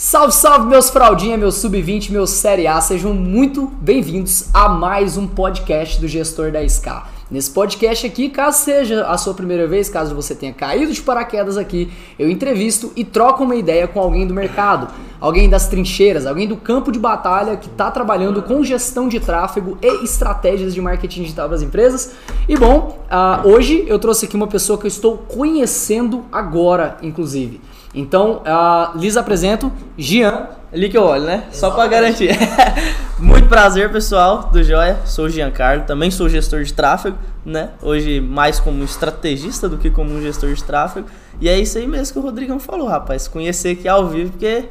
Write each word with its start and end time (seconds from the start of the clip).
Salve, 0.00 0.32
salve, 0.32 0.68
meus 0.68 0.90
fraldinha, 0.90 1.36
meus 1.36 1.56
sub-20, 1.56 2.12
meus 2.12 2.30
série 2.30 2.68
A, 2.68 2.80
sejam 2.80 3.12
muito 3.12 3.66
bem-vindos 3.66 4.48
a 4.54 4.68
mais 4.68 5.16
um 5.16 5.26
podcast 5.26 6.00
do 6.00 6.06
Gestor 6.06 6.52
da 6.52 6.62
SK. 6.62 7.02
Nesse 7.28 7.50
podcast 7.50 8.06
aqui, 8.06 8.28
caso 8.28 8.60
seja 8.60 9.04
a 9.06 9.18
sua 9.18 9.34
primeira 9.34 9.66
vez, 9.66 9.88
caso 9.88 10.14
você 10.14 10.36
tenha 10.36 10.52
caído 10.52 10.92
de 10.92 11.02
paraquedas 11.02 11.56
aqui, 11.56 11.92
eu 12.16 12.30
entrevisto 12.30 12.92
e 12.94 13.04
troco 13.04 13.42
uma 13.42 13.56
ideia 13.56 13.88
com 13.88 13.98
alguém 13.98 14.24
do 14.24 14.32
mercado, 14.32 14.86
alguém 15.20 15.50
das 15.50 15.66
trincheiras, 15.66 16.26
alguém 16.26 16.46
do 16.46 16.56
campo 16.56 16.92
de 16.92 16.98
batalha 17.00 17.56
que 17.56 17.66
está 17.66 17.90
trabalhando 17.90 18.40
com 18.40 18.62
gestão 18.62 19.08
de 19.08 19.18
tráfego 19.18 19.76
e 19.82 20.04
estratégias 20.04 20.74
de 20.74 20.80
marketing 20.80 21.22
digital 21.22 21.48
para 21.48 21.56
as 21.56 21.62
empresas. 21.62 22.12
E 22.48 22.56
bom, 22.56 23.00
uh, 23.10 23.48
hoje 23.48 23.84
eu 23.88 23.98
trouxe 23.98 24.26
aqui 24.26 24.36
uma 24.36 24.46
pessoa 24.46 24.78
que 24.78 24.84
eu 24.84 24.88
estou 24.88 25.18
conhecendo 25.18 26.24
agora, 26.30 26.98
inclusive. 27.02 27.60
Então, 27.98 28.42
uh, 28.46 28.96
lhes 28.96 29.16
apresento 29.16 29.72
Gian. 29.96 30.46
Ali 30.72 30.88
que 30.88 30.96
eu 30.96 31.02
olho, 31.02 31.24
né? 31.24 31.44
Só 31.50 31.70
para 31.70 31.88
garantir. 31.88 32.30
Muito 33.18 33.48
prazer, 33.48 33.90
pessoal 33.90 34.50
do 34.52 34.62
Joia. 34.62 35.00
Sou 35.04 35.24
o 35.24 35.28
Giancarlo, 35.28 35.84
também 35.84 36.10
sou 36.10 36.28
gestor 36.28 36.62
de 36.62 36.72
tráfego, 36.72 37.16
né? 37.44 37.70
Hoje 37.82 38.20
mais 38.20 38.60
como 38.60 38.84
estrategista 38.84 39.68
do 39.68 39.78
que 39.78 39.90
como 39.90 40.14
um 40.14 40.20
gestor 40.20 40.52
de 40.52 40.62
tráfego. 40.62 41.08
E 41.40 41.48
é 41.48 41.58
isso 41.58 41.76
aí 41.78 41.88
mesmo 41.88 42.12
que 42.12 42.18
o 42.20 42.22
Rodrigão 42.22 42.60
falou, 42.60 42.86
rapaz. 42.86 43.26
Conhecer 43.26 43.70
aqui 43.70 43.88
ao 43.88 44.06
vivo, 44.06 44.30
porque 44.32 44.66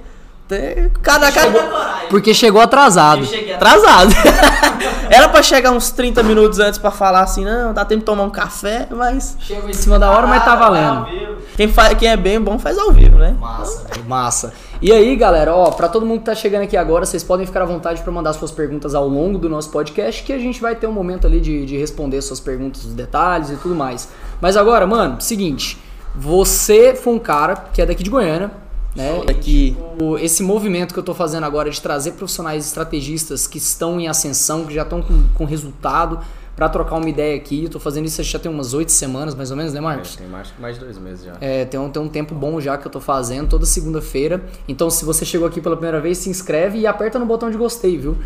Cada, 1.02 1.32
cada... 1.32 1.60
Porque 2.10 2.34
chegou 2.34 2.62
atrasado. 2.62 3.28
Atrasado. 3.54 4.14
Era 5.10 5.28
pra 5.28 5.42
chegar 5.44 5.72
uns 5.72 5.92
30 5.92 6.24
minutos 6.24 6.60
antes 6.60 6.80
pra 6.80 6.92
falar 6.92 7.22
assim, 7.22 7.44
não, 7.44 7.74
dá 7.74 7.84
tempo 7.84 8.00
de 8.00 8.06
tomar 8.06 8.24
um 8.24 8.30
café, 8.30 8.88
mas. 8.90 9.38
Chegou 9.40 9.70
em 9.70 9.74
cima 9.74 10.00
da 10.00 10.10
hora, 10.12 10.28
mas 10.28 10.44
tá 10.44 10.56
valendo. 10.56 11.08
Quem, 11.56 11.68
faz, 11.68 11.98
quem 11.98 12.10
é 12.10 12.18
bem 12.18 12.40
bom 12.40 12.58
faz 12.58 12.78
ao 12.78 12.92
vivo, 12.92 13.18
né? 13.18 13.36
Massa, 13.40 13.88
massa. 14.08 14.54
E 14.82 14.92
aí, 14.92 15.16
galera, 15.16 15.56
ó, 15.56 15.72
pra 15.72 15.90
todo 15.90 16.06
mundo 16.06 16.20
que 16.20 16.26
tá 16.26 16.36
chegando 16.36 16.64
aqui 16.64 16.78
agora, 16.78 17.06
vocês 17.06 17.24
podem 17.24 17.46
ficar 17.46 17.64
à 17.64 17.66
vontade 17.66 18.02
para 18.02 18.12
mandar 18.12 18.34
suas 18.34 18.52
perguntas 18.52 18.94
ao 18.94 19.08
longo 19.08 19.38
do 19.38 19.50
nosso 19.50 19.70
podcast, 19.72 20.24
que 20.24 20.32
a 20.32 20.38
gente 20.38 20.62
vai 20.62 20.76
ter 20.76 20.88
um 20.88 20.92
momento 20.92 21.26
ali 21.26 21.42
de, 21.42 21.66
de 21.66 21.78
responder 21.78 22.22
suas 22.22 22.40
perguntas, 22.40 22.86
os 22.86 22.94
detalhes 22.94 23.50
e 23.50 23.56
tudo 23.56 23.76
mais. 23.76 24.10
Mas 24.40 24.56
agora, 24.56 24.86
mano, 24.86 25.20
seguinte. 25.20 25.78
Você 26.16 26.96
foi 26.96 27.14
um 27.14 27.20
cara 27.20 27.56
que 27.72 27.82
é 27.82 27.86
daqui 27.86 28.02
de 28.02 28.10
Goiânia, 28.10 28.50
né? 28.98 29.34
Que 29.42 29.78
esse 30.20 30.42
movimento 30.44 30.94
que 30.94 31.00
eu 31.00 31.02
estou 31.02 31.16
fazendo 31.16 31.46
agora 31.46 31.70
de 31.70 31.82
trazer 31.82 32.14
profissionais 32.14 32.66
estrategistas 32.66 33.48
que 33.48 33.60
estão 33.60 34.00
em 34.00 34.08
ascensão, 34.08 34.66
que 34.66 34.74
já 34.74 34.82
estão 34.82 35.02
com, 35.02 35.24
com 35.36 35.46
resultado, 35.46 36.20
para 36.58 36.68
trocar 36.68 36.96
uma 36.96 37.08
ideia 37.08 37.36
aqui. 37.36 37.66
Eu 37.66 37.70
tô 37.70 37.80
fazendo 37.80 38.06
isso 38.06 38.22
já 38.24 38.40
tem 38.40 38.52
umas 38.52 38.74
oito 38.74 38.92
semanas, 38.92 39.36
mais 39.36 39.52
ou 39.52 39.58
menos, 39.58 39.72
né, 39.72 39.80
Marcos? 39.80 40.16
É, 40.16 40.18
tem 40.18 40.28
mais, 40.28 40.52
mais 40.60 40.76
de 40.76 40.84
dois 40.84 40.98
meses 40.98 41.24
já. 41.24 41.38
É, 41.40 41.64
tem 41.66 41.80
um, 41.80 41.88
tem 41.88 42.02
um 42.02 42.10
tempo 42.10 42.34
bom 42.34 42.60
já 42.60 42.76
que 42.78 42.88
eu 42.88 42.92
tô 42.92 43.00
fazendo, 43.00 43.48
toda 43.48 43.66
segunda-feira. 43.66 44.44
Então, 44.68 44.90
se 44.90 45.06
você 45.06 45.24
chegou 45.24 45.48
aqui 45.48 45.62
pela 45.62 45.76
primeira 45.76 46.02
vez, 46.02 46.18
se 46.18 46.30
inscreve 46.30 46.80
e 46.80 46.88
aperta 46.88 47.20
no 47.20 47.28
botão 47.28 47.52
de 47.52 47.58
gostei, 47.58 47.96
viu? 47.96 48.18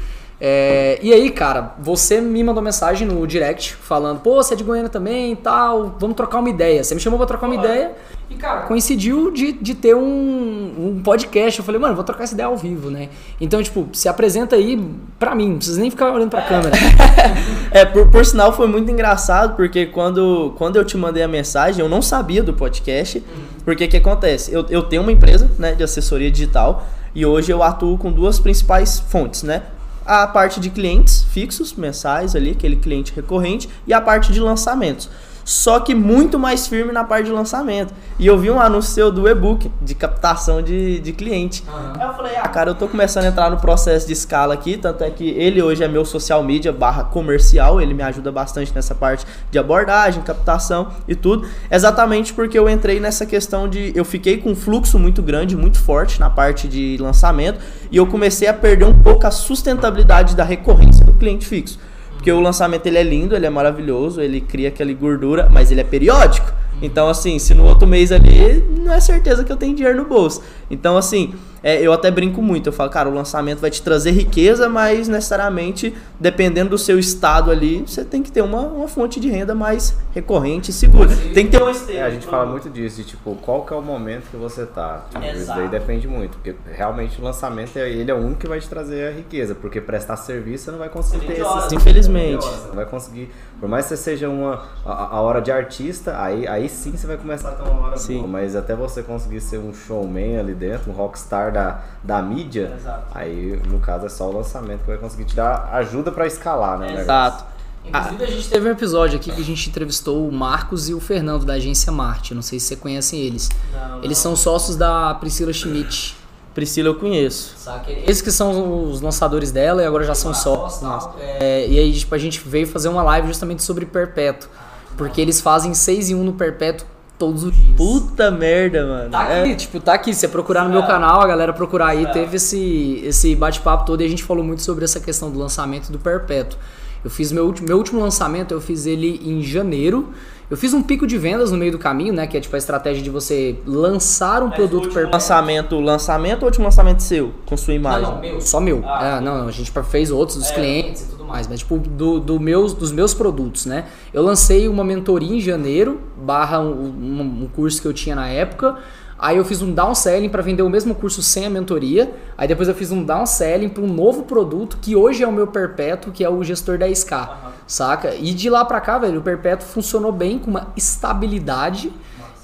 É, 0.43 0.97
e 1.03 1.13
aí, 1.13 1.29
cara, 1.29 1.75
você 1.77 2.19
me 2.19 2.43
mandou 2.43 2.63
mensagem 2.63 3.07
no 3.07 3.27
direct 3.27 3.75
falando, 3.75 4.21
pô, 4.21 4.41
você 4.41 4.55
é 4.55 4.57
de 4.57 4.63
Goiânia 4.63 4.89
também 4.89 5.33
e 5.33 5.35
tal, 5.35 5.95
vamos 5.99 6.15
trocar 6.15 6.39
uma 6.39 6.49
ideia. 6.49 6.83
Você 6.83 6.95
me 6.95 6.99
chamou 6.99 7.19
pra 7.19 7.27
trocar 7.27 7.45
uma 7.45 7.53
ideia 7.53 7.91
e, 8.27 8.33
cara, 8.33 8.61
coincidiu 8.61 9.29
de, 9.29 9.51
de 9.51 9.75
ter 9.75 9.93
um, 9.93 10.73
um 10.79 11.01
podcast. 11.03 11.59
Eu 11.59 11.63
falei, 11.63 11.79
mano, 11.79 11.93
vou 11.93 12.03
trocar 12.03 12.23
essa 12.23 12.33
ideia 12.33 12.47
ao 12.47 12.57
vivo, 12.57 12.89
né? 12.89 13.09
Então, 13.39 13.61
tipo, 13.61 13.87
se 13.93 14.09
apresenta 14.09 14.55
aí 14.55 14.83
pra 15.19 15.35
mim, 15.35 15.49
não 15.49 15.57
precisa 15.57 15.79
nem 15.79 15.91
ficar 15.91 16.11
olhando 16.11 16.31
pra 16.31 16.41
câmera. 16.41 16.75
é, 17.69 17.85
por, 17.85 18.09
por 18.09 18.25
sinal 18.25 18.51
foi 18.51 18.65
muito 18.65 18.89
engraçado, 18.89 19.55
porque 19.55 19.85
quando, 19.85 20.55
quando 20.57 20.75
eu 20.75 20.83
te 20.83 20.97
mandei 20.97 21.21
a 21.21 21.27
mensagem, 21.27 21.85
eu 21.85 21.89
não 21.89 22.01
sabia 22.01 22.41
do 22.41 22.51
podcast, 22.51 23.23
porque 23.63 23.85
o 23.85 23.87
que 23.87 23.97
acontece? 23.97 24.51
Eu, 24.51 24.65
eu 24.71 24.81
tenho 24.81 25.03
uma 25.03 25.11
empresa 25.11 25.51
né, 25.59 25.75
de 25.75 25.83
assessoria 25.83 26.31
digital 26.31 26.83
e 27.13 27.23
hoje 27.27 27.51
eu 27.51 27.61
atuo 27.61 27.95
com 27.95 28.11
duas 28.11 28.39
principais 28.39 28.99
fontes, 28.99 29.43
né? 29.43 29.61
A 30.05 30.27
parte 30.27 30.59
de 30.59 30.69
clientes 30.69 31.23
fixos, 31.23 31.73
mensais 31.73 32.35
ali, 32.35 32.51
aquele 32.51 32.75
cliente 32.75 33.13
recorrente, 33.13 33.69
e 33.85 33.93
a 33.93 34.01
parte 34.01 34.31
de 34.31 34.39
lançamentos 34.39 35.09
só 35.43 35.79
que 35.79 35.93
muito 35.95 36.37
mais 36.37 36.67
firme 36.67 36.91
na 36.91 37.03
parte 37.03 37.25
de 37.25 37.31
lançamento. 37.31 37.93
E 38.19 38.27
eu 38.27 38.37
vi 38.37 38.49
um 38.49 38.59
anúncio 38.59 38.91
seu 38.91 39.11
do 39.11 39.27
e-book, 39.27 39.71
de 39.81 39.95
captação 39.95 40.61
de, 40.61 40.99
de 40.99 41.11
cliente. 41.11 41.63
Uhum. 41.67 42.01
Aí 42.01 42.07
eu 42.07 42.13
falei, 42.13 42.35
ah, 42.35 42.47
cara, 42.47 42.71
eu 42.71 42.75
tô 42.75 42.87
começando 42.87 43.25
a 43.25 43.27
entrar 43.27 43.49
no 43.49 43.57
processo 43.57 44.07
de 44.07 44.13
escala 44.13 44.53
aqui, 44.53 44.77
tanto 44.77 45.03
é 45.03 45.09
que 45.09 45.29
ele 45.29 45.61
hoje 45.61 45.83
é 45.83 45.87
meu 45.87 46.05
social 46.05 46.43
media 46.43 46.71
barra 46.71 47.03
comercial, 47.03 47.81
ele 47.81 47.93
me 47.93 48.03
ajuda 48.03 48.31
bastante 48.31 48.73
nessa 48.73 48.93
parte 48.93 49.25
de 49.49 49.57
abordagem, 49.57 50.21
captação 50.23 50.89
e 51.07 51.15
tudo. 51.15 51.47
Exatamente 51.69 52.33
porque 52.33 52.57
eu 52.57 52.69
entrei 52.69 52.99
nessa 52.99 53.25
questão 53.25 53.67
de. 53.67 53.91
Eu 53.95 54.05
fiquei 54.05 54.37
com 54.37 54.51
um 54.51 54.55
fluxo 54.55 54.97
muito 54.99 55.21
grande, 55.21 55.55
muito 55.55 55.79
forte 55.79 56.19
na 56.19 56.29
parte 56.29 56.67
de 56.67 56.97
lançamento, 56.99 57.59
e 57.91 57.97
eu 57.97 58.07
comecei 58.07 58.47
a 58.47 58.53
perder 58.53 58.85
um 58.85 58.93
pouco 59.01 59.25
a 59.25 59.31
sustentabilidade 59.31 60.35
da 60.35 60.43
recorrência 60.43 61.05
do 61.05 61.13
cliente 61.13 61.45
fixo. 61.45 61.79
Porque 62.21 62.31
o 62.31 62.39
lançamento 62.39 62.85
ele 62.85 62.99
é 62.99 63.03
lindo, 63.03 63.35
ele 63.35 63.47
é 63.47 63.49
maravilhoso, 63.49 64.21
ele 64.21 64.39
cria 64.39 64.67
aquela 64.67 64.93
gordura, 64.93 65.49
mas 65.51 65.71
ele 65.71 65.81
é 65.81 65.83
periódico. 65.83 66.53
Então, 66.79 67.09
assim, 67.09 67.39
se 67.39 67.55
no 67.55 67.65
outro 67.65 67.87
mês 67.87 68.11
ali, 68.11 68.63
não 68.77 68.93
é 68.93 68.99
certeza 68.99 69.43
que 69.43 69.51
eu 69.51 69.57
tenho 69.57 69.75
dinheiro 69.75 69.97
no 69.97 70.05
bolso. 70.07 70.39
Então, 70.69 70.95
assim, 70.95 71.33
é, 71.63 71.79
eu 71.81 71.93
até 71.93 72.09
brinco 72.09 72.41
muito. 72.41 72.67
Eu 72.67 72.73
falo, 72.73 72.89
cara, 72.89 73.07
o 73.07 73.13
lançamento 73.13 73.59
vai 73.59 73.69
te 73.69 73.81
trazer 73.81 74.11
riqueza, 74.11 74.67
mas 74.67 75.07
necessariamente, 75.07 75.95
dependendo 76.19 76.71
do 76.71 76.77
seu 76.77 76.97
estado 76.97 77.51
ali, 77.51 77.81
você 77.81 78.03
tem 78.03 78.23
que 78.23 78.31
ter 78.31 78.41
uma, 78.41 78.61
uma 78.61 78.87
fonte 78.87 79.19
de 79.19 79.29
renda 79.29 79.53
mais 79.53 79.95
recorrente 80.13 80.71
e 80.71 80.73
segura. 80.73 81.09
Tem 81.33 81.45
que 81.45 81.51
ter 81.51 81.61
uma 81.61 81.71
esteira. 81.71 82.01
É, 82.01 82.03
a 82.03 82.09
gente 82.09 82.25
fala 82.25 82.45
muito 82.45 82.69
disso, 82.69 82.97
de 82.97 83.03
tipo, 83.03 83.35
qual 83.35 83.63
que 83.65 83.73
é 83.73 83.75
o 83.75 83.81
momento 83.81 84.29
que 84.29 84.37
você 84.37 84.65
tá. 84.65 85.05
Tipo, 85.09 85.25
isso 85.25 85.47
daí 85.47 85.67
depende 85.67 86.07
muito. 86.07 86.37
Porque 86.37 86.55
realmente 86.71 87.21
o 87.21 87.23
lançamento, 87.23 87.77
ele 87.77 88.09
é 88.09 88.13
o 88.13 88.17
único 88.17 88.41
que 88.41 88.47
vai 88.47 88.59
te 88.59 88.67
trazer 88.67 89.09
a 89.09 89.11
riqueza. 89.11 89.53
Porque 89.53 89.79
prestar 89.79 90.17
serviço 90.17 90.65
você 90.65 90.71
não 90.71 90.79
vai 90.79 90.89
conseguir 90.89 91.27
ter 91.27 91.41
esse. 91.41 91.75
Infelizmente. 91.75 92.45
Não 92.67 92.75
vai 92.75 92.85
conseguir. 92.85 93.29
Por 93.59 93.69
mais 93.69 93.85
que 93.85 93.89
você 93.89 93.97
seja 93.97 94.29
uma, 94.29 94.63
a, 94.85 95.17
a 95.17 95.21
hora 95.21 95.39
de 95.39 95.51
artista, 95.51 96.19
aí, 96.19 96.47
aí 96.47 96.67
sim 96.67 96.91
você 96.91 97.05
vai 97.05 97.17
começar 97.17 97.49
a 97.49 97.51
ter 97.51 97.69
uma 97.69 97.87
hora 97.87 97.97
sim. 97.97 98.17
boa. 98.17 98.27
Mas 98.27 98.55
até 98.55 98.75
você 98.75 99.03
conseguir 99.03 99.41
ser 99.41 99.59
um 99.59 99.73
showman 99.73 100.39
ali 100.39 100.55
dentro, 100.55 100.91
um 100.91 100.93
rockstar 100.93 101.50
da, 101.51 101.81
da 102.03 102.21
mídia, 102.21 102.73
Exato. 102.77 103.05
aí 103.13 103.61
no 103.67 103.79
caso 103.79 104.05
é 104.05 104.09
só 104.09 104.29
o 104.29 104.37
lançamento 104.37 104.81
que 104.81 104.87
vai 104.87 104.97
conseguir 104.97 105.25
te 105.25 105.35
dar 105.35 105.69
ajuda 105.73 106.11
para 106.11 106.25
escalar, 106.25 106.77
né? 106.79 107.01
Exato. 107.01 107.45
Inclusive, 107.83 108.23
a 108.23 108.27
gente 108.27 108.49
teve 108.49 108.69
um 108.69 108.71
episódio 108.71 109.17
aqui 109.17 109.31
que 109.31 109.41
a 109.41 109.43
gente 109.43 109.69
entrevistou 109.69 110.27
o 110.27 110.31
Marcos 110.31 110.87
e 110.87 110.93
o 110.93 110.99
Fernando 110.99 111.45
da 111.45 111.53
agência 111.53 111.91
Marte. 111.91 112.35
Não 112.35 112.41
sei 112.43 112.59
se 112.59 112.67
você 112.67 112.75
conhecem 112.75 113.19
eles. 113.19 113.49
Não, 113.73 113.89
não. 113.89 114.03
Eles 114.03 114.19
são 114.19 114.35
sócios 114.35 114.75
da 114.75 115.15
Priscila 115.15 115.51
Schmidt. 115.51 116.15
Priscila 116.53 116.89
eu 116.89 116.95
conheço. 116.95 117.55
Eles 117.87 118.21
que 118.21 118.31
são 118.31 118.91
os 118.91 119.01
lançadores 119.01 119.51
dela 119.51 119.81
e 119.81 119.85
agora 119.85 120.03
já 120.03 120.13
são 120.13 120.33
sócios. 120.33 121.09
É, 121.19 121.67
e 121.67 121.79
aí 121.79 121.93
tipo, 121.93 122.13
a 122.13 122.17
gente 122.17 122.39
veio 122.39 122.67
fazer 122.67 122.89
uma 122.89 123.01
live 123.03 123.27
justamente 123.27 123.63
sobre 123.63 123.85
Perpétuo. 123.85 124.49
Porque 124.97 125.19
eles 125.19 125.41
fazem 125.41 125.73
6 125.73 126.11
em 126.11 126.15
1 126.15 126.23
no 126.23 126.33
Perpétuo 126.33 126.85
todos 127.21 127.43
os 127.43 127.55
dias. 127.55 127.77
Puta 127.77 128.31
merda, 128.31 128.83
mano. 128.83 129.11
Tá 129.11 129.21
aqui, 129.21 129.51
é. 129.51 129.55
tipo, 129.55 129.79
tá 129.79 129.93
aqui. 129.93 130.11
Se 130.11 130.21
você 130.21 130.27
procurar 130.27 130.63
no 130.63 130.71
meu 130.71 130.81
canal, 130.81 131.21
a 131.21 131.27
galera 131.27 131.53
procurar 131.53 131.89
aí, 131.89 132.03
é. 132.03 132.07
teve 132.07 132.37
esse, 132.37 132.99
esse 133.05 133.35
bate-papo 133.35 133.85
todo 133.85 134.01
e 134.01 134.05
a 134.05 134.09
gente 134.09 134.23
falou 134.23 134.43
muito 134.43 134.63
sobre 134.63 134.83
essa 134.83 134.99
questão 134.99 135.29
do 135.29 135.37
lançamento 135.37 135.91
do 135.91 135.99
Perpétuo. 135.99 136.57
Eu 137.03 137.11
fiz 137.11 137.31
meu, 137.31 137.53
meu 137.61 137.77
último 137.77 138.01
lançamento, 138.01 138.55
eu 138.55 138.59
fiz 138.59 138.87
ele 138.87 139.21
em 139.23 139.43
janeiro. 139.43 140.09
Eu 140.51 140.57
fiz 140.57 140.73
um 140.73 140.83
pico 140.83 141.07
de 141.07 141.17
vendas 141.17 141.49
no 141.49 141.57
meio 141.57 141.71
do 141.71 141.79
caminho, 141.79 142.13
né? 142.13 142.27
Que 142.27 142.35
é 142.35 142.41
tipo 142.41 142.53
a 142.53 142.59
estratégia 142.59 143.01
de 143.01 143.09
você 143.09 143.55
lançar 143.65 144.43
um 144.43 144.47
Mas 144.47 144.57
produto 144.57 144.93
per 144.93 145.09
lançamento, 145.09 145.79
lançamento 145.79 146.41
ou 146.41 146.47
último 146.47 146.65
lançamento 146.65 147.01
seu 147.01 147.31
com 147.45 147.55
sua 147.55 147.73
imagem? 147.73 148.01
Não, 148.01 148.15
não 148.15 148.21
meu. 148.21 148.41
Só 148.41 148.59
meu. 148.59 148.83
Ah, 148.85 149.17
é, 149.17 149.21
não, 149.21 149.47
a 149.47 149.51
gente 149.51 149.71
fez 149.89 150.11
outros 150.11 150.37
dos 150.37 150.51
é. 150.51 150.53
clientes 150.53 151.03
e 151.03 151.05
tudo 151.05 151.23
mais, 151.23 151.47
mas 151.47 151.59
tipo 151.59 151.77
do, 151.77 152.19
do 152.19 152.37
meus, 152.37 152.73
dos 152.73 152.91
meus 152.91 153.13
produtos, 153.13 153.65
né? 153.65 153.85
Eu 154.13 154.21
lancei 154.23 154.67
uma 154.67 154.83
mentoria 154.83 155.37
em 155.37 155.39
janeiro, 155.39 156.01
barra 156.17 156.59
um, 156.59 156.69
um, 156.69 157.43
um 157.43 157.47
curso 157.47 157.81
que 157.81 157.87
eu 157.87 157.93
tinha 157.93 158.13
na 158.13 158.27
época. 158.27 158.77
Aí 159.21 159.37
eu 159.37 159.45
fiz 159.45 159.61
um 159.61 159.71
downselling 159.71 160.29
para 160.29 160.41
vender 160.41 160.63
o 160.63 160.69
mesmo 160.69 160.95
curso 160.95 161.21
sem 161.21 161.45
a 161.45 161.49
mentoria. 161.49 162.11
Aí 162.35 162.47
depois 162.47 162.67
eu 162.67 162.73
fiz 162.73 162.91
um 162.91 163.03
downselling 163.03 163.69
para 163.69 163.83
um 163.83 163.87
novo 163.87 164.23
produto 164.23 164.79
que 164.81 164.95
hoje 164.95 165.21
é 165.21 165.27
o 165.27 165.31
meu 165.31 165.45
perpétuo, 165.45 166.11
que 166.11 166.23
é 166.23 166.29
o 166.29 166.43
gestor 166.43 166.79
da 166.79 166.89
SK. 166.89 167.11
Uhum. 167.11 167.51
Saca? 167.67 168.15
E 168.15 168.33
de 168.33 168.49
lá 168.49 168.65
para 168.65 168.81
cá, 168.81 168.97
velho, 168.97 169.19
o 169.19 169.21
perpétuo 169.21 169.67
funcionou 169.67 170.11
bem 170.11 170.39
com 170.39 170.49
uma 170.49 170.69
estabilidade. 170.75 171.93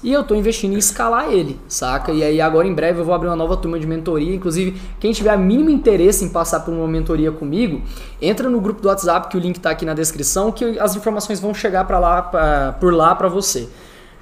E 0.00 0.12
eu 0.12 0.22
tô 0.22 0.36
investindo 0.36 0.74
em 0.74 0.78
escalar 0.78 1.32
ele, 1.32 1.58
saca? 1.66 2.12
E 2.12 2.22
aí 2.22 2.40
agora 2.40 2.68
em 2.68 2.72
breve 2.72 3.00
eu 3.00 3.04
vou 3.04 3.12
abrir 3.12 3.26
uma 3.26 3.34
nova 3.34 3.56
turma 3.56 3.80
de 3.80 3.86
mentoria. 3.86 4.32
Inclusive, 4.32 4.80
quem 5.00 5.10
tiver 5.10 5.36
mínimo 5.36 5.70
interesse 5.70 6.24
em 6.24 6.28
passar 6.28 6.60
por 6.60 6.72
uma 6.72 6.86
mentoria 6.86 7.32
comigo, 7.32 7.82
entra 8.22 8.48
no 8.48 8.60
grupo 8.60 8.80
do 8.80 8.86
WhatsApp, 8.86 9.28
que 9.28 9.36
o 9.36 9.40
link 9.40 9.58
tá 9.58 9.70
aqui 9.70 9.84
na 9.84 9.94
descrição, 9.94 10.52
que 10.52 10.78
as 10.78 10.94
informações 10.94 11.40
vão 11.40 11.52
chegar 11.52 11.84
para 11.84 11.98
lá, 11.98 12.22
pra, 12.22 12.76
por 12.78 12.94
lá 12.94 13.16
para 13.16 13.26
você. 13.26 13.68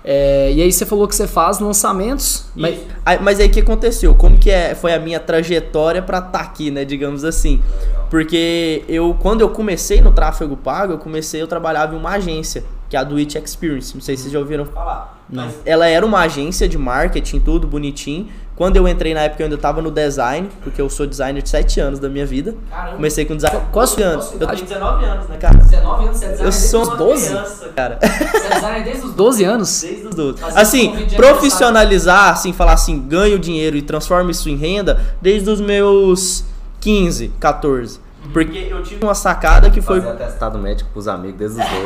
É, 0.08 0.52
e 0.52 0.62
aí 0.62 0.72
você 0.72 0.86
falou 0.86 1.08
que 1.08 1.16
você 1.16 1.26
faz 1.26 1.58
lançamentos. 1.58 2.46
Mas, 2.54 2.78
aí, 3.04 3.18
mas 3.20 3.40
aí 3.40 3.48
o 3.48 3.50
que 3.50 3.58
aconteceu? 3.58 4.14
Como 4.14 4.38
que 4.38 4.48
é, 4.48 4.72
foi 4.76 4.94
a 4.94 5.00
minha 5.00 5.18
trajetória 5.18 6.00
para 6.00 6.18
estar 6.18 6.30
tá 6.30 6.40
aqui, 6.40 6.70
né? 6.70 6.84
Digamos 6.84 7.24
assim. 7.24 7.60
Porque 8.08 8.84
eu, 8.88 9.16
quando 9.20 9.40
eu 9.40 9.48
comecei 9.50 10.00
no 10.00 10.12
tráfego 10.12 10.56
pago, 10.56 10.92
eu 10.92 10.98
comecei, 10.98 11.42
eu 11.42 11.48
trabalhava 11.48 11.96
em 11.96 11.98
uma 11.98 12.10
agência, 12.10 12.62
que 12.88 12.96
é 12.96 13.00
a 13.00 13.02
Do 13.02 13.16
It 13.16 13.36
Experience. 13.36 13.92
Não 13.94 14.00
sei 14.00 14.16
se 14.16 14.22
vocês 14.22 14.32
já 14.32 14.38
ouviram 14.38 14.64
falar. 14.64 15.15
Não. 15.28 15.48
Ela 15.64 15.86
era 15.86 16.04
uma 16.06 16.20
agência 16.20 16.68
de 16.68 16.78
marketing, 16.78 17.40
tudo 17.40 17.66
bonitinho. 17.66 18.28
Quando 18.54 18.76
eu 18.76 18.88
entrei 18.88 19.12
na 19.12 19.20
época, 19.20 19.42
eu 19.42 19.46
ainda 19.46 19.58
tava 19.58 19.82
no 19.82 19.90
design, 19.90 20.48
porque 20.62 20.80
eu 20.80 20.88
sou 20.88 21.06
designer 21.06 21.42
de 21.42 21.48
7 21.50 21.78
anos 21.78 21.98
da 21.98 22.08
minha 22.08 22.24
vida. 22.24 22.54
Caramba. 22.70 22.96
Comecei 22.96 23.24
com 23.26 23.36
design. 23.36 23.60
Quantos 23.70 23.98
anos? 23.98 24.32
Eu 24.32 24.40
Eu 24.40 24.46
tenho 24.46 24.52
tenho 24.66 24.68
19 24.68 25.04
anos, 25.04 25.28
né, 25.28 25.36
cara? 25.36 25.58
19 25.58 26.04
anos, 26.06 26.16
você 26.16 26.24
é 26.24 26.28
designer 26.28 26.46
Eu 26.46 26.52
sou 26.52 26.80
desde 26.80 26.92
os 26.92 26.98
12? 26.98 27.26
criança, 27.28 27.68
cara. 27.76 27.98
Você 28.00 28.46
é 28.46 28.54
designer 28.54 28.84
desde 28.84 29.06
os 29.06 29.12
12 29.14 29.44
anos? 29.44 29.82
Desde 29.82 30.06
os 30.06 30.14
12. 30.14 30.40
Fazendo 30.40 30.58
Assim, 30.58 31.06
profissionalizar, 31.16 32.30
assim, 32.30 32.52
falar 32.52 32.72
assim, 32.72 32.98
ganho 32.98 33.38
dinheiro 33.38 33.76
e 33.76 33.82
transformo 33.82 34.30
isso 34.30 34.48
em 34.48 34.56
renda 34.56 35.02
desde 35.20 35.50
os 35.50 35.60
meus 35.60 36.44
15, 36.80 37.32
14. 37.38 38.00
Porque 38.32 38.68
eu 38.70 38.82
tive 38.82 39.04
uma 39.04 39.14
sacada 39.14 39.70
que 39.70 39.80
foi. 39.80 40.00
Fazer 40.00 40.12
atestado 40.12 40.58
médico 40.58 40.90
pros 40.92 41.08
amigos 41.08 41.38
desde 41.38 41.60
os 41.60 41.66
12. 41.66 41.82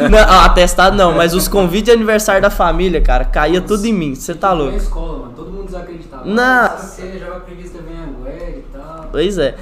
né? 0.00 0.08
Não, 0.10 0.18
ah, 0.18 0.44
atestado 0.46 0.96
não, 0.96 1.14
mas 1.14 1.34
os 1.34 1.48
convites 1.48 1.84
de 1.84 1.90
aniversário 1.92 2.42
da 2.42 2.50
família, 2.50 3.00
cara, 3.00 3.24
caía 3.24 3.60
tudo 3.60 3.86
em 3.86 3.92
mim. 3.92 4.14
Você 4.14 4.34
tá 4.34 4.52
louco. 4.52 4.76
escola, 4.76 5.18
mano. 5.18 5.32
Todo 5.34 5.50
mundo 5.50 5.66
desacreditava. 5.66 6.24
Não. 6.24 6.78
Você 6.78 7.18
joga 7.18 7.40
preguiça 7.40 7.78
também 7.78 7.96
Anguera 7.96 8.50
e 8.50 8.64
tal. 8.72 9.08
Pois 9.10 9.38
é. 9.38 9.54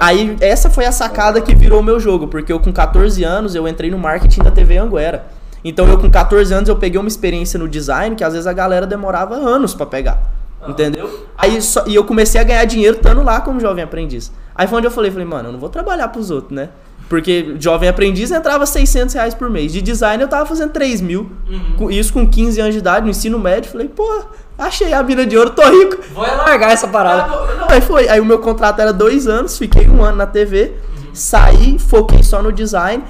Aí, 0.00 0.36
essa 0.40 0.70
foi 0.70 0.84
a 0.86 0.92
sacada 0.92 1.40
que 1.40 1.54
virou 1.54 1.80
o 1.80 1.82
meu 1.82 1.98
jogo, 1.98 2.28
porque 2.28 2.52
eu 2.52 2.60
com 2.60 2.72
14 2.72 3.22
anos 3.24 3.54
eu 3.54 3.66
entrei 3.66 3.90
no 3.90 3.98
marketing 3.98 4.42
da 4.42 4.50
TV 4.50 4.78
Anguera. 4.78 5.26
Então 5.64 5.88
eu 5.88 5.98
com 5.98 6.10
14 6.10 6.52
anos 6.52 6.68
eu 6.68 6.76
peguei 6.76 7.00
uma 7.00 7.08
experiência 7.08 7.58
no 7.58 7.66
design 7.66 8.14
que 8.14 8.22
às 8.22 8.34
vezes 8.34 8.46
a 8.46 8.52
galera 8.52 8.86
demorava 8.86 9.34
anos 9.34 9.74
pra 9.74 9.86
pegar. 9.86 10.33
Entendeu? 10.68 11.26
Aí 11.36 11.60
só, 11.60 11.84
e 11.86 11.94
eu 11.94 12.04
comecei 12.04 12.40
a 12.40 12.44
ganhar 12.44 12.64
dinheiro 12.64 12.96
estando 12.96 13.22
lá 13.22 13.40
como 13.40 13.60
jovem 13.60 13.82
aprendiz. 13.84 14.32
Aí 14.54 14.66
foi 14.66 14.78
onde 14.78 14.86
eu 14.86 14.90
falei, 14.90 15.10
falei, 15.10 15.26
mano, 15.26 15.48
eu 15.48 15.52
não 15.52 15.58
vou 15.58 15.68
trabalhar 15.68 16.08
pros 16.08 16.30
outros, 16.30 16.52
né? 16.52 16.70
Porque 17.08 17.56
jovem 17.58 17.88
aprendiz 17.88 18.30
entrava 18.30 18.64
600 18.64 19.14
reais 19.14 19.34
por 19.34 19.50
mês. 19.50 19.72
De 19.72 19.82
design 19.82 20.22
eu 20.22 20.28
tava 20.28 20.46
fazendo 20.46 20.70
3 20.72 21.00
mil. 21.02 21.30
Com- 21.76 21.90
Isso 21.90 22.12
com 22.12 22.26
15 22.26 22.60
anos 22.60 22.72
de 22.74 22.78
idade, 22.78 23.04
no 23.04 23.10
ensino 23.10 23.38
médio. 23.38 23.70
Falei, 23.70 23.88
pô, 23.88 24.22
achei 24.58 24.92
a 24.94 25.02
mina 25.02 25.26
de 25.26 25.36
ouro, 25.36 25.50
tô 25.50 25.62
rico. 25.68 25.98
Vou 26.14 26.22
largar 26.24 26.72
essa 26.72 26.88
parada. 26.88 27.26
Não, 27.58 27.68
aí 27.68 27.80
foi. 27.82 28.08
Aí 28.08 28.20
o 28.20 28.24
meu 28.24 28.38
contrato 28.38 28.80
era 28.80 28.90
dois 28.92 29.26
anos, 29.28 29.58
fiquei 29.58 29.86
um 29.88 30.02
ano 30.02 30.16
na 30.16 30.26
TV, 30.26 30.72
saí, 31.12 31.78
foquei 31.78 32.22
só 32.22 32.42
no 32.42 32.50
design. 32.50 33.04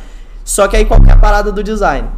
Só 0.44 0.66
que 0.66 0.76
aí 0.76 0.84
qual 0.84 1.00
que 1.00 1.08
é 1.08 1.12
a 1.12 1.16
parada 1.16 1.52
do 1.52 1.62
design? 1.62 2.08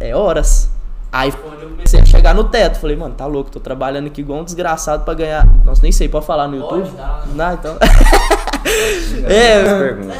É 0.00 0.16
horas. 0.16 0.70
Aí 1.16 1.30
foi 1.30 1.50
onde 1.50 1.62
eu 1.62 1.70
comecei 1.70 2.00
a 2.00 2.04
chegar 2.04 2.34
no 2.34 2.44
teto. 2.44 2.78
Falei, 2.78 2.94
mano, 2.94 3.14
tá 3.14 3.24
louco, 3.24 3.50
tô 3.50 3.58
trabalhando 3.58 4.06
aqui 4.06 4.20
igual 4.20 4.40
um 4.40 4.44
desgraçado 4.44 5.04
pra 5.04 5.14
ganhar. 5.14 5.46
Nossa, 5.64 5.82
nem 5.82 5.90
sei, 5.90 6.08
pode 6.08 6.26
falar 6.26 6.46
no 6.46 6.56
YouTube? 6.56 6.82
Pode, 6.82 6.96
dá. 6.96 7.24
Não, 7.34 7.54
então. 7.54 7.76
As 7.80 9.24
é, 9.24 9.78
perguntas. 9.78 10.16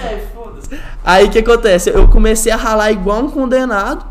Aí 1.04 1.26
o 1.26 1.30
que 1.30 1.38
acontece? 1.38 1.90
Eu 1.90 2.08
comecei 2.08 2.50
a 2.50 2.56
ralar 2.56 2.90
igual 2.90 3.20
um 3.20 3.30
condenado, 3.30 4.06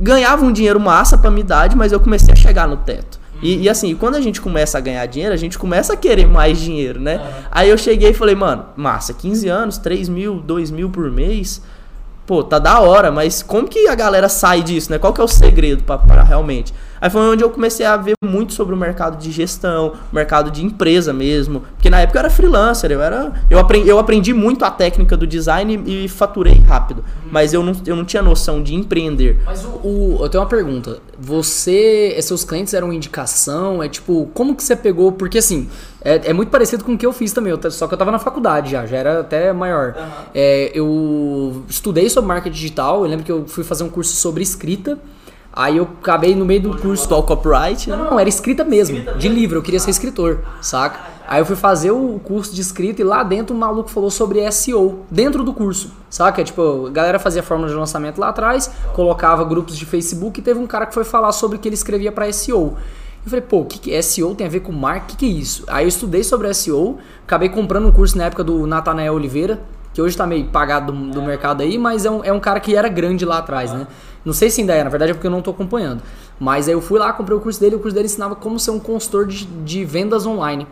ganhava 0.00 0.44
um 0.44 0.50
dinheiro 0.50 0.80
massa 0.80 1.18
pra 1.18 1.30
minha 1.30 1.42
idade, 1.42 1.76
mas 1.76 1.92
eu 1.92 2.00
comecei 2.00 2.32
a 2.32 2.36
chegar 2.36 2.66
no 2.66 2.78
teto. 2.78 3.20
E, 3.42 3.62
e 3.62 3.68
assim, 3.68 3.94
quando 3.94 4.14
a 4.14 4.20
gente 4.20 4.40
começa 4.40 4.78
a 4.78 4.80
ganhar 4.80 5.04
dinheiro, 5.06 5.34
a 5.34 5.36
gente 5.36 5.58
começa 5.58 5.92
a 5.92 5.96
querer 5.96 6.26
mais 6.26 6.58
dinheiro, 6.58 7.00
né? 7.00 7.20
Aí 7.50 7.68
eu 7.68 7.76
cheguei 7.76 8.10
e 8.10 8.14
falei, 8.14 8.34
mano, 8.34 8.66
massa, 8.76 9.12
15 9.12 9.48
anos, 9.48 9.78
3 9.78 10.08
mil, 10.08 10.36
2 10.36 10.70
mil 10.70 10.88
por 10.88 11.10
mês, 11.10 11.60
pô, 12.26 12.42
tá 12.42 12.58
da 12.58 12.80
hora, 12.80 13.10
mas 13.10 13.42
como 13.42 13.68
que 13.68 13.88
a 13.88 13.94
galera 13.94 14.28
sai 14.28 14.62
disso, 14.62 14.90
né? 14.90 14.98
Qual 14.98 15.12
que 15.12 15.20
é 15.20 15.24
o 15.24 15.28
segredo 15.28 15.82
pra 15.84 16.22
realmente? 16.22 16.72
Aí 17.02 17.10
foi 17.10 17.20
onde 17.22 17.42
eu 17.42 17.50
comecei 17.50 17.84
a 17.84 17.96
ver 17.96 18.12
muito 18.24 18.52
sobre 18.54 18.72
o 18.74 18.78
mercado 18.78 19.18
de 19.18 19.32
gestão, 19.32 19.94
mercado 20.12 20.52
de 20.52 20.64
empresa 20.64 21.12
mesmo. 21.12 21.64
Porque 21.74 21.90
na 21.90 21.98
época 22.00 22.16
eu 22.16 22.20
era 22.20 22.30
freelancer, 22.30 22.92
eu 22.92 23.02
era. 23.02 23.32
Eu 23.50 23.58
aprendi, 23.58 23.88
eu 23.88 23.98
aprendi 23.98 24.32
muito 24.32 24.64
a 24.64 24.70
técnica 24.70 25.16
do 25.16 25.26
design 25.26 25.82
e, 25.84 26.04
e 26.04 26.08
faturei 26.08 26.54
rápido. 26.60 27.04
Mas 27.28 27.52
eu 27.52 27.62
não, 27.64 27.72
eu 27.84 27.96
não 27.96 28.04
tinha 28.04 28.22
noção 28.22 28.62
de 28.62 28.74
empreender. 28.76 29.40
Mas 29.44 29.64
o, 29.64 29.68
o- 29.68 30.18
eu 30.22 30.28
tenho 30.28 30.44
uma 30.44 30.48
pergunta. 30.48 31.00
Você, 31.18 32.16
seus 32.22 32.44
clientes 32.44 32.72
eram 32.72 32.92
indicação? 32.92 33.82
É 33.82 33.88
tipo, 33.88 34.30
como 34.32 34.54
que 34.54 34.62
você 34.62 34.76
pegou? 34.76 35.10
Porque 35.10 35.38
assim, 35.38 35.68
é, 36.02 36.30
é 36.30 36.32
muito 36.32 36.50
parecido 36.50 36.84
com 36.84 36.92
o 36.94 36.98
que 36.98 37.04
eu 37.04 37.12
fiz 37.12 37.32
também. 37.32 37.52
eu 37.52 37.70
só 37.72 37.88
que 37.88 37.94
eu 37.94 37.98
tava 37.98 38.12
na 38.12 38.18
faculdade 38.20 38.70
já, 38.70 38.86
já 38.86 38.96
era 38.96 39.20
até 39.20 39.52
maior. 39.52 39.94
É, 40.32 40.70
eu 40.72 41.64
estudei 41.68 42.08
sobre 42.08 42.28
marketing 42.28 42.54
digital. 42.54 43.02
Eu 43.04 43.10
lembro 43.10 43.24
que 43.26 43.32
eu 43.32 43.44
fui 43.48 43.64
fazer 43.64 43.82
um 43.82 43.88
curso 43.88 44.14
sobre 44.14 44.42
escrita. 44.44 44.96
Aí 45.52 45.76
eu 45.76 45.84
acabei 46.00 46.34
no 46.34 46.44
meio 46.44 46.62
do 46.62 46.78
curso. 46.78 47.08
Talk 47.08 47.28
copyright, 47.28 47.88
Não, 47.88 48.10
não, 48.10 48.18
era 48.18 48.28
escrita 48.28 48.64
mesmo, 48.64 49.00
de 49.18 49.28
livro, 49.28 49.58
eu 49.58 49.62
queria 49.62 49.78
ser 49.78 49.90
escritor, 49.90 50.40
saca? 50.60 51.12
Aí 51.28 51.40
eu 51.40 51.46
fui 51.46 51.56
fazer 51.56 51.90
o 51.90 52.20
curso 52.24 52.54
de 52.54 52.60
escrita 52.60 53.00
e 53.00 53.04
lá 53.04 53.22
dentro 53.22 53.54
o 53.54 53.58
maluco 53.58 53.90
falou 53.90 54.10
sobre 54.10 54.50
SEO, 54.50 55.00
dentro 55.10 55.44
do 55.44 55.52
curso, 55.52 55.92
saca? 56.10 56.42
Tipo, 56.42 56.86
a 56.86 56.90
galera 56.90 57.18
fazia 57.18 57.42
fórmula 57.42 57.70
de 57.70 57.76
lançamento 57.76 58.18
lá 58.18 58.28
atrás, 58.28 58.70
colocava 58.94 59.44
grupos 59.44 59.76
de 59.76 59.86
Facebook 59.86 60.40
e 60.40 60.42
teve 60.42 60.58
um 60.58 60.66
cara 60.66 60.86
que 60.86 60.94
foi 60.94 61.04
falar 61.04 61.32
sobre 61.32 61.56
o 61.56 61.60
que 61.60 61.68
ele 61.68 61.74
escrevia 61.74 62.10
pra 62.10 62.30
SEO. 62.32 62.76
Eu 63.24 63.30
falei, 63.30 63.40
pô, 63.40 63.60
o 63.60 63.64
que, 63.64 63.78
que 63.78 64.02
SEO 64.02 64.34
tem 64.34 64.46
a 64.46 64.50
ver 64.50 64.60
com 64.60 64.72
marketing? 64.72 65.04
O 65.04 65.16
que, 65.16 65.16
que 65.16 65.26
é 65.26 65.40
isso? 65.40 65.64
Aí 65.68 65.84
eu 65.84 65.88
estudei 65.88 66.24
sobre 66.24 66.52
SEO, 66.52 66.98
acabei 67.24 67.48
comprando 67.48 67.86
um 67.86 67.92
curso 67.92 68.18
na 68.18 68.24
época 68.24 68.42
do 68.42 68.66
Natanael 68.66 69.14
Oliveira, 69.14 69.60
que 69.94 70.02
hoje 70.02 70.16
tá 70.16 70.26
meio 70.26 70.46
pagado 70.46 70.90
do, 70.90 71.10
do 71.10 71.22
mercado 71.22 71.62
aí, 71.62 71.78
mas 71.78 72.04
é 72.04 72.10
um, 72.10 72.24
é 72.24 72.32
um 72.32 72.40
cara 72.40 72.58
que 72.58 72.74
era 72.74 72.88
grande 72.88 73.24
lá 73.24 73.38
atrás, 73.38 73.72
né? 73.72 73.86
Não 74.24 74.32
sei 74.32 74.50
se 74.50 74.60
ainda 74.60 74.74
é, 74.74 74.84
na 74.84 74.90
verdade 74.90 75.10
é 75.10 75.14
porque 75.14 75.26
eu 75.26 75.30
não 75.30 75.42
tô 75.42 75.50
acompanhando. 75.50 76.02
Mas 76.38 76.68
aí 76.68 76.74
eu 76.74 76.80
fui 76.80 76.98
lá, 76.98 77.12
comprei 77.12 77.36
o 77.36 77.40
curso 77.40 77.60
dele, 77.60 77.76
o 77.76 77.78
curso 77.78 77.94
dele 77.94 78.06
ensinava 78.06 78.34
como 78.34 78.58
ser 78.58 78.70
um 78.70 78.78
consultor 78.78 79.26
de, 79.26 79.44
de 79.44 79.84
vendas 79.84 80.26
online. 80.26 80.66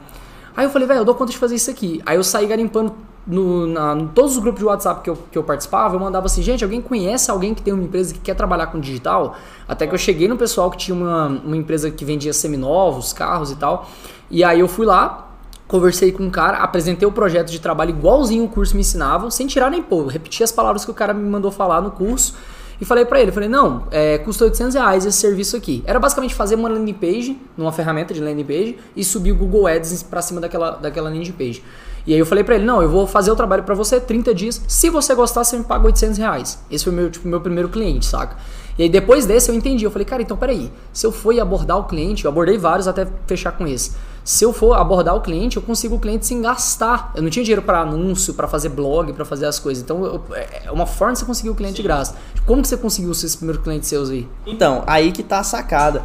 Aí 0.57 0.65
eu 0.65 0.71
falei, 0.71 0.87
velho, 0.87 1.01
eu 1.01 1.05
dou 1.05 1.15
conta 1.15 1.33
de 1.33 1.39
fazer 1.39 1.55
isso 1.55 1.71
aqui. 1.71 2.03
Aí 2.05 2.17
eu 2.17 2.25
saí 2.25 2.47
garimpando 2.47 2.95
no, 3.27 3.67
na, 3.67 3.95
em 3.95 4.09
todos 4.09 4.33
os 4.33 4.39
grupos 4.39 4.61
de 4.61 4.67
WhatsApp 4.67 5.03
que 5.03 5.11
eu, 5.11 5.17
que 5.31 5.39
eu 5.39 5.45
participava, 5.45 5.95
eu 5.95 6.01
mandava 6.01 6.27
assim, 6.27 6.43
gente, 6.43 6.65
alguém 6.65 6.81
conhece 6.81 7.31
alguém 7.31 7.55
que 7.55 7.63
tem 7.63 7.73
uma 7.73 7.85
empresa 7.85 8.15
que 8.15 8.21
quer 8.21 8.35
trabalhar 8.35 8.67
com 8.67 8.81
digital? 8.81 9.37
Até 9.69 9.87
que 9.87 9.95
eu 9.95 9.99
cheguei 9.99 10.27
no 10.27 10.37
pessoal 10.37 10.71
que 10.71 10.77
tinha 10.77 10.95
uma, 10.95 11.27
uma 11.27 11.57
empresa 11.57 11.91
que 11.91 12.05
vendia 12.05 12.33
seminovos, 12.33 13.13
carros 13.13 13.51
e 13.51 13.57
tal. 13.57 13.89
E 14.31 14.43
aí 14.43 14.61
eu 14.61 14.69
fui 14.69 14.87
lá, 14.87 15.29
conversei 15.69 16.13
com 16.13 16.25
um 16.25 16.31
cara, 16.31 16.59
apresentei 16.59 17.07
o 17.07 17.13
projeto 17.13 17.51
de 17.51 17.61
trabalho 17.61 17.91
igualzinho 17.91 18.45
o 18.45 18.49
curso 18.49 18.75
me 18.75 18.81
ensinava, 18.81 19.31
sem 19.31 19.47
tirar 19.47 19.71
nem 19.71 19.83
pôr, 19.83 20.07
repeti 20.07 20.43
as 20.43 20.51
palavras 20.51 20.85
que 20.85 20.91
o 20.91 20.95
cara 20.95 21.15
me 21.15 21.29
mandou 21.29 21.51
falar 21.51 21.81
no 21.81 21.91
curso 21.91 22.35
e 22.81 22.85
falei 22.85 23.05
pra 23.05 23.21
ele, 23.21 23.31
falei, 23.31 23.49
não, 23.49 23.87
é, 23.91 24.19
custa 24.19 24.45
800 24.45 24.75
reais 24.75 25.05
esse 25.05 25.19
serviço 25.19 25.57
aqui. 25.57 25.83
Era 25.87 25.99
basicamente 25.99 26.35
fazer 26.35 26.55
uma 26.55 26.69
landing 26.69 26.95
page, 26.95 27.39
numa 27.57 27.71
ferramenta 27.71 28.15
de 28.15 28.21
landing 28.21 28.45
page, 28.45 28.79
e 28.97 29.05
subir 29.05 29.33
o 29.33 29.35
Google 29.35 29.67
Ads 29.67 30.03
pra 30.03 30.23
cima 30.23 30.41
daquela, 30.41 30.73
daquela 30.73 31.11
landing 31.11 31.33
page. 31.33 31.63
E 32.07 32.15
aí 32.15 32.19
eu 32.19 32.25
falei 32.25 32.43
pra 32.43 32.55
ele, 32.55 32.65
não, 32.65 32.81
eu 32.81 32.89
vou 32.89 33.07
fazer 33.07 33.31
o 33.31 33.37
trabalho 33.37 33.63
pra 33.65 33.75
você 33.75 34.01
30 34.01 34.35
dias, 34.35 34.63
se 34.67 34.89
você 34.89 35.15
gostar, 35.15 35.45
você 35.45 35.59
me 35.59 35.65
paga 35.65 35.85
800 35.85 36.17
reais. 36.17 36.59
Esse 36.71 36.85
foi 36.85 36.93
meu, 36.93 37.11
tipo, 37.11 37.29
meu 37.29 37.41
primeiro 37.41 37.69
cliente, 37.69 38.07
saca? 38.07 38.37
E 38.79 38.85
aí 38.85 38.89
depois 38.89 39.27
desse 39.27 39.51
eu 39.51 39.55
entendi, 39.55 39.85
eu 39.85 39.91
falei, 39.91 40.07
cara, 40.07 40.23
então 40.23 40.37
peraí, 40.37 40.73
se 40.91 41.07
eu 41.07 41.13
for 41.13 41.39
abordar 41.39 41.79
o 41.79 41.85
cliente, 41.85 42.25
eu 42.25 42.31
abordei 42.31 42.57
vários 42.57 42.89
até 42.89 43.07
fechar 43.27 43.53
com 43.53 43.67
esse. 43.67 43.93
Se 44.23 44.45
eu 44.45 44.53
for 44.53 44.75
abordar 44.75 45.15
o 45.17 45.21
cliente, 45.21 45.57
eu 45.57 45.63
consigo 45.63 45.97
o 45.97 45.99
cliente 45.99 46.27
sem 46.27 46.41
gastar. 46.43 47.11
Eu 47.15 47.23
não 47.23 47.31
tinha 47.31 47.45
dinheiro 47.45 47.63
para 47.63 47.81
anúncio, 47.81 48.35
para 48.35 48.47
fazer 48.47 48.69
blog, 48.69 49.13
para 49.13 49.25
fazer 49.25 49.47
as 49.47 49.59
coisas. 49.59 49.83
Então 49.83 50.05
eu- 50.05 50.23
é 50.65 50.71
uma 50.71 50.87
forma 50.87 51.15
de 51.15 51.21
você 51.21 51.25
conseguir 51.25 51.51
o 51.51 51.55
cliente 51.55 51.77
de 51.77 51.83
graça. 51.83 52.15
Como 52.47 52.63
que 52.63 52.69
você 52.69 52.77
conseguiu 52.77 53.11
esses 53.13 53.35
primeiros 53.35 53.63
clientes 53.65 53.89
seus 53.89 54.11
aí? 54.11 54.29
Então, 54.47 54.85
aí 54.87 55.11
que 55.13 55.23
tá 55.23 55.39
a 55.41 55.43
sacada. 55.45 56.03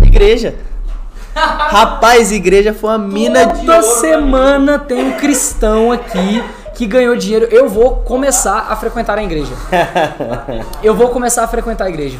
Igreja. 0.00 0.54
Rapaz, 1.34 2.32
igreja 2.32 2.72
foi 2.72 2.90
uma 2.90 2.98
mina 2.98 3.44
de 3.46 3.60
Toda 3.66 3.82
semana 3.82 4.78
tem 4.78 4.98
um 5.04 5.12
cristão 5.16 5.92
aqui 5.92 6.42
que 6.74 6.86
ganhou 6.86 7.16
dinheiro. 7.16 7.46
Eu 7.46 7.68
vou 7.68 7.96
começar 7.96 8.66
a 8.70 8.76
frequentar 8.76 9.18
a 9.18 9.22
igreja. 9.22 9.52
Eu 10.82 10.94
vou 10.94 11.08
começar 11.08 11.42
a 11.44 11.48
frequentar 11.48 11.84
a 11.86 11.88
igreja. 11.88 12.18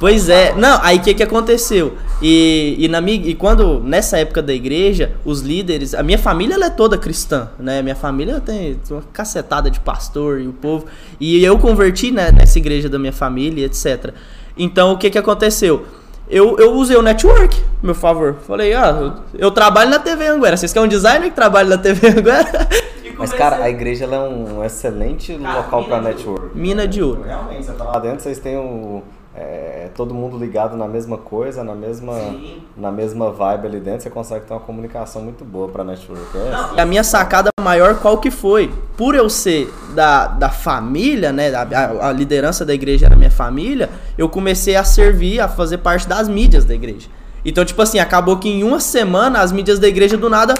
Pois 0.00 0.30
é, 0.30 0.54
não, 0.56 0.80
aí 0.82 0.96
o 0.96 1.02
que 1.02 1.12
que 1.12 1.22
aconteceu? 1.22 1.94
E, 2.22 2.74
e, 2.78 2.88
na, 2.88 3.02
mi- 3.02 3.22
e 3.22 3.34
quando, 3.34 3.80
nessa 3.80 4.16
época 4.16 4.40
da 4.40 4.52
igreja, 4.54 5.12
os 5.26 5.42
líderes, 5.42 5.94
a 5.94 6.02
minha 6.02 6.16
família 6.18 6.54
ela 6.54 6.66
é 6.66 6.70
toda 6.70 6.96
cristã, 6.96 7.50
né? 7.58 7.82
Minha 7.82 7.94
família 7.94 8.40
tem 8.40 8.80
uma 8.90 9.02
cacetada 9.12 9.70
de 9.70 9.78
pastor 9.78 10.40
e 10.40 10.48
o 10.48 10.54
povo. 10.54 10.86
E 11.20 11.44
eu 11.44 11.58
converti 11.58 12.10
né, 12.10 12.32
nessa 12.32 12.58
igreja 12.58 12.88
da 12.88 12.98
minha 12.98 13.12
família, 13.12 13.66
etc. 13.66 14.14
Então 14.56 14.92
o 14.92 14.96
que 14.98 15.10
que 15.10 15.18
aconteceu? 15.18 15.84
Eu, 16.30 16.56
eu 16.58 16.72
usei 16.74 16.96
o 16.96 17.02
network, 17.02 17.62
meu 17.82 17.94
favor. 17.94 18.36
Falei, 18.46 18.72
ah, 18.72 18.96
eu, 19.34 19.38
eu 19.38 19.50
trabalho 19.50 19.90
na 19.90 19.98
TV 19.98 20.28
Anguera. 20.28 20.56
Vocês 20.56 20.72
querem 20.72 20.86
um 20.86 20.88
designer 20.88 21.28
que 21.28 21.36
trabalha 21.36 21.68
na 21.68 21.78
TV 21.78 22.08
Anguera? 22.08 22.68
Mas, 23.18 23.34
cara, 23.34 23.56
a 23.64 23.68
igreja 23.68 24.04
ela 24.04 24.16
é 24.16 24.20
um 24.20 24.64
excelente 24.64 25.34
local 25.36 25.84
pra 25.84 25.98
mina 25.98 26.10
de 26.10 26.16
network. 26.16 26.56
Mina 26.58 26.88
de 26.88 27.02
ouro. 27.02 27.22
Realmente, 27.22 27.66
você 27.66 27.72
tá 27.72 27.84
lá 27.84 27.98
dentro, 27.98 28.20
vocês 28.22 28.38
têm 28.38 28.56
o, 28.56 29.02
é, 29.34 29.88
todo 29.94 30.12
mundo 30.12 30.36
ligado 30.36 30.76
na 30.76 30.88
mesma 30.88 31.16
coisa, 31.16 31.62
na 31.62 31.74
mesma, 31.74 32.14
Sim. 32.14 32.62
na 32.76 32.90
mesma 32.90 33.30
vibe 33.30 33.66
ali 33.66 33.80
dentro, 33.80 34.02
você 34.02 34.10
consegue 34.10 34.44
ter 34.44 34.52
uma 34.52 34.60
comunicação 34.60 35.22
muito 35.22 35.44
boa 35.44 35.68
pra 35.68 35.84
network. 35.84 36.36
É, 36.36 36.76
E 36.76 36.80
a 36.80 36.84
minha 36.84 37.04
sacada 37.04 37.48
maior 37.60 38.00
qual 38.00 38.18
que 38.18 38.30
foi? 38.30 38.72
Por 38.96 39.14
eu 39.14 39.30
ser 39.30 39.72
da, 39.94 40.26
da 40.26 40.48
família, 40.48 41.32
né? 41.32 41.52
A, 41.54 42.08
a 42.08 42.12
liderança 42.12 42.64
da 42.64 42.74
igreja 42.74 43.06
era 43.06 43.14
minha 43.14 43.30
família, 43.30 43.88
eu 44.18 44.28
comecei 44.28 44.74
a 44.74 44.82
servir, 44.82 45.40
a 45.40 45.48
fazer 45.48 45.78
parte 45.78 46.08
das 46.08 46.28
mídias 46.28 46.64
da 46.64 46.74
igreja. 46.74 47.08
Então, 47.44 47.64
tipo 47.64 47.80
assim, 47.80 47.98
acabou 47.98 48.36
que 48.38 48.48
em 48.48 48.64
uma 48.64 48.80
semana 48.80 49.40
as 49.40 49.52
mídias 49.52 49.78
da 49.78 49.86
igreja 49.86 50.16
do 50.16 50.28
nada, 50.28 50.54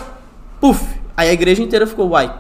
puf! 0.61 1.01
Aí 1.17 1.29
a 1.29 1.33
igreja 1.33 1.63
inteira 1.63 1.87
ficou, 1.87 2.11
uai, 2.11 2.33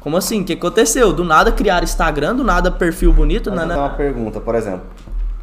como 0.00 0.16
assim? 0.16 0.40
O 0.40 0.44
que 0.44 0.54
aconteceu? 0.54 1.12
Do 1.12 1.24
nada 1.24 1.52
criaram 1.52 1.84
Instagram, 1.84 2.34
do 2.34 2.42
nada 2.42 2.70
perfil 2.70 3.12
bonito, 3.12 3.50
né? 3.50 3.64
uma 3.76 3.90
pergunta, 3.90 4.40
por 4.40 4.54
exemplo. 4.54 4.82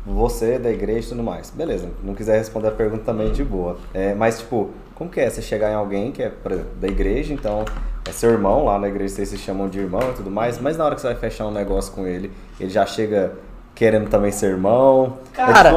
Você 0.06 0.58
da 0.58 0.70
igreja 0.70 1.08
e 1.08 1.10
tudo 1.10 1.24
mais. 1.24 1.50
Beleza, 1.50 1.90
não 2.04 2.14
quiser 2.14 2.38
responder 2.38 2.70
a 2.70 2.72
pergunta 2.72 3.04
também 3.04 3.32
de 3.32 3.44
boa. 3.44 3.78
É, 3.94 4.14
mas, 4.14 4.40
tipo, 4.40 4.70
como 4.96 5.10
que 5.10 5.20
é 5.20 5.30
você 5.30 5.42
chegar 5.42 5.72
em 5.72 5.76
alguém 5.76 6.12
que 6.12 6.24
é, 6.24 6.30
por 6.30 6.52
exemplo, 6.52 6.72
da 6.80 6.88
igreja, 6.88 7.34
então 7.34 7.66
é 8.08 8.12
seu 8.12 8.32
irmão, 8.32 8.66
lá 8.66 8.80
na 8.80 8.88
igreja 8.88 9.16
vocês 9.16 9.30
se 9.30 9.38
chamam 9.38 9.70
de 9.70 9.80
irmão 9.80 10.02
e 10.12 10.14
tudo 10.14 10.32
mais, 10.32 10.60
mas 10.60 10.78
na 10.78 10.86
hora 10.86 10.96
que 10.96 11.02
você 11.02 11.08
vai 11.08 11.16
fechar 11.16 11.48
um 11.48 11.52
negócio 11.52 11.92
com 11.94 12.06
ele, 12.08 12.32
ele 12.60 12.70
já 12.70 12.86
chega 12.86 13.34
querendo 13.76 14.10
também 14.10 14.32
ser 14.32 14.48
irmão. 14.48 15.18
Cara, 15.34 15.72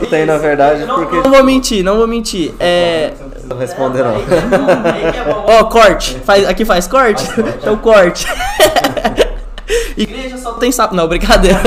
é 0.00 0.06
tem 0.06 0.24
na 0.24 0.36
verdade, 0.38 0.84
não, 0.84 0.96
porque. 0.96 1.16
Não 1.16 1.30
vou 1.30 1.42
mentir, 1.42 1.82
não 1.82 1.96
vou 1.96 2.06
mentir. 2.06 2.54
É. 2.60 3.12
Não 3.20 3.28
precisa 3.28 3.54
responder, 3.54 4.04
não. 4.04 4.14
Ó, 5.48 5.60
oh, 5.60 5.64
corte. 5.64 6.14
Faz, 6.20 6.48
aqui 6.48 6.64
faz 6.64 6.86
corte? 6.86 7.24
Então, 7.60 7.76
corte. 7.78 8.26
Igreja 9.96 10.38
só 10.38 10.52
tem 10.54 10.72
sapo. 10.72 10.94
Não, 10.94 11.08
brincadeira. 11.08 11.60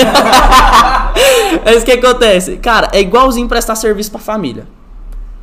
Mas 1.64 1.82
o 1.82 1.86
que 1.86 1.92
acontece? 1.92 2.58
Cara, 2.58 2.90
é 2.94 3.02
igualzinho 3.02 3.48
prestar 3.48 3.76
serviço 3.76 4.12
pra 4.12 4.20
família. 4.20 4.68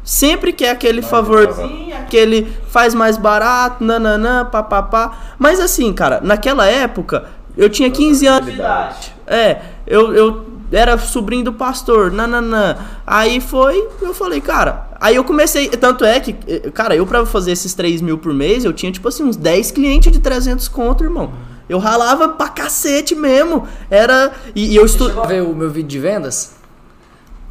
Sempre 0.02 0.52
quer 0.52 0.70
aquele 0.70 1.02
favorzinho, 1.02 1.94
aquele 1.94 2.50
faz 2.68 2.94
mais 2.94 3.16
barato, 3.16 3.84
nananã, 3.84 4.44
papapá. 4.44 5.34
Mas 5.38 5.60
assim, 5.60 5.92
cara, 5.92 6.20
naquela 6.22 6.66
época, 6.66 7.26
eu 7.56 7.68
tinha 7.68 7.90
15 7.90 8.26
anos 8.26 8.50
de 8.50 8.56
idade. 8.56 9.14
É, 9.26 9.60
eu, 9.86 10.14
eu 10.14 10.46
era 10.72 10.96
sobrinho 10.98 11.44
do 11.44 11.52
pastor, 11.52 12.10
nananã. 12.10 12.76
Aí 13.06 13.40
foi, 13.40 13.88
eu 14.00 14.14
falei, 14.14 14.40
cara. 14.40 14.89
Aí 15.00 15.16
eu 15.16 15.24
comecei, 15.24 15.68
tanto 15.68 16.04
é 16.04 16.20
que, 16.20 16.34
cara, 16.72 16.94
eu 16.94 17.06
pra 17.06 17.24
fazer 17.24 17.52
esses 17.52 17.72
3 17.72 18.02
mil 18.02 18.18
por 18.18 18.34
mês, 18.34 18.64
eu 18.64 18.72
tinha 18.72 18.92
tipo 18.92 19.08
assim, 19.08 19.22
uns 19.22 19.34
10 19.34 19.70
clientes 19.70 20.12
de 20.12 20.18
300 20.18 20.68
conto, 20.68 21.02
irmão. 21.02 21.32
Eu 21.70 21.78
ralava 21.78 22.28
pra 22.28 22.48
cacete 22.48 23.14
mesmo. 23.14 23.66
Era. 23.88 24.32
E, 24.56 24.72
e 24.72 24.76
eu 24.76 24.84
estudava. 24.84 25.26
ver 25.28 25.42
o 25.42 25.54
meu 25.54 25.70
vídeo 25.70 25.88
de 25.88 25.98
vendas? 26.00 26.56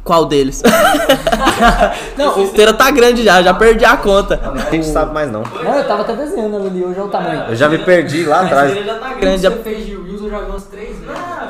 Qual 0.04 0.26
deles? 0.26 0.62
não, 2.16 2.38
o 2.38 2.42
esteira 2.42 2.72
tá 2.72 2.90
grande 2.90 3.22
já, 3.22 3.42
já 3.42 3.54
perdi 3.54 3.84
a 3.84 3.96
conta. 3.96 4.40
A 4.68 4.70
gente 4.70 4.86
sabe 4.86 5.12
mais 5.12 5.30
não. 5.30 5.42
Não, 5.42 5.74
eu 5.74 5.86
tava 5.86 6.02
até 6.02 6.14
desenhando 6.14 6.56
ali, 6.56 6.84
hoje 6.84 6.98
é 6.98 7.02
o 7.02 7.08
tamanho. 7.08 7.44
Eu 7.48 7.56
já 7.56 7.68
me 7.68 7.78
perdi 7.78 8.24
lá 8.24 8.42
atrás. 8.42 8.72
Ele 8.72 8.84
já 8.84 8.98
tá 8.98 9.14
grande. 9.14 9.42
Já... 9.42 9.50
fez 9.52 9.86
de 9.86 9.96
Reels, 9.96 10.22
eu 10.22 10.30
já 10.30 10.38
vi 10.38 10.62
três 10.70 10.88
vezes. 10.88 10.89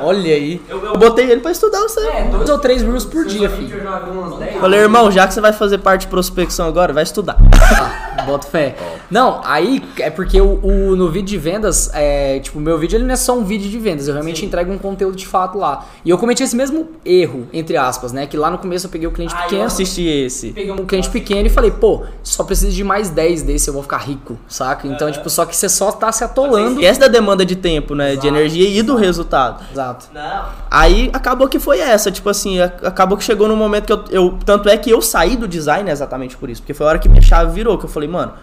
Olha 0.03 0.33
aí. 0.33 0.61
Eu, 0.67 0.83
eu, 0.83 0.97
botei 0.97 1.29
ele 1.29 1.41
pra 1.41 1.51
estudar 1.51 1.79
você. 1.81 1.99
É, 1.99 2.23
dois 2.25 2.49
ou 2.49 2.59
três 2.59 2.81
Reels 2.81 3.05
por 3.05 3.25
dia, 3.25 3.49
filho. 3.49 3.77
Eu 3.77 3.83
já 3.83 3.99
vi 3.99 4.17
uns 4.17 4.37
dez. 4.37 4.59
Falei, 4.59 4.79
irmão, 4.79 5.11
já 5.11 5.27
que 5.27 5.33
você 5.33 5.41
vai 5.41 5.53
fazer 5.53 5.77
parte 5.77 6.01
de 6.01 6.07
prospecção 6.07 6.67
agora, 6.67 6.93
vai 6.93 7.03
estudar. 7.03 7.37
Ah, 7.61 8.10
bota 8.25 8.47
fé. 8.47 8.75
Não, 9.09 9.41
aí 9.43 9.83
é 9.99 10.09
porque 10.09 10.39
o, 10.39 10.59
o, 10.63 10.95
no 10.95 11.09
vídeo 11.09 11.27
de 11.27 11.37
vendas, 11.37 11.89
é, 11.93 12.39
tipo, 12.39 12.59
o 12.59 12.61
meu 12.61 12.77
vídeo 12.77 12.97
ele 12.97 13.03
não 13.03 13.13
é 13.13 13.17
só 13.17 13.37
um 13.37 13.43
vídeo 13.43 13.69
de 13.69 13.79
vendas, 13.79 14.07
eu 14.07 14.13
realmente 14.13 14.39
Sim. 14.39 14.45
entrego 14.45 14.71
um 14.71 14.77
conteúdo 14.77 15.15
de 15.15 15.25
fato 15.25 15.57
lá. 15.57 15.85
E 16.03 16.09
eu 16.09 16.17
cometi 16.17 16.43
esse 16.43 16.55
mesmo 16.55 16.89
erro, 17.05 17.47
entre 17.53 17.77
aspas, 17.77 18.11
né? 18.11 18.25
Que 18.27 18.37
lá 18.37 18.49
no 18.49 18.57
começo 18.57 18.87
eu 18.87 18.89
peguei 18.89 19.07
o 19.07 19.11
cliente 19.11 19.33
ah, 19.35 19.43
pequeno. 19.43 19.61
Eu 19.61 19.67
assisti 19.67 20.03
esse. 20.03 20.51
Peguei 20.51 20.71
um 20.71 20.85
cliente 20.85 21.09
pequeno 21.09 21.47
e 21.47 21.49
falei, 21.49 21.71
pô, 21.71 22.03
só 22.23 22.43
preciso 22.43 22.71
de 22.71 22.83
mais 22.83 23.09
10 23.09 23.43
desse, 23.43 23.69
eu 23.69 23.73
vou 23.73 23.83
ficar 23.83 23.97
rico, 23.97 24.37
saca? 24.47 24.87
Então, 24.87 25.07
é. 25.07 25.11
tipo, 25.11 25.29
só 25.29 25.45
que 25.45 25.55
você 25.55 25.69
só 25.69 25.91
tá 25.91 26.11
se 26.11 26.23
atolando. 26.23 26.83
Essa 26.83 27.01
da 27.01 27.07
demanda 27.07 27.45
de 27.45 27.55
tempo, 27.55 27.95
né? 27.95 28.11
Exato. 28.11 28.21
De 28.21 28.27
energia 28.27 28.67
e 28.67 28.81
do 28.81 28.95
resultado. 28.95 29.63
Exato. 29.71 30.07
Não. 30.13 30.45
Aí 30.69 31.09
acabou 31.13 31.47
que 31.47 31.59
foi 31.59 31.79
essa, 31.79 32.11
tipo 32.11 32.29
assim, 32.29 32.59
acabou 32.59 33.17
que 33.17 33.23
chegou 33.23 33.47
no 33.47 33.55
momento 33.55 33.85
que 33.85 33.93
eu, 33.93 34.03
eu, 34.11 34.37
Tanto 34.45 34.69
é 34.69 34.77
que 34.77 34.89
eu 34.89 35.01
saí 35.01 35.35
do 35.35 35.47
design 35.47 35.89
exatamente 35.89 36.37
por 36.37 36.49
isso. 36.49 36.61
Porque 36.61 36.73
foi 36.73 36.85
a 36.85 36.89
hora 36.89 36.99
que 36.99 37.09
minha 37.09 37.21
chave 37.21 37.51
virou, 37.53 37.77
que 37.77 37.85
eu 37.85 37.89
falei, 37.89 38.00
mano, 38.07 38.33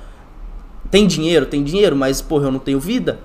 tem 0.91 1.07
dinheiro? 1.07 1.47
Tem 1.47 1.62
dinheiro, 1.62 1.95
mas, 1.95 2.21
porra, 2.21 2.47
eu 2.47 2.53
não 2.53 2.59
tenho 2.59 2.81
vida. 2.81 3.19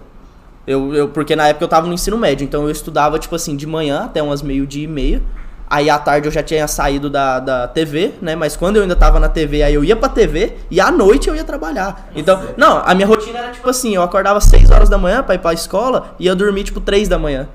Eu, 0.66 0.94
eu, 0.94 1.10
porque 1.10 1.36
na 1.36 1.48
época 1.48 1.66
eu 1.66 1.70
tava 1.70 1.88
no 1.88 1.94
ensino 1.94 2.18
médio, 2.18 2.44
então 2.46 2.64
eu 2.64 2.72
estudava, 2.72 3.20
tipo 3.20 3.36
assim, 3.36 3.56
de 3.56 3.68
manhã 3.68 4.06
até 4.06 4.22
umas 4.24 4.42
meio-dia 4.42 4.84
e 4.84 4.88
meia. 4.88 5.22
Aí 5.70 5.90
à 5.90 5.98
tarde 5.98 6.28
eu 6.28 6.32
já 6.32 6.44
tinha 6.44 6.68
saído 6.68 7.10
da, 7.10 7.40
da 7.40 7.68
TV, 7.68 8.14
né? 8.22 8.36
Mas 8.36 8.56
quando 8.56 8.76
eu 8.76 8.84
ainda 8.84 8.96
tava 8.96 9.20
na 9.20 9.28
TV, 9.28 9.64
aí 9.64 9.74
eu 9.74 9.84
ia 9.84 9.96
pra 9.96 10.08
TV 10.08 10.54
e 10.70 10.80
à 10.80 10.92
noite 10.92 11.28
eu 11.28 11.36
ia 11.36 11.44
trabalhar. 11.44 12.10
Então, 12.16 12.40
não, 12.56 12.82
a 12.86 12.94
minha 12.94 13.08
rotina 13.08 13.40
era 13.40 13.52
tipo 13.52 13.68
assim, 13.68 13.96
eu 13.96 14.04
acordava 14.04 14.40
6 14.40 14.70
horas 14.70 14.88
da 14.88 14.98
manhã 14.98 15.24
pra 15.24 15.36
ir 15.36 15.40
pra 15.40 15.52
escola 15.52 16.16
e 16.20 16.26
ia 16.26 16.36
dormir 16.36 16.64
tipo 16.64 16.80
3 16.80 17.08
da 17.08 17.18
manhã. 17.18 17.48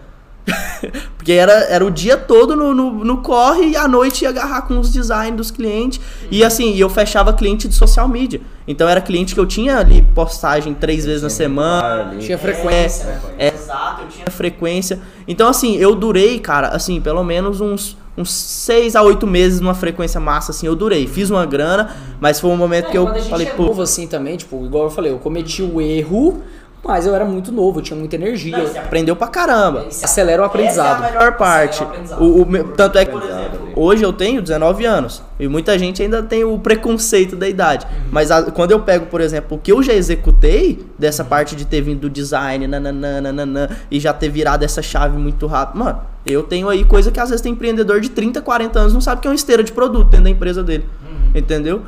Porque 1.17 1.33
era, 1.33 1.53
era 1.65 1.85
o 1.85 1.91
dia 1.91 2.17
todo 2.17 2.57
no, 2.57 2.75
no, 2.75 3.05
no, 3.05 3.19
corre 3.19 3.71
e 3.71 3.77
à 3.77 3.87
noite 3.87 4.23
ia 4.23 4.31
agarrar 4.31 4.63
com 4.63 4.79
os 4.79 4.91
designs 4.91 5.37
dos 5.37 5.51
clientes. 5.51 6.01
E 6.31 6.45
assim, 6.45 6.77
eu 6.77 6.89
fechava 6.89 7.33
cliente 7.33 7.69
de 7.69 7.75
social 7.75 8.09
media. 8.09 8.41
Então 8.67 8.89
era 8.89 9.01
cliente 9.01 9.35
que 9.35 9.41
eu 9.41 9.47
tinha 9.47 9.79
ali 9.79 10.03
postagem 10.15 10.75
três 10.75 11.05
vezes 11.05 11.23
na 11.23 11.31
semana. 11.31 12.17
Tinha 12.19 12.39
frequência. 12.39 13.21
É, 13.39 13.49
é, 13.49 13.55
exato, 13.55 14.03
eu 14.03 14.09
tinha 14.09 14.27
frequência. 14.31 15.01
Então 15.27 15.49
assim, 15.49 15.77
eu 15.77 15.95
durei, 15.95 16.39
cara, 16.39 16.69
assim, 16.69 17.01
pelo 17.01 17.23
menos 17.25 17.61
uns 17.61 17.97
uns 18.19 18.33
seis 18.33 18.97
a 18.97 19.03
oito 19.03 19.29
meses 19.29 19.61
numa 19.61 19.75
frequência 19.75 20.21
massa, 20.21 20.51
assim, 20.51 20.67
eu 20.67 20.75
durei. 20.75 21.07
Fiz 21.07 21.31
uma 21.31 21.47
grana, 21.47 21.95
mas 22.21 22.41
foi 22.41 22.51
um 22.51 22.57
momento 22.57 22.91
que 22.91 22.99
eu 22.99 23.07
falei, 23.25 23.47
é 23.47 23.51
pô. 23.51 23.81
assim 23.81 24.09
também, 24.09 24.37
tipo, 24.37 24.65
igual 24.67 24.85
eu 24.85 24.91
falei, 24.91 25.13
eu 25.13 25.21
cometi 25.21 25.63
o 25.63 25.81
erro 25.81 26.43
mas 26.85 27.07
eu 27.07 27.15
era 27.15 27.25
muito 27.25 27.53
novo, 27.53 27.81
eu 27.81 27.83
tinha 27.83 27.99
muita 27.99 28.17
energia. 28.17 28.57
Não, 28.57 28.81
aprendeu 28.81 29.17
pra 29.17 29.27
caramba. 29.27 29.87
Acelera 29.89 30.43
o 30.43 30.45
aprendizado. 30.45 31.03
Essa 31.03 31.05
é 31.05 31.09
a 31.09 31.13
melhor 31.13 31.37
parte. 31.37 31.83
O, 32.19 32.25
o, 32.25 32.43
o, 32.43 32.65
tanto 32.75 32.99
é 32.99 33.05
que, 33.05 33.11
por 33.11 33.23
exemplo, 33.23 33.69
hoje 33.75 34.03
eu 34.03 34.13
tenho 34.13 34.41
19 34.41 34.87
anos. 34.87 35.23
E 35.39 35.49
muita 35.49 35.79
gente 35.79 36.03
ainda 36.03 36.23
tem 36.23 36.45
o 36.45 36.59
preconceito 36.59 37.37
da 37.37 37.49
idade. 37.49 37.85
Uhum. 37.87 38.09
Mas 38.11 38.31
a, 38.31 38.43
quando 38.51 38.71
eu 38.71 38.81
pego, 38.81 39.07
por 39.07 39.21
exemplo, 39.21 39.57
o 39.57 39.61
que 39.61 39.73
eu 39.73 39.83
já 39.83 39.93
executei 39.93 40.85
dessa 40.99 41.23
uhum. 41.23 41.29
parte 41.29 41.55
de 41.55 41.67
ter 41.67 41.81
vindo 41.81 42.01
do 42.01 42.11
design, 42.11 42.67
nananana, 42.67 43.77
e 43.91 44.01
já 44.01 44.13
ter 44.13 44.29
virado 44.29 44.65
essa 44.65 44.81
chave 44.81 45.19
muito 45.19 45.47
rápido. 45.47 45.79
Mano, 45.79 46.01
eu 46.25 46.43
tenho 46.43 46.69
aí 46.69 46.85
coisa 46.85 47.11
que 47.11 47.21
às 47.21 47.29
vezes 47.29 47.43
tem 47.43 47.53
empreendedor 47.53 48.01
de 48.01 48.11
30, 48.11 48.41
40 48.41 48.79
anos 48.79 48.93
não 48.95 49.01
sabe 49.01 49.21
que 49.21 49.27
é 49.27 49.31
uma 49.31 49.37
esteira 49.37 49.63
de 49.63 49.73
produto 49.73 50.09
dentro 50.09 50.25
da 50.25 50.31
empresa 50.31 50.63
dele. 50.63 50.87
Uhum. 51.03 51.31
Entendeu? 51.35 51.83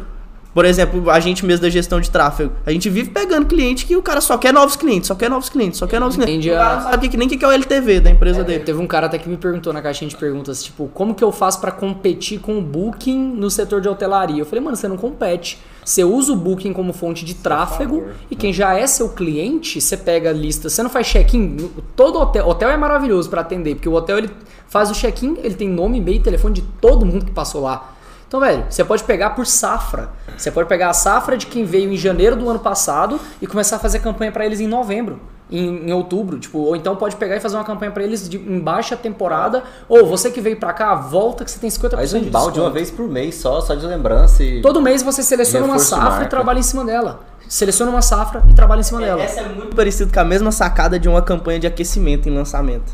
Por 0.52 0.64
exemplo, 0.64 1.09
a 1.11 1.21
gente 1.21 1.47
mesmo 1.47 1.62
da 1.62 1.71
gestão 1.71 2.00
de 2.00 2.11
tráfego. 2.11 2.52
A 2.66 2.73
gente 2.73 2.90
vive 2.90 3.11
pegando 3.11 3.47
cliente 3.47 3.87
que 3.87 3.97
o 3.97 4.02
cara 4.02 4.21
só 4.21 4.37
quer 4.37 4.52
novos 4.52 4.75
clientes, 4.75 5.07
só 5.07 5.14
quer 5.14 5.30
novos 5.30 5.49
clientes, 5.49 5.78
só 5.78 5.87
quer 5.87 6.00
novos 6.00 6.16
clientes. 6.16 6.50
O 6.50 6.54
cara 6.54 6.75
não 6.75 6.83
sabe 6.83 7.09
que, 7.09 7.16
nem 7.16 7.28
o 7.28 7.30
que 7.30 7.45
é 7.45 7.49
o 7.49 7.52
LTV 7.52 8.00
da 8.00 8.11
empresa 8.11 8.40
é, 8.40 8.45
dele. 8.45 8.64
Teve 8.64 8.80
um 8.80 8.87
cara 8.87 9.07
até 9.07 9.19
que 9.19 9.28
me 9.28 9.37
perguntou 9.37 9.73
na 9.73 9.80
caixinha 9.80 10.09
de 10.09 10.16
perguntas, 10.16 10.64
tipo, 10.64 10.90
como 10.92 11.14
que 11.14 11.23
eu 11.23 11.30
faço 11.30 11.61
para 11.61 11.71
competir 11.71 12.40
com 12.40 12.59
o 12.59 12.62
Booking 12.62 13.35
no 13.37 13.49
setor 13.49 13.80
de 13.80 13.88
hotelaria? 13.88 14.42
Eu 14.42 14.47
falei, 14.47 14.64
mano, 14.64 14.76
você 14.76 14.88
não 14.88 14.97
compete. 14.97 15.59
Você 15.85 16.04
usa 16.04 16.33
o 16.33 16.37
Booking 16.37 16.73
como 16.73 16.92
fonte 16.92 17.25
de 17.25 17.35
tráfego 17.35 18.09
e 18.30 18.37
quem 18.37 18.52
já 18.52 18.75
é 18.75 18.87
seu 18.87 19.09
cliente, 19.09 19.80
você 19.80 19.97
pega 19.97 20.30
a 20.30 20.33
lista. 20.33 20.69
Você 20.69 20.83
não 20.83 20.90
faz 20.90 21.07
check-in. 21.07 21.57
Todo 21.97 22.19
hotel, 22.19 22.47
hotel 22.47 22.71
é 22.71 22.76
maravilhoso 22.76 23.30
para 23.30 23.40
atender, 23.40 23.76
porque 23.76 23.88
o 23.88 23.92
hotel 23.92 24.19
ele 24.19 24.30
faz 24.69 24.90
o 24.90 24.95
check-in, 24.95 25.37
ele 25.42 25.54
tem 25.54 25.69
nome, 25.69 25.99
e-mail 25.99 26.19
e 26.19 26.23
telefone 26.23 26.54
de 26.54 26.62
todo 26.80 27.07
mundo 27.07 27.25
que 27.25 27.33
passou 27.33 27.62
lá. 27.62 27.95
Então, 28.31 28.39
velho, 28.39 28.65
você 28.71 28.85
pode 28.85 29.03
pegar 29.03 29.31
por 29.31 29.45
safra. 29.45 30.09
Você 30.39 30.53
pode 30.53 30.69
pegar 30.69 30.89
a 30.89 30.93
safra 30.93 31.37
de 31.37 31.47
quem 31.47 31.65
veio 31.65 31.93
em 31.93 31.97
janeiro 31.97 32.37
do 32.37 32.49
ano 32.49 32.61
passado 32.61 33.19
e 33.43 33.47
começar 33.47 33.75
a 33.75 33.79
fazer 33.81 33.99
campanha 33.99 34.31
para 34.31 34.47
eles 34.47 34.61
em 34.61 34.69
novembro, 34.69 35.19
em, 35.51 35.89
em, 35.89 35.93
outubro, 35.93 36.39
tipo, 36.39 36.61
ou 36.61 36.77
então 36.77 36.95
pode 36.95 37.17
pegar 37.17 37.35
e 37.35 37.41
fazer 37.41 37.57
uma 37.57 37.65
campanha 37.65 37.91
para 37.91 38.05
eles 38.05 38.29
de, 38.29 38.37
em 38.37 38.61
baixa 38.61 38.97
temporada, 38.97 39.65
ou 39.89 40.07
você 40.07 40.31
que 40.31 40.41
veio 40.41 40.57
para 40.57 40.73
cá, 40.73 40.95
volta 40.95 41.45
que 41.45 41.51
você 41.51 41.59
tem 41.59 41.69
50% 41.69 41.91
Faz 41.91 42.15
um 42.15 42.21
de 42.21 42.31
balde 42.31 42.61
uma 42.61 42.71
vez 42.71 42.89
por 42.89 43.09
mês 43.09 43.35
só, 43.35 43.61
só 43.61 43.75
de 43.75 43.85
lembrança 43.85 44.45
e 44.45 44.63
Todo 44.63 44.81
mês 44.81 45.03
você 45.03 45.25
seleciona 45.25 45.67
uma 45.67 45.81
safra 45.81 46.25
e 46.25 46.29
trabalha 46.29 46.61
em 46.61 46.63
cima 46.63 46.85
dela. 46.85 47.19
Seleciona 47.49 47.91
uma 47.91 48.01
safra 48.01 48.45
e 48.49 48.55
trabalha 48.55 48.79
em 48.79 48.85
cima 48.85 49.03
é, 49.03 49.07
dela. 49.07 49.23
Essa 49.25 49.41
é 49.41 49.49
muito 49.49 49.75
parecido 49.75 50.13
com 50.13 50.21
a 50.21 50.25
mesma 50.25 50.53
sacada 50.53 51.01
de 51.01 51.09
uma 51.09 51.21
campanha 51.21 51.59
de 51.59 51.67
aquecimento 51.67 52.29
em 52.29 52.33
lançamento. 52.33 52.93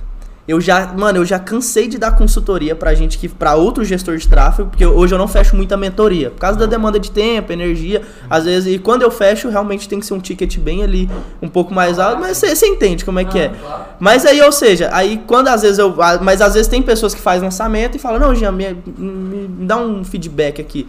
Eu 0.48 0.60
já, 0.60 0.92
mano, 0.96 1.18
eu 1.18 1.24
já 1.24 1.40
cansei 1.40 1.88
de 1.88 1.98
dar 1.98 2.12
consultoria 2.12 2.74
pra 2.76 2.94
gente 2.94 3.18
que 3.18 3.28
para 3.28 3.56
outro 3.56 3.84
gestor 3.84 4.16
de 4.16 4.28
tráfego, 4.28 4.70
porque 4.70 4.86
hoje 4.86 5.12
eu 5.12 5.18
não 5.18 5.26
fecho 5.26 5.56
muita 5.56 5.76
mentoria, 5.76 6.30
por 6.30 6.38
causa 6.38 6.56
da 6.56 6.66
demanda 6.66 7.00
de 7.00 7.10
tempo, 7.10 7.52
energia, 7.52 8.02
às 8.30 8.44
vezes, 8.44 8.72
e 8.72 8.78
quando 8.78 9.02
eu 9.02 9.10
fecho, 9.10 9.48
realmente 9.48 9.88
tem 9.88 9.98
que 9.98 10.06
ser 10.06 10.14
um 10.14 10.20
ticket 10.20 10.56
bem 10.58 10.84
ali, 10.84 11.10
um 11.42 11.48
pouco 11.48 11.74
mais 11.74 11.98
alto, 11.98 12.20
mas 12.20 12.36
você 12.36 12.66
entende 12.66 13.04
como 13.04 13.18
é 13.18 13.24
que 13.24 13.38
é. 13.38 13.52
Mas 13.98 14.24
aí, 14.24 14.40
ou 14.40 14.52
seja, 14.52 14.88
aí 14.92 15.20
quando 15.26 15.48
às 15.48 15.62
vezes 15.62 15.78
eu, 15.78 15.92
mas 16.22 16.40
às 16.40 16.54
vezes 16.54 16.68
tem 16.68 16.80
pessoas 16.80 17.12
que 17.12 17.20
fazem 17.20 17.42
lançamento 17.42 17.96
e 17.96 17.98
falam: 17.98 18.20
"Não, 18.20 18.34
Jean, 18.34 18.52
me, 18.52 18.76
me, 18.96 19.48
me 19.48 19.66
dá 19.66 19.76
um 19.78 20.04
feedback 20.04 20.60
aqui". 20.60 20.86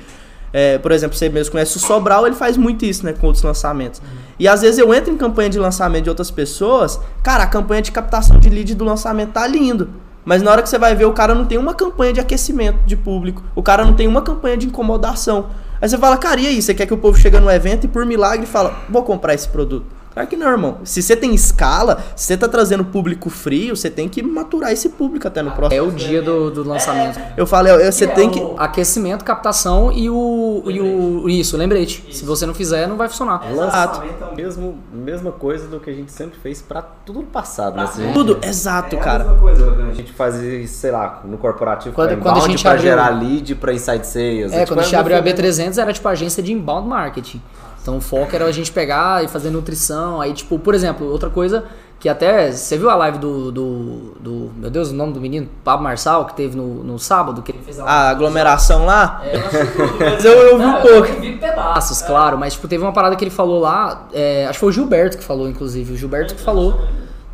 É, 0.53 0.77
por 0.77 0.91
exemplo, 0.91 1.17
você 1.17 1.29
mesmo 1.29 1.51
conhece 1.51 1.77
o 1.77 1.79
Sobral, 1.79 2.25
ele 2.25 2.35
faz 2.35 2.57
muito 2.57 2.85
isso, 2.85 3.05
né, 3.05 3.13
com 3.13 3.27
outros 3.27 3.43
lançamentos. 3.43 3.99
Uhum. 3.99 4.07
E 4.39 4.47
às 4.47 4.61
vezes 4.61 4.77
eu 4.77 4.93
entro 4.93 5.11
em 5.11 5.17
campanha 5.17 5.49
de 5.49 5.57
lançamento 5.57 6.03
de 6.03 6.09
outras 6.09 6.29
pessoas, 6.29 6.99
cara, 7.23 7.43
a 7.43 7.47
campanha 7.47 7.81
de 7.81 7.91
captação 7.91 8.39
de 8.39 8.49
lead 8.49 8.75
do 8.75 8.85
lançamento 8.85 9.31
tá 9.31 9.47
lindo. 9.47 9.89
Mas 10.23 10.41
na 10.41 10.51
hora 10.51 10.61
que 10.61 10.69
você 10.69 10.77
vai 10.77 10.93
ver, 10.93 11.05
o 11.05 11.13
cara 11.13 11.33
não 11.33 11.45
tem 11.45 11.57
uma 11.57 11.73
campanha 11.73 12.13
de 12.13 12.19
aquecimento 12.19 12.79
de 12.85 12.97
público, 12.97 13.41
o 13.55 13.63
cara 13.63 13.85
não 13.85 13.93
tem 13.93 14.07
uma 14.07 14.21
campanha 14.21 14.57
de 14.57 14.67
incomodação. 14.67 15.47
Aí 15.81 15.87
você 15.87 15.97
fala, 15.97 16.17
cara, 16.17 16.39
e 16.41 16.47
aí? 16.47 16.61
Você 16.61 16.73
quer 16.73 16.85
que 16.85 16.93
o 16.93 16.97
povo 16.97 17.17
chegue 17.17 17.39
no 17.39 17.49
evento 17.49 17.85
e 17.85 17.87
por 17.87 18.05
milagre 18.05 18.45
fala, 18.45 18.75
vou 18.89 19.03
comprar 19.03 19.33
esse 19.33 19.47
produto. 19.47 19.85
Claro 20.17 20.27
que 20.29 20.35
não, 20.35 20.47
irmão. 20.49 20.77
Se 20.83 21.03
você 21.03 21.15
tem 21.15 21.35
escala, 21.35 22.03
se 22.15 22.25
você 22.25 22.37
tá 22.37 22.47
trazendo 22.47 22.83
público 22.83 23.29
frio, 23.29 23.75
você 23.75 23.87
tem 23.87 24.09
que 24.09 24.23
maturar 24.23 24.71
esse 24.71 24.89
público 24.89 25.27
até 25.27 25.43
no 25.43 25.51
próximo. 25.51 25.79
É 25.79 25.81
o 25.87 25.91
dia 25.91 26.23
do, 26.23 26.49
do 26.49 26.63
lançamento. 26.67 27.19
Eu 27.37 27.45
falei, 27.45 27.71
você 27.91 28.05
é 28.05 28.07
tem 28.07 28.27
o 28.27 28.31
que. 28.31 28.53
Aquecimento, 28.57 29.23
captação 29.23 29.91
e 29.91 30.09
o. 30.09 30.63
E 30.67 30.81
o 30.81 31.29
isso, 31.29 31.55
lembrete. 31.55 32.03
Se 32.11 32.25
você 32.25 32.47
não 32.47 32.55
fizer, 32.55 32.87
não 32.87 32.97
vai 32.97 33.07
funcionar. 33.07 33.43
Lançamento 33.53 34.23
é 34.23 34.31
a 34.31 34.35
mesmo, 34.35 34.79
mesma 34.91 35.31
coisa 35.31 35.67
do 35.67 35.79
que 35.79 35.89
a 35.89 35.93
gente 35.93 36.11
sempre 36.11 36.39
fez 36.39 36.63
pra 36.63 36.81
tudo 36.81 37.19
no 37.19 37.25
passado, 37.27 37.75
né? 37.77 37.85
Se 37.85 38.01
a 38.01 38.05
gente- 38.05 38.13
Tudo, 38.15 38.39
exato, 38.41 38.95
É 38.95 38.99
a 38.99 39.01
cara. 39.03 39.23
mesma 39.23 39.39
coisa, 39.39 39.71
a 39.71 39.93
gente 39.93 40.11
fazia, 40.13 40.67
sei 40.67 40.89
lá, 40.91 41.21
no 41.25 41.37
corporativo 41.37 41.93
Quando- 41.93 42.09
pra 42.09 42.17
quando 42.17 42.37
a 42.43 42.47
gente 42.47 42.63
pra 42.63 42.71
abriu- 42.71 42.83
gerar 42.89 43.09
lead, 43.09 43.53
pra 43.55 43.71
inside 43.71 44.07
sales. 44.07 44.51
É, 44.51 44.59
tipo, 44.61 44.69
quando 44.73 44.79
a 44.79 44.83
gente 44.83 44.95
é 44.95 44.97
abriu 44.99 45.15
a 45.15 45.19
uma- 45.19 45.25
B300 45.25 45.77
era 45.77 45.93
tipo 45.93 46.07
agência 46.07 46.41
de 46.41 46.51
inbound 46.51 46.87
marketing. 46.87 47.39
Então 47.87 47.99
o 47.99 48.01
foco 48.01 48.35
era 48.35 48.43
a 48.43 48.51
gente 48.51 48.69
pegar 48.69 49.23
e 49.23 49.29
fazer 49.29 49.49
nutrição. 49.49 50.19
Aí, 50.19 50.33
tipo, 50.33 50.59
por 50.59 50.75
exemplo, 50.75 51.09
outra 51.09 51.29
coisa 51.29 51.63
que 52.01 52.09
até. 52.09 52.51
Você 52.51 52.77
viu 52.77 52.89
a 52.89 52.95
live 52.95 53.17
do. 53.17 53.49
do, 53.49 53.97
do- 54.19 54.51
meu 54.57 54.69
Deus, 54.69 54.91
o 54.91 54.93
nome 54.93 55.13
do 55.13 55.21
menino? 55.21 55.47
Pablo 55.63 55.85
Marçal, 55.85 56.25
que 56.25 56.35
teve 56.35 56.57
no, 56.57 56.83
no 56.83 56.99
sábado? 56.99 57.41
Que 57.41 57.53
ele 57.53 57.59
fez 57.63 57.79
a. 57.79 57.85
A 57.85 58.09
aglomeração 58.09 58.85
lá. 58.85 59.21
É, 59.23 59.37
eu 59.37 59.45
achei 59.47 59.65
tudo. 59.71 59.93
Mas 60.01 60.25
eu, 60.25 60.33
eu 60.33 60.57
vi 60.57 60.65
um 60.65 60.73
pouco. 60.81 61.07
Eu 61.07 61.21
vi 61.21 61.37
pedaços, 61.37 62.01
claro, 62.01 62.37
mas 62.37 62.55
tipo, 62.55 62.67
teve 62.67 62.83
uma 62.83 62.91
parada 62.91 63.15
que 63.15 63.23
ele 63.23 63.31
falou 63.31 63.61
lá, 63.61 64.09
é, 64.11 64.43
acho 64.47 64.53
que 64.55 64.59
foi 64.59 64.69
o 64.69 64.71
Gilberto 64.73 65.17
que 65.17 65.23
falou, 65.23 65.47
inclusive, 65.47 65.93
o 65.93 65.95
Gilberto 65.95 66.35
que 66.35 66.41
falou. 66.41 66.77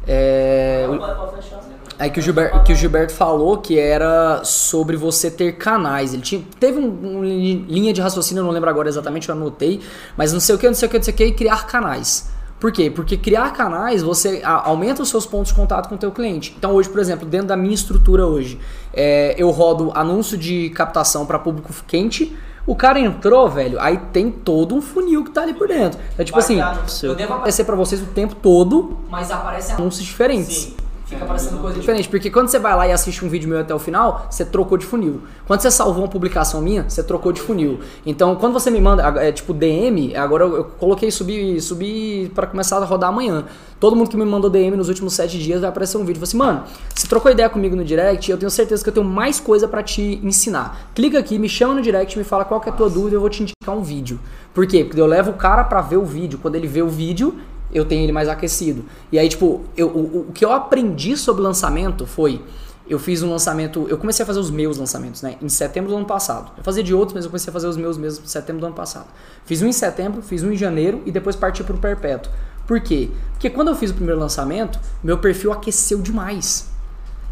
É, 0.05 0.85
o- 0.87 1.62
Aí 1.99 2.09
que 2.09 2.19
o, 2.19 2.23
Gilberto, 2.23 2.63
que 2.63 2.73
o 2.73 2.75
Gilberto 2.75 3.13
falou 3.13 3.57
que 3.57 3.77
era 3.79 4.43
sobre 4.43 4.97
você 4.97 5.29
ter 5.31 5.53
canais. 5.53 6.13
Ele 6.13 6.21
tinha, 6.21 6.41
teve 6.59 6.79
um, 6.79 7.17
um 7.17 7.23
li- 7.23 7.65
linha 7.67 7.93
de 7.93 8.01
raciocínio, 8.01 8.41
eu 8.41 8.45
não 8.45 8.51
lembro 8.51 8.69
agora 8.69 8.89
exatamente, 8.89 9.29
eu 9.29 9.35
anotei, 9.35 9.79
mas 10.17 10.33
não 10.33 10.39
sei 10.39 10.55
o 10.55 10.57
que, 10.57 10.67
não 10.67 10.73
sei 10.73 10.87
o 10.87 10.91
que, 10.91 10.97
não 10.97 11.03
sei 11.03 11.13
o 11.13 11.17
que, 11.17 11.25
e 11.25 11.31
criar 11.33 11.65
canais. 11.67 12.29
Por 12.59 12.71
quê? 12.71 12.89
Porque 12.89 13.17
criar 13.17 13.51
canais, 13.51 14.01
você 14.01 14.41
aumenta 14.43 15.01
os 15.03 15.09
seus 15.09 15.25
pontos 15.25 15.49
de 15.49 15.53
contato 15.55 15.89
com 15.89 15.95
o 15.95 15.97
teu 15.97 16.11
cliente. 16.11 16.55
Então 16.57 16.71
hoje, 16.71 16.87
por 16.89 16.99
exemplo, 17.01 17.27
dentro 17.27 17.47
da 17.47 17.57
minha 17.57 17.75
estrutura 17.75 18.25
hoje, 18.25 18.57
é, 18.93 19.35
eu 19.37 19.49
rodo 19.51 19.91
anúncio 19.93 20.37
de 20.37 20.69
captação 20.69 21.25
para 21.25 21.37
público 21.37 21.73
quente, 21.85 22.33
o 22.65 22.73
cara 22.73 22.97
entrou, 22.97 23.49
velho, 23.49 23.77
aí 23.81 23.97
tem 24.13 24.31
todo 24.31 24.73
um 24.73 24.81
funil 24.81 25.25
que 25.25 25.31
tá 25.31 25.41
ali 25.41 25.53
por 25.53 25.67
dentro. 25.67 25.99
É 26.17 26.23
tipo 26.23 26.39
assim, 26.39 26.57
eu 27.05 27.15
devo 27.15 27.33
aparecer 27.33 27.65
pra 27.65 27.75
vocês 27.75 28.01
o 28.01 28.05
tempo 28.05 28.35
todo, 28.35 28.97
mas 29.09 29.29
aparecem 29.29 29.75
anúncios 29.75 30.05
diferentes. 30.05 30.73
Fica 31.13 31.25
aparecendo 31.25 31.61
coisa 31.61 31.79
diferente. 31.79 32.09
Porque 32.09 32.29
quando 32.29 32.47
você 32.47 32.59
vai 32.59 32.75
lá 32.75 32.87
e 32.87 32.91
assiste 32.91 33.23
um 33.23 33.29
vídeo 33.29 33.47
meu 33.47 33.59
até 33.59 33.73
o 33.73 33.79
final, 33.79 34.27
você 34.29 34.43
trocou 34.43 34.77
de 34.77 34.85
funil. 34.85 35.21
Quando 35.45 35.61
você 35.61 35.69
salvou 35.69 36.03
uma 36.03 36.09
publicação 36.09 36.61
minha, 36.61 36.89
você 36.89 37.03
trocou 37.03 37.31
de 37.31 37.39
funil. 37.39 37.79
Então, 38.05 38.35
quando 38.35 38.53
você 38.53 38.69
me 38.71 38.81
manda, 38.81 39.03
é, 39.21 39.31
tipo 39.31 39.53
DM, 39.53 40.15
agora 40.15 40.43
eu, 40.43 40.55
eu 40.57 40.63
coloquei 40.65 41.11
subir, 41.11 41.61
subir 41.61 42.29
para 42.29 42.47
começar 42.47 42.77
a 42.77 42.85
rodar 42.85 43.09
amanhã. 43.09 43.45
Todo 43.79 43.95
mundo 43.95 44.09
que 44.09 44.17
me 44.17 44.25
mandou 44.25 44.49
DM 44.49 44.77
nos 44.77 44.87
últimos 44.87 45.13
sete 45.13 45.37
dias 45.37 45.61
vai 45.61 45.69
aparecer 45.69 45.97
um 45.97 46.05
vídeo. 46.05 46.19
Falei 46.19 46.29
assim, 46.29 46.37
mano, 46.37 46.63
você 46.93 47.05
trocou 47.05 47.31
ideia 47.31 47.49
comigo 47.49 47.75
no 47.75 47.83
direct, 47.83 48.31
eu 48.31 48.37
tenho 48.37 48.49
certeza 48.49 48.81
que 48.81 48.89
eu 48.89 48.93
tenho 48.93 49.05
mais 49.05 49.39
coisa 49.39 49.67
pra 49.67 49.83
te 49.83 50.19
ensinar. 50.23 50.89
Clica 50.95 51.19
aqui, 51.19 51.37
me 51.37 51.49
chama 51.49 51.75
no 51.75 51.81
direct, 51.81 52.17
me 52.17 52.23
fala 52.23 52.45
qual 52.45 52.63
é 52.65 52.69
a 52.69 52.71
tua 52.71 52.89
dúvida, 52.89 53.17
eu 53.17 53.19
vou 53.19 53.29
te 53.29 53.43
indicar 53.43 53.75
um 53.75 53.83
vídeo. 53.83 54.19
Por 54.53 54.65
quê? 54.65 54.85
Porque 54.85 55.01
eu 55.01 55.05
levo 55.05 55.31
o 55.31 55.33
cara 55.33 55.63
pra 55.63 55.81
ver 55.81 55.97
o 55.97 56.05
vídeo. 56.05 56.39
Quando 56.41 56.55
ele 56.55 56.67
vê 56.67 56.81
o 56.81 56.87
vídeo, 56.87 57.35
eu 57.71 57.85
tenho 57.85 58.03
ele 58.03 58.11
mais 58.11 58.27
aquecido. 58.29 58.85
E 59.11 59.19
aí, 59.19 59.27
tipo, 59.29 59.61
eu, 59.75 59.87
o, 59.87 60.29
o 60.29 60.31
que 60.33 60.43
eu 60.43 60.51
aprendi 60.51 61.17
sobre 61.17 61.41
lançamento 61.41 62.05
foi. 62.05 62.41
Eu 62.87 62.99
fiz 62.99 63.23
um 63.23 63.29
lançamento. 63.29 63.87
Eu 63.89 63.97
comecei 63.97 64.23
a 64.23 64.25
fazer 64.25 64.39
os 64.39 64.51
meus 64.51 64.77
lançamentos, 64.77 65.21
né? 65.21 65.37
Em 65.41 65.47
setembro 65.47 65.89
do 65.89 65.95
ano 65.95 66.05
passado. 66.05 66.51
Eu 66.57 66.63
fazia 66.63 66.83
de 66.83 66.93
outros, 66.93 67.13
mas 67.13 67.23
eu 67.23 67.29
comecei 67.29 67.49
a 67.49 67.53
fazer 67.53 67.67
os 67.67 67.77
meus 67.77 67.97
mesmo 67.97 68.25
em 68.25 68.27
setembro 68.27 68.59
do 68.59 68.65
ano 68.65 68.75
passado. 68.75 69.07
Fiz 69.45 69.61
um 69.61 69.67
em 69.67 69.71
setembro, 69.71 70.21
fiz 70.21 70.43
um 70.43 70.51
em 70.51 70.57
janeiro 70.57 71.01
e 71.05 71.11
depois 71.11 71.35
parti 71.35 71.63
pro 71.63 71.77
perpétuo. 71.77 72.31
Por 72.67 72.79
quê? 72.81 73.09
Porque 73.31 73.49
quando 73.49 73.69
eu 73.69 73.75
fiz 73.75 73.91
o 73.91 73.93
primeiro 73.93 74.19
lançamento, 74.19 74.79
meu 75.03 75.17
perfil 75.17 75.51
aqueceu 75.51 76.01
demais. 76.01 76.69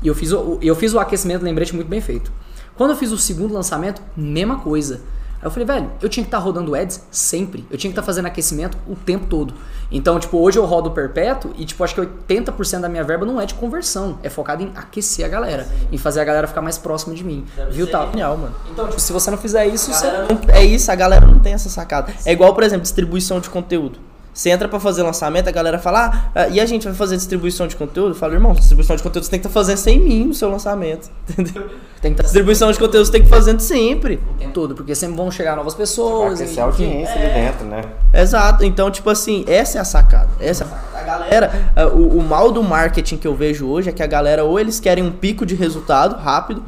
E 0.01 0.07
eu 0.07 0.15
fiz 0.15 0.31
o, 0.31 0.57
eu 0.61 0.75
fiz 0.75 0.93
o 0.93 0.99
aquecimento, 0.99 1.43
lembrete 1.43 1.75
muito 1.75 1.87
bem 1.87 2.01
feito. 2.01 2.31
Quando 2.75 2.91
eu 2.91 2.97
fiz 2.97 3.11
o 3.11 3.17
segundo 3.17 3.53
lançamento, 3.53 4.01
mesma 4.15 4.59
coisa. 4.59 5.01
Aí 5.41 5.47
eu 5.47 5.51
falei, 5.51 5.65
velho, 5.65 5.91
eu 6.01 6.07
tinha 6.07 6.23
que 6.23 6.27
estar 6.27 6.37
rodando 6.37 6.75
ads 6.75 7.01
sempre. 7.09 7.65
Eu 7.71 7.77
tinha 7.77 7.89
que 7.89 7.93
estar 7.99 8.03
fazendo 8.03 8.27
aquecimento 8.27 8.77
o 8.87 8.95
tempo 8.95 9.25
todo. 9.25 9.53
Então, 9.91 10.19
tipo, 10.19 10.37
hoje 10.37 10.57
eu 10.59 10.65
rodo 10.65 10.91
perpétuo 10.91 11.51
e, 11.57 11.65
tipo, 11.65 11.83
acho 11.83 11.95
que 11.95 12.01
80% 12.01 12.79
da 12.81 12.87
minha 12.87 13.03
verba 13.03 13.25
não 13.25 13.41
é 13.41 13.45
de 13.45 13.53
conversão. 13.55 14.19
É 14.21 14.29
focado 14.29 14.61
em 14.63 14.71
aquecer 14.75 15.25
a 15.25 15.27
galera. 15.27 15.67
Em 15.91 15.97
fazer 15.97 16.21
a 16.21 16.23
galera 16.23 16.47
ficar 16.47 16.61
mais 16.61 16.77
próxima 16.77 17.13
de 17.15 17.23
mim. 17.23 17.43
Viu, 17.71 17.87
tá? 17.89 18.05
Genial, 18.07 18.37
mano. 18.37 18.55
Então, 18.71 18.87
tipo, 18.87 19.01
se 19.01 19.11
você 19.11 19.31
não 19.31 19.37
fizer 19.37 19.65
isso, 19.65 19.91
você... 19.91 20.07
Não- 20.07 20.39
É 20.53 20.63
isso, 20.63 20.91
a 20.91 20.95
galera 20.95 21.25
não 21.25 21.39
tem 21.39 21.53
essa 21.53 21.69
sacada. 21.69 22.13
É 22.25 22.31
igual, 22.31 22.53
por 22.53 22.63
exemplo, 22.63 22.83
distribuição 22.83 23.39
de 23.39 23.49
conteúdo. 23.49 23.99
Você 24.33 24.49
entra 24.49 24.67
pra 24.67 24.79
fazer 24.79 25.03
lançamento, 25.03 25.47
a 25.47 25.51
galera 25.51 25.77
fala, 25.77 26.31
ah, 26.33 26.47
e 26.47 26.59
a 26.59 26.65
gente 26.65 26.85
vai 26.85 26.93
fazer 26.93 27.17
distribuição 27.17 27.67
de 27.67 27.75
conteúdo? 27.75 28.11
Eu 28.11 28.15
falo, 28.15 28.33
irmão, 28.33 28.53
distribuição 28.53 28.95
de 28.95 29.03
conteúdo 29.03 29.25
você 29.25 29.31
tem 29.31 29.39
que 29.39 29.47
estar 29.47 29.59
fazendo 29.59 29.77
sem 29.77 29.99
mim 29.99 30.25
no 30.25 30.33
seu 30.33 30.49
lançamento. 30.49 31.09
Entendeu? 31.29 31.69
Tem 32.01 32.13
que 32.13 32.19
estar 32.19 32.23
Distribuição 32.23 32.71
de 32.71 32.79
conteúdo 32.79 33.05
você 33.05 33.11
tem 33.11 33.21
que 33.21 33.27
estar 33.27 33.37
fazendo 33.37 33.59
sempre. 33.59 34.15
o 34.15 34.39
tempo 34.39 34.53
todo, 34.53 34.73
porque 34.73 34.95
sempre 34.95 35.17
vão 35.17 35.29
chegar 35.29 35.55
novas 35.55 35.75
pessoas. 35.75 36.41
aquecer 36.41 36.63
a 36.63 36.67
enfim. 36.69 36.85
audiência 36.85 37.13
ali 37.13 37.33
dentro, 37.33 37.65
né? 37.65 37.83
Exato. 38.13 38.63
Então, 38.63 38.89
tipo 38.89 39.09
assim, 39.09 39.43
essa 39.47 39.77
é 39.77 39.81
a 39.81 39.85
sacada. 39.85 40.29
Essa 40.39 40.63
é 40.63 40.67
a 40.67 40.69
sacada. 40.69 40.91
A 40.97 41.03
galera, 41.03 41.71
ah, 41.75 41.87
o, 41.87 42.17
o 42.17 42.23
mal 42.23 42.51
do 42.51 42.63
marketing 42.63 43.17
que 43.17 43.27
eu 43.27 43.35
vejo 43.35 43.67
hoje 43.67 43.89
é 43.89 43.91
que 43.91 44.01
a 44.01 44.07
galera 44.07 44.43
ou 44.43 44.59
eles 44.59 44.79
querem 44.79 45.03
um 45.03 45.11
pico 45.11 45.45
de 45.45 45.55
resultado 45.55 46.15
rápido, 46.15 46.63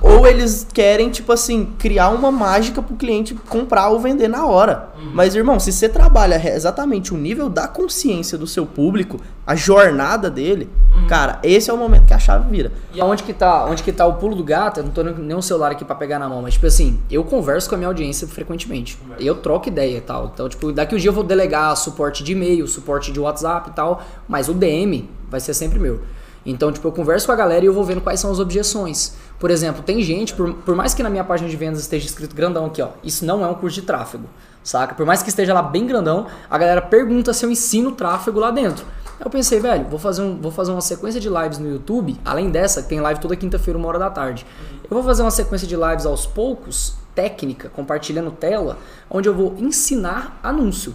ou 0.00 0.26
eles 0.26 0.66
querem, 0.72 1.10
tipo 1.10 1.32
assim, 1.32 1.72
criar 1.78 2.10
uma 2.10 2.30
mágica 2.30 2.82
pro 2.82 2.96
cliente 2.96 3.34
comprar 3.34 3.88
ou 3.88 3.98
vender 3.98 4.28
na 4.28 4.46
hora. 4.46 4.90
Mas, 5.12 5.34
irmão, 5.34 5.58
se 5.58 5.72
você 5.72 5.88
trabalha 5.88 6.40
exatamente 6.54 7.14
o 7.14 7.16
nível 7.16 7.48
da 7.48 7.66
consciência 7.68 8.36
do 8.36 8.46
seu 8.46 8.66
público, 8.66 9.20
a 9.46 9.54
jornada 9.54 10.30
dele, 10.30 10.68
cara, 11.08 11.38
esse 11.42 11.70
é 11.70 11.72
o 11.72 11.76
momento 11.76 12.06
que 12.06 12.14
a 12.14 12.18
chave 12.18 12.50
vira. 12.50 12.72
E 12.92 13.00
onde 13.00 13.22
que 13.22 13.32
tá, 13.32 13.64
onde 13.66 13.82
que 13.82 13.92
tá 13.92 14.06
o 14.06 14.14
pulo 14.14 14.34
do 14.34 14.42
gato? 14.42 14.80
Eu 14.80 14.84
não 14.84 14.90
tô 14.90 15.02
nem 15.02 15.36
um 15.36 15.42
celular 15.42 15.72
aqui 15.72 15.84
pra 15.84 15.94
pegar 15.94 16.18
na 16.18 16.28
mão, 16.28 16.42
mas 16.42 16.54
tipo 16.54 16.66
assim, 16.66 16.98
eu 17.10 17.22
converso 17.24 17.68
com 17.68 17.74
a 17.74 17.78
minha 17.78 17.88
audiência 17.88 18.26
frequentemente. 18.26 18.98
Eu 19.18 19.36
troco 19.36 19.68
ideia 19.68 19.98
e 19.98 20.00
tal. 20.00 20.30
Então, 20.32 20.48
tipo, 20.48 20.72
daqui 20.72 20.94
um 20.94 20.98
dia 20.98 21.10
eu 21.10 21.14
vou 21.14 21.24
delegar 21.24 21.76
suporte 21.76 22.24
de 22.24 22.32
e-mail, 22.32 22.66
suporte 22.66 23.12
de 23.12 23.20
WhatsApp 23.20 23.70
e 23.70 23.72
tal, 23.72 24.02
mas 24.28 24.48
o 24.48 24.54
DM 24.54 25.08
vai 25.30 25.40
ser 25.40 25.54
sempre 25.54 25.78
meu. 25.78 26.00
Então, 26.44 26.70
tipo, 26.70 26.86
eu 26.86 26.92
converso 26.92 27.26
com 27.26 27.32
a 27.32 27.36
galera 27.36 27.64
e 27.64 27.66
eu 27.66 27.72
vou 27.72 27.82
vendo 27.82 28.00
quais 28.00 28.20
são 28.20 28.30
as 28.30 28.38
objeções. 28.38 29.16
Por 29.38 29.50
exemplo, 29.50 29.82
tem 29.82 30.02
gente, 30.02 30.32
por, 30.34 30.54
por 30.54 30.74
mais 30.74 30.94
que 30.94 31.02
na 31.02 31.10
minha 31.10 31.24
página 31.24 31.48
de 31.48 31.56
vendas 31.56 31.80
esteja 31.80 32.06
escrito 32.06 32.34
grandão 32.34 32.66
aqui, 32.66 32.80
ó, 32.80 32.90
isso 33.04 33.24
não 33.24 33.44
é 33.44 33.46
um 33.46 33.54
curso 33.54 33.80
de 33.80 33.86
tráfego, 33.86 34.24
saca? 34.62 34.94
Por 34.94 35.04
mais 35.04 35.22
que 35.22 35.28
esteja 35.28 35.52
lá 35.52 35.62
bem 35.62 35.86
grandão, 35.86 36.26
a 36.50 36.56
galera 36.56 36.80
pergunta 36.80 37.32
se 37.32 37.44
eu 37.44 37.50
ensino 37.50 37.92
tráfego 37.92 38.40
lá 38.40 38.50
dentro. 38.50 38.84
Eu 39.18 39.30
pensei, 39.30 39.58
velho, 39.60 39.86
vou 39.88 39.98
fazer, 39.98 40.22
um, 40.22 40.40
vou 40.40 40.50
fazer 40.50 40.72
uma 40.72 40.80
sequência 40.80 41.20
de 41.20 41.28
lives 41.28 41.58
no 41.58 41.68
YouTube, 41.68 42.18
além 42.24 42.50
dessa, 42.50 42.82
que 42.82 42.88
tem 42.88 43.00
live 43.00 43.20
toda 43.20 43.34
quinta-feira, 43.34 43.78
uma 43.78 43.88
hora 43.88 43.98
da 43.98 44.10
tarde. 44.10 44.46
Eu 44.82 44.90
vou 44.90 45.02
fazer 45.02 45.22
uma 45.22 45.30
sequência 45.30 45.66
de 45.66 45.74
lives 45.74 46.04
aos 46.04 46.26
poucos, 46.26 46.94
técnica, 47.14 47.70
compartilhando 47.70 48.30
tela, 48.30 48.78
onde 49.10 49.28
eu 49.28 49.34
vou 49.34 49.54
ensinar 49.58 50.38
anúncio. 50.42 50.94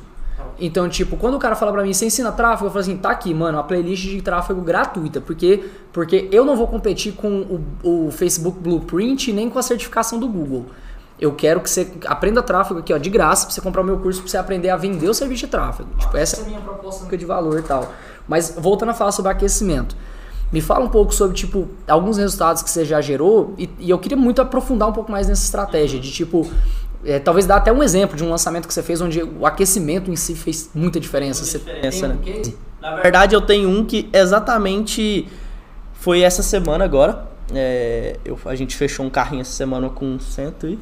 Então, 0.64 0.88
tipo, 0.88 1.18
quando 1.18 1.34
o 1.34 1.40
cara 1.40 1.56
fala 1.56 1.72
pra 1.72 1.82
mim, 1.82 1.92
você 1.92 2.06
ensina 2.06 2.32
tráfego, 2.32 2.68
eu 2.68 2.70
falo 2.70 2.82
assim, 2.82 2.96
tá 2.96 3.10
aqui, 3.10 3.34
mano, 3.34 3.58
uma 3.58 3.64
playlist 3.64 4.04
de 4.04 4.22
tráfego 4.22 4.62
gratuita, 4.62 5.20
porque, 5.20 5.66
porque 5.92 6.30
eu 6.32 6.46
não 6.46 6.56
vou 6.56 6.68
competir 6.68 7.14
com 7.14 7.64
o, 7.84 8.08
o 8.08 8.12
Facebook 8.12 8.60
Blueprint 8.60 9.34
nem 9.34 9.50
com 9.50 9.58
a 9.58 9.64
certificação 9.64 10.20
do 10.20 10.28
Google. 10.28 10.68
Eu 11.20 11.34
quero 11.34 11.62
que 11.62 11.70
você 11.70 11.92
aprenda 12.06 12.44
tráfego 12.44 12.80
aqui, 12.80 12.94
ó, 12.94 12.98
de 13.00 13.10
graça, 13.10 13.48
pra 13.48 13.56
você 13.56 13.62
comprar 13.62 13.82
o 13.82 13.86
meu 13.86 13.98
curso, 13.98 14.22
pra 14.22 14.30
você 14.30 14.38
aprender 14.38 14.70
a 14.70 14.78
vender 14.78 15.10
o 15.10 15.14
serviço 15.16 15.46
de 15.46 15.52
tráfego. 15.52 15.90
Tipo, 15.98 16.16
essa 16.16 16.42
é 16.42 16.44
a 16.44 16.48
minha 16.48 16.62
proposta 16.62 17.18
de 17.18 17.26
valor 17.26 17.60
e 17.60 17.64
tal. 17.64 17.92
Mas 18.28 18.56
voltando 18.56 18.90
a 18.90 18.94
falar 18.94 19.12
sobre 19.12 19.32
aquecimento. 19.32 19.96
Me 20.52 20.62
fala 20.62 20.86
um 20.86 20.90
pouco 20.90 21.14
sobre, 21.14 21.36
tipo, 21.36 21.68
alguns 21.88 22.18
resultados 22.18 22.62
que 22.62 22.70
você 22.70 22.86
já 22.86 23.02
gerou 23.02 23.56
e, 23.58 23.70
e 23.80 23.90
eu 23.90 23.98
queria 23.98 24.18
muito 24.18 24.42
aprofundar 24.42 24.90
um 24.90 24.94
pouco 24.94 25.12
mais 25.12 25.28
nessa 25.28 25.44
estratégia 25.44 26.00
de, 26.00 26.12
tipo, 26.12 26.48
é, 27.04 27.20
talvez 27.20 27.46
dar 27.46 27.58
até 27.58 27.72
um 27.72 27.82
exemplo 27.82 28.16
de 28.16 28.24
um 28.24 28.30
lançamento 28.30 28.68
que 28.68 28.74
você 28.74 28.84
fez 28.84 29.02
onde 29.02 29.22
o 29.24 29.46
aquecimento 29.46 30.12
em 30.12 30.16
si 30.16 30.36
fez 30.36 30.70
muita 30.74 31.00
diferença. 31.00 31.44
Você 31.44 31.58
diferença, 31.60 32.08
né? 32.08 32.18
Na 32.80 32.96
verdade, 32.96 33.36
eu 33.36 33.42
tenho 33.42 33.70
um 33.70 33.86
que 33.86 34.10
exatamente 34.12 35.28
foi 35.94 36.22
essa 36.22 36.42
semana 36.42 36.84
agora. 36.84 37.28
É, 37.54 38.18
eu, 38.24 38.40
a 38.46 38.56
gente 38.56 38.76
fechou 38.76 39.06
um 39.06 39.10
carrinho 39.10 39.42
essa 39.42 39.52
semana 39.52 39.90
com 39.90 40.20
100 40.20 40.54
e 40.64 40.80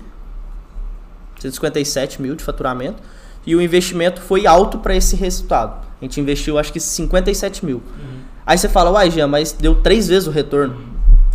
157 1.39 2.21
mil 2.21 2.35
de 2.35 2.43
faturamento. 2.43 3.01
E 3.45 3.55
o 3.55 3.61
investimento 3.61 4.21
foi 4.21 4.45
alto 4.45 4.79
para 4.79 4.95
esse 4.95 5.15
resultado. 5.15 5.85
A 6.01 6.05
gente 6.05 6.19
investiu 6.19 6.57
acho 6.57 6.71
que 6.71 6.79
57 6.79 7.65
mil. 7.65 7.81
Aí 8.45 8.57
você 8.57 8.69
fala, 8.69 8.91
uai, 8.91 9.11
Jean, 9.11 9.27
mas 9.27 9.51
deu 9.51 9.75
três 9.75 10.07
vezes 10.07 10.27
o 10.27 10.31
retorno. 10.31 10.81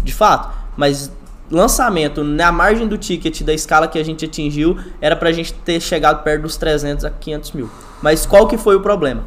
De 0.03 0.13
fato. 0.13 0.57
Mas 0.77 1.11
lançamento, 1.51 2.25
na 2.25 2.51
margem 2.51 2.87
do 2.87 2.97
ticket 2.97 3.43
da 3.43 3.53
escala 3.53 3.87
que 3.89 3.99
a 3.99 4.05
gente 4.05 4.25
atingiu, 4.25 4.79
era 5.01 5.15
pra 5.15 5.33
gente 5.33 5.53
ter 5.53 5.81
chegado 5.81 6.23
perto 6.23 6.43
dos 6.43 6.57
300 6.57 7.05
a 7.05 7.11
500 7.11 7.53
mil. 7.53 7.71
Mas 8.03 8.27
qual 8.27 8.47
que 8.47 8.57
foi 8.57 8.77
o 8.77 8.81
problema? 8.81 9.23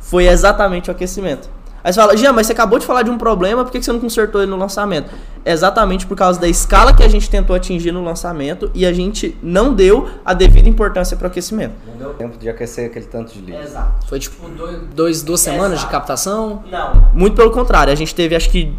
Foi 0.00 0.26
exatamente 0.26 0.90
o 0.90 0.92
aquecimento. 0.92 1.48
Aí 1.84 1.92
você 1.92 2.00
fala, 2.00 2.16
Jean, 2.16 2.32
mas 2.32 2.46
você 2.46 2.52
acabou 2.52 2.78
de 2.78 2.86
falar 2.86 3.02
de 3.02 3.10
um 3.10 3.18
problema, 3.18 3.64
por 3.64 3.72
que 3.72 3.82
você 3.82 3.90
não 3.90 3.98
consertou 3.98 4.40
ele 4.40 4.50
no 4.50 4.56
lançamento? 4.56 5.10
exatamente 5.44 6.06
por 6.06 6.16
causa 6.16 6.40
da 6.40 6.48
escala 6.48 6.94
que 6.94 7.02
a 7.02 7.08
gente 7.08 7.28
tentou 7.28 7.54
atingir 7.54 7.92
no 7.92 8.02
lançamento 8.02 8.70
e 8.74 8.86
a 8.86 8.92
gente 8.92 9.36
não 9.42 9.74
deu 9.74 10.08
a 10.24 10.32
devida 10.34 10.68
importância 10.68 11.16
para 11.16 11.26
o 11.26 11.28
aquecimento. 11.28 11.74
Não 11.86 11.96
deu 11.96 12.14
tempo 12.14 12.38
de 12.38 12.48
aquecer 12.48 12.86
aquele 12.86 13.06
tanto 13.06 13.32
de 13.32 13.40
leads. 13.40 13.70
Exato. 13.70 14.06
Foi 14.06 14.18
tipo 14.18 14.48
dois, 14.48 14.78
dois 14.94 15.22
duas 15.22 15.40
semanas 15.40 15.78
Exato. 15.78 15.86
de 15.86 15.92
captação? 15.92 16.64
Não, 16.70 17.08
muito 17.12 17.34
pelo 17.34 17.50
contrário. 17.50 17.92
A 17.92 17.96
gente 17.96 18.14
teve 18.14 18.34
acho 18.34 18.50
que 18.50 18.72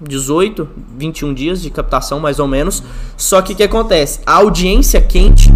18, 0.00 0.68
21 0.96 1.34
dias 1.34 1.60
de 1.60 1.70
captação, 1.70 2.20
mais 2.20 2.38
ou 2.38 2.46
menos. 2.46 2.82
Só 3.16 3.40
que 3.42 3.52
o 3.52 3.56
que 3.56 3.62
acontece? 3.62 4.20
A 4.26 4.34
audiência 4.34 5.00
quente 5.00 5.52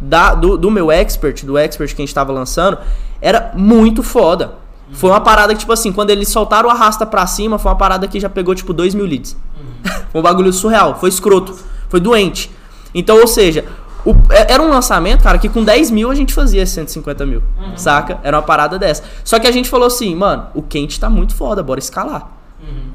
da, 0.00 0.34
do, 0.34 0.56
do 0.56 0.70
meu 0.70 0.90
expert, 0.90 1.44
do 1.44 1.56
expert 1.58 1.94
que 1.94 2.02
a 2.02 2.04
gente 2.04 2.14
tava 2.14 2.32
lançando, 2.32 2.78
era 3.20 3.52
muito 3.54 4.02
foda. 4.02 4.54
Foi 4.92 5.08
uma 5.10 5.20
parada 5.20 5.54
que, 5.54 5.60
tipo 5.60 5.72
assim, 5.72 5.90
quando 5.92 6.10
eles 6.10 6.28
soltaram 6.28 6.68
o 6.68 6.72
arrasta 6.72 7.06
pra 7.06 7.26
cima, 7.26 7.58
foi 7.58 7.70
uma 7.70 7.78
parada 7.78 8.06
que 8.06 8.20
já 8.20 8.28
pegou, 8.28 8.54
tipo, 8.54 8.72
2 8.74 8.94
mil 8.94 9.06
leads. 9.06 9.36
foi 10.12 10.20
um 10.20 10.22
bagulho 10.22 10.52
surreal, 10.52 10.98
foi 10.98 11.08
escroto, 11.08 11.54
foi 11.88 11.98
doente. 12.00 12.50
Então, 12.94 13.18
ou 13.18 13.26
seja, 13.26 13.64
o- 14.04 14.14
é- 14.30 14.52
era 14.52 14.62
um 14.62 14.68
lançamento, 14.68 15.22
cara, 15.22 15.38
que 15.38 15.48
com 15.48 15.64
10 15.64 15.90
mil 15.90 16.10
a 16.10 16.14
gente 16.14 16.34
fazia 16.34 16.66
150 16.66 17.24
mil, 17.24 17.42
saca? 17.76 18.18
Era 18.22 18.36
uma 18.36 18.42
parada 18.42 18.78
dessa. 18.78 19.02
Só 19.24 19.38
que 19.38 19.46
a 19.46 19.50
gente 19.50 19.68
falou 19.70 19.86
assim, 19.86 20.14
mano, 20.14 20.48
o 20.54 20.60
quente 20.60 21.00
tá 21.00 21.08
muito 21.08 21.34
foda, 21.34 21.62
bora 21.62 21.78
escalar. 21.80 22.28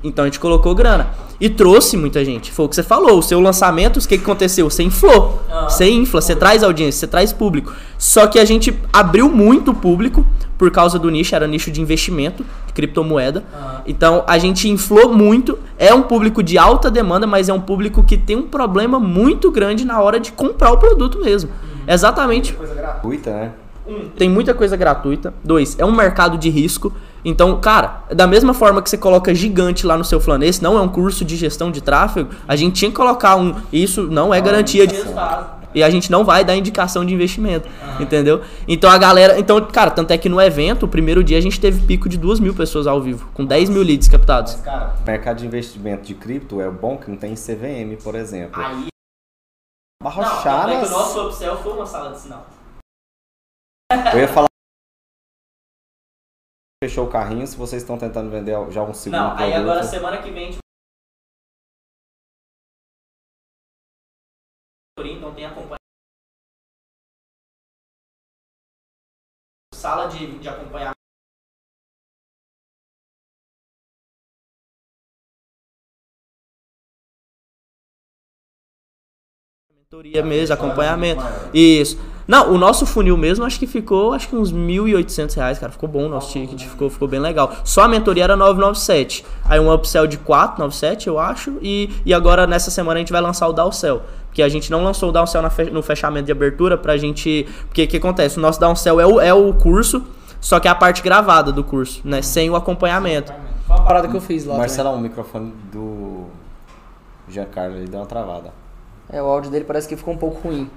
Então 0.04 0.24
a 0.24 0.28
gente 0.28 0.40
colocou 0.40 0.74
grana. 0.74 1.08
E 1.40 1.50
trouxe 1.50 1.96
muita 1.96 2.26
gente. 2.26 2.52
Foi 2.52 2.66
o 2.66 2.70
que 2.70 2.76
você 2.76 2.84
falou. 2.84 3.20
O 3.20 3.22
seu 3.22 3.40
lançamento, 3.40 3.98
o 3.98 4.00
que, 4.00 4.18
que 4.18 4.24
aconteceu? 4.24 4.70
Você 4.70 4.82
inflou. 4.82 5.44
Você 5.64 5.90
infla, 5.90 6.20
você 6.22 6.36
traz 6.36 6.64
audiência, 6.64 7.02
você 7.02 7.08
traz 7.08 7.32
público. 7.32 7.74
Só 7.98 8.26
que 8.26 8.40
a 8.40 8.46
gente 8.46 8.76
abriu 8.92 9.30
muito 9.30 9.72
o 9.72 9.76
público 9.76 10.26
por 10.58 10.72
causa 10.72 10.98
do 10.98 11.10
nicho, 11.12 11.36
era 11.36 11.46
nicho 11.46 11.70
de 11.70 11.80
investimento, 11.80 12.44
de 12.66 12.74
criptomoeda. 12.74 13.44
Então 13.86 14.24
a 14.28 14.38
gente 14.40 14.68
inflou 14.68 15.14
muito. 15.14 15.60
É 15.78 15.94
um 15.94 16.02
público 16.02 16.42
de 16.42 16.58
alta 16.58 16.90
demanda, 16.90 17.28
mas 17.28 17.50
é 17.50 17.54
um 17.54 17.62
público 17.62 18.04
que 18.04 18.18
tem 18.18 18.36
um 18.36 18.48
problema 18.48 19.00
muito 19.00 19.52
grande 19.52 19.86
na 19.86 20.02
hora 20.02 20.20
de 20.20 20.32
comprar 20.32 20.72
o 20.72 20.78
produto 20.78 21.20
mesmo. 21.20 21.52
Exatamente 21.88 22.54
Coisa 22.54 22.74
gratuita, 22.74 23.32
né? 23.32 23.52
um, 23.88 24.10
tem 24.10 24.30
muita 24.30 24.54
coisa 24.54 24.76
gratuita. 24.76 25.34
Dois, 25.44 25.78
é 25.80 25.86
um 25.86 25.92
mercado 25.92 26.38
de 26.38 26.50
risco. 26.50 26.92
Então, 27.24 27.60
cara, 27.60 28.04
da 28.14 28.28
mesma 28.28 28.54
forma 28.54 28.82
que 28.82 28.90
você 28.90 28.98
coloca 28.98 29.34
gigante 29.34 29.86
lá 29.86 29.98
no 29.98 30.04
seu 30.04 30.20
Flan, 30.20 30.40
esse 30.44 30.62
não 30.62 30.78
é 30.78 30.82
um 30.82 30.88
curso 30.88 31.26
de 31.26 31.36
gestão 31.36 31.72
de 31.72 31.82
tráfego, 31.82 32.30
a 32.48 32.56
gente 32.56 32.76
tinha 32.76 32.90
que 32.90 32.96
colocar 32.98 33.36
um. 33.36 33.56
Isso 33.72 34.04
não 34.04 34.34
é 34.34 34.40
garantia 34.40 34.88
de 34.88 34.96
resultado. 34.96 35.58
E 35.76 35.84
a 35.84 35.90
gente 35.90 36.10
não 36.10 36.24
vai 36.24 36.44
dar 36.44 36.56
indicação 36.56 37.06
de 37.06 37.14
investimento, 37.14 37.68
entendeu? 38.00 38.42
Então 38.68 38.90
a 38.90 38.98
galera. 38.98 39.40
Então, 39.40 39.62
cara, 39.62 39.92
tanto 39.92 40.12
é 40.12 40.18
que 40.18 40.30
no 40.30 40.42
evento, 40.42 40.84
o 40.84 40.88
primeiro 40.88 41.24
dia 41.24 41.38
a 41.38 41.42
gente 41.42 41.60
teve 41.60 41.86
pico 41.86 42.10
de 42.10 42.18
duas 42.18 42.40
mil 42.40 42.56
pessoas 42.56 42.88
ao 42.88 43.02
vivo, 43.02 43.30
com 43.34 43.46
10 43.46 43.70
mil 43.70 43.84
leads 43.84 44.08
captados. 44.08 44.56
Cara, 44.56 44.96
mercado 45.06 45.38
de 45.38 45.46
investimento 45.46 46.04
de 46.04 46.16
cripto 46.16 46.62
é 46.62 46.70
bom 46.70 46.98
que 46.98 47.10
não 47.10 47.18
tem 47.18 47.36
CVM, 47.36 48.02
por 48.02 48.16
exemplo. 48.16 48.60
Aí. 48.60 48.88
Barrochadas. 50.02 50.92
upsell 50.92 51.58
foi 51.58 51.74
uma 51.74 51.86
sala 51.86 52.12
de 52.12 52.22
sinal. 52.22 52.48
Eu 54.14 54.20
ia 54.20 54.28
falar. 54.28 54.47
Fechou 56.84 57.08
o 57.08 57.12
carrinho 57.12 57.48
se 57.48 57.58
vocês 57.58 57.82
estão 57.82 57.98
tentando 57.98 58.30
vender 58.30 58.54
já 58.72 58.84
um 58.84 58.94
segundo 58.94 59.20
Não, 59.20 59.32
aí 59.32 59.52
produto. 59.52 59.58
agora 59.58 59.84
semana 59.84 60.22
que 60.22 60.30
vem 60.30 60.52
então 65.28 65.34
tem 65.34 65.46
acompanhamento. 65.46 65.78
Sala 69.74 70.08
de, 70.08 70.40
de 70.40 70.50
acompanhamento. 70.50 70.97
Mentoria 79.90 80.22
mesmo, 80.22 80.54
acompanhamento. 80.54 81.24
Isso. 81.54 81.98
Não, 82.28 82.52
o 82.52 82.58
nosso 82.58 82.86
funil 82.86 83.16
mesmo 83.16 83.46
acho 83.46 83.58
que 83.58 83.66
ficou, 83.66 84.12
acho 84.12 84.28
que 84.28 84.36
uns 84.36 84.52
1.800 84.52 85.34
reais, 85.38 85.58
cara. 85.60 85.72
Ficou 85.72 85.88
bom 85.88 86.08
o 86.08 86.10
nosso 86.10 86.30
ticket, 86.34 86.62
ficou, 86.68 86.90
ficou 86.90 87.08
bem 87.08 87.22
legal. 87.22 87.54
Só 87.64 87.84
a 87.84 87.88
mentoria 87.88 88.26
era 88.26 88.36
997. 88.36 89.24
Aí 89.46 89.58
um 89.62 89.74
upsell 89.74 90.06
de 90.06 90.18
497, 90.18 91.08
eu 91.08 91.18
acho. 91.18 91.58
E, 91.62 91.90
e 92.06 92.14
agora 92.14 92.46
nessa 92.46 92.70
semana 92.70 92.98
a 92.98 93.00
gente 93.00 93.14
vai 93.14 93.22
lançar 93.22 93.48
o 93.48 93.54
downsell. 93.54 94.02
Porque 94.26 94.42
a 94.42 94.50
gente 94.50 94.70
não 94.70 94.84
lançou 94.84 95.08
o 95.08 95.12
downsell 95.14 95.42
na 95.42 95.50
fe- 95.50 95.70
no 95.72 95.82
fechamento 95.82 96.26
de 96.26 96.34
abertura 96.34 96.78
pra 96.78 96.98
gente. 96.98 97.48
Porque 97.68 97.84
o 97.86 97.88
que 97.88 97.96
acontece? 97.96 98.38
O 98.38 98.42
nosso 98.42 98.60
downsell 98.60 99.00
é 99.00 99.08
o, 99.08 99.22
é 99.22 99.34
o 99.34 99.54
curso, 99.54 100.04
só 100.42 100.60
que 100.60 100.68
é 100.68 100.72
a 100.72 100.76
parte 100.76 101.02
gravada 101.02 101.50
do 101.54 101.64
curso, 101.64 102.02
né? 102.04 102.22
Sem 102.22 102.50
o 102.50 102.58
acompanhamento. 102.58 103.32
Foi 103.66 103.78
uma 103.78 103.86
parada 103.86 104.10
que 104.10 104.18
eu 104.18 104.22
fiz 104.22 104.44
lá. 104.44 104.58
Marcelo, 104.58 104.90
o 104.92 105.00
microfone 105.00 105.54
do 105.72 106.26
Giancarlo 107.30 107.78
ele 107.78 107.88
deu 107.88 108.02
uma 108.02 108.06
travada. 108.06 108.52
É, 109.10 109.22
o 109.22 109.26
áudio 109.26 109.50
dele 109.52 109.66
parece 109.66 109.88
que 109.88 109.96
ficou 109.96 110.14
um 110.14 110.18
pouco 110.18 110.48
ruim. 110.48 110.70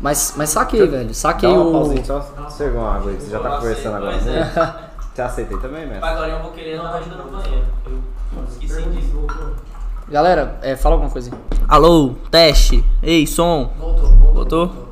Mas, 0.00 0.34
mas 0.36 0.50
saquei, 0.50 0.86
velho. 0.86 1.14
Saquei 1.14 1.48
Dá 1.48 1.54
uma 1.54 1.66
o. 1.66 1.72
pausinha, 1.72 2.04
só 2.04 2.20
serve 2.50 2.76
uma 2.76 2.96
água 2.96 3.10
aí, 3.10 3.16
que 3.16 3.22
você 3.22 3.30
já 3.30 3.38
tá 3.40 3.56
conversando 3.56 3.96
agora. 3.96 4.16
Né? 4.20 4.52
Você 5.14 5.22
aceita 5.22 5.54
aí 5.54 5.60
também, 5.60 5.86
mestre? 5.86 6.08
Agora 6.08 6.28
eu 6.28 6.42
vou 6.42 6.52
querer 6.52 6.76
dar 6.76 6.84
uma 6.84 6.94
ajuda 6.96 7.16
no 7.16 7.30
banheiro. 7.30 7.66
Eu 7.86 8.44
esqueci 8.48 8.82
disso. 8.90 9.26
Galera, 10.08 10.58
é, 10.62 10.74
fala 10.74 10.94
alguma 10.96 11.10
coisa. 11.10 11.30
Alô, 11.68 12.14
teste. 12.30 12.84
Ei, 13.02 13.26
som. 13.26 13.70
Voltou, 13.78 14.10
Voltou? 14.10 14.88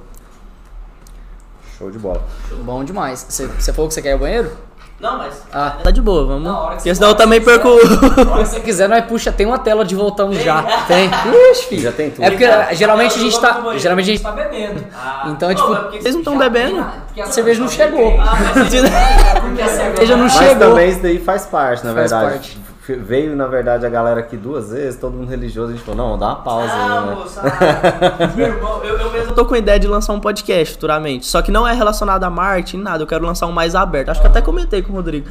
Show 1.77 1.91
de 1.91 1.99
bola. 1.99 2.23
Bom 2.65 2.85
demais. 2.85 3.27
Você 3.29 3.47
você 3.47 3.73
falou 3.73 3.89
que 3.89 3.95
você 3.95 4.03
quer 4.03 4.11
ir 4.11 4.13
ao 4.13 4.19
banheiro? 4.19 4.53
Não, 5.01 5.17
mas. 5.17 5.43
Ah. 5.51 5.77
Tá 5.83 5.91
de 5.91 6.03
boa, 6.03 6.27
vamos. 6.27 6.51
Que 6.51 6.75
Porque 6.75 6.95
senão 6.95 7.09
eu 7.09 7.15
também 7.15 7.41
perco. 7.41 7.69
Se 7.81 8.25
você 8.55 8.61
quiser, 8.61 8.87
nós 8.87 9.05
puxa, 9.07 9.33
tem 9.33 9.47
uma 9.47 9.59
tela 9.59 9.83
de 9.83 9.95
voltamos 9.95 10.37
já. 10.43 10.63
Tem. 10.87 11.11
Ixi, 11.53 11.67
filho. 11.67 11.83
Já 11.83 11.93
tem 11.93 12.11
tudo. 12.11 12.23
É 12.23 12.31
porque 12.31 12.47
Cara, 12.47 12.75
geralmente 12.75 13.19
a 13.19 13.23
gente 13.23 13.41
tá. 13.41 13.63
Geralmente 13.79 14.11
a 14.11 14.13
gente 14.13 14.23
tá 14.23 14.33
bebendo. 14.33 14.85
Então, 15.27 15.55
tipo. 15.55 15.69
Vocês 15.93 16.15
não 16.15 16.21
estão 16.21 16.37
bebendo? 16.37 16.85
Porque 17.07 17.21
a 17.23 17.27
cerveja 17.27 17.61
não 17.63 17.69
chegou. 17.69 18.13
Porque 19.41 19.63
a 19.63 19.69
cerveja 19.69 20.17
não 20.17 20.25
Mas 20.25 20.33
chegou. 20.35 20.69
também 20.69 20.91
isso 20.91 21.01
daí 21.03 21.19
faz 21.19 21.47
parte, 21.47 21.85
na 21.85 21.95
Faz 21.95 22.11
verdade. 22.11 22.33
parte. 22.35 22.59
Veio, 22.97 23.37
na 23.37 23.47
verdade, 23.47 23.87
a 23.87 23.89
galera 23.89 24.21
aqui 24.21 24.37
duas 24.37 24.71
vezes, 24.71 24.99
todo 24.99 25.15
mundo 25.15 25.29
religioso, 25.29 25.73
a 25.73 25.77
gente 25.77 25.85
falou, 25.85 26.11
não, 26.11 26.19
dá 26.19 26.27
uma 26.27 26.37
pausa 26.37 26.73
aí, 26.73 27.07
né? 27.07 28.33
Meu 28.37 28.47
irmão, 28.47 28.85
eu, 28.85 28.99
eu 28.99 29.13
mesmo 29.13 29.35
tô 29.35 29.45
com 29.45 29.55
a 29.55 29.59
ideia 29.59 29.79
de 29.79 29.87
lançar 29.87 30.13
um 30.13 30.21
podcast 30.21 30.75
futuramente. 30.75 31.27
Só 31.27 31.43
que 31.43 31.51
não 31.51 31.67
é 31.67 31.73
relacionado 31.73 32.25
a 32.25 32.31
marketing, 32.31 32.79
nada. 32.79 33.03
Eu 33.03 33.07
quero 33.07 33.25
lançar 33.25 33.47
um 33.47 33.53
mais 33.53 33.75
aberto. 33.75 34.11
Acho 34.11 34.21
que 34.21 34.27
até 34.27 34.41
comentei 34.41 34.83
com 34.83 34.93
o 34.93 34.97
Rodrigo. 34.97 35.29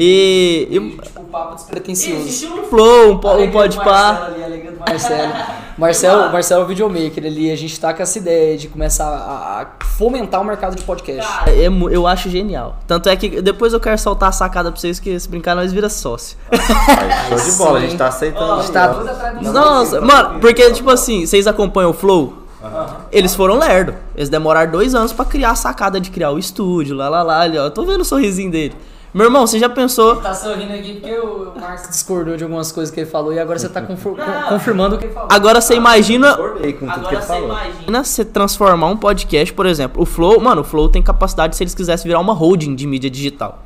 E. 0.00 0.68
e 0.70 0.80
Tipo, 1.02 1.24
papo 1.24 1.54
despretensioso. 1.56 2.26
estilo 2.28 2.62
flow, 2.68 3.12
um, 3.14 3.18
po- 3.18 3.32
um 3.36 3.50
pode 3.50 3.76
pá. 3.78 4.30
Marcelo. 4.86 5.32
Marcelo, 5.76 6.30
Marcelo 6.32 6.62
é 6.62 6.64
o 6.64 6.68
videomaker 6.68 7.24
ali. 7.26 7.50
A 7.50 7.56
gente 7.56 7.78
tá 7.80 7.92
com 7.92 8.02
essa 8.02 8.16
ideia 8.18 8.56
de 8.56 8.68
começar 8.68 9.06
a, 9.08 9.62
a 9.62 9.84
fomentar 9.84 10.40
o 10.40 10.44
mercado 10.44 10.76
de 10.76 10.82
podcast. 10.84 11.28
É 11.48 11.66
eu 11.66 12.06
acho 12.06 12.30
genial. 12.30 12.76
Tanto 12.86 13.08
é 13.08 13.16
que 13.16 13.42
depois 13.42 13.72
eu 13.72 13.80
quero 13.80 13.98
soltar 13.98 14.28
a 14.28 14.32
sacada 14.32 14.70
pra 14.70 14.80
vocês 14.80 15.00
que 15.00 15.18
se 15.18 15.28
brincar 15.28 15.56
nós 15.56 15.72
vira 15.72 15.88
sócio. 15.88 16.36
Aí, 16.50 16.58
Show 17.38 17.50
de 17.50 17.58
bola, 17.58 17.78
a 17.78 17.80
gente 17.82 17.96
tá 17.96 18.06
aceitando. 18.06 18.52
a 18.52 18.60
gente 18.62 18.72
tá 18.72 18.86
do 18.88 19.52
Nossa, 19.52 20.00
mano, 20.00 20.38
porque 20.40 20.70
tipo 20.70 20.90
assim, 20.90 21.26
vocês 21.26 21.46
acompanham 21.46 21.90
o 21.90 21.94
Flow? 21.94 22.34
Eles 23.12 23.34
foram 23.34 23.58
lerdo. 23.58 23.94
Eles 24.16 24.28
demoraram 24.28 24.70
dois 24.70 24.94
anos 24.94 25.12
pra 25.12 25.24
criar 25.24 25.50
a 25.50 25.54
sacada 25.54 26.00
de 26.00 26.10
criar 26.10 26.30
o 26.30 26.38
estúdio, 26.38 26.94
lá 26.96 27.08
lá 27.08 27.22
lá. 27.22 27.40
ali, 27.40 27.56
ó. 27.58 27.64
Eu 27.64 27.70
tô 27.70 27.84
vendo 27.84 28.00
o 28.00 28.04
sorrisinho 28.04 28.50
dele. 28.50 28.74
Meu 29.14 29.24
irmão, 29.26 29.46
você 29.46 29.58
já 29.58 29.68
pensou? 29.70 30.16
Tá 30.16 30.34
sorrindo 30.34 30.72
aqui 30.72 30.94
porque 31.00 31.18
o 31.18 31.52
Marcos 31.58 31.88
discordou 31.88 32.36
de 32.36 32.44
algumas 32.44 32.70
coisas 32.70 32.92
que 32.94 33.00
ele 33.00 33.08
falou 33.10 33.32
e 33.32 33.38
agora 33.40 33.58
você 33.58 33.68
tá 33.68 33.80
confir- 33.80 34.12
con- 34.12 34.48
confirmando 34.50 34.96
o 34.96 34.98
que 34.98 35.06
ele 35.06 35.14
falou. 35.14 35.28
Agora 35.32 35.60
você 35.60 35.74
imagina. 35.74 36.36
Concordei 36.36 36.72
com 36.74 36.86
tudo 36.86 37.08
que 37.08 37.14
ele 37.14 37.22
falou. 37.22 37.44
Imagina 37.48 38.04
você 38.04 38.24
transformar 38.24 38.86
um 38.88 38.96
podcast, 38.96 39.52
por 39.54 39.64
exemplo. 39.66 40.02
O 40.02 40.04
Flow, 40.06 40.38
mano, 40.40 40.60
o 40.60 40.64
Flow 40.64 40.88
tem 40.90 41.02
capacidade 41.02 41.56
se 41.56 41.62
eles 41.62 41.74
quisessem 41.74 42.06
virar 42.06 42.20
uma 42.20 42.34
holding 42.34 42.74
de 42.74 42.86
mídia 42.86 43.08
digital. 43.10 43.62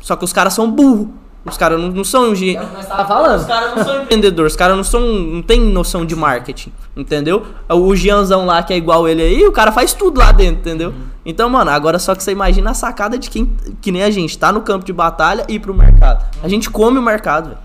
Só 0.00 0.16
que 0.16 0.24
os 0.24 0.32
caras 0.32 0.54
são 0.54 0.70
burros. 0.70 1.08
Os 1.44 1.56
caras 1.56 1.80
não, 1.80 1.88
não 1.88 2.04
são 2.04 2.32
engen- 2.32 2.58
É 2.58 2.82
tava 2.84 3.06
falando. 3.06 3.40
Os 3.40 3.46
caras 3.46 3.74
não 3.74 3.84
são 3.84 4.02
empreendedores, 4.02 4.52
os 4.52 4.56
caras 4.56 4.76
não 4.76 4.84
são. 4.84 5.00
não 5.00 5.42
tem 5.42 5.58
noção 5.60 6.04
de 6.04 6.14
marketing, 6.14 6.70
entendeu? 6.96 7.46
O 7.68 7.96
Gianzão 7.96 8.44
lá, 8.44 8.62
que 8.62 8.72
é 8.74 8.76
igual 8.76 9.08
ele 9.08 9.22
aí, 9.22 9.46
o 9.46 9.52
cara 9.52 9.72
faz 9.72 9.94
tudo 9.94 10.18
lá 10.20 10.32
dentro, 10.32 10.60
entendeu? 10.60 10.92
Então, 11.24 11.48
mano, 11.48 11.70
agora 11.70 11.98
só 11.98 12.14
que 12.14 12.22
você 12.22 12.32
imagina 12.32 12.70
a 12.70 12.74
sacada 12.74 13.18
de 13.18 13.30
quem. 13.30 13.56
Que 13.80 13.90
nem 13.90 14.02
a 14.02 14.10
gente, 14.10 14.38
tá 14.38 14.52
no 14.52 14.60
campo 14.60 14.84
de 14.84 14.92
batalha 14.92 15.44
e 15.48 15.54
ir 15.54 15.60
pro 15.60 15.72
mercado. 15.72 16.24
A 16.42 16.48
gente 16.48 16.68
come 16.68 16.98
o 16.98 17.02
mercado, 17.02 17.48
velho. 17.50 17.58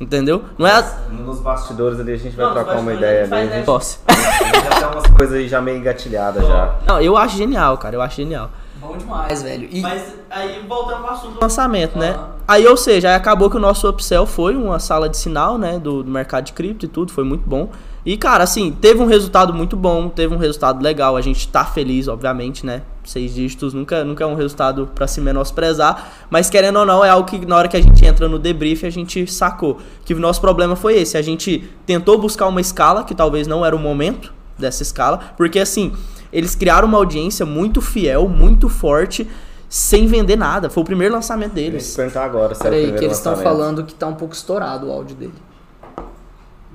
Entendeu? 0.00 0.42
Não 0.58 0.66
é. 0.66 0.72
a- 0.72 0.92
Nos 1.12 1.38
bastidores 1.38 2.00
ali 2.00 2.12
a 2.14 2.16
gente 2.16 2.34
vai 2.34 2.46
Não, 2.46 2.52
trocar 2.52 2.78
uma 2.78 2.92
ideia 2.92 3.22
ali. 3.22 3.30
né? 3.30 3.42
Gente, 3.64 3.66
gente 3.66 4.64
já 4.64 4.70
tem 4.80 4.88
umas 4.88 5.06
coisas 5.06 5.36
aí 5.36 5.48
já 5.48 5.60
meio 5.60 5.78
engatilhadas 5.78 6.44
já. 6.46 6.74
Não, 6.84 7.00
eu 7.00 7.16
acho 7.16 7.36
genial, 7.36 7.78
cara. 7.78 7.94
Eu 7.94 8.02
acho 8.02 8.16
genial. 8.16 8.50
Bom 8.94 8.98
demais, 8.98 9.42
velho. 9.42 9.68
E 9.70 9.80
Mas 9.80 10.14
aí 10.30 10.64
voltando 10.68 11.02
pro 11.02 11.10
assunto 11.10 11.34
do 11.34 11.40
lançamento, 11.42 11.98
né? 11.98 12.16
Aí, 12.46 12.66
ou 12.66 12.76
seja, 12.76 13.08
aí 13.08 13.14
acabou 13.14 13.50
que 13.50 13.56
o 13.56 13.60
nosso 13.60 13.88
upsell 13.88 14.26
foi 14.26 14.54
uma 14.54 14.78
sala 14.78 15.08
de 15.08 15.16
sinal, 15.16 15.58
né? 15.58 15.78
Do, 15.78 16.02
do 16.02 16.10
mercado 16.10 16.44
de 16.44 16.52
cripto 16.52 16.84
e 16.86 16.88
tudo, 16.88 17.12
foi 17.12 17.24
muito 17.24 17.42
bom. 17.48 17.70
E, 18.06 18.18
cara, 18.18 18.44
assim, 18.44 18.70
teve 18.70 19.00
um 19.02 19.06
resultado 19.06 19.54
muito 19.54 19.76
bom, 19.76 20.10
teve 20.10 20.34
um 20.34 20.36
resultado 20.36 20.82
legal. 20.82 21.16
A 21.16 21.22
gente 21.22 21.48
tá 21.48 21.64
feliz, 21.64 22.06
obviamente, 22.06 22.64
né? 22.64 22.82
Seis 23.02 23.34
dígitos 23.34 23.72
nunca, 23.72 24.04
nunca 24.04 24.24
é 24.24 24.26
um 24.26 24.34
resultado 24.34 24.90
para 24.94 25.06
se 25.06 25.20
menosprezar. 25.20 26.12
Mas, 26.28 26.50
querendo 26.50 26.78
ou 26.78 26.86
não, 26.86 27.02
é 27.04 27.08
algo 27.08 27.26
que 27.26 27.44
na 27.46 27.56
hora 27.56 27.66
que 27.66 27.76
a 27.76 27.82
gente 27.82 28.04
entra 28.04 28.28
no 28.28 28.38
debrief, 28.38 28.84
a 28.84 28.90
gente 28.90 29.26
sacou. 29.26 29.78
Que 30.04 30.12
o 30.12 30.20
nosso 30.20 30.40
problema 30.40 30.76
foi 30.76 30.96
esse. 30.98 31.16
A 31.16 31.22
gente 31.22 31.70
tentou 31.86 32.18
buscar 32.18 32.46
uma 32.46 32.60
escala, 32.60 33.04
que 33.04 33.14
talvez 33.14 33.46
não 33.46 33.64
era 33.64 33.74
o 33.74 33.78
momento 33.78 34.32
dessa 34.58 34.82
escala. 34.82 35.18
Porque, 35.36 35.58
assim, 35.58 35.94
eles 36.32 36.54
criaram 36.54 36.88
uma 36.88 36.98
audiência 36.98 37.46
muito 37.46 37.80
fiel, 37.80 38.28
muito 38.28 38.68
forte 38.68 39.30
sem 39.68 40.06
vender 40.06 40.36
nada. 40.36 40.70
Foi 40.70 40.82
o 40.82 40.86
primeiro 40.86 41.14
lançamento 41.14 41.52
deles. 41.52 41.90
Eu 41.90 41.96
perguntar 41.96 42.24
agora 42.24 42.54
se 42.54 42.60
é 42.60 42.70
Peraí, 42.70 42.92
que 42.92 43.04
eles 43.04 43.16
estão 43.16 43.36
falando 43.36 43.84
que 43.84 43.94
tá 43.94 44.06
um 44.06 44.14
pouco 44.14 44.34
estourado 44.34 44.86
o 44.86 44.92
áudio 44.92 45.16
dele. 45.16 45.34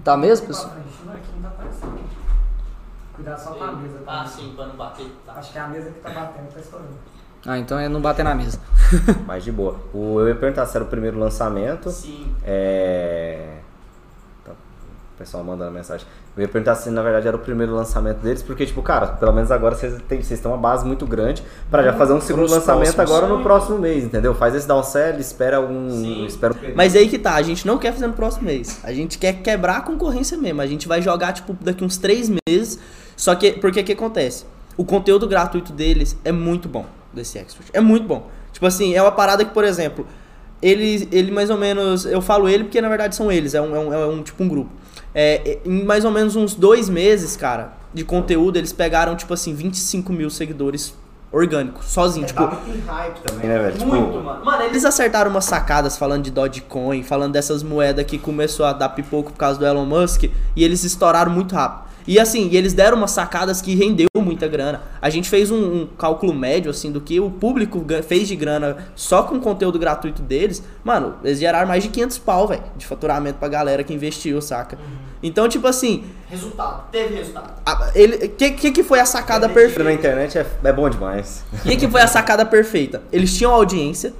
Tá 0.03 0.17
mesmo, 0.17 0.47
pessoal? 0.47 0.73
Cuidado 3.13 3.41
só 3.41 3.51
com 3.51 3.63
a 3.63 3.71
mesa. 3.73 3.99
Ah, 4.07 4.25
sim, 4.25 4.53
pra 4.55 4.67
não 4.67 4.75
bater. 4.75 5.05
Tá. 5.25 5.33
Acho 5.33 5.51
que 5.51 5.57
é 5.57 5.61
a 5.61 5.67
mesa 5.67 5.91
que 5.91 5.99
tá 5.99 6.09
batendo 6.09 6.53
tá 6.53 6.59
estourando. 6.59 6.91
Ah, 7.45 7.57
então 7.57 7.79
é 7.79 7.87
não 7.87 8.01
bater 8.01 8.23
na 8.23 8.35
mesa. 8.35 8.59
Mais 9.25 9.43
de 9.43 9.51
boa. 9.51 9.79
O, 9.93 10.19
eu 10.19 10.27
ia 10.29 10.35
perguntar 10.35 10.65
se 10.65 10.75
era 10.75 10.83
o 10.83 10.87
primeiro 10.87 11.17
lançamento. 11.19 11.89
Sim. 11.89 12.33
É... 12.43 13.59
O 15.19 15.21
pessoal 15.21 15.43
mandando 15.43 15.69
mensagem. 15.71 16.08
Eu 16.38 16.43
ia 16.43 16.47
perguntar 16.47 16.75
se 16.75 16.89
na 16.89 17.01
verdade 17.01 17.27
era 17.27 17.36
o 17.36 17.41
primeiro 17.41 17.75
lançamento 17.75 18.19
deles, 18.19 18.41
porque, 18.41 18.65
tipo, 18.65 18.82
cara, 18.82 19.08
pelo 19.08 19.34
menos 19.34 19.51
agora 19.51 19.75
vocês 19.75 20.01
têm, 20.08 20.21
vocês 20.21 20.39
têm 20.39 20.49
uma 20.49 20.58
base 20.58 20.86
muito 20.86 21.05
grande 21.05 21.43
para 21.69 21.84
já 21.84 21.91
fazer 21.91 22.13
um 22.13 22.21
segundo 22.21 22.49
lançamento 22.49 22.97
agora 23.01 23.27
no 23.27 23.43
próximo 23.43 23.77
mês, 23.77 24.05
entendeu? 24.05 24.34
Faz 24.34 24.55
esse 24.55 24.65
downsell, 24.65 25.19
espera 25.19 25.60
um. 25.60 26.25
Espera 26.25 26.53
um... 26.53 26.73
Mas 26.73 26.95
aí 26.95 27.10
que 27.10 27.19
tá, 27.19 27.36
a 27.36 27.41
gente 27.41 27.67
não 27.67 27.77
quer 27.77 27.91
fazer 27.91 28.08
no 28.08 28.13
próximo 28.13 28.45
mês. 28.45 28.79
A 28.82 28.93
gente 28.93 29.17
quer 29.17 29.34
quebrar 29.41 29.79
a 29.79 29.82
concorrência 29.82 30.38
mesmo. 30.38 30.62
A 30.62 30.67
gente 30.67 30.88
vai 30.88 31.01
jogar, 31.01 31.34
tipo, 31.34 31.53
daqui 31.60 31.84
uns 31.84 31.97
três 31.97 32.32
meses. 32.47 32.79
Só 33.17 33.36
que, 33.36 33.51
porque 33.51 33.84
que 33.84 33.91
acontece? 33.91 34.45
O 34.77 34.86
conteúdo 34.86 35.27
gratuito 35.27 35.73
deles 35.73 36.17
é 36.23 36.32
muito 36.32 36.69
bom, 36.69 36.86
desse 37.13 37.38
expert. 37.38 37.67
É 37.73 37.82
muito 37.82 38.08
bom. 38.08 38.29
Tipo 38.53 38.65
assim, 38.65 38.95
é 38.95 39.01
uma 39.01 39.12
parada 39.12 39.43
que, 39.43 39.53
por 39.53 39.65
exemplo, 39.65 40.08
ele, 40.62 41.08
ele 41.12 41.32
mais 41.32 41.49
ou 41.49 41.58
menos. 41.58 42.05
Eu 42.05 42.21
falo 42.21 42.47
ele 42.47 42.65
porque 42.65 42.82
na 42.82 42.89
verdade 42.89 43.15
são 43.15 43.32
eles, 43.32 43.53
é 43.53 43.62
um, 43.62 43.75
é 43.75 43.79
um, 43.79 43.93
é 43.93 44.08
um 44.08 44.23
tipo 44.23 44.43
um 44.43 44.47
grupo. 44.47 44.69
É, 45.13 45.59
em 45.65 45.83
mais 45.83 46.05
ou 46.05 46.11
menos 46.11 46.35
uns 46.35 46.53
dois 46.53 46.89
meses, 46.89 47.35
cara, 47.35 47.73
de 47.93 48.03
conteúdo, 48.03 48.57
eles 48.57 48.71
pegaram, 48.71 49.15
tipo 49.15 49.33
assim, 49.33 49.53
25 49.53 50.13
mil 50.13 50.29
seguidores 50.29 50.93
orgânicos, 51.31 51.85
sozinho, 51.85 52.25
é, 52.25 52.27
tipo... 52.27 52.47
Tem 52.47 52.79
hype 52.79 53.19
também, 53.21 53.47
né, 53.47 53.59
velho? 53.59 53.85
Muito, 53.85 54.11
tipo... 54.11 54.23
mano. 54.23 54.45
Mano, 54.45 54.63
eles 54.63 54.83
acertaram 54.83 55.29
umas 55.29 55.45
sacadas 55.45 55.97
falando 55.97 56.23
de 56.23 56.31
Dogecoin, 56.31 57.03
falando 57.03 57.33
dessas 57.33 57.61
moedas 57.61 58.05
que 58.05 58.17
começou 58.17 58.65
a 58.65 58.73
dar 58.73 58.89
pipoco 58.89 59.31
por 59.31 59.37
causa 59.37 59.59
do 59.59 59.65
Elon 59.65 59.85
Musk, 59.85 60.23
e 60.55 60.63
eles 60.63 60.83
estouraram 60.83 61.31
muito 61.31 61.53
rápido. 61.53 61.88
E 62.09 62.19
assim, 62.19 62.49
e 62.51 62.57
eles 62.57 62.73
deram 62.73 62.97
umas 62.97 63.11
sacadas 63.11 63.61
que 63.61 63.75
rendeu 63.75 64.07
muita 64.15 64.47
grana. 64.47 64.81
A 64.99 65.11
gente 65.11 65.29
fez 65.29 65.51
um, 65.51 65.81
um, 65.81 65.87
cálculo 65.95 66.33
médio, 66.33 66.71
assim, 66.71 66.91
do 66.91 66.99
que 66.99 67.19
o 67.19 67.29
público 67.29 67.85
fez 68.01 68.27
de 68.27 68.35
grana 68.35 68.77
só 68.95 69.21
com 69.21 69.35
o 69.35 69.39
conteúdo 69.39 69.77
gratuito 69.77 70.23
deles. 70.23 70.63
Mano, 70.83 71.17
eles 71.23 71.37
geraram 71.37 71.67
mais 71.67 71.83
de 71.83 71.89
500 71.89 72.17
pau, 72.17 72.47
velho, 72.47 72.63
de 72.75 72.87
faturamento 72.87 73.37
pra 73.37 73.47
galera 73.47 73.83
que 73.83 73.93
investiu, 73.93 74.41
saca? 74.41 74.75
Uhum. 74.75 74.97
Então, 75.21 75.47
tipo 75.47 75.67
assim... 75.67 76.03
Resultado. 76.27 76.85
Teve 76.91 77.13
resultado. 77.13 77.53
O 77.67 77.91
ele, 77.93 78.27
que, 78.29 78.51
que, 78.53 78.71
que 78.71 78.83
foi 78.83 78.99
a 78.99 79.05
sacada 79.05 79.47
perfeita? 79.47 79.83
Na 79.83 79.93
internet 79.93 80.35
é, 80.39 80.47
é 80.63 80.73
bom 80.73 80.89
demais. 80.89 81.43
O 81.53 81.61
que, 81.61 81.77
que 81.77 81.87
foi 81.87 82.01
a 82.01 82.07
sacada 82.07 82.43
perfeita? 82.43 83.03
Eles 83.11 83.37
tinham 83.37 83.53
audiência, 83.53 84.15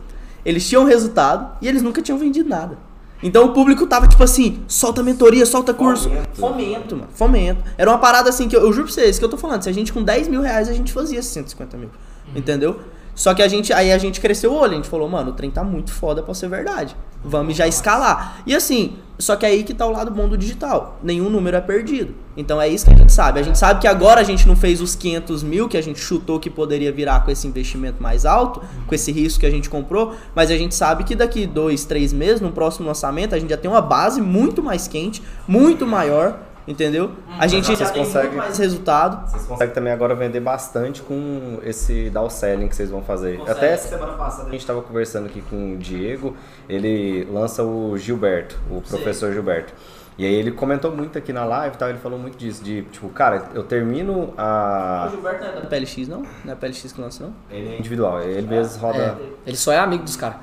eles 0.45 0.69
tinham 0.69 0.86
resultado 0.86 1.58
e 1.60 1.67
eles 1.67 1.82
nunca 1.82 2.04
tinham 2.04 2.19
vendido 2.19 2.47
nada. 2.47 2.78
Então 3.22 3.46
o 3.46 3.54
público 3.54 3.86
tava 3.86 4.08
tipo 4.08 4.24
assim, 4.24 4.64
solta 4.68 5.04
mentoria, 5.04 5.46
solta 5.46 5.74
curso. 5.74 6.10
Fomento, 6.10 6.40
fomento 6.40 6.96
mano. 6.96 7.10
Fomento. 7.14 7.64
Era 7.78 7.92
uma 7.92 7.98
parada 7.98 8.30
assim 8.30 8.48
que 8.48 8.56
eu, 8.56 8.62
eu 8.62 8.72
juro 8.72 8.86
pra 8.86 8.94
vocês 8.94 9.20
que 9.20 9.26
eu 9.26 9.30
tô 9.30 9.38
falando. 9.38 9.62
Se 9.64 9.70
a 9.70 9.74
gente 9.74 9.92
com 9.92 10.02
10 10.02 10.28
mil 10.28 10.42
reais 10.42 10.70
a 10.70 10.74
gente 10.74 10.94
fazia 10.94 11.22
150 11.22 11.78
mil. 11.78 11.90
Uhum. 11.90 12.38
Entendeu? 12.38 12.80
Só 13.14 13.34
que 13.34 13.42
a 13.42 13.48
gente, 13.50 13.74
aí 13.74 13.92
a 13.92 13.98
gente 13.98 14.22
cresceu 14.22 14.54
o 14.54 14.56
olho, 14.56 14.72
a 14.72 14.76
gente 14.76 14.88
falou, 14.88 15.10
mano, 15.10 15.32
o 15.32 15.34
trem 15.34 15.52
tá 15.52 15.62
muito 15.62 15.92
foda 15.92 16.24
pra 16.24 16.34
ser 16.34 16.48
verdade. 16.48 16.96
Vamos 17.24 17.56
já 17.56 17.68
escalar. 17.68 18.42
E 18.46 18.56
assim, 18.56 18.98
só 19.20 19.36
que 19.36 19.46
é 19.46 19.50
aí 19.50 19.64
que 19.64 19.74
tá 19.74 19.86
o 19.86 19.92
lado 19.92 20.10
bom 20.10 20.30
do 20.30 20.38
digital. 20.38 20.98
Nenhum 21.04 21.30
número 21.30 21.58
é 21.58 21.60
perdido. 21.60 22.16
Então 22.38 22.62
é 22.62 22.70
isso 22.70 22.86
que 22.86 22.94
a 22.94 22.96
gente 22.96 23.12
sabe. 23.12 23.38
A 23.38 23.44
gente 23.44 23.58
sabe 23.58 23.82
que 23.82 23.88
agora 23.88 24.22
a 24.22 24.24
gente 24.24 24.48
não 24.48 24.56
fez 24.56 24.80
os 24.80 24.96
500 24.96 25.44
mil 25.44 25.68
que 25.68 25.78
a 25.78 25.82
gente 25.82 26.00
chutou 26.00 26.40
que 26.40 26.50
poderia 26.50 26.90
virar 26.90 27.26
com 27.26 27.30
esse 27.30 27.46
investimento 27.46 28.02
mais 28.02 28.26
alto, 28.26 28.62
com 28.88 28.96
esse 28.96 29.12
risco 29.12 29.42
que 29.42 29.46
a 29.46 29.52
gente 29.52 29.70
comprou, 29.70 30.16
mas 30.34 30.50
a 30.50 30.56
gente 30.56 30.74
sabe 30.74 31.04
que 31.04 31.16
daqui 31.16 31.46
dois, 31.46 31.84
três 31.84 32.14
meses, 32.14 32.40
no 32.40 32.54
próximo 32.54 32.88
lançamento, 32.88 33.36
a 33.36 33.40
gente 33.40 33.50
já 33.50 33.58
tem 33.58 33.70
uma 33.70 33.82
base 33.82 34.22
muito 34.22 34.64
mais 34.64 34.88
quente, 34.88 35.22
muito 35.46 35.86
maior 35.86 36.40
Entendeu? 36.67 37.12
A 37.38 37.48
gente 37.48 37.65
vocês 37.65 37.80
já 37.80 37.91
conseguem, 37.91 38.38
mais 38.38 38.58
resultado. 38.58 39.30
Vocês 39.30 39.43
conseguem 39.43 39.74
também 39.74 39.91
agora 39.91 40.13
vender 40.13 40.39
bastante 40.39 41.02
com 41.02 41.60
esse 41.63 42.10
downselling 42.10 42.67
que 42.67 42.76
vocês 42.76 42.89
vão 42.89 43.02
fazer. 43.02 43.38
Consegue. 43.38 43.58
Até 43.58 43.78
semana 43.78 44.13
passada 44.13 44.50
a 44.50 44.52
gente 44.52 44.62
estava 44.62 44.82
conversando 44.82 45.26
aqui 45.26 45.41
com 45.41 45.74
o 45.74 45.78
Diego, 45.78 46.36
ele 46.67 47.28
lança 47.32 47.63
o 47.63 47.98
Gilberto, 47.98 48.60
o 48.69 48.82
professor 48.82 49.30
Sim. 49.30 49.34
Gilberto. 49.34 49.74
E 50.19 50.26
aí 50.26 50.34
ele 50.34 50.52
comentou 50.52 50.91
muito 50.91 51.17
aqui 51.17 51.32
na 51.32 51.45
live, 51.45 51.78
tá? 51.78 51.89
ele 51.89 51.98
falou 51.98 52.19
muito 52.19 52.38
disso, 52.38 52.62
de 52.62 52.82
tipo, 52.82 53.08
cara, 53.08 53.48
eu 53.54 53.63
termino 53.63 54.34
a. 54.38 55.06
O 55.08 55.12
Gilberto 55.12 55.45
não 55.45 55.52
é 55.52 55.62
da 55.62 55.62
PLX, 55.62 56.08
não? 56.10 56.26
Não 56.43 56.52
é 56.52 56.56
PLX 56.58 56.91
que 56.91 57.00
lança, 57.00 57.24
não? 57.24 57.34
Ele 57.50 57.76
é 57.76 57.80
individual, 57.80 58.22
ele 58.22 58.45
mesmo 58.45 58.82
roda. 58.82 59.00
É, 59.00 59.17
ele 59.48 59.56
só 59.56 59.72
é 59.72 59.80
amigo 59.80 60.04
dos 60.04 60.17
caras. 60.17 60.39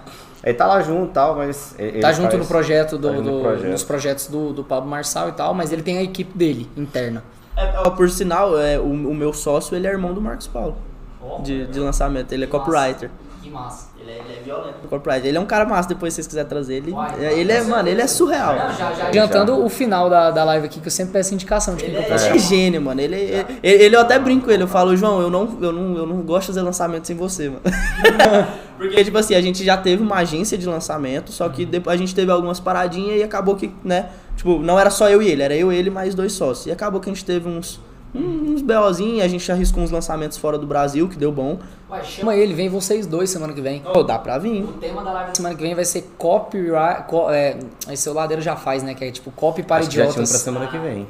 Ele 0.47 0.55
tá 0.55 0.65
lá 0.65 0.81
junto 0.81 1.11
e 1.11 1.13
tal, 1.13 1.35
mas. 1.35 1.75
tá 2.01 2.13
junto 2.13 2.31
faz, 2.31 2.39
no 2.41 2.47
projeto, 2.47 2.97
do, 2.97 3.09
tá 3.09 3.21
do 3.21 3.41
projeto. 3.41 3.69
nos 3.69 3.83
projetos 3.83 4.29
do, 4.29 4.53
do 4.53 4.63
Pablo 4.63 4.89
Marçal 4.89 5.29
e 5.29 5.33
tal, 5.33 5.53
mas 5.53 5.73
ele 5.73 5.83
tem 5.83 5.99
a 5.99 6.03
equipe 6.05 6.39
dele, 6.39 6.71
interna. 6.77 7.25
É, 7.57 7.91
por 7.91 8.09
sinal, 8.09 8.57
é, 8.57 8.79
o, 8.79 8.85
o 8.85 9.13
meu 9.15 9.33
sócio 9.33 9.75
ele 9.75 9.89
é 9.89 9.91
irmão 9.91 10.15
do 10.15 10.21
Marcos 10.21 10.47
Paulo. 10.47 10.77
Oh, 11.21 11.43
de, 11.43 11.67
de 11.67 11.81
lançamento, 11.81 12.31
ele 12.31 12.45
é 12.45 12.47
copywriter. 12.47 13.11
Que 13.43 13.51
massa. 13.51 13.86
Ele 14.07 14.13
é, 14.13 14.23
ele 14.23 14.39
é 14.39 14.43
violento. 14.43 15.27
Ele 15.27 15.37
é 15.37 15.41
um 15.41 15.47
cara 15.47 15.65
massa, 15.65 15.89
depois 15.89 16.13
se 16.13 16.17
vocês 16.17 16.29
quiserem 16.29 16.49
trazer 16.49 16.75
ele. 16.77 16.93
Uai, 16.93 17.25
é, 17.25 17.39
ele 17.39 17.51
é, 17.51 17.61
mano, 17.63 17.89
ele 17.89 18.01
é 18.01 18.07
surreal. 18.07 18.55
Já, 18.55 18.93
já, 18.93 19.09
Adiantando 19.09 19.65
o 19.65 19.69
final 19.69 20.09
da, 20.09 20.31
da 20.31 20.45
live 20.45 20.67
aqui, 20.67 20.81
que 20.81 20.87
eu 20.87 20.91
sempre 20.93 21.15
peço 21.15 21.35
indicação 21.35 21.75
de 21.75 21.83
quem 21.83 21.93
ele 21.93 22.03
que 22.03 22.09
eu 22.09 22.13
posso 22.13 22.27
é, 22.27 22.37
é 22.37 22.39
gênio, 22.39 22.81
mano. 22.81 23.01
Ele, 23.01 23.17
ele, 23.17 23.45
ele, 23.63 23.97
eu 23.97 24.01
até 24.01 24.19
brinco 24.19 24.47
com 24.47 24.51
ele, 24.53 24.63
eu 24.63 24.69
falo, 24.69 24.97
João, 24.97 25.21
eu 25.21 25.29
não, 25.29 25.59
eu 25.61 25.73
não, 25.73 25.97
eu 25.97 26.07
não 26.07 26.23
gosto 26.23 26.43
de 26.43 26.47
fazer 26.49 26.63
lançamento 26.63 27.07
sem 27.07 27.17
você, 27.17 27.49
mano. 27.49 27.63
Porque, 28.79 29.03
tipo 29.03 29.17
assim, 29.19 29.35
a 29.35 29.41
gente 29.41 29.65
já 29.65 29.77
teve 29.77 30.03
uma 30.03 30.17
agência 30.17 30.57
de 30.57 30.67
lançamento, 30.67 31.33
só 31.33 31.49
que 31.49 31.65
depois 31.65 31.95
a 31.95 31.99
gente 31.99 32.15
teve 32.15 32.31
algumas 32.31 32.61
paradinhas 32.61 33.19
e 33.19 33.23
acabou 33.23 33.57
que, 33.57 33.73
né? 33.83 34.11
Tipo, 34.37 34.59
não 34.59 34.79
era 34.79 34.91
só 34.91 35.09
eu 35.09 35.23
e 35.23 35.29
ele, 35.29 35.43
era 35.43 35.57
eu, 35.57 35.73
ele 35.73 35.89
mais 35.89 36.15
dois 36.15 36.33
sócios. 36.33 36.67
E 36.67 36.71
acabou 36.71 37.01
que 37.01 37.09
a 37.09 37.13
gente 37.13 37.25
teve 37.25 37.49
uns 37.49 37.81
uns 38.17 38.63
BOzinhos, 38.63 39.23
a 39.23 39.29
gente 39.29 39.51
arriscou 39.51 39.83
uns 39.83 39.91
lançamentos 39.91 40.39
fora 40.39 40.59
do 40.59 40.67
Brasil, 40.67 41.09
que 41.09 41.17
deu 41.17 41.31
bom. 41.31 41.59
Ué, 41.91 42.03
chama 42.03 42.35
ele, 42.35 42.55
vem 42.55 42.69
vocês 42.69 43.07
dois 43.07 43.31
semana 43.31 43.53
que 43.53 43.61
vem. 43.61 43.83
Oh, 43.95 44.03
dá 44.03 44.19
pra 44.19 44.39
vir. 44.39 44.65
O 44.65 44.73
tema 44.75 45.03
da 45.03 45.13
live 45.13 45.37
semana 45.37 45.55
que 45.55 45.63
vem 45.63 45.75
vai 45.75 45.85
ser 45.85 46.11
copyright. 46.19 47.05
Co, 47.09 47.31
é, 47.31 47.59
esse 47.91 48.09
o 48.09 48.13
Ladeiro 48.13 48.43
já 48.43 48.57
faz, 48.57 48.83
né? 48.83 48.95
Que 48.95 49.05
é 49.05 49.11
tipo 49.11 49.31
copy 49.31 49.63
para 49.63 49.77
Acho 49.77 49.89
idiotas. 49.89 50.15
Já 50.15 50.23
tinha 50.23 50.29
pra 50.29 50.39
semana 50.39 50.67
que 50.67 50.79
vem. 50.79 51.07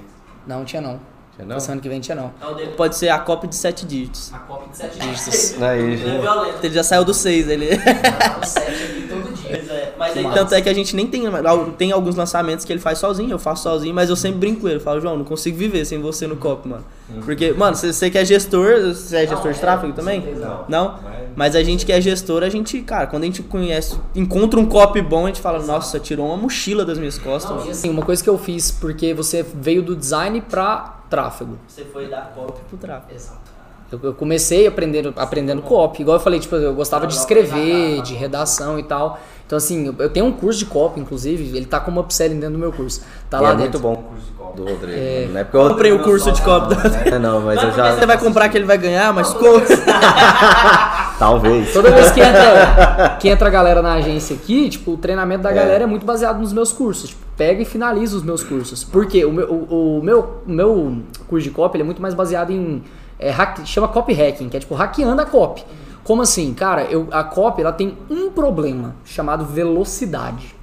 Não, 0.47 0.64
tinha 0.64 0.83
não. 0.83 1.01
Tinha 1.37 1.46
não? 1.46 1.61
semana 1.61 1.83
que 1.83 1.88
vem 1.88 2.01
tinha 2.01 2.14
não. 2.14 2.33
Pode 2.77 2.96
ser 2.96 3.11
a 3.11 3.18
copy 3.18 3.46
de 3.46 3.57
7 3.57 3.85
dígitos. 3.85 4.33
A 4.33 4.38
copy 4.38 4.70
de 4.70 4.77
7 4.79 4.99
dígitos. 4.99 5.62
Aí, 5.62 6.01
ele 6.64 6.75
já 6.75 6.83
saiu 6.83 7.05
do 7.05 7.12
6, 7.12 7.49
ele. 7.49 7.70
Não, 7.77 8.42
7 8.42 8.68
aqui 8.68 9.09
todo 9.09 9.35
dia. 9.35 9.57
É, 9.57 9.92
mas 9.99 10.16
aí, 10.16 10.25
tanto 10.33 10.55
é 10.55 10.62
que 10.62 10.68
a 10.68 10.75
gente 10.75 10.96
nem 10.96 11.07
tem. 11.07 11.25
Tem 11.77 11.92
alguns 11.92 12.16
lançamentos 12.16 12.64
que 12.64 12.72
ele 12.72 12.81
faz 12.81 12.99
sozinho, 12.99 13.33
eu 13.33 13.38
faço 13.38 13.64
sozinho, 13.64 13.94
mas 13.94 14.09
eu 14.09 14.16
sempre 14.16 14.38
brinco 14.38 14.62
com 14.62 14.68
ele. 14.68 14.77
Eu 14.77 14.81
falo, 14.81 14.99
João, 14.99 15.18
não 15.18 15.25
consigo 15.25 15.59
viver 15.59 15.85
sem 15.85 16.01
você 16.01 16.27
no 16.27 16.37
copo, 16.37 16.68
mano. 16.68 16.85
Uhum. 17.11 17.20
Porque, 17.20 17.53
mano, 17.53 17.77
você, 17.77 18.11
que 18.11 18.16
é 18.16 18.25
gestor, 18.25 18.94
você 18.94 19.16
é 19.16 19.27
gestor 19.27 19.44
não, 19.44 19.53
de 19.53 19.61
tráfego 19.61 19.92
é, 19.92 19.94
também? 19.94 20.35
Não. 20.37 20.64
Não? 20.68 20.99
Mas 21.37 21.55
a 21.55 21.62
gente 21.62 21.85
que 21.85 21.92
é 21.92 22.01
gestor, 22.01 22.42
a 22.42 22.49
gente, 22.49 22.81
cara, 22.81 23.07
quando 23.07 23.25
a 23.25 23.27
gente 23.27 23.42
conhece, 23.42 23.99
encontra 24.14 24.59
um 24.59 24.64
copy 24.64 25.03
bom, 25.03 25.25
a 25.25 25.27
gente 25.29 25.40
fala, 25.42 25.62
nossa, 25.62 26.01
tirou 26.01 26.27
uma 26.27 26.37
mochila 26.37 26.83
das 26.83 26.99
minhas 26.99 27.18
costas. 27.18 27.57
Não, 27.59 27.66
e 27.66 27.70
assim, 27.70 27.90
uma 27.90 28.03
coisa 28.03 28.25
que 28.25 28.31
eu 28.31 28.38
fiz, 28.38 28.70
porque 28.70 29.12
você 29.12 29.44
veio 29.55 29.83
do 29.83 29.94
design 29.94 30.40
pra 30.40 30.96
tráfego. 31.09 31.59
Você 31.66 31.85
foi 31.85 32.09
dar 32.09 32.33
copy 32.35 32.61
pro 32.69 32.79
tráfego. 32.79 33.14
Exato. 33.14 33.56
Eu, 33.90 34.01
eu 34.03 34.14
comecei 34.14 34.66
aprendendo, 34.66 35.12
aprendendo 35.16 35.62
copy, 35.62 36.03
igual 36.03 36.16
eu 36.16 36.20
falei, 36.20 36.40
tipo, 36.40 36.57
eu 36.57 36.75
gostava 36.75 37.07
de 37.07 37.14
escrever, 37.14 38.03
de 38.03 38.14
redação 38.14 38.79
e 38.79 38.83
tal. 38.83 39.18
Então, 39.46 39.57
assim, 39.57 39.94
eu 39.99 40.11
tenho 40.11 40.27
um 40.27 40.33
curso 40.33 40.59
de 40.59 40.66
copy, 40.66 40.99
inclusive, 40.99 41.57
ele 41.57 41.66
tá 41.66 41.79
como 41.79 42.01
upselling 42.01 42.40
dentro 42.40 42.55
do 42.55 42.59
meu 42.59 42.72
curso. 42.72 43.03
Tá 43.31 43.38
e 43.38 43.42
lá 43.42 43.51
é 43.51 43.55
dentro. 43.55 43.79
muito 43.79 43.79
bom 43.79 43.92
o 43.92 43.96
curso 44.03 44.27
de 44.27 44.33
copy 44.33 44.57
do 44.57 44.64
Rodrigo. 44.64 44.99
É... 44.99 45.29
Não 45.31 45.40
é 45.40 45.44
porque 45.44 45.57
eu 45.57 45.68
comprei 45.68 45.92
o 45.92 46.03
curso 46.03 46.33
de 46.33 46.42
copy 46.42 46.75
do 46.75 46.81
É, 47.14 47.18
não, 47.18 47.40
mas 47.42 47.62
eu 47.62 47.70
já. 47.70 47.94
Você 47.94 48.07
vai 48.07 48.18
comprar 48.18 48.49
que 48.49 48.59
ele 48.59 48.66
vai 48.66 48.77
ganhar, 48.77 49.12
mas 49.12 49.33
Talvez. 51.18 51.72
Toda 51.72 51.92
vez 51.92 52.11
que 52.11 52.20
entra, 52.20 53.16
que 53.20 53.29
entra 53.29 53.46
a 53.46 53.51
galera 53.51 53.81
na 53.81 53.94
agência 53.94 54.35
aqui, 54.35 54.68
tipo, 54.68 54.92
o 54.92 54.96
treinamento 54.96 55.44
da 55.44 55.51
é. 55.51 55.55
galera 55.55 55.85
é 55.85 55.87
muito 55.87 56.05
baseado 56.05 56.40
nos 56.40 56.53
meus 56.53 56.72
cursos. 56.72 57.11
Tipo, 57.11 57.25
pega 57.37 57.62
e 57.62 57.64
finaliza 57.64 58.16
os 58.16 58.22
meus 58.25 58.42
cursos. 58.42 58.83
Porque 58.83 59.25
o 59.25 59.33
meu, 59.33 59.46
o, 59.49 59.99
o 59.99 60.03
meu, 60.03 60.40
o 60.46 60.51
meu 60.51 60.99
curso 61.29 61.44
de 61.44 61.51
copy 61.51 61.77
ele 61.77 61.83
é 61.83 61.87
muito 61.87 62.03
mais 62.03 62.14
baseado 62.14 62.51
em. 62.51 62.83
É, 63.19 63.31
hack, 63.31 63.65
chama 63.67 63.89
copy 63.89 64.13
hacking, 64.13 64.49
que 64.49 64.57
é 64.57 64.61
tipo 64.61 64.75
hackeando 64.75 65.23
a 65.23 65.27
copy. 65.27 65.65
Como 66.05 66.23
assim? 66.23 66.55
Cara, 66.55 66.85
eu, 66.85 67.09
a 67.11 67.25
copy 67.25 67.63
ela 67.63 67.73
tem 67.73 67.97
um 68.09 68.31
problema 68.31 68.95
chamado 69.05 69.45
velocidade. 69.45 70.55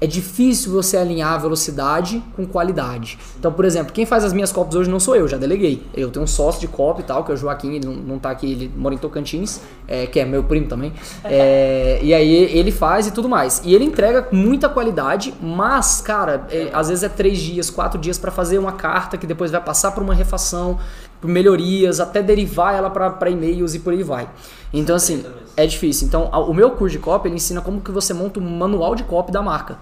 é 0.00 0.06
difícil 0.06 0.72
você 0.72 0.96
alinhar 0.96 1.40
velocidade 1.40 2.22
com 2.36 2.46
qualidade. 2.46 3.18
Então, 3.38 3.52
por 3.52 3.64
exemplo, 3.64 3.92
quem 3.92 4.06
faz 4.06 4.22
as 4.22 4.32
minhas 4.32 4.52
copies 4.52 4.76
hoje 4.76 4.88
não 4.90 5.00
sou 5.00 5.16
eu, 5.16 5.26
já 5.26 5.36
deleguei. 5.36 5.82
Eu 5.92 6.08
tenho 6.10 6.22
um 6.24 6.26
sócio 6.26 6.60
de 6.60 6.68
copy 6.68 7.00
e 7.00 7.04
tal, 7.04 7.24
que 7.24 7.32
é 7.32 7.34
o 7.34 7.36
Joaquim, 7.36 7.74
ele 7.74 7.86
não, 7.86 7.94
não 7.94 8.18
tá 8.18 8.30
aqui, 8.30 8.52
ele 8.52 8.70
mora 8.76 8.94
em 8.94 8.98
Tocantins, 8.98 9.60
é, 9.88 10.06
que 10.06 10.20
é 10.20 10.24
meu 10.24 10.44
primo 10.44 10.68
também. 10.68 10.92
É, 11.30 11.98
e 12.02 12.14
aí 12.14 12.32
ele 12.32 12.70
faz 12.70 13.06
e 13.06 13.10
tudo 13.10 13.28
mais. 13.28 13.60
E 13.64 13.74
ele 13.74 13.84
entrega 13.84 14.28
muita 14.32 14.68
qualidade, 14.68 15.34
mas, 15.42 16.00
cara, 16.00 16.46
é, 16.50 16.70
às 16.72 16.88
vezes 16.88 17.04
é 17.04 17.08
três 17.08 17.38
dias, 17.38 17.68
quatro 17.68 18.00
dias 18.00 18.18
para 18.18 18.30
fazer 18.30 18.58
uma 18.58 18.72
carta 18.72 19.18
que 19.18 19.26
depois 19.26 19.50
vai 19.50 19.60
passar 19.60 19.90
por 19.90 20.02
uma 20.02 20.14
refação, 20.14 20.78
melhorias, 21.22 22.00
até 22.00 22.22
derivar 22.22 22.74
ela 22.74 22.90
para 22.90 23.30
e-mails 23.30 23.74
e 23.74 23.80
por 23.80 23.92
aí 23.92 24.02
vai. 24.02 24.28
Então, 24.72 24.94
assim, 24.94 25.24
é 25.56 25.66
difícil. 25.66 26.06
Então, 26.06 26.24
o 26.30 26.54
meu 26.54 26.70
curso 26.72 26.96
de 26.96 27.02
copy, 27.02 27.28
ele 27.28 27.36
ensina 27.36 27.60
como 27.60 27.80
que 27.80 27.90
você 27.90 28.14
monta 28.14 28.38
um 28.38 28.56
manual 28.56 28.94
de 28.94 29.02
copy 29.02 29.32
da 29.32 29.42
marca. 29.42 29.78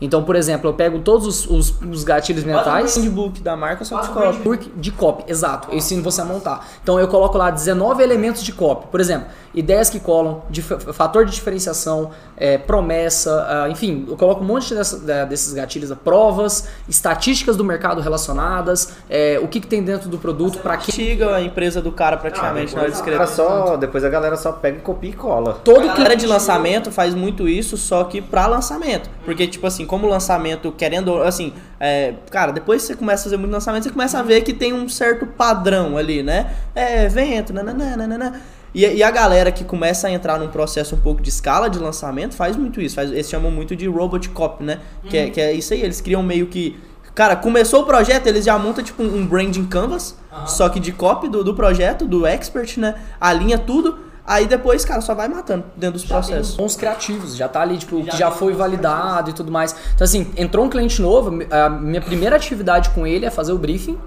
Então, 0.00 0.22
por 0.22 0.36
exemplo, 0.36 0.70
eu 0.70 0.74
pego 0.74 1.00
todos 1.00 1.26
os, 1.26 1.46
os- 1.46 1.74
os 1.82 2.04
gatilhos 2.04 2.44
mentais. 2.44 2.96
Um 2.96 3.02
handbook 3.02 3.40
da 3.40 3.56
marca 3.56 3.84
só 3.84 4.00
de 4.00 4.08
copy. 4.08 4.72
De 4.76 4.90
copy, 4.92 5.24
exato. 5.30 5.68
Eu 5.70 5.78
ensino 5.78 6.02
você 6.02 6.20
a 6.20 6.24
montar. 6.24 6.66
Então 6.82 7.00
eu 7.00 7.08
coloco 7.08 7.36
lá 7.36 7.50
19 7.50 8.02
elementos 8.02 8.42
de 8.44 8.52
copy. 8.52 8.86
Por 8.88 9.00
exemplo, 9.00 9.26
ideias 9.54 9.90
que 9.90 9.98
colam, 9.98 10.42
dif- 10.48 10.78
fator 10.92 11.24
de 11.24 11.32
diferenciação, 11.32 12.10
é, 12.36 12.56
promessa, 12.58 13.44
ah, 13.64 13.68
enfim, 13.68 14.06
eu 14.08 14.16
coloco 14.16 14.42
um 14.42 14.46
monte 14.46 14.72
dessa- 14.74 14.98
desses 15.26 15.52
gatilhos, 15.52 15.92
provas, 16.04 16.68
estatísticas 16.88 17.56
do 17.56 17.64
mercado 17.64 18.00
relacionadas, 18.00 18.92
é, 19.10 19.40
o 19.42 19.48
que, 19.48 19.58
que 19.60 19.66
tem 19.66 19.82
dentro 19.82 20.08
do 20.08 20.18
produto, 20.18 20.58
para 20.60 20.76
que 20.76 20.92
Antiga 20.92 21.34
a 21.36 21.42
empresa 21.42 21.82
do 21.82 21.90
cara 21.92 22.16
praticamente 22.16 22.74
na 22.74 22.82
hora 22.82 22.90
de 22.90 22.96
A 22.96 22.98
escrever. 22.98 23.18
galera 23.18 23.34
só, 23.36 23.76
depois 23.76 24.04
a 24.04 24.08
galera 24.08 24.36
só 24.36 24.52
pega, 24.52 24.80
copia 24.80 25.10
e 25.10 25.12
cola. 25.12 25.54
Todo 25.64 25.88
cara 25.94 26.14
de 26.14 26.26
lançamento 26.26 26.90
faz 26.92 27.14
muito 27.14 27.48
isso, 27.48 27.76
só 27.76 28.04
que 28.04 28.20
pra 28.20 28.46
lançamento. 28.46 29.10
Porque, 29.24 29.46
tipo 29.46 29.66
assim, 29.66 29.84
como 29.88 30.06
lançamento, 30.06 30.70
querendo, 30.70 31.20
assim, 31.22 31.52
é, 31.80 32.14
cara, 32.30 32.52
depois 32.52 32.82
que 32.82 32.88
você 32.88 32.94
começa 32.94 33.22
a 33.22 33.24
fazer 33.24 33.36
muito 33.38 33.50
lançamento, 33.50 33.84
você 33.84 33.90
começa 33.90 34.20
a 34.20 34.22
ver 34.22 34.42
que 34.42 34.52
tem 34.52 34.72
um 34.72 34.88
certo 34.88 35.26
padrão 35.26 35.96
ali, 35.96 36.22
né? 36.22 36.54
É, 36.74 37.06
evento, 37.06 37.52
nananã. 37.52 38.34
E, 38.74 38.84
e 38.84 39.02
a 39.02 39.10
galera 39.10 39.50
que 39.50 39.64
começa 39.64 40.06
a 40.06 40.10
entrar 40.12 40.38
num 40.38 40.48
processo 40.48 40.94
um 40.94 40.98
pouco 40.98 41.22
de 41.22 41.30
escala 41.30 41.68
de 41.68 41.78
lançamento 41.78 42.34
faz 42.34 42.54
muito 42.54 42.80
isso. 42.80 42.94
Faz, 42.94 43.10
eles 43.10 43.28
chamam 43.28 43.50
muito 43.50 43.74
de 43.74 43.88
robot 43.88 44.28
copy, 44.28 44.62
né? 44.62 44.78
Que, 45.08 45.16
é, 45.16 45.30
que 45.30 45.40
é 45.40 45.52
isso 45.52 45.72
aí, 45.72 45.82
eles 45.82 46.00
criam 46.00 46.22
meio 46.22 46.46
que. 46.46 46.78
Cara, 47.14 47.34
começou 47.34 47.82
o 47.82 47.84
projeto, 47.86 48.28
eles 48.28 48.44
já 48.44 48.56
montam 48.56 48.84
tipo 48.84 49.02
um 49.02 49.26
branding 49.26 49.66
canvas, 49.66 50.16
só 50.46 50.68
que 50.68 50.78
de 50.78 50.92
copy 50.92 51.28
do, 51.28 51.42
do 51.42 51.54
projeto, 51.54 52.06
do 52.06 52.24
expert, 52.24 52.78
né? 52.78 52.94
Alinha 53.20 53.58
tudo. 53.58 54.06
Aí 54.28 54.46
depois, 54.46 54.84
cara, 54.84 55.00
só 55.00 55.14
vai 55.14 55.26
matando 55.26 55.64
dentro 55.74 55.94
dos 55.94 56.04
processos. 56.04 56.54
bons 56.54 56.76
criativos, 56.76 57.34
já 57.34 57.48
tá 57.48 57.62
ali, 57.62 57.78
tipo, 57.78 57.96
o 57.96 58.04
que 58.04 58.14
já 58.14 58.30
foi 58.30 58.52
validado 58.52 59.30
e 59.30 59.32
tudo 59.32 59.50
mais. 59.50 59.74
Então, 59.94 60.04
assim, 60.04 60.30
entrou 60.36 60.66
um 60.66 60.68
cliente 60.68 61.00
novo, 61.00 61.30
a 61.50 61.70
minha 61.70 62.02
primeira 62.02 62.36
atividade 62.36 62.90
com 62.90 63.06
ele 63.06 63.24
é 63.24 63.30
fazer 63.30 63.52
o 63.52 63.58
briefing 63.58 63.98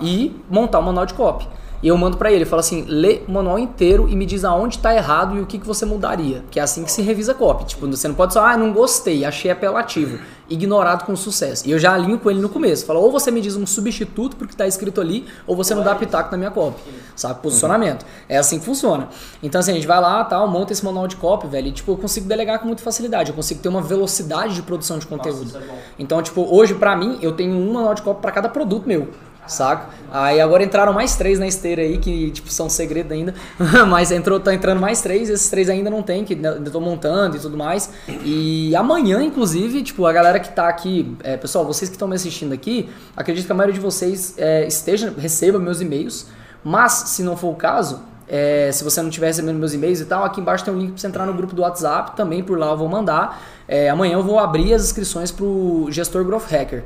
e 0.00 0.34
montar 0.48 0.78
o 0.78 0.82
manual 0.82 1.04
de 1.04 1.12
copy. 1.12 1.46
E 1.82 1.88
eu 1.88 1.96
mando 1.96 2.16
pra 2.16 2.32
ele, 2.32 2.44
eu 2.44 2.46
falo 2.46 2.60
assim, 2.60 2.84
lê 2.88 3.20
o 3.28 3.32
manual 3.32 3.58
inteiro 3.58 4.08
e 4.08 4.16
me 4.16 4.24
diz 4.24 4.44
aonde 4.44 4.78
tá 4.78 4.94
errado 4.94 5.36
e 5.36 5.40
o 5.40 5.46
que, 5.46 5.58
que 5.58 5.66
você 5.66 5.84
mudaria. 5.84 6.42
Que 6.50 6.58
é 6.58 6.62
assim 6.62 6.84
que 6.84 6.90
se 6.90 7.02
revisa 7.02 7.34
copy. 7.34 7.64
Tipo, 7.64 7.86
você 7.86 8.08
não 8.08 8.14
pode 8.14 8.32
só, 8.32 8.44
ah, 8.44 8.56
não 8.56 8.72
gostei, 8.72 9.24
achei 9.24 9.50
apelativo. 9.50 10.18
Ignorado 10.48 11.04
com 11.04 11.14
sucesso. 11.16 11.68
E 11.68 11.72
eu 11.72 11.78
já 11.78 11.92
alinho 11.92 12.18
com 12.18 12.30
ele 12.30 12.40
no 12.40 12.48
começo. 12.48 12.86
Falo, 12.86 13.00
ou 13.00 13.10
você 13.10 13.30
me 13.30 13.40
diz 13.40 13.56
um 13.56 13.66
substituto 13.66 14.36
pro 14.36 14.46
que 14.46 14.56
tá 14.56 14.66
escrito 14.66 15.00
ali, 15.00 15.26
ou 15.46 15.56
você 15.56 15.74
não 15.74 15.82
dá 15.82 15.94
pitaco 15.94 16.30
na 16.30 16.38
minha 16.38 16.50
copy. 16.50 16.80
Sabe? 17.14 17.40
Posicionamento. 17.40 18.06
É 18.28 18.38
assim 18.38 18.58
que 18.58 18.64
funciona. 18.64 19.08
Então, 19.42 19.58
assim, 19.58 19.72
a 19.72 19.74
gente 19.74 19.86
vai 19.86 20.00
lá, 20.00 20.24
tal, 20.24 20.48
monta 20.48 20.72
esse 20.72 20.84
manual 20.84 21.08
de 21.08 21.16
copy, 21.16 21.48
velho, 21.48 21.68
e, 21.68 21.72
tipo, 21.72 21.92
eu 21.92 21.96
consigo 21.96 22.28
delegar 22.28 22.60
com 22.60 22.66
muita 22.66 22.82
facilidade. 22.82 23.30
Eu 23.30 23.36
consigo 23.36 23.60
ter 23.60 23.68
uma 23.68 23.82
velocidade 23.82 24.54
de 24.54 24.62
produção 24.62 24.98
de 24.98 25.06
conteúdo. 25.06 25.52
Então, 25.98 26.22
tipo, 26.22 26.46
hoje, 26.48 26.74
pra 26.74 26.94
mim, 26.96 27.18
eu 27.20 27.32
tenho 27.32 27.54
um 27.54 27.72
manual 27.72 27.94
de 27.94 28.02
copy 28.02 28.22
pra 28.22 28.30
cada 28.30 28.48
produto 28.48 28.86
meu. 28.86 29.08
Saca? 29.46 29.88
Aí 30.10 30.40
agora 30.40 30.62
entraram 30.62 30.92
mais 30.92 31.16
três 31.16 31.38
na 31.38 31.46
esteira 31.46 31.82
aí, 31.82 31.98
que 31.98 32.30
tipo, 32.30 32.50
são 32.50 32.68
segredo 32.68 33.12
ainda. 33.12 33.34
Mas 33.88 34.10
entrou, 34.10 34.38
tá 34.40 34.54
entrando 34.54 34.80
mais 34.80 35.00
três, 35.00 35.28
esses 35.28 35.48
três 35.48 35.68
ainda 35.68 35.90
não 35.90 36.02
tem, 36.02 36.24
que 36.24 36.34
ainda 36.34 36.70
tô 36.70 36.80
montando 36.80 37.36
e 37.36 37.40
tudo 37.40 37.56
mais. 37.56 37.90
E 38.24 38.74
amanhã, 38.76 39.22
inclusive, 39.22 39.82
tipo, 39.82 40.06
a 40.06 40.12
galera 40.12 40.40
que 40.40 40.50
tá 40.50 40.68
aqui, 40.68 41.16
é, 41.22 41.36
pessoal, 41.36 41.64
vocês 41.64 41.88
que 41.88 41.96
estão 41.96 42.08
me 42.08 42.14
assistindo 42.14 42.52
aqui, 42.52 42.88
acredito 43.16 43.46
que 43.46 43.52
a 43.52 43.54
maioria 43.54 43.74
de 43.74 43.80
vocês 43.80 44.34
é, 44.38 44.66
esteja, 44.66 45.12
receba 45.16 45.58
meus 45.58 45.80
e-mails. 45.80 46.26
Mas, 46.62 46.92
se 46.92 47.22
não 47.22 47.36
for 47.36 47.52
o 47.52 47.54
caso, 47.54 48.02
é, 48.28 48.70
se 48.72 48.82
você 48.82 49.00
não 49.00 49.08
estiver 49.08 49.28
recebendo 49.28 49.56
meus 49.56 49.72
e-mails 49.72 50.00
e 50.00 50.04
tal, 50.04 50.24
aqui 50.24 50.40
embaixo 50.40 50.64
tem 50.64 50.74
um 50.74 50.78
link 50.78 50.90
para 50.90 50.98
você 50.98 51.06
entrar 51.06 51.26
no 51.26 51.34
grupo 51.34 51.54
do 51.54 51.62
WhatsApp, 51.62 52.16
também 52.16 52.42
por 52.42 52.58
lá 52.58 52.70
eu 52.70 52.76
vou 52.76 52.88
mandar. 52.88 53.40
É, 53.68 53.88
amanhã 53.88 54.14
eu 54.14 54.22
vou 54.22 54.38
abrir 54.38 54.74
as 54.74 54.84
inscrições 54.84 55.30
pro 55.30 55.86
gestor 55.90 56.24
Growth 56.24 56.50
Hacker, 56.50 56.84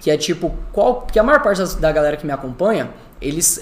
que 0.00 0.10
é 0.10 0.16
tipo, 0.16 0.54
qual, 0.72 1.02
que 1.02 1.18
a 1.18 1.22
maior 1.22 1.42
parte 1.42 1.62
da 1.76 1.92
galera 1.92 2.16
que 2.16 2.26
me 2.26 2.32
acompanha, 2.32 2.90
eles 3.20 3.60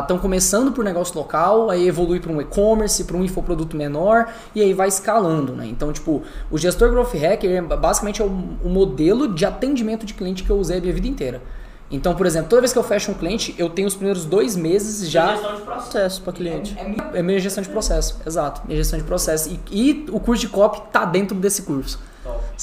estão 0.00 0.16
começando 0.18 0.70
por 0.70 0.84
negócio 0.84 1.16
local, 1.16 1.70
aí 1.70 1.88
evolui 1.88 2.20
para 2.20 2.30
um 2.30 2.40
e-commerce, 2.40 3.02
para 3.02 3.16
um 3.16 3.24
infoproduto 3.24 3.76
menor 3.76 4.28
e 4.54 4.62
aí 4.62 4.72
vai 4.72 4.86
escalando, 4.86 5.54
né? 5.54 5.66
Então, 5.66 5.92
tipo, 5.92 6.22
o 6.50 6.56
gestor 6.56 6.90
Growth 6.90 7.14
Hacker 7.14 7.50
é, 7.50 7.60
basicamente 7.60 8.22
é 8.22 8.24
o, 8.24 8.28
o 8.28 8.68
modelo 8.68 9.34
de 9.34 9.44
atendimento 9.44 10.06
de 10.06 10.14
cliente 10.14 10.44
que 10.44 10.50
eu 10.50 10.56
usei 10.56 10.78
a 10.78 10.80
minha 10.80 10.92
vida 10.92 11.08
inteira. 11.08 11.42
Então, 11.92 12.14
por 12.14 12.26
exemplo, 12.26 12.48
toda 12.48 12.62
vez 12.62 12.72
que 12.72 12.78
eu 12.78 12.82
fecho 12.82 13.10
um 13.10 13.14
cliente, 13.14 13.54
eu 13.58 13.68
tenho 13.68 13.86
os 13.86 13.94
primeiros 13.94 14.24
dois 14.24 14.56
meses 14.56 15.08
já 15.10 15.34
Gestão 15.34 15.56
de 15.56 15.62
processo 15.62 16.22
para 16.22 16.32
cliente. 16.32 16.74
é 16.78 16.84
minha, 16.88 17.10
é 17.12 17.22
minha 17.22 17.38
gestão 17.38 17.62
de 17.62 17.68
processo, 17.68 18.18
exato. 18.26 18.62
Minha 18.64 18.78
gestão 18.78 18.98
de 18.98 19.04
processo. 19.04 19.50
E, 19.50 19.60
e 19.70 20.06
o 20.10 20.18
curso 20.18 20.40
de 20.40 20.48
copy 20.48 20.80
tá 20.90 21.04
dentro 21.04 21.36
desse 21.36 21.62
curso. 21.62 22.00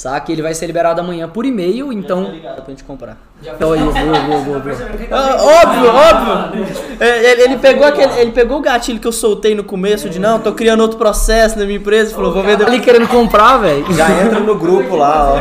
Saca? 0.00 0.32
Ele 0.32 0.40
vai 0.40 0.54
ser 0.54 0.66
liberado 0.66 0.98
amanhã 0.98 1.28
por 1.28 1.44
e-mail, 1.44 1.92
então. 1.92 2.32
Dá 2.42 2.62
pra 2.62 2.70
gente 2.70 2.84
comprar. 2.84 3.18
Então 3.42 3.72
aí, 3.74 3.80
vou, 3.80 3.92
vou, 3.92 4.42
vou, 4.44 4.60
vou. 4.60 4.72
Ah, 5.10 5.36
óbvio, 5.38 5.90
óbvio. 5.90 6.66
É, 6.98 7.32
Ele, 7.32 7.42
ele 7.42 7.58
pegou 7.58 7.86
aquele, 7.86 8.18
ele 8.18 8.30
pegou 8.30 8.56
o 8.56 8.62
gatilho 8.62 8.98
que 8.98 9.06
eu 9.06 9.12
soltei 9.12 9.54
no 9.54 9.62
começo 9.62 10.08
de 10.08 10.18
não, 10.18 10.38
tô 10.38 10.52
criando 10.52 10.80
outro 10.80 10.96
processo 10.96 11.58
na 11.58 11.66
minha 11.66 11.76
empresa 11.76 12.14
falou, 12.14 12.32
vou 12.32 12.42
vender. 12.42 12.66
Ali 12.66 12.80
querendo 12.80 13.08
comprar, 13.08 13.58
velho. 13.58 13.92
Já 13.92 14.08
entra 14.24 14.40
no 14.40 14.54
grupo 14.54 14.96
lá, 14.96 15.34
ó. 15.34 15.38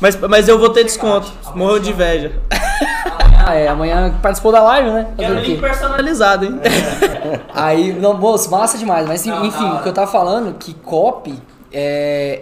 Mas, 0.00 0.16
mas 0.16 0.48
eu 0.48 0.58
vou 0.58 0.70
ter 0.70 0.84
desconto. 0.84 1.30
Morro 1.54 1.78
de 1.78 1.90
inveja. 1.90 2.32
Ah, 3.44 3.56
é, 3.56 3.66
amanhã 3.66 4.14
participou 4.22 4.52
da 4.52 4.62
live, 4.62 4.88
né? 4.88 5.08
Fazer 5.16 5.36
o 5.36 5.42
quê? 5.42 5.58
personalizado, 5.60 6.44
hein? 6.44 6.60
Aí, 7.52 7.92
não, 7.92 8.14
moço, 8.14 8.48
massa 8.48 8.78
demais. 8.78 9.04
Mas 9.04 9.26
enfim, 9.26 9.68
o 9.72 9.82
que 9.82 9.88
eu 9.88 9.92
tava 9.92 10.08
falando, 10.08 10.54
que 10.56 10.72
copy 10.74 11.42
é. 11.72 12.38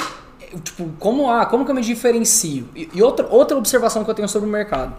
Tipo, 0.62 0.90
como, 0.98 1.30
ah, 1.30 1.46
como 1.46 1.64
que 1.64 1.70
eu 1.70 1.74
me 1.74 1.82
diferencio? 1.82 2.68
E, 2.74 2.88
e 2.94 3.02
outra, 3.02 3.26
outra 3.28 3.56
observação 3.56 4.04
que 4.04 4.10
eu 4.10 4.14
tenho 4.14 4.28
sobre 4.28 4.48
o 4.48 4.52
mercado, 4.52 4.94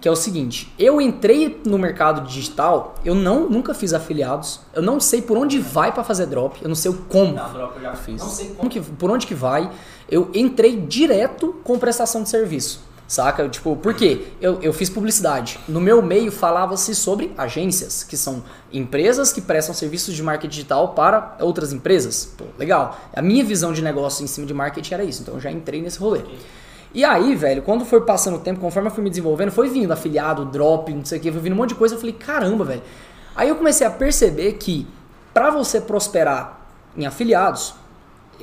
que 0.00 0.08
é 0.08 0.10
o 0.10 0.16
seguinte: 0.16 0.72
eu 0.78 1.00
entrei 1.00 1.60
no 1.64 1.78
mercado 1.78 2.26
digital, 2.26 2.94
eu 3.04 3.14
não, 3.14 3.48
nunca 3.48 3.74
fiz 3.74 3.92
afiliados, 3.92 4.60
eu 4.72 4.82
não 4.82 4.98
sei 5.00 5.22
por 5.22 5.36
onde 5.36 5.58
vai 5.58 5.92
pra 5.92 6.02
fazer 6.02 6.26
drop, 6.26 6.58
eu 6.62 6.68
não 6.68 6.74
sei 6.74 6.90
o 6.90 6.94
como. 7.08 7.34
eu 7.76 7.82
já 7.82 7.94
fiz. 7.94 8.20
Não 8.20 8.28
sei 8.28 8.48
como 8.50 8.70
que, 8.70 8.80
por 8.80 9.10
onde 9.10 9.26
que 9.26 9.34
vai. 9.34 9.70
Eu 10.10 10.30
entrei 10.34 10.76
direto 10.76 11.54
com 11.62 11.78
prestação 11.78 12.22
de 12.22 12.28
serviço. 12.28 12.82
Saca? 13.10 13.48
Tipo, 13.48 13.74
por 13.74 13.92
quê? 13.92 14.28
Eu, 14.40 14.62
eu 14.62 14.72
fiz 14.72 14.88
publicidade. 14.88 15.58
No 15.66 15.80
meu 15.80 16.00
meio 16.00 16.30
falava-se 16.30 16.94
sobre 16.94 17.32
agências, 17.36 18.04
que 18.04 18.16
são 18.16 18.44
empresas 18.72 19.32
que 19.32 19.40
prestam 19.40 19.74
serviços 19.74 20.14
de 20.14 20.22
marketing 20.22 20.50
digital 20.50 20.94
para 20.94 21.36
outras 21.40 21.72
empresas. 21.72 22.32
Pô, 22.38 22.44
legal. 22.56 22.96
A 23.12 23.20
minha 23.20 23.44
visão 23.44 23.72
de 23.72 23.82
negócio 23.82 24.22
em 24.22 24.28
cima 24.28 24.46
de 24.46 24.54
marketing 24.54 24.94
era 24.94 25.02
isso, 25.02 25.22
então 25.22 25.34
eu 25.34 25.40
já 25.40 25.50
entrei 25.50 25.82
nesse 25.82 25.98
rolê. 25.98 26.20
E 26.94 27.04
aí, 27.04 27.34
velho, 27.34 27.62
quando 27.62 27.84
foi 27.84 28.00
passando 28.02 28.36
o 28.36 28.40
tempo, 28.40 28.60
conforme 28.60 28.88
eu 28.88 28.92
fui 28.92 29.02
me 29.02 29.10
desenvolvendo, 29.10 29.50
foi 29.50 29.68
vindo 29.68 29.92
afiliado, 29.92 30.44
drop, 30.44 30.92
não 30.92 31.04
sei 31.04 31.18
o 31.18 31.20
que, 31.20 31.32
foi 31.32 31.40
vindo 31.40 31.54
um 31.54 31.56
monte 31.56 31.70
de 31.70 31.74
coisa, 31.74 31.96
eu 31.96 31.98
falei, 31.98 32.14
caramba, 32.14 32.64
velho. 32.64 32.82
Aí 33.34 33.48
eu 33.48 33.56
comecei 33.56 33.84
a 33.84 33.90
perceber 33.90 34.52
que 34.52 34.86
para 35.34 35.50
você 35.50 35.80
prosperar 35.80 36.60
em 36.96 37.06
afiliados, 37.06 37.74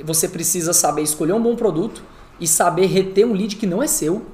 você 0.04 0.28
precisa 0.28 0.72
saber 0.72 1.02
escolher 1.02 1.32
um 1.32 1.42
bom 1.42 1.56
produto 1.56 2.02
e 2.40 2.46
saber 2.46 2.86
reter 2.86 3.26
um 3.26 3.32
lead 3.32 3.56
que 3.56 3.66
não 3.66 3.82
é 3.82 3.86
seu 3.86 4.26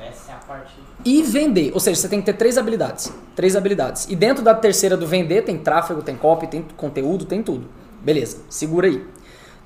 Essa 0.00 0.32
é 0.32 0.34
a 0.34 0.38
parte. 0.38 0.74
E 1.04 1.22
vender. 1.22 1.70
Ou 1.74 1.80
seja, 1.80 2.00
você 2.00 2.08
tem 2.08 2.20
que 2.20 2.26
ter 2.26 2.34
três 2.34 2.58
habilidades. 2.58 3.12
Três 3.34 3.56
habilidades. 3.56 4.06
E 4.08 4.16
dentro 4.16 4.42
da 4.42 4.54
terceira 4.54 4.96
do 4.96 5.06
vender 5.06 5.42
tem 5.42 5.58
tráfego, 5.58 6.02
tem 6.02 6.16
copy, 6.16 6.46
tem 6.46 6.64
conteúdo, 6.76 7.24
tem 7.24 7.42
tudo. 7.42 7.66
Beleza, 8.02 8.38
segura 8.48 8.86
aí. 8.86 9.04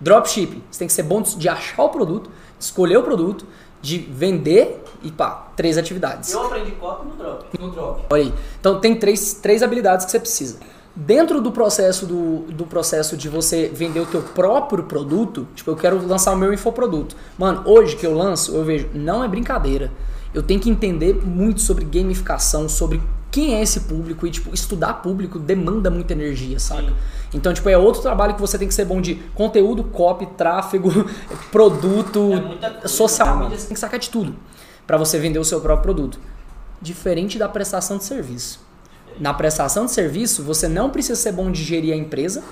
Dropshipping. 0.00 0.62
Você 0.70 0.78
tem 0.78 0.88
que 0.88 0.94
ser 0.94 1.02
bom 1.02 1.22
de 1.22 1.48
achar 1.48 1.82
o 1.82 1.88
produto, 1.88 2.30
de 2.58 2.64
escolher 2.64 2.98
o 2.98 3.02
produto, 3.02 3.46
de 3.80 3.98
vender 3.98 4.82
e 5.02 5.10
pá, 5.10 5.48
três 5.56 5.78
atividades. 5.78 6.32
Eu 6.32 6.44
aprendi 6.44 6.72
copy 6.72 7.06
no 7.06 7.14
drop. 7.14 7.44
No 7.58 7.70
drop. 7.70 8.02
Olha 8.10 8.22
aí. 8.24 8.34
Então 8.60 8.80
tem 8.80 8.96
três, 8.96 9.34
três 9.34 9.62
habilidades 9.62 10.04
que 10.04 10.10
você 10.10 10.20
precisa. 10.20 10.58
Dentro 10.94 11.42
do 11.42 11.52
processo 11.52 12.06
do, 12.06 12.38
do 12.50 12.64
processo 12.64 13.16
de 13.16 13.28
você 13.28 13.68
vender 13.68 14.00
o 14.00 14.06
teu 14.06 14.22
próprio 14.22 14.84
produto, 14.84 15.46
tipo, 15.54 15.70
eu 15.70 15.76
quero 15.76 16.06
lançar 16.06 16.32
o 16.32 16.36
meu 16.36 16.54
infoproduto. 16.54 17.14
Mano, 17.38 17.62
hoje 17.66 17.96
que 17.96 18.06
eu 18.06 18.14
lanço, 18.14 18.56
eu 18.56 18.64
vejo, 18.64 18.88
não 18.94 19.22
é 19.22 19.28
brincadeira. 19.28 19.92
Eu 20.34 20.42
tenho 20.42 20.60
que 20.60 20.68
entender 20.68 21.14
muito 21.24 21.60
sobre 21.60 21.84
gamificação, 21.84 22.68
sobre 22.68 23.00
quem 23.30 23.54
é 23.54 23.62
esse 23.62 23.80
público 23.80 24.26
e, 24.26 24.30
tipo, 24.30 24.54
estudar 24.54 24.94
público 24.94 25.38
demanda 25.38 25.90
muita 25.90 26.12
energia, 26.12 26.58
saca? 26.58 26.92
Então, 27.34 27.52
tipo, 27.52 27.68
é 27.68 27.76
outro 27.76 28.00
trabalho 28.00 28.34
que 28.34 28.40
você 28.40 28.58
tem 28.58 28.66
que 28.66 28.74
ser 28.74 28.84
bom 28.84 29.00
de 29.00 29.16
conteúdo, 29.34 29.84
copy, 29.84 30.26
tráfego, 30.38 30.90
produto, 31.52 32.30
É 32.82 32.88
social 32.88 33.36
media, 33.36 33.58
você 33.58 33.66
tem 33.66 33.74
que 33.74 33.80
sacar 33.80 34.00
de 34.00 34.08
tudo 34.08 34.34
para 34.86 34.96
você 34.96 35.18
vender 35.18 35.38
o 35.38 35.44
seu 35.44 35.60
próprio 35.60 35.82
produto. 35.82 36.18
Diferente 36.80 37.38
da 37.38 37.48
prestação 37.48 37.98
de 37.98 38.04
serviço. 38.04 38.64
Na 39.18 39.34
prestação 39.34 39.86
de 39.86 39.92
serviço, 39.92 40.42
você 40.42 40.68
não 40.68 40.90
precisa 40.90 41.16
ser 41.16 41.32
bom 41.32 41.50
de 41.50 41.62
gerir 41.62 41.92
a 41.92 41.96
empresa, 41.96 42.42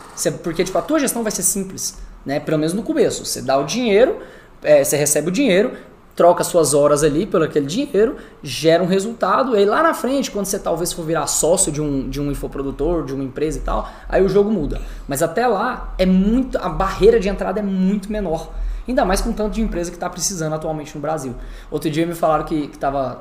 porque 0.43 0.65
tipo, 0.65 0.77
a 0.77 0.83
tua 0.83 0.99
gestão 0.99 1.23
vai 1.23 1.31
ser 1.31 1.43
simples, 1.43 1.97
né? 2.25 2.41
Pelo 2.41 2.59
menos 2.59 2.73
no 2.73 2.83
começo. 2.83 3.25
Você 3.25 3.41
dá 3.41 3.57
o 3.59 3.65
dinheiro, 3.65 4.19
é, 4.63 4.83
você 4.83 4.97
recebe 4.97 5.29
o 5.29 5.31
dinheiro, 5.31 5.73
troca 6.15 6.45
suas 6.45 6.75
horas 6.75 7.03
ali 7.03 7.27
pelo 7.27 7.45
aquele 7.45 7.67
dinheiro, 7.67 8.17
gera 8.43 8.83
um 8.83 8.87
resultado, 8.87 9.55
e 9.55 9.59
aí 9.59 9.65
lá 9.65 9.83
na 9.83 9.95
frente, 9.95 10.31
quando 10.31 10.47
você 10.47 10.59
talvez 10.59 10.93
for 10.93 11.05
virar 11.05 11.27
sócio 11.27 11.73
de 11.73 11.83
um, 11.83 12.09
de 12.09 12.21
um 12.21 12.31
infoprodutor, 12.31 13.05
de 13.05 13.13
uma 13.13 13.25
empresa 13.25 13.59
e 13.59 13.63
tal, 13.63 13.89
aí 14.09 14.23
o 14.23 14.29
jogo 14.29 14.51
muda. 14.51 14.81
Mas 15.09 15.23
até 15.23 15.47
lá, 15.47 15.95
é 15.99 16.07
muito 16.07 16.57
a 16.59 16.69
barreira 16.69 17.19
de 17.19 17.29
entrada 17.29 17.59
é 17.59 17.63
muito 17.63 18.11
menor. 18.11 18.51
Ainda 18.87 19.05
mais 19.05 19.21
com 19.21 19.31
o 19.31 19.33
tanto 19.33 19.55
de 19.55 19.63
empresa 19.63 19.91
que 19.91 19.97
está 19.97 20.11
precisando 20.11 20.53
atualmente 20.55 20.95
no 20.95 21.01
Brasil. 21.01 21.35
Outro 21.71 21.91
dia 21.91 22.07
me 22.07 22.15
falaram 22.15 22.45
que 22.45 22.71
estava 22.73 23.21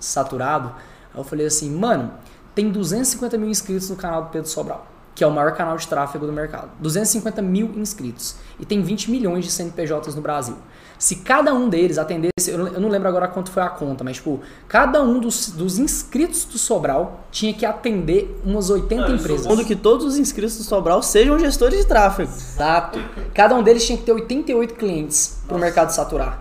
saturado. 0.00 0.72
Aí 1.14 1.20
eu 1.20 1.24
falei 1.24 1.46
assim, 1.46 1.70
mano, 1.70 2.10
tem 2.54 2.70
250 2.70 3.38
mil 3.38 3.48
inscritos 3.48 3.88
no 3.88 3.96
canal 3.96 4.24
do 4.24 4.30
Pedro 4.30 4.48
Sobral, 4.48 4.86
que 5.14 5.22
é 5.22 5.26
o 5.26 5.30
maior 5.30 5.52
canal 5.52 5.76
de 5.76 5.86
tráfego 5.86 6.26
do 6.26 6.32
mercado. 6.32 6.70
250 6.80 7.40
mil 7.40 7.72
inscritos. 7.76 8.36
E 8.58 8.66
tem 8.66 8.82
20 8.82 9.10
milhões 9.10 9.44
de 9.44 9.52
CNPJs 9.52 10.14
no 10.16 10.20
Brasil. 10.20 10.56
Se 11.02 11.16
cada 11.16 11.52
um 11.52 11.68
deles 11.68 11.98
atendesse, 11.98 12.30
eu 12.46 12.58
não, 12.78 12.88
lembro 12.88 13.08
agora 13.08 13.26
quanto 13.26 13.50
foi 13.50 13.60
a 13.60 13.68
conta, 13.68 14.04
mas 14.04 14.18
tipo, 14.18 14.40
cada 14.68 15.02
um 15.02 15.18
dos, 15.18 15.50
dos 15.50 15.76
inscritos 15.80 16.44
do 16.44 16.56
Sobral 16.56 17.24
tinha 17.32 17.52
que 17.52 17.66
atender 17.66 18.40
umas 18.44 18.70
80 18.70 19.08
Não, 19.08 19.16
empresas. 19.16 19.42
Supondo 19.42 19.64
que 19.64 19.74
todos 19.74 20.06
os 20.06 20.16
inscritos 20.16 20.56
do 20.58 20.62
Sobral 20.62 21.02
sejam 21.02 21.36
gestores 21.40 21.80
de 21.80 21.86
tráfego. 21.86 22.30
Exato. 22.30 23.00
Cada 23.34 23.52
um 23.56 23.64
deles 23.64 23.84
tinha 23.84 23.98
que 23.98 24.04
ter 24.04 24.12
88 24.12 24.74
clientes 24.74 25.42
pro 25.48 25.58
mercado 25.58 25.90
saturar. 25.90 26.40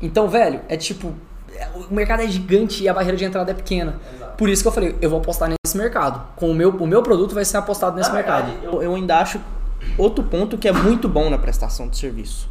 Então, 0.00 0.30
velho, 0.30 0.62
é 0.66 0.78
tipo. 0.78 1.12
é- 1.54 1.68
O 1.90 1.92
mercado 1.94 2.22
é 2.22 2.26
gigante 2.26 2.82
e 2.82 2.88
a 2.88 2.94
barreira 2.94 3.18
de 3.18 3.24
entrada 3.26 3.50
é 3.50 3.54
pequena. 3.54 4.00
Exato. 4.16 4.36
Por 4.38 4.48
isso 4.48 4.62
que 4.62 4.68
eu 4.68 4.72
falei, 4.72 4.96
eu 5.02 5.10
vou 5.10 5.18
apostar 5.18 5.50
nesse 5.50 5.76
mercado. 5.76 6.22
Com 6.36 6.50
o 6.50 6.54
meu, 6.54 6.70
o 6.70 6.86
meu 6.86 7.02
produto 7.02 7.34
vai 7.34 7.44
ser 7.44 7.58
apostado 7.58 7.96
nesse 7.96 8.08
Na 8.08 8.14
mercado. 8.14 8.46
verdade, 8.46 8.64
Eu, 8.66 8.82
eu 8.82 8.94
ainda 8.94 9.18
acho 9.18 9.38
outro 9.98 10.24
ponto 10.24 10.56
que 10.56 10.66
é 10.66 10.72
muito 10.72 11.06
bom 11.06 11.28
na 11.28 11.36
prestação 11.36 11.86
de 11.86 11.98
serviço. 11.98 12.48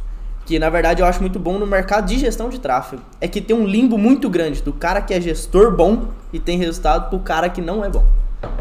Que 0.50 0.58
na 0.58 0.68
verdade 0.68 1.00
eu 1.00 1.06
acho 1.06 1.20
muito 1.20 1.38
bom 1.38 1.60
no 1.60 1.64
mercado 1.64 2.06
de 2.06 2.18
gestão 2.18 2.48
de 2.48 2.58
tráfego. 2.58 3.00
É 3.20 3.28
que 3.28 3.40
tem 3.40 3.54
um 3.54 3.64
limbo 3.64 3.96
muito 3.96 4.28
grande 4.28 4.60
do 4.60 4.72
cara 4.72 5.00
que 5.00 5.14
é 5.14 5.20
gestor 5.20 5.70
bom 5.70 6.08
e 6.32 6.40
tem 6.40 6.58
resultado 6.58 7.08
pro 7.08 7.20
cara 7.20 7.48
que 7.48 7.60
não 7.60 7.84
é 7.84 7.88
bom. 7.88 8.04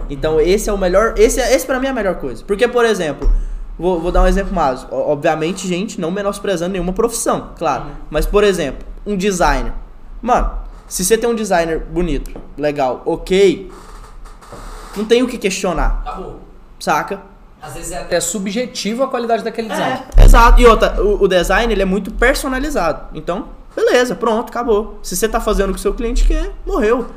Então 0.07 0.39
esse 0.39 0.69
é 0.69 0.73
o 0.73 0.77
melhor. 0.77 1.15
Esse, 1.17 1.41
é- 1.41 1.51
esse 1.55 1.65
pra 1.65 1.79
mim 1.79 1.87
é 1.87 1.89
a 1.89 1.93
melhor 1.93 2.17
coisa. 2.17 2.45
Porque, 2.45 2.67
por 2.67 2.85
exemplo, 2.85 3.27
vou, 3.75 3.99
vou 3.99 4.11
dar 4.11 4.21
um 4.21 4.27
exemplo 4.27 4.53
mais. 4.53 4.85
Obviamente, 4.91 5.67
gente, 5.67 5.99
não 5.99 6.11
menosprezando 6.11 6.73
nenhuma 6.73 6.93
profissão, 6.93 7.53
claro. 7.57 7.85
Mas, 8.07 8.27
por 8.27 8.43
exemplo, 8.43 8.85
um 9.03 9.17
designer. 9.17 9.73
Mano, 10.21 10.51
se 10.87 11.03
você 11.03 11.17
tem 11.17 11.27
um 11.27 11.33
designer 11.33 11.79
bonito, 11.79 12.29
legal, 12.55 13.01
ok, 13.03 13.71
não 14.95 15.05
tem 15.05 15.23
o 15.23 15.27
que 15.27 15.39
questionar, 15.39 16.03
Acabou. 16.05 16.39
saca? 16.79 17.19
Às 17.61 17.73
vezes 17.73 17.91
é 17.91 17.97
até 17.97 18.19
subjetivo 18.19 19.03
a 19.03 19.07
qualidade 19.07 19.43
daquele 19.43 19.69
design. 19.69 20.03
É, 20.15 20.23
exato. 20.23 20.61
E 20.61 20.65
outra, 20.65 21.01
o, 21.01 21.23
o 21.23 21.27
design 21.27 21.71
ele 21.71 21.81
é 21.81 21.85
muito 21.85 22.11
personalizado. 22.11 23.07
Então, 23.13 23.49
beleza, 23.75 24.15
pronto, 24.15 24.49
acabou. 24.49 24.99
Se 25.03 25.15
você 25.15 25.27
tá 25.27 25.39
fazendo 25.39 25.71
o 25.71 25.73
que 25.73 25.79
o 25.79 25.81
seu 25.81 25.93
cliente 25.93 26.25
quer, 26.25 26.51
morreu. 26.65 27.07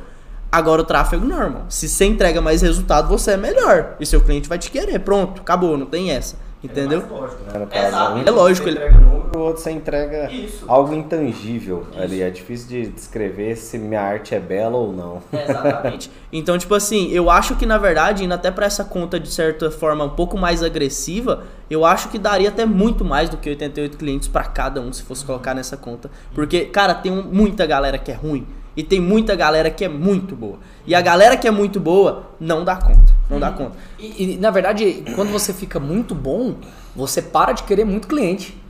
Agora 0.51 0.83
o 0.83 0.85
tráfego 0.85 1.25
não, 1.25 1.41
irmão. 1.41 1.63
Se 1.69 1.89
você 1.89 2.05
entrega 2.05 2.41
mais 2.41 2.61
resultado, 2.61 3.09
você 3.09 3.33
é 3.33 3.37
melhor. 3.37 3.97
E 3.99 4.05
seu 4.05 4.21
cliente 4.21 4.49
vai 4.49 4.59
te 4.59 4.71
querer. 4.71 4.99
Pronto, 4.99 5.41
acabou, 5.41 5.79
não 5.79 5.87
tem 5.87 6.11
essa. 6.11 6.37
Entendeu? 6.63 7.03
É 7.03 7.13
lógico, 7.13 7.43
né? 7.59 7.67
Caso, 7.71 7.87
Exato. 7.89 8.15
um 8.15 8.23
É 8.25 8.31
lógico, 8.31 8.65
Você 8.69 8.71
ele- 8.71 8.79
entrega 8.79 9.01
número, 9.01 9.39
o 9.39 9.43
outro 9.43 9.63
você 9.63 9.71
entrega 9.73 10.31
Isso. 10.31 10.65
algo 10.69 10.95
intangível 10.95 11.87
ali. 11.97 12.23
É 12.23 12.31
difícil 12.31 12.69
de 12.69 12.87
descrever 12.89 13.57
se 13.57 13.77
minha 13.79 14.01
arte 14.01 14.35
é 14.35 14.39
bela 14.39 14.77
ou 14.77 14.93
não. 14.93 15.21
Exatamente. 15.33 16.11
Então, 16.33 16.57
tipo 16.57 16.75
assim, 16.75 17.11
eu 17.11 17.29
acho 17.31 17.57
que 17.57 17.67
na 17.67 17.79
verdade, 17.79 18.25
indo 18.25 18.33
até 18.35 18.51
pra 18.51 18.67
essa 18.67 18.85
conta 18.85 19.19
de 19.19 19.29
certa 19.31 19.71
forma 19.71 20.05
um 20.05 20.11
pouco 20.11 20.39
mais 20.39 20.63
agressiva, 20.63 21.43
eu 21.69 21.85
acho 21.85 22.09
que 22.09 22.19
daria 22.19 22.49
até 22.49 22.65
muito 22.65 23.05
mais 23.05 23.29
do 23.29 23.37
que 23.37 23.49
88 23.51 23.97
clientes 23.97 24.29
pra 24.29 24.45
cada 24.45 24.81
um 24.81 24.93
se 24.93 25.03
fosse 25.03 25.25
colocar 25.25 25.55
nessa 25.55 25.77
conta. 25.77 26.11
Porque, 26.35 26.67
cara, 26.67 26.95
tem 26.95 27.11
um- 27.11 27.23
muita 27.25 27.67
galera 27.67 27.99
que 27.99 28.11
é 28.13 28.15
ruim 28.15 28.47
e 28.77 28.83
tem 28.83 29.01
muita 29.01 29.35
galera 29.35 29.69
que 29.71 29.85
é 29.85 29.89
muito 29.89 30.37
boa. 30.37 30.59
E 30.87 30.95
a 30.95 31.01
galera 31.01 31.37
que 31.37 31.47
é 31.47 31.51
muito 31.51 31.79
boa 31.79 32.25
não 32.41 32.65
dá 32.65 32.77
conta. 32.77 33.13
Não 33.31 33.39
dá 33.39 33.51
conta. 33.51 33.77
E, 33.99 34.35
e, 34.35 34.37
na 34.37 34.51
verdade, 34.51 35.05
quando 35.15 35.31
você 35.31 35.53
fica 35.53 35.79
muito 35.79 36.15
bom, 36.15 36.57
você 36.95 37.23
para 37.23 37.53
de 37.53 37.63
querer 37.63 37.85
muito 37.85 38.09
cliente. 38.09 38.61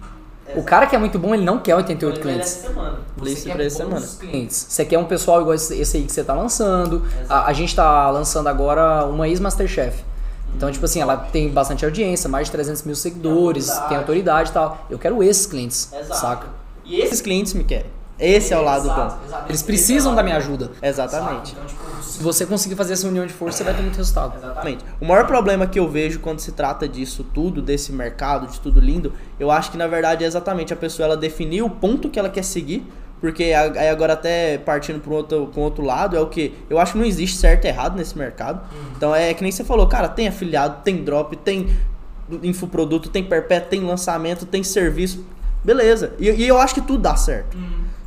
O 0.55 0.63
cara 0.63 0.87
que 0.87 0.95
é 0.95 0.99
muito 0.99 1.19
bom, 1.19 1.35
ele 1.35 1.45
não 1.45 1.59
quer 1.59 1.75
88 1.77 2.15
Ele 2.17 2.23
clientes. 2.23 2.49
semana. 2.51 2.99
Isso 3.23 3.37
Você 3.37 3.49
quer 3.49 3.55
pra 3.55 3.65
essa 3.65 3.77
semana. 3.79 4.07
clientes. 4.21 4.67
Você 4.69 4.85
quer 4.85 4.99
um 4.99 5.05
pessoal 5.07 5.41
igual 5.41 5.55
esse, 5.55 5.75
esse 5.81 5.97
aí 5.97 6.03
que 6.05 6.13
você 6.13 6.23
tá 6.23 6.35
lançando. 6.35 7.03
A, 7.29 7.47
a 7.47 7.53
gente 7.55 7.75
tá 7.75 8.11
lançando 8.11 8.49
agora 8.49 9.07
uma 9.07 9.27
ex-Masterchef. 9.29 10.05
Então, 10.55 10.71
tipo 10.71 10.85
assim, 10.85 11.01
ela 11.01 11.17
tem 11.17 11.49
bastante 11.49 11.83
audiência, 11.85 12.29
mais 12.29 12.49
de 12.49 12.53
300 12.53 12.83
mil 12.83 12.95
seguidores, 12.95 13.69
autoridade. 13.71 13.89
tem 13.89 13.97
autoridade 13.99 14.51
e 14.51 14.53
tal. 14.53 14.87
Eu 14.91 14.99
quero 14.99 15.23
esses 15.23 15.47
clientes, 15.47 15.89
Exato. 15.91 16.21
saca? 16.21 16.47
E 16.85 16.97
esse 16.97 17.07
Esses 17.07 17.21
clientes 17.23 17.55
me 17.55 17.65
querem. 17.65 17.87
Esse 18.19 18.55
é 18.55 18.59
o 18.59 18.63
lado 18.63 18.85
Exato, 18.87 19.17
bom. 19.17 19.25
exato. 19.27 19.45
Eles 19.49 19.63
precisam 19.63 20.15
da 20.15 20.23
minha 20.23 20.37
ajuda. 20.37 20.71
Exatamente. 20.81 21.53
Então, 21.53 21.67
tipo, 21.67 22.03
se 22.03 22.23
você 22.23 22.47
conseguir 22.47 22.77
fazer 22.77 22.93
essa 22.93 23.09
união 23.09 23.27
de 23.27 23.33
força, 23.33 23.59
você 23.59 23.65
vai 23.65 23.75
ter 23.75 23.83
muito 23.83 23.97
resultado. 23.97 24.37
Exatamente. 24.37 24.85
O 25.01 25.05
maior 25.05 25.27
problema 25.27 25.67
que 25.67 25.79
eu 25.79 25.89
vejo 25.89 26.21
quando 26.21 26.39
se 26.39 26.53
trata 26.53 26.87
disso 26.89 27.25
tudo, 27.35 27.61
desse 27.61 27.93
mercado, 27.93 28.47
de 28.47 28.61
tudo 28.61 28.79
lindo, 28.79 29.13
eu 29.41 29.51
acho 29.51 29.71
que 29.71 29.77
na 29.77 29.87
verdade 29.87 30.23
é 30.25 30.27
exatamente 30.27 30.73
a 30.73 30.77
pessoa 30.77 31.07
ela 31.07 31.17
definir 31.17 31.63
o 31.63 31.71
ponto 31.71 32.09
que 32.09 32.19
ela 32.19 32.29
quer 32.29 32.45
seguir. 32.45 32.87
Porque 33.21 33.45
aí 33.45 33.89
agora 33.89 34.15
até 34.15 34.59
partindo 34.59 35.01
para 35.01 35.15
outro, 35.15 35.51
outro 35.55 35.85
lado, 35.85 36.17
é 36.17 36.21
o 36.21 36.27
que? 36.27 36.55
Eu 36.69 36.79
acho 36.81 36.93
que 36.93 36.99
não 36.99 37.05
existe 37.05 37.37
certo 37.37 37.65
e 37.65 37.69
errado 37.69 37.97
nesse 37.97 38.19
mercado. 38.19 38.61
Então 38.97 39.15
é 39.15 39.33
que 39.33 39.43
nem 39.43 39.53
você 39.53 39.63
falou, 39.63 39.87
cara, 39.87 40.09
tem 40.09 40.27
afiliado, 40.27 40.83
tem 40.83 41.05
drop, 41.05 41.37
tem 41.37 41.69
infoproduto, 42.43 43.09
tem 43.09 43.23
perpétuo, 43.23 43.71
tem 43.71 43.85
lançamento, 43.85 44.45
tem 44.45 44.65
serviço. 44.65 45.25
Beleza. 45.65 46.15
E, 46.19 46.29
e 46.31 46.49
eu 46.49 46.59
acho 46.59 46.75
que 46.75 46.81
tudo 46.81 46.99
dá 46.99 47.15
certo. 47.15 47.57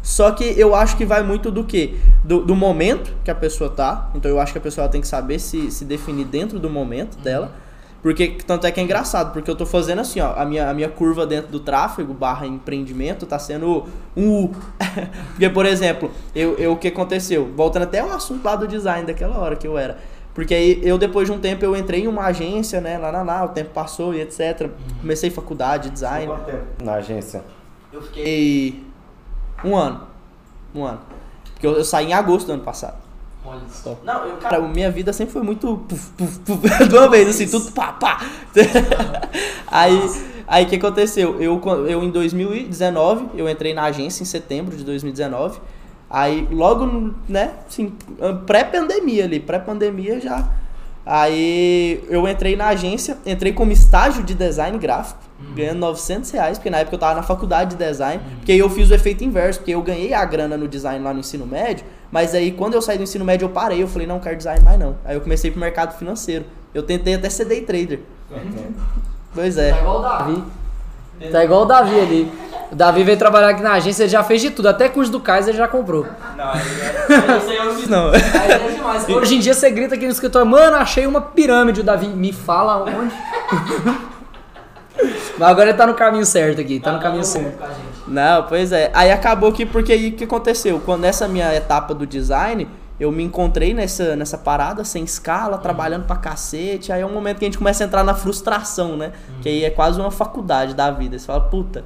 Só 0.05 0.29
que 0.29 0.43
eu 0.43 0.75
acho 0.75 0.95
que 0.97 1.03
vai 1.03 1.23
muito 1.23 1.49
do 1.49 1.63
que? 1.63 1.97
Do, 2.23 2.45
do 2.45 2.55
momento 2.55 3.11
que 3.23 3.31
a 3.31 3.33
pessoa 3.33 3.71
tá. 3.71 4.11
Então 4.13 4.29
eu 4.29 4.39
acho 4.39 4.51
que 4.51 4.59
a 4.59 4.61
pessoa 4.61 4.87
tem 4.87 5.01
que 5.01 5.07
saber 5.07 5.39
se, 5.39 5.71
se 5.71 5.83
definir 5.83 6.25
dentro 6.25 6.59
do 6.59 6.69
momento 6.69 7.17
dela. 7.17 7.51
Porque 8.03 8.37
tanto 8.45 8.67
é 8.67 8.71
que 8.71 8.79
é 8.79 8.83
engraçado, 8.83 9.33
porque 9.33 9.49
eu 9.49 9.55
tô 9.55 9.65
fazendo 9.65 10.01
assim, 10.01 10.19
ó, 10.19 10.35
a 10.35 10.45
minha, 10.45 10.69
a 10.69 10.73
minha 10.75 10.87
curva 10.87 11.25
dentro 11.25 11.51
do 11.51 11.59
tráfego 11.59 12.13
barra 12.13 12.45
empreendimento 12.45 13.25
tá 13.25 13.39
sendo 13.39 13.87
um 14.15 14.43
U. 14.43 14.51
porque, 15.33 15.49
por 15.49 15.65
exemplo, 15.65 16.11
eu, 16.35 16.55
eu, 16.59 16.73
o 16.73 16.77
que 16.77 16.89
aconteceu? 16.89 17.51
Voltando 17.55 17.81
até 17.81 18.01
ao 18.01 18.11
assunto 18.11 18.45
lá 18.45 18.55
do 18.55 18.67
design 18.67 19.07
daquela 19.07 19.39
hora 19.39 19.55
que 19.55 19.67
eu 19.67 19.75
era. 19.75 19.97
Porque 20.35 20.53
aí 20.53 20.81
eu, 20.83 20.99
depois 20.99 21.27
de 21.27 21.33
um 21.33 21.39
tempo, 21.39 21.65
eu 21.65 21.75
entrei 21.75 22.03
em 22.03 22.07
uma 22.07 22.25
agência, 22.25 22.79
né, 22.79 22.95
lá, 22.99 23.09
lá, 23.09 23.23
lá, 23.23 23.43
o 23.43 23.47
tempo 23.47 23.71
passou 23.71 24.13
e 24.13 24.21
etc. 24.21 24.69
Comecei 25.01 25.31
faculdade, 25.31 25.89
design. 25.89 26.27
Quanto 26.27 26.45
tempo 26.45 26.83
na 26.83 26.93
agência? 26.93 27.43
Eu 27.91 28.03
fiquei. 28.03 28.85
Um 29.65 29.75
ano. 29.75 30.01
Um 30.73 30.85
ano. 30.85 30.99
Porque 31.53 31.65
eu, 31.65 31.73
eu 31.73 31.83
saí 31.83 32.07
em 32.07 32.13
agosto 32.13 32.47
do 32.47 32.53
ano 32.53 32.63
passado. 32.63 32.97
Olha 33.45 33.61
só. 33.69 33.97
Não, 34.03 34.25
eu, 34.25 34.37
Cara, 34.37 34.59
minha 34.61 34.89
vida 34.89 35.13
sempre 35.13 35.33
foi 35.33 35.43
muito 35.43 35.77
puf, 35.87 36.09
puf, 36.17 36.39
puf, 36.39 36.59
de 36.87 36.95
uma 36.95 37.09
vez, 37.09 37.29
assim, 37.29 37.47
tudo 37.47 37.71
pá, 37.71 37.93
pá. 37.93 38.25
aí, 39.67 40.11
aí 40.47 40.65
o 40.65 40.67
que 40.67 40.75
aconteceu? 40.75 41.39
Eu, 41.39 41.61
eu 41.87 42.03
em 42.03 42.09
2019, 42.09 43.27
eu 43.35 43.47
entrei 43.47 43.73
na 43.73 43.83
agência 43.83 44.23
em 44.23 44.25
setembro 44.25 44.75
de 44.75 44.83
2019. 44.83 45.59
Aí, 46.09 46.47
logo, 46.51 47.13
né, 47.27 47.53
assim, 47.67 47.93
pré-pandemia 48.45 49.25
ali, 49.25 49.39
pré-pandemia 49.39 50.19
já. 50.19 50.47
Aí, 51.05 52.03
eu 52.09 52.27
entrei 52.27 52.55
na 52.55 52.67
agência, 52.69 53.17
entrei 53.25 53.53
como 53.53 53.71
estágio 53.71 54.23
de 54.23 54.33
design 54.33 54.77
gráfico, 54.79 55.19
ganhando 55.53 55.77
900 55.79 56.31
reais, 56.31 56.57
porque 56.57 56.69
na 56.69 56.79
época 56.79 56.95
eu 56.95 56.99
tava 56.99 57.13
na 57.15 57.21
faculdade 57.23 57.75
de 57.75 57.85
design, 57.85 58.21
porque 58.37 58.51
aí 58.51 58.57
eu 58.59 58.69
fiz 58.69 58.89
o 58.89 58.93
efeito 58.95 59.23
inverso, 59.23 59.59
porque 59.59 59.71
eu 59.75 59.81
ganhei 59.83 60.13
a 60.13 60.25
grana 60.25 60.57
no 60.57 60.67
design 60.67 61.03
lá 61.03 61.13
no 61.13 61.19
ensino 61.19 61.45
médio, 61.45 61.85
mas 62.11 62.33
aí 62.33 62.51
quando 62.51 62.73
eu 62.73 62.81
saí 62.81 62.97
do 62.97 63.03
ensino 63.03 63.23
médio 63.23 63.45
eu 63.45 63.49
parei, 63.49 63.83
eu 63.83 63.87
falei, 63.87 64.07
não, 64.07 64.19
quero 64.19 64.35
design 64.35 64.63
mais 64.63 64.79
não. 64.79 64.95
Aí 65.05 65.15
eu 65.15 65.21
comecei 65.21 65.51
pro 65.51 65.59
mercado 65.59 65.95
financeiro. 65.97 66.45
Eu 66.73 66.81
tentei 66.83 67.13
até 67.13 67.29
ser 67.29 67.45
day 67.45 67.61
trader. 67.61 67.99
Pois 69.33 69.55
Tá 69.55 69.61
é. 69.61 69.69
igual 69.79 69.99
o 69.99 70.01
Davi. 70.01 70.43
Tá 71.31 71.43
igual 71.43 71.61
o 71.61 71.65
Davi 71.65 71.99
ali. 71.99 72.31
O 72.71 72.75
Davi 72.75 73.03
veio 73.03 73.17
trabalhar 73.17 73.49
aqui 73.49 73.61
na 73.61 73.73
agência, 73.73 74.03
ele 74.03 74.09
já 74.09 74.23
fez 74.23 74.41
de 74.41 74.49
tudo. 74.49 74.67
Até 74.67 74.89
curso 74.89 75.11
do 75.11 75.19
Kaiser 75.19 75.49
ele 75.51 75.57
já 75.57 75.67
comprou. 75.67 76.05
Não, 76.35 76.49
aí 76.51 76.59
é- 76.61 77.37
isso 77.37 77.49
aí 77.49 77.57
eu 77.57 77.65
não 77.65 77.75
fiz. 77.75 77.87
Não. 77.87 78.11
Hoje 79.17 79.35
em 79.35 79.39
dia 79.39 79.53
você 79.53 79.69
grita 79.69 79.95
aqui 79.95 80.05
no 80.05 80.11
escritório, 80.11 80.47
mano, 80.49 80.75
achei 80.77 81.05
uma 81.05 81.21
pirâmide. 81.21 81.81
O 81.81 81.83
Davi 81.83 82.07
me 82.07 82.33
fala 82.33 82.77
onde. 82.83 83.13
Mas 85.37 85.49
agora 85.49 85.69
ele 85.69 85.77
tá 85.77 85.85
no 85.85 85.93
caminho 85.93 86.25
certo 86.25 86.61
aqui, 86.61 86.79
tá 86.79 86.91
no 86.93 86.99
caminho 86.99 87.23
certo. 87.25 87.57
Não, 88.07 88.43
pois 88.43 88.71
é. 88.71 88.89
Aí 88.93 89.11
acabou 89.11 89.51
que, 89.51 89.65
porque 89.65 89.91
aí 89.91 90.09
o 90.09 90.11
que 90.13 90.23
aconteceu? 90.23 90.81
Quando 90.85 91.01
nessa 91.01 91.27
minha 91.27 91.53
etapa 91.53 91.93
do 91.93 92.05
design, 92.07 92.67
eu 92.99 93.11
me 93.11 93.23
encontrei 93.23 93.73
nessa, 93.73 94.15
nessa 94.15 94.37
parada, 94.37 94.85
sem 94.85 95.03
escala, 95.03 95.57
trabalhando 95.57 96.05
pra 96.05 96.15
cacete. 96.15 96.91
Aí 96.93 97.01
é 97.01 97.05
um 97.05 97.11
momento 97.11 97.39
que 97.39 97.45
a 97.45 97.47
gente 97.47 97.57
começa 97.57 97.83
a 97.83 97.87
entrar 97.87 98.03
na 98.03 98.13
frustração, 98.13 98.95
né? 98.95 99.11
Que 99.41 99.49
aí 99.49 99.65
é 99.65 99.69
quase 99.69 99.99
uma 99.99 100.11
faculdade 100.11 100.73
da 100.73 100.89
vida. 100.91 101.19
Você 101.19 101.25
fala, 101.25 101.41
puta, 101.41 101.83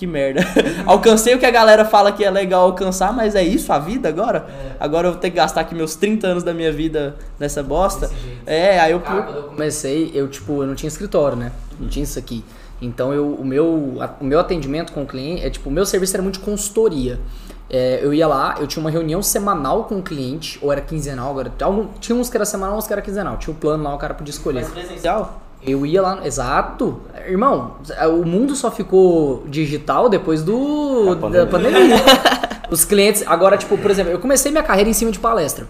que 0.00 0.06
merda. 0.06 0.40
Alcancei 0.86 1.34
o 1.34 1.38
que 1.38 1.44
a 1.46 1.50
galera 1.50 1.84
fala 1.84 2.10
que 2.10 2.24
é 2.24 2.30
legal 2.30 2.62
alcançar, 2.64 3.12
mas 3.12 3.34
é 3.34 3.42
isso 3.42 3.70
a 3.72 3.78
vida 3.78 4.08
agora? 4.08 4.48
Agora 4.80 5.08
eu 5.08 5.12
vou 5.12 5.20
ter 5.20 5.30
que 5.30 5.36
gastar 5.36 5.60
aqui 5.60 5.74
meus 5.74 5.94
30 5.94 6.26
anos 6.26 6.42
da 6.42 6.54
minha 6.54 6.72
vida 6.72 7.16
nessa 7.38 7.62
bosta. 7.62 8.10
É, 8.46 8.80
aí 8.80 8.92
eu. 8.92 9.00
Cara, 9.00 9.22
quando 9.24 9.36
eu 9.36 9.42
comecei, 9.44 10.10
eu 10.14 10.26
tipo, 10.28 10.62
eu 10.62 10.66
não 10.66 10.74
tinha 10.74 10.88
escritório, 10.88 11.36
né? 11.36 11.52
Não 11.78 11.88
tinha 11.88 12.02
isso 12.02 12.18
aqui. 12.18 12.42
Então 12.80 13.12
eu, 13.12 13.34
o, 13.34 13.44
meu, 13.44 13.96
a- 14.00 14.14
o 14.20 14.24
meu 14.24 14.40
atendimento 14.40 14.90
com 14.92 15.02
o 15.02 15.06
cliente, 15.06 15.44
é 15.44 15.50
tipo, 15.50 15.68
o 15.68 15.72
meu 15.72 15.84
serviço 15.84 16.16
era 16.16 16.22
muito 16.22 16.38
de 16.38 16.44
consultoria. 16.44 17.20
É, 17.68 18.00
eu 18.02 18.12
ia 18.14 18.26
lá, 18.26 18.56
eu 18.58 18.66
tinha 18.66 18.82
uma 18.82 18.90
reunião 18.90 19.22
semanal 19.22 19.84
com 19.84 19.98
o 19.98 20.02
cliente, 20.02 20.58
ou 20.62 20.72
era 20.72 20.80
quinzenal, 20.80 21.30
agora 21.30 21.52
algum- 21.60 21.86
tinha 22.00 22.16
uns 22.16 22.28
que 22.30 22.36
era 22.36 22.44
semanal, 22.46 22.76
uns 22.78 22.86
que 22.86 22.92
era 22.92 23.02
quinzenal. 23.02 23.36
Tinha 23.36 23.54
o 23.54 23.56
plano 23.56 23.84
lá, 23.84 23.94
o 23.94 23.98
cara 23.98 24.14
podia 24.14 24.32
escolher. 24.32 24.64
presencial? 24.64 25.42
Eu 25.62 25.84
ia 25.84 26.00
lá, 26.00 26.26
exato. 26.26 27.00
Irmão, 27.26 27.76
o 28.18 28.24
mundo 28.24 28.56
só 28.56 28.70
ficou 28.70 29.44
digital 29.46 30.08
depois 30.08 30.42
do 30.42 31.14
da 31.14 31.46
pandemia. 31.46 31.96
Os 32.70 32.84
clientes, 32.84 33.24
agora 33.26 33.56
tipo, 33.56 33.76
por 33.76 33.90
exemplo, 33.90 34.12
eu 34.12 34.18
comecei 34.18 34.50
minha 34.50 34.62
carreira 34.62 34.88
em 34.88 34.92
cima 34.92 35.10
de 35.10 35.18
palestra. 35.18 35.66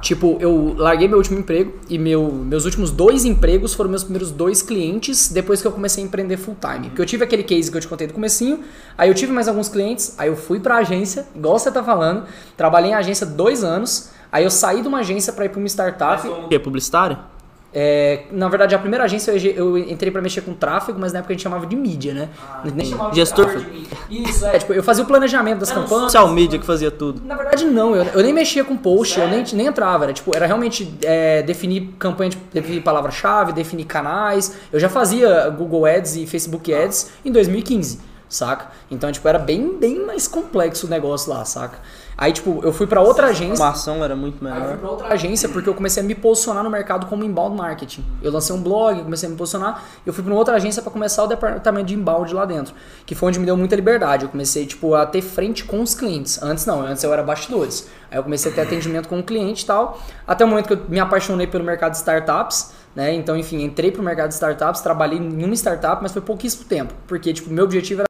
Tipo, 0.00 0.36
eu 0.40 0.74
larguei 0.76 1.08
meu 1.08 1.18
último 1.18 1.38
emprego 1.38 1.72
e 1.88 1.98
meu, 1.98 2.30
meus 2.30 2.64
últimos 2.64 2.90
dois 2.90 3.24
empregos 3.24 3.74
foram 3.74 3.90
meus 3.90 4.04
primeiros 4.04 4.30
dois 4.30 4.62
clientes 4.62 5.28
depois 5.28 5.60
que 5.60 5.66
eu 5.66 5.72
comecei 5.72 6.02
a 6.02 6.06
empreender 6.06 6.36
full 6.36 6.56
time. 6.60 6.86
Porque 6.88 7.02
eu 7.02 7.06
tive 7.06 7.24
aquele 7.24 7.42
case 7.42 7.70
que 7.70 7.76
eu 7.76 7.80
te 7.80 7.88
contei 7.88 8.06
do 8.06 8.14
comecinho, 8.14 8.60
aí 8.96 9.10
eu 9.10 9.14
tive 9.14 9.32
mais 9.32 9.48
alguns 9.48 9.68
clientes, 9.68 10.14
aí 10.16 10.28
eu 10.28 10.36
fui 10.36 10.60
pra 10.60 10.76
agência, 10.76 11.26
igual 11.34 11.58
você 11.58 11.70
tá 11.70 11.82
falando, 11.82 12.24
trabalhei 12.56 12.92
em 12.92 12.94
agência 12.94 13.26
dois 13.26 13.64
anos, 13.64 14.10
aí 14.30 14.44
eu 14.44 14.50
saí 14.50 14.82
de 14.82 14.88
uma 14.88 14.98
agência 14.98 15.32
pra 15.32 15.44
ir 15.46 15.48
pra 15.48 15.58
uma 15.58 15.68
startup. 15.68 16.26
O 16.28 16.48
quê? 16.48 16.60
Publicitário? 16.60 17.18
É, 17.72 18.22
na 18.32 18.48
verdade, 18.48 18.74
a 18.74 18.78
primeira 18.78 19.04
agência 19.04 19.32
eu, 19.32 19.76
eu 19.76 19.78
entrei 19.78 20.10
pra 20.10 20.22
mexer 20.22 20.40
com 20.40 20.54
tráfego, 20.54 20.98
mas 20.98 21.12
na 21.12 21.18
época 21.18 21.34
a 21.34 21.36
gente 21.36 21.42
chamava 21.42 21.66
de 21.66 21.76
mídia, 21.76 22.14
né? 22.14 22.28
Nem 22.74 22.86
chamava 22.86 23.10
de 23.10 23.16
Gestor. 23.16 23.46
tráfego. 23.46 23.70
Isso, 24.08 24.46
é, 24.46 24.58
tipo, 24.58 24.72
eu 24.72 24.82
fazia 24.82 25.04
o 25.04 25.06
planejamento 25.06 25.58
das 25.58 25.70
campanhas. 25.70 26.12
Social 26.12 26.28
media 26.28 26.58
que 26.58 26.64
fazia 26.64 26.90
tudo. 26.90 27.20
Na 27.26 27.36
verdade, 27.36 27.66
não, 27.66 27.94
eu, 27.94 28.04
eu 28.04 28.22
nem 28.22 28.32
mexia 28.32 28.64
com 28.64 28.76
post, 28.76 29.20
eu 29.20 29.28
nem, 29.28 29.44
nem 29.52 29.66
entrava. 29.66 30.04
Era, 30.04 30.12
tipo, 30.14 30.34
era 30.34 30.46
realmente 30.46 30.90
é, 31.02 31.42
definir 31.42 31.94
campanha, 31.98 32.30
de, 32.30 32.38
definir 32.52 32.80
palavra-chave, 32.80 33.52
definir 33.52 33.84
canais. 33.84 34.56
Eu 34.72 34.80
já 34.80 34.88
fazia 34.88 35.50
Google 35.50 35.84
Ads 35.84 36.16
e 36.16 36.26
Facebook 36.26 36.72
Ads 36.72 37.10
em 37.22 37.30
2015, 37.30 38.00
saca? 38.30 38.68
Então, 38.90 39.12
tipo, 39.12 39.28
era 39.28 39.38
bem, 39.38 39.78
bem 39.78 40.06
mais 40.06 40.26
complexo 40.26 40.86
o 40.86 40.90
negócio 40.90 41.30
lá, 41.30 41.44
saca? 41.44 41.78
Aí, 42.20 42.32
tipo, 42.32 42.60
eu 42.64 42.72
fui 42.72 42.84
pra 42.84 43.00
outra 43.00 43.28
A 43.28 43.30
agência. 43.30 43.52
informação 43.52 44.02
era 44.02 44.16
muito 44.16 44.44
Aí 44.44 44.60
eu 44.60 44.68
fui 44.70 44.76
pra 44.78 44.90
outra 44.90 45.08
agência 45.14 45.48
porque 45.48 45.68
eu 45.68 45.74
comecei 45.74 46.02
a 46.02 46.06
me 46.06 46.16
posicionar 46.16 46.64
no 46.64 46.70
mercado 46.70 47.06
como 47.06 47.22
inbound 47.22 47.56
marketing. 47.56 48.04
Eu 48.20 48.32
lancei 48.32 48.56
um 48.56 48.60
blog, 48.60 49.00
comecei 49.04 49.28
a 49.28 49.30
me 49.30 49.38
posicionar. 49.38 49.84
Eu 50.04 50.12
fui 50.12 50.24
pra 50.24 50.32
uma 50.32 50.38
outra 50.38 50.56
agência 50.56 50.82
para 50.82 50.90
começar 50.90 51.22
o 51.22 51.28
departamento 51.28 51.86
de 51.86 51.94
inbound 51.94 52.34
lá 52.34 52.44
dentro, 52.44 52.74
que 53.06 53.14
foi 53.14 53.28
onde 53.28 53.38
me 53.38 53.46
deu 53.46 53.56
muita 53.56 53.76
liberdade. 53.76 54.24
Eu 54.24 54.30
comecei 54.30 54.66
tipo 54.66 54.96
a 54.96 55.06
ter 55.06 55.22
frente 55.22 55.62
com 55.62 55.80
os 55.80 55.94
clientes. 55.94 56.42
Antes 56.42 56.66
não, 56.66 56.80
antes 56.82 57.04
eu 57.04 57.12
era 57.12 57.22
bastidores. 57.22 57.88
Aí 58.10 58.18
eu 58.18 58.24
comecei 58.24 58.50
a 58.50 58.54
ter 58.54 58.62
atendimento 58.62 59.08
com 59.08 59.20
o 59.20 59.22
cliente 59.22 59.62
e 59.62 59.66
tal, 59.66 60.00
até 60.26 60.44
o 60.44 60.48
momento 60.48 60.66
que 60.66 60.72
eu 60.72 60.80
me 60.88 60.98
apaixonei 60.98 61.46
pelo 61.46 61.62
mercado 61.62 61.92
de 61.92 61.98
startups. 61.98 62.72
Né? 62.96 63.14
Então, 63.14 63.36
enfim, 63.36 63.62
entrei 63.62 63.92
pro 63.92 64.02
mercado 64.02 64.28
de 64.28 64.34
startups, 64.34 64.80
trabalhei 64.80 65.18
em 65.18 65.44
uma 65.44 65.54
startup, 65.54 66.02
mas 66.02 66.10
foi 66.10 66.22
pouquíssimo 66.22 66.64
tempo, 66.64 66.92
porque 67.06 67.32
tipo, 67.32 67.48
meu 67.48 67.62
objetivo 67.62 68.00
era 68.00 68.08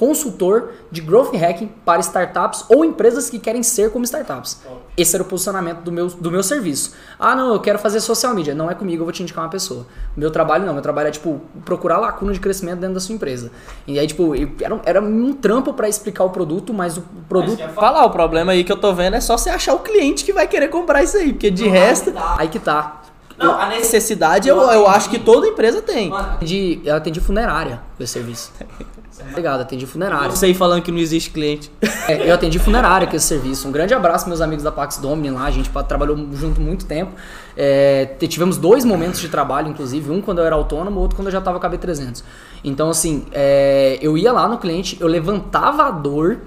consultor 0.00 0.70
de 0.90 1.02
growth 1.02 1.34
hacking 1.36 1.70
para 1.84 2.00
startups 2.00 2.64
ou 2.70 2.82
empresas 2.86 3.28
que 3.28 3.38
querem 3.38 3.62
ser 3.62 3.90
como 3.90 4.02
startups. 4.06 4.58
Esse 4.96 5.14
era 5.14 5.22
o 5.22 5.26
posicionamento 5.26 5.82
do 5.82 5.92
meu, 5.92 6.06
do 6.06 6.30
meu 6.30 6.42
serviço. 6.42 6.94
Ah, 7.18 7.36
não, 7.36 7.52
eu 7.52 7.60
quero 7.60 7.78
fazer 7.78 8.00
social 8.00 8.34
media. 8.34 8.54
Não 8.54 8.70
é 8.70 8.74
comigo, 8.74 9.02
eu 9.02 9.04
vou 9.04 9.12
te 9.12 9.22
indicar 9.22 9.44
uma 9.44 9.50
pessoa. 9.50 9.86
Meu 10.16 10.30
trabalho 10.30 10.64
não, 10.64 10.72
meu 10.72 10.82
trabalho 10.82 11.08
é 11.08 11.10
tipo 11.10 11.40
procurar 11.66 11.98
lacuna 11.98 12.32
de 12.32 12.40
crescimento 12.40 12.78
dentro 12.80 12.94
da 12.94 13.00
sua 13.00 13.14
empresa. 13.14 13.52
E 13.86 13.98
aí, 13.98 14.06
tipo, 14.06 14.32
era, 14.62 14.74
um- 14.74 14.80
era 14.84 15.00
um 15.02 15.32
trampo 15.34 15.74
para 15.74 15.86
explicar 15.88 16.24
o 16.24 16.30
produto, 16.30 16.72
mas 16.72 16.96
o 16.96 17.02
produto. 17.28 17.58
Falar, 17.74 18.04
o 18.06 18.10
problema 18.10 18.52
aí 18.52 18.64
que 18.64 18.72
eu 18.72 18.78
tô 18.78 18.94
vendo 18.94 19.14
é 19.16 19.20
só 19.20 19.36
você 19.36 19.50
achar 19.50 19.74
o 19.74 19.80
cliente 19.80 20.24
que 20.24 20.32
vai 20.32 20.48
querer 20.48 20.68
comprar 20.68 21.02
isso 21.02 21.18
aí, 21.18 21.32
porque 21.32 21.50
de 21.50 21.68
resto, 21.68 22.12
Aí 22.38 22.48
que 22.48 22.58
tá. 22.58 23.02
não, 23.38 23.52
a 23.60 23.68
necessidade 23.68 24.48
eu, 24.48 24.56
eu 24.56 24.86
acho 24.88 25.10
que 25.10 25.18
toda 25.18 25.46
empresa 25.46 25.82
tem. 25.82 26.10
Atendi, 26.12 26.80
eu 26.84 26.94
atendi 26.96 27.20
funerária 27.20 27.80
com 27.96 28.02
esse 28.02 28.14
serviço. 28.14 28.50
Obrigado, 29.28 29.60
atendi 29.60 29.86
funerária. 29.86 30.30
Você 30.30 30.46
aí 30.46 30.54
falando 30.54 30.82
que 30.82 30.90
não 30.90 30.98
existe 30.98 31.30
cliente. 31.30 31.70
É, 32.08 32.28
eu 32.28 32.34
atendi 32.34 32.58
funerária 32.58 33.06
com 33.06 33.14
esse 33.14 33.26
serviço. 33.26 33.68
Um 33.68 33.72
grande 33.72 33.94
abraço 33.94 34.26
meus 34.28 34.40
amigos 34.40 34.64
da 34.64 34.72
Pax 34.72 34.96
Domini 34.98 35.30
lá, 35.30 35.44
a 35.44 35.50
gente 35.50 35.70
trabalhou 35.88 36.16
junto 36.32 36.60
muito 36.60 36.84
tempo. 36.86 37.12
É, 37.56 38.06
tivemos 38.28 38.56
dois 38.56 38.84
momentos 38.84 39.20
de 39.20 39.28
trabalho, 39.28 39.68
inclusive, 39.68 40.10
um 40.10 40.20
quando 40.20 40.38
eu 40.38 40.44
era 40.46 40.54
autônomo, 40.54 40.98
outro 41.00 41.16
quando 41.16 41.28
eu 41.28 41.32
já 41.32 41.38
estava 41.38 41.60
com 41.60 41.66
a 41.66 41.70
B300. 41.70 42.22
Então, 42.64 42.90
assim, 42.90 43.26
é, 43.32 43.98
eu 44.02 44.16
ia 44.18 44.32
lá 44.32 44.48
no 44.48 44.58
cliente, 44.58 44.96
eu 45.00 45.06
levantava 45.06 45.84
a 45.84 45.90
dor 45.90 46.38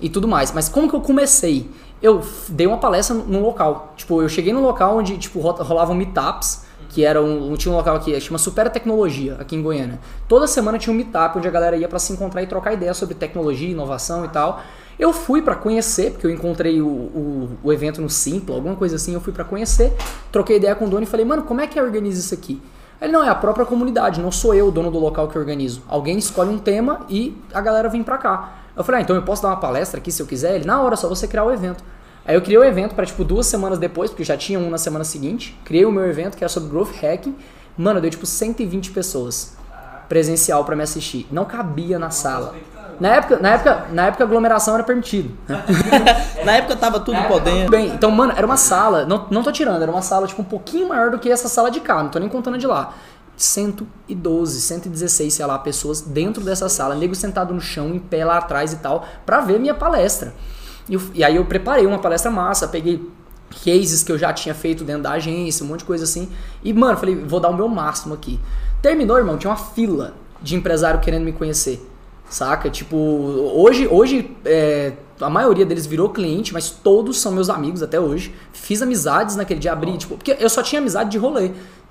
e 0.00 0.08
tudo 0.08 0.26
mais. 0.26 0.52
Mas 0.52 0.68
como 0.68 0.88
que 0.88 0.94
eu 0.94 1.00
comecei? 1.00 1.68
Eu 2.02 2.22
dei 2.48 2.66
uma 2.66 2.78
palestra 2.78 3.14
no- 3.14 3.24
no 3.24 3.40
local. 3.42 3.92
Tipo, 3.96 4.22
eu 4.22 4.28
cheguei 4.28 4.52
no 4.52 4.62
local 4.62 4.96
onde 4.96 5.18
tipo, 5.18 5.38
ro- 5.40 5.62
rolavam 5.62 5.94
meetups, 5.94 6.64
que 6.90 7.04
era 7.04 7.22
um, 7.22 7.54
tinha 7.54 7.72
um 7.72 7.76
local 7.76 7.94
aqui, 7.94 8.20
chama 8.20 8.36
Super 8.36 8.68
Tecnologia, 8.68 9.36
aqui 9.38 9.54
em 9.54 9.62
Goiânia. 9.62 10.00
Toda 10.26 10.48
semana 10.48 10.76
tinha 10.76 10.92
um 10.92 10.96
meetup 10.96 11.38
onde 11.38 11.46
a 11.46 11.50
galera 11.50 11.76
ia 11.76 11.88
para 11.88 12.00
se 12.00 12.12
encontrar 12.12 12.42
e 12.42 12.48
trocar 12.48 12.72
ideias 12.72 12.96
sobre 12.96 13.14
tecnologia, 13.14 13.70
inovação 13.70 14.24
e 14.24 14.28
tal. 14.28 14.60
Eu 14.98 15.12
fui 15.12 15.40
para 15.40 15.54
conhecer, 15.54 16.10
porque 16.10 16.26
eu 16.26 16.30
encontrei 16.30 16.82
o, 16.82 16.88
o, 16.88 17.50
o 17.62 17.72
evento 17.72 18.02
no 18.02 18.10
Simpla, 18.10 18.56
alguma 18.56 18.74
coisa 18.74 18.96
assim, 18.96 19.14
eu 19.14 19.20
fui 19.20 19.32
para 19.32 19.44
conhecer, 19.44 19.96
troquei 20.32 20.56
ideia 20.56 20.74
com 20.74 20.86
o 20.86 20.88
dono 20.88 21.04
e 21.04 21.06
falei, 21.06 21.24
mano, 21.24 21.44
como 21.44 21.60
é 21.60 21.66
que 21.68 21.78
eu 21.78 21.84
organizo 21.84 22.18
isso 22.18 22.34
aqui? 22.34 22.60
Ele 23.00 23.12
não, 23.12 23.22
é 23.22 23.28
a 23.28 23.34
própria 23.36 23.64
comunidade, 23.64 24.20
não 24.20 24.32
sou 24.32 24.52
eu 24.52 24.66
o 24.66 24.70
dono 24.72 24.90
do 24.90 24.98
local 24.98 25.28
que 25.28 25.38
organizo. 25.38 25.82
Alguém 25.88 26.18
escolhe 26.18 26.50
um 26.50 26.58
tema 26.58 27.06
e 27.08 27.34
a 27.54 27.60
galera 27.60 27.88
vem 27.88 28.02
pra 28.02 28.18
cá. 28.18 28.56
Eu 28.76 28.82
falei, 28.82 29.00
ah, 29.00 29.04
então 29.04 29.14
eu 29.14 29.22
posso 29.22 29.42
dar 29.42 29.48
uma 29.48 29.56
palestra 29.56 30.00
aqui 30.00 30.10
se 30.10 30.20
eu 30.20 30.26
quiser? 30.26 30.56
Ele, 30.56 30.64
na 30.64 30.82
hora, 30.82 30.96
só 30.96 31.08
você 31.08 31.28
criar 31.28 31.44
o 31.44 31.52
evento. 31.52 31.82
Aí 32.30 32.36
eu 32.36 32.42
criei 32.42 32.56
o 32.56 32.62
evento 32.62 32.94
para 32.94 33.04
tipo 33.04 33.24
duas 33.24 33.46
semanas 33.46 33.76
depois, 33.76 34.08
porque 34.08 34.22
já 34.22 34.36
tinha 34.36 34.56
um 34.56 34.70
na 34.70 34.78
semana 34.78 35.02
seguinte. 35.02 35.58
Criei 35.64 35.84
o 35.84 35.90
meu 35.90 36.08
evento 36.08 36.36
que 36.36 36.44
era 36.44 36.48
sobre 36.48 36.68
growth 36.70 36.92
hacking. 37.02 37.34
Mano, 37.76 38.00
deu 38.00 38.08
tipo 38.08 38.24
120 38.24 38.92
pessoas 38.92 39.56
presencial 40.08 40.64
para 40.64 40.76
me 40.76 40.84
assistir. 40.84 41.26
Não 41.32 41.44
cabia 41.44 41.98
na 41.98 42.10
sala. 42.10 42.54
Na 43.00 43.16
época, 43.16 43.38
na 43.38 43.48
época, 43.48 43.86
na 43.90 44.06
época 44.06 44.22
a 44.22 44.26
aglomeração 44.28 44.74
era 44.74 44.84
permitido. 44.84 45.36
Na 46.44 46.52
época 46.52 46.76
tava 46.76 47.00
tudo 47.00 47.16
Tudo 47.16 47.28
podendo. 47.28 47.70
bem, 47.70 47.88
então, 47.88 48.10
mano, 48.10 48.32
era 48.36 48.46
uma 48.46 48.56
sala, 48.56 49.04
não, 49.06 49.26
não 49.30 49.42
tô 49.42 49.50
tirando, 49.50 49.82
era 49.82 49.90
uma 49.90 50.02
sala 50.02 50.26
tipo 50.26 50.42
um 50.42 50.44
pouquinho 50.44 50.88
maior 50.88 51.10
do 51.10 51.18
que 51.18 51.30
essa 51.30 51.48
sala 51.48 51.70
de 51.70 51.80
cá, 51.80 52.02
não 52.02 52.10
tô 52.10 52.18
nem 52.18 52.28
contando 52.28 52.54
a 52.54 52.58
de 52.58 52.66
lá. 52.66 52.94
112, 53.36 54.60
116, 54.60 55.32
sei 55.34 55.46
lá, 55.46 55.58
pessoas 55.58 56.00
dentro 56.00 56.44
dessa 56.44 56.68
sala, 56.68 56.94
nego 56.94 57.14
sentado 57.14 57.52
no 57.54 57.60
chão, 57.60 57.88
em 57.88 57.98
pé 57.98 58.24
lá 58.24 58.36
atrás 58.38 58.72
e 58.72 58.76
tal, 58.76 59.04
pra 59.24 59.40
ver 59.40 59.58
minha 59.58 59.74
palestra. 59.74 60.34
E, 60.90 60.98
e 61.14 61.24
aí 61.24 61.36
eu 61.36 61.44
preparei 61.44 61.86
uma 61.86 61.98
palestra 61.98 62.30
massa, 62.30 62.68
peguei 62.68 63.08
cases 63.64 64.02
que 64.02 64.12
eu 64.12 64.18
já 64.18 64.32
tinha 64.32 64.54
feito 64.54 64.84
dentro 64.84 65.02
da 65.02 65.12
agência, 65.12 65.64
um 65.64 65.68
monte 65.68 65.80
de 65.80 65.86
coisa 65.86 66.04
assim. 66.04 66.28
E, 66.62 66.72
mano, 66.72 66.98
falei, 66.98 67.14
vou 67.16 67.40
dar 67.40 67.48
o 67.48 67.56
meu 67.56 67.68
máximo 67.68 68.12
aqui. 68.12 68.38
Terminou, 68.82 69.16
irmão, 69.16 69.38
tinha 69.38 69.50
uma 69.50 69.56
fila 69.56 70.14
de 70.42 70.56
empresário 70.56 71.00
querendo 71.00 71.24
me 71.24 71.32
conhecer. 71.32 71.86
Saca? 72.28 72.70
Tipo, 72.70 72.96
hoje, 72.96 73.88
hoje 73.88 74.36
é, 74.44 74.92
a 75.20 75.28
maioria 75.28 75.66
deles 75.66 75.84
virou 75.84 76.10
cliente, 76.10 76.52
mas 76.52 76.70
todos 76.70 77.20
são 77.20 77.32
meus 77.32 77.50
amigos 77.50 77.82
até 77.82 77.98
hoje. 77.98 78.32
Fiz 78.52 78.80
amizades 78.80 79.36
naquele 79.36 79.58
dia, 79.58 79.72
abri, 79.72 79.96
tipo, 79.98 80.16
porque 80.16 80.36
eu 80.38 80.48
só 80.48 80.62
tinha 80.62 80.80
amizade 80.80 81.10
de 81.10 81.18
rolê. 81.18 81.50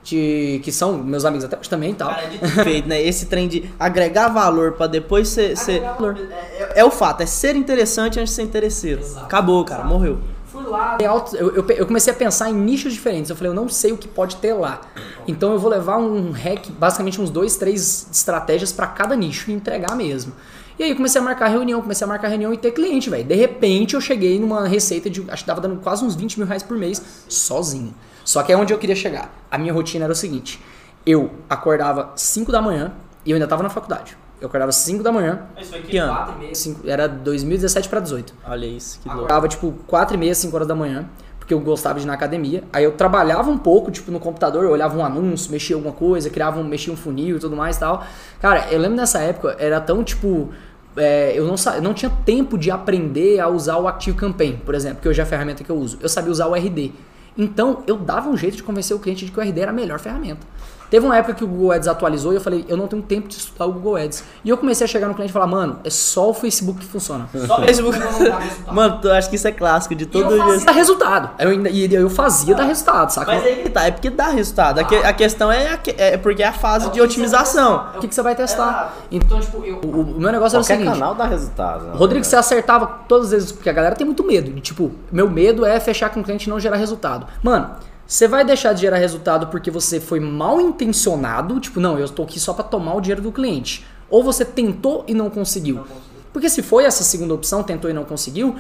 De, 0.10 0.60
que 0.64 0.72
são 0.72 0.98
meus 0.98 1.24
amigos 1.26 1.46
até 1.46 1.58
hoje 1.58 1.70
também 1.70 1.92
e 1.92 1.96
tal. 1.96 2.10
Cara, 2.10 2.24
é 2.24 2.28
de 2.30 2.38
feito, 2.64 2.88
né? 2.90 3.02
Esse 3.02 3.28
trem 3.28 3.48
de 3.48 3.70
agregar 3.80 4.30
valor 4.30 4.72
pra 4.74 4.88
depois 4.88 5.28
ser. 5.30 5.56
ser- 5.58 5.82
valor. 5.82 6.18
É, 6.20 6.80
é 6.82 6.86
o 6.86 6.90
fato, 6.92 7.22
é 7.22 7.26
ser 7.26 7.56
interessante 7.56 8.20
antes 8.20 8.32
de 8.32 8.36
ser 8.36 8.44
interesseiro. 8.44 9.02
Acabou, 9.18 9.64
cara, 9.64 9.84
morreu. 9.84 10.20
Fui 10.46 10.64
lá. 10.64 10.98
Eu, 11.00 11.24
eu, 11.34 11.66
eu 11.70 11.86
comecei 11.86 12.12
a 12.12 12.16
pensar 12.16 12.50
em 12.50 12.54
nichos 12.56 12.92
diferentes. 12.94 13.30
Eu 13.30 13.36
falei, 13.36 13.52
eu 13.52 13.56
não 13.56 13.70
sei 13.70 13.92
o 13.92 13.98
que 13.98 14.08
pode 14.08 14.38
ter 14.38 14.54
lá. 14.54 14.82
Então 15.28 15.54
eu 15.54 15.60
vou 15.60 15.70
levar 15.70 15.98
um 15.98 16.32
hack, 16.32 16.70
basicamente 16.72 17.22
uns 17.22 17.30
dois, 17.30 17.56
três 17.56 18.08
estratégias 18.12 18.72
pra 18.72 18.88
cada 18.88 19.16
nicho 19.16 19.52
e 19.52 19.54
entregar 19.54 19.96
mesmo. 19.96 20.34
E 20.80 20.84
aí 20.84 20.90
eu 20.92 20.96
comecei 20.96 21.20
a 21.22 21.24
marcar 21.24 21.50
reunião, 21.50 21.82
comecei 21.82 22.04
a 22.06 22.08
marcar 22.08 22.30
reunião 22.30 22.52
e 22.54 22.58
ter 22.58 22.72
cliente, 22.72 23.10
velho. 23.10 23.24
De 23.26 23.36
repente 23.36 23.94
eu 23.96 24.02
cheguei 24.02 24.40
numa 24.40 24.66
receita 24.68 25.10
de, 25.10 25.24
acho 25.30 25.44
que 25.44 25.48
tava 25.48 25.62
dando 25.62 25.76
quase 25.82 26.04
uns 26.04 26.16
20 26.16 26.38
mil 26.40 26.48
reais 26.48 26.64
por 26.64 26.78
mês, 26.78 27.02
sozinho. 27.28 27.94
Só 28.30 28.44
que 28.44 28.52
é 28.54 28.56
onde 28.58 28.72
eu 28.72 28.78
queria 28.78 28.96
chegar. 28.96 29.34
A 29.50 29.58
minha 29.58 29.74
rotina 29.74 30.04
era 30.06 30.14
o 30.14 30.16
seguinte: 30.16 30.62
eu 31.04 31.32
acordava 31.50 32.12
5 32.16 32.52
da 32.52 32.62
manhã 32.62 32.92
e 33.26 33.32
eu 33.32 33.36
ainda 33.36 33.48
tava 33.48 33.64
na 33.64 33.70
faculdade. 33.72 34.16
Eu 34.40 34.48
acordava 34.48 34.72
5 34.72 35.02
da 35.02 35.12
manhã, 35.12 35.48
Que 35.90 35.98
ano? 35.98 36.14
cinco- 36.54 36.88
era 36.88 37.08
2017 37.08 37.90
pra 37.90 38.00
18. 38.00 38.36
Olha 38.48 38.68
isso, 38.68 39.00
que 39.00 39.08
louco. 39.08 39.24
Acordava 39.24 39.48
tipo 39.48 39.74
4 39.88 40.14
e 40.16 40.20
meia, 40.20 40.36
5 40.36 40.56
horas 40.56 40.68
da 40.68 40.76
manhã, 40.76 41.10
porque 41.40 41.56
eu 41.56 41.60
gostava 41.60 41.98
de 42.00 42.06
ir 42.06 42.08
na 42.08 42.14
academia. 42.14 42.64
Aí 42.72 42.84
eu 42.84 42.92
trabalhava 42.92 43.50
um 43.50 43.58
pouco, 43.58 43.90
tipo, 43.90 44.12
no 44.12 44.20
computador, 44.20 44.64
eu 44.64 44.70
olhava 44.70 44.96
um 44.96 45.04
anúncio, 45.04 45.52
mexia 45.52 45.76
alguma 45.76 45.92
coisa, 45.96 46.30
criava 46.30 46.60
um, 46.60 46.64
mexia 46.64 46.94
um 46.94 46.96
funil 46.96 47.38
e 47.38 47.40
tudo 47.40 47.56
mais 47.56 47.78
e 47.78 47.80
tal. 47.80 48.06
Cara, 48.40 48.68
eu 48.72 48.80
lembro 48.80 48.96
nessa 48.98 49.18
época, 49.20 49.56
era 49.58 49.82
tão 49.82 50.04
tipo. 50.04 50.50
é, 50.96 51.34
eu 51.36 51.46
não, 51.48 51.56
eu 51.76 51.82
não 51.82 51.96
tinha 51.96 52.12
tempo 52.24 52.60
de 52.60 52.70
aprender 52.70 53.40
a 53.40 53.48
usar 53.50 53.78
o 53.78 53.88
Active 53.88 54.16
Campaign, 54.16 54.58
por 54.64 54.76
exemplo, 54.76 55.00
que 55.02 55.10
hoje 55.10 55.20
é 55.20 55.24
a 55.24 55.28
ferramenta 55.28 55.64
que 55.64 55.70
eu 55.72 55.76
uso. 55.76 55.98
Eu 56.00 56.08
sabia 56.08 56.32
usar 56.32 56.46
o 56.46 56.54
RD. 56.56 56.94
Então, 57.40 57.84
eu 57.88 57.98
dava 57.98 58.30
um 58.30 58.36
jeito 58.36 58.58
de 58.58 58.64
convencer 58.64 58.96
o 58.96 59.00
cliente 59.00 59.26
de 59.26 59.32
que 59.32 59.40
o 59.40 59.42
RD 59.42 59.62
era 59.62 59.72
a 59.72 59.74
melhor 59.74 59.98
ferramenta. 59.98 60.46
Teve 60.90 61.06
uma 61.06 61.16
época 61.18 61.34
que 61.36 61.44
o 61.44 61.48
Google 61.48 61.72
Ads 61.72 61.88
atualizou 61.88 62.32
e 62.32 62.36
eu 62.36 62.42
falei, 62.42 62.66
eu 62.68 62.76
não 62.76 62.88
tenho 62.88 63.02
tempo 63.02 63.28
de 63.28 63.36
estudar 63.38 63.66
o 63.66 63.72
Google 63.74 63.96
Ads. 63.96 64.24
E 64.44 64.50
eu 64.50 64.58
comecei 64.58 64.86
a 64.86 64.88
chegar 64.88 65.08
no 65.08 65.14
cliente 65.14 65.30
e 65.32 65.34
falar, 65.34 65.48
mano, 65.48 65.80
é 65.84 65.90
só 65.90 66.30
o 66.30 66.34
Facebook 66.34 66.80
que 66.80 66.86
funciona. 66.86 67.28
Só 67.48 67.62
Facebook. 67.62 67.98
Mano, 68.72 69.00
eu 69.04 69.14
acho 69.14 69.30
que 69.30 69.36
isso 69.36 69.48
é 69.48 69.52
clássico 69.52 69.94
de 69.96 70.06
todo 70.06 70.30
jeito. 70.30 70.66
dar 70.66 70.72
resultado. 70.72 71.30
Eu, 71.40 71.50
ainda, 71.50 71.70
e 71.70 71.94
eu 71.94 72.10
fazia 72.10 72.56
dar 72.56 72.64
resultado, 72.66 73.10
saca? 73.12 73.32
Mas 73.34 73.44
aí 73.46 73.56
que 73.64 73.70
tá, 73.70 73.84
é 73.86 73.92
porque 73.92 74.10
dá 74.10 74.28
resultado. 74.30 74.80
A, 74.80 74.84
que- 74.84 74.96
a 74.96 75.14
questão 75.14 75.52
é, 75.52 75.70
a 75.74 75.78
que- 75.78 75.96
é 75.98 76.18
porque 76.18 76.42
é 76.44 76.48
a 76.48 76.54
fase 76.54 76.90
de 76.92 77.00
otimização. 77.02 77.86
O 77.96 78.00
que, 78.00 78.08
que 78.08 78.16
você 78.16 78.22
vai 78.22 78.36
testar? 78.36 78.94
Então, 79.12 79.40
tipo, 79.40 79.64
eu- 79.66 79.80
o, 79.84 80.02
o 80.02 80.20
meu 80.20 80.32
negócio 80.32 80.56
era 80.56 80.62
o 80.62 80.64
seguinte. 80.64 80.86
canal 80.92 81.16
dá 81.16 81.26
resultado. 81.26 81.86
né? 81.86 81.92
Rodrigo, 81.96 82.24
você 82.26 82.36
acertava 82.36 82.88
todas 83.08 83.26
as 83.28 83.32
vezes, 83.32 83.52
porque 83.52 83.70
a 83.70 83.74
galera 83.74 83.96
tem 83.96 84.06
muito 84.06 84.24
medo. 84.24 84.52
Tipo, 84.62 84.92
meu 85.12 85.30
medo 85.30 85.66
é 85.66 85.80
fechar 85.80 86.10
com 86.10 86.20
o 86.20 86.24
cliente 86.24 86.48
e 86.48 86.50
não 86.50 86.60
gerar 86.60 86.78
resultado. 86.78 87.26
Mano, 87.44 87.70
você 88.10 88.28
vai 88.28 88.44
deixar 88.44 88.74
de 88.74 88.82
gerar 88.82 88.98
resultado 88.98 89.48
porque 89.48 89.70
você 89.70 90.00
foi 90.00 90.20
mal 90.20 90.60
intencionado, 90.60 91.60
tipo, 91.60 91.80
não, 91.80 91.96
eu 91.96 92.06
estou 92.06 92.26
aqui 92.26 92.40
só 92.40 92.54
pra 92.54 92.64
tomar 92.64 92.96
o 92.96 93.02
dinheiro 93.02 93.22
do 93.22 93.32
cliente. 93.32 93.86
Ou 94.10 94.24
você 94.24 94.44
tentou 94.44 95.06
e 95.08 95.14
não 95.14 95.30
conseguiu. 95.30 95.86
Porque 96.34 96.50
se 96.50 96.64
foi 96.64 96.86
essa 96.86 97.04
segunda 97.04 97.36
opção, 97.36 97.62
tentou 97.62 97.88
e 97.88 97.94
não 97.94 98.04
conseguiu, 98.04 98.56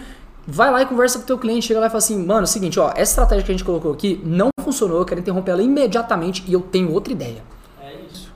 vai 0.45 0.69
lá 0.71 0.83
e 0.83 0.85
conversa 0.85 1.17
com 1.17 1.23
o 1.23 1.27
teu 1.27 1.39
cliente, 1.39 1.65
chega 1.65 1.79
lá 1.79 1.87
e 1.87 1.89
fala 1.89 1.97
assim, 1.97 2.23
mano, 2.23 2.41
é 2.41 2.43
o 2.43 2.47
seguinte, 2.47 2.79
ó, 2.79 2.91
essa 2.91 3.13
estratégia 3.13 3.43
que 3.43 3.51
a 3.51 3.55
gente 3.55 3.65
colocou 3.65 3.91
aqui 3.91 4.21
não 4.23 4.49
funcionou, 4.63 4.99
eu 4.99 5.05
quero 5.05 5.19
interromper 5.19 5.49
ela 5.49 5.63
imediatamente 5.63 6.43
e 6.47 6.53
eu 6.53 6.61
tenho 6.61 6.93
outra 6.93 7.11
ideia. 7.11 7.43
É 7.81 7.95
isso. 8.07 8.31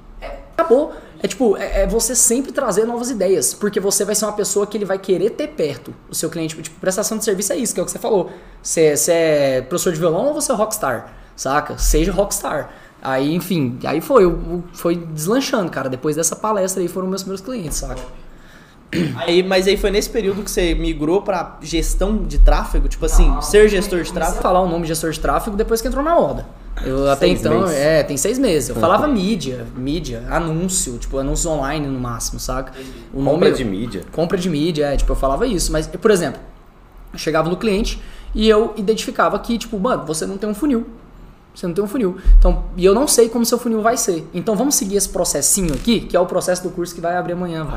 Acabou. 0.57 0.93
É 1.23 1.27
tipo, 1.27 1.55
é, 1.55 1.83
é 1.83 1.87
você 1.87 2.13
sempre 2.15 2.51
trazer 2.51 2.85
novas 2.85 3.09
ideias, 3.09 3.53
porque 3.53 3.79
você 3.79 4.03
vai 4.03 4.13
ser 4.13 4.25
uma 4.25 4.33
pessoa 4.33 4.67
que 4.67 4.77
ele 4.77 4.83
vai 4.83 4.99
querer 4.99 5.29
ter 5.29 5.47
perto 5.47 5.93
o 6.09 6.13
seu 6.13 6.29
cliente. 6.29 6.61
Tipo, 6.61 6.77
prestação 6.81 7.17
de 7.17 7.23
serviço 7.23 7.53
é 7.53 7.55
isso, 7.55 7.73
que 7.73 7.79
é 7.79 7.83
o 7.83 7.85
que 7.85 7.91
você 7.93 7.97
falou. 7.99 8.29
Você, 8.61 8.95
você 8.97 9.11
é 9.13 9.61
professor 9.61 9.93
de 9.93 9.99
violão 9.99 10.27
ou 10.27 10.33
você 10.33 10.51
é 10.51 10.55
rockstar, 10.55 11.13
saca? 11.35 11.77
Seja 11.77 12.11
rockstar. 12.11 12.69
Aí, 13.01 13.33
enfim, 13.33 13.79
aí 13.85 14.01
foi, 14.01 14.25
eu- 14.25 14.63
foi 14.73 14.95
deslanchando, 14.97 15.71
cara. 15.71 15.87
Depois 15.89 16.15
dessa 16.17 16.35
palestra 16.35 16.81
aí 16.81 16.87
foram 16.89 17.07
meus 17.07 17.23
primeiros 17.23 17.43
clientes, 17.43 17.77
saca? 17.77 18.01
Aí, 19.15 19.41
mas 19.41 19.65
aí 19.67 19.75
foi 19.75 19.89
nesse 19.89 20.09
período 20.09 20.43
que 20.43 20.51
você 20.51 20.75
migrou 20.75 21.21
pra 21.23 21.57
gestão 21.61 22.17
de 22.23 22.37
tráfego? 22.37 22.87
Tipo 22.87 23.05
assim, 23.05 23.41
ser 23.41 23.67
gestor 23.67 23.99
de 23.99 24.05
Vou 24.05 24.13
tráfego? 24.13 24.41
falar 24.41 24.61
o 24.61 24.67
nome 24.67 24.83
de 24.83 24.89
gestor 24.89 25.09
de 25.11 25.19
tráfego 25.19 25.55
depois 25.57 25.81
que 25.81 25.87
entrou 25.87 26.03
na 26.03 26.13
moda. 26.15 26.45
Eu 26.83 27.09
até 27.09 27.27
Seis 27.27 27.39
então, 27.39 27.61
meses. 27.61 27.75
é, 27.77 28.03
tem 28.03 28.17
seis 28.17 28.39
meses. 28.39 28.69
Eu 28.69 28.75
falava 28.75 29.07
mídia, 29.07 29.65
mídia, 29.75 30.23
anúncio, 30.29 30.97
tipo, 30.97 31.17
anúncio 31.17 31.49
online 31.51 31.85
no 31.87 31.99
máximo, 31.99 32.39
saca? 32.39 32.73
O 33.13 33.23
Compra 33.23 33.51
de 33.51 33.63
mídia. 33.63 34.03
compra 34.11 34.37
de 34.37 34.49
mídia, 34.49 34.87
é, 34.87 34.97
tipo, 34.97 35.11
eu 35.11 35.15
falava 35.15 35.45
isso. 35.45 35.71
Mas, 35.71 35.85
por 35.87 36.09
exemplo, 36.11 36.41
eu 37.13 37.19
chegava 37.19 37.47
no 37.49 37.57
cliente 37.57 38.01
e 38.33 38.49
eu 38.49 38.73
identificava 38.75 39.37
que, 39.39 39.57
tipo, 39.57 39.77
mano, 39.79 40.03
você 40.05 40.25
não 40.25 40.37
tem 40.37 40.49
um 40.49 40.55
funil. 40.55 40.85
Você 41.53 41.67
não 41.67 41.73
tem 41.73 41.83
um 41.83 41.87
funil. 41.87 42.17
Então, 42.39 42.63
e 42.75 42.83
eu 42.83 42.95
não 42.95 43.07
sei 43.07 43.29
como 43.29 43.45
seu 43.45 43.59
funil 43.59 43.81
vai 43.81 43.95
ser. 43.95 44.27
Então 44.33 44.55
vamos 44.55 44.75
seguir 44.75 44.95
esse 44.95 45.09
processinho 45.09 45.73
aqui, 45.73 46.01
que 46.01 46.17
é 46.17 46.19
o 46.19 46.25
processo 46.25 46.63
do 46.63 46.69
curso 46.71 46.95
que 46.95 47.01
vai 47.01 47.15
abrir 47.15 47.33
amanhã. 47.33 47.67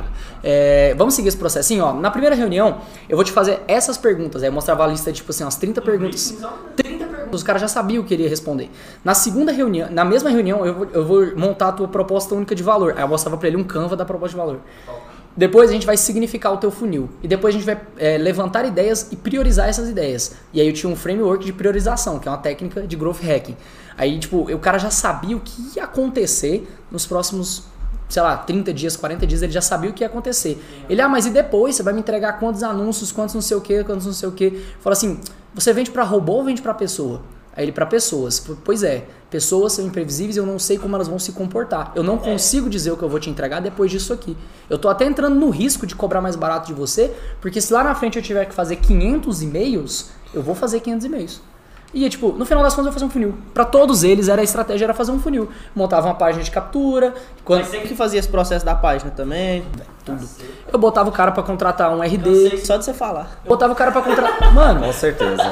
É, 0.43 0.95
vamos 0.97 1.15
seguir 1.15 1.29
esse 1.29 1.37
processinho, 1.37 1.85
ó. 1.85 1.93
Na 1.93 2.11
primeira 2.11 2.35
reunião, 2.35 2.79
eu 3.09 3.17
vou 3.17 3.25
te 3.25 3.33
fazer 3.33 3.61
essas 3.69 3.99
perguntas. 3.99 4.43
Aí 4.43 4.49
eu 4.49 4.53
mostrava 4.53 4.85
a 4.85 4.87
lista, 4.87 5.13
tipo 5.13 5.31
assim, 5.31 5.45
umas 5.45 5.57
30 5.57 5.83
perguntas. 5.83 6.35
30 6.75 7.05
perguntas. 7.05 7.35
Os 7.35 7.43
caras 7.43 7.61
já 7.61 7.69
sabiam 7.69 8.03
o 8.03 8.07
que 8.07 8.15
ele 8.15 8.23
ia 8.23 8.29
responder. 8.29 8.71
Na 9.05 9.15
segunda 9.15 9.53
reunião, 9.53 9.91
na 9.91 10.05
mesma 10.05 10.31
reunião, 10.31 10.65
eu 10.65 10.75
vou, 10.75 10.89
eu 10.93 11.05
vou 11.05 11.37
montar 11.37 11.69
a 11.69 11.73
tua 11.73 11.89
proposta 11.89 12.35
única 12.35 12.55
de 12.55 12.63
valor. 12.63 12.95
Aí 12.97 13.03
eu 13.03 13.09
mostrava 13.09 13.37
pra 13.37 13.49
ele 13.49 13.57
um 13.57 13.65
Canva 13.65 13.95
da 13.97 14.05
proposta 14.05 14.31
de 14.31 14.37
valor. 14.37 14.61
Depois 15.37 15.69
a 15.69 15.73
gente 15.73 15.85
vai 15.85 15.97
significar 15.97 16.53
o 16.53 16.57
teu 16.57 16.71
funil. 16.71 17.11
E 17.23 17.29
depois 17.29 17.55
a 17.55 17.59
gente 17.59 17.67
vai 17.67 17.81
é, 17.99 18.17
levantar 18.17 18.65
ideias 18.65 19.09
e 19.13 19.17
priorizar 19.17 19.69
essas 19.69 19.89
ideias. 19.89 20.35
E 20.53 20.61
aí 20.61 20.67
eu 20.67 20.73
tinha 20.73 20.91
um 20.91 20.97
framework 20.97 21.45
de 21.45 21.53
priorização, 21.53 22.19
que 22.19 22.27
é 22.27 22.31
uma 22.31 22.39
técnica 22.39 22.87
de 22.87 22.97
growth 22.97 23.21
hacking. 23.21 23.57
Aí, 23.99 24.19
tipo, 24.19 24.51
o 24.51 24.59
cara 24.59 24.79
já 24.79 24.91
sabia 24.91 25.37
o 25.37 25.41
que 25.41 25.77
ia 25.77 25.85
acontecer 25.85 26.67
nos 26.91 27.07
próximos, 27.07 27.65
sei 28.09 28.23
lá, 28.23 28.37
30 28.37 28.73
dias, 28.73 28.97
40 28.97 29.27
dias, 29.27 29.43
ele 29.43 29.53
já 29.53 29.61
sabia 29.61 29.91
o 29.91 29.93
que 29.93 30.03
ia 30.03 30.07
acontecer. 30.07 30.63
Ele, 30.89 31.01
ah, 31.03 31.09
mas 31.09 31.27
e 31.27 31.31
depois? 31.31 31.77
Você 31.77 31.83
vai 31.83 31.93
me 31.93 32.01
entregar 32.01 32.35
quantos 32.39 32.63
anúncios, 32.63 33.13
quantos 33.13 33.35
não 33.35 33.43
sei 33.43 33.57
o 33.57 33.61
que, 33.61 33.85
quantos 33.85 34.07
não 34.07 34.13
sei 34.15 34.29
o 34.29 34.33
que. 34.33 34.63
Fala 34.81 34.95
assim, 34.95 35.21
você 35.55 35.73
vende 35.73 35.91
pra 35.91 36.03
robô 36.03 36.33
ou 36.35 36.45
vende 36.45 36.63
pra 36.63 36.73
pessoa? 36.73 37.23
Aí 37.57 37.65
ele, 37.65 37.73
pra 37.73 37.87
pessoas. 37.87 38.45
Pois 38.63 38.83
é, 38.83 39.07
pessoas 39.31 39.73
são 39.73 39.87
imprevisíveis 39.87 40.37
e 40.37 40.39
eu 40.39 40.45
não 40.45 40.59
sei 40.59 40.77
como 40.77 40.95
elas 40.95 41.09
vão 41.09 41.19
se 41.19 41.33
comportar. 41.33 41.93
Eu 41.95 42.03
não 42.03 42.19
consigo 42.19 42.69
dizer 42.69 42.91
o 42.91 42.97
que 42.97 43.03
eu 43.03 43.09
vou 43.09 43.19
te 43.19 43.31
entregar 43.31 43.61
depois 43.61 43.91
disso 43.91 44.13
aqui. 44.13 44.37
Eu 44.69 44.77
tô 44.79 44.89
até 44.89 45.07
entrando 45.07 45.35
no 45.35 45.49
risco 45.49 45.87
de 45.87 45.95
cobrar 45.95 46.21
mais 46.21 46.37
barato 46.37 46.67
de 46.67 46.75
você, 46.75 47.15
porque 47.41 47.61
se 47.61 47.73
lá 47.73 47.83
na 47.83 47.95
frente 47.95 48.17
eu 48.17 48.23
tiver 48.23 48.45
que 48.45 48.55
fazer 48.55 48.77
500 48.77 49.43
e-mails, 49.43 50.11
eu 50.35 50.43
vou 50.43 50.55
fazer 50.55 50.81
500 50.81 51.07
e-mails. 51.07 51.41
E 51.95 52.09
tipo, 52.11 52.33
no 52.33 52.45
final 52.45 52.63
das 52.63 52.75
contas 52.75 52.87
eu 52.87 52.93
vou 52.93 52.93
fazer 52.93 53.05
um 53.07 53.11
funil. 53.11 53.35
Pra 53.55 53.65
todos 53.65 54.05
eles 54.05 54.29
era 54.29 54.41
a 54.41 54.45
estratégia 54.45 54.85
era 54.87 54.93
fazer 54.95 55.13
um 55.13 55.19
funil. 55.19 55.49
Montava 55.75 56.07
uma 56.09 56.15
página 56.15 56.43
de 56.45 56.51
captura, 56.51 57.15
quando 57.45 57.61
Mas 57.61 57.69
você 57.69 57.79
que 57.81 57.95
fazia 57.95 58.19
esse 58.21 58.29
processo 58.29 58.65
da 58.67 58.75
página 58.75 59.11
também? 59.11 59.65
tudo. 60.05 60.25
Eu 60.73 60.79
botava 60.79 61.09
o 61.09 61.13
cara 61.13 61.33
pra 61.33 61.43
contratar 61.43 61.91
um 61.93 62.01
RD, 62.01 62.59
só 62.59 62.77
de 62.77 62.85
você 62.85 62.95
falar. 62.95 63.41
botava 63.47 63.73
o 63.73 63.77
cara 63.77 63.91
pra 63.91 64.03
contratar, 64.03 64.55
mano, 64.55 64.81
Com 64.85 64.93
certeza. 64.93 65.43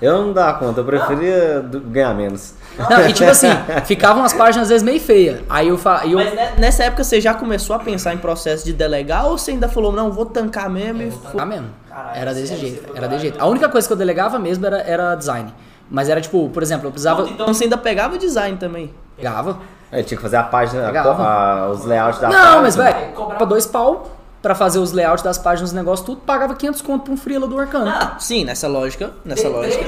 Eu 0.00 0.22
não 0.22 0.32
dava 0.32 0.58
conta, 0.58 0.80
eu 0.80 0.84
preferia 0.84 1.60
do- 1.60 1.80
ganhar 1.80 2.14
menos. 2.14 2.54
não, 2.88 3.08
e 3.08 3.12
tipo 3.12 3.28
assim, 3.28 3.48
ficavam 3.86 4.22
as 4.22 4.32
páginas 4.32 4.64
às 4.64 4.68
vezes 4.68 4.82
meio 4.84 5.00
feia. 5.00 5.42
Aí 5.50 5.66
eu 5.68 5.76
fa... 5.78 6.02
eu 6.04 6.18
Mas 6.18 6.32
ne- 6.34 6.50
nessa 6.58 6.84
época 6.84 7.02
você 7.02 7.20
já 7.20 7.34
começou 7.34 7.74
a 7.74 7.80
pensar 7.80 8.14
em 8.14 8.18
processo 8.18 8.64
de 8.64 8.72
delegar 8.72 9.26
ou 9.26 9.36
você 9.36 9.50
ainda 9.52 9.68
falou, 9.68 9.90
não, 9.92 10.12
vou 10.12 10.24
tancar 10.26 10.70
mesmo 10.70 11.02
e 11.02 11.12
Ah, 11.36 11.44
mesmo. 11.46 11.66
Caralho, 11.90 12.18
Era 12.20 12.32
desse 12.34 12.46
sério, 12.48 12.60
jeito. 12.68 12.96
Era 12.96 13.08
desse 13.08 13.22
jeito. 13.22 13.42
A 13.42 13.46
única 13.46 13.68
coisa 13.68 13.86
que 13.86 13.92
eu 13.92 13.96
delegava 13.96 14.38
mesmo 14.38 14.64
era, 14.64 14.78
era 14.82 15.14
design. 15.16 15.52
Mas 15.90 16.08
era 16.08 16.20
tipo, 16.20 16.48
por 16.50 16.62
exemplo, 16.62 16.86
eu 16.86 16.90
precisava. 16.92 17.28
Então 17.28 17.48
você 17.48 17.64
ainda 17.64 17.76
pegava 17.76 18.16
design 18.16 18.56
também. 18.56 18.94
Pegava. 19.16 19.58
Aí 19.90 20.04
tinha 20.04 20.16
que 20.16 20.22
fazer 20.22 20.36
a 20.36 20.44
página, 20.44 20.88
a- 20.88 21.68
os 21.68 21.84
layouts 21.84 22.20
da 22.20 22.28
página. 22.28 22.44
Não, 22.54 22.62
mas 22.62 22.76
velho, 22.76 23.12
cobrava 23.12 23.44
dois 23.44 23.66
pau 23.66 24.06
pra 24.42 24.54
fazer 24.54 24.78
os 24.78 24.92
layouts 24.92 25.22
das 25.22 25.36
páginas, 25.36 25.70
os 25.70 25.74
negócios, 25.74 26.06
tudo, 26.06 26.22
pagava 26.22 26.54
500 26.54 26.80
conto 26.82 27.02
pra 27.04 27.12
um 27.12 27.16
freela 27.16 27.46
do 27.46 27.58
Arcano. 27.58 27.88
Ah, 27.90 28.16
sim, 28.18 28.44
nessa 28.44 28.66
lógica, 28.68 29.10
nessa 29.24 29.48
lógica. 29.48 29.84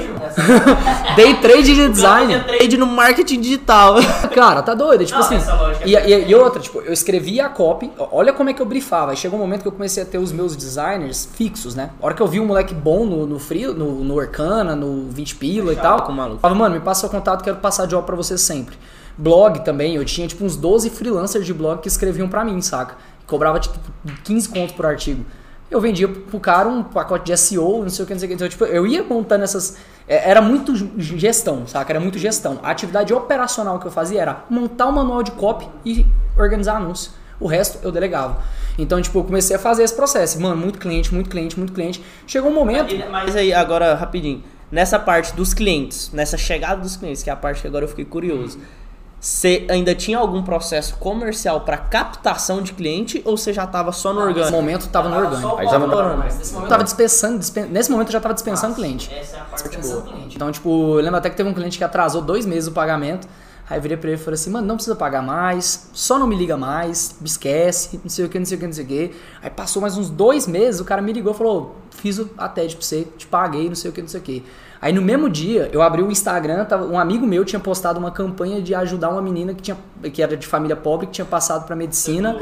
Day 1.15 1.33
trade 1.41 1.73
de 1.75 1.89
design. 1.89 2.39
Trade 2.43 2.77
no 2.77 2.85
marketing 2.85 3.41
digital. 3.41 3.95
Cara, 4.33 4.61
tá 4.61 4.73
doido. 4.73 5.05
Tipo 5.05 5.19
Não, 5.19 5.25
assim. 5.25 5.37
lógica 5.51 5.87
E, 5.87 5.95
e- 5.95 6.29
e 6.29 6.35
outra, 6.35 6.59
tipo, 6.59 6.81
eu 6.81 6.93
escrevia 6.93 7.45
a 7.47 7.49
copy. 7.49 7.91
Olha 8.11 8.31
como 8.33 8.49
é 8.49 8.53
que 8.53 8.61
eu 8.61 8.65
brifava. 8.65 9.11
Aí 9.11 9.17
chegou 9.17 9.37
um 9.39 9.41
momento 9.41 9.61
que 9.63 9.67
eu 9.67 9.71
comecei 9.71 10.03
a 10.03 10.05
ter 10.05 10.17
os 10.17 10.31
meus 10.31 10.55
designers 10.55 11.27
fixos, 11.33 11.75
né? 11.75 11.89
A 12.01 12.05
hora 12.05 12.13
que 12.15 12.21
eu 12.21 12.27
vi 12.27 12.39
um 12.39 12.45
moleque 12.45 12.73
bom 12.73 13.05
no, 13.05 13.25
no 13.25 13.39
Free, 13.39 13.67
no, 13.67 14.03
no 14.03 14.19
Arcana, 14.19 14.75
no 14.75 15.07
20 15.09 15.35
pila 15.35 15.73
e 15.73 15.75
tal. 15.75 16.03
com 16.03 16.11
o 16.11 16.15
maluco. 16.15 16.39
Falava, 16.39 16.59
mano, 16.59 16.75
me 16.75 16.81
passa 16.81 17.01
seu 17.01 17.09
contato, 17.09 17.43
quero 17.43 17.57
passar 17.57 17.85
job 17.87 18.05
pra 18.05 18.15
você 18.15 18.37
sempre. 18.37 18.77
Blog 19.15 19.59
também, 19.63 19.95
eu 19.95 20.03
tinha 20.03 20.27
tipo 20.27 20.43
uns 20.43 20.55
12 20.55 20.89
freelancers 20.89 21.45
de 21.45 21.53
blog 21.53 21.79
que 21.81 21.87
escreviam 21.87 22.27
pra 22.27 22.43
mim, 22.43 22.59
saca? 22.61 22.95
Cobrava 23.33 23.59
tipo 23.59 23.79
15 24.25 24.49
contos 24.49 24.75
por 24.75 24.85
artigo. 24.85 25.25
Eu 25.71 25.81
vendia 25.81 26.07
pro 26.07 26.39
cara 26.39 26.69
um 26.69 26.83
pacote 26.83 27.25
de 27.25 27.35
SEO, 27.35 27.81
não 27.81 27.89
sei 27.89 28.05
o 28.05 28.07
que, 28.07 28.13
não 28.13 28.19
sei 28.19 28.27
o 28.27 28.29
que. 28.29 28.35
Então, 28.35 28.47
tipo, 28.47 28.63
eu 28.65 28.85
ia 28.85 29.03
montando 29.03 29.43
essas. 29.43 29.75
é, 30.07 30.29
Era 30.29 30.39
muito 30.39 30.75
gestão, 30.99 31.65
saca? 31.65 31.91
Era 31.91 31.99
muito 31.99 32.19
gestão. 32.19 32.59
A 32.61 32.69
atividade 32.69 33.11
operacional 33.11 33.79
que 33.79 33.87
eu 33.87 33.91
fazia 33.91 34.21
era 34.21 34.43
montar 34.51 34.85
o 34.85 34.91
manual 34.91 35.23
de 35.23 35.31
copy 35.31 35.67
e 35.83 36.05
organizar 36.37 36.75
anúncio. 36.75 37.11
O 37.39 37.47
resto 37.47 37.79
eu 37.81 37.91
delegava. 37.91 38.37
Então, 38.77 39.01
tipo, 39.01 39.17
eu 39.17 39.23
comecei 39.23 39.55
a 39.55 39.59
fazer 39.59 39.81
esse 39.81 39.95
processo. 39.95 40.39
Mano, 40.39 40.55
muito 40.55 40.77
cliente, 40.77 41.11
muito 41.11 41.27
cliente, 41.27 41.57
muito 41.57 41.73
cliente. 41.73 42.03
Chegou 42.27 42.51
um 42.51 42.53
momento. 42.53 42.93
Mas 43.09 43.35
aí, 43.35 43.51
agora, 43.51 43.95
rapidinho. 43.95 44.43
Nessa 44.71 44.99
parte 44.99 45.33
dos 45.35 45.55
clientes, 45.55 46.11
nessa 46.13 46.37
chegada 46.37 46.81
dos 46.81 46.95
clientes, 46.97 47.23
que 47.23 47.31
é 47.31 47.33
a 47.33 47.35
parte 47.35 47.61
que 47.61 47.67
agora 47.67 47.85
eu 47.85 47.89
fiquei 47.89 48.05
curioso. 48.05 48.59
Você 49.23 49.65
ainda 49.69 49.95
tinha 49.95 50.17
algum 50.17 50.43
processo 50.43 50.95
comercial 50.97 51.61
para 51.61 51.77
captação 51.77 52.61
de 52.61 52.73
cliente 52.73 53.21
ou 53.23 53.37
você 53.37 53.53
já 53.53 53.65
tava 53.65 53.93
só 53.93 54.11
no 54.11 54.19
Nesse 54.19 54.27
orgânico? 54.31 54.51
momento 54.51 54.87
tava 54.89 55.07
no 55.07 55.15
orgânico. 55.15 55.55
Aí 55.55 55.65
já 55.69 55.79
não 55.79 55.87
dá. 55.87 56.17
Nesse 56.17 56.49
Eu 56.51 56.55
momento, 56.55 56.69
tava 56.69 56.83
dispensando, 56.83 57.39
dispen- 57.39 57.67
nesse 57.67 57.89
momento 57.89 58.09
eu 58.09 58.11
já 58.13 58.19
tava 58.19 58.33
dispensando 58.33 58.75
cliente. 58.75 59.09
essa 59.13 59.37
é 59.37 59.39
a 59.39 59.43
parte 59.45 59.77
boa. 59.77 60.01
cliente. 60.01 60.35
Então, 60.35 60.51
tipo, 60.51 60.69
eu 60.99 61.01
lembro 61.01 61.15
até 61.19 61.29
que 61.29 61.37
teve 61.37 61.47
um 61.47 61.53
cliente 61.53 61.77
que 61.77 61.85
atrasou 61.85 62.21
dois 62.21 62.45
meses 62.45 62.67
o 62.67 62.73
pagamento. 62.73 63.25
Aí 63.69 63.77
eu 63.77 63.81
virei 63.81 63.95
pra 63.95 64.09
ele 64.09 64.19
e 64.19 64.21
falei 64.21 64.35
assim, 64.35 64.49
mano, 64.49 64.67
não 64.67 64.75
precisa 64.75 64.93
pagar 64.93 65.21
mais, 65.21 65.87
só 65.93 66.19
não 66.19 66.27
me 66.27 66.35
liga 66.35 66.57
mais, 66.57 67.15
me 67.21 67.25
esquece, 67.27 67.97
não 68.03 68.09
sei 68.09 68.25
o 68.25 68.29
que, 68.29 68.37
não 68.37 68.45
sei 68.45 68.57
o 68.57 68.59
que, 68.59 68.65
não 68.67 68.73
sei 68.73 68.83
o 68.83 68.87
que. 68.87 69.15
Aí 69.41 69.49
passou 69.49 69.81
mais 69.81 69.97
uns 69.97 70.09
dois 70.09 70.45
meses, 70.45 70.81
o 70.81 70.85
cara 70.85 71.01
me 71.01 71.13
ligou 71.13 71.31
e 71.33 71.37
falou, 71.37 71.77
fiz 71.91 72.19
o 72.19 72.29
a 72.37 72.49
TED 72.49 72.75
pra 72.75 72.85
você, 72.85 73.07
te 73.17 73.25
paguei, 73.25 73.69
não 73.69 73.75
sei 73.75 73.89
o 73.89 73.93
que, 73.93 74.01
não 74.01 74.09
sei 74.09 74.19
o 74.19 74.23
que. 74.23 74.43
Aí 74.83 74.91
no 74.91 75.01
mesmo 75.01 75.29
dia, 75.29 75.69
eu 75.71 75.81
abri 75.81 76.01
o 76.03 76.11
Instagram, 76.11 76.65
tava- 76.65 76.83
um 76.85 76.99
amigo 76.99 77.25
meu 77.25 77.45
tinha 77.45 77.57
postado 77.57 77.97
uma 77.97 78.11
campanha 78.11 78.61
de 78.61 78.75
ajudar 78.75 79.07
uma 79.11 79.21
menina 79.21 79.53
que, 79.53 79.61
tinha, 79.61 79.77
que 80.11 80.21
era 80.21 80.35
de 80.35 80.45
família 80.45 80.75
pobre, 80.75 81.07
que 81.07 81.13
tinha 81.13 81.23
passado 81.23 81.65
pra 81.65 81.73
medicina. 81.73 82.33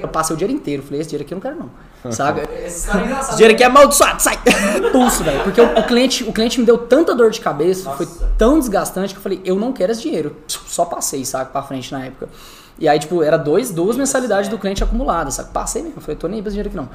Eu 0.00 0.08
passei 0.08 0.32
o 0.34 0.36
dinheiro 0.38 0.58
inteiro, 0.58 0.82
falei, 0.82 1.00
esse 1.02 1.10
dinheiro 1.10 1.24
aqui 1.26 1.34
eu 1.34 1.36
não 1.36 1.42
quero 1.42 1.56
não, 1.56 1.70
sabe? 2.10 2.40
Engraçados. 2.40 3.28
Esse 3.28 3.36
dinheiro 3.36 3.52
aqui 3.54 3.62
é 3.62 3.66
amaldiçoado, 3.66 4.22
sai! 4.22 4.38
pulso, 4.92 5.22
velho. 5.22 5.42
Porque 5.42 5.60
o, 5.60 5.78
o 5.78 5.82
cliente, 5.86 6.24
o 6.24 6.32
cliente 6.32 6.58
me 6.58 6.64
deu 6.64 6.78
tanta 6.78 7.14
dor 7.14 7.30
de 7.30 7.40
cabeça, 7.42 7.90
foi 7.90 8.08
tão 8.38 8.58
desgastante 8.58 9.12
que 9.12 9.18
eu 9.18 9.22
falei, 9.22 9.42
eu 9.44 9.56
não 9.56 9.70
quero 9.70 9.92
esse 9.92 10.00
dinheiro. 10.00 10.36
Só 10.48 10.86
passei, 10.86 11.22
sabe, 11.26 11.50
pra 11.52 11.62
frente 11.62 11.92
na 11.92 12.06
época. 12.06 12.30
E 12.78 12.88
aí, 12.88 12.98
tipo, 12.98 13.22
era 13.22 13.36
dois, 13.36 13.70
duas 13.70 13.96
mensalidades 13.96 14.48
do 14.48 14.58
cliente 14.58 14.82
acumuladas, 14.82 15.34
saca? 15.34 15.50
Passei 15.52 15.80
mesmo. 15.82 16.00
Falei, 16.00 16.16
tô 16.16 16.26
nem 16.26 16.38
aí 16.38 16.42
pra 16.42 16.48
esse 16.48 16.54
dinheiro 16.56 16.68
aqui 16.70 16.76
não. 16.76 16.88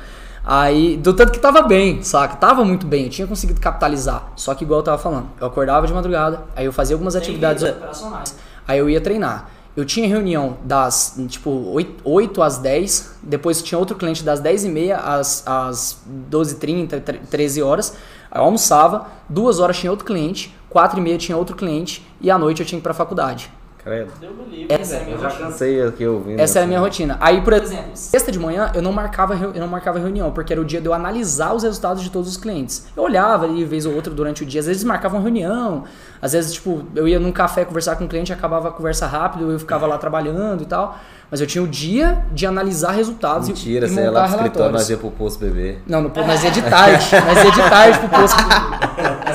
Aí, 0.51 0.97
do 0.97 1.13
tanto 1.13 1.31
que 1.31 1.37
tava 1.37 1.61
bem, 1.61 2.01
saca? 2.01 2.35
Tava 2.35 2.65
muito 2.65 2.87
bem, 2.87 3.03
eu 3.03 3.09
tinha 3.11 3.27
conseguido 3.27 3.61
capitalizar. 3.61 4.31
Só 4.35 4.55
que, 4.55 4.63
igual 4.63 4.79
eu 4.79 4.83
tava 4.83 4.97
falando, 4.97 5.27
eu 5.39 5.45
acordava 5.45 5.85
de 5.85 5.93
madrugada, 5.93 6.41
aí 6.55 6.65
eu 6.65 6.73
fazia 6.73 6.95
algumas 6.95 7.15
atividades 7.15 7.61
operacionais. 7.61 8.35
Aí 8.67 8.79
eu 8.79 8.89
ia 8.89 8.99
treinar. 8.99 9.47
Eu 9.77 9.85
tinha 9.85 10.07
reunião 10.07 10.57
das, 10.63 11.19
tipo, 11.27 11.51
8, 11.51 12.01
8 12.03 12.41
às 12.41 12.57
10, 12.57 13.17
depois 13.21 13.61
tinha 13.61 13.77
outro 13.77 13.95
cliente 13.95 14.23
das 14.23 14.39
10 14.39 14.65
e 14.65 14.69
meia 14.69 14.97
às, 14.97 15.45
às 15.45 15.99
12h30, 16.31 17.19
13 17.29 17.61
horas. 17.61 17.95
Aí 18.31 18.41
eu 18.41 18.45
almoçava, 18.45 19.05
duas 19.29 19.59
horas 19.59 19.77
tinha 19.77 19.91
outro 19.91 20.03
cliente, 20.03 20.51
quatro 20.67 20.97
e 20.97 21.01
meia 21.03 21.19
tinha 21.19 21.37
outro 21.37 21.55
cliente, 21.55 22.03
e 22.19 22.31
à 22.31 22.39
noite 22.39 22.59
eu 22.59 22.65
tinha 22.65 22.79
que 22.79 22.81
ir 22.81 22.87
pra 22.89 22.95
faculdade. 22.95 23.51
Credo. 23.83 24.11
Essa 24.67 24.95
é 24.95 25.01
a 25.01 25.03
minha 25.05 25.15
Eu 25.15 25.21
já 25.21 25.31
cansei 25.31 25.81
aqui 25.81 26.05
ouvindo. 26.05 26.39
Essa 26.39 26.59
era 26.59 26.59
a 26.59 26.63
assim. 26.63 26.67
minha 26.67 26.79
rotina. 26.79 27.17
Aí, 27.21 27.41
por 27.41 27.53
exemplo, 27.53 27.91
sexta 27.93 28.29
de 28.31 28.37
manhã 28.37 28.71
eu 28.75 28.81
não 28.81 28.91
marcava 28.91 29.35
eu 29.35 29.53
não 29.53 29.67
marcava 29.67 29.97
reunião, 29.97 30.31
porque 30.31 30.51
era 30.51 30.61
o 30.61 30.65
dia 30.65 30.81
de 30.81 30.87
eu 30.87 30.93
analisar 30.93 31.53
os 31.53 31.63
resultados 31.63 32.03
de 32.03 32.09
todos 32.09 32.29
os 32.29 32.35
clientes. 32.35 32.87
Eu 32.95 33.03
olhava 33.03 33.45
ali 33.45 33.63
vez 33.63 33.85
ou 33.85 33.95
outra 33.95 34.13
durante 34.13 34.43
o 34.43 34.45
dia, 34.45 34.59
às 34.59 34.67
vezes 34.67 34.83
marcava 34.83 35.15
uma 35.15 35.21
reunião, 35.21 35.85
às 36.21 36.33
vezes 36.33 36.53
tipo, 36.53 36.83
eu 36.95 37.07
ia 37.07 37.19
num 37.19 37.31
café 37.31 37.63
conversar 37.65 37.95
com 37.95 38.05
o 38.05 38.07
cliente, 38.07 38.31
acabava 38.33 38.69
a 38.69 38.71
conversa 38.71 39.07
rápido, 39.07 39.51
eu 39.51 39.59
ficava 39.59 39.85
lá 39.85 39.97
trabalhando 39.97 40.61
e 40.63 40.65
tal. 40.65 40.97
Mas 41.31 41.39
eu 41.39 41.45
tinha 41.45 41.63
o 41.63 41.67
dia 41.67 42.25
de 42.31 42.47
analisar 42.47 42.91
resultados 42.91 43.47
e- 43.47 43.51
Mentira, 43.51 43.85
e, 43.85 43.89
você 43.89 44.01
ia 44.01 44.09
lá 44.09 44.21
montar 44.21 44.27
pro 44.37 44.45
escritório, 44.47 44.71
nós 44.73 44.89
ia 44.89 44.97
pro 44.97 45.11
posto 45.11 45.39
bebê. 45.39 45.77
Não, 45.87 46.01
no, 46.01 46.09
nós 46.09 46.43
ia 46.43 46.49
de 46.49 46.61
tarde. 46.63 47.05
Nós 47.27 47.45
ia 47.45 47.51
de 47.51 47.69
tarde 47.69 47.99
pro 47.99 48.09
posto. 48.09 48.37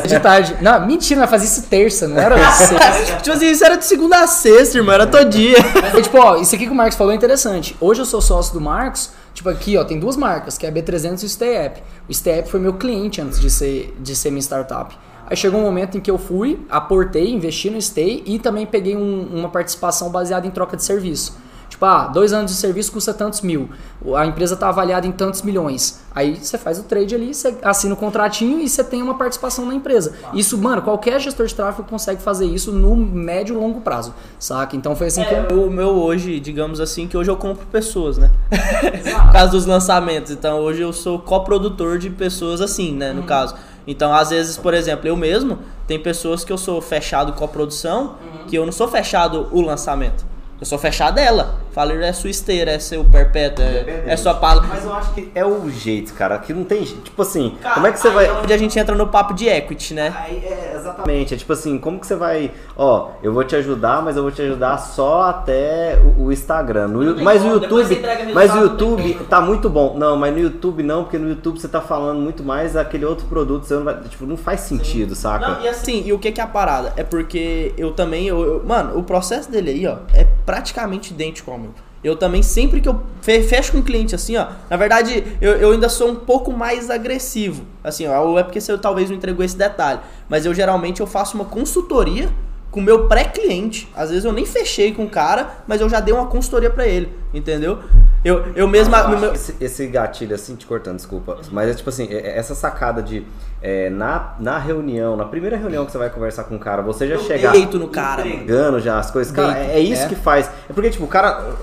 De 0.09 0.19
tarde. 0.21 0.57
Não, 0.61 0.85
mentira, 0.87 1.21
nós 1.21 1.31
fazia 1.31 1.47
isso 1.49 1.63
terça, 1.69 2.09
não 2.09 2.19
era 2.19 2.37
sexta. 2.53 3.17
Tipo 3.23 3.37
assim, 3.37 3.47
isso 3.51 3.65
era 3.65 3.77
de 3.77 3.85
segunda 3.85 4.19
a 4.23 4.27
sexta, 4.27 4.77
irmão, 4.79 4.93
era 4.93 5.07
todo 5.07 5.29
dia. 5.31 5.57
Mas, 5.93 6.03
tipo, 6.03 6.19
ó, 6.19 6.37
isso 6.37 6.55
aqui 6.55 6.67
que 6.67 6.73
o 6.73 6.75
Marcos 6.75 6.97
falou 6.99 7.13
é 7.13 7.17
interessante. 7.17 7.77
Hoje 7.81 8.03
eu 8.03 8.05
sou 8.05 8.21
sócio 8.21 8.53
do 8.53 8.61
Marcos. 8.61 9.11
Tipo, 9.33 9.49
aqui, 9.49 9.77
ó, 9.77 9.85
tem 9.85 9.99
duas 9.99 10.17
marcas, 10.17 10.59
que 10.59 10.67
é 10.67 10.69
a 10.69 10.73
B300 10.73 11.23
e 11.23 11.27
o 11.27 11.29
StayApp. 11.29 11.83
O 12.09 12.13
StayApp 12.13 12.49
foi 12.49 12.61
meu 12.61 12.75
cliente 12.75 13.21
antes 13.21 13.41
de 13.41 13.49
ser, 13.51 13.97
de 14.01 14.15
ser 14.15 14.31
minha 14.31 14.43
startup. 14.43 14.97
Aí 15.27 15.37
chegou 15.37 15.61
um 15.61 15.63
momento 15.63 15.97
em 15.97 16.01
que 16.01 16.11
eu 16.11 16.19
fui, 16.19 16.65
aportei, 16.69 17.31
investi 17.31 17.71
no 17.71 17.81
Stay 17.81 18.23
e 18.27 18.39
também 18.39 18.67
peguei 18.67 18.97
um- 18.97 19.27
uma 19.33 19.49
participação 19.49 20.11
baseada 20.11 20.47
em 20.47 20.51
troca 20.51 20.77
de 20.77 20.85
serviço. 20.85 21.37
Tipo, 21.75 21.87
ah, 21.87 22.07
dois 22.07 22.33
anos 22.33 22.53
de 22.53 22.57
serviço 22.57 22.93
custa 22.93 23.13
tantos 23.13 23.41
mil. 23.41 23.69
A 24.15 24.25
empresa 24.25 24.55
está 24.55 24.69
avaliada 24.69 25.09
em 25.09 25.11
tantos 25.11 25.43
milhões. 25.43 26.01
Aí 26.15 26.37
você 26.37 26.57
faz 26.57 26.79
o 26.79 26.85
trade 26.85 27.17
ali, 27.17 27.35
você 27.35 27.53
assina 27.65 27.95
o 27.95 27.97
contratinho 27.97 28.61
e 28.61 28.69
você 28.69 28.85
tem 28.85 29.03
uma 29.03 29.15
participação 29.19 29.67
na 29.67 29.75
empresa. 29.75 30.15
Isso, 30.33 30.57
mano, 30.57 30.83
qualquer 30.83 31.21
gestor 31.21 31.47
de 31.47 31.53
tráfego 31.53 31.89
consegue 31.89 32.23
fazer 32.23 32.47
isso 32.47 32.71
no 32.71 32.95
médio 32.95 33.57
e 33.57 33.59
longo 33.59 33.81
prazo, 33.81 34.15
saca? 34.39 34.77
Então 34.77 34.95
foi 34.95 35.09
assim 35.09 35.25
que 35.25 35.35
eu... 35.35 35.65
O 35.65 35.69
meu 35.69 35.89
hoje, 35.89 36.39
digamos 36.39 36.79
assim, 36.79 37.09
que 37.09 37.17
hoje 37.17 37.29
eu 37.29 37.37
compro 37.37 37.67
pessoas, 37.67 38.19
né? 38.19 38.31
Por 39.27 39.33
causa 39.33 39.51
dos 39.51 39.67
lançamentos. 39.67 40.31
Então 40.31 40.61
hoje 40.61 40.81
eu 40.81 40.93
sou 40.93 41.19
coprodutor 41.19 41.99
de 41.99 42.09
pessoas 42.09 42.61
assim, 42.61 42.95
né? 42.95 43.13
No 43.13 43.25
caso. 43.25 43.57
Então, 43.85 44.15
às 44.15 44.31
vezes, 44.31 44.57
por 44.57 44.75
exemplo, 44.75 45.09
eu 45.09 45.17
mesmo, 45.17 45.59
tem 45.89 45.99
pessoas 45.99 46.45
que 46.45 46.53
eu 46.53 46.57
sou 46.57 46.81
fechado 46.81 47.33
coprodução, 47.33 48.15
que 48.47 48.57
eu 48.57 48.65
não 48.65 48.73
sou 48.73 48.87
fechado 48.87 49.49
o 49.51 49.61
lançamento. 49.61 50.25
Eu 50.61 50.67
sou 50.67 50.79
fechado 50.79 51.19
ela. 51.19 51.57
Falo, 51.73 51.91
é 51.93 52.13
sua 52.13 52.31
esteira, 52.31 52.71
é 52.71 52.79
seu 52.79 53.05
perpétuo, 53.05 53.65
é, 53.65 54.05
é 54.07 54.17
sua 54.17 54.35
pala. 54.35 54.63
Mas 54.63 54.85
eu 54.85 54.95
acho 54.95 55.13
que 55.13 55.29
é 55.35 55.45
o 55.45 55.69
jeito, 55.69 56.15
cara. 56.15 56.39
Que 56.39 56.53
não 56.55 56.63
tem. 56.63 56.85
Tipo 56.85 57.21
assim, 57.23 57.57
como 57.75 57.87
é 57.89 57.93
que 57.93 57.99
você 57.99 58.11
vai. 58.11 58.27
é 58.27 58.33
onde 58.33 58.53
a 58.53 58.57
gente 58.57 58.79
entra 58.79 58.95
no 58.95 59.09
papo 59.09 59.35
de 59.35 59.49
equity, 59.49 59.93
né? 59.93 60.15
Aí, 60.17 60.37
é, 60.37 60.75
exatamente. 60.77 61.35
É 61.35 61.37
tipo 61.37 61.53
assim, 61.53 61.77
como 61.77 61.99
que 61.99 62.07
você 62.07 62.15
vai. 62.15 62.53
Ó, 62.77 63.09
eu 63.25 63.33
vou 63.33 63.43
te 63.43 63.57
ajudar, 63.57 64.03
mas 64.03 64.17
eu 64.17 64.23
vou 64.23 64.31
te 64.31 64.41
ajudar 64.43 64.79
só 64.79 65.23
até 65.23 65.99
o, 66.17 66.27
o 66.27 66.33
Instagram. 66.33 66.87
No, 66.87 67.23
mas 67.25 67.45
o 67.45 67.59
depois 67.59 67.89
você 67.89 67.95
YouTube. 67.95 68.33
Mas 68.33 68.55
o 68.55 68.59
YouTube 68.59 69.15
tá 69.29 69.41
muito 69.41 69.69
bom. 69.69 69.97
Não, 69.99 70.17
mas 70.17 70.33
no 70.33 70.39
YouTube 70.39 70.85
não, 70.85 71.03
porque 71.03 71.19
no 71.19 71.29
YouTube 71.29 71.61
você 71.61 71.67
tá 71.69 71.81
falando 71.81 72.21
muito 72.21 72.45
mais 72.45 72.77
aquele 72.77 73.05
outro 73.05 73.27
produto. 73.27 73.65
Você 73.65 73.75
não 73.75 73.83
vai. 73.85 74.01
Tipo, 74.03 74.25
não 74.27 74.37
faz 74.37 74.61
sentido, 74.61 75.17
saca? 75.17 75.49
Não, 75.49 75.61
e 75.63 75.69
assim, 75.69 76.05
e 76.07 76.13
o 76.13 76.19
que 76.21 76.31
que 76.31 76.41
é 76.41 76.45
a 76.45 76.47
parada? 76.47 76.93
É 76.97 77.03
porque 77.03 77.75
eu 77.77 77.91
também, 77.91 78.29
eu, 78.29 78.41
eu- 78.45 78.63
mano, 78.65 78.97
o 78.97 79.03
processo 79.03 79.51
dele 79.51 79.71
aí, 79.71 79.87
ó, 79.89 79.97
é 80.15 80.25
praticamente 80.45 81.13
idêntico 81.13 81.51
ao 81.51 81.59
meu. 81.59 81.71
Eu 82.03 82.17
também, 82.17 82.43
sempre 82.43 82.83
que 82.83 82.89
eu 82.89 83.01
fe- 83.23 83.43
fecho 83.43 83.73
com 83.73 83.79
um 83.79 83.83
cliente 83.83 84.15
assim, 84.15 84.37
ó, 84.37 84.49
na 84.69 84.77
verdade, 84.77 85.25
eu, 85.41 85.53
eu 85.53 85.71
ainda 85.73 85.89
sou 85.89 86.11
um 86.11 86.17
pouco 86.17 86.53
mais 86.53 86.91
agressivo. 86.91 87.65
Assim, 87.83 88.07
ó, 88.07 88.39
é 88.39 88.43
porque 88.43 88.61
você 88.61 88.77
talvez 88.77 89.09
não 89.09 89.17
entregou 89.17 89.43
esse 89.45 89.57
detalhe. 89.57 90.01
Mas 90.29 90.45
eu 90.45 90.53
geralmente 90.53 91.01
eu 91.01 91.07
faço 91.07 91.35
uma 91.35 91.47
consultoria 91.47 92.29
com 92.75 92.81
o 92.81 92.83
meu 92.83 93.07
pré-cliente. 93.07 93.89
Às 93.95 94.11
vezes 94.11 94.25
eu 94.25 94.33
nem 94.33 94.45
fechei 94.45 94.93
com 94.93 95.05
o 95.05 95.09
cara, 95.09 95.59
mas 95.65 95.81
eu 95.81 95.89
já 95.89 96.01
dei 96.01 96.13
uma 96.13 96.27
consultoria 96.27 96.69
pra 96.69 96.85
ele, 96.85 97.09
entendeu? 97.33 97.79
Eu, 98.25 98.47
eu 98.57 98.67
mesmo. 98.67 98.93
Eu 98.97 99.17
meu- 99.17 99.33
esse, 99.33 99.55
esse 99.61 99.87
gatilho, 99.87 100.35
assim, 100.35 100.57
te 100.57 100.67
cortando, 100.67 100.97
desculpa. 100.97 101.39
Mas 101.53 101.69
é 101.71 101.75
tipo 101.75 101.89
assim, 101.89 102.09
é- 102.11 102.33
é 102.33 102.37
essa 102.37 102.53
sacada 102.53 103.01
de 103.01 103.25
é, 103.63 103.89
na, 103.91 104.35
na 104.41 104.59
reunião, 104.59 105.17
na 105.17 105.25
primeira 105.25 105.57
reunião 105.57 105.87
que 105.87 105.93
você 105.93 105.99
vai 105.99 106.11
conversar 106.11 106.45
com 106.45 106.57
o 106.57 106.59
cara, 106.59 106.83
você 106.83 107.07
já 107.07 107.15
Eu 107.15 107.21
chegar 107.21 107.53
deito 107.53 107.79
no 107.79 107.87
cara, 107.87 108.27
entregando 108.27 108.81
já 108.81 108.99
as 108.99 109.09
coisas. 109.09 109.33
Cara, 109.33 109.53
Deito, 109.53 109.71
é, 109.71 109.75
é 109.75 109.79
isso 109.81 110.03
é. 110.03 110.09
que 110.09 110.17
faz. 110.17 110.51
É 110.69 110.73
porque, 110.73 110.91
tipo, 110.91 111.05
o 111.05 111.09
cara. 111.09 111.55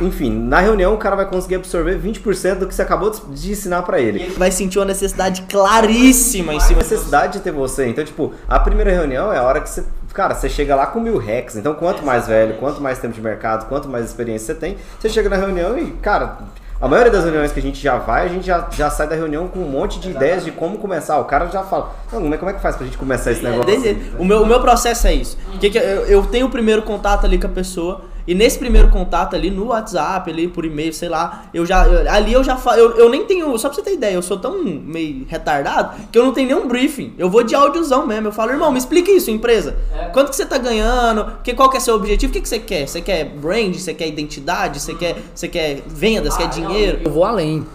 Enfim, 0.00 0.32
na 0.32 0.58
reunião 0.58 0.94
o 0.94 0.98
cara 0.98 1.14
vai 1.14 1.26
conseguir 1.26 1.56
absorver 1.56 1.96
20% 1.98 2.58
do 2.58 2.66
que 2.66 2.74
você 2.74 2.82
acabou 2.82 3.10
de, 3.10 3.52
ensinar 3.52 3.82
pra 3.82 4.00
ele. 4.00 4.30
Vai 4.38 4.50
sentir 4.50 4.78
uma 4.78 4.86
necessidade 4.86 5.42
claríssima 5.42 6.54
em 6.54 6.60
cima 6.60 6.78
necessidade 6.78 7.34
de 7.34 7.40
ter 7.40 7.52
você. 7.52 7.86
Então, 7.86 8.02
tipo, 8.02 8.32
a 8.48 8.58
primeira 8.58 8.90
reunião 8.90 9.32
é 9.32 9.38
a 9.38 9.42
hora 9.42 9.60
que 9.60 9.68
você. 9.68 9.84
Cara, 10.12 10.34
você 10.34 10.48
chega 10.48 10.74
lá 10.74 10.86
com 10.86 11.00
mil 11.00 11.18
hacks. 11.18 11.56
Então, 11.56 11.74
quanto 11.74 12.04
mais 12.04 12.26
velho, 12.26 12.56
quanto 12.58 12.80
mais 12.80 12.98
tempo 12.98 13.14
de 13.14 13.20
mercado, 13.20 13.66
quanto 13.68 13.88
mais 13.88 14.04
experiência 14.06 14.54
você 14.54 14.60
tem, 14.60 14.76
você 14.98 15.08
chega 15.08 15.28
na 15.28 15.36
reunião 15.36 15.78
e, 15.78 15.90
cara. 15.92 16.38
A 16.80 16.88
maioria 16.88 17.12
das 17.12 17.22
reuniões 17.22 17.52
que 17.52 17.60
a 17.60 17.62
gente 17.62 17.80
já 17.80 17.96
vai, 17.96 18.24
a 18.26 18.28
gente 18.28 18.44
já, 18.44 18.68
já 18.72 18.90
sai 18.90 19.06
da 19.06 19.14
reunião 19.14 19.46
com 19.46 19.60
um 19.60 19.68
monte 19.68 20.00
de 20.00 20.10
ideias 20.10 20.44
de 20.44 20.50
como 20.50 20.78
começar. 20.78 21.16
O 21.20 21.26
cara 21.26 21.46
já 21.46 21.62
fala, 21.62 21.94
não, 22.12 22.20
mas 22.22 22.40
como 22.40 22.50
é 22.50 22.54
que 22.54 22.60
faz 22.60 22.74
pra 22.74 22.84
gente 22.84 22.98
começar 22.98 23.30
esse 23.30 23.40
negócio? 23.40 23.66
Desse 23.66 23.82
jeito. 23.84 24.20
o, 24.20 24.24
meu, 24.24 24.42
o 24.42 24.46
meu 24.46 24.60
processo 24.60 25.06
é 25.06 25.14
isso. 25.14 25.38
Que 25.60 25.70
que 25.70 25.78
eu, 25.78 26.06
eu 26.06 26.26
tenho 26.26 26.46
o 26.46 26.50
primeiro 26.50 26.82
contato 26.82 27.24
ali 27.24 27.38
com 27.38 27.46
a 27.46 27.50
pessoa. 27.50 28.00
E 28.26 28.34
nesse 28.34 28.58
primeiro 28.58 28.88
contato 28.88 29.34
ali 29.34 29.50
no 29.50 29.66
WhatsApp, 29.66 30.30
ali 30.30 30.46
por 30.46 30.64
e-mail, 30.64 30.92
sei 30.92 31.08
lá, 31.08 31.44
eu 31.52 31.66
já. 31.66 31.86
eu- 31.86 32.10
ali 32.10 32.32
eu 32.32 32.44
já 32.44 32.56
falo. 32.56 32.78
Eu, 32.78 32.90
eu 32.96 33.08
nem 33.08 33.24
tenho. 33.24 33.56
Só 33.58 33.68
pra 33.68 33.74
você 33.76 33.82
ter 33.82 33.94
ideia, 33.94 34.14
eu 34.14 34.22
sou 34.22 34.38
tão 34.38 34.62
meio 34.62 35.26
retardado 35.28 35.96
que 36.12 36.18
eu 36.18 36.24
não 36.24 36.32
tenho 36.32 36.46
nenhum 36.48 36.68
briefing. 36.68 37.14
Eu 37.18 37.28
vou 37.28 37.42
de 37.42 37.54
áudiozão 37.54 38.06
mesmo. 38.06 38.28
Eu 38.28 38.32
falo, 38.32 38.52
irmão, 38.52 38.70
me 38.70 38.78
explica 38.78 39.10
isso, 39.10 39.30
empresa. 39.30 39.76
Quanto 40.12 40.30
que 40.30 40.36
você 40.36 40.46
tá 40.46 40.56
ganhando? 40.58 41.32
Que, 41.42 41.52
qual 41.54 41.68
que 41.68 41.76
é 41.76 41.80
seu 41.80 41.94
objetivo? 41.96 42.30
O 42.30 42.32
que, 42.34 42.40
que 42.40 42.48
você 42.48 42.58
quer? 42.60 42.86
Você 42.86 43.00
quer 43.00 43.24
brand? 43.24 43.74
Você 43.74 43.92
quer 43.92 44.06
identidade? 44.06 44.80
Você 44.80 44.94
quer, 44.94 45.16
você 45.34 45.48
quer 45.48 45.82
vendas? 45.86 46.34
Você 46.34 46.42
quer 46.42 46.48
dinheiro? 46.48 47.00
Eu 47.04 47.10
vou 47.10 47.24
além. 47.24 47.66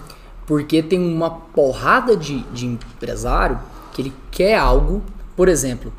Porque 0.45 0.81
tem 0.81 0.97
uma 0.99 1.29
porrada 1.29 2.15
de, 2.15 2.39
de 2.53 2.65
empresário 2.67 3.59
que 3.91 4.01
ele 4.01 4.13
quer 4.31 4.57
algo, 4.57 5.01
por 5.35 5.49
exemplo, 5.49 5.91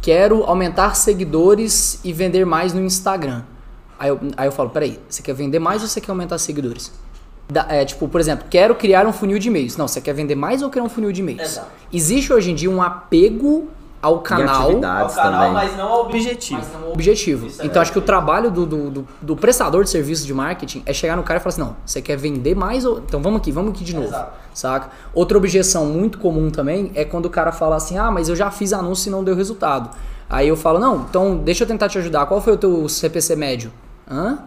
quero 0.00 0.44
aumentar 0.44 0.94
seguidores 0.94 1.98
e 2.04 2.12
vender 2.12 2.46
mais 2.46 2.72
no 2.72 2.80
Instagram. 2.82 3.42
Aí 4.00 4.08
eu, 4.08 4.18
aí 4.36 4.48
eu 4.48 4.52
falo, 4.52 4.70
peraí, 4.70 4.98
você 5.08 5.22
quer 5.22 5.34
vender 5.34 5.58
mais 5.58 5.82
ou 5.82 5.88
você 5.88 6.00
quer 6.00 6.10
aumentar 6.10 6.38
seguidores? 6.38 6.90
Da- 7.50 7.66
é, 7.68 7.84
tipo, 7.84 8.08
por 8.08 8.18
exemplo, 8.20 8.46
quero 8.48 8.74
criar 8.74 9.06
um 9.06 9.12
funil 9.12 9.38
de 9.38 9.48
e-mails. 9.48 9.76
Não, 9.76 9.86
você 9.86 10.00
quer 10.00 10.14
vender 10.14 10.34
mais 10.34 10.62
ou 10.62 10.70
criar 10.70 10.84
um 10.84 10.88
funil 10.88 11.12
de 11.12 11.20
e-mails? 11.20 11.42
Exato. 11.42 11.66
Existe 11.92 12.32
hoje 12.32 12.50
em 12.50 12.54
dia 12.54 12.70
um 12.70 12.80
apego 12.82 13.68
ao 14.00 14.20
canal 14.20 14.62
atividades 14.68 15.18
Ao 15.18 15.22
canal, 15.24 15.40
também. 15.40 15.52
mas 15.52 15.76
não 15.76 15.86
ao 15.88 16.00
objetivo. 16.06 16.58
mas 16.62 16.72
não 16.80 16.88
o 16.88 16.92
objetivo. 16.94 17.46
Isso 17.48 17.60
é 17.60 17.66
então 17.66 17.82
acho 17.82 17.92
que 17.92 17.98
o 17.98 18.02
trabalho 18.02 18.50
do, 18.50 18.64
do, 18.64 18.90
do- 18.90 19.08
do 19.20 19.36
prestador 19.36 19.84
de 19.84 19.90
serviços 19.90 20.24
de 20.24 20.32
marketing 20.32 20.82
é 20.86 20.94
chegar 20.94 21.14
no 21.16 21.22
cara 21.22 21.38
e 21.38 21.42
falar 21.42 21.50
assim, 21.52 21.60
não, 21.60 21.76
você 21.84 22.00
quer 22.00 22.16
vender 22.16 22.54
mais 22.54 22.86
ou... 22.86 23.00
Então 23.00 23.20
vamos 23.20 23.40
aqui, 23.42 23.52
vamos 23.52 23.72
aqui 23.72 23.84
de 23.84 23.94
novo. 23.94 24.08
Exato. 24.08 24.32
Saca? 24.54 24.90
Outra 25.12 25.36
objeção 25.36 25.84
muito 25.84 26.16
comum 26.18 26.48
também 26.50 26.90
é 26.94 27.04
quando 27.04 27.26
o 27.26 27.30
cara 27.30 27.52
fala 27.52 27.76
assim, 27.76 27.98
ah, 27.98 28.10
mas 28.10 28.30
eu 28.30 28.36
já 28.36 28.50
fiz 28.50 28.72
anúncio 28.72 29.10
e 29.10 29.12
não 29.12 29.22
deu 29.22 29.34
resultado. 29.36 29.90
Aí 30.30 30.48
eu 30.48 30.56
falo, 30.56 30.78
não, 30.78 31.04
então 31.10 31.36
deixa 31.36 31.64
eu 31.64 31.68
tentar 31.68 31.88
te 31.90 31.98
ajudar. 31.98 32.24
Qual 32.24 32.40
foi 32.40 32.54
o 32.54 32.56
teu 32.56 32.88
CPC 32.88 33.36
médio? 33.36 33.70
Hã? 34.10 34.38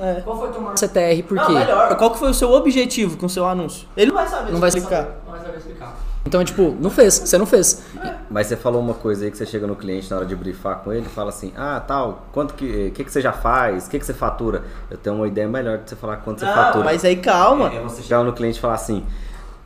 É. 0.00 0.20
Qual 0.20 0.38
foi 0.38 0.48
o 0.48 0.52
teu 0.52 0.60
maior 0.60 0.76
CTR? 0.78 1.22
Por 1.24 1.36
Não, 1.36 1.46
quê? 1.46 1.52
melhor. 1.52 1.96
Qual 1.96 2.10
que 2.12 2.18
foi 2.18 2.30
o 2.30 2.34
seu 2.34 2.52
objetivo 2.52 3.16
com 3.16 3.26
o 3.26 3.30
seu 3.30 3.46
anúncio? 3.46 3.88
Ele 3.96 4.10
não 4.12 4.14
vai 4.16 4.28
saber 4.28 4.52
Não 4.52 4.60
vai 4.60 4.68
explicar. 4.68 5.08
Não 5.24 5.32
vai 5.32 5.40
saber 5.40 5.58
explicar. 5.58 5.96
Então, 6.24 6.44
tipo, 6.44 6.76
não 6.78 6.88
fez, 6.88 7.14
você 7.18 7.36
não 7.36 7.44
fez. 7.46 7.82
Mas 8.30 8.46
você 8.46 8.56
falou 8.56 8.80
uma 8.80 8.94
coisa 8.94 9.24
aí 9.24 9.30
que 9.32 9.36
você 9.36 9.44
chega 9.44 9.66
no 9.66 9.74
cliente 9.74 10.08
na 10.08 10.18
hora 10.18 10.24
de 10.26 10.36
briefar 10.36 10.76
com 10.76 10.92
ele, 10.92 11.04
fala 11.06 11.30
assim, 11.30 11.52
ah, 11.56 11.82
tal, 11.84 12.26
quanto 12.30 12.54
que, 12.54 12.92
que, 12.92 13.02
que 13.02 13.10
você 13.10 13.20
já 13.20 13.32
faz, 13.32 13.88
o 13.88 13.90
que, 13.90 13.98
que 13.98 14.06
você 14.06 14.14
fatura? 14.14 14.62
Eu 14.88 14.96
tenho 14.96 15.16
uma 15.16 15.26
ideia 15.26 15.48
melhor 15.48 15.78
de 15.78 15.90
você 15.90 15.96
falar 15.96 16.18
quanto 16.18 16.38
você 16.38 16.46
Não, 16.46 16.54
fatura. 16.54 16.84
mas 16.84 17.04
aí 17.04 17.16
calma. 17.16 17.72
É 17.74 17.80
você 17.80 18.02
chegar 18.02 18.22
no 18.22 18.32
cliente 18.32 18.58
e 18.58 18.60
falar 18.60 18.74
assim, 18.74 19.04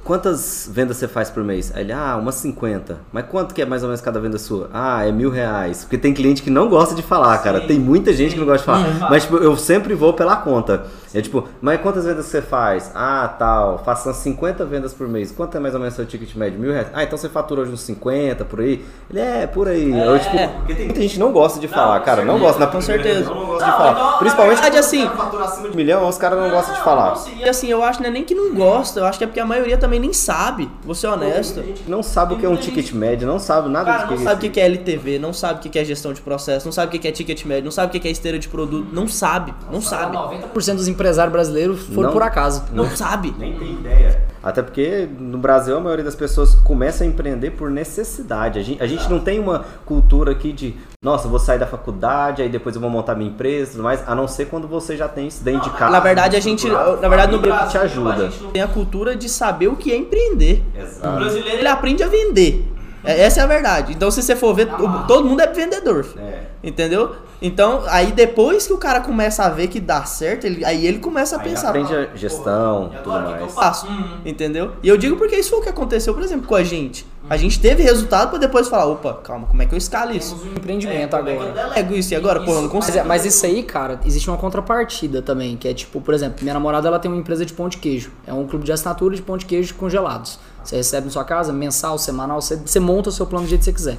quantas 0.07 0.71
vendas 0.73 0.97
você 0.97 1.09
faz 1.09 1.29
por 1.29 1.43
mês? 1.43 1.73
Aí 1.75 1.83
ele, 1.83 1.93
ah, 1.93 2.17
umas 2.17 2.37
50. 2.37 2.97
Mas 3.13 3.27
quanto 3.27 3.53
que 3.53 3.61
é 3.61 3.67
mais 3.67 3.83
ou 3.83 3.89
menos 3.89 4.01
cada 4.01 4.21
venda 4.21 4.39
sua? 4.39 4.71
Ah, 4.73 5.05
é 5.05 5.11
mil 5.11 5.31
reais. 5.31 5.83
Porque 5.83 5.99
tem 5.99 6.15
cliente 6.15 6.43
que 6.43 6.51
não 6.51 6.69
gosta 6.69 6.95
de 6.95 7.03
falar, 7.03 7.37
cara. 7.39 7.61
Tem 7.63 7.79
muita 7.79 8.13
gente 8.13 8.35
que 8.35 8.39
não 8.39 8.47
gosta 8.47 8.61
de 8.61 8.65
falar. 8.65 9.11
Mas 9.11 9.25
tipo, 9.25 9.37
eu 9.37 9.57
sempre 9.57 9.95
vou 9.95 10.13
pela 10.13 10.37
conta. 10.37 10.87
É 11.17 11.23
tipo, 11.23 11.49
mas 11.62 11.81
quantas 11.81 12.05
vendas 12.05 12.27
você 12.27 12.43
faz? 12.43 12.91
Ah, 12.95 13.35
tal, 13.39 13.79
faço 13.85 14.07
umas 14.09 14.19
50 14.19 14.64
vendas 14.67 14.93
por 14.93 15.09
mês. 15.09 15.33
Quanto 15.33 15.57
é 15.57 15.61
mais 15.61 15.73
ou 15.75 15.81
menos 15.81 15.95
seu 15.95 16.05
ticket 16.05 16.35
médio? 16.35 16.59
Mil 16.59 16.73
reais? 16.73 16.89
Ah, 16.93 17.03
então 17.05 17.17
você 17.17 17.29
fatura 17.29 17.62
hoje 17.62 17.73
uns 17.73 17.81
50 17.81 18.45
por 18.45 18.61
aí? 18.61 18.85
Ele 19.09 19.21
é, 19.21 19.47
por 19.47 19.67
aí. 19.69 19.91
Eu, 19.99 20.19
tipo, 20.19 20.37
porque 20.59 20.75
tem 20.75 20.85
muita 20.87 21.01
gente 21.01 21.14
que 21.14 21.19
não 21.21 21.33
gosta 21.33 21.59
de 21.59 21.69
falar, 21.69 21.99
cara. 22.01 22.23
Não 22.25 22.39
gosta, 22.39 22.61
na 22.61 22.67
com 22.67 22.81
certeza. 22.81 23.31
Não 23.31 23.47
gosta 23.47 23.64
de 23.64 23.71
falar. 23.73 24.19
Principalmente 24.19 24.57
verdade, 24.57 24.79
assim- 24.79 25.07
acima 25.43 25.69
de 25.69 25.75
um 25.75 25.77
milhão, 25.77 26.07
os 26.07 26.19
caras 26.19 26.39
não 26.39 26.51
gostam 26.51 26.75
de 26.75 26.83
falar. 26.83 27.17
E 27.39 27.49
assim, 27.49 27.69
eu 27.69 27.83
acho 27.83 27.99
que 27.99 28.03
não 28.03 28.11
é 28.11 28.12
nem 28.12 28.25
que 28.25 28.35
não 28.35 28.55
gosta, 28.55 29.01
eu 29.01 29.07
acho 29.07 29.17
que 29.17 29.25
é 29.25 29.27
porque 29.27 29.41
a 29.41 29.47
maioria 29.47 29.79
também 29.79 29.99
nem 29.99 30.12
sabe, 30.12 30.71
vou 30.85 30.95
ser 30.95 31.07
honesto. 31.07 31.62
Não 31.89 32.03
sabe 32.03 32.35
o 32.35 32.39
que 32.39 32.45
é 32.45 32.49
um 32.49 32.57
ticket 32.57 32.93
médio, 32.93 33.27
não 33.27 33.39
sabe 33.39 33.69
nada 33.71 33.87
Cara, 33.91 34.03
do 34.05 34.09
que 34.09 34.14
não 34.17 34.23
sabe 34.25 34.47
o 34.47 34.51
que 34.51 34.61
é 34.61 34.64
LTV, 34.67 35.19
não 35.19 35.33
sabe 35.33 35.67
o 35.67 35.71
que 35.71 35.79
é 35.79 35.85
gestão 35.85 36.12
de 36.12 36.21
processo, 36.21 36.67
não 36.67 36.73
sabe 36.73 36.95
o 36.95 37.01
que 37.01 37.09
é 37.09 37.12
ticket 37.12 37.45
médio, 37.47 37.64
não 37.64 37.71
sabe 37.73 37.97
o 37.97 38.01
que 38.01 38.07
é 38.07 38.11
esteira 38.11 38.39
de 38.39 38.49
produto, 38.49 38.89
não 38.93 39.09
sabe, 39.09 39.55
não 39.73 39.81
sabe. 39.81 40.17
90% 40.17 40.75
dos 40.75 40.89
empresários 40.89 41.06
brasileiros 41.31 41.83
foram 41.87 42.09
Não. 42.09 42.13
por 42.13 42.23
acaso. 42.23 42.65
Não 42.73 42.89
sabe. 42.91 43.35
Nem 43.39 43.59
tem 43.59 43.73
ideia. 43.73 44.27
Até 44.43 44.63
porque 44.63 45.09
no 45.19 45.39
Brasil 45.39 45.77
a 45.77 45.81
maioria 45.81 46.05
das 46.05 46.15
pessoas 46.15 46.55
começa 46.55 47.03
a 47.03 47.07
empreender 47.07 47.51
por 47.51 47.69
necessidade. 47.69 48.61
A 48.61 48.63
gente, 48.63 48.81
a 48.81 48.87
gente 48.87 49.11
não 49.11 49.19
tem 49.19 49.41
uma 49.41 49.65
cultura 49.85 50.31
aqui 50.31 50.53
de, 50.53 50.77
nossa, 51.03 51.27
vou 51.27 51.41
sair 51.41 51.59
da 51.59 51.67
faculdade, 51.67 52.43
aí 52.43 52.49
depois 52.49 52.77
eu 52.77 52.81
vou 52.81 52.89
montar 52.89 53.17
minha 53.17 53.29
empresa 53.29 53.71
e 53.71 53.73
tudo 53.73 53.83
mais, 53.83 54.07
a 54.07 54.15
não 54.15 54.29
ser 54.29 54.47
quando 54.47 54.69
você 54.69 54.97
já 54.97 55.09
tem 55.09 55.27
isso 55.27 55.43
dentro 55.43 55.69
de 55.69 55.77
casa. 55.77 55.91
Na 55.91 55.99
verdade, 55.99 56.37
a 56.37 56.41
gente, 56.41 56.69
na 56.69 57.09
verdade, 57.09 57.33
no 57.33 57.41
Brasil, 57.41 57.71
te 57.71 57.79
ajuda. 57.79 58.13
a 58.13 58.31
gente 58.31 58.43
não 58.45 58.51
tem 58.51 58.63
a 58.63 58.69
cultura 58.69 59.17
de 59.17 59.29
saber 59.29 59.67
o 59.67 59.75
que 59.75 59.91
é 59.91 59.97
empreender. 59.97 60.63
Exato. 60.79 61.09
O 61.09 61.19
brasileiro, 61.19 61.59
ele 61.59 61.69
aprende 61.69 62.05
a 62.05 62.09
vender. 62.09 62.76
É- 63.07 63.23
Essa 63.23 63.41
é 63.41 63.43
a 63.45 63.47
verdade. 63.47 63.93
Então, 63.93 64.11
se 64.11 64.23
você 64.23 64.35
for 64.37 64.55
ver, 64.55 64.69
o- 64.75 65.07
todo 65.07 65.27
mundo 65.29 65.41
é 65.41 65.47
vendedor. 65.47 66.05
filho. 66.05 66.21
É. 66.25 66.43
Entendeu? 66.63 67.15
Então, 67.41 67.83
aí 67.89 68.13
depois 68.13 68.67
que 68.67 68.73
o 68.73 68.79
cara 68.79 69.01
começa 69.01 69.45
a 69.45 69.49
ver 69.51 69.69
que 69.69 69.79
dá 69.79 70.05
certo, 70.05 70.45
ele- 70.47 70.65
aí 70.65 70.87
ele 70.87 70.99
começa 70.99 71.37
a 71.37 71.41
Aí 71.41 71.49
pensar. 71.51 71.69
aprende 71.69 71.95
a 71.95 72.09
gestão, 72.17 72.89
tudo 73.03 73.13
Agora, 73.13 73.25
o 73.25 73.27
que, 73.29 73.33
eu 73.35 73.41
mais. 73.43 73.55
faço? 73.55 73.87
Entendeu? 74.25 74.73
E 74.83 74.89
eu 74.89 74.97
digo 74.97 75.17
porque 75.17 75.37
isso 75.37 75.51
foi 75.51 75.59
o 75.59 75.63
que 75.63 75.69
aconteceu, 75.69 76.15
por 76.15 76.23
exemplo, 76.23 76.47
com 76.49 76.55
a 76.55 76.65
gente. 76.65 77.07
A 77.29 77.37
gente 77.37 77.61
teve 77.61 77.83
resultado 77.83 78.31
pra 78.31 78.39
depois 78.39 78.69
falar, 78.69 78.87
opa, 78.87 79.15
calma, 79.15 79.47
como 79.49 79.61
é 79.61 79.67
que 79.67 79.75
eu 79.75 79.79
escalo 79.79 80.13
isso? 80.13 80.35
Temos 80.37 80.53
um 80.53 80.57
empreendimento 80.57 81.15
é 81.15 81.19
eu 81.21 81.25
agora. 81.43 81.53
delego 81.53 81.95
isso? 81.95 82.15
E 82.15 82.17
agora, 82.17 82.41
pô, 82.41 82.51
eu 82.53 82.55
não 82.55 82.63
Mas, 82.63 82.71
consigo. 82.73 82.99
é- 82.99 83.03
mas 83.03 83.25
isso 83.27 83.45
aí, 83.45 83.63
cara, 83.65 84.01
existe 84.05 84.29
uma 84.31 84.39
contrapartida 84.39 85.21
também, 85.21 85.57
que 85.57 85.69
é 85.69 85.75
tipo, 85.75 86.01
por 86.01 86.15
exemplo, 86.15 86.39
minha 86.43 86.55
namorada 86.55 86.87
ela 86.89 86.99
tem 86.99 87.11
uma 87.11 87.19
empresa 87.21 87.45
de 87.45 87.53
pão 87.53 87.69
de 87.69 87.79
queijo. 87.79 88.13
É 88.27 88.33
um 88.33 88.47
clube 88.47 88.65
de 88.65 88.73
assinatura 88.73 89.15
de 89.15 89.23
pão 89.23 89.37
de 89.37 89.45
queijo 89.45 89.75
congelados. 89.75 90.39
Você 90.67 90.77
recebe 90.77 91.07
na 91.07 91.12
sua 91.12 91.25
casa, 91.25 91.53
mensal, 91.53 91.97
semanal, 91.99 92.41
você, 92.41 92.57
você 92.57 92.81
monta 92.81 93.09
o 93.09 93.12
seu 93.12 93.27
plano 93.27 93.47
do 93.47 93.49
jeito 93.49 93.61
que 93.61 93.67
você 93.67 93.73
quiser. 93.73 93.99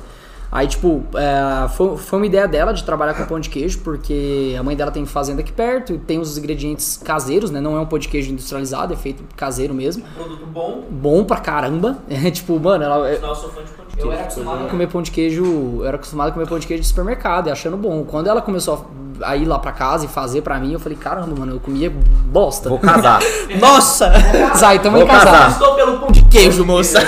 Aí, 0.49 0.65
tipo, 0.65 1.03
é, 1.13 1.67
foi, 1.69 1.97
foi 1.97 2.19
uma 2.19 2.25
ideia 2.25 2.47
dela 2.47 2.71
de 2.73 2.81
trabalhar 2.83 3.13
com 3.15 3.25
pão 3.25 3.37
de 3.37 3.49
queijo, 3.49 3.79
porque 3.79 4.55
a 4.57 4.63
mãe 4.63 4.77
dela 4.77 4.89
tem 4.91 5.05
fazenda 5.05 5.41
aqui 5.41 5.51
perto 5.51 5.93
e 5.93 5.97
tem 5.97 6.19
os 6.19 6.37
ingredientes 6.37 6.97
caseiros, 7.03 7.51
né? 7.51 7.59
Não 7.59 7.75
é 7.75 7.79
um 7.81 7.85
pão 7.85 7.99
de 7.99 8.07
queijo 8.07 8.31
industrializado, 8.31 8.93
é 8.93 8.95
feito 8.95 9.21
caseiro 9.35 9.73
mesmo. 9.73 10.03
produto 10.15 10.45
bom. 10.45 10.83
Bom 10.89 11.23
pra 11.25 11.37
caramba. 11.37 11.97
É 12.09 12.31
tipo, 12.31 12.57
mano, 12.59 12.81
ela, 12.83 12.97
Não, 12.97 13.05
eu 13.07 13.35
sou 13.35 13.49
fã 13.49 13.61
de 13.61 13.71
pão 13.71 13.85
de 13.87 13.99
eu 13.99 14.03
queijo. 14.07 14.11
era 14.13 14.21
acostumado 14.23 14.65
a 14.65 14.69
comer 14.69 14.87
pão 14.87 15.01
de 15.01 15.11
queijo, 15.11 15.43
eu 15.79 15.85
era 15.85 15.95
acostumado 15.97 16.29
a 16.29 16.31
comer 16.31 16.47
pão 16.47 16.59
de 16.59 16.65
queijo 16.67 16.81
de 16.81 16.87
supermercado, 16.87 17.47
e 17.47 17.51
achando 17.51 17.75
bom. 17.75 18.05
Quando 18.05 18.27
ela 18.27 18.41
começou 18.41 18.87
a 19.21 19.35
ir 19.35 19.45
lá 19.45 19.59
pra 19.59 19.73
casa 19.73 20.05
e 20.05 20.07
fazer 20.07 20.43
pra 20.43 20.57
mim, 20.59 20.71
eu 20.71 20.79
falei, 20.79 20.97
caramba, 20.97 21.35
mano, 21.37 21.55
eu 21.55 21.59
comia 21.59 21.91
bosta. 22.27 22.69
Vou 22.69 22.79
casar. 22.79 23.19
Nossa! 23.59 24.09
casar, 24.11 24.75
então 24.77 24.91
Vou 24.91 25.05
vamos 25.05 25.13
casar. 25.13 25.31
casar. 25.39 25.51
Estou 25.51 25.75
pelo 25.75 25.99
pão 25.99 26.09
de 26.09 26.21
queijo, 26.37 26.65
moça. 26.65 26.99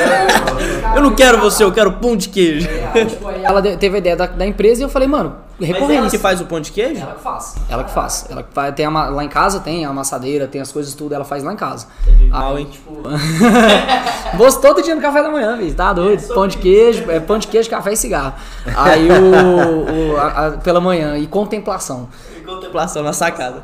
Eu 0.95 1.03
não 1.03 1.13
quero 1.13 1.39
você, 1.39 1.63
eu 1.63 1.71
quero 1.71 1.91
pão 1.93 2.17
de 2.17 2.29
queijo. 2.29 2.67
Tipo, 3.07 3.27
aí 3.27 3.43
ela 3.43 3.61
de- 3.61 3.77
teve 3.77 3.95
a 3.95 3.97
ideia 3.99 4.15
da, 4.15 4.25
da 4.25 4.45
empresa 4.45 4.81
e 4.81 4.83
eu 4.83 4.89
falei, 4.89 5.07
mano, 5.07 5.35
Mas 5.59 5.69
ela 5.69 6.09
que 6.09 6.17
faz 6.17 6.41
o 6.41 6.45
pão 6.45 6.59
de 6.59 6.71
queijo? 6.71 6.99
Ela 6.99 7.13
que 7.13 7.21
faz. 7.21 7.55
Ela 7.69 7.83
que 7.83 7.91
faz. 7.91 8.25
Ela 8.29 8.41
que 8.43 8.51
faz. 8.51 8.73
Tem 8.73 8.85
a, 8.87 8.89
lá 8.89 9.23
em 9.23 9.29
casa 9.29 9.59
tem 9.59 9.85
a 9.85 9.89
amassadeira, 9.89 10.47
tem 10.47 10.59
as 10.59 10.71
coisas 10.71 10.95
tudo, 10.95 11.13
ela 11.13 11.23
faz 11.23 11.43
lá 11.43 11.53
em 11.53 11.55
casa. 11.55 11.85
Mal, 12.29 12.55
Aí, 12.55 12.63
hein? 12.63 12.69
tipo, 12.71 13.03
Vou 14.35 14.51
todo 14.53 14.81
dia 14.81 14.95
no 14.95 15.01
café 15.01 15.21
da 15.21 15.29
manhã, 15.29 15.55
bicho, 15.57 15.75
tá 15.75 15.93
doido? 15.93 16.27
Pão 16.33 16.47
de 16.47 16.57
queijo, 16.57 17.09
é 17.09 17.19
pão 17.19 17.37
de 17.37 17.47
queijo, 17.47 17.69
café 17.69 17.93
e 17.93 17.97
cigarro. 17.97 18.33
Aí 18.75 19.07
o, 19.11 20.13
o- 20.13 20.17
a- 20.17 20.47
a- 20.47 20.51
pela 20.53 20.81
manhã 20.81 21.17
e 21.17 21.27
contemplação. 21.27 22.09
Contemplação 22.45 23.03
na 23.03 23.13
sacada. 23.13 23.63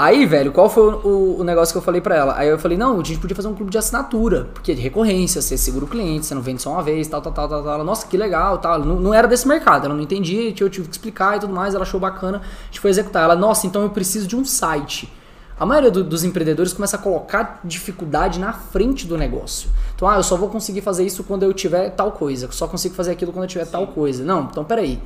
Aí, 0.00 0.24
velho, 0.26 0.52
qual 0.52 0.70
foi 0.70 0.94
o, 0.94 1.40
o- 1.40 1.44
negócio 1.44 1.72
que 1.74 1.78
eu 1.78 1.82
falei 1.82 2.00
pra 2.00 2.14
ela? 2.14 2.36
Aí 2.38 2.46
eu 2.48 2.56
falei, 2.56 2.78
não, 2.78 3.00
a 3.00 3.02
gente 3.02 3.18
podia 3.18 3.34
fazer 3.34 3.48
um 3.48 3.54
clube 3.54 3.72
de 3.72 3.78
assinatura, 3.78 4.44
porque 4.54 4.70
é 4.70 4.74
de 4.76 4.80
recorrência, 4.80 5.42
você 5.42 5.58
segura 5.58 5.86
o 5.86 5.88
cliente, 5.88 6.24
você 6.24 6.36
não 6.36 6.40
vende 6.42 6.62
só 6.62 6.70
uma 6.70 6.82
vez, 6.84 7.08
tal, 7.08 7.20
tal, 7.20 7.32
tal, 7.32 7.48
tal. 7.48 7.66
Ela, 7.66 7.82
Nossa, 7.82 8.06
que 8.06 8.16
legal, 8.16 8.58
tal. 8.58 8.78
Não, 8.78 9.00
não 9.00 9.12
era 9.12 9.26
desse 9.26 9.48
mercado, 9.48 9.86
ela 9.86 9.94
não 9.94 10.00
entendia, 10.02 10.50
eu 10.56 10.70
tive 10.70 10.86
que 10.86 10.92
explicar 10.94 11.36
e 11.36 11.40
tudo 11.40 11.52
mais, 11.52 11.74
ela 11.74 11.82
achou 11.82 11.98
bacana, 11.98 12.38
a 12.38 12.66
gente 12.66 12.78
foi 12.78 12.90
executar. 12.90 13.24
Ela, 13.24 13.34
nossa, 13.34 13.66
então 13.66 13.82
eu 13.82 13.90
preciso 13.90 14.28
de 14.28 14.36
um 14.36 14.44
site. 14.44 15.12
A 15.58 15.66
maioria 15.66 15.90
do- 15.90 16.04
dos 16.04 16.22
empreendedores 16.22 16.72
começa 16.72 16.94
a 16.96 17.00
colocar 17.00 17.60
dificuldade 17.64 18.38
na 18.38 18.52
frente 18.52 19.04
do 19.04 19.18
negócio. 19.18 19.68
Então, 19.96 20.06
ah, 20.08 20.14
eu 20.14 20.22
só 20.22 20.36
vou 20.36 20.48
conseguir 20.48 20.80
fazer 20.80 21.04
isso 21.04 21.24
quando 21.24 21.42
eu 21.42 21.52
tiver 21.52 21.90
tal 21.90 22.12
coisa, 22.12 22.46
eu 22.46 22.52
só 22.52 22.68
consigo 22.68 22.94
fazer 22.94 23.10
aquilo 23.10 23.32
quando 23.32 23.46
eu 23.46 23.48
tiver 23.48 23.66
tal 23.66 23.88
coisa. 23.88 24.22
Não, 24.22 24.42
então 24.44 24.62
peraí. 24.64 25.00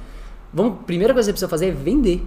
Vamos, 0.53 0.80
primeira 0.84 1.14
coisa 1.14 1.32
que 1.32 1.38
você 1.38 1.47
precisa 1.47 1.49
fazer 1.49 1.68
é 1.68 1.70
vender 1.70 2.22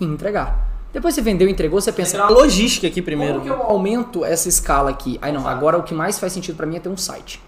e 0.00 0.04
entregar. 0.04 0.71
Depois 0.92 1.14
você 1.14 1.22
vendeu 1.22 1.48
entregou, 1.48 1.80
você 1.80 1.90
pensa, 1.90 2.22
a 2.22 2.28
logística 2.28 2.86
aqui 2.86 3.00
primeiro. 3.00 3.40
como 3.40 3.44
que 3.44 3.50
eu 3.50 3.62
aumento 3.62 4.24
essa 4.24 4.48
escala 4.48 4.90
aqui? 4.90 5.18
Aí 5.22 5.32
não, 5.32 5.48
agora 5.48 5.78
o 5.78 5.82
que 5.82 5.94
mais 5.94 6.18
faz 6.18 6.32
sentido 6.32 6.56
pra 6.56 6.66
mim 6.66 6.76
é 6.76 6.80
ter 6.80 6.88
um 6.88 6.96
site. 6.96 7.40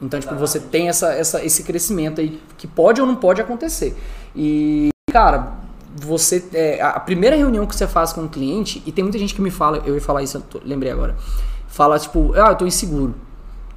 Então, 0.00 0.20
tipo, 0.20 0.34
você 0.34 0.60
tem 0.60 0.88
essa, 0.88 1.12
essa, 1.12 1.44
esse 1.44 1.62
crescimento 1.62 2.20
aí 2.20 2.40
que 2.56 2.66
pode 2.66 3.00
ou 3.00 3.06
não 3.06 3.16
pode 3.16 3.40
acontecer. 3.40 3.96
E, 4.34 4.90
cara, 5.10 5.54
você. 5.94 6.44
é, 6.52 6.80
a 6.82 7.00
primeira 7.00 7.36
reunião 7.36 7.66
que 7.66 7.74
você 7.74 7.86
faz 7.86 8.12
com 8.12 8.24
o 8.24 8.28
cliente, 8.28 8.82
e 8.86 8.92
tem 8.92 9.02
muita 9.02 9.18
gente 9.18 9.34
que 9.34 9.40
me 9.40 9.50
fala, 9.50 9.82
eu 9.86 9.94
ia 9.94 10.00
falar 10.00 10.22
isso, 10.22 10.36
eu 10.54 10.60
lembrei 10.64 10.92
agora. 10.92 11.16
Fala, 11.66 11.98
tipo, 11.98 12.32
ah, 12.34 12.50
eu 12.50 12.56
tô 12.56 12.66
inseguro. 12.66 13.14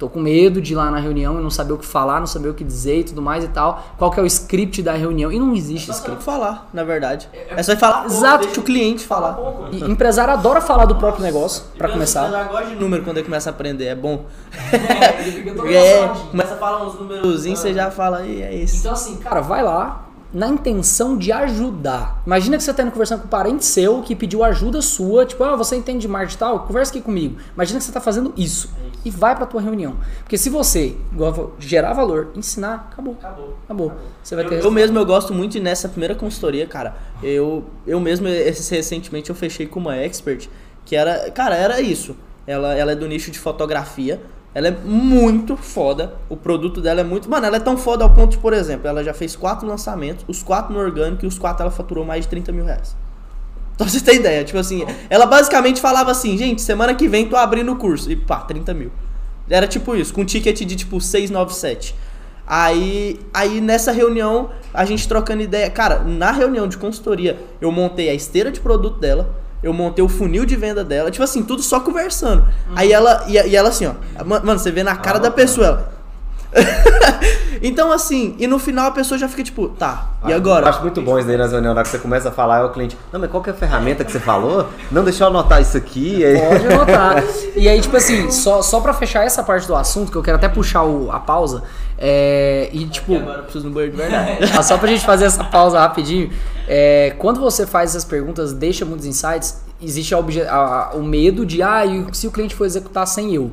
Tô 0.00 0.08
com 0.08 0.18
medo 0.18 0.62
de 0.62 0.72
ir 0.72 0.76
lá 0.76 0.90
na 0.90 0.98
reunião 0.98 1.38
e 1.38 1.42
não 1.42 1.50
saber 1.50 1.74
o 1.74 1.78
que 1.78 1.84
falar, 1.84 2.20
não 2.20 2.26
saber 2.26 2.48
o 2.48 2.54
que 2.54 2.64
dizer 2.64 3.00
e 3.00 3.04
tudo 3.04 3.20
mais 3.20 3.44
e 3.44 3.48
tal. 3.48 3.84
Qual 3.98 4.10
que 4.10 4.18
é 4.18 4.22
o 4.22 4.26
script 4.26 4.82
da 4.82 4.94
reunião? 4.94 5.30
E 5.30 5.38
não 5.38 5.54
existe 5.54 5.88
sabe 5.88 5.98
o 5.98 6.00
script. 6.00 6.18
que 6.20 6.24
falar, 6.24 6.70
na 6.72 6.82
verdade. 6.82 7.28
É 7.50 7.62
só 7.62 7.76
falar. 7.76 8.06
Exato. 8.06 8.46
Deixa 8.46 8.60
o 8.60 8.62
cliente 8.64 9.04
falar. 9.04 9.38
E 9.70 9.84
empresário 9.84 10.32
adora 10.32 10.62
falar 10.62 10.86
do 10.86 10.96
próprio 10.96 11.22
negócio, 11.22 11.64
pra 11.76 11.90
começar. 11.90 12.32
Eu 12.32 12.48
gosto 12.48 12.68
de 12.70 12.76
número 12.76 13.04
quando 13.04 13.18
ele 13.18 13.26
começa 13.26 13.50
a 13.50 13.52
aprender, 13.52 13.88
é 13.88 13.94
bom. 13.94 14.24
Ele 15.18 15.32
fica 15.32 15.52
todo 15.52 15.68
É, 15.68 16.08
começa 16.30 16.54
a 16.54 16.56
falar 16.56 16.86
uns 16.86 16.94
númerozinhos, 16.94 17.58
você 17.58 17.74
já 17.74 17.90
fala 17.90 18.20
aí, 18.20 18.40
é 18.40 18.54
isso. 18.54 18.76
Então, 18.78 18.92
assim, 18.92 19.18
cara, 19.18 19.42
vai 19.42 19.62
lá 19.62 20.06
na 20.32 20.48
intenção 20.48 21.16
de 21.16 21.32
ajudar. 21.32 22.22
Imagina 22.24 22.56
que 22.56 22.62
você 22.62 22.72
tá 22.72 22.82
indo 22.82 22.92
conversando 22.92 23.20
com 23.20 23.26
um 23.26 23.30
parente 23.30 23.64
seu 23.64 24.00
que 24.02 24.14
pediu 24.14 24.44
ajuda 24.44 24.80
sua, 24.80 25.26
tipo, 25.26 25.42
ah, 25.42 25.56
você 25.56 25.76
entende 25.76 26.00
de 26.00 26.08
marketing 26.08 26.36
e 26.36 26.38
tal? 26.38 26.60
Conversa 26.60 26.92
aqui 26.92 27.00
comigo. 27.00 27.38
Imagina 27.54 27.78
que 27.78 27.84
você 27.84 27.92
tá 27.92 28.00
fazendo 28.00 28.32
isso. 28.36 28.70
E 29.04 29.10
vai 29.10 29.34
pra 29.34 29.46
tua 29.46 29.60
reunião. 29.60 29.96
Porque 30.20 30.38
se 30.38 30.48
você 30.48 30.94
eu 31.18 31.54
gerar 31.58 31.92
valor, 31.92 32.28
ensinar, 32.36 32.88
acabou. 32.92 33.16
Acabou. 33.18 33.56
Acabou. 33.64 33.92
Você 34.22 34.36
vai 34.36 34.44
Eu, 34.44 34.48
ter 34.48 34.64
eu 34.64 34.70
mesmo 34.70 34.98
eu 34.98 35.06
gosto 35.06 35.34
muito 35.34 35.58
nessa 35.58 35.88
primeira 35.88 36.14
consultoria, 36.14 36.66
cara. 36.66 36.94
Eu, 37.22 37.64
eu 37.86 37.98
mesmo, 37.98 38.28
esse, 38.28 38.74
recentemente, 38.74 39.30
eu 39.30 39.36
fechei 39.36 39.66
com 39.66 39.80
uma 39.80 39.96
expert 39.96 40.48
que 40.84 40.94
era. 40.94 41.30
Cara, 41.30 41.56
era 41.56 41.80
isso. 41.80 42.14
Ela, 42.46 42.74
ela 42.74 42.92
é 42.92 42.94
do 42.94 43.06
nicho 43.06 43.30
de 43.30 43.38
fotografia. 43.38 44.20
Ela 44.54 44.68
é 44.68 44.70
muito 44.70 45.56
foda. 45.56 46.14
O 46.28 46.36
produto 46.36 46.80
dela 46.80 47.00
é 47.00 47.04
muito. 47.04 47.30
Mano, 47.30 47.46
ela 47.46 47.56
é 47.56 47.60
tão 47.60 47.76
foda 47.76 48.04
ao 48.04 48.10
ponto 48.10 48.32
de, 48.32 48.38
por 48.38 48.52
exemplo, 48.52 48.88
ela 48.88 49.04
já 49.04 49.14
fez 49.14 49.36
quatro 49.36 49.66
lançamentos, 49.66 50.24
os 50.26 50.42
quatro 50.42 50.72
no 50.72 50.80
orgânico 50.80 51.24
e 51.24 51.28
os 51.28 51.38
quatro 51.38 51.62
ela 51.62 51.70
faturou 51.70 52.04
mais 52.04 52.24
de 52.24 52.28
30 52.28 52.52
mil 52.52 52.64
reais. 52.64 52.96
Então 53.80 53.88
você 53.88 53.98
tem 53.98 54.16
ideia, 54.16 54.44
tipo 54.44 54.58
assim, 54.58 54.84
ela 55.08 55.24
basicamente 55.24 55.80
falava 55.80 56.10
assim, 56.10 56.36
gente, 56.36 56.60
semana 56.60 56.94
que 56.94 57.08
vem 57.08 57.26
tô 57.26 57.34
abrindo 57.34 57.72
o 57.72 57.76
curso. 57.76 58.12
E 58.12 58.16
pá, 58.16 58.40
30 58.40 58.74
mil. 58.74 58.92
Era 59.48 59.66
tipo 59.66 59.96
isso, 59.96 60.12
com 60.12 60.22
ticket 60.22 60.60
de 60.60 60.76
tipo 60.76 61.00
697. 61.00 61.94
Aí, 62.46 63.18
aí 63.32 63.60
nessa 63.60 63.90
reunião, 63.90 64.50
a 64.74 64.84
gente 64.84 65.08
trocando 65.08 65.42
ideia. 65.42 65.70
Cara, 65.70 66.00
na 66.00 66.30
reunião 66.30 66.68
de 66.68 66.76
consultoria, 66.76 67.38
eu 67.58 67.72
montei 67.72 68.10
a 68.10 68.14
esteira 68.14 68.50
de 68.50 68.60
produto 68.60 68.98
dela, 68.98 69.34
eu 69.62 69.72
montei 69.72 70.02
o 70.04 70.08
funil 70.08 70.44
de 70.46 70.56
venda 70.56 70.82
dela, 70.84 71.10
tipo 71.10 71.22
assim, 71.22 71.42
tudo 71.42 71.62
só 71.62 71.80
conversando. 71.80 72.46
Aí 72.74 72.92
ela, 72.92 73.24
e, 73.28 73.32
e 73.34 73.54
ela 73.56 73.68
assim, 73.68 73.86
ó, 73.86 73.94
ma- 74.24 74.40
mano, 74.40 74.58
você 74.58 74.70
vê 74.70 74.82
na 74.82 74.96
cara 74.96 75.18
da 75.18 75.30
pessoa, 75.30 75.66
ela. 75.66 75.99
então 77.62 77.92
assim, 77.92 78.34
e 78.38 78.46
no 78.46 78.58
final 78.58 78.86
a 78.88 78.90
pessoa 78.90 79.18
já 79.18 79.28
fica 79.28 79.42
tipo, 79.42 79.68
tá, 79.68 80.08
e 80.26 80.30
Eu 80.30 80.36
agora? 80.36 80.68
acho 80.68 80.80
muito 80.82 81.00
bom 81.02 81.18
isso 81.18 81.26
daí 81.28 81.36
nas 81.36 81.52
reuniões, 81.52 81.74
na 81.74 81.80
hora 81.80 81.82
que 81.84 81.88
você 81.90 81.98
começa 81.98 82.28
a 82.28 82.32
falar, 82.32 82.60
é 82.60 82.64
o 82.64 82.70
cliente, 82.70 82.96
não, 83.12 83.20
mas 83.20 83.30
qual 83.30 83.42
que 83.42 83.50
é 83.50 83.52
a 83.52 83.56
ferramenta 83.56 84.04
que 84.04 84.10
você 84.12 84.18
falou? 84.20 84.68
Não, 84.90 85.04
deixa 85.04 85.24
eu 85.24 85.28
anotar 85.28 85.60
isso 85.60 85.76
aqui. 85.76 86.24
Aí- 86.24 86.38
Pode 86.40 86.66
anotar. 86.66 87.24
E 87.56 87.68
aí, 87.68 87.80
tipo 87.80 87.96
assim, 87.96 88.30
só, 88.30 88.62
só 88.62 88.80
pra 88.80 88.92
fechar 88.94 89.24
essa 89.26 89.42
parte 89.42 89.66
do 89.66 89.74
assunto, 89.74 90.10
que 90.10 90.16
eu 90.16 90.22
quero 90.22 90.36
até 90.38 90.48
puxar 90.48 90.84
o- 90.84 91.10
a 91.10 91.18
pausa, 91.20 91.62
é, 91.98 92.70
e 92.72 92.86
tipo. 92.86 93.12
E 93.12 93.16
agora 93.16 93.38
eu 93.38 93.42
preciso 93.42 93.66
no 93.66 93.72
banheiro 93.74 93.96
de 93.96 94.02
verdade. 94.02 94.38
Ah, 94.56 94.62
só 94.62 94.78
pra 94.78 94.88
gente 94.88 95.04
fazer 95.04 95.24
essa 95.26 95.44
pausa 95.44 95.78
rapidinho, 95.78 96.30
é, 96.66 97.14
quando 97.18 97.40
você 97.40 97.66
faz 97.66 97.90
essas 97.90 98.04
perguntas, 98.04 98.52
deixa 98.52 98.84
muitos 98.84 99.04
insights, 99.06 99.60
existe 99.82 100.14
a 100.14 100.18
obje- 100.18 100.42
a- 100.42 100.90
a- 100.92 100.96
o 100.96 101.02
medo 101.02 101.44
de, 101.44 101.62
ah, 101.62 101.84
e 101.84 102.06
se 102.12 102.26
o 102.26 102.30
cliente 102.30 102.54
for 102.54 102.64
executar 102.64 103.06
sem 103.06 103.34
eu? 103.34 103.50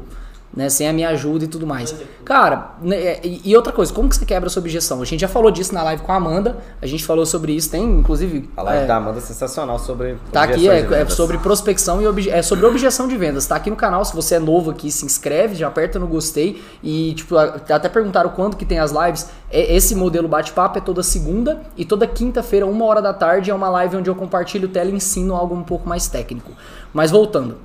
Né? 0.57 0.67
Sem 0.69 0.89
a 0.89 0.91
minha 0.93 1.09
ajuda 1.09 1.45
e 1.45 1.47
tudo 1.47 1.67
mais. 1.67 1.93
Cara, 2.25 2.71
né, 2.81 3.19
e, 3.23 3.41
e 3.45 3.55
outra 3.55 3.71
coisa, 3.71 3.93
como 3.93 4.09
que 4.09 4.15
você 4.15 4.25
quebra 4.25 4.49
essa 4.49 4.59
objeção? 4.59 5.01
A 5.01 5.05
gente 5.05 5.21
já 5.21 5.27
falou 5.27 5.51
disso 5.51 5.71
na 5.73 5.83
live 5.83 6.01
com 6.01 6.11
a 6.11 6.15
Amanda, 6.15 6.57
a 6.81 6.85
gente 6.87 7.05
falou 7.05 7.25
sobre 7.25 7.53
isso, 7.53 7.69
tem 7.69 7.83
inclusive. 7.83 8.49
A 8.57 8.63
live 8.63 8.83
é, 8.83 8.87
da 8.87 8.95
Amanda 8.97 9.19
é 9.19 9.21
sensacional 9.21 9.77
sobre. 9.77 10.17
Tá 10.31 10.43
aqui, 10.43 10.67
é, 10.67 10.79
é 11.01 11.05
sobre 11.07 11.37
prospecção 11.37 12.01
e 12.01 12.07
obje, 12.07 12.29
é 12.31 12.41
sobre 12.41 12.65
objeção 12.65 13.07
de 13.07 13.15
vendas. 13.15 13.45
Tá 13.45 13.55
aqui 13.55 13.69
no 13.69 13.75
canal, 13.75 14.03
se 14.03 14.15
você 14.15 14.35
é 14.35 14.39
novo 14.39 14.71
aqui, 14.71 14.91
se 14.91 15.05
inscreve, 15.05 15.53
já 15.55 15.67
aperta 15.67 15.99
no 15.99 16.07
gostei. 16.07 16.61
E, 16.83 17.13
tipo, 17.13 17.37
a- 17.37 17.61
até 17.69 17.87
perguntaram 17.87 18.31
quando 18.31 18.57
que 18.57 18.65
tem 18.65 18.79
as 18.79 18.91
lives. 18.91 19.29
É, 19.51 19.75
esse 19.75 19.93
modelo 19.95 20.27
bate-papo 20.27 20.79
é 20.79 20.81
toda 20.81 21.03
segunda 21.03 21.61
e 21.77 21.85
toda 21.85 22.07
quinta-feira, 22.07 22.65
uma 22.65 22.83
hora 22.85 23.01
da 23.01 23.13
tarde, 23.13 23.51
é 23.51 23.53
uma 23.53 23.69
live 23.69 23.97
onde 23.97 24.09
eu 24.09 24.15
compartilho 24.15 24.67
tela 24.67 24.89
e 24.89 24.95
ensino 24.95 25.35
algo 25.35 25.53
um 25.55 25.63
pouco 25.63 25.87
mais 25.87 26.07
técnico. 26.07 26.51
Mas 26.91 27.11
voltando. 27.11 27.57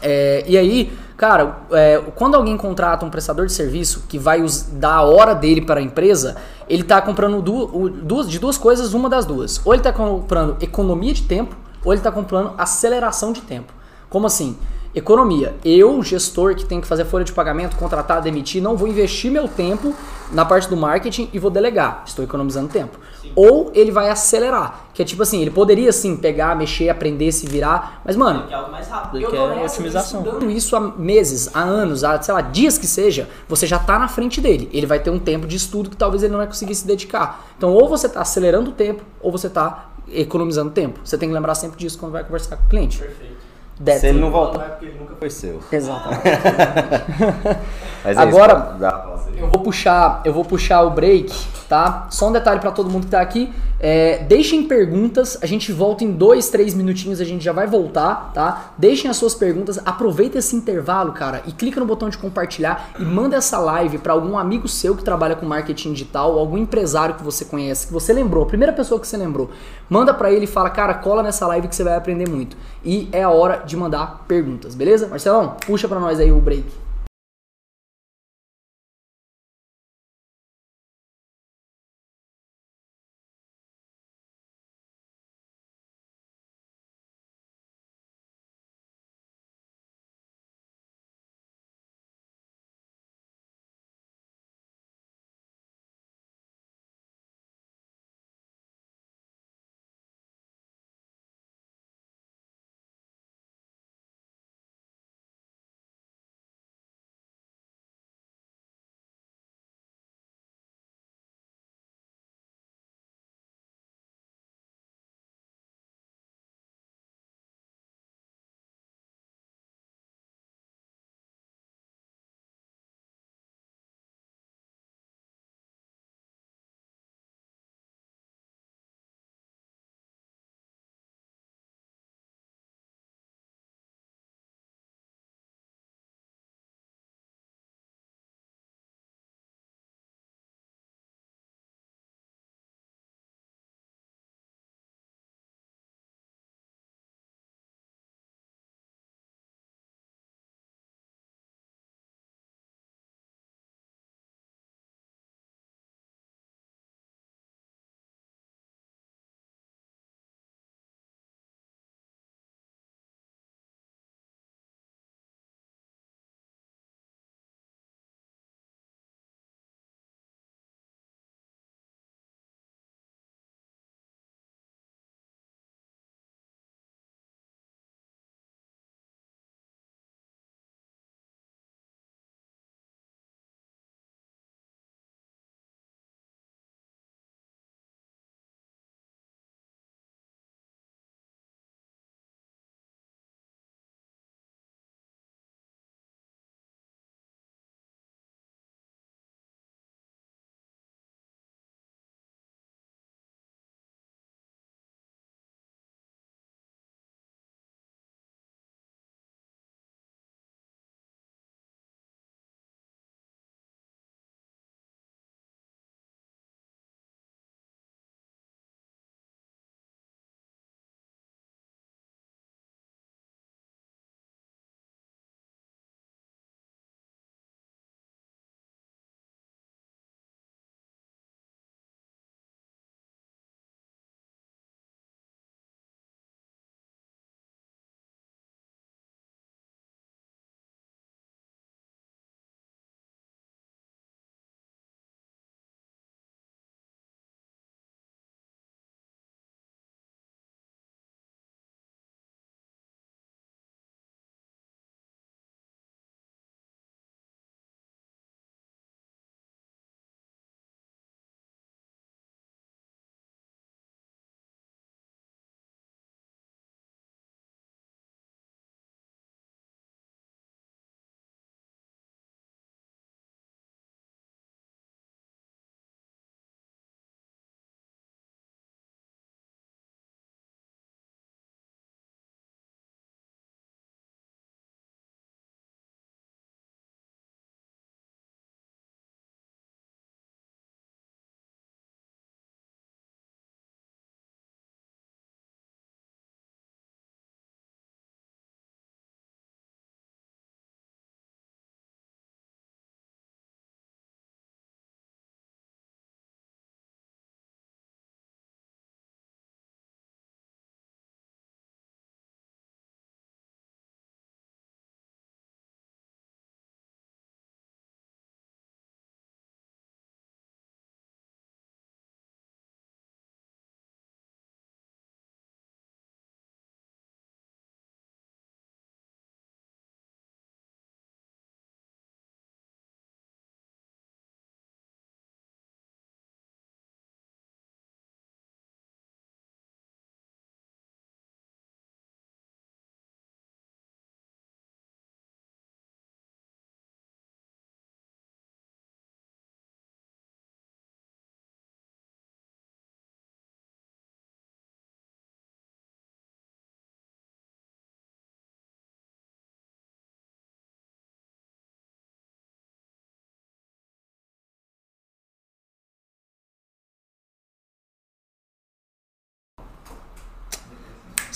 É, 0.00 0.44
e 0.46 0.56
aí, 0.56 0.92
cara, 1.16 1.58
é, 1.72 2.02
quando 2.14 2.34
alguém 2.34 2.56
contrata 2.56 3.04
um 3.04 3.10
prestador 3.10 3.46
de 3.46 3.52
serviço 3.52 4.04
que 4.08 4.18
vai 4.18 4.44
dar 4.72 4.94
a 4.96 5.02
hora 5.02 5.34
dele 5.34 5.62
para 5.62 5.80
a 5.80 5.82
empresa, 5.82 6.36
ele 6.68 6.82
está 6.82 7.00
comprando 7.00 7.40
du- 7.40 7.88
duas, 7.88 8.28
de 8.30 8.38
duas 8.38 8.58
coisas, 8.58 8.92
uma 8.94 9.08
das 9.08 9.24
duas. 9.24 9.60
Ou 9.64 9.72
ele 9.72 9.80
está 9.80 9.92
comprando 9.92 10.56
economia 10.60 11.12
de 11.12 11.22
tempo, 11.22 11.56
ou 11.84 11.92
ele 11.92 12.00
está 12.00 12.12
comprando 12.12 12.52
aceleração 12.58 13.32
de 13.32 13.40
tempo. 13.40 13.72
Como 14.08 14.26
assim? 14.26 14.56
Economia. 14.94 15.54
Eu, 15.64 16.02
gestor 16.02 16.54
que 16.54 16.64
tem 16.64 16.80
que 16.80 16.86
fazer 16.86 17.04
folha 17.04 17.24
de 17.24 17.32
pagamento, 17.32 17.76
contratar, 17.76 18.22
demitir, 18.22 18.62
não 18.62 18.76
vou 18.76 18.88
investir 18.88 19.30
meu 19.30 19.46
tempo 19.46 19.94
na 20.32 20.44
parte 20.44 20.68
do 20.68 20.76
marketing 20.76 21.28
e 21.32 21.38
vou 21.38 21.50
delegar. 21.50 22.02
Estou 22.06 22.24
economizando 22.24 22.68
tempo. 22.68 22.98
Ou 23.40 23.70
ele 23.72 23.92
vai 23.92 24.10
acelerar, 24.10 24.88
que 24.92 25.00
é 25.00 25.04
tipo 25.04 25.22
assim, 25.22 25.40
ele 25.40 25.52
poderia 25.52 25.92
sim 25.92 26.16
pegar, 26.16 26.56
mexer, 26.56 26.88
aprender, 26.88 27.30
se 27.30 27.46
virar, 27.46 28.02
mas 28.04 28.16
mano, 28.16 28.46
É 28.50 28.54
algo 28.54 28.72
mais 28.72 28.88
rápido, 28.88 29.20
eu 29.20 29.30
que 29.30 29.36
tô 29.36 29.48
é 29.52 29.64
otimização. 29.64 30.22
estudando 30.24 30.50
isso 30.50 30.74
há 30.74 30.80
meses, 30.80 31.48
há 31.54 31.60
anos, 31.60 32.02
há, 32.02 32.20
sei 32.20 32.34
lá, 32.34 32.40
dias 32.40 32.76
que 32.76 32.86
seja, 32.88 33.28
você 33.48 33.64
já 33.64 33.78
tá 33.78 33.96
na 33.96 34.08
frente 34.08 34.40
dele. 34.40 34.68
Ele 34.72 34.86
vai 34.86 34.98
ter 34.98 35.10
um 35.10 35.20
tempo 35.20 35.46
de 35.46 35.54
estudo 35.54 35.88
que 35.88 35.96
talvez 35.96 36.24
ele 36.24 36.32
não 36.32 36.38
vai 36.38 36.48
conseguir 36.48 36.74
se 36.74 36.84
dedicar. 36.84 37.46
Então, 37.56 37.72
ou 37.72 37.88
você 37.88 38.08
tá 38.08 38.20
acelerando 38.22 38.70
o 38.70 38.72
tempo, 38.72 39.04
ou 39.20 39.30
você 39.30 39.48
tá 39.48 39.90
economizando 40.12 40.70
tempo. 40.72 40.98
Você 41.04 41.16
tem 41.16 41.28
que 41.28 41.34
lembrar 41.34 41.54
sempre 41.54 41.78
disso 41.78 41.96
quando 41.96 42.10
vai 42.10 42.24
conversar 42.24 42.56
com 42.56 42.64
o 42.64 42.68
cliente. 42.68 42.98
Perfeito. 42.98 43.37
That's 43.84 44.00
Se 44.00 44.08
ele 44.08 44.20
não 44.20 44.30
voltar 44.30 44.64
é 44.64 44.68
porque 44.70 44.86
ele 44.86 44.98
nunca 44.98 45.14
foi 45.14 45.30
seu. 45.30 45.60
Exatamente. 45.70 46.22
Mas 48.04 48.16
é 48.16 48.20
Agora-. 48.20 49.18
Eu 49.36 49.48
vou 49.48 49.62
puxar, 49.62 50.20
eu 50.24 50.32
vou 50.32 50.44
puxar 50.44 50.82
o 50.82 50.90
break, 50.90 51.32
tá? 51.68 52.08
Só 52.10 52.28
um 52.28 52.32
detalhe 52.32 52.58
pra 52.58 52.72
todo 52.72 52.90
mundo 52.90 53.04
que 53.04 53.10
tá 53.10 53.20
aqui. 53.20 53.52
É, 53.80 54.24
deixem 54.24 54.64
perguntas, 54.64 55.38
a 55.40 55.46
gente 55.46 55.70
volta 55.70 56.02
em 56.02 56.10
dois, 56.10 56.48
três 56.48 56.74
minutinhos, 56.74 57.20
a 57.20 57.24
gente 57.24 57.44
já 57.44 57.52
vai 57.52 57.66
voltar, 57.68 58.32
tá? 58.34 58.72
Deixem 58.76 59.08
as 59.08 59.16
suas 59.16 59.36
perguntas, 59.36 59.78
aproveita 59.86 60.38
esse 60.38 60.56
intervalo, 60.56 61.12
cara, 61.12 61.42
e 61.46 61.52
clica 61.52 61.78
no 61.78 61.86
botão 61.86 62.08
de 62.08 62.18
compartilhar 62.18 62.90
e 62.98 63.04
manda 63.04 63.36
essa 63.36 63.58
live 63.58 63.98
pra 63.98 64.12
algum 64.12 64.36
amigo 64.36 64.66
seu 64.66 64.96
que 64.96 65.04
trabalha 65.04 65.36
com 65.36 65.46
marketing 65.46 65.92
digital, 65.92 66.32
ou 66.32 66.40
algum 66.40 66.58
empresário 66.58 67.14
que 67.14 67.22
você 67.22 67.44
conhece, 67.44 67.86
que 67.86 67.92
você 67.92 68.12
lembrou, 68.12 68.42
a 68.42 68.46
primeira 68.46 68.72
pessoa 68.72 69.00
que 69.00 69.06
você 69.06 69.16
lembrou. 69.16 69.48
Manda 69.88 70.12
pra 70.12 70.32
ele 70.32 70.44
e 70.44 70.48
fala, 70.48 70.70
cara, 70.70 70.94
cola 70.94 71.22
nessa 71.22 71.46
live 71.46 71.68
que 71.68 71.76
você 71.76 71.84
vai 71.84 71.94
aprender 71.94 72.28
muito. 72.28 72.56
E 72.84 73.08
é 73.12 73.22
a 73.22 73.30
hora 73.30 73.62
de 73.68 73.76
mandar 73.76 74.24
perguntas, 74.26 74.74
beleza? 74.74 75.06
Marcelão, 75.06 75.56
puxa 75.66 75.86
pra 75.86 76.00
nós 76.00 76.18
aí 76.18 76.32
o 76.32 76.40
break. 76.40 76.66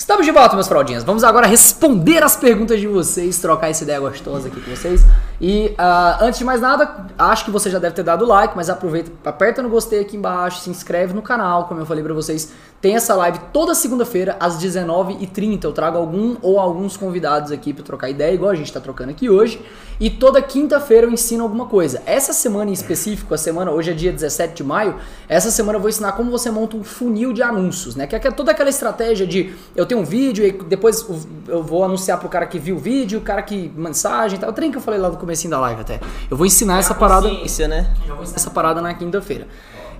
Estamos 0.03 0.25
de 0.25 0.33
volta, 0.33 0.53
meus 0.53 0.67
fraldinhas. 0.67 1.01
Vamos 1.01 1.23
agora 1.23 1.47
responder 1.47 2.21
as 2.21 2.35
perguntas 2.35 2.77
de 2.77 2.85
vocês, 2.87 3.39
trocar 3.39 3.69
essa 3.69 3.85
ideia 3.85 4.01
gostosa 4.01 4.49
aqui 4.49 4.59
com 4.59 4.69
vocês. 4.69 5.01
E 5.41 5.73
ah, 5.77 6.19
antes 6.21 6.39
de 6.39 6.45
mais 6.45 6.61
nada, 6.61 7.07
acho 7.17 7.45
que 7.45 7.51
você 7.51 7.69
já 7.69 7.79
deve 7.79 7.95
ter 7.95 8.03
dado 8.03 8.25
like, 8.25 8.55
mas 8.55 8.69
aproveita, 8.69 9.11
aperta 9.25 9.61
no 9.61 9.69
gostei 9.69 9.99
aqui 9.99 10.15
embaixo, 10.15 10.61
se 10.61 10.69
inscreve 10.69 11.13
no 11.13 11.21
canal, 11.21 11.67
como 11.67 11.79
eu 11.79 11.85
falei 11.85 12.03
pra 12.03 12.13
vocês. 12.13 12.51
Tem 12.83 12.95
essa 12.95 13.15
live 13.15 13.39
toda 13.53 13.73
segunda-feira, 13.73 14.35
às 14.41 14.61
19h30. 14.61 15.63
Eu 15.63 15.71
trago 15.71 15.97
algum 15.97 16.35
ou 16.41 16.59
alguns 16.59 16.97
convidados 16.97 17.49
aqui 17.49 17.73
pra 17.73 17.81
trocar 17.81 18.09
ideia, 18.09 18.33
igual 18.33 18.51
a 18.51 18.55
gente 18.55 18.73
tá 18.73 18.81
trocando 18.81 19.11
aqui 19.11 19.29
hoje. 19.29 19.61
E 20.01 20.09
toda 20.09 20.41
quinta-feira 20.41 21.07
eu 21.07 21.09
ensino 21.09 21.43
alguma 21.43 21.65
coisa. 21.65 22.01
Essa 22.05 22.33
semana 22.33 22.69
em 22.69 22.73
específico, 22.73 23.33
a 23.33 23.37
semana, 23.37 23.71
hoje 23.71 23.91
é 23.91 23.93
dia 23.93 24.11
17 24.11 24.53
de 24.53 24.63
maio, 24.65 24.97
essa 25.29 25.49
semana 25.49 25.77
eu 25.77 25.81
vou 25.81 25.87
ensinar 25.87 26.11
como 26.11 26.29
você 26.29 26.51
monta 26.51 26.75
um 26.75 26.83
funil 26.83 27.31
de 27.31 27.41
anúncios, 27.41 27.95
né? 27.95 28.05
Que 28.05 28.15
é 28.17 28.31
toda 28.31 28.51
aquela 28.51 28.69
estratégia 28.69 29.25
de 29.25 29.53
eu 29.77 29.85
tenho 29.85 30.01
um 30.01 30.05
vídeo 30.05 30.45
e 30.45 30.51
depois 30.51 31.07
eu 31.47 31.63
vou 31.63 31.85
anunciar 31.85 32.19
pro 32.19 32.27
cara 32.27 32.45
que 32.45 32.59
viu 32.59 32.75
o 32.75 32.79
vídeo, 32.79 33.19
o 33.19 33.21
cara 33.21 33.41
que 33.41 33.71
mensagem 33.77 34.37
tal. 34.37 34.49
O 34.49 34.53
trem 34.53 34.69
que 34.71 34.77
eu 34.77 34.81
falei 34.81 34.99
lá 34.99 35.09
no 35.09 35.15
comecinho 35.23 35.51
da 35.51 35.59
live 35.59 35.81
até. 35.81 35.99
Eu 36.29 36.37
vou 36.37 36.45
ensinar 36.45 36.79
essa 36.79 36.93
parada. 36.93 37.27
Né? 37.27 37.33
Eu 37.33 38.15
vou 38.15 38.23
ensinar 38.23 38.35
essa 38.35 38.49
parada 38.49 38.81
na 38.81 38.93
quinta-feira. 38.93 39.47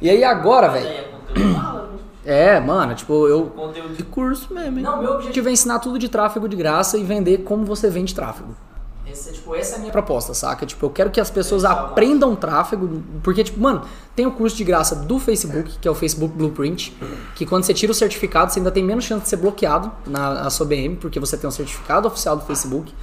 E 0.02 0.10
aí 0.10 0.24
agora, 0.24 0.70
velho. 0.70 1.14
É, 2.26 2.58
mano, 2.58 2.96
tipo, 2.96 3.28
eu. 3.28 3.48
Conteúdo 3.48 3.96
de 3.96 4.04
curso 4.04 4.54
mesmo, 4.54 4.78
hein? 4.78 4.84
Não, 4.86 5.02
meu 5.02 5.16
objetivo 5.16 5.50
é 5.50 5.52
ensinar 5.52 5.80
tudo 5.80 6.00
de 6.00 6.08
tráfego 6.08 6.48
de 6.48 6.56
graça 6.56 6.98
e 6.98 7.04
vender 7.04 7.40
como 7.40 7.66
você 7.66 7.90
vende 7.90 8.16
tráfego. 8.16 8.56
Esse, 9.06 9.34
tipo, 9.34 9.54
essa 9.54 9.76
é 9.76 9.78
a 9.78 9.80
minha 9.80 9.92
proposta, 9.92 10.34
saca? 10.34 10.66
Tipo, 10.66 10.86
eu 10.86 10.90
quero 10.90 11.12
que 11.12 11.20
as 11.20 11.30
pessoas 11.30 11.66
aprendam 11.66 12.34
tráfego, 12.36 13.04
porque, 13.22 13.44
tipo, 13.44 13.60
mano, 13.60 13.82
tem 14.16 14.26
o 14.26 14.32
curso 14.32 14.56
de 14.56 14.64
graça 14.64 14.96
do 14.96 15.20
Facebook, 15.20 15.78
que 15.80 15.88
é 15.88 15.92
o 15.92 15.94
Facebook 15.94 16.34
Blueprint, 16.36 16.96
que 17.36 17.46
quando 17.46 17.64
você 17.64 17.74
tira 17.74 17.92
o 17.92 17.96
certificado, 17.96 18.54
você 18.54 18.60
ainda 18.60 18.72
tem 18.72 18.84
menos 18.84 19.04
chance 19.04 19.24
de 19.24 19.30
ser 19.30 19.36
bloqueado 19.36 19.92
na, 20.08 20.46
na 20.46 20.50
sua 20.50 20.66
BM, 20.66 20.96
porque 20.96 21.20
você 21.20 21.36
tem 21.36 21.48
um 21.48 21.52
certificado 21.52 22.08
oficial 22.08 22.38
do 22.38 22.46
Facebook. 22.46 22.94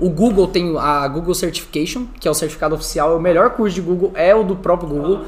O 0.00 0.08
Google 0.08 0.48
tem 0.48 0.78
a 0.78 1.06
Google 1.08 1.34
Certification, 1.34 2.06
que 2.18 2.26
é 2.26 2.30
o 2.30 2.34
certificado 2.34 2.74
oficial, 2.74 3.12
é 3.12 3.16
o 3.16 3.20
melhor 3.20 3.50
curso 3.50 3.74
de 3.74 3.82
Google, 3.82 4.12
é 4.14 4.34
o 4.34 4.42
do 4.42 4.56
próprio 4.56 4.88
Google. 4.88 5.20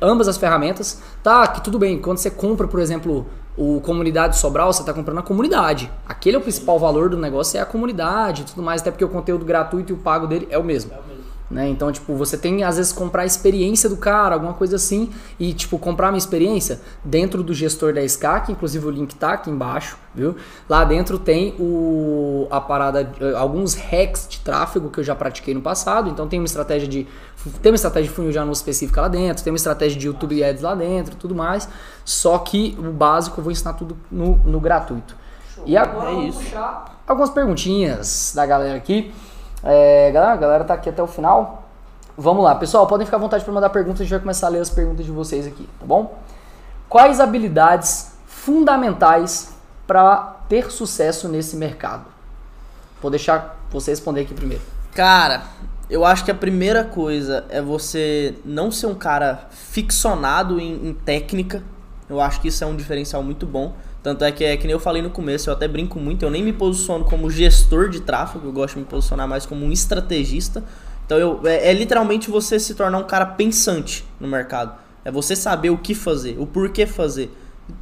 Ambas 0.00 0.28
as 0.28 0.36
ferramentas. 0.36 1.00
Tá, 1.22 1.46
que 1.46 1.62
tudo 1.62 1.78
bem, 1.78 1.98
quando 1.98 2.18
você 2.18 2.30
compra, 2.30 2.68
por 2.68 2.80
exemplo, 2.80 3.26
o 3.56 3.80
comunidade 3.80 4.36
Sobral, 4.38 4.72
você 4.72 4.82
está 4.82 4.92
comprando 4.92 5.18
a 5.18 5.22
comunidade. 5.22 5.90
Aquele 6.06 6.36
é 6.36 6.38
o 6.38 6.42
principal 6.42 6.78
valor 6.78 7.08
do 7.08 7.16
negócio, 7.16 7.56
é 7.56 7.62
a 7.62 7.66
comunidade 7.66 8.42
e 8.42 8.44
tudo 8.44 8.62
mais, 8.62 8.82
até 8.82 8.90
porque 8.90 9.04
o 9.04 9.08
conteúdo 9.08 9.44
gratuito 9.44 9.92
e 9.92 9.94
o 9.94 9.98
pago 9.98 10.26
dele 10.26 10.46
é 10.50 10.58
o 10.58 10.64
mesmo. 10.64 10.92
Né? 11.50 11.68
Então, 11.68 11.90
tipo, 11.90 12.14
você 12.14 12.38
tem 12.38 12.62
às 12.62 12.76
vezes 12.76 12.92
comprar 12.92 13.22
a 13.22 13.26
experiência 13.26 13.88
do 13.88 13.96
cara, 13.96 14.34
alguma 14.34 14.54
coisa 14.54 14.76
assim, 14.76 15.10
e 15.38 15.52
tipo, 15.52 15.78
comprar 15.80 16.12
minha 16.12 16.18
experiência 16.18 16.80
dentro 17.04 17.42
do 17.42 17.52
gestor 17.52 17.92
da 17.92 18.06
SK, 18.06 18.46
que 18.46 18.52
inclusive 18.52 18.86
o 18.86 18.90
link 18.90 19.16
tá 19.16 19.32
aqui 19.32 19.50
embaixo, 19.50 19.98
viu? 20.14 20.36
Lá 20.68 20.84
dentro 20.84 21.18
tem 21.18 21.56
o 21.58 22.46
a 22.50 22.60
parada 22.60 23.10
alguns 23.36 23.74
hacks 23.74 24.28
de 24.28 24.38
tráfego 24.40 24.90
que 24.90 25.00
eu 25.00 25.04
já 25.04 25.14
pratiquei 25.14 25.52
no 25.52 25.60
passado, 25.60 26.08
então 26.08 26.28
tem 26.28 26.38
uma 26.38 26.46
estratégia 26.46 26.86
de 26.86 27.08
tem 27.60 27.72
uma 27.72 27.76
estratégia 27.76 28.08
de 28.08 28.14
funil 28.14 28.30
de 28.30 28.38
anúncio 28.38 28.60
específica 28.60 29.00
lá 29.00 29.08
dentro, 29.08 29.42
tem 29.42 29.50
uma 29.50 29.56
estratégia 29.56 29.98
de 29.98 30.06
YouTube 30.06 30.44
Ads 30.44 30.62
lá 30.62 30.74
dentro, 30.74 31.16
tudo 31.16 31.34
mais. 31.34 31.68
Só 32.04 32.38
que 32.38 32.76
o 32.78 32.92
básico 32.92 33.40
eu 33.40 33.44
vou 33.44 33.50
ensinar 33.50 33.72
tudo 33.72 33.96
no, 34.10 34.36
no 34.44 34.60
gratuito. 34.60 35.16
E 35.66 35.76
agora 35.76 36.10
é 36.10 36.28
isso. 36.28 36.38
puxar 36.38 37.02
algumas 37.06 37.30
perguntinhas 37.30 38.32
da 38.36 38.46
galera 38.46 38.76
aqui. 38.76 39.12
É, 39.62 40.10
galera, 40.10 40.32
a 40.32 40.36
galera 40.36 40.64
tá 40.64 40.74
aqui 40.74 40.88
até 40.88 41.02
o 41.02 41.06
final. 41.06 41.68
Vamos 42.16 42.44
lá, 42.44 42.54
pessoal, 42.54 42.86
podem 42.86 43.06
ficar 43.06 43.16
à 43.16 43.20
vontade 43.20 43.44
para 43.44 43.52
mandar 43.52 43.70
perguntas, 43.70 44.00
a 44.00 44.04
gente 44.04 44.10
vai 44.10 44.20
começar 44.20 44.46
a 44.46 44.50
ler 44.50 44.60
as 44.60 44.70
perguntas 44.70 45.06
de 45.06 45.12
vocês 45.12 45.46
aqui, 45.46 45.66
tá 45.78 45.86
bom? 45.86 46.18
Quais 46.88 47.20
habilidades 47.20 48.12
fundamentais 48.26 49.54
para 49.86 50.36
ter 50.48 50.70
sucesso 50.70 51.28
nesse 51.28 51.56
mercado? 51.56 52.04
Vou 53.00 53.10
deixar 53.10 53.58
você 53.70 53.92
responder 53.92 54.22
aqui 54.22 54.34
primeiro. 54.34 54.62
Cara, 54.92 55.42
eu 55.88 56.04
acho 56.04 56.24
que 56.24 56.30
a 56.30 56.34
primeira 56.34 56.84
coisa 56.84 57.44
é 57.48 57.62
você 57.62 58.34
não 58.44 58.70
ser 58.70 58.86
um 58.86 58.94
cara 58.94 59.48
ficcionado 59.50 60.60
em, 60.60 60.88
em 60.88 60.92
técnica. 60.92 61.62
Eu 62.08 62.20
acho 62.20 62.40
que 62.40 62.48
isso 62.48 62.62
é 62.62 62.66
um 62.66 62.76
diferencial 62.76 63.22
muito 63.22 63.46
bom. 63.46 63.72
Tanto 64.02 64.24
é 64.24 64.32
que 64.32 64.44
é 64.44 64.56
que 64.56 64.66
nem 64.66 64.72
eu 64.72 64.80
falei 64.80 65.02
no 65.02 65.10
começo, 65.10 65.50
eu 65.50 65.54
até 65.54 65.68
brinco 65.68 65.98
muito, 66.00 66.24
eu 66.24 66.30
nem 66.30 66.42
me 66.42 66.52
posiciono 66.52 67.04
como 67.04 67.30
gestor 67.30 67.90
de 67.90 68.00
tráfego, 68.00 68.46
eu 68.48 68.52
gosto 68.52 68.74
de 68.74 68.80
me 68.80 68.86
posicionar 68.86 69.28
mais 69.28 69.44
como 69.44 69.64
um 69.64 69.70
estrategista. 69.70 70.64
Então 71.04 71.18
eu, 71.18 71.40
é, 71.44 71.68
é 71.68 71.72
literalmente 71.72 72.30
você 72.30 72.58
se 72.58 72.74
tornar 72.74 72.98
um 72.98 73.04
cara 73.04 73.26
pensante 73.26 74.04
no 74.18 74.26
mercado. 74.26 74.74
É 75.04 75.10
você 75.10 75.36
saber 75.36 75.70
o 75.70 75.78
que 75.78 75.94
fazer, 75.94 76.36
o 76.38 76.46
porquê 76.46 76.86
fazer. 76.86 77.30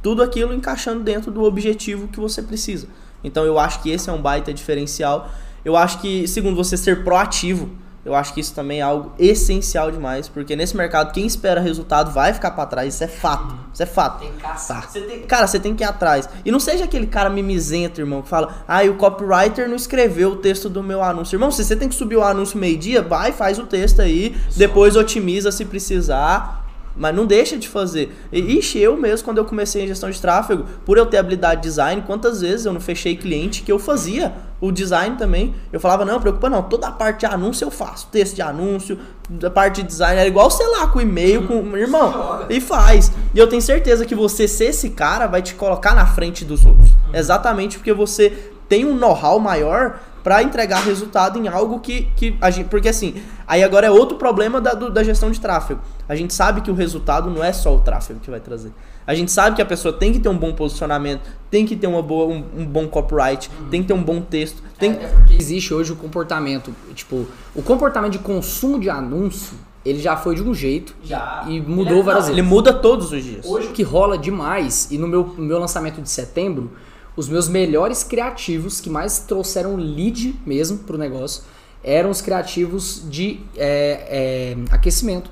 Tudo 0.01 0.21
aquilo 0.21 0.53
encaixando 0.53 1.03
dentro 1.03 1.31
do 1.31 1.43
objetivo 1.43 2.07
que 2.07 2.19
você 2.19 2.41
precisa. 2.41 2.87
Então 3.23 3.45
eu 3.45 3.57
acho 3.57 3.81
que 3.81 3.89
esse 3.89 4.09
é 4.09 4.13
um 4.13 4.21
baita 4.21 4.53
diferencial. 4.53 5.29
Eu 5.63 5.75
acho 5.75 5.99
que, 5.99 6.27
segundo, 6.27 6.55
você 6.55 6.77
ser 6.77 7.03
proativo. 7.03 7.69
Eu 8.05 8.15
acho 8.15 8.33
que 8.33 8.39
isso 8.39 8.53
também 8.53 8.79
é 8.79 8.81
algo 8.81 9.11
essencial 9.19 9.91
demais, 9.91 10.29
porque 10.29 10.55
nesse 10.55 10.75
mercado 10.75 11.11
quem 11.11 11.25
espera 11.25 11.59
resultado 11.59 12.11
vai 12.11 12.33
ficar 12.33 12.51
para 12.51 12.65
trás, 12.65 12.93
isso 12.93 13.03
é 13.03 13.07
fato. 13.07 13.53
Isso 13.73 13.83
é 13.83 13.85
fato. 13.85 14.19
Tem 14.19 14.31
que 14.31 14.41
caçar. 14.41 14.89
Você 14.89 15.01
tem, 15.01 15.21
cara, 15.21 15.47
você 15.47 15.59
tem 15.59 15.75
que 15.75 15.83
ir 15.83 15.87
atrás. 15.87 16.29
E 16.45 16.51
não 16.51 16.59
seja 16.59 16.85
aquele 16.85 17.07
cara 17.07 17.29
mimizento, 17.29 17.99
irmão, 17.99 18.21
que 18.21 18.29
fala: 18.29 18.63
"Ah, 18.67 18.83
o 18.83 18.95
copywriter 18.95 19.67
não 19.67 19.75
escreveu 19.75 20.31
o 20.31 20.35
texto 20.37 20.69
do 20.69 20.81
meu 20.81 21.03
anúncio". 21.03 21.35
Irmão, 21.35 21.51
se 21.51 21.63
você 21.63 21.75
tem 21.75 21.89
que 21.89 21.95
subir 21.95 22.15
o 22.15 22.23
anúncio 22.23 22.57
meio-dia, 22.57 23.01
vai, 23.01 23.31
faz 23.31 23.59
o 23.59 23.65
texto 23.65 24.01
aí, 24.01 24.35
depois 24.55 24.95
otimiza 24.95 25.51
se 25.51 25.65
precisar. 25.65 26.58
Mas 26.95 27.15
não 27.15 27.25
deixa 27.25 27.57
de 27.57 27.67
fazer. 27.67 28.15
E, 28.31 28.57
ixi, 28.57 28.79
eu 28.79 28.97
mesmo, 28.97 29.25
quando 29.25 29.37
eu 29.37 29.45
comecei 29.45 29.83
em 29.83 29.87
gestão 29.87 30.09
de 30.09 30.19
tráfego, 30.19 30.65
por 30.85 30.97
eu 30.97 31.05
ter 31.05 31.17
habilidade 31.17 31.61
de 31.61 31.67
design, 31.67 32.03
quantas 32.05 32.41
vezes 32.41 32.65
eu 32.65 32.73
não 32.73 32.81
fechei 32.81 33.15
cliente 33.15 33.63
que 33.63 33.71
eu 33.71 33.79
fazia 33.79 34.33
o 34.61 34.71
design 34.71 35.15
também. 35.15 35.55
Eu 35.71 35.79
falava, 35.79 36.03
não, 36.03 36.19
preocupa 36.19 36.49
não, 36.49 36.63
toda 36.63 36.87
a 36.87 36.91
parte 36.91 37.21
de 37.21 37.25
anúncio 37.25 37.65
eu 37.65 37.71
faço. 37.71 38.07
Texto 38.11 38.35
de 38.35 38.41
anúncio, 38.41 38.99
da 39.29 39.49
parte 39.49 39.81
de 39.81 39.87
design, 39.87 40.19
era 40.19 40.27
igual, 40.27 40.51
sei 40.51 40.67
lá, 40.67 40.87
com 40.87 40.99
e-mail, 40.99 41.47
com. 41.47 41.77
Irmão, 41.77 42.45
e 42.49 42.59
faz. 42.59 43.11
E 43.33 43.39
eu 43.39 43.47
tenho 43.47 43.61
certeza 43.61 44.05
que 44.05 44.15
você 44.15 44.47
ser 44.47 44.65
esse 44.65 44.89
cara 44.89 45.27
vai 45.27 45.41
te 45.41 45.55
colocar 45.55 45.95
na 45.95 46.05
frente 46.05 46.43
dos 46.43 46.65
outros. 46.65 46.89
Exatamente 47.13 47.77
porque 47.77 47.93
você 47.93 48.51
tem 48.67 48.85
um 48.85 48.95
know-how 48.95 49.39
maior 49.39 49.99
para 50.23 50.43
entregar 50.43 50.83
resultado 50.83 51.39
em 51.39 51.47
algo 51.47 51.79
que, 51.79 52.07
que 52.15 52.37
a 52.41 52.49
gente. 52.49 52.67
Porque 52.67 52.89
assim, 52.89 53.15
aí 53.47 53.63
agora 53.63 53.87
é 53.87 53.91
outro 53.91 54.17
problema 54.17 54.59
da, 54.59 54.73
do, 54.73 54.91
da 54.91 55.03
gestão 55.03 55.31
de 55.31 55.39
tráfego. 55.39 55.81
A 56.07 56.15
gente 56.15 56.33
sabe 56.33 56.61
que 56.61 56.71
o 56.71 56.73
resultado 56.73 57.29
não 57.29 57.43
é 57.43 57.53
só 57.53 57.75
o 57.75 57.79
tráfego 57.79 58.19
que 58.19 58.29
vai 58.29 58.39
trazer. 58.39 58.71
A 59.05 59.15
gente 59.15 59.31
sabe 59.31 59.55
que 59.55 59.61
a 59.61 59.65
pessoa 59.65 59.91
tem 59.91 60.13
que 60.13 60.19
ter 60.19 60.29
um 60.29 60.37
bom 60.37 60.53
posicionamento, 60.53 61.21
tem 61.49 61.65
que 61.65 61.75
ter 61.75 61.87
uma 61.87 62.01
boa, 62.01 62.31
um, 62.31 62.43
um 62.57 62.65
bom 62.65 62.87
copyright, 62.87 63.49
uhum. 63.59 63.69
tem 63.69 63.81
que 63.81 63.87
ter 63.87 63.93
um 63.93 64.03
bom 64.03 64.21
texto. 64.21 64.61
Tem... 64.77 64.91
É, 64.91 65.03
é 65.03 65.07
porque 65.07 65.33
existe 65.33 65.73
hoje 65.73 65.91
o 65.91 65.95
comportamento, 65.95 66.71
tipo, 66.93 67.25
o 67.55 67.63
comportamento 67.63 68.11
de 68.11 68.19
consumo 68.19 68.79
de 68.79 68.87
anúncio, 68.87 69.57
ele 69.83 69.99
já 69.99 70.15
foi 70.15 70.35
de 70.35 70.43
um 70.43 70.53
jeito 70.53 70.95
já. 71.03 71.43
e 71.47 71.59
mudou 71.59 72.01
é, 72.01 72.03
várias 72.03 72.25
vezes. 72.25 72.37
Ele 72.37 72.47
muda 72.47 72.71
todos 72.71 73.11
os 73.11 73.23
dias. 73.23 73.45
Hoje 73.47 73.69
o 73.69 73.71
que 73.71 73.81
rola 73.81 74.15
demais, 74.15 74.87
e 74.91 74.97
no 74.99 75.07
meu, 75.07 75.23
no 75.23 75.43
meu 75.43 75.57
lançamento 75.57 76.01
de 76.01 76.09
setembro, 76.09 76.71
os 77.19 77.27
meus 77.27 77.49
melhores 77.49 78.01
criativos 78.01 78.79
que 78.79 78.89
mais 78.89 79.19
trouxeram 79.19 79.75
lead 79.75 80.39
mesmo 80.45 80.77
pro 80.77 80.97
negócio 80.97 81.43
eram 81.83 82.09
os 82.09 82.21
criativos 82.21 83.03
de 83.09 83.41
é, 83.57 84.55
é, 84.57 84.73
aquecimento. 84.73 85.29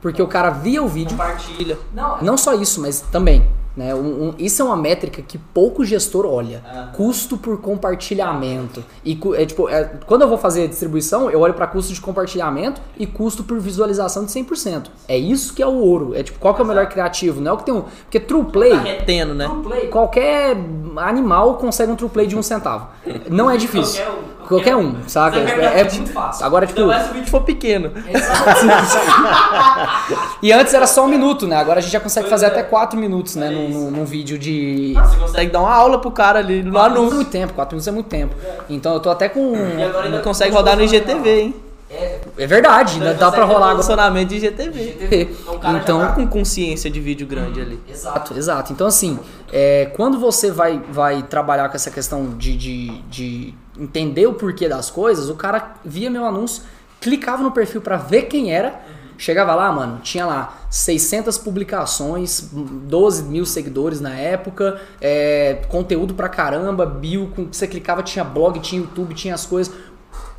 Porque 0.00 0.22
o 0.22 0.28
cara 0.28 0.50
via 0.50 0.80
o 0.80 0.86
vídeo. 0.86 1.16
Compartilha. 1.16 1.76
Não, 1.92 2.22
não 2.22 2.38
só 2.38 2.54
isso, 2.54 2.80
mas 2.80 3.00
também 3.00 3.44
né? 3.78 3.94
Um, 3.94 4.30
um, 4.30 4.34
isso 4.40 4.60
é 4.60 4.64
uma 4.64 4.76
métrica 4.76 5.22
que 5.22 5.38
pouco 5.38 5.84
gestor 5.84 6.26
olha. 6.26 6.64
Ah. 6.66 6.90
Custo 6.92 7.38
por 7.38 7.60
compartilhamento. 7.60 8.84
E 9.04 9.16
é, 9.36 9.46
tipo, 9.46 9.68
é, 9.68 9.84
quando 10.04 10.22
eu 10.22 10.28
vou 10.28 10.36
fazer 10.36 10.66
distribuição, 10.66 11.30
eu 11.30 11.38
olho 11.38 11.54
para 11.54 11.64
custo 11.68 11.94
de 11.94 12.00
compartilhamento 12.00 12.80
e 12.98 13.06
custo 13.06 13.44
por 13.44 13.60
visualização 13.60 14.24
de 14.24 14.32
100%. 14.32 14.86
É 15.06 15.16
isso 15.16 15.54
que 15.54 15.62
é 15.62 15.66
o 15.66 15.74
ouro. 15.74 16.12
É 16.16 16.24
tipo, 16.24 16.40
qual 16.40 16.56
que 16.56 16.60
é 16.60 16.64
o 16.64 16.66
melhor 16.66 16.88
criativo? 16.88 17.40
Não 17.40 17.52
é 17.52 17.54
o 17.54 17.56
que 17.58 17.66
tem 17.66 17.74
um. 17.74 17.82
Porque 17.82 18.18
true 18.18 18.46
play. 18.46 18.72
Tá 18.72 18.78
retendo, 18.78 19.32
né? 19.32 19.46
True 19.46 19.62
play, 19.62 19.86
qualquer 19.86 20.56
animal 20.96 21.54
consegue 21.54 21.92
um 21.92 21.96
true 21.96 22.10
play 22.10 22.26
de 22.26 22.36
um 22.36 22.42
centavo. 22.42 22.88
Não 23.30 23.48
é 23.48 23.56
difícil. 23.56 24.04
Qualquer 24.04 24.18
um. 24.34 24.37
Qualquer 24.48 24.74
um, 24.74 25.06
saca? 25.06 25.38
É, 25.38 25.80
é, 25.80 25.84
muito 25.84 26.10
fácil. 26.10 26.46
Agora, 26.46 26.66
tipo. 26.66 26.80
Ainda 26.80 26.94
mais 26.94 27.04
se 27.04 27.10
o 27.10 27.14
vídeo 27.14 27.30
for 27.30 27.42
pequeno. 27.42 27.92
e 30.42 30.50
antes 30.50 30.72
era 30.72 30.86
só 30.86 31.04
um 31.04 31.08
minuto, 31.08 31.46
né? 31.46 31.56
Agora 31.56 31.80
a 31.80 31.82
gente 31.82 31.92
já 31.92 32.00
consegue 32.00 32.30
fazer 32.30 32.46
até 32.46 32.62
quatro 32.62 32.98
minutos, 32.98 33.36
né? 33.36 33.50
Num, 33.50 33.90
num, 33.90 34.06
vídeo 34.06 34.38
de. 34.38 34.94
Ah, 34.96 35.02
você 35.02 35.18
consegue 35.18 35.52
dar 35.52 35.60
uma 35.60 35.74
aula 35.74 36.00
pro 36.00 36.10
cara 36.10 36.38
ali 36.38 36.62
no 36.62 36.78
anúncio. 36.78 37.12
É 37.12 37.16
muito 37.16 37.30
tempo, 37.30 37.52
quatro 37.52 37.74
minutos 37.74 37.88
é 37.88 37.92
muito 37.92 38.08
tempo. 38.08 38.34
Então 38.70 38.94
eu 38.94 39.00
tô 39.00 39.10
até 39.10 39.28
com. 39.28 39.54
E 39.54 39.82
agora 39.82 40.06
ainda 40.06 40.20
consegue 40.20 40.54
rodar 40.54 40.76
no 40.76 40.82
IGTV, 40.82 41.40
hein? 41.40 41.54
É, 41.90 42.20
é 42.36 42.46
verdade, 42.46 42.94
ainda 42.94 43.14
dá 43.14 43.32
pra 43.32 43.44
rolar 43.44 43.74
funcionamento 43.76 44.28
de 44.28 44.36
IGTV. 44.36 44.82
IGTV. 44.82 45.36
Então, 45.58 45.76
então 45.76 46.00
tá 46.00 46.12
com 46.12 46.26
consciência 46.26 46.90
de 46.90 47.00
vídeo 47.00 47.26
grande 47.26 47.60
ali. 47.60 47.80
Exato, 47.88 48.36
exato. 48.36 48.72
Então, 48.72 48.86
assim, 48.86 49.18
é, 49.52 49.86
quando 49.96 50.18
você 50.18 50.50
vai, 50.50 50.80
vai 50.90 51.22
trabalhar 51.22 51.68
com 51.68 51.74
essa 51.74 51.90
questão 51.90 52.30
de, 52.36 52.56
de, 52.56 52.98
de 53.08 53.54
entender 53.78 54.26
o 54.26 54.34
porquê 54.34 54.68
das 54.68 54.90
coisas, 54.90 55.28
o 55.28 55.34
cara 55.34 55.74
via 55.84 56.10
meu 56.10 56.24
anúncio, 56.24 56.62
clicava 57.00 57.42
no 57.42 57.52
perfil 57.52 57.80
para 57.80 57.96
ver 57.96 58.22
quem 58.22 58.52
era 58.52 58.80
Chegava 59.18 59.52
lá, 59.52 59.72
mano, 59.72 59.98
tinha 60.00 60.24
lá 60.24 60.56
600 60.70 61.36
publicações, 61.38 62.50
12 62.52 63.24
mil 63.24 63.44
seguidores 63.44 64.00
na 64.00 64.14
época, 64.14 64.80
é, 65.00 65.64
conteúdo 65.68 66.14
pra 66.14 66.28
caramba, 66.28 66.86
bio, 66.86 67.32
com, 67.34 67.46
você 67.46 67.66
clicava, 67.66 68.00
tinha 68.00 68.24
blog, 68.24 68.60
tinha 68.60 68.80
YouTube, 68.80 69.12
tinha 69.16 69.34
as 69.34 69.44
coisas. 69.44 69.74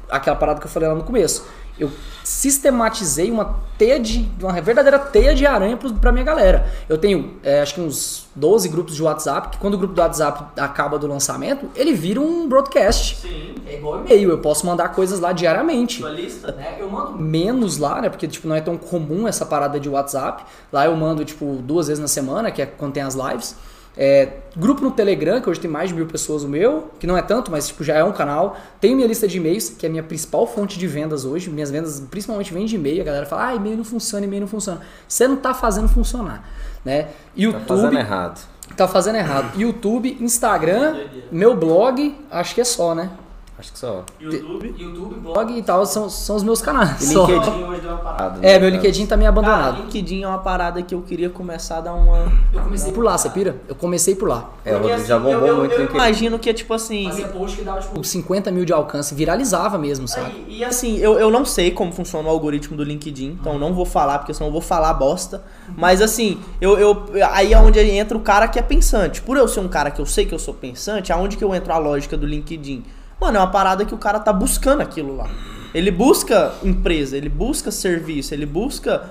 Aquela 0.09 0.37
parada 0.37 0.61
que 0.61 0.65
eu 0.65 0.71
falei 0.71 0.87
lá 0.87 0.95
no 0.95 1.03
começo. 1.03 1.45
Eu 1.79 1.89
sistematizei 2.23 3.31
uma 3.31 3.55
teia 3.77 3.99
de. 3.99 4.29
uma 4.41 4.59
verdadeira 4.61 4.99
teia 4.99 5.33
de 5.33 5.45
aranha 5.45 5.77
pra 5.77 6.11
minha 6.11 6.23
galera. 6.23 6.71
Eu 6.87 6.97
tenho 6.97 7.35
é, 7.41 7.61
acho 7.61 7.75
que 7.75 7.81
uns 7.81 8.27
12 8.35 8.69
grupos 8.69 8.95
de 8.95 9.01
WhatsApp, 9.01 9.49
que 9.49 9.57
quando 9.57 9.75
o 9.75 9.77
grupo 9.77 9.93
do 9.93 10.01
WhatsApp 10.01 10.59
acaba 10.59 10.99
do 10.99 11.07
lançamento, 11.07 11.69
ele 11.75 11.93
vira 11.93 12.19
um 12.19 12.47
broadcast. 12.47 13.15
Sim. 13.21 13.55
É 13.65 13.77
igual 13.77 14.01
e-mail, 14.01 14.29
eu 14.29 14.39
posso 14.39 14.65
mandar 14.65 14.89
coisas 14.89 15.19
lá 15.19 15.31
diariamente. 15.31 15.99
Sua 15.99 16.11
lista? 16.11 16.51
Né? 16.51 16.77
Eu 16.79 16.89
mando 16.89 17.17
menos 17.17 17.77
lá, 17.77 18.01
né? 18.01 18.09
Porque 18.09 18.27
tipo, 18.27 18.47
não 18.47 18.55
é 18.55 18.61
tão 18.61 18.77
comum 18.77 19.27
essa 19.27 19.45
parada 19.45 19.79
de 19.79 19.89
WhatsApp. 19.89 20.43
Lá 20.71 20.85
eu 20.85 20.95
mando 20.95 21.23
tipo 21.23 21.57
duas 21.63 21.87
vezes 21.87 22.01
na 22.01 22.07
semana, 22.07 22.51
que 22.51 22.61
é 22.61 22.65
quando 22.65 22.93
tem 22.93 23.03
as 23.03 23.15
lives. 23.15 23.55
É, 24.01 24.29
grupo 24.55 24.81
no 24.81 24.91
Telegram, 24.91 25.41
que 25.41 25.49
hoje 25.49 25.59
tem 25.59 25.69
mais 25.69 25.89
de 25.89 25.93
mil 25.93 26.05
pessoas 26.05 26.41
o 26.45 26.47
meu, 26.47 26.89
que 26.97 27.05
não 27.05 27.17
é 27.17 27.21
tanto, 27.21 27.51
mas 27.51 27.67
tipo, 27.67 27.83
já 27.83 27.95
é 27.95 28.03
um 28.03 28.13
canal. 28.13 28.55
Tenho 28.79 28.95
minha 28.95 29.05
lista 29.05 29.27
de 29.27 29.35
e-mails, 29.35 29.71
que 29.71 29.85
é 29.85 29.89
a 29.89 29.91
minha 29.91 30.03
principal 30.03 30.47
fonte 30.47 30.79
de 30.79 30.87
vendas 30.87 31.25
hoje. 31.25 31.49
Minhas 31.49 31.69
vendas 31.69 32.01
principalmente 32.09 32.53
vêm 32.53 32.65
de 32.65 32.75
e-mail. 32.75 33.01
A 33.01 33.03
galera 33.03 33.25
fala, 33.25 33.47
ah, 33.49 33.55
e-mail 33.55 33.75
não 33.75 33.83
funciona, 33.83 34.25
e-mail 34.25 34.39
não 34.39 34.47
funciona. 34.47 34.79
Você 35.05 35.27
não 35.27 35.35
tá 35.35 35.53
fazendo 35.53 35.89
funcionar. 35.89 36.49
Né? 36.85 37.03
Tá 37.03 37.09
YouTube. 37.35 37.67
fazendo 37.67 37.97
errado. 37.97 38.47
Tá 38.77 38.87
fazendo 38.87 39.15
errado. 39.17 39.51
YouTube, 39.59 40.17
Instagram, 40.21 40.95
meu 41.29 41.53
blog, 41.53 42.15
acho 42.31 42.55
que 42.55 42.61
é 42.61 42.65
só, 42.65 42.95
né? 42.95 43.11
Acho 43.59 43.73
que 43.73 43.79
só. 43.79 44.05
YouTube. 44.21 44.73
YouTube, 44.77 45.15
blog 45.19 45.57
e 45.57 45.61
tal 45.61 45.85
são, 45.85 46.09
são 46.09 46.37
os 46.37 46.43
meus 46.43 46.61
canais. 46.61 47.01
E 47.01 47.13
só. 47.13 47.25
LinkedIn 47.25 47.63
hoje 47.65 47.81
deu 47.81 47.91
uma 47.91 47.97
parada. 47.97 48.39
É, 48.41 48.57
meu 48.57 48.69
LinkedIn 48.69 49.05
tá 49.05 49.17
meio 49.17 49.33
Cara, 49.33 49.47
abandonado. 49.47 49.81
LinkedIn 49.83 50.23
é 50.23 50.27
uma 50.29 50.37
parada 50.37 50.81
que 50.81 50.95
eu 50.95 51.01
queria 51.01 51.29
começar 51.29 51.79
a 51.79 51.81
dar 51.81 51.93
uma. 51.93 52.31
Eu 52.53 52.61
comecei 52.61 52.93
por 52.93 53.03
lá, 53.03 53.17
você 53.17 53.29
pira? 53.29 53.57
Eu 53.67 53.75
comecei 53.75 54.15
por 54.15 54.29
lá. 54.29 54.49
É, 54.63 54.69
o 54.71 54.79
Porque, 54.79 54.87
Rodrigo 54.87 55.07
já 55.09 55.17
assim, 55.17 55.25
bombou 55.25 55.41
eu, 55.41 55.47
eu, 55.47 55.57
muito 55.57 55.73
eu 55.73 55.79
Linkedin. 55.79 55.97
imagino 55.97 56.39
que 56.39 56.49
é 56.49 56.53
tipo 56.53 56.73
assim. 56.73 57.09
post 57.33 57.57
que 57.57 57.63
dava 57.65 57.81
tipo 57.81 58.01
50 58.01 58.49
mil 58.49 58.63
de 58.63 58.71
alcance, 58.71 59.13
viralizava 59.13 59.77
mesmo, 59.77 60.07
sabe? 60.07 60.45
E, 60.47 60.59
e 60.59 60.63
assim, 60.63 60.97
eu, 60.97 61.19
eu 61.19 61.29
não 61.29 61.43
sei 61.43 61.71
como 61.71 61.91
funciona 61.91 62.29
o 62.29 62.31
algoritmo 62.31 62.77
do 62.77 62.83
LinkedIn, 62.85 63.37
então 63.41 63.59
não 63.59 63.73
vou 63.73 63.85
falar, 63.85 64.19
porque 64.19 64.33
senão 64.33 64.47
eu 64.47 64.53
vou 64.53 64.61
falar 64.61 64.93
bosta. 64.93 65.43
Mas 65.75 66.01
assim, 66.01 66.39
eu, 66.61 66.79
eu, 66.79 67.07
aí 67.33 67.51
é 67.51 67.59
onde 67.59 67.77
entra 67.81 68.17
o 68.17 68.21
cara 68.21 68.47
que 68.47 68.57
é 68.57 68.61
pensante. 68.61 69.21
Por 69.21 69.35
eu 69.35 69.49
ser 69.49 69.59
um 69.59 69.67
cara 69.67 69.91
que 69.91 69.99
eu 69.99 70.05
sei 70.05 70.25
que 70.25 70.33
eu 70.33 70.39
sou 70.39 70.53
pensante, 70.53 71.11
aonde 71.11 71.35
que 71.35 71.43
eu 71.43 71.53
entro 71.53 71.73
a 71.73 71.77
lógica 71.77 72.15
do 72.15 72.25
LinkedIn? 72.25 72.85
Mano, 73.19 73.37
é 73.37 73.39
uma 73.39 73.51
parada 73.51 73.85
que 73.85 73.93
o 73.93 73.97
cara 73.97 74.19
tá 74.19 74.31
buscando 74.31 74.81
aquilo 74.81 75.15
lá. 75.15 75.29
Ele 75.73 75.91
busca 75.91 76.53
empresa, 76.63 77.17
ele 77.17 77.29
busca 77.29 77.69
serviço, 77.71 78.33
ele 78.33 78.45
busca 78.45 79.09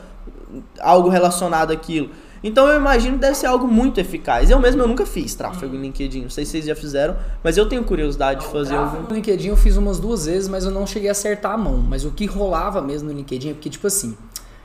algo 0.80 1.08
relacionado 1.08 1.72
àquilo. 1.72 2.10
Então 2.42 2.66
eu 2.68 2.76
imagino 2.76 3.14
que 3.14 3.20
deve 3.20 3.36
ser 3.36 3.46
algo 3.46 3.66
muito 3.66 4.00
eficaz. 4.00 4.50
Eu 4.50 4.58
mesmo 4.58 4.82
eu 4.82 4.88
nunca 4.88 5.04
fiz 5.04 5.34
tráfego 5.34 5.74
em 5.74 5.80
LinkedIn, 5.80 6.22
não 6.22 6.30
sei 6.30 6.44
se 6.44 6.52
vocês 6.52 6.66
já 6.66 6.74
fizeram, 6.74 7.16
mas 7.42 7.56
eu 7.56 7.68
tenho 7.68 7.84
curiosidade 7.84 8.40
de 8.40 8.46
fazer 8.46 8.76
algum. 8.76 9.02
No 9.02 9.14
LinkedIn 9.14 9.48
eu 9.48 9.56
fiz 9.56 9.76
umas 9.76 9.98
duas 9.98 10.26
vezes, 10.26 10.48
mas 10.48 10.64
eu 10.64 10.70
não 10.70 10.86
cheguei 10.86 11.08
a 11.08 11.12
acertar 11.12 11.52
a 11.52 11.58
mão. 11.58 11.78
Mas 11.78 12.04
o 12.04 12.10
que 12.10 12.26
rolava 12.26 12.80
mesmo 12.80 13.10
no 13.10 13.16
LinkedIn 13.16 13.50
é 13.50 13.52
porque, 13.54 13.68
tipo 13.68 13.86
assim, 13.86 14.16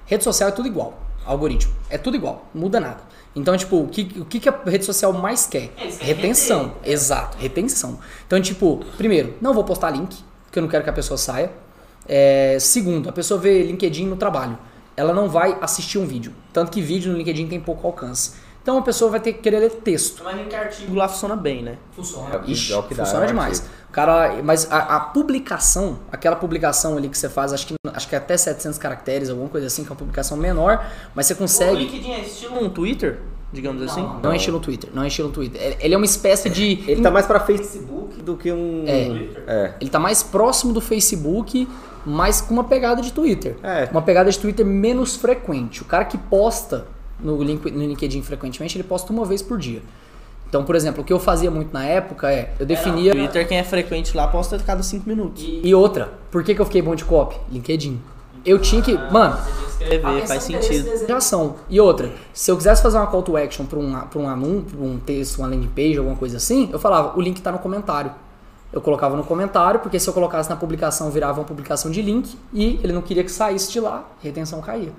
rede 0.06 0.24
social 0.24 0.50
é 0.50 0.52
tudo 0.52 0.68
igual. 0.68 1.02
Algoritmo. 1.26 1.74
É 1.90 1.98
tudo 1.98 2.16
igual, 2.16 2.46
não 2.54 2.64
muda 2.64 2.80
nada. 2.80 3.02
Então, 3.36 3.58
tipo, 3.58 3.78
o 3.78 3.88
que, 3.88 4.20
o 4.20 4.26
que 4.26 4.40
que 4.40 4.48
a 4.48 4.62
rede 4.66 4.86
social 4.86 5.12
mais 5.12 5.46
quer? 5.48 5.74
Retenção. 6.00 6.76
Exato, 6.84 7.38
retenção. 7.38 8.00
Então, 8.28 8.40
tipo, 8.40 8.86
primeiro, 8.96 9.36
não 9.42 9.54
vou 9.54 9.64
postar 9.64 9.90
link, 9.90 10.16
porque 10.46 10.60
eu 10.60 10.62
não 10.62 10.70
quero 10.70 10.84
que 10.84 10.90
a 10.90 10.94
pessoa 10.94 11.18
saia. 11.18 11.52
É, 12.08 12.58
segundo, 12.60 13.10
a 13.10 13.12
pessoa 13.12 13.40
vê 13.40 13.64
LinkedIn 13.64 14.06
no 14.06 14.16
trabalho. 14.16 14.58
Ela 14.96 15.14
não 15.14 15.28
vai 15.28 15.58
assistir 15.62 15.98
um 15.98 16.06
vídeo. 16.06 16.34
Tanto 16.52 16.72
que 16.72 16.82
vídeo 16.82 17.12
no 17.12 17.18
LinkedIn 17.18 17.48
tem 17.48 17.60
pouco 17.60 17.88
alcance. 17.88 18.34
Então 18.64 18.78
a 18.78 18.82
pessoa 18.82 19.12
vai 19.12 19.20
ter 19.20 19.34
que 19.34 19.40
querer 19.40 19.60
ler 19.60 19.72
texto. 19.72 20.22
Imagina 20.22 20.46
que 20.46 20.56
artigo 20.56 20.96
lá 20.96 21.08
funciona 21.10 21.36
bem, 21.36 21.62
né? 21.62 21.78
Funciona. 21.92 22.34
É 22.34 22.38
o 22.38 22.42
que- 22.44 22.52
Ixi, 22.54 22.72
é 22.74 22.78
o 22.78 22.84
que 22.84 22.96
dá, 22.96 23.04
funciona 23.04 23.26
é 23.26 23.28
o 23.28 23.30
demais. 23.30 23.60
artigo. 23.60 23.74
O 23.90 23.92
cara, 23.92 24.42
mas 24.42 24.72
a, 24.72 24.78
a 24.96 25.00
publicação, 25.02 26.00
aquela 26.12 26.36
publicação 26.38 26.98
ali 26.98 27.10
que 27.10 27.18
você 27.18 27.28
faz, 27.30 27.52
acho 27.54 27.68
que, 27.68 27.76
acho 27.94 28.08
que 28.08 28.16
é 28.16 28.18
até 28.18 28.36
700 28.38 28.80
caracteres, 28.80 29.30
alguma 29.30 29.50
coisa 29.50 29.68
assim, 29.68 29.84
que 29.84 29.90
é 29.90 29.92
uma 29.92 29.98
publicação 29.98 30.38
menor, 30.38 30.84
mas 31.14 31.26
você 31.28 31.34
O 31.34 31.38
consegue. 31.38 31.76
LinkedIn 31.76 32.12
é 32.14 32.22
estilo 32.22 32.64
um 32.64 32.70
Twitter, 32.70 33.20
digamos 33.52 33.82
assim? 33.84 34.02
Não 34.24 34.32
é 34.32 34.38
estilo 34.38 34.60
Twitter, 34.62 34.90
não 34.94 35.04
é 35.04 35.08
estilo 35.08 35.30
Twitter. 35.30 35.62
Ele- 35.62 35.78
Ele 35.82 35.94
é 35.94 35.98
uma 35.98 36.06
espécie 36.06 36.50
de. 36.50 36.84
Ele 36.90 37.02
tá 37.02 37.12
mais 37.12 37.26
pra 37.28 37.42
Facebook 37.42 38.22
do 38.22 38.38
que 38.38 38.50
um. 38.52 38.86
É. 38.88 39.28
É. 39.46 39.74
Ele 39.82 39.90
tá 39.90 40.00
mais 40.00 40.24
próximo 40.24 40.72
do 40.74 40.80
Facebook, 40.82 41.68
mas 42.06 42.40
com 42.42 42.54
uma 42.54 42.64
pegada 42.64 43.02
de 43.02 43.12
Twitter. 43.12 43.58
É. 43.62 43.90
Uma 43.92 44.02
pegada 44.02 44.32
de 44.32 44.40
Twitter 44.40 44.66
menos 44.66 45.18
frequente. 45.18 45.82
O 45.82 45.86
cara 45.86 46.06
que 46.06 46.18
posta 46.18 46.86
no, 47.20 47.42
link, 47.42 47.70
no 47.72 47.86
LinkedIn 47.86 48.22
frequentemente, 48.22 48.78
ele 48.78 48.84
posta 48.84 49.12
uma 49.12 49.26
vez 49.26 49.42
por 49.42 49.58
dia. 49.58 49.82
Então, 50.48 50.64
por 50.64 50.76
exemplo, 50.76 51.02
o 51.02 51.06
que 51.06 51.12
eu 51.12 51.20
fazia 51.20 51.50
muito 51.50 51.74
na 51.74 51.84
época 51.84 52.32
é, 52.32 52.54
eu 52.60 52.66
definia. 52.66 53.12
Twitter, 53.12 53.48
quem 53.48 53.58
é 53.58 53.64
frequente 53.64 54.16
lá, 54.16 54.28
posta 54.28 54.56
a 54.56 54.60
cada 54.60 54.84
5 54.84 55.10
minutos. 55.10 55.44
E 55.44 55.74
outra, 55.74 56.14
por 56.30 56.44
que, 56.44 56.54
que 56.54 56.62
eu 56.62 56.66
fiquei 56.66 56.82
bom 56.82 56.94
de 56.94 57.04
copy? 57.04 57.36
LinkedIn. 57.52 58.00
Eu 58.46 58.60
tinha 58.60 58.82
que. 58.82 58.94
Mano, 59.12 59.38
Escrever, 59.68 60.28
faz 60.28 60.44
sentido. 60.44 60.84
Desejação. 60.84 61.56
E 61.70 61.80
outra, 61.80 62.12
se 62.34 62.52
eu 62.52 62.58
quisesse 62.58 62.84
fazer 62.84 62.98
uma 62.98 63.08
call 63.08 63.24
to 63.24 63.36
action 63.38 63.66
para 63.66 63.80
um, 63.80 64.00
pra 64.02 64.20
um 64.20 64.28
anúncio, 64.28 64.78
pra 64.78 64.86
um 64.86 65.00
texto, 65.00 65.40
uma 65.40 65.48
landing 65.48 65.70
page, 65.70 65.98
alguma 65.98 66.16
coisa 66.16 66.38
assim, 66.38 66.70
eu 66.72 66.80
falava, 66.80 67.18
o 67.18 67.22
link 67.22 67.42
tá 67.42 67.52
no 67.52 67.60
comentário. 67.60 68.12
Eu 68.74 68.82
colocava 68.82 69.16
no 69.16 69.24
comentário, 69.24 69.80
porque 69.80 70.00
se 70.00 70.10
eu 70.10 70.14
colocasse 70.14 70.50
na 70.50 70.56
publicação, 70.56 71.12
virava 71.12 71.40
uma 71.40 71.46
publicação 71.46 71.92
de 71.92 72.02
link 72.02 72.36
e 72.52 72.80
ele 72.84 72.92
não 72.92 73.04
queria 73.04 73.24
que 73.24 73.32
saísse 73.32 73.72
de 73.72 73.80
lá, 73.80 74.04
retenção 74.20 74.60
caía. 74.62 74.92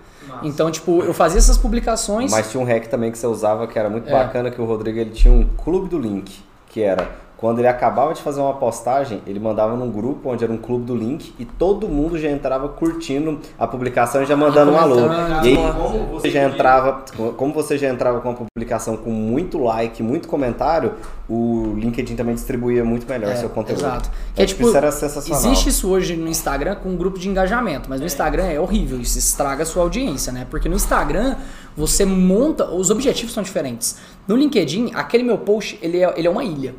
Então, 0.44 0.70
tipo, 0.70 1.02
eu 1.02 1.12
fazia 1.12 1.38
essas 1.38 1.58
publicações. 1.58 2.30
Mas 2.30 2.50
tinha 2.50 2.62
um 2.62 2.64
hack 2.64 2.86
também 2.86 3.10
que 3.10 3.18
você 3.18 3.26
usava 3.26 3.66
que 3.66 3.76
era 3.76 3.90
muito 3.90 4.08
É. 4.08 4.12
bacana, 4.12 4.48
que 4.50 4.60
o 4.60 4.64
Rodrigo 4.64 4.98
ele 4.98 5.10
tinha 5.10 5.34
um 5.34 5.44
clube 5.56 5.88
do 5.88 5.98
link, 5.98 6.40
que 6.68 6.82
era 6.82 7.10
quando 7.44 7.58
ele 7.58 7.68
acabava 7.68 8.14
de 8.14 8.22
fazer 8.22 8.40
uma 8.40 8.54
postagem, 8.54 9.20
ele 9.26 9.38
mandava 9.38 9.76
num 9.76 9.90
grupo 9.90 10.30
onde 10.30 10.42
era 10.42 10.50
um 10.50 10.56
clube 10.56 10.86
do 10.86 10.96
link 10.96 11.34
e 11.38 11.44
todo 11.44 11.86
mundo 11.86 12.18
já 12.18 12.30
entrava 12.30 12.70
curtindo 12.70 13.38
a 13.58 13.66
publicação 13.66 14.22
e 14.22 14.24
já 14.24 14.34
mandando 14.34 14.72
um 14.72 14.78
alô. 14.78 14.94
comentando. 14.94 15.44
E 15.44 15.48
aí, 15.50 15.54
como 15.54 16.06
você 16.06 16.30
já 16.30 16.42
entrava, 16.42 17.04
como 17.36 17.52
você 17.52 17.76
já 17.76 17.90
entrava 17.90 18.22
com 18.22 18.30
a 18.30 18.34
publicação 18.34 18.96
com 18.96 19.10
muito 19.10 19.58
like, 19.58 20.02
muito 20.02 20.26
comentário, 20.26 20.94
o 21.28 21.74
LinkedIn 21.76 22.16
também 22.16 22.34
distribuía 22.34 22.82
muito 22.82 23.06
melhor 23.06 23.32
É, 23.32 23.36
seu 23.36 23.50
conteúdo. 23.50 23.80
Exato. 23.80 24.08
Que 24.08 24.16
Então, 24.32 24.42
é, 24.42 24.46
tipo, 24.46 24.58
tipo, 24.60 24.68
isso 24.68 24.76
era 24.78 24.90
sensacional. 24.90 25.44
existe 25.44 25.68
isso 25.68 25.90
hoje 25.90 26.16
no 26.16 26.28
Instagram 26.28 26.76
com 26.76 26.88
um 26.88 26.96
grupo 26.96 27.18
de 27.18 27.28
engajamento, 27.28 27.90
mas 27.90 28.00
no 28.00 28.06
Instagram 28.06 28.44
é 28.44 28.58
horrível, 28.58 28.98
isso 28.98 29.18
estraga 29.18 29.64
a 29.64 29.66
sua 29.66 29.82
audiência, 29.82 30.32
né? 30.32 30.46
Porque 30.48 30.66
no 30.66 30.76
Instagram 30.76 31.36
você 31.76 32.06
monta, 32.06 32.70
os 32.70 32.88
objetivos 32.88 33.34
são 33.34 33.42
diferentes. 33.42 33.98
No 34.26 34.34
LinkedIn, 34.34 34.92
aquele 34.94 35.24
meu 35.24 35.36
post, 35.36 35.78
ele 35.82 36.02
é, 36.02 36.14
ele 36.16 36.26
é 36.26 36.30
uma 36.30 36.42
ilha. 36.42 36.74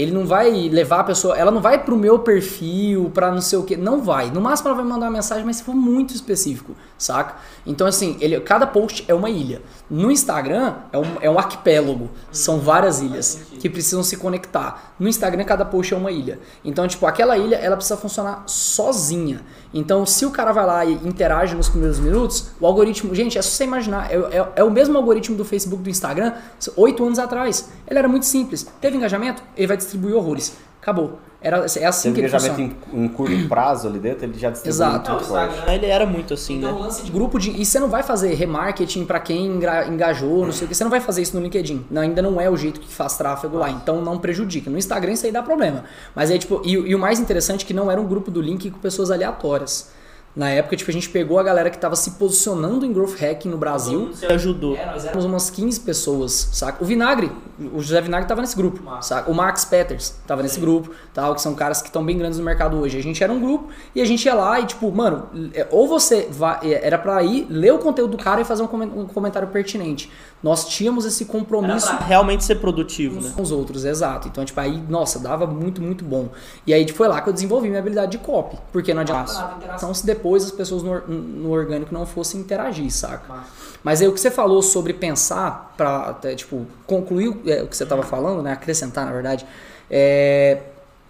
Ele 0.00 0.12
não 0.12 0.24
vai 0.24 0.50
levar 0.68 1.00
a 1.00 1.04
pessoa, 1.04 1.36
ela 1.36 1.50
não 1.50 1.60
vai 1.60 1.84
pro 1.84 1.94
meu 1.94 2.18
perfil, 2.20 3.10
pra 3.12 3.30
não 3.30 3.42
sei 3.42 3.58
o 3.58 3.62
que, 3.64 3.76
não 3.76 4.00
vai. 4.02 4.30
No 4.30 4.40
máximo 4.40 4.68
ela 4.70 4.76
vai 4.76 4.84
mandar 4.86 5.06
uma 5.06 5.12
mensagem, 5.12 5.44
mas 5.44 5.56
se 5.56 5.62
for 5.62 5.74
muito 5.74 6.14
específico, 6.14 6.74
saca? 6.96 7.34
Então 7.66 7.86
assim, 7.86 8.16
ele, 8.18 8.40
cada 8.40 8.66
post 8.66 9.04
é 9.06 9.12
uma 9.14 9.28
ilha. 9.28 9.60
No 9.90 10.10
Instagram 10.10 10.74
é 10.90 10.96
um, 10.98 11.04
é 11.20 11.30
um 11.30 11.38
arquipélago, 11.38 12.08
são 12.32 12.58
várias 12.60 13.00
ilhas 13.00 13.40
que 13.60 13.68
precisam 13.68 14.02
se 14.02 14.16
conectar. 14.16 14.94
No 14.98 15.06
Instagram 15.06 15.44
cada 15.44 15.64
post 15.66 15.92
é 15.92 15.96
uma 15.96 16.10
ilha. 16.10 16.38
Então 16.64 16.88
tipo, 16.88 17.04
aquela 17.06 17.36
ilha 17.36 17.56
ela 17.56 17.76
precisa 17.76 17.96
funcionar 17.98 18.44
sozinha. 18.46 19.42
Então 19.74 20.06
se 20.06 20.24
o 20.24 20.30
cara 20.30 20.52
vai 20.52 20.64
lá 20.66 20.84
e 20.84 20.94
interage 21.06 21.54
nos 21.54 21.68
primeiros 21.68 21.98
minutos, 21.98 22.50
o 22.58 22.66
algoritmo, 22.66 23.14
gente, 23.14 23.36
é 23.36 23.42
só 23.42 23.50
você 23.50 23.64
imaginar, 23.64 24.10
é, 24.10 24.16
é- 24.16 24.48
é 24.56 24.64
o 24.64 24.70
mesmo 24.70 24.96
algoritmo 24.96 25.36
do 25.36 25.44
Facebook, 25.44 25.82
do 25.82 25.90
Instagram, 25.90 26.32
oito 26.76 27.04
anos 27.04 27.18
atrás. 27.18 27.68
Ele 27.86 27.98
era 27.98 28.08
muito 28.08 28.24
simples. 28.26 28.66
Teve 28.80 28.96
engajamento, 28.96 29.42
ele 29.56 29.66
vai 29.66 29.76
distribuir 29.90 30.16
horrores. 30.16 30.56
Acabou. 30.80 31.18
Era, 31.42 31.64
é 31.78 31.86
assim 31.86 32.12
que 32.12 32.20
ele 32.20 32.28
engajamento 32.28 32.54
funciona. 32.74 32.80
em, 32.92 33.04
em 33.04 33.08
curto 33.08 33.48
prazo 33.48 33.88
ali 33.88 33.98
dentro, 33.98 34.26
ele 34.26 34.38
já 34.38 34.50
distribuiu 34.50 34.74
Exato. 34.88 35.10
muito 35.10 35.24
forte. 35.24 35.54
Ele 35.70 35.86
era 35.86 36.04
muito 36.04 36.34
assim, 36.34 36.58
Então, 36.58 36.74
né? 36.74 36.80
lance 36.82 37.02
de 37.02 37.10
grupo 37.10 37.38
de. 37.38 37.50
E 37.50 37.64
você 37.64 37.80
não 37.80 37.88
vai 37.88 38.02
fazer 38.02 38.34
remarketing 38.34 39.06
pra 39.06 39.18
quem 39.20 39.46
engajou, 39.46 40.44
não 40.44 40.52
sei 40.52 40.66
o 40.66 40.68
que. 40.68 40.74
Você 40.74 40.84
não 40.84 40.90
vai 40.90 41.00
fazer 41.00 41.22
isso 41.22 41.34
no 41.34 41.42
LinkedIn. 41.42 41.86
Não, 41.90 42.02
ainda 42.02 42.20
não 42.20 42.38
é 42.38 42.50
o 42.50 42.56
jeito 42.58 42.78
que 42.78 42.92
faz 42.92 43.16
tráfego 43.16 43.56
lá. 43.56 43.70
Então 43.70 44.02
não 44.02 44.18
prejudica. 44.18 44.68
No 44.70 44.76
Instagram 44.76 45.12
isso 45.12 45.24
aí 45.24 45.32
dá 45.32 45.42
problema. 45.42 45.84
Mas 46.14 46.30
aí, 46.30 46.38
tipo, 46.38 46.60
e, 46.64 46.72
e 46.72 46.94
o 46.94 46.98
mais 46.98 47.18
interessante 47.18 47.64
é 47.64 47.66
que 47.66 47.72
não 47.74 47.90
era 47.90 47.98
um 48.00 48.06
grupo 48.06 48.30
do 48.30 48.40
link 48.42 48.70
com 48.70 48.78
pessoas 48.78 49.10
aleatórias. 49.10 49.90
Na 50.34 50.48
época, 50.48 50.76
tipo, 50.76 50.88
a 50.90 50.94
gente 50.94 51.08
pegou 51.08 51.40
a 51.40 51.42
galera 51.42 51.68
que 51.70 51.78
tava 51.78 51.96
se 51.96 52.12
posicionando 52.12 52.86
em 52.86 52.92
growth 52.92 53.16
hacking 53.20 53.48
no 53.48 53.58
Brasil. 53.58 54.10
Você 54.12 54.26
ajudou. 54.26 54.76
É, 54.76 54.86
nós 54.86 55.04
éramos 55.04 55.24
umas 55.24 55.50
15 55.50 55.80
pessoas, 55.80 56.50
saca? 56.52 56.82
O 56.82 56.86
Vinagre, 56.86 57.32
o 57.74 57.80
José 57.80 58.00
Vinagre 58.00 58.28
tava 58.28 58.40
nesse 58.40 58.56
grupo, 58.56 58.80
saca? 59.02 59.28
O 59.28 59.34
Max 59.34 59.64
Peters 59.64 60.14
tava 60.28 60.42
nesse 60.42 60.60
grupo, 60.60 60.92
tal, 61.12 61.34
que 61.34 61.42
são 61.42 61.54
caras 61.54 61.82
que 61.82 61.88
estão 61.88 62.04
bem 62.04 62.16
grandes 62.16 62.38
no 62.38 62.44
mercado 62.44 62.78
hoje. 62.78 62.96
A 62.96 63.02
gente 63.02 63.22
era 63.24 63.32
um 63.32 63.40
grupo 63.40 63.70
e 63.92 64.00
a 64.00 64.04
gente 64.04 64.24
ia 64.24 64.34
lá 64.34 64.60
e, 64.60 64.66
tipo, 64.66 64.90
mano, 64.92 65.28
é, 65.52 65.66
ou 65.68 65.88
você 65.88 66.28
vai, 66.30 66.60
é, 66.62 66.86
era 66.86 66.96
pra 66.96 67.20
ir 67.24 67.46
ler 67.50 67.74
o 67.74 67.78
conteúdo 67.78 68.16
do 68.16 68.22
cara 68.22 68.40
e 68.40 68.44
fazer 68.44 68.62
um 68.62 69.06
comentário 69.06 69.48
pertinente. 69.48 70.10
Nós 70.42 70.66
tínhamos 70.66 71.04
esse 71.04 71.24
Era 71.24 71.32
compromisso 71.32 71.86
pra 71.96 72.06
realmente 72.06 72.44
ser 72.44 72.56
produtivo, 72.56 73.18
uns 73.18 73.26
né? 73.26 73.32
com 73.36 73.42
os 73.42 73.52
outros, 73.52 73.84
exato. 73.84 74.26
Então, 74.28 74.42
tipo, 74.44 74.58
aí, 74.58 74.82
nossa, 74.88 75.18
dava 75.18 75.46
muito, 75.46 75.82
muito 75.82 76.02
bom. 76.04 76.28
E 76.66 76.72
aí 76.72 76.88
foi 76.88 77.08
lá 77.08 77.20
que 77.20 77.28
eu 77.28 77.32
desenvolvi 77.32 77.68
minha 77.68 77.78
habilidade 77.80 78.12
de 78.12 78.18
copy. 78.18 78.56
Porque 78.72 78.94
não 78.94 79.02
adianta 79.02 79.30
interação 79.58 79.92
se, 79.92 80.00
de- 80.00 80.06
depois 80.06 80.44
as 80.44 80.50
pessoas 80.50 80.82
no, 80.82 80.98
no 81.06 81.50
orgânico 81.50 81.92
não 81.92 82.06
fossem 82.06 82.40
interagir, 82.40 82.90
saca? 82.90 83.44
Mas 83.84 84.00
aí 84.00 84.08
o 84.08 84.12
que 84.12 84.20
você 84.20 84.30
falou 84.30 84.62
sobre 84.62 84.94
pensar, 84.94 85.74
pra 85.76 86.10
até, 86.10 86.34
tipo, 86.34 86.66
concluir 86.86 87.36
é, 87.46 87.62
o 87.62 87.66
que 87.68 87.76
você 87.76 87.84
tava 87.84 88.02
falando, 88.02 88.42
né? 88.42 88.52
Acrescentar, 88.52 89.04
na 89.04 89.12
verdade. 89.12 89.44
É, 89.90 90.62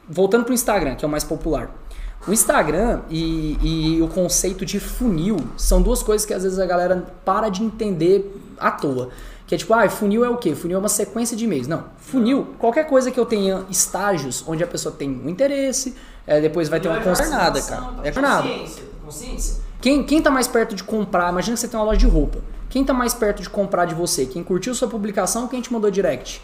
voltando 0.09 0.45
pro 0.45 0.53
Instagram, 0.55 0.97
que 0.97 1.05
é 1.05 1.09
o 1.09 1.11
mais 1.11 1.23
popular. 1.23 1.71
O 2.27 2.33
Instagram 2.33 3.01
e, 3.09 3.97
e 3.97 4.03
o 4.03 4.09
conceito 4.09 4.67
de 4.67 4.79
funil 4.79 5.37
são 5.57 5.81
duas 5.81 6.03
coisas 6.03 6.27
que 6.27 6.35
às 6.35 6.43
vezes 6.43 6.59
a 6.59 6.67
galera 6.67 7.07
para 7.25 7.49
de 7.49 7.63
entender 7.63 8.39
à 8.61 8.71
toa. 8.71 9.09
Que 9.47 9.55
é 9.57 9.59
tipo, 9.59 9.75
ah, 9.75 9.89
funil 9.89 10.25
é 10.25 10.29
o 10.29 10.37
quê? 10.37 10.55
Funil 10.55 10.77
é 10.77 10.79
uma 10.79 10.89
sequência 10.89 11.37
de 11.37 11.45
e-mails. 11.45 11.67
Não, 11.67 11.85
funil, 11.99 12.47
qualquer 12.59 12.87
coisa 12.87 13.11
que 13.11 13.19
eu 13.19 13.27
tenha 13.27 13.65
estágios 13.69 14.45
onde 14.47 14.63
a 14.63 14.67
pessoa 14.67 14.95
tem 14.95 15.11
um 15.11 15.29
interesse, 15.29 15.97
é, 16.27 16.41
depois 16.41 16.69
vai 16.69 16.79
ter 16.79 16.89
uma 16.89 16.99
conversa. 16.99 17.29
nada, 17.31 17.61
cara. 17.61 17.87
É 18.05 18.21
nada. 18.21 18.43
Consciência, 18.49 18.83
consciência. 19.05 19.57
Quem, 19.81 20.05
quem 20.05 20.23
tá 20.23 20.31
mais 20.31 20.47
perto 20.47 20.75
de 20.77 20.85
comprar? 20.85 21.31
Imagina 21.31 21.55
que 21.55 21.61
você 21.61 21.67
tem 21.69 21.81
uma 21.81 21.87
loja 21.87 21.99
de 21.99 22.07
roupa. 22.07 22.39
Quem 22.69 22.85
tá 22.85 22.93
mais 22.93 23.13
perto 23.15 23.43
de 23.43 23.51
comprar 23.51 23.87
de 23.87 23.95
você? 23.95 24.27
Quem 24.27 24.45
curtiu 24.45 24.73
sua 24.75 24.87
publicação 24.87 25.49
quem 25.49 25.61
te 25.61 25.73
mandou 25.73 25.91
direct? 25.91 26.41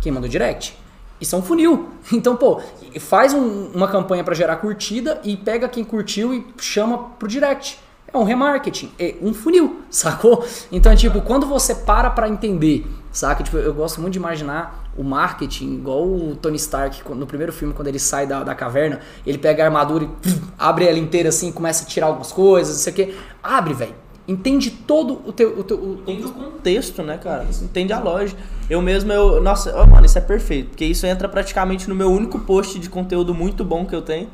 Quem 0.00 0.12
mandou 0.12 0.28
direct? 0.28 0.78
Isso 1.20 1.34
é 1.34 1.38
um 1.38 1.42
funil. 1.42 1.88
Então, 2.12 2.36
pô, 2.36 2.60
faz 3.00 3.34
um- 3.34 3.70
uma 3.74 3.88
campanha 3.88 4.22
pra 4.22 4.34
gerar 4.34 4.56
curtida 4.56 5.20
e 5.24 5.36
pega 5.36 5.68
quem 5.68 5.82
curtiu 5.84 6.32
e 6.32 6.46
chama 6.58 6.98
pro 7.18 7.26
direct. 7.26 7.78
É 8.12 8.18
um 8.18 8.24
remarketing, 8.24 8.90
é 8.98 9.14
um 9.22 9.32
funil, 9.32 9.82
sacou? 9.90 10.44
Então, 10.72 10.94
tipo, 10.96 11.20
quando 11.22 11.46
você 11.46 11.74
para 11.74 12.10
pra 12.10 12.28
entender, 12.28 12.84
saca? 13.12 13.42
Tipo, 13.44 13.56
eu 13.58 13.72
gosto 13.72 14.00
muito 14.00 14.14
de 14.14 14.18
imaginar 14.18 14.90
o 14.96 15.04
marketing, 15.04 15.74
igual 15.74 16.02
o 16.04 16.34
Tony 16.34 16.56
Stark 16.56 17.02
no 17.14 17.26
primeiro 17.26 17.52
filme, 17.52 17.72
quando 17.72 17.86
ele 17.88 18.00
sai 18.00 18.26
da, 18.26 18.42
da 18.42 18.54
caverna, 18.54 19.00
ele 19.24 19.38
pega 19.38 19.62
a 19.62 19.66
armadura 19.66 20.04
e 20.04 20.06
pum, 20.08 20.40
abre 20.58 20.86
ela 20.86 20.98
inteira 20.98 21.28
assim, 21.28 21.52
começa 21.52 21.84
a 21.84 21.86
tirar 21.86 22.08
algumas 22.08 22.32
coisas, 22.32 22.74
não 22.74 22.82
sei 22.82 22.92
o 22.92 22.96
quê. 22.96 23.14
Abre, 23.42 23.74
velho. 23.74 23.94
Entende 24.28 24.70
todo 24.70 25.20
o 25.26 25.32
teu. 25.32 25.58
O 25.58 25.64
teu 25.64 25.76
o- 25.76 25.94
Entende 26.02 26.24
o 26.26 26.30
contexto, 26.30 27.02
né, 27.02 27.16
cara? 27.18 27.46
Entende 27.62 27.92
a 27.92 27.98
lógica. 27.98 28.40
Eu 28.68 28.80
mesmo, 28.80 29.10
eu. 29.12 29.40
Nossa, 29.42 29.74
ó, 29.76 29.84
mano, 29.86 30.06
isso 30.06 30.18
é 30.18 30.20
perfeito. 30.20 30.68
Porque 30.68 30.84
isso 30.84 31.04
entra 31.04 31.28
praticamente 31.28 31.88
no 31.88 31.96
meu 31.96 32.10
único 32.12 32.38
post 32.38 32.78
de 32.78 32.88
conteúdo 32.88 33.34
muito 33.34 33.64
bom 33.64 33.84
que 33.86 33.94
eu 33.94 34.02
tenho. 34.02 34.28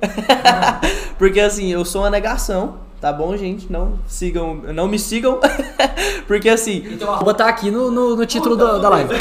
porque 1.19 1.41
assim, 1.41 1.69
eu 1.73 1.85
sou 1.85 2.03
uma 2.03 2.11
negação, 2.11 2.75
tá 3.01 3.13
bom, 3.13 3.37
gente? 3.37 3.71
Não 3.71 3.99
sigam. 4.07 4.55
Não 4.75 4.89
me 4.89 4.99
sigam. 4.99 5.41
porque 6.27 6.49
assim. 6.49 6.85
Então, 6.93 7.13
arroba 7.13 7.35
tá 7.35 7.49
aqui 7.49 7.71
no, 7.71 7.91
no, 7.91 8.17
no 8.17 8.27
título 8.27 8.57
da, 8.57 8.79
da 8.79 8.89
live. 8.89 9.15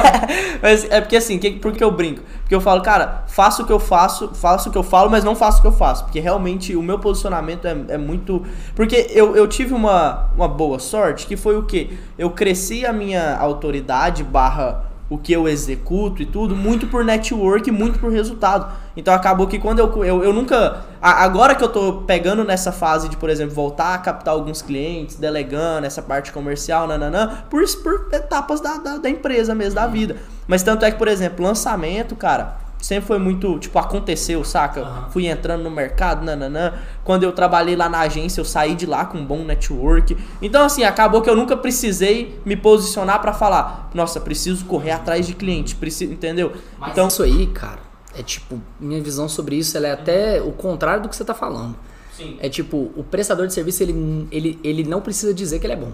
Mas 0.62 0.88
é 0.90 1.00
porque 1.00 1.16
assim, 1.16 1.38
que, 1.38 1.52
por 1.52 1.72
que 1.72 1.82
eu 1.82 1.90
brinco? 1.90 2.22
Porque 2.40 2.54
eu 2.54 2.60
falo, 2.60 2.82
cara, 2.82 3.24
faço 3.28 3.62
o 3.62 3.66
que 3.66 3.72
eu 3.72 3.80
faço, 3.80 4.30
faço 4.34 4.68
o 4.68 4.72
que 4.72 4.78
eu 4.78 4.82
falo, 4.82 5.10
mas 5.10 5.24
não 5.24 5.34
faço 5.34 5.58
o 5.58 5.62
que 5.62 5.66
eu 5.66 5.72
faço. 5.72 6.04
Porque 6.04 6.20
realmente 6.20 6.76
o 6.76 6.82
meu 6.82 6.98
posicionamento 6.98 7.66
é, 7.66 7.76
é 7.88 7.98
muito. 7.98 8.44
Porque 8.74 9.08
eu, 9.10 9.34
eu 9.34 9.48
tive 9.48 9.74
uma, 9.74 10.28
uma 10.36 10.46
boa 10.46 10.78
sorte 10.78 11.26
que 11.26 11.36
foi 11.36 11.56
o 11.56 11.64
quê? 11.64 11.90
Eu 12.18 12.30
cresci 12.30 12.84
a 12.84 12.92
minha 12.92 13.36
autoridade 13.38 14.22
barra 14.22 14.91
o 15.14 15.18
que 15.18 15.32
eu 15.32 15.48
executo 15.48 16.22
e 16.22 16.26
tudo, 16.26 16.54
muito 16.56 16.86
por 16.86 17.04
network, 17.04 17.70
muito 17.70 17.98
por 17.98 18.10
resultado. 18.10 18.72
Então 18.96 19.12
acabou 19.12 19.46
que 19.46 19.58
quando 19.58 19.78
eu, 19.80 20.04
eu, 20.04 20.24
eu 20.24 20.32
nunca. 20.32 20.84
a- 21.00 21.22
agora 21.24 21.54
que 21.54 21.62
eu 21.62 21.68
tô 21.68 22.02
pegando 22.06 22.44
nessa 22.44 22.72
fase 22.72 23.08
de, 23.08 23.16
por 23.16 23.28
exemplo, 23.30 23.54
voltar 23.54 23.94
a 23.94 23.98
captar 23.98 24.34
alguns 24.34 24.62
clientes, 24.62 25.16
delegando 25.16 25.86
essa 25.86 26.00
parte 26.02 26.32
comercial, 26.32 26.86
nananã, 26.86 27.44
por, 27.50 27.62
por 27.82 28.08
etapas 28.12 28.60
da, 28.60 28.76
da, 28.78 28.98
da 28.98 29.10
empresa 29.10 29.54
mesmo, 29.54 29.74
da 29.74 29.86
vida. 29.86 30.16
Mas 30.46 30.62
tanto 30.62 30.84
é 30.84 30.90
que, 30.90 30.98
por 30.98 31.08
exemplo, 31.08 31.44
lançamento, 31.44 32.14
cara, 32.16 32.56
sempre 32.82 33.06
foi 33.06 33.18
muito, 33.18 33.58
tipo, 33.58 33.78
aconteceu, 33.78 34.44
saca? 34.44 35.06
Fui 35.10 35.26
entrando 35.26 35.62
no 35.62 35.70
mercado, 35.70 36.24
nananã. 36.24 36.74
Quando 37.04 37.22
eu 37.22 37.32
trabalhei 37.32 37.76
lá 37.76 37.88
na 37.88 38.00
agência, 38.00 38.40
eu 38.40 38.44
saí 38.44 38.74
de 38.74 38.84
lá 38.84 39.06
com 39.06 39.18
um 39.18 39.24
bom 39.24 39.44
network. 39.44 40.16
Então, 40.42 40.64
assim, 40.64 40.82
acabou 40.84 41.22
que 41.22 41.30
eu 41.30 41.36
nunca 41.36 41.56
precisei 41.56 42.38
me 42.44 42.56
posicionar 42.56 43.20
pra 43.20 43.32
falar, 43.32 43.88
nossa, 43.94 44.20
preciso 44.20 44.64
correr 44.66 44.90
atrás 44.90 45.26
de 45.26 45.34
cliente, 45.34 45.74
preciso, 45.76 46.12
entendeu? 46.12 46.52
Então, 46.76 46.88
então, 46.90 47.08
isso 47.08 47.22
aí, 47.22 47.46
cara, 47.46 47.80
é 48.14 48.22
tipo, 48.22 48.60
minha 48.80 49.00
visão 49.00 49.28
sobre 49.28 49.56
isso 49.56 49.76
ela 49.76 49.86
é 49.86 49.92
até 49.92 50.42
o 50.42 50.52
contrário 50.52 51.02
do 51.04 51.08
que 51.08 51.16
você 51.16 51.24
tá 51.24 51.34
falando. 51.34 51.76
sim, 52.10 52.36
É 52.40 52.48
tipo, 52.48 52.90
o 52.96 53.04
prestador 53.04 53.46
de 53.46 53.54
serviço, 53.54 53.82
ele, 53.82 54.28
ele, 54.30 54.60
ele 54.62 54.84
não 54.84 55.00
precisa 55.00 55.32
dizer 55.32 55.58
que 55.60 55.66
ele 55.66 55.74
é 55.74 55.76
bom. 55.76 55.92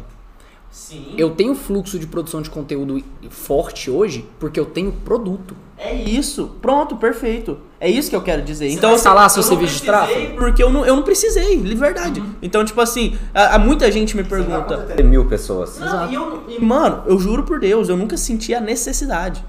sim. 0.71 1.15
Eu 1.17 1.31
tenho 1.31 1.55
fluxo 1.55 1.99
de 1.99 2.07
produção 2.07 2.43
de 2.43 2.51
conteúdo 2.51 3.03
forte 3.31 3.91
hoje 3.91 4.29
porque 4.39 4.59
eu 4.59 4.67
tenho 4.67 4.93
produto. 4.93 5.57
É 5.79 5.95
isso, 5.95 6.57
pronto, 6.61 6.97
perfeito. 6.97 7.59
É 7.81 7.89
isso 7.89 8.11
que 8.11 8.17
eu 8.17 8.23
quero 8.23 8.43
dizer. 8.43 8.69
então, 8.71 8.91
vai 8.91 8.97
assim, 8.97 9.05
falar 9.05 9.29
seu 9.29 9.41
eu 9.41 9.45
não 9.45 9.57
serviço 9.57 9.79
de 9.79 9.87
tráfego? 9.87 10.37
Porque 10.37 10.61
eu 10.61 10.69
não, 10.69 10.85
eu 10.85 10.97
não 10.97 11.05
precisei, 11.05 11.57
de 11.59 11.75
verdade. 11.77 12.21
Então, 12.43 12.65
tipo 12.65 12.81
assim, 12.81 13.17
a, 13.33 13.55
a 13.55 13.59
muita 13.61 13.91
gente 13.93 14.17
me 14.17 14.25
pergunta. 14.25 14.79
Tem 14.97 15.07
mil 15.07 15.27
pessoas. 15.27 15.79
Não, 15.79 16.11
e 16.11 16.15
eu, 16.15 16.43
e, 16.49 16.61
mano, 16.61 17.05
eu 17.07 17.17
juro 17.21 17.45
por 17.45 17.61
Deus, 17.61 17.89
eu 17.89 17.97
nunca 17.97 18.17
senti 18.17 18.53
a 18.53 18.61
necessidade. 18.61 19.45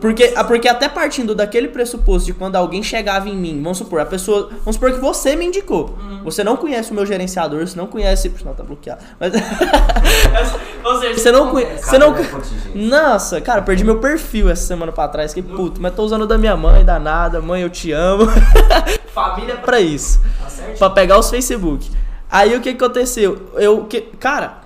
Porque, 0.00 0.32
a- 0.36 0.44
porque 0.44 0.68
até 0.68 0.88
partindo 0.88 1.34
daquele 1.34 1.66
pressuposto 1.66 2.26
de 2.26 2.34
quando 2.34 2.54
alguém 2.54 2.84
chegava 2.84 3.28
em 3.28 3.36
mim, 3.36 3.60
vamos 3.60 3.78
supor, 3.78 4.00
a 4.00 4.06
pessoa. 4.06 4.48
Vamos 4.60 4.76
supor 4.76 4.92
que 4.92 5.00
você 5.00 5.34
me 5.34 5.44
indicou. 5.46 5.98
Você 6.22 6.44
não 6.44 6.56
conhece 6.56 6.92
o 6.92 6.94
meu 6.94 7.04
gerenciador, 7.04 7.66
você 7.66 7.76
não 7.76 7.88
conhece. 7.88 8.32
Não, 8.44 8.54
tá 8.54 8.62
bloqueado. 8.62 9.02
Mas. 9.18 9.32
Ou 10.84 11.00
seja, 11.00 11.18
você 11.18 11.30
não 11.32 11.50
conhece. 11.50 11.84
Você 11.84 11.98
não. 11.98 12.14
É. 12.16 12.24
Nossa, 12.74 13.40
cara, 13.40 13.60
eu 13.60 13.64
perdi 13.64 13.84
meu 13.84 13.98
perfil 13.98 14.48
essa 14.50 14.66
semana 14.66 14.90
pra 14.92 15.06
trás. 15.08 15.32
Que 15.34 15.42
puto, 15.42 15.71
mas 15.78 15.94
tô 15.94 16.02
usando 16.02 16.26
da 16.26 16.38
minha 16.38 16.56
mãe, 16.56 16.84
danada. 16.84 17.40
Mãe, 17.40 17.62
eu 17.62 17.70
te 17.70 17.92
amo. 17.92 18.26
Família 19.12 19.54
é 19.54 19.56
pra 19.56 19.80
isso. 19.80 20.20
Pra 20.78 20.90
pegar 20.90 21.18
os 21.18 21.30
Facebook. 21.30 21.90
Aí 22.30 22.56
o 22.56 22.60
que 22.60 22.74
que 22.74 22.84
aconteceu? 22.84 23.50
Eu. 23.54 23.84
Que, 23.84 24.00
cara, 24.00 24.61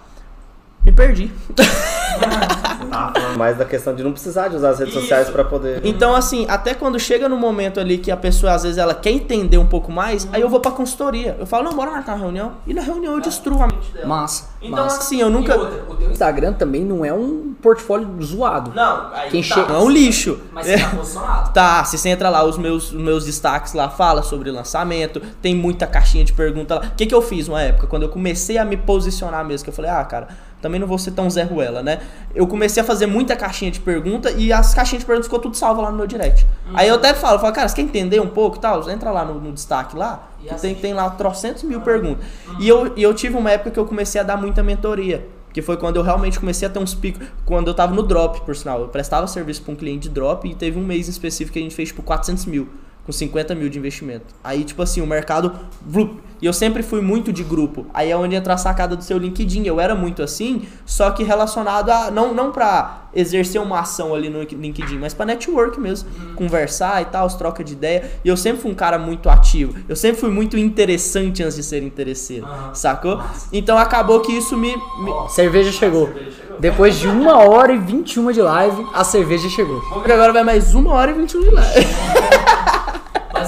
me 0.86 0.92
perdi. 0.92 1.30
Mais 3.36 3.58
da 3.58 3.64
questão 3.64 3.94
de 3.94 4.02
não 4.02 4.12
precisar 4.12 4.48
de 4.48 4.56
usar 4.56 4.70
as 4.70 4.78
redes 4.78 4.94
sociais 4.94 5.28
pra 5.28 5.44
poder. 5.44 5.82
Então, 5.84 6.14
assim, 6.14 6.46
até 6.48 6.72
quando 6.72 6.98
chega 6.98 7.28
no 7.28 7.36
momento 7.36 7.78
ali 7.78 7.98
que 7.98 8.10
a 8.10 8.16
pessoa, 8.16 8.52
às 8.52 8.62
vezes, 8.62 8.78
ela 8.78 8.94
quer 8.94 9.10
entender 9.10 9.58
um 9.58 9.66
pouco 9.66 9.92
mais, 9.92 10.26
aí 10.32 10.40
eu 10.40 10.48
vou 10.48 10.60
pra 10.60 10.70
consultoria. 10.70 11.36
Eu 11.38 11.44
falo, 11.44 11.64
não, 11.64 11.74
bora 11.74 11.90
marcar 11.90 12.12
uma 12.12 12.20
reunião. 12.22 12.52
E 12.66 12.72
na 12.72 12.80
reunião 12.80 13.14
eu 13.14 13.20
destruo 13.20 13.60
a 13.62 13.66
mente 13.66 13.92
dela. 13.92 14.06
Massa. 14.06 14.48
Então, 14.62 14.84
massa. 14.84 14.98
assim, 14.98 15.20
eu 15.20 15.28
nunca. 15.28 15.56
o 15.58 15.94
teu 15.96 16.10
Instagram 16.10 16.54
também 16.54 16.84
não 16.84 17.04
é 17.04 17.12
um 17.12 17.54
portfólio 17.60 18.08
zoado. 18.22 18.72
Não, 18.74 19.12
aí 19.12 19.30
Quem 19.30 19.42
tá, 19.42 19.54
chega- 19.56 19.74
é 19.74 19.78
um 19.78 19.90
lixo. 19.90 20.38
Mas 20.52 20.66
você 20.66 20.78
tá 20.78 20.88
posicionado. 20.90 21.52
Tá, 21.52 21.84
se 21.84 21.98
você 21.98 22.08
entra 22.08 22.30
lá, 22.30 22.44
os 22.44 22.56
meus, 22.56 22.92
os 22.92 23.00
meus 23.02 23.26
destaques 23.26 23.74
lá 23.74 23.90
fala 23.90 24.22
sobre 24.22 24.50
lançamento, 24.50 25.20
tem 25.42 25.54
muita 25.54 25.86
caixinha 25.86 26.24
de 26.24 26.32
pergunta 26.32 26.76
lá. 26.76 26.80
O 26.80 26.96
que, 26.96 27.04
que 27.04 27.14
eu 27.14 27.20
fiz 27.20 27.48
uma 27.48 27.60
época, 27.60 27.86
quando 27.86 28.04
eu 28.04 28.08
comecei 28.08 28.56
a 28.56 28.64
me 28.64 28.76
posicionar 28.76 29.44
mesmo, 29.44 29.64
que 29.64 29.70
eu 29.70 29.74
falei, 29.74 29.90
ah, 29.90 30.04
cara, 30.04 30.28
também 30.60 30.80
não 30.80 30.86
vou 30.86 30.98
ser 30.98 31.10
tão 31.12 31.28
Zé 31.28 31.42
Ruela, 31.42 31.82
né? 31.82 32.00
Eu 32.34 32.46
comecei 32.46 32.82
a 32.82 32.86
fazer 32.86 33.06
muita 33.06 33.36
caixinha 33.36 33.70
de 33.70 33.80
pergunta 33.80 34.30
e 34.30 34.52
as 34.52 34.74
caixinhas 34.74 35.02
de 35.02 35.06
perguntas 35.06 35.26
ficou 35.26 35.38
tudo 35.38 35.56
salvo 35.56 35.82
lá 35.82 35.90
no 35.90 35.96
meu 35.96 36.06
direct. 36.06 36.46
Aí 36.74 36.88
eu 36.88 36.96
até 36.96 37.14
falo, 37.14 37.38
falo, 37.38 37.52
cara, 37.52 37.68
você 37.68 37.76
quer 37.76 37.82
entender 37.82 38.20
um 38.20 38.28
pouco 38.28 38.56
e 38.56 38.60
tal? 38.60 38.88
Entra 38.90 39.10
lá 39.10 39.24
no, 39.24 39.40
no 39.40 39.52
destaque 39.52 39.96
lá, 39.96 40.28
que 40.40 40.54
tem, 40.60 40.74
tem 40.74 40.94
lá 40.94 41.10
trocentos 41.10 41.62
mil 41.62 41.80
perguntas. 41.80 42.24
E 42.58 42.68
eu, 42.68 42.92
e 42.96 43.02
eu 43.02 43.12
tive 43.14 43.36
uma 43.36 43.50
época 43.50 43.70
que 43.70 43.78
eu 43.78 43.86
comecei 43.86 44.20
a 44.20 44.24
dar 44.24 44.36
muita 44.36 44.62
mentoria. 44.62 45.26
Que 45.52 45.62
foi 45.62 45.78
quando 45.78 45.96
eu 45.96 46.02
realmente 46.02 46.38
comecei 46.38 46.68
a 46.68 46.70
ter 46.70 46.78
uns 46.78 46.92
picos. 46.94 47.26
Quando 47.46 47.68
eu 47.68 47.74
tava 47.74 47.94
no 47.94 48.02
drop, 48.02 48.42
por 48.42 48.54
sinal. 48.54 48.80
Eu 48.80 48.88
prestava 48.88 49.26
serviço 49.26 49.62
pra 49.62 49.72
um 49.72 49.76
cliente 49.76 50.06
de 50.06 50.14
drop 50.14 50.46
e 50.46 50.54
teve 50.54 50.78
um 50.78 50.84
mês 50.84 51.08
em 51.08 51.10
específico 51.10 51.54
que 51.54 51.58
a 51.58 51.62
gente 51.62 51.74
fez 51.74 51.88
tipo 51.88 52.02
400 52.02 52.44
mil. 52.44 52.68
Com 53.06 53.12
50 53.12 53.54
mil 53.54 53.68
de 53.68 53.78
investimento. 53.78 54.34
Aí, 54.42 54.64
tipo 54.64 54.82
assim, 54.82 55.00
o 55.00 55.06
mercado. 55.06 55.52
vlup. 55.80 56.20
E 56.40 56.44
eu 56.44 56.52
sempre 56.52 56.82
fui 56.82 57.00
muito 57.00 57.32
de 57.32 57.42
grupo. 57.42 57.86
Aí 57.94 58.10
é 58.10 58.16
onde 58.16 58.34
entra 58.34 58.54
a 58.54 58.56
sacada 58.58 58.94
do 58.94 59.02
seu 59.02 59.16
LinkedIn. 59.16 59.64
Eu 59.64 59.80
era 59.80 59.94
muito 59.94 60.22
assim, 60.22 60.66
só 60.84 61.10
que 61.10 61.24
relacionado 61.24 61.90
a. 61.90 62.10
Não, 62.10 62.34
não 62.34 62.52
pra 62.52 63.04
exercer 63.14 63.60
uma 63.60 63.80
ação 63.80 64.14
ali 64.14 64.28
no 64.28 64.42
LinkedIn, 64.42 64.98
mas 64.98 65.14
pra 65.14 65.24
network 65.24 65.80
mesmo. 65.80 66.08
Conversar 66.34 67.00
e 67.00 67.06
tal, 67.06 67.26
as 67.26 67.34
trocas 67.34 67.64
de 67.64 67.72
ideia. 67.72 68.10
E 68.22 68.28
eu 68.28 68.36
sempre 68.36 68.60
fui 68.60 68.70
um 68.70 68.74
cara 68.74 68.98
muito 68.98 69.30
ativo. 69.30 69.74
Eu 69.88 69.96
sempre 69.96 70.20
fui 70.20 70.30
muito 70.30 70.58
interessante 70.58 71.42
antes 71.42 71.56
de 71.56 71.62
ser 71.62 71.82
interesseiro. 71.82 72.46
Sacou? 72.74 73.22
Então 73.52 73.78
acabou 73.78 74.20
que 74.20 74.32
isso 74.32 74.56
me. 74.56 74.76
me... 74.76 75.30
Cerveja 75.30 75.72
chegou. 75.72 76.12
Depois 76.58 76.98
de 76.98 77.06
uma 77.06 77.38
hora 77.38 77.72
e 77.72 77.78
21 77.78 78.32
de 78.32 78.40
live, 78.40 78.86
a 78.92 79.04
cerveja 79.04 79.48
chegou. 79.48 79.80
Porque 79.92 80.12
agora 80.12 80.32
vai 80.32 80.42
mais 80.42 80.74
uma 80.74 80.92
hora 80.92 81.10
e 81.10 81.14
21 81.14 81.42
de 81.42 81.50
live. 81.50 81.86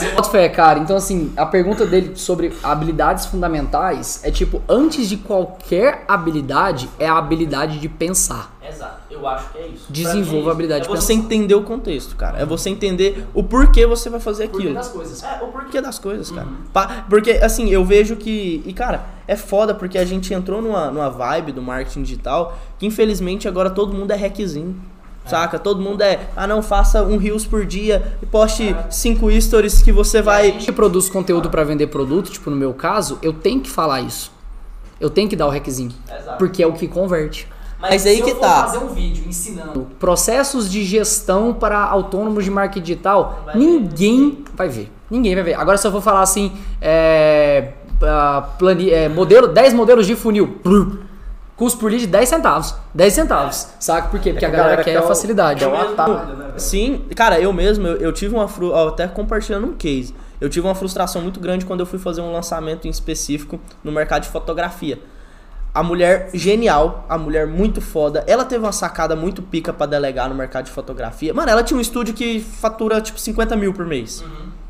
Mas 0.01 0.09
eu 0.11 0.17
boto 0.17 0.31
fé, 0.31 0.49
cara. 0.49 0.79
Então, 0.79 0.97
assim, 0.97 1.33
a 1.37 1.45
pergunta 1.47 1.85
dele 1.87 2.13
sobre 2.17 2.53
habilidades 2.63 3.27
fundamentais 3.27 4.21
é 4.25 4.31
tipo, 4.31 4.63
antes 4.69 5.09
de 5.09 5.17
qualquer 5.17 6.05
habilidade, 6.07 6.89
é 6.99 7.09
a 7.09 7.17
habilidade 7.19 7.79
de 7.79 7.89
pensar. 7.89 8.57
Exato, 8.67 9.01
eu 9.11 9.27
acho 9.27 9.51
que 9.51 9.59
é 9.59 9.67
isso. 9.69 9.87
Desenvolva 9.89 10.51
a 10.51 10.53
habilidade 10.53 10.81
É 10.81 10.85
de 10.85 10.89
você 10.89 11.15
pensar. 11.15 11.25
entender 11.25 11.55
o 11.55 11.63
contexto, 11.63 12.15
cara. 12.17 12.39
É 12.39 12.45
você 12.45 12.69
entender 12.69 13.27
o 13.33 13.43
porquê 13.43 13.87
você 13.87 14.11
vai 14.11 14.21
fazer 14.21 14.45
aquilo. 14.45 14.75
das 14.75 14.89
coisas. 14.89 15.23
É, 15.23 15.43
o 15.43 15.49
porquê 15.49 15.81
das 15.81 15.99
coisas, 15.99 16.31
cara. 16.31 16.47
Pa- 16.73 17.07
Porque, 17.09 17.31
assim, 17.33 17.69
eu 17.71 17.85
vejo 17.85 18.17
que. 18.17 18.63
E, 18.67 18.73
cara, 18.75 19.07
é 19.27 19.37
foda 19.37 19.75
porque 19.75 19.97
a 19.97 20.05
gente 20.05 20.33
entrou 20.35 20.61
numa, 20.61 20.91
numa 20.91 21.09
vibe 21.09 21.53
do 21.53 21.63
marketing 21.63 22.03
digital 22.03 22.59
que, 22.79 22.87
infelizmente, 22.87 23.49
agora 23.49 23.71
todo 23.71 23.95
mundo 23.95 24.11
é 24.11 24.17
hackzinho. 24.17 24.77
Saca? 25.29 25.59
Todo 25.59 25.81
mundo 25.81 26.03
é, 26.03 26.21
ah 26.37 26.47
não, 26.47 26.63
faça 26.63 27.03
um 27.03 27.17
reels 27.19 27.45
por 27.47 27.65
dia 27.67 28.15
e 28.23 28.27
poste 28.27 28.75
cinco 28.91 29.29
stories 29.41 29.83
que 29.83 29.93
você 29.93 30.19
A 30.19 30.23
vai. 30.23 30.45
gente 30.53 30.73
produz 30.73 31.09
conteúdo 31.11 31.51
pra 31.51 31.65
vender 31.65 31.89
produto, 31.89 32.31
tipo 32.31 32.51
no 32.51 32.57
meu 32.57 32.73
caso, 32.73 33.19
eu 33.23 33.33
tenho 33.33 33.61
que 33.61 33.71
falar 33.71 34.01
isso. 34.01 34.33
Eu 35.01 35.09
tenho 35.11 35.29
que 35.29 35.37
dar 35.37 35.47
o. 35.47 35.95
Exato. 36.09 36.39
Porque 36.39 36.63
é 36.63 36.67
o 36.67 36.73
que 36.73 36.89
converte. 36.89 37.47
Mas 37.81 38.05
aí 38.05 38.17
Se 38.17 38.23
que 38.25 38.35
tá. 38.35 38.65
fazer 38.65 38.79
um 38.79 38.89
vídeo 38.89 39.23
ensinando 39.29 39.87
processos 40.01 40.69
de 40.69 40.83
gestão 40.85 41.55
para 41.55 41.79
autônomos 41.79 42.43
de 42.45 42.51
marketing 42.51 42.85
digital, 42.85 43.45
ninguém 43.55 44.43
vai 44.55 44.69
ver. 44.69 44.91
Ninguém 45.09 45.37
vai 45.37 45.45
ver. 45.45 45.55
Agora 45.55 45.79
se 45.79 45.87
eu 45.87 45.93
for 45.93 46.03
falar 46.03 46.23
assim, 46.23 46.53
é, 46.81 47.75
ah, 48.03 48.49
plani- 48.59 48.91
é, 48.91 49.09
modelo, 49.09 49.47
10 49.47 49.73
modelos 49.75 50.07
de 50.09 50.17
funil. 50.17 50.59
Custo 51.59 51.81
por 51.81 51.91
lead 51.91 52.07
10 52.07 52.29
centavos. 52.29 52.73
10 52.95 53.13
centavos. 53.13 53.67
Saca 53.81 54.09
por 54.09 54.21
quê? 54.21 54.31
Porque 54.31 54.45
a 54.45 54.49
que 54.49 54.55
a 54.55 54.59
galera 54.59 54.77
galera 54.77 54.85
quer 54.85 54.93
quer 54.93 54.99
a 54.99 55.09
facilidade. 55.09 55.59
quer 55.59 55.67
o 55.67 55.75
atalho, 55.75 56.37
né, 56.37 56.45
velho? 56.47 56.61
Sim, 56.61 57.05
cara, 57.17 57.41
eu 57.41 57.53
mesmo, 57.53 57.85
eu, 57.85 57.97
eu 57.97 58.13
tive 58.13 58.33
uma 58.33 58.47
fru... 58.47 58.73
até 58.73 59.09
compartilhando 59.09 59.67
um 59.67 59.73
case. 59.75 60.15
Eu 60.41 60.49
tive 60.49 60.65
uma 60.69 60.75
frustração 60.77 61.21
muito 61.21 61.41
grande 61.41 61.67
quando 61.67 61.81
eu 61.81 61.87
fui 61.87 61.99
fazer 61.99 62.21
um 62.21 62.33
lançamento 62.33 62.87
em 62.87 62.91
específico 62.91 63.59
no 63.83 63.91
mercado 63.91 64.23
de 64.23 64.29
fotografia. 64.29 65.01
A 65.75 65.83
mulher 65.83 66.31
genial, 66.33 67.05
a 67.09 67.19
mulher 67.19 67.45
muito 67.49 67.81
foda. 67.81 68.23
Ela 68.29 68.45
teve 68.45 68.65
uma 68.65 68.71
sacada 68.71 69.17
muito 69.17 69.43
pica 69.43 69.73
pra 69.73 69.85
delegar 69.85 70.29
no 70.29 70.37
mercado 70.37 70.67
de 70.67 70.71
fotografia. 70.71 71.35
Mano, 71.35 71.51
ela 71.51 71.65
tinha 71.65 71.77
um 71.77 71.81
estúdio 71.81 72.15
que 72.15 72.39
fatura 72.39 73.01
tipo 73.01 73.19
50 73.19 73.57
mil 73.57 73.75
por 73.75 73.85
mês. 73.85 74.25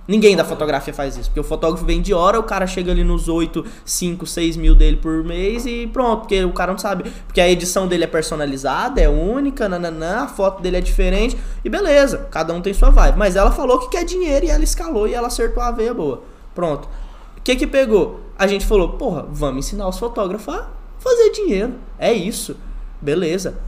Ninguém 0.09 0.35
da 0.35 0.43
fotografia 0.43 0.95
faz 0.95 1.19
isso. 1.19 1.29
Porque 1.29 1.41
o 1.41 1.45
fotógrafo 1.45 1.85
vem 1.85 2.01
de 2.01 2.15
hora, 2.15 2.41
o 2.41 2.43
cara 2.43 2.67
chega 2.67 2.91
ali 2.91 3.05
nos 3.05 3.29
8, 3.29 3.63
5, 3.85 4.27
6 4.27 4.57
mil 4.57 4.75
dele 4.75 4.97
por 4.97 5.23
mês 5.23 5.67
e 5.67 5.87
pronto. 5.87 6.21
Porque 6.21 6.43
o 6.43 6.53
cara 6.55 6.73
não 6.73 6.79
sabe. 6.79 7.11
Porque 7.27 7.43
a 7.43 7.49
edição 7.49 7.87
dele 7.87 8.05
é 8.05 8.07
personalizada, 8.07 9.03
é 9.03 9.09
única, 9.09 9.69
nananã, 9.69 10.21
a 10.21 10.27
foto 10.27 10.63
dele 10.63 10.79
é 10.79 10.81
diferente. 10.81 11.37
E 11.63 11.69
beleza, 11.69 12.27
cada 12.31 12.55
um 12.55 12.63
tem 12.63 12.73
sua 12.73 12.89
vibe. 12.89 13.19
Mas 13.19 13.37
ela 13.37 13.53
falou 13.53 13.81
que 13.81 13.91
quer 13.91 14.03
dinheiro 14.03 14.47
e 14.47 14.49
ela 14.49 14.65
escalou 14.65 15.07
e 15.07 15.13
ela 15.13 15.27
acertou 15.27 15.63
a 15.63 15.71
veia 15.71 15.93
boa. 15.93 16.23
Pronto. 16.55 16.89
O 17.37 17.43
que 17.43 17.55
que 17.55 17.67
pegou? 17.67 18.21
A 18.39 18.47
gente 18.47 18.65
falou, 18.65 18.95
porra, 18.95 19.27
vamos 19.31 19.67
ensinar 19.67 19.87
os 19.87 19.99
fotógrafos 19.99 20.55
a 20.55 20.69
fazer 20.99 21.33
dinheiro. 21.33 21.75
É 21.99 22.15
isso. 22.15 22.57
Beleza. 22.99 23.59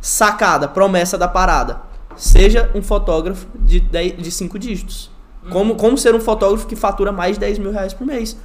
Sacada, 0.00 0.66
promessa 0.66 1.18
da 1.18 1.28
parada. 1.28 1.82
Seja 2.16 2.70
um 2.74 2.80
fotógrafo 2.80 3.46
de 3.54 3.78
10, 3.78 4.22
de 4.22 4.30
5 4.30 4.58
dígitos. 4.58 5.09
Como, 5.48 5.74
como 5.76 5.96
ser 5.96 6.14
um 6.14 6.20
fotógrafo 6.20 6.66
que 6.66 6.76
fatura 6.76 7.12
mais 7.12 7.36
de 7.36 7.40
10 7.40 7.58
mil 7.58 7.72
reais 7.72 7.94
por 7.94 8.06
mês. 8.06 8.36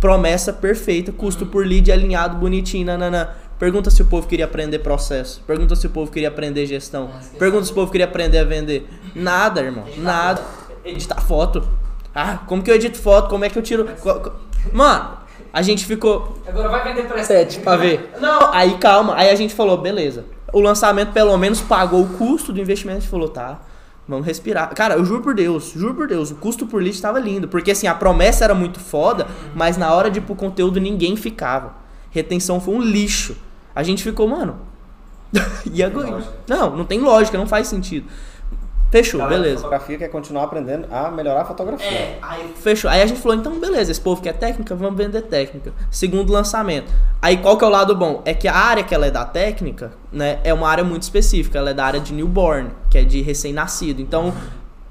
Promessa 0.00 0.52
perfeita, 0.52 1.12
custo 1.12 1.44
por 1.44 1.66
lead 1.66 1.92
alinhado, 1.92 2.36
bonitinho, 2.36 2.86
nananã. 2.86 3.28
Pergunta 3.58 3.90
se 3.90 4.00
o 4.00 4.06
povo 4.06 4.26
queria 4.26 4.46
aprender 4.46 4.78
processo. 4.78 5.42
Pergunta 5.46 5.76
se 5.76 5.86
o 5.86 5.90
povo 5.90 6.10
queria 6.10 6.28
aprender 6.28 6.64
gestão. 6.64 7.10
Pergunta 7.38 7.66
se 7.66 7.72
o 7.72 7.74
povo 7.74 7.92
queria 7.92 8.06
aprender 8.06 8.38
a 8.38 8.44
vender. 8.44 8.88
Nada, 9.14 9.60
irmão. 9.60 9.84
Nada. 9.98 10.42
Editar 10.82 11.20
foto. 11.20 11.62
Ah, 12.14 12.38
como 12.46 12.62
que 12.62 12.70
eu 12.70 12.74
edito 12.74 12.98
foto? 12.98 13.28
Como 13.28 13.44
é 13.44 13.50
que 13.50 13.58
eu 13.58 13.62
tiro. 13.62 13.86
Mano, 14.72 15.18
a 15.52 15.60
gente 15.60 15.84
ficou. 15.84 16.38
Agora 16.46 16.70
vai 16.70 16.84
vender 16.84 17.06
preset 17.06 17.60
pra 17.60 17.76
ver. 17.76 18.14
Não, 18.18 18.52
aí 18.52 18.78
calma. 18.78 19.14
Aí 19.16 19.28
a 19.28 19.34
gente 19.34 19.54
falou, 19.54 19.76
beleza. 19.76 20.24
O 20.52 20.60
lançamento 20.60 21.12
pelo 21.12 21.36
menos 21.36 21.60
pagou 21.60 22.02
o 22.02 22.08
custo 22.08 22.52
do 22.52 22.60
investimento. 22.60 22.98
A 22.98 23.00
gente 23.00 23.10
falou, 23.10 23.28
tá, 23.28 23.60
vamos 24.10 24.26
respirar. 24.26 24.74
Cara, 24.74 24.94
eu 24.94 25.04
juro 25.04 25.22
por 25.22 25.34
Deus, 25.34 25.72
juro 25.74 25.94
por 25.94 26.08
Deus, 26.08 26.30
o 26.30 26.34
custo 26.34 26.66
por 26.66 26.82
lead 26.82 27.00
tava 27.00 27.18
lindo. 27.18 27.48
Porque 27.48 27.70
assim, 27.70 27.86
a 27.86 27.94
promessa 27.94 28.44
era 28.44 28.54
muito 28.54 28.80
foda, 28.80 29.26
mas 29.54 29.76
na 29.76 29.94
hora 29.94 30.10
de 30.10 30.18
ir 30.18 30.22
pro 30.22 30.34
conteúdo 30.34 30.80
ninguém 30.80 31.16
ficava. 31.16 31.74
Retenção 32.10 32.60
foi 32.60 32.74
um 32.74 32.82
lixo. 32.82 33.36
A 33.74 33.82
gente 33.82 34.02
ficou, 34.02 34.26
mano. 34.26 34.58
e 35.72 35.82
agora? 35.82 36.24
Não, 36.48 36.76
não 36.76 36.84
tem 36.84 37.00
lógica, 37.00 37.38
não 37.38 37.46
faz 37.46 37.68
sentido. 37.68 38.06
Fechou, 38.90 39.20
Galera 39.20 39.40
beleza. 39.40 39.56
Fotografia 39.58 39.98
quer 39.98 40.08
continuar 40.08 40.44
aprendendo 40.44 40.88
a 40.90 41.10
melhorar 41.10 41.42
a 41.42 41.44
fotografia. 41.44 41.86
É, 41.86 42.18
aí 42.20 42.52
fechou. 42.56 42.90
Aí 42.90 43.00
a 43.00 43.06
gente 43.06 43.20
falou, 43.20 43.36
então 43.38 43.58
beleza, 43.60 43.92
esse 43.92 44.00
povo 44.00 44.20
quer 44.20 44.32
técnica, 44.32 44.74
vamos 44.74 44.96
vender 44.96 45.22
técnica. 45.22 45.72
Segundo 45.90 46.32
lançamento. 46.32 46.92
Aí 47.22 47.36
qual 47.36 47.56
que 47.56 47.64
é 47.64 47.68
o 47.68 47.70
lado 47.70 47.94
bom? 47.94 48.20
É 48.24 48.34
que 48.34 48.48
a 48.48 48.54
área 48.54 48.82
que 48.82 48.92
ela 48.94 49.06
é 49.06 49.10
da 49.10 49.24
técnica, 49.24 49.92
né, 50.12 50.40
é 50.42 50.52
uma 50.52 50.68
área 50.68 50.82
muito 50.82 51.02
específica. 51.02 51.58
Ela 51.58 51.70
é 51.70 51.74
da 51.74 51.84
área 51.84 52.00
de 52.00 52.12
newborn, 52.12 52.70
que 52.90 52.98
é 52.98 53.04
de 53.04 53.22
recém-nascido. 53.22 54.02
Então, 54.02 54.34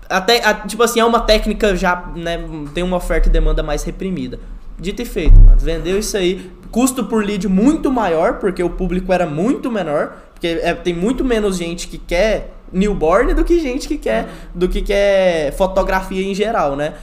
até, 0.10 0.46
a- 0.46 0.54
tipo 0.54 0.82
assim, 0.82 1.02
é 1.02 1.06
uma 1.06 1.20
técnica 1.20 1.76
já, 1.76 2.10
né, 2.16 2.40
tem 2.74 2.84
uma 2.84 2.96
oferta 2.98 3.28
e 3.28 3.32
demanda 3.32 3.62
mais 3.62 3.84
reprimida. 3.84 4.40
Dito 4.80 5.02
e 5.02 5.06
feito, 5.06 5.38
mano. 5.38 5.58
Vendeu 5.60 6.00
isso 6.00 6.16
aí. 6.16 6.50
Custo 6.72 7.04
por 7.04 7.22
lead 7.26 7.50
muito 7.50 7.92
maior, 7.92 8.36
porque 8.36 8.64
o 8.64 8.70
público 8.70 9.12
era 9.12 9.26
muito 9.26 9.70
menor. 9.70 10.14
Porque 10.34 10.48
é- 10.48 10.74
tem 10.74 10.94
muito 10.94 11.26
menos 11.26 11.58
gente 11.58 11.86
que 11.90 11.98
quer 11.98 12.54
newborn 12.72 13.34
do 13.34 13.44
que 13.44 13.60
gente 13.60 13.88
que 13.88 13.98
quer 13.98 14.28
do 14.54 14.68
que 14.68 14.82
quer 14.82 15.52
fotografia 15.54 16.26
em 16.26 16.34
geral, 16.34 16.76
né? 16.76 16.94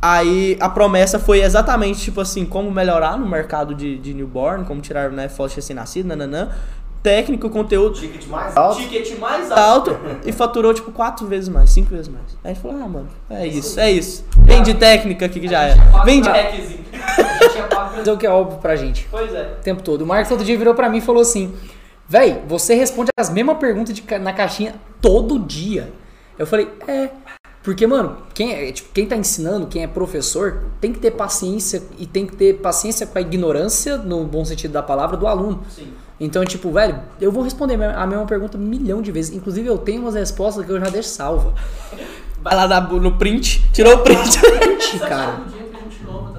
Aí 0.00 0.56
a 0.60 0.68
promessa 0.68 1.18
foi 1.18 1.40
exatamente 1.42 2.00
tipo 2.00 2.20
assim, 2.20 2.46
como 2.46 2.70
melhorar 2.70 3.18
no 3.18 3.26
mercado 3.26 3.74
de, 3.74 3.98
de 3.98 4.14
newborn, 4.14 4.64
como 4.64 4.80
tirar 4.80 5.10
né, 5.10 5.28
fotos 5.28 5.52
de 5.52 5.56
recém-nascido, 5.56 6.08
nananã. 6.08 6.50
Técnico, 7.02 7.48
conteúdo, 7.48 7.94
Ticket 7.94 8.26
mais 8.26 8.56
alto. 8.56 8.80
ticket 8.80 9.18
mais 9.18 9.50
alto 9.52 9.96
e 10.26 10.32
faturou 10.32 10.74
tipo 10.74 10.90
quatro 10.90 11.26
vezes 11.28 11.48
mais, 11.48 11.70
cinco 11.70 11.90
vezes 11.90 12.08
mais. 12.08 12.24
Aí 12.42 12.50
a 12.50 12.54
gente 12.54 12.60
falou, 12.60 12.76
ah, 12.82 12.88
mano, 12.88 13.08
é 13.30 13.46
isso, 13.46 13.78
é 13.78 13.90
isso. 13.90 14.24
Vende 14.38 14.74
técnica 14.74 15.26
aqui 15.26 15.38
que 15.38 15.48
já 15.48 15.62
é. 15.62 15.76
Vende 16.04 16.28
hackzinho. 16.28 16.84
A 16.92 17.96
gente 17.96 18.08
é 18.08 18.12
o 18.12 18.16
que 18.16 18.26
é 18.26 18.30
óbvio 18.30 18.58
pra 18.58 18.74
gente. 18.74 19.06
Pois 19.10 19.32
é. 19.32 19.54
o 19.58 19.62
tempo 19.62 19.80
todo. 19.82 20.02
O 20.02 20.06
Marcos 20.06 20.30
outro 20.30 20.44
dia 20.44 20.58
virou 20.58 20.74
pra 20.74 20.88
mim 20.88 20.98
e 20.98 21.00
falou 21.00 21.22
assim: 21.22 21.54
Véi, 22.08 22.42
você 22.48 22.74
responde 22.74 23.10
as 23.18 23.28
mesmas 23.28 23.58
perguntas 23.58 23.94
de 23.94 24.18
na 24.18 24.32
caixinha 24.32 24.74
todo 25.00 25.38
dia. 25.38 25.92
Eu 26.38 26.46
falei, 26.46 26.68
é. 26.86 27.10
Porque, 27.62 27.86
mano, 27.86 28.16
quem, 28.32 28.54
é, 28.54 28.72
tipo, 28.72 28.88
quem 28.94 29.04
tá 29.04 29.14
ensinando, 29.14 29.66
quem 29.66 29.82
é 29.82 29.86
professor, 29.86 30.64
tem 30.80 30.90
que 30.90 30.98
ter 31.00 31.10
paciência 31.10 31.82
e 31.98 32.06
tem 32.06 32.26
que 32.26 32.34
ter 32.34 32.54
paciência 32.60 33.06
com 33.06 33.18
a 33.18 33.20
ignorância, 33.20 33.98
no 33.98 34.24
bom 34.24 34.42
sentido 34.42 34.72
da 34.72 34.82
palavra, 34.82 35.18
do 35.18 35.26
aluno. 35.26 35.62
Sim. 35.68 35.92
Então, 36.18 36.44
tipo, 36.46 36.72
velho, 36.72 36.98
eu 37.20 37.30
vou 37.30 37.42
responder 37.42 37.74
a 37.74 38.06
mesma 38.06 38.24
pergunta 38.24 38.56
um 38.56 38.60
milhão 38.60 39.02
de 39.02 39.12
vezes. 39.12 39.36
Inclusive, 39.36 39.68
eu 39.68 39.76
tenho 39.76 40.00
umas 40.00 40.14
respostas 40.14 40.64
que 40.64 40.72
eu 40.72 40.80
já 40.80 40.88
deixo 40.88 41.10
salva. 41.10 41.52
Vai 42.40 42.56
lá 42.56 42.80
no 42.80 43.18
print, 43.18 43.68
tirou 43.72 43.96
o 43.96 43.98
print. 43.98 44.40
Cara, 45.06 45.32
Todo 45.32 45.50
dia 45.50 45.64
tem 45.64 45.90
gente 45.90 46.04
nova 46.04 46.38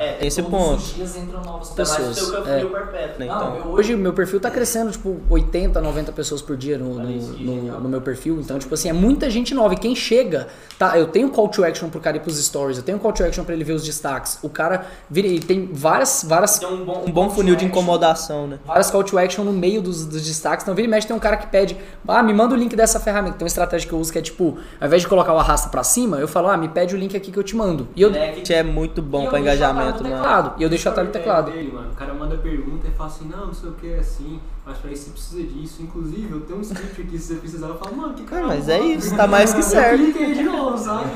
É, 0.00 0.26
esse 0.26 0.42
todos 0.42 0.58
ponto. 0.58 0.78
os 0.78 0.94
dias 0.94 1.16
entram 1.16 1.42
novas 1.42 1.68
pessoas. 1.70 2.20
o 2.22 2.26
seu 2.30 2.46
É. 2.48 2.64
perpétuo, 2.64 3.18
né? 3.20 3.26
Não, 3.26 3.58
Então. 3.58 3.70
hoje 3.72 3.94
o 3.94 3.98
meu 3.98 4.14
perfil 4.14 4.40
tá 4.40 4.50
crescendo, 4.50 4.90
tipo, 4.90 5.20
80, 5.28 5.78
90 5.80 6.10
pessoas 6.10 6.40
por 6.40 6.56
dia 6.56 6.78
no, 6.78 6.94
no, 6.94 7.08
no- 7.10 7.80
no 7.80 7.88
meu 7.88 8.00
perfil. 8.00 8.40
Então, 8.40 8.58
tipo 8.58 8.72
assim, 8.74 8.88
é 8.88 8.92
muita 8.94 9.28
gente 9.28 9.54
nova. 9.54 9.74
E 9.74 9.76
quem 9.76 9.94
chega, 9.94 10.48
tá? 10.78 10.98
Eu 10.98 11.06
tenho 11.08 11.28
call 11.28 11.48
to 11.48 11.62
action 11.64 11.90
pro 11.90 12.00
cara 12.00 12.16
ir 12.16 12.20
pros 12.20 12.42
stories, 12.42 12.78
eu 12.78 12.82
tenho 12.82 12.98
call 12.98 13.12
to 13.12 13.22
action 13.22 13.44
pra 13.44 13.54
ele 13.54 13.62
ver 13.62 13.74
os 13.74 13.84
destaques. 13.84 14.38
O 14.42 14.48
cara 14.48 14.86
vira 15.10 15.28
e 15.28 15.38
tem 15.38 15.68
várias, 15.70 16.24
várias, 16.26 16.58
Tem 16.58 16.66
um 16.68 16.82
bom, 16.84 17.04
um 17.06 17.10
bom 17.12 17.28
funil 17.28 17.54
de 17.54 17.66
incomodação, 17.66 18.46
né? 18.46 18.58
várias 18.66 18.90
call 18.90 19.04
to 19.04 19.18
action 19.18 19.44
no 19.44 19.52
meio 19.52 19.82
dos, 19.82 20.06
dos 20.06 20.22
destaques. 20.24 20.64
Então, 20.64 20.74
vira 20.74 20.88
e 20.88 20.90
mexe, 20.90 21.06
tem 21.06 21.14
um 21.14 21.20
cara 21.20 21.36
que 21.36 21.46
pede, 21.48 21.76
ah, 22.08 22.22
me 22.22 22.32
manda 22.32 22.54
o 22.54 22.56
link 22.58 22.74
dessa 22.74 22.98
ferramenta. 22.98 23.36
Tem 23.36 23.44
uma 23.44 23.48
estratégia 23.48 23.86
que 23.86 23.94
eu 23.94 23.98
uso 23.98 24.10
que 24.10 24.18
é 24.18 24.22
tipo, 24.22 24.56
ao 24.80 24.86
invés 24.86 25.02
de 25.02 25.08
colocar 25.08 25.34
o 25.34 25.38
arrasta 25.38 25.68
pra 25.68 25.82
cima, 25.82 26.16
eu 26.18 26.26
falo, 26.26 26.48
ah, 26.48 26.56
me 26.56 26.68
pede 26.68 26.94
o 26.94 26.98
link 26.98 27.14
aqui 27.14 27.30
que 27.30 27.38
eu 27.38 27.42
te 27.44 27.54
mando. 27.54 27.86
E 27.94 28.00
eu, 28.00 28.10
é 28.14 28.62
muito 28.62 29.02
bom 29.02 29.24
e 29.24 29.26
atalho 29.26 29.42
engajamento, 29.42 29.89
no 29.92 29.98
teclado. 29.98 30.52
E 30.58 30.62
eu 30.62 30.68
deixo 30.68 30.88
atalho 30.88 31.06
no 31.08 31.12
teclado. 31.12 31.50
Dele, 31.50 31.72
mano. 31.72 31.90
O 31.92 31.94
cara 31.94 32.14
manda 32.14 32.36
pergunta 32.36 32.86
e 32.86 32.90
fala 32.90 33.08
assim, 33.10 33.28
não, 33.28 33.46
não 33.46 33.54
sei 33.54 33.68
o 33.70 33.72
que 33.72 33.92
é 33.92 33.98
assim, 33.98 34.40
mas 34.66 34.78
pra 34.78 34.90
isso 34.90 35.04
você 35.04 35.10
precisa 35.10 35.42
disso. 35.42 35.82
Inclusive, 35.82 36.28
eu 36.32 36.40
tenho 36.42 36.58
um 36.58 36.62
script 36.62 37.02
aqui, 37.02 37.18
se 37.18 37.26
você 37.28 37.40
precisar, 37.40 37.66
eu 37.68 37.74
falo, 37.76 37.96
mano, 37.96 38.14
que 38.14 38.22
cara. 38.24 38.46
mas 38.46 38.68
é 38.68 38.78
isso, 38.80 39.16
tá 39.16 39.26
mais 39.26 39.52
que 39.52 39.62
certo. 39.62 40.00
Eu 40.00 40.12
cliquei 40.12 40.34
de 40.34 40.42
novo, 40.44 40.78
sabe? 40.78 41.06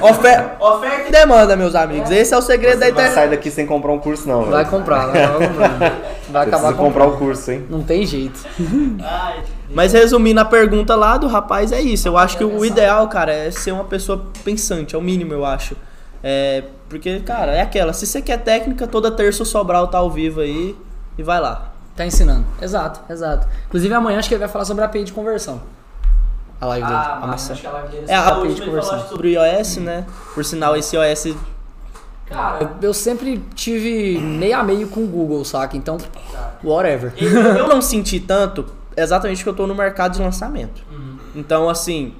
Ofer 0.00 0.56
oferta 0.60 1.08
e 1.08 1.12
demanda, 1.12 1.56
meus 1.56 1.74
amigos. 1.74 2.10
Esse 2.10 2.34
é 2.34 2.36
o 2.36 2.42
segredo 2.42 2.78
da 2.80 2.86
Você 2.86 2.92
vai 2.92 3.02
internet. 3.04 3.14
sair 3.14 3.30
daqui 3.30 3.50
sem 3.50 3.66
comprar 3.66 3.92
um 3.92 3.98
curso, 3.98 4.28
não. 4.28 4.44
Vai 4.44 4.64
velho. 4.64 4.70
comprar, 4.70 5.06
vai, 5.06 5.26
vai 5.26 5.48
comprar. 5.48 5.78
Vai 6.28 6.44
Você 6.44 6.54
acabar 6.54 6.74
comprando. 6.74 6.86
comprar 6.88 7.06
o 7.06 7.16
curso, 7.16 7.50
hein? 7.50 7.66
Não 7.70 7.82
tem 7.82 8.04
jeito. 8.04 8.38
Mas 9.72 9.94
resumindo 9.94 10.40
a 10.40 10.44
pergunta 10.44 10.94
lá 10.94 11.16
do 11.16 11.26
rapaz, 11.26 11.72
é 11.72 11.80
isso. 11.80 12.06
Eu 12.08 12.18
acho 12.18 12.36
que 12.36 12.44
o 12.44 12.64
ideal, 12.64 13.08
cara, 13.08 13.32
é 13.32 13.50
ser 13.50 13.72
uma 13.72 13.84
pessoa 13.84 14.26
pensante, 14.44 14.94
é 14.94 14.98
o 14.98 15.00
mínimo, 15.02 15.32
eu 15.32 15.44
acho. 15.44 15.74
É, 16.22 16.64
porque, 16.88 17.20
cara, 17.20 17.52
é 17.52 17.60
aquela. 17.60 17.92
Se 17.92 18.06
você 18.06 18.20
quer 18.20 18.38
técnica, 18.38 18.86
toda 18.86 19.10
terça 19.10 19.42
o 19.42 19.46
Sobral 19.46 19.88
tá 19.88 19.98
ao 19.98 20.10
vivo 20.10 20.40
aí 20.40 20.76
e 21.16 21.22
vai 21.22 21.40
lá. 21.40 21.72
Tá 21.96 22.06
ensinando. 22.06 22.44
Exato, 22.60 23.00
exato. 23.12 23.46
Inclusive 23.66 23.92
amanhã 23.94 24.18
acho 24.18 24.28
que 24.28 24.34
ele 24.34 24.40
vai 24.40 24.48
falar 24.48 24.64
sobre 24.64 24.82
a 24.82 24.86
API 24.86 25.04
de 25.04 25.12
conversão. 25.12 25.60
A 26.60 26.66
live 26.66 26.86
dele. 26.86 26.98
Ah, 26.98 27.26
massa. 27.26 27.52
Acho 27.52 27.62
que 27.62 27.66
a 27.66 27.70
live 27.72 27.88
dele 27.88 28.04
É, 28.08 28.14
a 28.14 28.28
API 28.28 28.54
de 28.54 28.62
conversão. 28.62 29.08
sobre 29.08 29.36
o 29.36 29.44
iOS, 29.44 29.76
né? 29.78 30.06
Por 30.34 30.44
sinal, 30.44 30.76
esse 30.76 30.96
iOS. 30.96 31.36
Cara, 32.26 32.58
eu, 32.62 32.88
eu 32.88 32.94
sempre 32.94 33.42
tive 33.54 34.18
meio 34.18 34.56
a 34.58 34.62
meio 34.62 34.88
com 34.88 35.02
o 35.02 35.06
Google, 35.06 35.44
saca? 35.44 35.76
Então, 35.76 35.98
whatever. 36.62 37.12
Eu 37.16 37.66
não 37.68 37.80
senti 37.80 38.20
tanto 38.20 38.66
exatamente 38.96 39.38
porque 39.38 39.50
eu 39.50 39.54
tô 39.54 39.66
no 39.66 39.74
mercado 39.74 40.14
de 40.14 40.22
lançamento. 40.22 40.82
Então, 41.34 41.68
assim, 41.68 42.14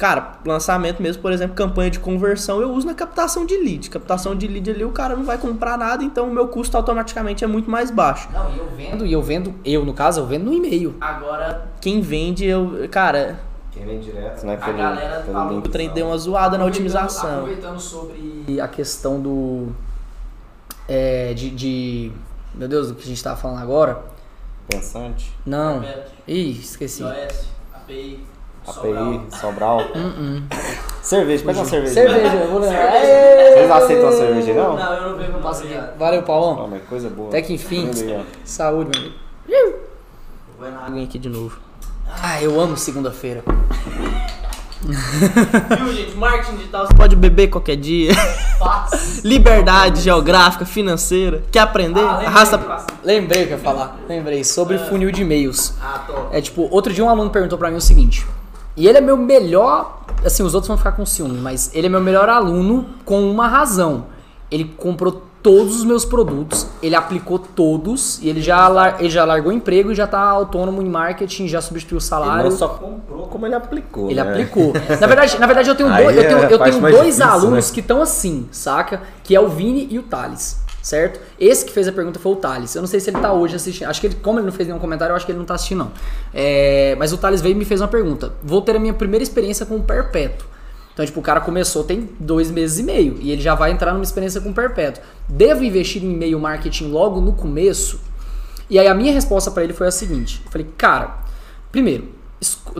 cara, 0.00 0.32
lançamento 0.46 1.02
mesmo, 1.02 1.20
por 1.20 1.30
exemplo, 1.30 1.54
campanha 1.54 1.90
de 1.90 2.00
conversão, 2.00 2.60
eu 2.60 2.72
uso 2.72 2.86
na 2.86 2.94
captação 2.94 3.44
de 3.44 3.54
lead. 3.56 3.90
Captação 3.90 4.34
de 4.34 4.48
lead 4.48 4.70
ali, 4.70 4.82
o 4.82 4.90
cara 4.90 5.14
não 5.14 5.24
vai 5.24 5.36
comprar 5.36 5.76
nada, 5.76 6.02
então 6.02 6.26
o 6.28 6.32
meu 6.32 6.48
custo 6.48 6.74
automaticamente 6.76 7.44
é 7.44 7.46
muito 7.46 7.70
mais 7.70 7.90
baixo. 7.90 8.28
Não, 8.32 8.50
e 8.50 8.58
eu 8.58 8.66
vendo, 8.74 9.06
e 9.06 9.12
eu 9.12 9.22
vendo, 9.22 9.54
eu 9.64 9.84
no 9.84 9.92
caso, 9.92 10.20
eu 10.20 10.26
vendo 10.26 10.46
no 10.46 10.52
e-mail. 10.54 10.94
Agora, 11.00 11.68
quem 11.82 12.00
vende, 12.00 12.46
eu. 12.46 12.88
Cara, 12.90 13.38
Quem 13.70 13.84
vem 13.84 14.00
direto, 14.00 14.44
né? 14.46 14.54
a 14.54 14.64
pelo- 14.64 14.78
galera 14.78 15.20
pelo 15.20 15.32
falou 15.34 15.60
que 15.62 15.68
o 15.68 15.70
trem 15.70 15.90
deu 15.90 16.06
uma 16.06 16.16
zoada 16.18 16.56
na 16.56 16.64
otimização. 16.64 17.30
Aproveitando 17.40 17.78
sobre 17.78 18.58
a 18.60 18.66
questão 18.66 19.20
do. 19.20 19.68
é, 20.88 21.34
de, 21.34 21.50
de- 21.50 22.12
Meu 22.54 22.66
Deus, 22.68 22.88
do 22.88 22.94
que 22.94 23.02
a 23.04 23.06
gente 23.06 23.22
tava 23.22 23.36
falando 23.36 23.60
agora. 23.62 24.02
Pensante. 24.68 25.30
Não. 25.44 25.84
Ih, 26.26 26.50
esqueci. 26.52 27.04
API. 27.74 28.24
API, 28.66 29.20
Sobral. 29.40 29.80
Cerveja, 31.02 31.44
pega 31.44 31.58
uma 31.58 31.64
cerveja. 31.64 31.94
Cerveja, 31.94 32.36
eu 32.36 32.50
vou 32.50 32.60
lembrar. 32.60 32.92
Vocês 32.92 33.70
aceitam 33.70 34.08
a 34.08 34.12
cerveja, 34.12 34.54
não? 34.54 34.76
Não, 34.76 34.94
eu 34.94 35.10
não 35.10 35.18
vejo 35.18 35.32
não. 35.32 35.40
Passa 35.40 35.64
aqui. 35.64 35.98
Valeu, 35.98 36.22
Paulão. 36.22 36.56
Não, 36.56 36.68
mas 36.68 36.82
coisa 36.84 37.08
boa. 37.08 37.28
Até 37.28 37.40
que 37.40 37.54
enfim. 37.54 37.90
Saúde, 38.44 38.90
meu 39.48 39.58
amigo. 39.58 39.78
Água 40.86 41.02
aqui 41.02 41.18
de 41.18 41.28
novo. 41.28 41.58
Ah, 42.22 42.42
eu 42.42 42.60
amo 42.60 42.76
segunda-feira. 42.76 43.42
Viu, 44.82 45.92
gente? 45.92 46.16
Marketing 46.16 46.56
digital 46.56 46.86
você 46.86 46.94
pode 46.94 47.16
beber 47.16 47.48
qualquer 47.48 47.76
dia. 47.76 48.12
Liberdade 49.24 50.00
geográfica, 50.00 50.64
financeira. 50.64 51.42
Quer 51.50 51.60
aprender? 51.60 52.00
Arrasta. 52.00 52.58
Lembrei 53.02 53.44
o 53.44 53.46
que 53.46 53.52
eu 53.52 53.58
ia 53.58 53.62
falar. 53.62 53.98
Lembrei. 54.08 54.44
Sobre 54.44 54.78
funil 54.78 55.10
de 55.10 55.22
e-mails. 55.22 55.74
Ah, 55.80 56.04
top. 56.06 56.36
É 56.36 56.40
tipo, 56.40 56.68
outro 56.70 56.92
dia 56.92 57.04
um 57.04 57.08
aluno 57.08 57.30
perguntou 57.30 57.58
pra 57.58 57.70
mim 57.70 57.76
o 57.76 57.80
seguinte. 57.80 58.26
E 58.80 58.88
ele 58.88 58.98
é 58.98 59.00
meu 59.00 59.16
melhor. 59.16 60.00
Assim, 60.24 60.42
os 60.42 60.54
outros 60.54 60.68
vão 60.68 60.76
ficar 60.76 60.92
com 60.92 61.04
ciúme, 61.06 61.38
mas 61.38 61.70
ele 61.74 61.86
é 61.86 61.90
meu 61.90 62.00
melhor 62.00 62.28
aluno 62.28 62.86
com 63.04 63.30
uma 63.30 63.46
razão. 63.48 64.06
Ele 64.50 64.64
comprou 64.64 65.22
todos 65.42 65.76
os 65.76 65.84
meus 65.84 66.04
produtos, 66.04 66.66
ele 66.82 66.94
aplicou 66.94 67.38
todos, 67.38 68.18
e 68.22 68.28
ele 68.28 68.42
já, 68.42 68.68
lar- 68.68 68.96
ele 69.00 69.08
já 69.08 69.24
largou 69.24 69.50
o 69.50 69.54
emprego 69.54 69.90
e 69.90 69.94
já 69.94 70.06
tá 70.06 70.20
autônomo 70.20 70.82
em 70.82 70.88
marketing, 70.88 71.48
já 71.48 71.62
substituiu 71.62 71.96
o 71.96 72.00
Ele 72.02 72.06
salário. 72.06 72.50
não 72.50 72.56
só 72.56 72.68
comprou, 72.68 73.26
como 73.28 73.46
ele 73.46 73.54
aplicou. 73.54 74.10
Ele 74.10 74.22
né? 74.22 74.30
aplicou. 74.30 74.74
Na 75.00 75.06
verdade, 75.08 75.38
na 75.38 75.46
verdade 75.46 75.68
eu 75.70 75.74
tenho, 75.74 75.88
Aí 75.88 76.04
dois, 76.04 76.16
eu 76.16 76.22
é 76.22 76.26
tenho, 76.26 76.38
a 76.38 76.42
eu 76.50 76.58
tenho 76.58 76.80
dois 76.80 76.94
difícil, 77.16 77.24
alunos 77.24 77.68
né? 77.68 77.74
que 77.74 77.80
estão 77.80 78.02
assim, 78.02 78.48
saca? 78.52 79.00
Que 79.24 79.34
é 79.34 79.40
o 79.40 79.48
Vini 79.48 79.88
e 79.90 79.98
o 79.98 80.02
Thales, 80.02 80.58
certo? 80.82 81.20
Esse 81.38 81.64
que 81.64 81.72
fez 81.72 81.86
a 81.88 81.92
pergunta 81.92 82.18
foi 82.18 82.32
o 82.32 82.36
Thales. 82.36 82.74
Eu 82.74 82.82
não 82.82 82.88
sei 82.88 83.00
se 83.00 83.10
ele 83.10 83.18
tá 83.18 83.32
hoje 83.32 83.56
assistindo. 83.56 83.88
Acho 83.88 84.00
que 84.00 84.06
ele, 84.06 84.16
como 84.16 84.38
ele 84.38 84.46
não 84.46 84.52
fez 84.52 84.68
nenhum 84.68 84.80
comentário, 84.80 85.12
eu 85.12 85.16
acho 85.16 85.26
que 85.26 85.32
ele 85.32 85.38
não 85.38 85.46
tá 85.46 85.54
assistindo, 85.54 85.78
não. 85.78 85.92
É, 86.32 86.94
mas 86.98 87.12
o 87.12 87.18
Thales 87.18 87.40
veio 87.40 87.52
e 87.52 87.58
me 87.58 87.64
fez 87.64 87.80
uma 87.80 87.88
pergunta. 87.88 88.32
Vou 88.42 88.62
ter 88.62 88.76
a 88.76 88.78
minha 88.78 88.94
primeira 88.94 89.22
experiência 89.22 89.66
com 89.66 89.76
o 89.76 89.82
Perpétuo. 89.82 90.46
Então, 90.92 91.06
tipo, 91.06 91.20
o 91.20 91.22
cara 91.22 91.40
começou 91.40 91.84
tem 91.84 92.10
dois 92.18 92.50
meses 92.50 92.78
e 92.78 92.82
meio 92.82 93.16
e 93.20 93.30
ele 93.30 93.40
já 93.40 93.54
vai 93.54 93.70
entrar 93.70 93.92
numa 93.92 94.02
experiência 94.02 94.40
com 94.40 94.50
o 94.50 94.54
Perpétuo. 94.54 95.02
Devo 95.28 95.64
investir 95.64 96.02
em 96.02 96.12
e-mail 96.12 96.38
marketing 96.38 96.90
logo 96.90 97.20
no 97.20 97.32
começo? 97.32 98.00
E 98.68 98.78
aí 98.78 98.86
a 98.86 98.94
minha 98.94 99.12
resposta 99.12 99.50
pra 99.50 99.64
ele 99.64 99.72
foi 99.72 99.86
a 99.86 99.90
seguinte: 99.90 100.42
eu 100.44 100.50
falei, 100.50 100.66
cara, 100.76 101.18
primeiro, 101.72 102.08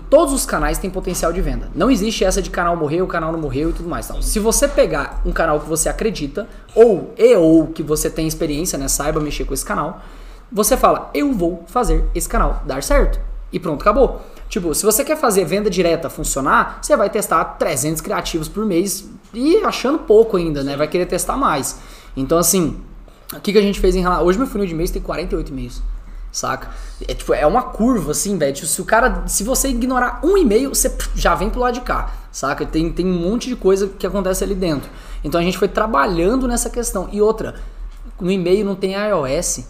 todos 0.08 0.32
os 0.32 0.46
canais 0.46 0.78
têm 0.78 0.88
potencial 0.88 1.32
de 1.32 1.40
venda. 1.40 1.70
Não 1.74 1.90
existe 1.90 2.24
essa 2.24 2.40
de 2.40 2.48
canal 2.50 2.76
morreu, 2.76 3.06
canal 3.06 3.30
não 3.30 3.38
morreu 3.38 3.70
e 3.70 3.72
tudo 3.72 3.88
mais. 3.88 4.08
Então, 4.08 4.22
se 4.22 4.38
você 4.38 4.66
pegar 4.66 5.20
um 5.24 5.32
canal 5.32 5.60
que 5.60 5.68
você 5.68 5.88
acredita 5.88 6.48
ou 6.74 7.12
e 7.18 7.34
ou 7.36 7.66
que 7.66 7.82
você 7.82 8.08
tem 8.08 8.26
experiência, 8.26 8.78
né, 8.78 8.88
saiba 8.88 9.20
mexer 9.20 9.44
com 9.44 9.52
esse 9.52 9.64
canal, 9.64 10.00
você 10.50 10.76
fala, 10.76 11.10
eu 11.12 11.32
vou 11.32 11.64
fazer 11.66 12.04
esse 12.14 12.28
canal 12.28 12.62
dar 12.66 12.82
certo. 12.82 13.20
E 13.52 13.58
pronto, 13.58 13.82
acabou. 13.82 14.22
Tipo, 14.48 14.74
se 14.74 14.84
você 14.84 15.04
quer 15.04 15.16
fazer 15.16 15.44
venda 15.44 15.68
direta 15.68 16.08
funcionar, 16.08 16.78
você 16.80 16.96
vai 16.96 17.10
testar 17.10 17.44
300 17.44 18.00
criativos 18.00 18.48
por 18.48 18.64
mês 18.64 19.08
e 19.34 19.58
achando 19.58 19.98
pouco 19.98 20.36
ainda, 20.36 20.64
né? 20.64 20.76
Vai 20.76 20.88
querer 20.88 21.06
testar 21.06 21.36
mais. 21.36 21.78
Então, 22.16 22.38
assim, 22.38 22.80
o 23.32 23.40
que, 23.40 23.52
que 23.52 23.58
a 23.58 23.62
gente 23.62 23.78
fez 23.78 23.94
em 23.94 24.00
relação. 24.00 24.24
Hoje 24.24 24.38
meu 24.38 24.46
funil 24.46 24.66
de 24.66 24.74
mês 24.74 24.90
tem 24.90 25.00
48 25.00 25.52
e-mails. 25.52 25.82
Saca? 26.32 26.70
É, 27.06 27.14
tipo, 27.14 27.34
é 27.34 27.46
uma 27.46 27.62
curva, 27.62 28.12
assim, 28.12 28.38
velho. 28.38 28.54
Tipo, 28.54 28.66
se 28.66 28.80
o 28.80 28.84
cara. 28.84 29.24
Se 29.26 29.42
você 29.42 29.68
ignorar 29.68 30.20
um 30.22 30.36
e-mail, 30.36 30.70
você 30.70 30.94
já 31.14 31.34
vem 31.34 31.50
pro 31.50 31.60
lado 31.60 31.74
de 31.74 31.80
cá. 31.80 32.12
Saca? 32.30 32.64
Tem, 32.64 32.92
tem 32.92 33.06
um 33.06 33.30
monte 33.30 33.48
de 33.48 33.56
coisa 33.56 33.88
que 33.88 34.06
acontece 34.06 34.44
ali 34.44 34.54
dentro. 34.54 34.88
Então 35.24 35.40
a 35.40 35.44
gente 35.44 35.58
foi 35.58 35.68
trabalhando 35.68 36.46
nessa 36.46 36.70
questão. 36.70 37.08
E 37.10 37.20
outra, 37.20 37.56
no 38.20 38.30
e-mail 38.30 38.64
não 38.64 38.76
tem 38.76 38.94
iOS. 38.94 39.64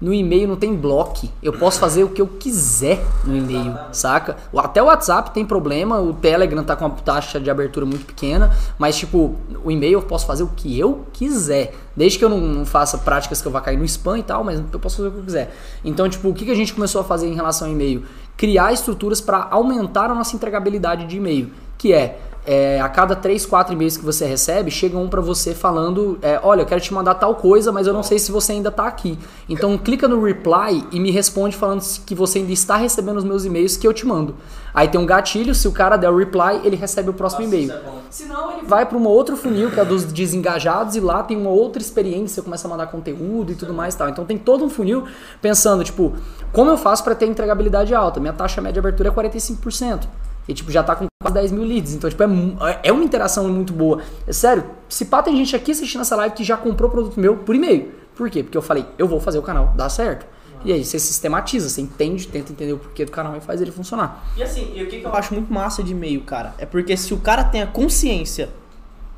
No 0.00 0.14
e-mail 0.14 0.48
não 0.48 0.56
tem 0.56 0.74
bloco. 0.74 1.28
Eu 1.42 1.52
posso 1.52 1.78
fazer 1.78 2.04
o 2.04 2.08
que 2.08 2.22
eu 2.22 2.26
quiser 2.26 3.04
no 3.24 3.36
e-mail, 3.36 3.76
saca? 3.92 4.36
Até 4.56 4.82
o 4.82 4.86
WhatsApp 4.86 5.32
tem 5.32 5.44
problema, 5.44 6.00
o 6.00 6.14
Telegram 6.14 6.64
tá 6.64 6.74
com 6.74 6.86
uma 6.86 6.94
taxa 6.96 7.38
de 7.38 7.50
abertura 7.50 7.84
muito 7.84 8.06
pequena, 8.06 8.50
mas 8.78 8.96
tipo, 8.96 9.36
o 9.62 9.70
e-mail 9.70 9.94
eu 9.94 10.02
posso 10.02 10.26
fazer 10.26 10.42
o 10.42 10.48
que 10.48 10.78
eu 10.78 11.04
quiser. 11.12 11.74
Desde 11.94 12.18
que 12.18 12.24
eu 12.24 12.30
não, 12.30 12.40
não 12.40 12.64
faça 12.64 12.96
práticas 12.96 13.42
que 13.42 13.48
eu 13.48 13.52
vá 13.52 13.60
cair 13.60 13.76
no 13.76 13.84
spam 13.84 14.18
e 14.18 14.22
tal, 14.22 14.42
mas 14.42 14.62
eu 14.72 14.80
posso 14.80 14.96
fazer 14.96 15.08
o 15.08 15.12
que 15.12 15.18
eu 15.18 15.24
quiser. 15.24 15.54
Então, 15.84 16.08
tipo, 16.08 16.28
o 16.28 16.34
que, 16.34 16.46
que 16.46 16.50
a 16.50 16.56
gente 16.56 16.72
começou 16.72 17.02
a 17.02 17.04
fazer 17.04 17.26
em 17.28 17.34
relação 17.34 17.68
ao 17.68 17.74
e-mail? 17.74 18.04
Criar 18.38 18.72
estruturas 18.72 19.20
para 19.20 19.48
aumentar 19.50 20.10
a 20.10 20.14
nossa 20.14 20.34
entregabilidade 20.34 21.06
de 21.06 21.18
e-mail, 21.18 21.50
que 21.76 21.92
é 21.92 22.18
é, 22.46 22.80
a 22.80 22.88
cada 22.88 23.14
3, 23.14 23.44
4 23.44 23.74
e-mails 23.74 23.96
que 23.96 24.04
você 24.04 24.24
recebe, 24.24 24.70
chega 24.70 24.96
um 24.96 25.08
pra 25.08 25.20
você 25.20 25.54
falando: 25.54 26.18
é, 26.22 26.40
Olha, 26.42 26.62
eu 26.62 26.66
quero 26.66 26.80
te 26.80 26.92
mandar 26.92 27.14
tal 27.14 27.34
coisa, 27.34 27.70
mas 27.70 27.86
eu 27.86 27.92
não 27.92 28.02
sei 28.02 28.18
se 28.18 28.32
você 28.32 28.52
ainda 28.52 28.70
tá 28.70 28.86
aqui. 28.86 29.18
Então 29.48 29.76
clica 29.76 30.08
no 30.08 30.22
reply 30.22 30.86
e 30.90 30.98
me 30.98 31.10
responde 31.10 31.56
falando 31.56 31.82
que 32.06 32.14
você 32.14 32.38
ainda 32.38 32.52
está 32.52 32.76
recebendo 32.76 33.18
os 33.18 33.24
meus 33.24 33.44
e-mails 33.44 33.76
que 33.76 33.86
eu 33.86 33.92
te 33.92 34.06
mando. 34.06 34.34
Aí 34.72 34.88
tem 34.88 35.00
um 35.00 35.06
gatilho, 35.06 35.54
se 35.54 35.66
o 35.66 35.72
cara 35.72 35.96
der 35.96 36.10
o 36.10 36.16
reply, 36.16 36.60
ele 36.64 36.76
recebe 36.76 37.10
o 37.10 37.12
próximo 37.12 37.44
e-mail. 37.44 37.72
Senão 38.08 38.52
ele 38.52 38.66
vai 38.66 38.86
para 38.86 38.96
um 38.96 39.06
outro 39.06 39.36
funil, 39.36 39.70
que 39.70 39.80
é 39.80 39.84
dos 39.84 40.04
desengajados, 40.04 40.96
e 40.96 41.00
lá 41.00 41.22
tem 41.22 41.36
uma 41.36 41.50
outra 41.50 41.82
experiência, 41.82 42.42
começa 42.42 42.66
a 42.66 42.70
mandar 42.70 42.86
conteúdo 42.86 43.52
e 43.52 43.54
tudo 43.54 43.74
mais 43.74 43.94
e 43.94 43.98
tal. 43.98 44.08
Então 44.08 44.24
tem 44.24 44.38
todo 44.38 44.64
um 44.64 44.70
funil 44.70 45.04
pensando, 45.42 45.82
tipo, 45.82 46.14
como 46.52 46.70
eu 46.70 46.76
faço 46.76 47.02
para 47.02 47.14
ter 47.14 47.26
entregabilidade 47.26 47.94
alta? 47.94 48.20
Minha 48.20 48.32
taxa 48.32 48.60
média 48.60 48.74
de 48.74 48.78
abertura 48.78 49.08
é 49.08 49.12
45%. 49.12 50.06
E 50.50 50.54
tipo, 50.54 50.70
já 50.72 50.82
tá 50.82 50.96
com 50.96 51.06
quase 51.22 51.34
10 51.34 51.52
mil 51.52 51.62
leads. 51.64 51.94
Então, 51.94 52.10
tipo, 52.10 52.20
é, 52.22 52.26
mu- 52.26 52.56
é 52.82 52.90
uma 52.90 53.04
interação 53.04 53.48
muito 53.48 53.72
boa. 53.72 54.02
É 54.26 54.32
sério, 54.32 54.64
se 54.88 55.04
pá, 55.04 55.22
tem 55.22 55.36
gente 55.36 55.54
aqui 55.54 55.70
assistindo 55.70 56.00
essa 56.00 56.16
live 56.16 56.34
que 56.34 56.42
já 56.42 56.56
comprou 56.56 56.90
produto 56.90 57.20
meu 57.20 57.36
por 57.36 57.54
e-mail. 57.54 57.92
Por 58.16 58.28
quê? 58.28 58.42
Porque 58.42 58.58
eu 58.58 58.62
falei, 58.62 58.84
eu 58.98 59.06
vou 59.06 59.20
fazer 59.20 59.38
o 59.38 59.42
canal 59.42 59.68
dar 59.76 59.88
certo. 59.88 60.26
E 60.64 60.72
aí 60.72 60.84
você 60.84 60.98
sistematiza, 60.98 61.68
você 61.68 61.80
entende, 61.80 62.26
tenta 62.28 62.52
entender 62.52 62.72
o 62.72 62.78
porquê 62.78 63.04
do 63.06 63.10
canal 63.12 63.34
e 63.36 63.40
faz 63.40 63.62
ele 63.62 63.70
funcionar. 63.72 64.24
E 64.36 64.42
assim, 64.42 64.72
e 64.74 64.82
o 64.82 64.88
que, 64.88 64.98
que 65.00 65.06
eu 65.06 65.14
acho 65.14 65.32
muito 65.32 65.50
massa 65.52 65.82
de 65.82 65.92
e-mail, 65.92 66.20
cara? 66.22 66.52
É 66.58 66.66
porque 66.66 66.96
se 66.96 67.14
o 67.14 67.18
cara 67.18 67.44
tem 67.44 67.62
a 67.62 67.66
consciência 67.66 68.50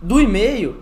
do 0.01 0.21
e-mail, 0.21 0.77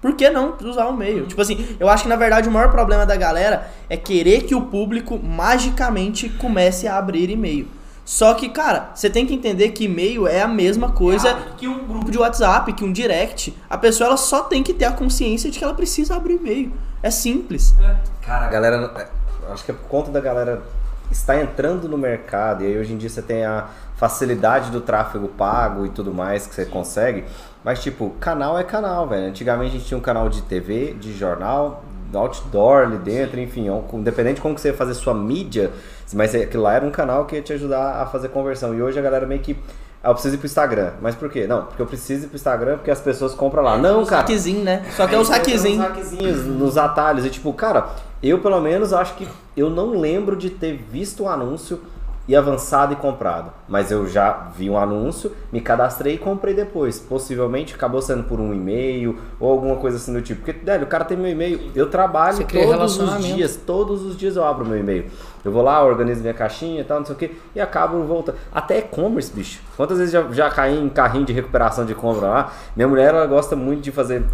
por 0.00 0.14
que 0.14 0.28
não 0.30 0.54
usar 0.62 0.86
o 0.88 0.92
e-mail? 0.94 1.26
Tipo 1.26 1.40
assim, 1.42 1.66
eu 1.80 1.88
acho 1.88 2.04
que 2.04 2.08
na 2.08 2.14
verdade 2.14 2.48
o 2.48 2.52
maior 2.52 2.70
problema 2.70 3.04
da 3.04 3.16
galera 3.16 3.70
é 3.88 3.96
querer 3.96 4.42
que 4.42 4.54
o 4.54 4.60
público 4.66 5.18
magicamente 5.18 6.28
comece 6.28 6.86
a 6.86 6.96
abrir 6.98 7.28
e-mail. 7.30 7.66
Só 8.08 8.32
que, 8.32 8.48
cara, 8.48 8.92
você 8.94 9.10
tem 9.10 9.26
que 9.26 9.34
entender 9.34 9.68
que 9.72 9.84
e-mail 9.84 10.26
é 10.26 10.40
a 10.40 10.48
mesma 10.48 10.92
coisa 10.92 11.34
que 11.58 11.68
um 11.68 11.86
grupo 11.86 12.10
de 12.10 12.16
WhatsApp, 12.16 12.72
que 12.72 12.82
um 12.82 12.90
direct. 12.90 13.54
A 13.68 13.76
pessoa 13.76 14.06
ela 14.08 14.16
só 14.16 14.44
tem 14.44 14.62
que 14.62 14.72
ter 14.72 14.86
a 14.86 14.92
consciência 14.92 15.50
de 15.50 15.58
que 15.58 15.62
ela 15.62 15.74
precisa 15.74 16.16
abrir 16.16 16.36
e-mail. 16.36 16.72
É 17.02 17.10
simples. 17.10 17.74
Cara, 18.22 18.46
a 18.46 18.48
galera. 18.48 18.90
é, 18.96 19.52
Acho 19.52 19.62
que 19.62 19.72
é 19.72 19.74
por 19.74 19.86
conta 19.88 20.10
da 20.10 20.22
galera 20.22 20.62
estar 21.10 21.38
entrando 21.38 21.86
no 21.86 21.98
mercado, 21.98 22.64
e 22.64 22.68
aí 22.68 22.78
hoje 22.78 22.94
em 22.94 22.96
dia 22.96 23.10
você 23.10 23.20
tem 23.20 23.44
a 23.44 23.66
facilidade 23.96 24.70
do 24.70 24.80
tráfego 24.80 25.28
pago 25.28 25.84
e 25.84 25.90
tudo 25.90 26.14
mais 26.14 26.46
que 26.46 26.54
você 26.54 26.64
consegue. 26.64 27.26
Mas, 27.62 27.82
tipo, 27.82 28.10
canal 28.18 28.58
é 28.58 28.64
canal, 28.64 29.06
velho. 29.06 29.26
Antigamente 29.28 29.76
a 29.76 29.78
gente 29.78 29.86
tinha 29.86 29.98
um 29.98 30.02
canal 30.02 30.30
de 30.30 30.40
TV, 30.40 30.94
de 30.94 31.12
jornal, 31.12 31.84
outdoor 32.14 32.82
ali 32.84 32.96
dentro, 32.98 33.38
enfim, 33.40 33.66
com- 33.88 33.98
independente 33.98 34.36
de 34.36 34.40
como 34.40 34.54
que 34.54 34.60
você 34.60 34.68
ia 34.68 34.74
fazer 34.74 34.94
sua 34.94 35.14
mídia, 35.14 35.70
mas 36.12 36.34
aquilo 36.34 36.62
lá 36.62 36.74
era 36.74 36.86
um 36.86 36.90
canal 36.90 37.24
que 37.26 37.36
ia 37.36 37.42
te 37.42 37.52
ajudar 37.52 38.00
a 38.02 38.06
fazer 38.06 38.28
conversão. 38.28 38.74
E 38.74 38.80
hoje 38.82 38.98
a 38.98 39.02
galera 39.02 39.26
meio 39.26 39.40
que. 39.40 39.56
Ah, 40.02 40.10
eu 40.10 40.14
preciso 40.14 40.36
ir 40.36 40.38
pro 40.38 40.46
Instagram. 40.46 40.92
Mas 41.02 41.14
por 41.16 41.28
quê? 41.28 41.46
Não, 41.48 41.64
porque 41.64 41.82
eu 41.82 41.86
preciso 41.86 42.26
ir 42.26 42.28
pro 42.28 42.36
Instagram 42.36 42.76
porque 42.76 42.90
as 42.90 43.00
pessoas 43.00 43.34
compram 43.34 43.62
lá. 43.64 43.76
Não, 43.76 44.04
cara. 44.06 44.22
Hackzinho, 44.22 44.62
né? 44.62 44.84
Só 44.96 45.06
que 45.08 45.14
é 45.14 45.18
os 45.18 45.28
Aí 45.28 45.36
você 45.38 45.42
tem 45.42 45.56
uns 45.56 45.78
hackzinhos. 45.78 45.78
hackzinhos 45.88 46.46
nos 46.46 46.78
atalhos. 46.78 47.24
E 47.26 47.30
tipo, 47.30 47.52
cara, 47.52 47.88
eu 48.22 48.38
pelo 48.38 48.60
menos 48.60 48.92
acho 48.92 49.14
que 49.16 49.26
eu 49.56 49.68
não 49.68 49.98
lembro 49.98 50.36
de 50.36 50.50
ter 50.50 50.76
visto 50.76 51.24
o 51.24 51.28
anúncio 51.28 51.80
e 52.28 52.36
avançado 52.36 52.92
e 52.92 52.96
comprado. 52.96 53.50
Mas 53.66 53.90
eu 53.90 54.06
já 54.06 54.50
vi 54.54 54.68
um 54.68 54.76
anúncio, 54.76 55.32
me 55.50 55.62
cadastrei 55.62 56.14
e 56.14 56.18
comprei 56.18 56.52
depois. 56.52 57.00
Possivelmente 57.00 57.74
acabou 57.74 58.02
sendo 58.02 58.24
por 58.24 58.38
um 58.38 58.52
e-mail 58.52 59.18
ou 59.40 59.50
alguma 59.50 59.76
coisa 59.76 59.96
assim 59.96 60.12
do 60.12 60.20
tipo. 60.20 60.42
Porque, 60.44 60.64
velho, 60.64 60.84
o 60.84 60.86
cara 60.86 61.06
tem 61.06 61.16
meu 61.16 61.30
e-mail. 61.30 61.72
Eu 61.74 61.88
trabalho 61.88 62.46
todos 62.46 62.98
os 62.98 63.24
dias. 63.24 63.56
Todos 63.56 64.04
os 64.04 64.16
dias 64.16 64.36
eu 64.36 64.44
abro 64.44 64.66
meu 64.66 64.78
e-mail. 64.78 65.06
Eu 65.42 65.50
vou 65.50 65.62
lá, 65.62 65.82
organizo 65.82 66.20
minha 66.20 66.34
caixinha 66.34 66.82
e 66.82 66.84
tal, 66.84 66.98
não 66.98 67.06
sei 67.06 67.14
o 67.14 67.18
que, 67.18 67.30
e 67.54 67.60
acabo 67.60 68.02
voltando. 68.02 68.36
Até 68.52 68.78
e-commerce, 68.78 69.32
bicho. 69.32 69.62
Quantas 69.76 69.96
vezes 69.96 70.12
já, 70.12 70.22
já 70.30 70.50
caí 70.50 70.78
em 70.78 70.88
carrinho 70.88 71.24
de 71.24 71.32
recuperação 71.32 71.86
de 71.86 71.94
compra 71.94 72.28
lá? 72.28 72.52
Minha 72.76 72.88
mulher, 72.88 73.14
ela 73.14 73.26
gosta 73.26 73.56
muito 73.56 73.80
de 73.80 73.90
fazer 73.90 74.24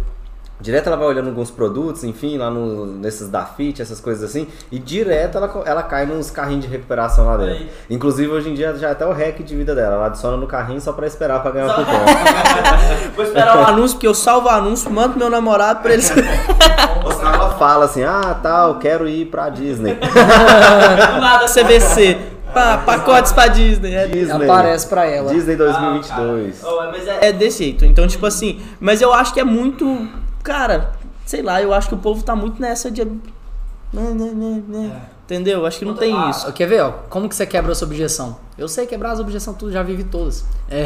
Direto 0.59 0.87
ela 0.87 0.95
vai 0.95 1.07
olhando 1.07 1.27
alguns 1.27 1.51
produtos, 1.51 2.05
enfim, 2.05 2.37
lá 2.37 2.49
no, 2.49 2.85
nesses 2.85 3.27
da 3.27 3.43
Fit, 3.45 3.81
essas 3.81 3.99
coisas 3.99 4.23
assim, 4.29 4.47
e 4.71 4.79
direto 4.79 5.37
ela, 5.37 5.63
ela 5.65 5.83
cai 5.83 6.05
nos 6.05 6.31
carrinhos 6.31 6.63
de 6.63 6.71
recuperação 6.71 7.25
lá 7.25 7.35
dentro. 7.35 7.55
Aí. 7.55 7.69
Inclusive 7.89 8.31
hoje 8.31 8.49
em 8.49 8.53
dia 8.53 8.73
já 8.75 8.87
é 8.87 8.91
até 8.91 9.05
o 9.05 9.11
hack 9.11 9.43
de 9.43 9.53
vida 9.53 9.75
dela, 9.75 9.95
ela 9.95 10.05
adiciona 10.05 10.37
no 10.37 10.47
carrinho 10.47 10.79
só 10.79 10.93
pra 10.93 11.05
esperar 11.05 11.41
pra 11.41 11.51
ganhar 11.51 11.67
o 11.67 11.73
cupom. 11.75 11.91
Vou 13.15 13.25
esperar 13.25 13.57
o 13.57 13.67
anúncio, 13.67 13.97
porque 13.97 14.07
eu 14.07 14.13
salvo 14.13 14.47
o 14.47 14.49
anúncio, 14.49 14.89
mando 14.89 15.17
meu 15.17 15.29
namorado 15.29 15.81
pra 15.81 15.93
ele. 15.93 16.03
Ou 17.03 17.11
senão 17.11 17.33
ela 17.33 17.49
fala 17.57 17.85
assim, 17.85 18.03
ah, 18.03 18.39
tal, 18.41 18.79
quero 18.79 19.09
ir 19.09 19.25
pra 19.25 19.49
Disney. 19.49 19.95
Do 19.99 21.21
nada 21.21 21.45
CVC. 21.47 22.17
Pa- 22.53 22.77
pacotes 22.77 23.33
pra 23.33 23.47
Disney. 23.47 23.93
É, 23.93 24.07
Disney. 24.07 24.45
Aparece 24.49 24.87
pra 24.87 25.05
ela. 25.05 25.29
Disney 25.33 25.57
2022. 25.57 26.63
Oh, 26.63 26.77
mas 26.89 27.05
é, 27.05 27.27
é 27.27 27.33
desse 27.33 27.57
jeito. 27.65 27.83
Então, 27.83 28.07
tipo 28.07 28.25
assim, 28.25 28.61
mas 28.79 29.01
eu 29.01 29.13
acho 29.13 29.33
que 29.33 29.41
é 29.41 29.43
muito. 29.43 30.07
Cara, 30.45 30.91
sei 31.25 31.41
lá, 31.41 31.59
eu 31.59 31.73
acho 31.73 31.89
que 31.89 31.95
o 31.95 31.97
povo 31.97 32.23
tá 32.23 32.35
muito 32.35 32.61
nessa 32.61 32.91
de. 32.91 33.03
Né, 33.03 33.19
né, 33.91 34.31
né, 34.31 34.63
né. 34.67 35.01
Entendeu? 35.23 35.61
Eu 35.61 35.65
Acho 35.65 35.79
que 35.79 35.85
não 35.85 35.95
tem 35.95 36.15
Ah, 36.15 36.29
isso. 36.29 36.53
Quer 36.53 36.67
ver, 36.67 36.81
ó? 36.81 36.91
Como 37.09 37.27
que 37.27 37.35
você 37.35 37.47
quebra 37.47 37.71
essa 37.71 37.83
objeção? 37.83 38.37
Eu 38.55 38.67
sei 38.67 38.85
quebrar 38.85 39.11
as 39.11 39.19
objeções, 39.19 39.57
tudo, 39.57 39.71
já 39.71 39.81
vivi 39.81 40.03
todas. 40.03 40.45
É. 40.69 40.85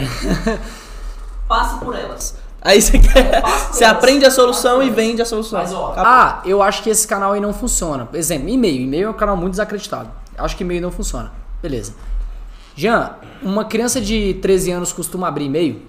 Passa 1.46 1.78
por 1.84 1.94
elas. 1.94 2.38
Aí 2.62 2.82
você 2.82 3.00
quer. 3.00 3.42
Você 3.70 3.84
aprende 3.84 4.26
a 4.26 4.32
solução 4.32 4.82
e 4.82 4.90
vende 4.90 5.22
a 5.22 5.26
solução. 5.26 5.60
Acabou. 5.60 5.94
Ah, 5.98 6.42
eu 6.46 6.64
acho 6.64 6.82
que 6.82 6.90
esse 6.90 7.06
canal 7.06 7.34
aí 7.34 7.42
não 7.42 7.54
funciona. 7.54 8.08
Exemplo, 8.14 8.48
e-mail. 8.48 8.82
E-mail 8.82 9.08
é 9.08 9.10
um 9.10 9.14
canal 9.14 9.36
muito 9.36 9.52
desacreditado. 9.52 10.10
Acho 10.38 10.56
que 10.56 10.64
e-mail 10.64 10.82
não 10.82 10.92
funciona. 10.92 11.34
Beleza. 11.62 11.94
Jean, 12.78 13.16
uma 13.42 13.66
criança 13.66 14.00
de 14.00 14.36
13 14.36 14.72
anos 14.72 14.94
costuma 14.94 15.28
abrir 15.28 15.46
e-mail? 15.46 15.82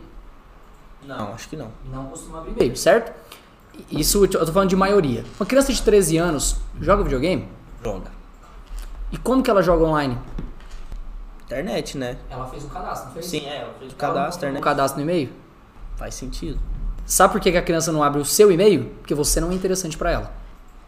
Não, 1.06 1.32
acho 1.34 1.48
que 1.48 1.56
não. 1.56 1.68
Não 1.92 2.06
costuma 2.06 2.38
abrir 2.38 2.52
e-mail, 2.52 2.76
certo? 2.76 3.12
Isso 3.90 4.24
eu 4.24 4.28
tô 4.28 4.52
falando 4.52 4.68
de 4.68 4.76
maioria. 4.76 5.24
Uma 5.38 5.46
criança 5.46 5.72
de 5.72 5.80
13 5.82 6.16
anos 6.18 6.56
joga 6.80 7.02
videogame? 7.04 7.46
Joga. 7.84 8.10
E 9.12 9.16
como 9.18 9.42
que 9.42 9.50
ela 9.50 9.62
joga 9.62 9.84
online? 9.84 10.16
Internet, 11.44 11.98
né? 11.98 12.16
Ela 12.30 12.46
fez 12.46 12.64
o 12.64 12.68
cadastro, 12.68 13.06
não 13.08 13.14
fez? 13.14 13.26
Sim, 13.26 13.44
é, 13.46 13.62
eu 13.64 13.68
fiz 13.80 13.92
o 13.92 13.96
cadastro, 13.96 14.46
O 14.46 14.50
internet. 14.50 14.62
cadastro 14.62 15.00
no 15.00 15.04
e-mail? 15.10 15.30
Faz 15.96 16.14
sentido. 16.14 16.58
Sabe 17.04 17.32
por 17.32 17.40
que 17.40 17.48
a 17.56 17.62
criança 17.62 17.90
não 17.90 18.02
abre 18.04 18.20
o 18.20 18.24
seu 18.24 18.52
e-mail? 18.52 18.84
Porque 19.00 19.14
você 19.14 19.40
não 19.40 19.50
é 19.50 19.54
interessante 19.54 19.96
pra 19.98 20.12
ela. 20.12 20.32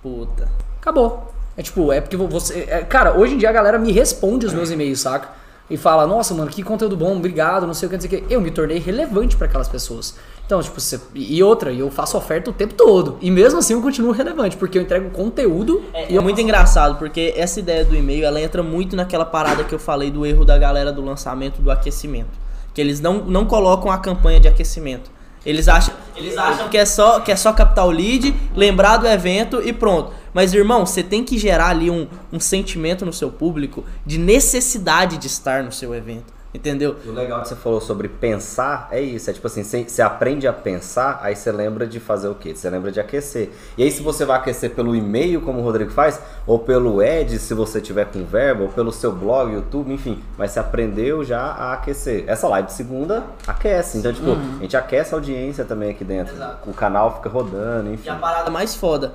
Puta. 0.02 0.48
Acabou. 0.81 1.32
É 1.56 1.62
tipo, 1.62 1.93
é 1.93 2.01
porque 2.01 2.16
você. 2.16 2.60
é- 2.69 2.82
cara, 2.85 3.19
hoje 3.19 3.35
em 3.35 3.39
dia 3.39 3.48
a 3.51 3.52
galera 3.52 3.78
me 3.78 3.90
responde 3.90 4.47
os 4.47 4.52
meus 4.55 4.70
e-mails, 4.70 5.01
saca? 5.01 5.31
E 5.69 5.77
fala, 5.77 6.06
nossa, 6.06 6.32
mano, 6.35 6.51
que 6.51 6.62
conteúdo 6.62 6.97
bom, 6.97 7.16
obrigado, 7.16 7.66
não 7.66 7.74
sei 7.74 7.86
o 7.86 7.90
que, 7.90 7.97
não 7.97 8.01
sei 8.02 8.19
o 8.20 8.27
que. 8.27 8.32
Eu 8.35 8.40
me 8.40 8.51
tornei 8.51 8.78
relevante 8.78 9.36
pra 9.36 9.47
aquelas 9.47 9.69
pessoas. 9.69 10.16
Então, 10.53 10.62
tipo, 10.62 10.79
você, 10.79 11.01
e 11.15 11.43
outra, 11.43 11.73
eu 11.73 11.91
faço 11.91 12.15
oferta 12.15 12.51
o 12.51 12.53
tempo 12.53 12.74
todo. 12.74 13.16
E 13.23 13.31
mesmo 13.31 13.59
assim 13.59 13.73
eu 13.73 13.81
continuo 13.81 14.12
relevante, 14.12 14.55
porque 14.55 14.77
eu 14.77 14.83
entrego 14.83 15.09
conteúdo 15.09 15.83
E 16.11 16.15
é 16.15 16.20
muito 16.20 16.43
engraçado, 16.43 16.99
porque 16.99 17.33
essa 17.35 17.59
ideia 17.59 17.87
do 17.87 17.97
e-mail, 17.97 18.27
ela 18.27 18.39
entra 18.39 18.62
muito 18.62 18.95
naquela 18.95 19.24
parada 19.24 19.65
que 19.65 19.74
eu 19.74 19.79
falei 19.79 20.11
do 20.11 20.27
erro 20.27 20.45
da 20.45 20.59
galera 20.59 20.93
do 20.93 21.03
lançamento 21.03 21.62
do 21.62 21.70
aquecimento. 21.70 22.39
Que 22.74 22.83
eles 22.83 23.01
não, 23.01 23.24
não 23.24 23.47
colocam 23.47 23.91
a 23.91 23.97
campanha 23.97 24.39
de 24.39 24.47
aquecimento. 24.47 25.11
Eles 25.47 25.69
acham, 25.69 25.95
eles 26.15 26.37
acham 26.37 26.69
que, 26.69 26.77
é 26.77 26.85
só, 26.85 27.20
que 27.20 27.33
é 27.33 27.37
só 27.37 27.51
captar 27.55 27.87
o 27.87 27.91
lead, 27.91 28.35
lembrar 28.55 28.99
do 28.99 29.07
evento 29.07 29.62
e 29.65 29.73
pronto. 29.73 30.12
Mas, 30.35 30.53
irmão, 30.53 30.85
você 30.85 31.03
tem 31.03 31.24
que 31.24 31.39
gerar 31.39 31.69
ali 31.69 31.91
um, 31.91 32.07
um 32.31 32.39
sentimento 32.39 33.07
no 33.07 33.12
seu 33.12 33.31
público 33.31 33.87
de 34.05 34.19
necessidade 34.19 35.16
de 35.16 35.29
estar 35.29 35.62
no 35.62 35.73
seu 35.73 35.95
evento. 35.95 36.41
Entendeu? 36.55 36.97
O 37.07 37.12
legal 37.12 37.41
que 37.41 37.49
você 37.49 37.57
falou 37.57 37.81
sobre 37.81 38.09
pensar 38.09 38.89
é 38.91 39.01
isso. 39.01 39.31
É 39.31 39.33
tipo 39.33 39.47
assim, 39.47 39.62
você 39.62 39.85
você 39.85 40.03
aprende 40.03 40.47
a 40.47 40.53
pensar, 40.53 41.19
aí 41.23 41.35
você 41.35 41.51
lembra 41.51 41.87
de 41.87 41.99
fazer 41.99 42.29
o 42.29 42.35
quê? 42.35 42.55
Você 42.55 42.69
lembra 42.69 42.93
de 42.93 43.01
aquecer. 43.01 43.51
E 43.77 43.83
aí, 43.83 43.91
se 43.91 44.03
você 44.03 44.24
vai 44.24 44.39
aquecer 44.39 44.70
pelo 44.70 44.95
e-mail, 44.95 45.41
como 45.41 45.61
o 45.61 45.62
Rodrigo 45.62 45.91
faz, 45.91 46.20
ou 46.47 46.59
pelo 46.59 47.03
Ed, 47.03 47.39
se 47.39 47.55
você 47.55 47.81
tiver 47.81 48.05
com 48.07 48.23
verbo, 48.24 48.65
ou 48.65 48.69
pelo 48.69 48.93
seu 48.93 49.12
blog, 49.12 49.53
YouTube, 49.53 49.93
enfim. 49.93 50.23
Mas 50.37 50.51
você 50.51 50.61
aprendeu 50.61 51.24
já 51.24 51.41
a 51.41 51.73
aquecer. 51.73 52.24
Essa 52.27 52.47
live 52.49 52.69
de 52.69 52.74
segunda 52.74 53.24
aquece. 53.47 53.99
Então, 53.99 54.12
tipo, 54.12 54.33
a 54.33 54.62
gente 54.62 54.77
aquece 54.77 55.15
a 55.15 55.16
audiência 55.16 55.65
também 55.65 55.91
aqui 55.91 56.05
dentro. 56.05 56.35
Exato. 56.35 56.69
O 56.69 56.74
canal 56.74 57.16
fica 57.16 57.31
rodando, 57.31 57.93
enfim. 57.93 58.07
E 58.07 58.11
a 58.11 58.16
parada 58.16 58.51
mais 58.51 58.74
foda, 58.74 59.15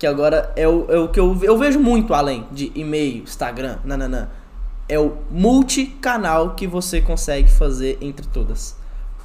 que 0.00 0.06
agora 0.06 0.52
é 0.56 0.66
o, 0.66 0.86
é 0.88 0.98
o 0.98 1.08
que 1.08 1.20
eu, 1.20 1.38
eu 1.42 1.56
vejo 1.56 1.78
muito 1.78 2.12
além 2.12 2.44
de 2.50 2.72
e-mail, 2.74 3.22
Instagram, 3.22 3.78
nananã. 3.84 4.28
É 4.92 4.98
o 4.98 5.16
multicanal 5.30 6.50
que 6.50 6.66
você 6.66 7.00
consegue 7.00 7.50
fazer 7.50 7.96
entre 8.02 8.26
todas. 8.26 8.76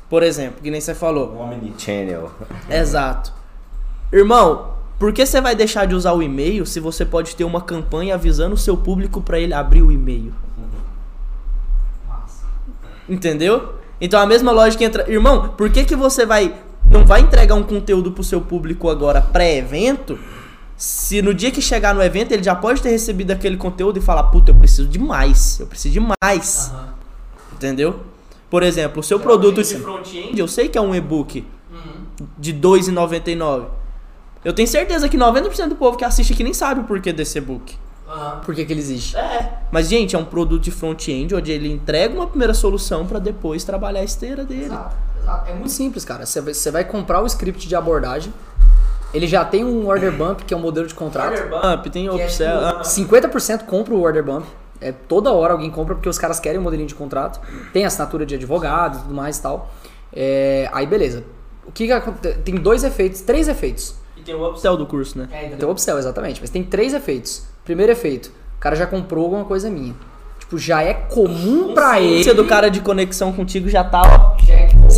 Por 0.09 0.23
exemplo, 0.23 0.61
que 0.63 0.71
nem 0.71 0.79
você 0.79 0.95
falou. 0.95 1.33
Um 1.33 1.41
Omnichannel. 1.41 2.31
Exato. 2.69 3.33
Irmão, 4.09 4.75
por 4.97 5.11
que 5.11 5.25
você 5.25 5.41
vai 5.41 5.57
deixar 5.57 5.85
de 5.85 5.93
usar 5.93 6.13
o 6.13 6.23
e-mail 6.23 6.65
se 6.65 6.79
você 6.79 7.05
pode 7.05 7.35
ter 7.35 7.43
uma 7.43 7.59
campanha 7.59 8.15
avisando 8.15 8.55
o 8.55 8.57
seu 8.57 8.77
público 8.77 9.21
para 9.21 9.41
ele 9.41 9.53
abrir 9.53 9.81
o 9.81 9.91
e-mail? 9.91 10.33
Entendeu? 13.09 13.73
Então 13.99 14.21
a 14.21 14.25
mesma 14.25 14.53
lógica 14.53 14.85
entra. 14.85 15.11
Irmão, 15.11 15.49
por 15.49 15.69
que, 15.69 15.83
que 15.83 15.97
você 15.97 16.25
vai. 16.25 16.55
Não 16.89 17.05
vai 17.05 17.19
entregar 17.19 17.55
um 17.55 17.63
conteúdo 17.63 18.13
pro 18.13 18.23
seu 18.23 18.39
público 18.39 18.89
agora 18.89 19.21
pré-evento? 19.21 20.17
Se 20.77 21.21
no 21.23 21.33
dia 21.33 21.49
que 21.49 21.61
chegar 21.61 21.95
no 21.95 22.03
evento 22.03 22.31
ele 22.31 22.43
já 22.43 22.55
pode 22.55 22.81
ter 22.81 22.89
recebido 22.89 23.31
aquele 23.31 23.57
conteúdo 23.57 23.97
e 23.97 24.01
falar, 24.01 24.23
puta, 24.23 24.51
eu 24.51 24.55
preciso 24.55 24.87
de 24.87 24.99
mais. 24.99 25.59
Eu 25.59 25.65
preciso 25.65 25.93
de 25.93 25.99
mais. 26.21 26.71
Entendeu? 27.51 28.01
Por 28.49 28.61
exemplo, 28.61 28.99
o 28.99 29.03
seu 29.03 29.19
produto 29.19 29.61
de 29.61 29.75
front-end, 29.75 30.39
eu 30.39 30.47
sei 30.47 30.69
que 30.69 30.77
é 30.77 30.81
um 30.81 30.93
e-book 30.93 31.45
de 32.37 32.51
R$ 32.51 32.59
2,99. 32.59 33.65
Eu 34.45 34.53
tenho 34.53 34.67
certeza 34.67 35.09
que 35.09 35.17
90% 35.17 35.69
do 35.69 35.75
povo 35.75 35.97
que 35.97 36.05
assiste 36.05 36.31
aqui 36.31 36.43
nem 36.43 36.53
sabe 36.53 36.81
o 36.81 36.83
porquê 36.83 37.11
desse 37.11 37.39
e-book. 37.39 37.75
Por 38.45 38.55
que, 38.55 38.63
que 38.63 38.71
ele 38.71 38.79
existe? 38.79 39.17
É. 39.17 39.59
Mas, 39.69 39.89
gente, 39.89 40.15
é 40.15 40.19
um 40.19 40.23
produto 40.23 40.63
de 40.63 40.71
front-end 40.71 41.35
onde 41.35 41.51
ele 41.51 41.69
entrega 41.69 42.15
uma 42.15 42.27
primeira 42.27 42.53
solução 42.53 43.05
para 43.05 43.19
depois 43.19 43.65
trabalhar 43.65 43.99
a 43.99 44.03
esteira 44.03 44.45
dele. 44.45 44.77
É 45.45 45.53
muito 45.53 45.71
simples, 45.71 46.05
cara. 46.05 46.25
Você 46.25 46.71
vai 46.71 46.85
comprar 46.85 47.21
o 47.21 47.25
script 47.25 47.67
de 47.67 47.75
abordagem. 47.75 48.31
Ele 49.13 49.25
já 49.27 49.43
tem 49.45 49.63
um 49.63 49.87
order 49.87 50.11
bump, 50.11 50.41
que 50.43 50.53
é 50.53 50.57
um 50.57 50.59
modelo 50.59 50.85
de 50.87 50.93
contrato. 50.93 51.31
Order 51.31 51.49
bump, 51.49 51.89
tem 51.89 52.07
é, 52.07 52.11
upsell. 52.11 52.57
ah, 52.59 52.81
tipo, 52.81 52.83
50% 52.83 53.65
compra 53.65 53.93
o 53.93 54.01
order 54.01 54.23
bump. 54.23 54.45
É, 54.79 54.91
toda 54.91 55.31
hora 55.31 55.53
alguém 55.53 55.71
compra 55.71 55.95
porque 55.95 56.07
os 56.09 56.19
caras 56.19 56.39
querem 56.39 56.59
um 56.59 56.63
modelinho 56.63 56.87
de 56.87 56.93
contrato. 56.95 57.39
Tem 57.73 57.85
assinatura 57.85 58.25
de 58.25 58.35
advogado 58.35 58.97
e 58.97 59.01
tudo 59.01 59.13
mais 59.13 59.37
e 59.37 59.41
tal. 59.41 59.71
É, 60.13 60.69
aí 60.71 60.85
beleza. 60.85 61.23
O 61.65 61.71
que, 61.71 61.85
que 61.87 61.91
aconte- 61.91 62.33
Tem 62.45 62.55
dois 62.55 62.83
efeitos, 62.83 63.21
três 63.21 63.47
efeitos. 63.47 63.95
E 64.15 64.21
tem 64.21 64.35
o 64.35 64.47
upsell 64.49 64.77
do 64.77 64.85
curso, 64.85 65.17
né? 65.17 65.27
Tem 65.57 65.67
o 65.67 65.71
upsell, 65.71 65.97
exatamente. 65.97 66.39
Mas 66.41 66.49
tem 66.49 66.63
três 66.63 66.93
efeitos. 66.93 67.43
Primeiro 67.65 67.91
efeito, 67.91 68.27
o 68.57 68.59
cara 68.59 68.75
já 68.75 68.85
comprou 68.85 69.23
alguma 69.25 69.45
coisa 69.45 69.69
minha. 69.69 69.95
Tipo, 70.39 70.57
já 70.57 70.81
é 70.81 70.93
comum 70.93 71.73
pra 71.73 71.99
ele. 71.99 72.23
Você 72.23 72.33
do 72.33 72.45
cara 72.45 72.69
de 72.69 72.79
conexão 72.79 73.33
contigo 73.33 73.67
já 73.67 73.83
tá, 73.83 74.36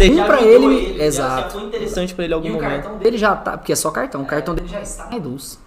é 0.03 0.23
pra 0.23 0.35
ajudou 0.37 0.71
ele. 0.71 0.97
já- 0.97 1.03
Exato. 1.05 1.41
Já 1.41 1.49
foi 1.49 1.63
interessante 1.63 2.13
pra 2.15 2.25
ele 2.25 2.33
algum 2.33 2.47
E 2.47 2.51
o 2.51 2.53
momento. 2.55 2.71
cartão 2.71 2.97
dele 2.97 3.17
já 3.17 3.35
tá. 3.35 3.57
Porque 3.57 3.71
é 3.73 3.75
só 3.75 3.91
cartão. 3.91 4.21
O 4.21 4.25
cartão 4.25 4.55
dele 4.55 4.67
já 4.67 4.81
está 4.81 5.05
na 5.07 5.17
Eduz. 5.17 5.59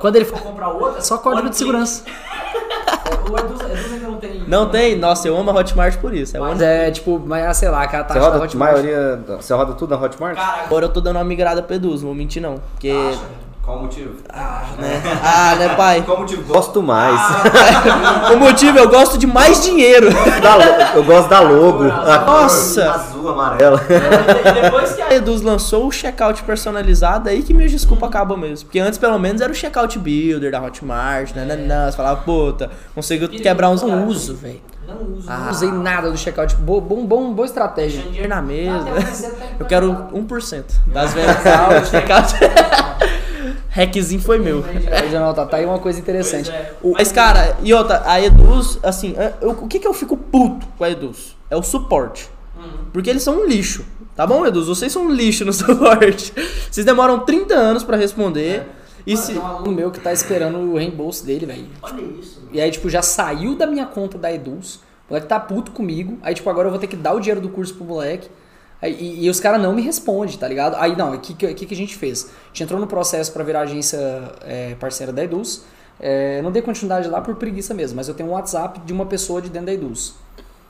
Quando 0.00 0.16
ele 0.16 0.24
for 0.24 0.40
comprar 0.40 0.68
outro, 0.70 0.98
é 0.98 1.00
só 1.00 1.18
código 1.18 1.48
de 1.50 1.56
segurança. 1.56 2.04
o 3.30 3.38
Eduz, 3.38 3.60
Eduz 3.60 3.92
ainda 3.92 4.06
não 4.08 4.16
tem. 4.18 4.44
Não 4.46 4.68
tem? 4.70 4.96
Nossa, 4.96 5.28
eu 5.28 5.36
amo 5.36 5.50
a 5.50 5.54
Hotmart 5.54 5.96
por 5.98 6.14
isso. 6.14 6.36
É 6.36 6.40
Mas 6.40 6.52
onde... 6.54 6.64
é 6.64 6.90
tipo, 6.90 7.18
mas 7.24 7.56
sei 7.56 7.68
lá, 7.68 7.86
cara, 7.86 8.04
tá 8.04 8.14
Você 8.14 8.20
roda, 8.20 8.44
a 8.44 8.56
maioria, 8.56 9.20
você 9.40 9.52
roda 9.54 9.72
tudo 9.74 9.96
na 9.96 10.02
Hotmart? 10.02 10.38
Agora 10.38 10.84
eu 10.86 10.88
tô 10.88 11.00
dando 11.00 11.16
uma 11.16 11.24
migrada 11.24 11.62
pra 11.62 11.76
Eduz, 11.76 12.00
não 12.00 12.08
vou 12.08 12.14
mentir 12.14 12.40
não. 12.42 12.56
Porque. 12.72 12.92
Qual 13.66 13.78
o 13.78 13.82
motivo? 13.82 14.14
Ah, 14.32 14.62
né? 14.78 15.02
Ah, 15.24 15.56
né, 15.56 15.68
pai? 15.74 16.00
Qual 16.06 16.18
o 16.18 16.20
motivo? 16.20 16.42
Gosto 16.44 16.80
mais. 16.80 17.20
O 18.32 18.36
motivo, 18.38 18.78
eu 18.78 18.88
gosto 18.88 19.18
de 19.18 19.26
mais 19.26 19.62
dinheiro. 19.64 20.08
Eu 20.94 21.02
gosto 21.04 21.28
da 21.28 21.40
logo. 21.40 21.84
A 21.84 22.18
Nossa. 22.24 22.90
Azul, 22.92 23.28
amarela. 23.28 23.80
E 23.88 24.60
depois 24.62 24.92
que 24.94 25.02
a 25.02 25.14
Eduz 25.14 25.42
lançou 25.42 25.86
o 25.86 25.90
checkout 25.92 26.42
personalizado, 26.44 27.28
aí 27.28 27.42
que 27.42 27.52
minha 27.54 27.68
desculpa 27.68 28.06
acaba 28.06 28.36
mesmo. 28.36 28.66
Porque 28.66 28.78
antes, 28.78 28.98
pelo 28.98 29.18
menos, 29.18 29.40
era 29.40 29.50
o 29.50 29.54
checkout 29.54 29.98
builder 29.98 30.50
da 30.52 30.60
Hotmart, 30.62 31.34
né? 31.34 31.44
né, 31.44 31.56
né, 31.56 31.90
Você 31.90 31.96
falava, 31.96 32.20
puta, 32.22 32.70
conseguiu 32.94 33.28
quebrar 33.28 33.70
uns 33.70 33.82
Não 33.82 34.06
uso, 34.06 34.36
velho. 34.36 34.60
Não 34.86 35.16
uso. 35.16 35.26
Ah. 35.28 35.38
Não 35.38 35.50
usei 35.50 35.70
nada 35.72 36.10
do 36.10 36.16
checkout. 36.16 36.54
Bo- 36.56 36.80
Bom, 36.80 37.04
bom, 37.04 37.32
boa 37.32 37.46
estratégia. 37.46 38.02
Na 38.28 38.40
mesa. 38.42 38.84
Eu 38.88 39.60
Eu 39.60 39.66
quero 39.66 39.92
1% 40.12 40.64
das 40.86 41.12
vendas 41.14 41.36
checkout. 41.90 42.34
Hackzinho 43.76 44.20
foi 44.20 44.38
meu. 44.38 44.62
Regional, 44.62 45.34
tá, 45.34 45.44
tá 45.44 45.58
aí 45.58 45.66
uma 45.66 45.78
coisa 45.78 45.98
interessante. 46.00 46.50
O- 46.82 46.92
Mas, 46.92 47.12
cara, 47.12 47.56
e 47.62 47.74
outra, 47.74 48.02
a 48.06 48.20
Eduz, 48.20 48.78
assim, 48.82 49.14
eu- 49.40 49.50
o 49.50 49.68
que 49.68 49.78
que 49.78 49.86
eu 49.86 49.92
fico 49.92 50.16
puto 50.16 50.66
com 50.78 50.84
a 50.84 50.90
Eduz? 50.90 51.36
É 51.50 51.56
o 51.56 51.62
suporte. 51.62 52.28
Porque 52.92 53.10
eles 53.10 53.22
são 53.22 53.42
um 53.42 53.46
lixo. 53.46 53.84
Tá 54.14 54.26
bom, 54.26 54.46
Eduz? 54.46 54.66
Vocês 54.66 54.90
são 54.90 55.02
um 55.06 55.10
lixo 55.10 55.44
no 55.44 55.52
suporte. 55.54 56.32
Vocês 56.70 56.86
demoram 56.86 57.20
30 57.20 57.54
anos 57.54 57.84
pra 57.84 57.96
responder. 57.96 58.62
E 59.06 59.16
se. 59.16 59.32
Tem 59.34 59.40
um 59.42 59.46
aluno 59.46 59.72
meu 59.72 59.90
que 59.90 60.00
tá 60.00 60.12
esperando 60.12 60.58
o 60.58 60.76
reembolso 60.78 61.24
dele, 61.24 61.44
velho. 61.46 61.66
Olha 61.82 62.00
isso. 62.18 62.42
E 62.50 62.60
aí, 62.60 62.70
tipo, 62.70 62.88
já 62.88 63.02
saiu 63.02 63.54
da 63.54 63.66
minha 63.66 63.84
conta 63.86 64.16
da 64.16 64.32
Eduz. 64.32 64.76
O 65.08 65.10
moleque 65.12 65.28
tá 65.28 65.38
puto 65.38 65.70
comigo. 65.70 66.18
Aí, 66.22 66.34
tipo, 66.34 66.48
agora 66.50 66.66
eu 66.66 66.70
vou 66.72 66.80
ter 66.80 66.86
que 66.88 66.96
dar 66.96 67.12
o 67.12 67.20
dinheiro 67.20 67.40
do 67.40 67.48
curso 67.50 67.74
pro 67.74 67.84
moleque. 67.84 68.28
E, 68.82 69.24
e 69.24 69.30
os 69.30 69.40
caras 69.40 69.60
não 69.60 69.72
me 69.74 69.82
respondem, 69.82 70.36
tá 70.36 70.46
ligado? 70.46 70.76
Aí, 70.76 70.94
não, 70.96 71.14
o 71.14 71.18
que, 71.18 71.34
que, 71.34 71.66
que 71.66 71.74
a 71.74 71.76
gente 71.76 71.96
fez? 71.96 72.24
A 72.24 72.48
gente 72.48 72.64
entrou 72.64 72.78
no 72.80 72.86
processo 72.86 73.32
pra 73.32 73.42
virar 73.42 73.60
agência 73.62 73.98
é, 74.42 74.74
parceira 74.78 75.12
da 75.12 75.24
Eduz. 75.24 75.64
É, 75.98 76.42
não 76.42 76.52
dei 76.52 76.60
continuidade 76.60 77.08
lá 77.08 77.20
por 77.22 77.34
preguiça 77.36 77.72
mesmo, 77.72 77.96
mas 77.96 78.06
eu 78.06 78.14
tenho 78.14 78.28
um 78.28 78.32
WhatsApp 78.32 78.80
de 78.84 78.92
uma 78.92 79.06
pessoa 79.06 79.40
de 79.40 79.48
dentro 79.48 79.66
da 79.66 79.72
Eduz. 79.72 80.14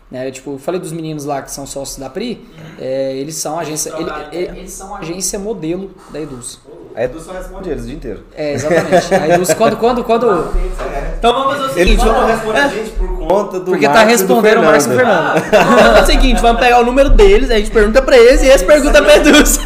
Né, 0.09 0.31
tipo, 0.31 0.53
eu 0.53 0.59
falei 0.61 0.81
dos 0.81 0.93
meninos 0.93 1.25
lá 1.25 1.43
que 1.43 1.51
são 1.51 1.67
sócios 1.67 1.99
da 1.99 2.09
PRI, 2.09 2.47
é, 2.79 3.17
eles 3.17 3.35
são 3.35 3.59
agência. 3.59 3.93
ele- 3.99 4.11
ele- 4.31 4.59
eles 4.61 4.71
são 4.73 4.95
agência 4.95 5.37
modelo 5.37 5.91
da 6.13 6.21
Eduz. 6.21 6.61
A 6.95 7.03
Edu 7.03 7.21
só 7.21 7.33
responde 7.33 7.69
eles 7.71 7.83
o 7.83 7.87
dia 7.89 7.97
inteiro. 7.97 8.25
É, 8.33 8.53
exatamente. 8.53 9.13
A 9.13 9.29
Eduz, 9.35 9.53
quando, 9.53 9.77
quando, 9.77 10.05
quando. 10.05 10.27
Então 11.19 11.33
vamos 11.33 11.55
fazer 11.57 11.63
o 11.65 11.67
Eles 11.67 11.75
seguinte. 11.75 11.99
só 12.01 12.07
não 12.07 12.15
vamos- 12.15 12.31
respondem 12.37 12.63
a 12.63 12.69
gente 12.69 12.91
por 12.93 13.06
conta 13.27 13.59
do 13.61 13.67
Porque 13.67 13.87
tá 13.87 13.95
Marcos 13.95 14.23
do 14.23 14.35
respondendo 14.35 14.59
o 14.59 14.65
Marcos 14.65 14.87
e 14.87 14.89
o 14.89 14.97
Fernando. 14.97 15.41
Fernando. 15.51 15.97
É 15.97 16.03
o 16.03 16.07
seguinte, 16.07 16.41
vamos 16.41 16.61
pegar 16.61 16.81
o 16.81 16.85
número 16.85 17.11
deles, 17.11 17.51
a 17.51 17.57
gente 17.59 17.71
pergunta 17.71 18.03
pra 18.03 18.17
eles 18.17 18.43
e 18.43 18.47
eles 18.47 18.63
perguntam 18.63 19.03
pra 19.03 19.17
Eduz. 19.17 19.61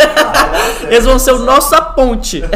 Eles 0.89 1.05
vão 1.05 1.19
ser 1.19 1.33
o 1.33 1.39
nosso 1.41 1.81
ponte. 1.95 2.43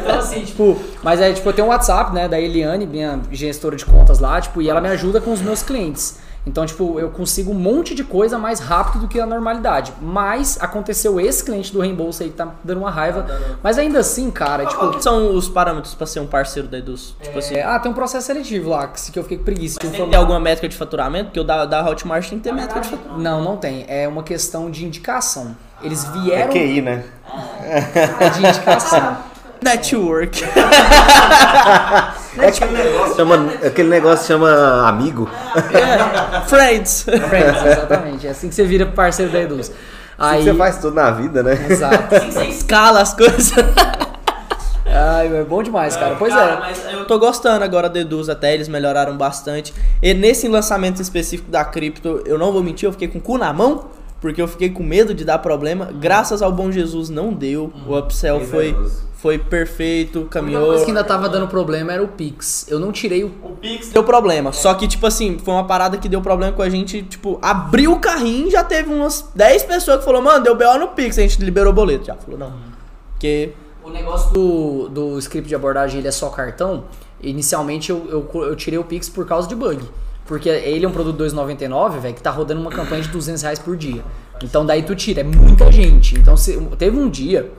Então, 0.00 0.18
assim, 0.18 0.40
tipo, 0.40 0.80
mas 1.02 1.20
é, 1.20 1.32
tipo, 1.32 1.48
eu 1.48 1.52
tenho 1.52 1.66
um 1.66 1.70
WhatsApp, 1.70 2.14
né, 2.14 2.28
da 2.28 2.40
Eliane, 2.40 2.86
minha 2.86 3.20
gestora 3.30 3.76
de 3.76 3.84
contas 3.84 4.18
lá, 4.18 4.40
tipo, 4.40 4.62
e 4.62 4.68
ela 4.68 4.80
me 4.80 4.88
ajuda 4.88 5.20
com 5.20 5.32
os 5.32 5.40
meus 5.40 5.62
clientes. 5.62 6.18
Então, 6.46 6.64
tipo, 6.64 6.98
eu 6.98 7.10
consigo 7.10 7.50
um 7.50 7.54
monte 7.54 7.94
de 7.94 8.02
coisa 8.02 8.38
mais 8.38 8.60
rápido 8.60 9.02
do 9.02 9.08
que 9.08 9.20
a 9.20 9.26
normalidade. 9.26 9.92
Mas 10.00 10.58
aconteceu 10.60 11.20
esse 11.20 11.44
cliente 11.44 11.72
do 11.72 11.80
reembolso 11.80 12.22
aí 12.22 12.30
que 12.30 12.36
tá 12.36 12.48
dando 12.64 12.78
uma 12.78 12.90
raiva. 12.90 13.26
Mas 13.62 13.78
ainda 13.78 13.98
assim, 13.98 14.30
cara, 14.30 14.64
tipo. 14.64 14.78
Qual 14.78 14.90
que 14.92 15.02
são 15.02 15.34
os 15.34 15.48
parâmetros 15.48 15.94
pra 15.94 16.06
ser 16.06 16.20
um 16.20 16.26
parceiro 16.26 16.66
da 16.66 16.78
Eduz? 16.78 17.14
Tipo 17.22 17.38
assim, 17.38 17.56
é, 17.56 17.64
ah, 17.64 17.78
tem 17.78 17.90
um 17.90 17.94
processo 17.94 18.26
seletivo 18.26 18.70
lá, 18.70 18.88
que 18.88 19.10
que 19.10 19.18
eu 19.18 19.22
fiquei 19.22 19.38
com 19.38 19.44
preguiça. 19.44 19.78
Tipo, 19.78 20.06
tem 20.06 20.14
alguma 20.14 20.40
métrica 20.40 20.68
de 20.68 20.76
faturamento? 20.76 21.26
Porque 21.26 21.40
o 21.40 21.44
da, 21.44 21.66
da 21.66 21.86
Hotmart 21.88 22.28
tem 22.28 22.38
que 22.38 22.44
ter 22.44 22.52
métrica 22.52 22.80
de 22.80 22.88
faturamento. 22.88 23.22
Não, 23.22 23.42
não 23.42 23.56
tem. 23.56 23.84
É 23.88 24.08
uma 24.08 24.22
questão 24.22 24.70
de 24.70 24.84
indicação. 24.84 25.56
Eles 25.82 26.04
É 26.04 26.12
vieram 26.12 26.52
QI, 26.52 26.80
né? 26.80 27.04
de 28.34 28.46
indicação. 28.46 29.29
Network. 29.62 30.44
É 32.38 32.46
aquele 32.46 32.72
negócio 32.72 33.16
chama, 33.16 33.52
aquele 33.66 33.88
negócio 33.88 34.26
chama 34.26 34.88
amigo. 34.88 35.28
É, 35.72 36.40
Friends. 36.46 37.02
Friends, 37.02 37.64
exatamente. 37.66 38.26
É 38.26 38.30
assim 38.30 38.48
que 38.48 38.54
você 38.54 38.64
vira 38.64 38.86
parceiro 38.86 39.32
da 39.32 39.40
Eduz. 39.40 39.72
Aí, 40.18 40.44
Você 40.44 40.54
faz 40.54 40.78
tudo 40.78 40.94
na 40.94 41.10
vida, 41.10 41.42
né? 41.42 41.66
Exato. 41.68 42.14
Você 42.30 42.44
escala 42.44 43.00
as 43.00 43.14
coisas. 43.14 43.52
Ai, 44.86 45.34
é 45.34 45.44
bom 45.44 45.62
demais, 45.62 45.96
cara. 45.96 46.16
Pois 46.16 46.32
Cara, 46.32 46.52
é. 46.52 46.58
mas 46.58 46.84
eu 46.92 47.04
tô 47.06 47.18
gostando 47.18 47.64
agora 47.64 47.88
da 47.88 48.00
Eduz 48.00 48.28
até, 48.28 48.52
eles 48.54 48.68
melhoraram 48.68 49.16
bastante. 49.16 49.72
E 50.02 50.12
nesse 50.12 50.46
lançamento 50.48 51.00
específico 51.00 51.50
da 51.50 51.64
cripto, 51.64 52.22
eu 52.26 52.38
não 52.38 52.52
vou 52.52 52.62
mentir, 52.62 52.86
eu 52.86 52.92
fiquei 52.92 53.08
com 53.08 53.18
o 53.18 53.20
cu 53.20 53.38
na 53.38 53.52
mão, 53.52 53.86
porque 54.20 54.42
eu 54.42 54.48
fiquei 54.48 54.68
com 54.70 54.82
medo 54.82 55.14
de 55.14 55.24
dar 55.24 55.38
problema. 55.38 55.90
Graças 55.94 56.42
ao 56.42 56.52
bom 56.52 56.70
Jesus 56.70 57.08
não 57.08 57.32
deu. 57.32 57.72
O 57.86 57.96
upsell 57.96 58.40
foi, 58.40 58.74
foi 58.74 58.90
perfeito, 59.38 60.18
A 60.18 60.20
única 60.22 60.40
caminhou. 60.40 60.66
coisa 60.66 60.84
que 60.84 60.90
ainda 60.90 61.04
tava 61.04 61.28
dando 61.28 61.46
problema 61.46 61.92
era 61.92 62.02
o 62.02 62.08
Pix. 62.08 62.66
Eu 62.68 62.80
não 62.80 62.90
tirei 62.90 63.22
o. 63.22 63.26
O 63.42 63.56
Pix 63.56 63.90
deu 63.90 64.02
problema. 64.02 64.52
Só 64.52 64.72
que, 64.72 64.88
tipo 64.88 65.06
assim, 65.06 65.38
foi 65.38 65.52
uma 65.52 65.66
parada 65.66 65.98
que 65.98 66.08
deu 66.08 66.22
problema 66.22 66.52
com 66.52 66.62
a 66.62 66.68
gente. 66.70 67.02
Tipo, 67.02 67.38
abriu 67.42 67.92
o 67.92 67.98
carrinho 68.00 68.48
e 68.48 68.50
já 68.50 68.64
teve 68.64 68.90
umas 68.92 69.30
10 69.34 69.64
pessoas 69.64 69.98
que 69.98 70.04
falou, 70.06 70.22
mano, 70.22 70.42
deu 70.42 70.56
BO 70.56 70.78
no 70.78 70.88
Pix. 70.88 71.18
A 71.18 71.22
gente 71.22 71.42
liberou 71.42 71.70
o 71.70 71.74
boleto. 71.74 72.06
Já 72.06 72.14
falou, 72.14 72.38
não. 72.38 72.52
Porque. 73.12 73.52
O 73.84 73.90
negócio 73.90 74.32
do, 74.32 74.88
do 74.88 75.18
script 75.18 75.48
de 75.48 75.54
abordagem 75.54 75.98
ele 75.98 76.08
é 76.08 76.12
só 76.12 76.30
cartão. 76.30 76.84
Inicialmente 77.22 77.90
eu, 77.90 78.28
eu, 78.32 78.42
eu 78.44 78.56
tirei 78.56 78.78
o 78.78 78.84
Pix 78.84 79.08
por 79.08 79.26
causa 79.26 79.46
de 79.48 79.54
bug. 79.54 79.82
Porque 80.26 80.48
ele 80.48 80.84
é 80.84 80.88
um 80.88 80.92
produto 80.92 81.22
2,99, 81.22 81.98
velho, 81.98 82.14
que 82.14 82.22
tá 82.22 82.30
rodando 82.30 82.60
uma 82.60 82.70
campanha 82.70 83.02
de 83.02 83.08
200 83.08 83.42
reais 83.42 83.58
por 83.58 83.76
dia. 83.76 84.02
Então 84.42 84.64
daí 84.64 84.82
tu 84.82 84.94
tira, 84.94 85.20
é 85.20 85.24
muita 85.24 85.70
gente. 85.72 86.14
Então 86.18 86.36
se, 86.36 86.56
teve 86.78 86.96
um 86.96 87.08
dia 87.10 87.50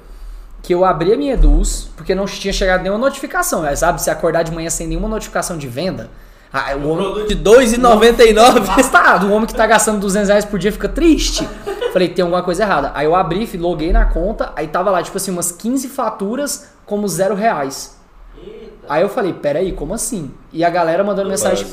que 0.62 0.74
eu 0.74 0.86
abri 0.86 1.14
a 1.14 1.18
minha 1.18 1.34
Eduz, 1.34 1.90
porque 1.96 2.14
não 2.14 2.26
tinha 2.26 2.54
chegado 2.54 2.82
nenhuma 2.82 3.00
notificação. 3.00 3.64
Aí, 3.64 3.76
sabe, 3.76 4.02
se 4.02 4.10
acordar 4.10 4.44
de 4.44 4.52
manhã 4.52 4.70
sem 4.70 4.88
nenhuma 4.88 5.08
notificação 5.08 5.58
de 5.58 5.68
venda, 5.68 6.10
ah, 6.54 6.76
o 6.76 6.90
homem, 6.90 7.28
De 7.28 7.36
2,99. 7.36 8.60
Bastado. 8.66 9.28
O 9.28 9.32
homem 9.32 9.48
que 9.48 9.56
tá 9.56 9.66
gastando 9.66 10.00
200 10.00 10.28
reais 10.28 10.44
por 10.46 10.60
dia 10.60 10.72
fica 10.72 10.90
triste. 10.90 11.48
Falei, 11.94 12.10
tem 12.10 12.24
alguma 12.24 12.44
coisa 12.44 12.64
errada. 12.64 12.92
Aí 12.94 13.06
eu 13.06 13.16
abri, 13.16 13.50
loguei 13.58 13.94
na 13.94 14.06
conta, 14.06 14.52
aí 14.56 14.68
tava 14.68 14.92
lá, 14.92 15.02
tipo 15.02 15.16
assim, 15.16 15.32
umas 15.32 15.52
15 15.52 15.88
faturas 15.88 16.70
como 16.86 17.08
zero 17.08 17.36
reais. 17.36 17.98
Aí 18.90 19.02
eu 19.02 19.08
falei, 19.08 19.32
peraí, 19.32 19.72
como 19.72 19.94
assim? 19.94 20.32
E 20.52 20.66
a 20.66 20.70
galera 20.70 21.04
mandando 21.04 21.30
mensagem. 21.30 21.66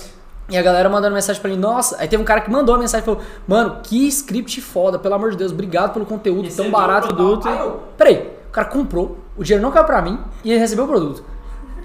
E 0.48 0.56
a 0.56 0.62
galera 0.62 0.88
mandando 0.88 1.14
mensagem 1.14 1.42
pra 1.42 1.50
mim, 1.50 1.56
nossa. 1.56 1.96
Aí 1.98 2.06
teve 2.06 2.22
um 2.22 2.26
cara 2.26 2.40
que 2.40 2.50
mandou 2.50 2.74
uma 2.74 2.80
mensagem 2.80 3.02
e 3.02 3.04
falou, 3.04 3.20
mano, 3.46 3.80
que 3.82 4.06
script 4.06 4.60
foda, 4.60 4.98
pelo 4.98 5.14
amor 5.14 5.32
de 5.32 5.36
Deus, 5.36 5.50
obrigado 5.50 5.92
pelo 5.92 6.06
conteúdo 6.06 6.42
tão 6.42 6.66
Recebeu 6.66 6.70
barato 6.70 7.08
o 7.08 7.14
produto. 7.14 7.42
tal. 7.42 7.52
Aí 7.52 7.58
eu, 7.58 7.82
peraí, 7.96 8.37
o 8.48 8.52
cara 8.52 8.66
comprou, 8.68 9.18
o 9.36 9.44
dinheiro 9.44 9.62
não 9.62 9.70
caiu 9.70 9.84
pra 9.84 10.02
mim 10.02 10.18
e 10.42 10.50
ele 10.50 10.58
recebeu 10.58 10.84
o 10.84 10.88
produto. 10.88 11.24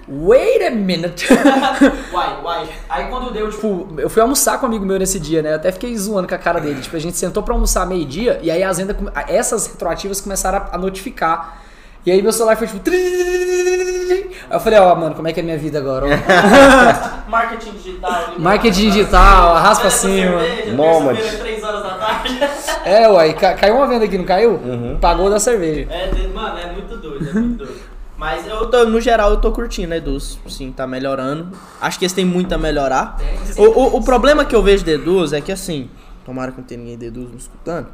Wait 0.06 0.62
a 0.62 0.70
minute. 0.70 1.26
Uai, 2.12 2.42
uai. 2.42 2.68
Aí 2.90 3.08
quando 3.08 3.32
deu, 3.32 3.50
tipo, 3.50 3.88
eu 3.96 4.10
fui 4.10 4.20
almoçar 4.20 4.58
com 4.58 4.66
um 4.66 4.68
amigo 4.68 4.84
meu 4.84 4.98
nesse 4.98 5.18
dia, 5.18 5.40
né? 5.42 5.52
Eu 5.52 5.56
até 5.56 5.72
fiquei 5.72 5.96
zoando 5.96 6.28
com 6.28 6.34
a 6.34 6.38
cara 6.38 6.60
dele. 6.60 6.80
Tipo, 6.82 6.96
a 6.96 6.98
gente 6.98 7.16
sentou 7.16 7.42
pra 7.42 7.54
almoçar 7.54 7.86
meio-dia 7.86 8.38
e 8.42 8.50
aí 8.50 8.62
as 8.62 8.76
vendas, 8.76 8.96
essas 9.26 9.66
retroativas 9.66 10.20
começaram 10.20 10.66
a 10.70 10.76
notificar. 10.76 11.63
E 12.06 12.10
aí 12.10 12.20
meu 12.22 12.32
celular 12.32 12.56
foi 12.56 12.66
tipo. 12.66 12.80
Aí 12.90 14.30
eu 14.50 14.60
falei, 14.60 14.78
ó, 14.78 14.94
mano, 14.94 15.14
como 15.14 15.26
é 15.26 15.32
que 15.32 15.40
é 15.40 15.42
a 15.42 15.44
minha 15.44 15.56
vida 15.58 15.78
agora? 15.78 16.06
Marketing 17.28 17.72
digital. 17.72 18.24
Marketing 18.38 18.90
digital, 18.90 19.56
arrasta 19.56 19.90
cima. 19.90 20.40
Nômade. 20.74 21.20
3 21.38 21.64
horas 21.64 21.82
da 21.82 21.94
tarde. 21.94 22.38
É, 22.84 23.08
uai, 23.08 23.32
ca- 23.32 23.54
caiu 23.54 23.76
uma 23.76 23.86
venda 23.86 24.04
aqui, 24.04 24.18
não 24.18 24.26
caiu? 24.26 24.60
Pagou 25.00 25.30
da 25.30 25.40
cerveja. 25.40 25.88
É, 25.90 26.28
mano, 26.28 26.58
é 26.58 26.70
muito 26.70 26.94
doido, 26.98 27.26
é 27.30 27.32
muito 27.32 27.56
doido. 27.64 27.74
Mas 28.18 28.46
eu 28.46 28.66
tô, 28.66 28.84
no 28.84 29.00
geral, 29.00 29.30
eu 29.30 29.38
tô 29.38 29.50
curtindo 29.52 29.94
a 29.94 29.96
Eduz. 29.96 30.38
Sim, 30.46 30.70
tá 30.70 30.86
melhorando. 30.86 31.48
Acho 31.80 31.98
que 31.98 32.04
eles 32.04 32.12
têm 32.12 32.26
muito 32.26 32.54
a 32.54 32.58
melhorar. 32.58 33.16
O, 33.56 33.62
o, 33.62 33.96
o 33.96 34.04
problema 34.04 34.44
que 34.44 34.54
eu 34.54 34.62
vejo 34.62 34.84
de 34.84 34.90
Eduz 34.92 35.32
é 35.32 35.40
que 35.40 35.50
assim. 35.50 35.88
Tomara 36.26 36.52
que 36.52 36.58
não 36.58 36.64
tenha 36.66 36.78
ninguém 36.78 36.98
de 36.98 37.06
Eduz 37.06 37.30
me 37.30 37.38
escutando. 37.38 37.88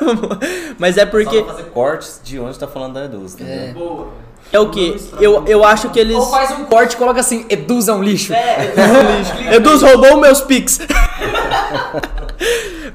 Mas 0.78 0.96
é 0.96 1.06
porque. 1.06 1.38
Só 1.38 1.46
fazer 1.46 1.64
cortes 1.64 2.20
de 2.22 2.38
onde 2.38 2.58
tá 2.58 2.66
falando 2.66 2.94
da 2.94 3.04
entendeu? 3.04 3.74
Boa. 3.74 4.28
É 4.50 4.58
o 4.58 4.70
que? 4.70 4.96
Eu, 5.20 5.44
eu 5.46 5.64
acho 5.64 5.90
que 5.90 5.98
eles. 5.98 6.16
Ou 6.16 6.30
faz 6.30 6.50
um 6.52 6.64
corte 6.64 6.94
e 6.94 6.96
coloca 6.96 7.20
assim, 7.20 7.44
Eduz 7.48 7.88
é 7.88 7.92
um 7.92 8.02
lixo. 8.02 8.32
Eduz 9.52 9.82
roubou 9.82 10.18
meus 10.20 10.40
pics. 10.40 10.80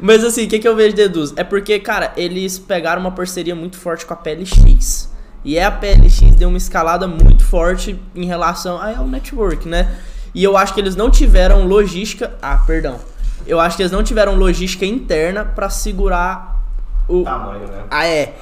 Mas 0.01 0.23
assim, 0.23 0.45
o 0.45 0.49
que, 0.49 0.59
que 0.59 0.67
eu 0.67 0.75
vejo 0.75 0.95
de 0.95 1.03
Eduz? 1.03 1.33
É 1.35 1.43
porque, 1.43 1.79
cara, 1.79 2.11
eles 2.17 2.57
pegaram 2.57 3.01
uma 3.01 3.11
parceria 3.11 3.55
muito 3.55 3.77
forte 3.77 4.05
com 4.05 4.13
a 4.13 4.17
PLX. 4.17 5.09
E 5.45 5.57
é 5.57 5.65
a 5.65 5.71
PLX 5.71 6.35
deu 6.35 6.49
uma 6.49 6.57
escalada 6.57 7.07
muito 7.07 7.43
forte 7.43 7.99
em 8.15 8.25
relação 8.25 8.81
ao 8.81 9.05
network, 9.05 9.67
né? 9.67 9.95
E 10.33 10.43
eu 10.43 10.57
acho 10.57 10.73
que 10.73 10.79
eles 10.79 10.95
não 10.95 11.11
tiveram 11.11 11.67
logística. 11.67 12.33
Ah, 12.41 12.57
perdão. 12.65 12.99
Eu 13.45 13.59
acho 13.59 13.77
que 13.77 13.83
eles 13.83 13.91
não 13.91 14.03
tiveram 14.03 14.35
logística 14.35 14.85
interna 14.85 15.45
pra 15.45 15.69
segurar 15.69 16.52
o. 17.07 17.23
Tamanho, 17.23 17.67
né? 17.67 17.83
Ah, 17.89 18.05
é. 18.07 18.33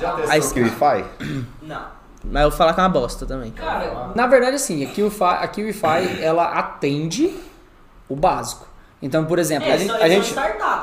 Já 0.00 0.14
Aí- 0.28 0.40
testou 0.40 0.62
o 0.62 0.66
Wi-Fi? 0.66 1.04
Não. 1.62 2.00
Mas 2.22 2.42
eu 2.42 2.50
vou 2.50 2.58
falar 2.58 2.74
que 2.74 2.80
é 2.80 2.82
uma 2.82 2.88
bosta 2.90 3.24
também. 3.24 3.50
Cara, 3.50 4.12
na 4.14 4.26
verdade, 4.26 4.56
assim, 4.56 4.84
a 4.84 4.88
QIFI, 4.90 5.24
a 5.24 5.48
QIFI 5.48 6.20
ela 6.20 6.44
atende 6.44 7.34
o 8.08 8.14
básico. 8.14 8.66
Então, 9.02 9.24
por 9.24 9.38
exemplo, 9.38 9.70
A 9.72 9.76
gente, 9.78 9.90
a 9.90 10.08
gente, 10.08 10.34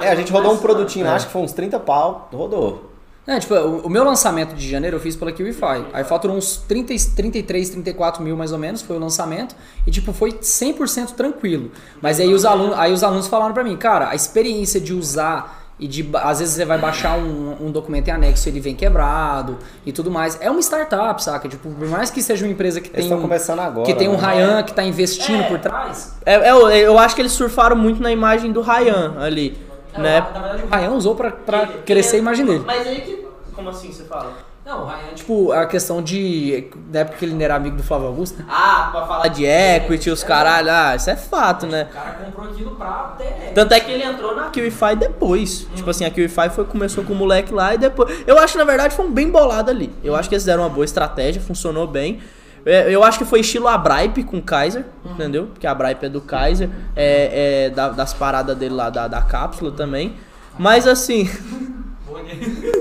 é, 0.01 0.09
a 0.09 0.15
gente 0.15 0.31
rodou 0.31 0.51
um 0.51 0.57
produtinho 0.57 1.05
lá, 1.05 1.13
acho 1.15 1.27
que 1.27 1.31
foi 1.31 1.41
uns 1.43 1.53
30 1.53 1.79
pau, 1.79 2.27
rodou. 2.33 2.91
É, 3.27 3.39
tipo, 3.39 3.53
o, 3.53 3.81
o 3.85 3.89
meu 3.89 4.03
lançamento 4.03 4.55
de 4.55 4.67
janeiro 4.67 4.95
eu 4.95 4.99
fiz 5.01 5.15
pela 5.15 5.31
QIFI. 5.31 5.85
Aí 5.93 6.03
faturou 6.03 6.35
uns 6.35 6.57
30, 6.57 6.93
e- 6.93 6.99
33, 6.99 7.69
34 7.69 8.23
mil 8.23 8.35
mais 8.35 8.51
ou 8.51 8.57
menos, 8.57 8.81
foi 8.81 8.95
o 8.95 8.99
lançamento. 8.99 9.55
E 9.85 9.91
tipo, 9.91 10.11
foi 10.13 10.31
100% 10.31 11.11
tranquilo. 11.11 11.69
Mas 12.01 12.19
aí 12.19 12.33
os, 12.33 12.45
alunos, 12.45 12.75
aí 12.79 12.91
os 12.91 13.03
alunos 13.03 13.27
falaram 13.27 13.53
pra 13.53 13.63
mim, 13.63 13.77
cara, 13.77 14.09
a 14.09 14.15
experiência 14.15 14.79
de 14.81 14.93
usar 14.93 15.66
e 15.79 15.87
de... 15.87 16.09
Às 16.15 16.39
vezes 16.39 16.55
você 16.55 16.65
vai 16.65 16.77
baixar 16.77 17.17
um, 17.17 17.55
um 17.67 17.71
documento 17.71 18.07
em 18.07 18.11
anexo 18.11 18.49
ele 18.49 18.59
vem 18.59 18.75
quebrado 18.75 19.57
e 19.85 19.91
tudo 19.91 20.09
mais. 20.09 20.37
É 20.41 20.49
uma 20.49 20.59
startup, 20.61 21.23
saca? 21.23 21.47
Tipo, 21.47 21.69
por 21.69 21.87
mais 21.87 22.09
que 22.09 22.21
seja 22.21 22.45
uma 22.45 22.51
empresa 22.51 22.81
que 22.81 22.87
Eles 22.87 22.95
tem... 22.95 23.03
estão 23.05 23.19
um- 23.19 23.21
começando 23.21 23.59
agora. 23.59 23.85
que 23.85 23.93
tem 23.93 24.07
um 24.09 24.19
né? 24.19 24.33
Ryan 24.33 24.63
que 24.63 24.73
tá 24.73 24.83
investindo 24.83 25.43
por 25.47 25.59
trás. 25.59 26.15
É, 26.25 26.33
é, 26.33 26.51
eu, 26.51 26.69
eu 26.69 26.97
acho 26.99 27.13
que 27.15 27.21
eles 27.21 27.31
surfaram 27.33 27.75
muito 27.75 28.01
na 28.01 28.11
imagem 28.11 28.51
do 28.51 28.61
Ryan 28.61 29.15
ali. 29.19 29.57
Né? 29.97 30.19
Na 30.19 30.39
verdade, 30.41 30.63
o 30.63 30.75
Ryan 30.75 30.91
usou 30.91 31.15
pra, 31.15 31.31
pra 31.31 31.65
crescer 31.85 32.17
a 32.17 32.19
imagem 32.19 32.45
dele. 32.45 32.63
Mas 32.65 32.85
aí 32.87 33.01
que. 33.01 33.27
Como 33.55 33.69
assim 33.69 33.91
você 33.91 34.03
fala? 34.03 34.31
Não, 34.67 34.83
o 34.83 34.85
Ryan, 34.85 35.13
tipo, 35.15 35.51
a 35.53 35.65
questão 35.65 36.01
de... 36.01 36.67
Na 36.91 36.99
época 36.99 37.17
que 37.17 37.23
ele 37.23 37.33
não 37.33 37.41
era 37.41 37.55
amigo 37.55 37.77
do 37.77 37.83
Flávio 37.83 38.07
Augusto, 38.07 38.39
né? 38.39 38.45
Ah, 38.49 38.89
pra 38.91 39.05
falar 39.07 39.27
de 39.29 39.45
equity, 39.45 40.09
os 40.09 40.25
caralho, 40.25 40.69
ah, 40.69 40.93
isso 40.93 41.09
é 41.09 41.15
fato, 41.15 41.65
né? 41.65 41.87
O 41.89 41.93
cara 41.93 42.11
comprou 42.25 42.49
aquilo 42.51 42.75
pra 42.75 43.15
ter... 43.17 43.53
Tanto 43.55 43.73
é 43.73 43.79
que 43.79 43.89
ele 43.89 44.03
entrou 44.03 44.35
na 44.35 44.49
QIFI 44.49 44.97
depois. 44.99 45.65
Tipo 45.73 45.89
assim, 45.89 46.03
a 46.03 46.11
QIFI 46.11 46.49
foi, 46.49 46.65
começou 46.65 47.05
com 47.05 47.13
o 47.13 47.15
moleque 47.15 47.53
lá 47.53 47.73
e 47.75 47.77
depois. 47.77 48.23
Eu 48.27 48.37
acho 48.37 48.53
que 48.53 48.59
na 48.59 48.65
verdade 48.65 48.93
foi 48.93 49.05
um 49.05 49.11
bem 49.11 49.31
bolado 49.31 49.71
ali. 49.71 49.89
Eu 50.03 50.17
acho 50.17 50.27
que 50.27 50.35
eles 50.35 50.43
deram 50.43 50.63
uma 50.63 50.69
boa 50.69 50.83
estratégia, 50.83 51.41
funcionou 51.41 51.87
bem. 51.87 52.19
É, 52.65 52.93
Eu 52.93 53.05
acho 53.05 53.17
que 53.19 53.23
foi 53.23 53.39
estilo 53.39 53.69
Abripe 53.69 54.21
com 54.25 54.37
o 54.39 54.41
Kaiser, 54.41 54.83
entendeu? 55.05 55.45
Porque 55.47 55.65
a 55.65 55.71
Abripe 55.71 56.05
é 56.07 56.09
do 56.09 56.19
Kaiser, 56.19 56.69
é, 56.93 57.67
é 57.67 57.69
da- 57.69 57.89
das 57.91 58.13
paradas 58.13 58.57
dele 58.57 58.73
lá 58.75 58.89
da, 58.89 59.07
da 59.07 59.21
cápsula 59.21 59.71
também. 59.71 60.17
Mas 60.59 60.85
assim. 60.85 61.29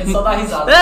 É 0.00 0.06
só 0.10 0.22
dar 0.22 0.32
risada. 0.32 0.72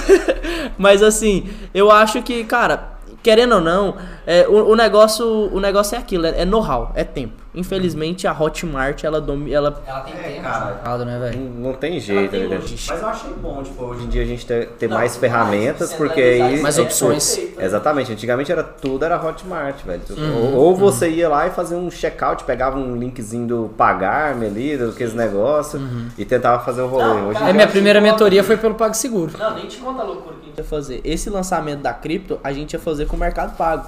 Mas 0.78 1.02
assim, 1.02 1.48
eu 1.72 1.90
acho 1.90 2.22
que, 2.22 2.44
cara, 2.44 2.94
querendo 3.22 3.56
ou 3.56 3.60
não, 3.60 3.96
É, 4.26 4.46
o, 4.48 4.70
o 4.70 4.74
negócio, 4.76 5.26
o 5.54 5.60
negócio 5.60 5.94
é 5.94 5.98
aquilo, 5.98 6.26
é, 6.26 6.40
é 6.40 6.44
know-how, 6.44 6.92
é 6.94 7.04
tempo. 7.04 7.44
Infelizmente 7.54 8.26
a 8.26 8.32
Hotmart, 8.32 9.04
ela 9.04 9.20
dom- 9.20 9.46
ela 9.48 9.80
Ela 9.86 10.00
tem 10.00 10.14
É, 10.14 10.16
tempo 10.16 10.42
cara. 10.42 10.64
mercado, 10.66 11.04
né, 11.04 11.18
velho? 11.20 11.38
Não, 11.40 11.70
não 11.70 11.72
tem 11.74 12.00
jeito, 12.00 12.30
tem 12.32 12.48
né? 12.48 12.58
Mas 12.60 12.88
eu 13.00 13.06
achei 13.06 13.30
bom, 13.34 13.62
tipo, 13.62 13.84
hoje 13.84 14.04
em 14.04 14.08
dia 14.08 14.22
a 14.22 14.26
gente 14.26 14.44
ter, 14.44 14.68
ter 14.70 14.88
mais 14.88 15.16
ferramentas, 15.16 15.92
porque 15.92 16.20
aí. 16.20 16.60
Mais 16.60 16.78
é, 16.78 16.82
opções. 16.82 17.34
tipo, 17.36 17.60
exatamente, 17.60 18.10
antigamente 18.12 18.50
era 18.50 18.64
tudo 18.64 19.04
era 19.04 19.22
Hotmart, 19.24 19.84
velho. 19.84 20.00
Uhum, 20.10 20.34
ou, 20.54 20.54
ou 20.54 20.76
você 20.76 21.08
ia 21.08 21.28
lá 21.28 21.46
e 21.46 21.50
fazia 21.50 21.76
um 21.76 21.88
checkout, 21.90 22.42
pegava 22.44 22.76
um 22.76 22.96
linkzinho 22.96 23.46
do 23.46 23.70
pagar-me 23.76 24.46
ali, 24.46 24.76
daqueles 24.76 25.14
negócios, 25.14 25.80
e 26.18 26.24
tentava 26.24 26.64
fazer 26.64 26.82
o 26.82 26.88
rolê. 26.88 27.04
Não, 27.04 27.28
hoje 27.28 27.36
em 27.36 27.40
cara, 27.40 27.50
É, 27.50 27.52
minha 27.52 27.68
primeira 27.68 28.00
mentoria 28.00 28.42
foi 28.42 28.56
pelo 28.56 28.74
PagSeguro. 28.74 29.32
Não, 29.38 29.54
nem 29.54 29.66
te 29.68 29.76
conta 29.78 30.02
a 30.02 30.04
loucura 30.04 30.34
que 30.36 30.42
a 30.42 30.46
gente 30.46 30.58
ia 30.58 30.64
fazer. 30.64 31.00
Esse 31.04 31.30
lançamento 31.30 31.82
da 31.82 31.92
cripto, 31.92 32.40
a 32.42 32.52
gente 32.52 32.72
ia 32.72 32.80
fazer 32.80 33.06
com 33.06 33.14
o 33.14 33.18
Mercado 33.20 33.56
Pago. 33.56 33.86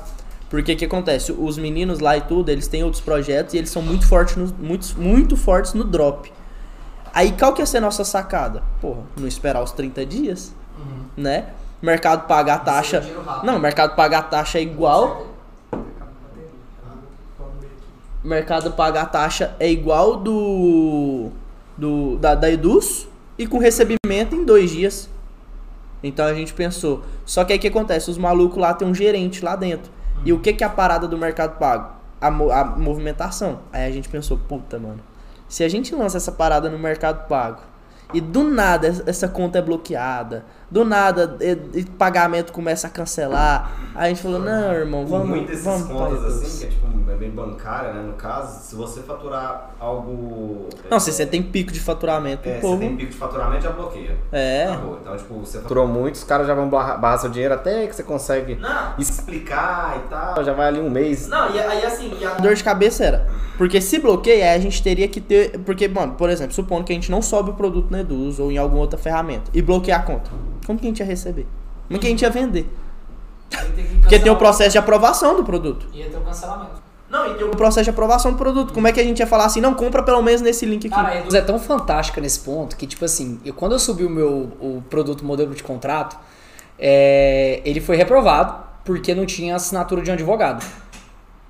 Porque 0.48 0.72
o 0.72 0.76
que 0.76 0.84
acontece? 0.84 1.32
Os 1.32 1.58
meninos 1.58 1.98
lá 1.98 2.16
e 2.16 2.20
tudo, 2.20 2.50
eles 2.50 2.68
têm 2.68 2.84
outros 2.84 3.00
projetos 3.00 3.54
e 3.54 3.58
eles 3.58 3.70
são 3.70 3.82
muito 3.82 4.06
fortes 4.06 4.36
no, 4.36 4.46
muito, 4.58 4.94
muito 4.96 5.36
fortes 5.36 5.74
no 5.74 5.82
drop. 5.82 6.32
Aí 7.12 7.32
qual 7.32 7.52
que 7.52 7.62
ia 7.62 7.66
ser 7.66 7.78
a 7.78 7.80
nossa 7.80 8.04
sacada? 8.04 8.62
Porra, 8.80 9.02
não 9.18 9.26
esperar 9.26 9.62
os 9.62 9.72
30 9.72 10.06
dias, 10.06 10.54
né? 11.16 11.48
Mercado 11.80 12.26
paga 12.26 12.54
a 12.54 12.58
taxa. 12.58 13.00
rápido. 13.00 13.46
Não, 13.46 13.58
mercado 13.58 13.96
paga 13.96 14.18
a 14.18 14.22
taxa 14.22 14.58
é 14.58 14.62
igual. 14.62 15.26
Mercado 18.22 18.72
paga 18.72 19.02
a 19.02 19.06
taxa 19.06 19.54
é 19.58 19.70
igual 19.70 20.16
do. 20.16 21.30
do 21.76 22.16
da, 22.16 22.34
da 22.34 22.50
Eduz 22.50 23.08
e 23.38 23.46
com 23.46 23.58
recebimento 23.58 24.34
em 24.34 24.44
dois 24.44 24.70
dias. 24.70 25.08
Então 26.02 26.24
a 26.26 26.34
gente 26.34 26.54
pensou. 26.54 27.02
Só 27.24 27.44
que 27.44 27.52
aí 27.52 27.58
o 27.58 27.60
que 27.60 27.68
acontece? 27.68 28.10
Os 28.10 28.18
malucos 28.18 28.58
lá 28.58 28.74
tem 28.74 28.86
um 28.86 28.94
gerente 28.94 29.44
lá 29.44 29.56
dentro. 29.56 29.95
E 30.26 30.32
o 30.32 30.40
que, 30.40 30.52
que 30.52 30.64
é 30.64 30.66
a 30.66 30.70
parada 30.70 31.06
do 31.06 31.16
Mercado 31.16 31.56
Pago? 31.58 31.94
A, 32.20 32.30
mo- 32.30 32.50
a 32.50 32.64
movimentação. 32.64 33.60
Aí 33.72 33.86
a 33.86 33.90
gente 33.90 34.08
pensou, 34.08 34.36
puta, 34.36 34.78
mano. 34.78 35.00
Se 35.48 35.62
a 35.62 35.68
gente 35.68 35.94
lança 35.94 36.16
essa 36.16 36.32
parada 36.32 36.68
no 36.68 36.78
Mercado 36.78 37.28
Pago 37.28 37.60
e 38.12 38.20
do 38.20 38.42
nada 38.42 38.88
es- 38.88 39.02
essa 39.06 39.28
conta 39.28 39.58
é 39.58 39.62
bloqueada, 39.62 40.44
do 40.70 40.84
nada 40.84 41.36
e, 41.40 41.80
e 41.80 41.84
pagamento 41.84 42.52
começa 42.52 42.86
a 42.86 42.90
cancelar, 42.90 43.70
aí 43.94 44.06
a 44.06 44.08
gente 44.08 44.22
falou, 44.22 44.40
não, 44.40 44.72
irmão, 44.72 45.06
vamos, 45.06 45.28
Muitas 45.28 45.62
vamos 45.64 45.88
contas 45.88 46.24
assim, 46.24 46.58
que 46.58 46.64
é 46.64 46.68
tipo 46.68 46.86
é 47.08 47.14
bem 47.16 47.30
bancária, 47.30 47.92
né? 47.92 48.02
No 48.02 48.12
caso, 48.14 48.62
se 48.62 48.74
você 48.74 49.00
faturar 49.00 49.70
algo. 49.80 50.68
Não, 50.90 51.00
se 51.00 51.12
você 51.12 51.24
tem 51.24 51.42
pico 51.42 51.72
de 51.72 51.80
faturamento, 51.80 52.48
É, 52.48 52.60
povo. 52.60 52.78
tem 52.78 52.96
pico 52.96 53.10
de 53.10 53.16
faturamento, 53.16 53.62
já 53.62 53.70
bloqueia. 53.70 54.16
É. 54.30 54.64
Acabou. 54.64 54.98
Então, 55.00 55.16
tipo, 55.16 55.34
você 55.34 55.60
faturou 55.60 55.86
muito, 55.86 56.16
os 56.16 56.24
caras 56.24 56.46
já 56.46 56.54
vão 56.54 56.68
barrar, 56.68 57.00
barrar 57.00 57.18
seu 57.18 57.30
dinheiro 57.30 57.54
até 57.54 57.86
que 57.86 57.94
você 57.94 58.02
consegue 58.02 58.56
Não. 58.56 58.94
explicar 58.98 60.02
e 60.04 60.08
tal. 60.08 60.44
Já 60.44 60.52
vai 60.52 60.68
ali 60.68 60.80
um 60.80 60.90
mês. 60.90 61.28
Não, 61.28 61.50
e 61.54 61.58
aí 61.58 61.84
assim, 61.84 62.12
e 62.20 62.24
a 62.24 62.34
dor 62.34 62.54
de 62.54 62.62
cabeça 62.62 63.04
era. 63.04 63.26
Porque 63.56 63.80
se 63.80 63.98
bloqueia, 63.98 64.50
aí 64.50 64.56
a 64.56 64.60
gente 64.60 64.82
teria 64.82 65.08
que 65.08 65.20
ter. 65.20 65.58
Porque, 65.60 65.88
mano, 65.88 66.14
por 66.14 66.28
exemplo, 66.28 66.52
supondo 66.52 66.84
que 66.84 66.92
a 66.92 66.94
gente 66.94 67.10
não 67.10 67.22
sobe 67.22 67.50
o 67.50 67.54
produto 67.54 67.90
na 67.90 68.00
Eduz 68.00 68.38
ou 68.38 68.52
em 68.52 68.58
alguma 68.58 68.82
outra 68.82 68.98
ferramenta 68.98 69.50
e 69.54 69.62
bloquear 69.62 70.00
a 70.00 70.02
conta. 70.02 70.30
Como 70.66 70.78
que 70.78 70.86
a 70.86 70.88
gente 70.88 70.98
ia 70.98 71.06
receber? 71.06 71.46
Como 71.86 72.00
que 72.00 72.06
a 72.06 72.10
gente 72.10 72.22
ia 72.22 72.30
vender? 72.30 72.68
Porque 74.00 74.18
tem 74.18 74.30
o 74.30 74.36
processo 74.36 74.70
de 74.70 74.78
aprovação 74.78 75.36
do 75.36 75.44
produto. 75.44 75.86
Ia 75.92 76.10
ter 76.10 76.16
o 76.16 76.20
cancelamento. 76.20 76.86
Não, 77.08 77.30
e 77.30 77.34
tem 77.34 77.46
o 77.46 77.50
processo 77.50 77.84
de 77.84 77.90
aprovação 77.90 78.32
do 78.32 78.36
produto. 78.36 78.72
Como 78.74 78.86
é 78.88 78.92
que 78.92 78.98
a 78.98 79.04
gente 79.04 79.20
ia 79.20 79.26
falar 79.26 79.44
assim, 79.44 79.60
não, 79.60 79.74
compra 79.74 80.02
pelo 80.02 80.20
menos 80.22 80.40
nesse 80.40 80.66
link 80.66 80.86
aqui? 80.86 80.94
Cara, 80.94 81.14
é 81.14 81.40
tão 81.40 81.58
fantástica 81.58 82.20
nesse 82.20 82.40
ponto 82.40 82.76
que, 82.76 82.86
tipo 82.86 83.04
assim, 83.04 83.40
eu, 83.44 83.54
quando 83.54 83.72
eu 83.72 83.78
subi 83.78 84.04
o 84.04 84.10
meu 84.10 84.52
o 84.60 84.82
produto 84.90 85.24
modelo 85.24 85.54
de 85.54 85.62
contrato, 85.62 86.18
é, 86.78 87.62
ele 87.64 87.80
foi 87.80 87.96
reprovado 87.96 88.64
porque 88.84 89.14
não 89.14 89.24
tinha 89.24 89.54
assinatura 89.54 90.02
de 90.02 90.10
um 90.10 90.14
advogado. 90.14 90.64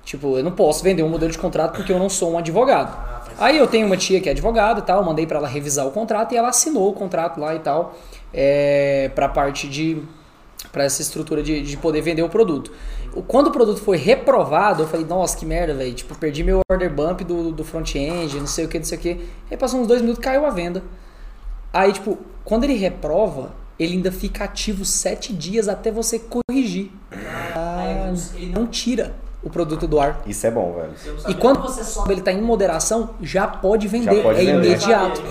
Tipo, 0.05 0.37
eu 0.37 0.43
não 0.43 0.51
posso 0.51 0.83
vender 0.83 1.03
um 1.03 1.09
modelo 1.09 1.31
de 1.31 1.37
contrato 1.37 1.75
porque 1.75 1.91
eu 1.91 1.99
não 1.99 2.07
sou 2.09 2.33
um 2.33 2.37
advogado. 2.37 3.16
Aí 3.37 3.57
eu 3.57 3.67
tenho 3.67 3.85
uma 3.85 3.97
tia 3.97 4.19
que 4.19 4.27
é 4.27 4.31
advogada 4.31 4.79
e 4.79 4.83
tal, 4.83 5.03
mandei 5.03 5.27
pra 5.27 5.37
ela 5.37 5.47
revisar 5.47 5.85
o 5.85 5.91
contrato 5.91 6.33
e 6.33 6.37
ela 6.37 6.49
assinou 6.49 6.89
o 6.89 6.93
contrato 6.93 7.39
lá 7.39 7.53
e 7.53 7.59
tal, 7.59 7.95
é, 8.33 9.11
pra 9.13 9.29
parte 9.29 9.67
de. 9.67 10.01
pra 10.71 10.83
essa 10.83 11.01
estrutura 11.01 11.43
de, 11.43 11.61
de 11.61 11.77
poder 11.77 12.01
vender 12.01 12.23
o 12.23 12.29
produto. 12.29 12.71
Quando 13.27 13.47
o 13.47 13.51
produto 13.51 13.79
foi 13.79 13.97
reprovado, 13.97 14.83
eu 14.83 14.87
falei, 14.87 15.05
nossa, 15.05 15.37
que 15.37 15.45
merda, 15.45 15.73
velho. 15.73 15.93
Tipo, 15.93 16.15
perdi 16.15 16.43
meu 16.43 16.61
order 16.69 16.93
bump 16.93 17.21
do, 17.21 17.51
do 17.51 17.63
front-end, 17.63 18.39
não 18.39 18.47
sei 18.47 18.65
o 18.65 18.67
que, 18.67 18.77
não 18.77 18.85
sei 18.85 18.97
o 18.97 19.01
que. 19.01 19.29
Aí 19.49 19.57
passou 19.57 19.79
uns 19.79 19.87
dois 19.87 20.01
minutos 20.01 20.23
caiu 20.23 20.45
a 20.45 20.49
venda. 20.49 20.83
Aí, 21.73 21.93
tipo, 21.93 22.17
quando 22.43 22.63
ele 22.63 22.75
reprova, 22.75 23.53
ele 23.79 23.93
ainda 23.93 24.11
fica 24.11 24.43
ativo 24.43 24.85
sete 24.85 25.33
dias 25.33 25.67
até 25.67 25.91
você 25.91 26.19
corrigir. 26.19 26.91
Aí, 27.55 28.13
ele 28.35 28.51
não 28.51 28.67
tira 28.67 29.15
o 29.47 29.49
produto 29.49 29.87
do 29.87 29.99
ar. 29.99 30.21
Isso 30.25 30.45
é 30.45 30.51
bom, 30.51 30.73
velho. 30.73 30.91
E 31.27 31.33
quando 31.33 31.61
você 31.61 31.83
sobe, 31.83 32.13
ele 32.13 32.21
tá 32.21 32.31
em 32.31 32.41
moderação, 32.41 33.11
já 33.21 33.47
pode 33.47 33.87
vender, 33.87 34.15
Já 34.17 34.21
pode 34.23 34.39
é 34.41 34.45
vender. 34.45 34.67
imediato. 34.67 35.21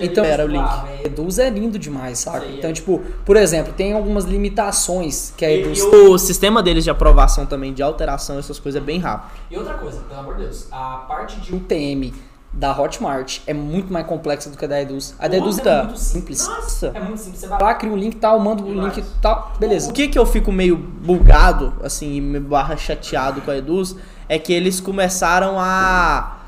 Então, 0.00 0.24
libera 0.24 0.44
o 0.44 0.48
link. 0.48 0.60
ah, 0.62 0.84
véi, 0.86 1.00
Eduz 1.06 1.38
é 1.38 1.48
lindo 1.50 1.78
demais, 1.78 2.18
saca? 2.18 2.44
Aí, 2.44 2.58
Então, 2.58 2.70
é. 2.70 2.72
tipo, 2.72 3.02
por 3.24 3.36
exemplo, 3.36 3.72
tem 3.72 3.92
algumas 3.92 4.24
limitações 4.24 5.32
que 5.36 5.44
a 5.44 5.50
E, 5.50 5.60
Eduz 5.62 5.82
o 5.82 6.18
sistema 6.18 6.62
deles 6.62 6.84
de 6.84 6.90
aprovação 6.90 7.46
também, 7.46 7.72
de 7.72 7.82
alteração, 7.82 8.38
essas 8.38 8.58
coisas 8.58 8.80
é 8.80 8.84
bem 8.84 8.98
rápido. 8.98 9.30
E 9.50 9.56
outra 9.56 9.74
coisa, 9.74 10.00
pelo 10.08 10.20
amor 10.20 10.36
de 10.36 10.42
Deus, 10.42 10.66
a 10.70 11.04
parte 11.08 11.40
de 11.40 11.54
UTM 11.54 12.12
da 12.56 12.78
Hotmart 12.78 13.40
é 13.46 13.52
muito 13.52 13.92
mais 13.92 14.06
complexa 14.06 14.48
do 14.48 14.56
que 14.56 14.64
a 14.64 14.68
da 14.68 14.80
Eduz. 14.80 15.14
A 15.18 15.26
da 15.26 15.36
Eduz 15.36 15.58
é 15.58 15.62
Puta. 15.62 15.84
muito 15.84 15.98
simples. 15.98 16.48
Nossa. 16.48 16.92
É 16.94 17.00
muito 17.00 17.18
simples. 17.18 17.40
Você 17.40 17.48
vai 17.48 17.60
lá, 17.60 17.74
cria 17.74 17.92
um 17.92 17.96
link 17.96 18.16
tal, 18.16 18.38
manda 18.38 18.62
o 18.62 18.72
link 18.72 19.02
tal, 19.20 19.52
beleza. 19.58 19.90
O 19.90 19.92
que 19.92 20.08
que 20.08 20.18
eu 20.18 20.24
fico 20.24 20.52
meio 20.52 20.76
bugado, 20.76 21.74
assim, 21.82 22.20
me 22.20 22.38
barra 22.38 22.76
chateado 22.76 23.40
com 23.40 23.50
a 23.50 23.56
Eduz, 23.56 23.96
é 24.28 24.38
que 24.38 24.52
eles 24.52 24.80
começaram 24.80 25.56
a 25.58 26.38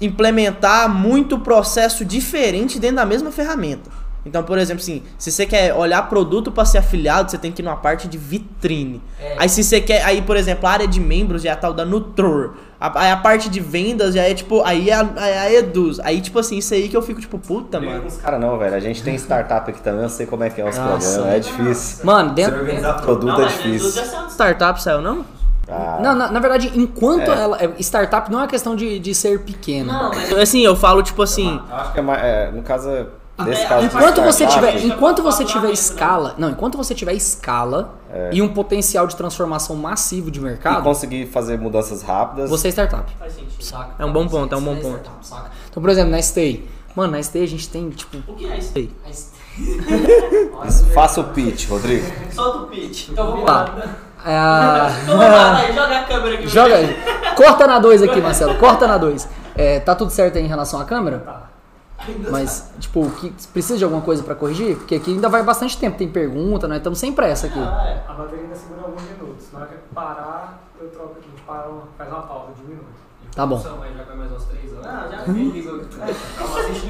implementar 0.00 0.88
muito 0.88 1.38
processo 1.38 2.04
diferente 2.04 2.78
dentro 2.80 2.96
da 2.96 3.06
mesma 3.06 3.30
ferramenta. 3.30 4.02
Então, 4.24 4.42
por 4.42 4.56
exemplo, 4.56 4.80
assim, 4.80 5.02
se 5.18 5.32
você 5.32 5.46
quer 5.46 5.74
olhar 5.74 6.08
produto 6.08 6.52
para 6.52 6.64
ser 6.64 6.78
afiliado, 6.78 7.30
você 7.30 7.38
tem 7.38 7.50
que 7.50 7.60
ir 7.60 7.64
numa 7.64 7.76
parte 7.76 8.06
de 8.06 8.16
vitrine. 8.16 9.02
É. 9.20 9.36
Aí 9.38 9.48
se 9.48 9.64
você 9.64 9.80
quer, 9.80 10.04
aí 10.04 10.22
por 10.22 10.36
exemplo, 10.36 10.66
a 10.68 10.70
área 10.70 10.86
de 10.86 11.00
membros 11.00 11.44
é 11.44 11.50
a 11.50 11.56
tal 11.56 11.74
da 11.74 11.84
Nutror. 11.84 12.54
A- 12.82 13.00
Aí 13.02 13.10
a 13.12 13.16
parte 13.16 13.48
de 13.48 13.60
vendas 13.60 14.14
já 14.14 14.22
é 14.22 14.34
tipo, 14.34 14.62
aí 14.64 14.90
é 14.90 14.94
a, 14.94 15.08
é 15.18 15.38
a 15.38 15.52
Eduz. 15.52 16.00
Aí 16.00 16.20
tipo 16.20 16.38
assim, 16.38 16.58
isso 16.58 16.74
aí 16.74 16.88
que 16.88 16.96
eu 16.96 17.02
fico 17.02 17.20
tipo, 17.20 17.38
puta, 17.38 17.78
Não 17.78 17.88
mano. 17.88 18.06
os 18.06 18.16
caras 18.16 18.40
não, 18.40 18.58
velho. 18.58 18.74
A 18.74 18.80
gente 18.80 19.02
tem 19.02 19.14
startup 19.14 19.70
aqui 19.70 19.80
também, 19.80 20.02
eu 20.02 20.08
sei 20.08 20.26
como 20.26 20.42
é 20.42 20.50
que 20.50 20.60
é 20.60 20.68
os 20.68 20.76
problemas. 20.76 21.18
É 21.26 21.38
difícil. 21.38 22.04
Mano, 22.04 22.30
Você 22.30 22.34
dentro. 22.34 22.58
organizar 22.60 22.94
produto 23.02 23.40
é 23.40 23.46
difícil. 23.46 23.90
saiu 23.90 24.26
de 24.26 24.32
startup, 24.32 24.82
saiu 24.82 25.00
não? 25.00 25.24
Ah, 25.68 26.00
Não, 26.02 26.14
na, 26.14 26.30
na 26.30 26.40
verdade, 26.40 26.72
enquanto 26.74 27.30
É. 27.30 27.40
ela. 27.40 27.56
é, 27.62 27.70
Startup 27.80 28.30
não 28.30 28.40
é 28.40 28.42
uma 28.42 28.48
questão 28.48 28.74
de, 28.74 28.98
de 28.98 29.14
ser 29.14 29.38
pequena. 29.44 30.10
Assim, 30.42 30.60
eu 30.62 30.74
falo 30.74 31.02
tipo 31.04 31.22
assim, 31.22 31.60
eu 31.70 31.76
acho 31.76 31.92
que 31.92 31.98
é 32.00 32.02
mais. 32.02 32.22
é, 32.22 32.50
no 32.50 32.62
caso, 32.62 32.88
desse 33.38 33.66
caso. 33.66 33.86
Enquanto 33.86 34.22
você 34.22 34.44
startup, 34.44 34.72
tiver, 34.78 34.86
enquanto 34.94 35.22
você 35.22 35.44
tiver 35.44 35.70
escala, 35.70 36.34
não, 36.38 36.50
enquanto 36.50 36.76
você 36.76 36.94
tiver 36.94 37.14
escala 37.14 37.94
e 38.30 38.40
um 38.42 38.48
potencial 38.48 39.06
de 39.06 39.16
transformação 39.16 39.74
massivo 39.76 40.30
de 40.30 40.38
E 40.38 40.42
mercado, 40.42 40.82
conseguir 40.82 41.26
fazer 41.26 41.58
mudanças 41.58 42.02
rápidas. 42.02 42.48
você 42.50 42.68
é 42.68 42.70
startup. 42.70 43.10
Faz 43.18 43.32
sentido. 43.34 43.62
Saca? 43.62 43.94
É 43.98 44.04
um 44.04 44.12
bom 44.12 44.26
ponto, 44.28 44.54
é 44.54 44.58
um 44.58 44.62
bom 44.62 44.76
ponto. 44.76 45.10
Então, 45.70 45.82
por 45.82 45.88
exemplo, 45.90 46.10
na 46.10 46.20
Stay, 46.20 46.68
mano, 46.94 47.12
na 47.12 47.22
Stay 47.22 47.42
a 47.42 47.48
gente 47.48 47.68
tem 47.68 47.88
tipo 47.90 48.18
O 48.30 48.34
que 48.34 48.46
é 48.46 48.60
Stay- 48.60 48.90
Faça 50.94 51.20
o 51.20 51.24
pitch, 51.24 51.68
Rodrigo. 51.68 52.06
Solta 52.30 52.58
o 52.58 52.66
pitch. 52.68 53.08
Então 53.10 53.26
vamos 53.32 53.44
lá. 53.44 53.74
É 54.24 55.02
joga 55.74 55.98
a 55.98 56.04
câmera 56.04 56.34
aqui. 56.34 56.48
Joga 56.48 56.74
aí. 56.76 56.96
Corta 57.36 57.66
na 57.66 57.78
2 57.78 58.02
aqui, 58.02 58.20
Marcelo. 58.20 58.54
Corta 58.56 58.86
na 58.86 58.96
2. 58.98 59.28
tá 59.84 59.94
tudo 59.94 60.10
certo 60.10 60.38
aí 60.38 60.44
em 60.44 60.48
relação 60.48 60.80
à 60.80 60.84
câmera? 60.84 61.50
Mas, 62.30 62.70
tipo, 62.78 63.10
que, 63.12 63.30
precisa 63.52 63.78
de 63.78 63.84
alguma 63.84 64.02
coisa 64.02 64.22
pra 64.22 64.34
corrigir? 64.34 64.76
Porque 64.76 64.94
aqui 64.96 65.12
ainda 65.12 65.28
vai 65.28 65.42
bastante 65.42 65.76
tempo, 65.78 65.96
tem 65.98 66.08
pergunta, 66.08 66.66
nós 66.66 66.78
estamos 66.78 66.98
sem 66.98 67.12
pressa 67.12 67.46
aqui. 67.46 67.58
A 67.58 68.12
bateria 68.12 68.44
ainda 68.44 68.54
segura 68.54 68.82
alguns 68.82 69.02
minutos. 69.02 69.46
Na 69.52 69.60
hora 69.60 69.68
que 69.68 69.94
parar, 69.94 70.62
eu 70.80 70.88
troco 70.88 71.16
aqui. 71.18 71.28
Para, 71.46 71.68
faz 71.98 72.10
uma 72.10 72.22
pausa 72.22 72.52
de 72.56 72.62
um 72.62 72.68
minuto. 72.68 73.02
Tá 73.34 73.46
bom. 73.46 73.56
Mas 73.56 73.96
já 73.96 74.04
vai 74.04 74.16
mais 74.16 74.32
uns 74.32 74.44
três 74.44 74.72
anos. 74.72 74.86
Ah, 74.86 75.24
no 75.26 75.36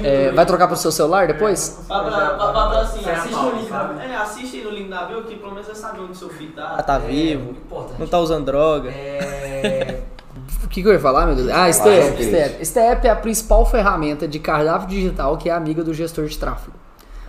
É, 0.03 0.25
YouTube. 0.25 0.35
vai 0.35 0.45
trocar 0.45 0.67
pro 0.67 0.75
seu 0.75 0.91
celular 0.91 1.25
depois? 1.27 1.83
Pra, 1.87 1.99
pra, 2.03 2.11
pra, 2.11 2.29
pra, 2.35 2.67
pra, 2.69 2.81
assim, 2.81 3.09
assiste 3.09 3.35
no 3.35 3.51
link 3.51 3.69
da, 3.69 4.03
é, 4.03 4.15
assiste 4.17 4.57
aí 4.57 4.63
no 4.63 4.69
link 4.71 4.89
da 4.89 5.05
Viu 5.05 5.23
que 5.23 5.35
pelo 5.37 5.51
menos 5.51 5.67
vai 5.67 5.75
saber 5.75 6.01
onde 6.01 6.17
seu 6.17 6.29
filho 6.29 6.51
tá. 6.53 6.83
tá 6.83 6.97
vivo, 6.97 7.51
Importante. 7.51 7.99
não 7.99 8.07
tá 8.07 8.19
usando 8.19 8.45
droga. 8.45 8.89
É... 8.89 10.01
O 10.73 10.73
que, 10.73 10.81
que 10.81 10.87
eu 10.87 10.93
ia 10.93 10.99
falar, 10.99 11.27
meu 11.27 11.35
Deus? 11.35 11.49
Ah, 11.49 11.71
STEP, 11.71 12.15
Cris. 12.15 12.27
STEP. 12.29 12.65
STEP 12.65 13.05
é 13.05 13.11
a 13.11 13.15
principal 13.15 13.63
ferramenta 13.63 14.27
de 14.27 14.39
cardápio 14.39 14.87
digital 14.87 15.37
que 15.37 15.47
é 15.47 15.53
amiga 15.53 15.83
do 15.83 15.93
gestor 15.93 16.25
de 16.25 16.35
tráfego. 16.35 16.75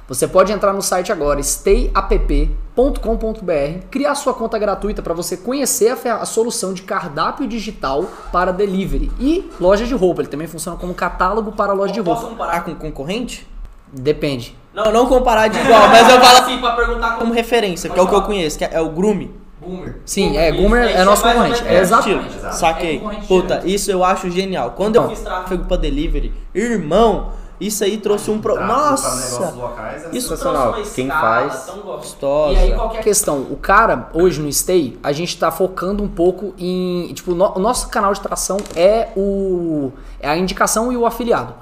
Você 0.09 0.27
pode 0.27 0.51
entrar 0.51 0.73
no 0.73 0.81
site 0.81 1.13
agora, 1.13 1.41
stayapp.com.br, 1.41 3.87
criar 3.91 4.15
sua 4.15 4.33
conta 4.33 4.59
gratuita 4.59 5.03
para 5.03 5.13
você 5.13 5.37
conhecer 5.37 5.95
a, 6.09 6.15
a 6.15 6.25
solução 6.25 6.73
de 6.73 6.81
cardápio 6.81 7.47
digital 7.47 8.07
para 8.33 8.51
delivery 8.51 9.13
e 9.21 9.51
loja 9.61 9.85
de 9.85 9.93
roupa. 9.93 10.23
Ele 10.23 10.29
também 10.29 10.47
funciona 10.47 10.79
como 10.79 10.95
catálogo 10.95 11.53
para 11.53 11.75
loja 11.75 11.93
de 11.93 12.03
Posso 12.03 12.23
roupa. 12.23 12.37
comparar 12.37 12.65
com 12.65 12.75
concorrente? 12.75 13.47
Depende. 13.93 14.57
Não, 14.73 14.91
não 14.91 15.07
comparar 15.07 15.49
de 15.49 15.59
igual, 15.59 15.87
mas 15.91 16.09
eu 16.09 16.19
falo 16.19 16.39
assim 16.39 16.59
pra 16.59 16.73
perguntar 16.73 17.19
como 17.19 17.35
referência, 17.35 17.91
que 17.91 17.99
é 17.99 18.03
o 18.03 18.09
que 18.09 18.15
eu 18.15 18.23
conheço, 18.23 18.57
que 18.57 18.65
é, 18.65 18.81
o 18.81 18.89
Groom. 18.89 19.44
Goomer. 19.65 19.97
Sim, 20.05 20.37
é, 20.37 20.53
Goomer 20.53 20.85
é 20.97 21.05
nosso 21.05 21.23
concorrente. 21.23 21.63
É 21.67 21.81
exatamente. 21.81 22.37
Exato. 22.37 22.57
Saquei. 22.57 23.03
Puta, 23.27 23.63
isso 23.65 23.91
eu 23.91 24.05
acho 24.05 24.31
genial. 24.31 24.73
Quando 24.77 24.97
eu 24.97 25.09
fiz 25.09 25.21
tráfego 25.21 25.65
pra 25.65 25.77
delivery, 25.77 26.33
irmão, 26.55 27.31
isso 27.61 27.85
aí 27.85 27.97
trouxe 27.99 28.31
um 28.31 28.41
pro... 28.41 28.57
Nossa! 28.61 29.51
Locais, 29.53 30.05
é 30.05 30.09
Isso 30.17 30.29
sensacional. 30.29 30.73
uma 30.75 30.83
Quem 30.83 31.09
faz. 31.09 31.67
tão 31.67 31.79
gostosa. 31.79 32.55
E 32.55 32.59
aí, 32.59 32.73
qual 32.75 32.91
que 32.91 32.97
é 32.97 33.01
a 33.01 33.03
questão? 33.03 33.39
O 33.51 33.57
cara, 33.57 34.09
hoje 34.13 34.41
no 34.41 34.53
Stay, 34.53 34.99
a 35.03 35.13
gente 35.13 35.39
tá 35.39 35.51
focando 35.51 36.03
um 36.03 36.09
pouco 36.09 36.53
em. 36.59 37.13
Tipo, 37.15 37.33
no- 37.35 37.53
o 37.57 37.59
nosso 37.61 37.89
canal 37.89 38.13
de 38.13 38.21
tração 38.21 38.57
é 38.77 39.09
o. 39.17 39.93
É 40.21 40.29
a 40.29 40.37
indicação 40.37 40.93
e 40.93 40.97
o 40.97 41.07
afiliado. 41.07 41.55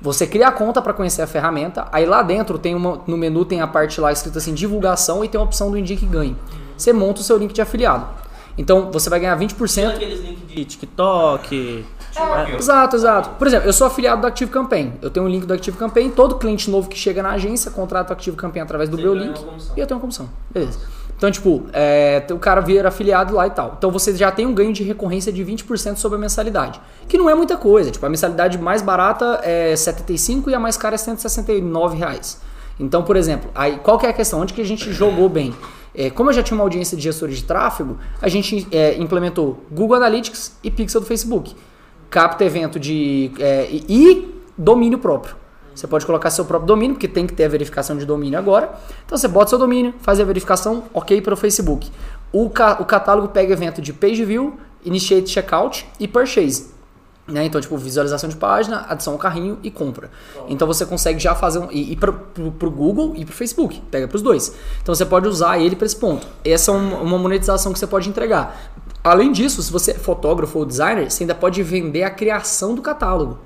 Você 0.00 0.26
cria 0.26 0.48
a 0.48 0.52
conta 0.52 0.82
para 0.82 0.92
conhecer 0.92 1.22
a 1.22 1.26
ferramenta, 1.26 1.86
aí 1.90 2.04
lá 2.04 2.20
dentro 2.22 2.58
tem 2.58 2.74
uma. 2.74 3.00
No 3.06 3.16
menu 3.16 3.46
tem 3.46 3.62
a 3.62 3.66
parte 3.66 3.98
lá 4.02 4.12
escrita 4.12 4.36
assim, 4.38 4.52
divulgação 4.52 5.24
e 5.24 5.28
tem 5.28 5.40
a 5.40 5.42
opção 5.44 5.70
do 5.70 5.78
Indique 5.78 6.04
Ganhe. 6.04 6.36
Você 6.76 6.92
monta 6.92 7.20
o 7.20 7.24
seu 7.24 7.36
link 7.36 7.52
de 7.52 7.60
afiliado. 7.62 8.06
Então 8.56 8.90
você 8.92 9.10
vai 9.10 9.18
ganhar 9.20 9.36
20%. 9.38 9.88
aqueles 9.88 10.20
links 10.20 10.48
de 10.48 10.64
TikTok. 10.64 11.84
Exato, 12.56 12.96
exato. 12.96 13.30
Por 13.30 13.46
exemplo, 13.46 13.68
eu 13.68 13.72
sou 13.72 13.86
afiliado 13.86 14.20
do 14.20 14.26
Active 14.26 14.50
Campaign. 14.50 14.92
Eu 15.02 15.10
tenho 15.10 15.26
um 15.26 15.28
link 15.28 15.44
do 15.44 15.52
Active 15.52 15.76
Campaign. 15.76 16.10
Todo 16.10 16.36
cliente 16.36 16.70
novo 16.70 16.88
que 16.88 16.96
chega 16.96 17.22
na 17.22 17.30
agência 17.30 17.70
contrata 17.70 18.10
o 18.10 18.12
Active 18.12 18.36
Campaign 18.36 18.62
através 18.62 18.88
do 18.88 18.96
Você 18.96 19.02
meu 19.02 19.14
link 19.14 19.36
uma 19.38 19.48
comissão. 19.48 19.76
e 19.76 19.80
eu 19.80 19.86
tenho 19.86 19.96
uma 19.96 20.00
comissão. 20.00 20.28
Beleza. 20.50 20.78
Então, 21.16 21.30
tipo, 21.30 21.64
é, 21.72 22.24
o 22.30 22.38
cara 22.38 22.60
vira 22.60 22.88
afiliado 22.88 23.34
lá 23.34 23.46
e 23.46 23.50
tal. 23.50 23.74
Então 23.78 23.90
você 23.90 24.14
já 24.14 24.30
tem 24.30 24.46
um 24.46 24.54
ganho 24.54 24.72
de 24.72 24.82
recorrência 24.82 25.32
de 25.32 25.44
20% 25.44 25.96
sobre 25.96 26.16
a 26.18 26.20
mensalidade. 26.20 26.80
Que 27.08 27.16
não 27.18 27.28
é 27.28 27.34
muita 27.34 27.56
coisa. 27.56 27.90
Tipo, 27.90 28.06
a 28.06 28.08
mensalidade 28.08 28.58
mais 28.58 28.82
barata 28.82 29.40
é 29.42 29.74
75 29.74 30.50
e 30.50 30.54
a 30.54 30.60
mais 30.60 30.76
cara 30.76 30.94
é 30.94 30.98
169 30.98 31.96
reais. 31.96 32.40
Então, 32.78 33.02
por 33.02 33.16
exemplo, 33.16 33.50
aí 33.54 33.78
qual 33.82 33.98
que 33.98 34.06
é 34.06 34.10
a 34.10 34.12
questão? 34.12 34.40
Onde 34.40 34.52
que 34.52 34.60
a 34.60 34.64
gente 34.64 34.92
jogou 34.92 35.28
bem? 35.28 35.54
É, 35.94 36.10
como 36.10 36.30
eu 36.30 36.34
já 36.34 36.42
tinha 36.42 36.56
uma 36.56 36.64
audiência 36.64 36.96
de 36.96 37.02
gestores 37.02 37.36
de 37.36 37.44
tráfego, 37.44 37.98
a 38.20 38.28
gente 38.28 38.66
é, 38.72 38.96
implementou 38.96 39.62
Google 39.70 39.96
Analytics 39.96 40.56
e 40.62 40.70
Pixel 40.70 41.00
do 41.00 41.06
Facebook. 41.06 41.54
Capta 42.10 42.44
evento 42.44 42.78
de. 42.80 43.30
é, 43.38 43.68
e, 43.70 44.34
domínio 44.56 44.98
próprio. 44.98 45.36
Você 45.74 45.86
pode 45.86 46.06
colocar 46.06 46.30
seu 46.30 46.44
próprio 46.44 46.68
domínio, 46.68 46.94
porque 46.94 47.08
tem 47.08 47.26
que 47.26 47.32
ter 47.32 47.44
a 47.44 47.48
verificação 47.48 47.96
de 47.96 48.06
domínio 48.06 48.38
agora. 48.38 48.72
Então 49.04 49.18
você 49.18 49.26
bota 49.26 49.50
seu 49.50 49.58
domínio, 49.58 49.92
faz 50.00 50.20
a 50.20 50.24
verificação, 50.24 50.84
ok 50.92 51.20
para 51.20 51.34
o 51.34 51.36
Facebook. 51.36 51.90
O, 52.32 52.46
o 52.46 52.50
catálogo 52.50 53.28
pega 53.28 53.52
evento 53.52 53.82
de 53.82 53.92
page 53.92 54.24
view, 54.24 54.54
initiate 54.84 55.28
checkout 55.30 55.86
e 55.98 56.06
purchase. 56.06 56.73
Né? 57.26 57.46
Então, 57.46 57.58
tipo, 57.58 57.74
visualização 57.78 58.28
de 58.28 58.36
página, 58.36 58.84
adição 58.86 59.14
ao 59.14 59.18
carrinho 59.18 59.58
e 59.62 59.70
compra. 59.70 60.10
Então 60.46 60.68
você 60.68 60.84
consegue 60.84 61.18
já 61.18 61.34
fazer 61.34 61.58
um. 61.58 61.70
E, 61.70 61.92
e 61.92 61.96
para 61.96 62.10
o 62.10 62.70
Google 62.70 63.14
e 63.16 63.24
para 63.24 63.32
o 63.32 63.34
Facebook. 63.36 63.80
Pega 63.90 64.06
para 64.06 64.16
os 64.16 64.20
dois. 64.22 64.54
Então 64.82 64.94
você 64.94 65.06
pode 65.06 65.26
usar 65.26 65.58
ele 65.58 65.74
para 65.74 65.86
esse 65.86 65.96
ponto. 65.96 66.26
Essa 66.44 66.70
é 66.70 66.74
um- 66.74 67.02
uma 67.02 67.16
monetização 67.16 67.72
que 67.72 67.78
você 67.78 67.86
pode 67.86 68.10
entregar. 68.10 68.54
Além 69.02 69.32
disso, 69.32 69.62
se 69.62 69.72
você 69.72 69.92
é 69.92 69.94
fotógrafo 69.94 70.58
ou 70.58 70.66
designer, 70.66 71.10
você 71.10 71.22
ainda 71.22 71.34
pode 71.34 71.62
vender 71.62 72.02
a 72.02 72.10
criação 72.10 72.74
do 72.74 72.82
catálogo. 72.82 73.38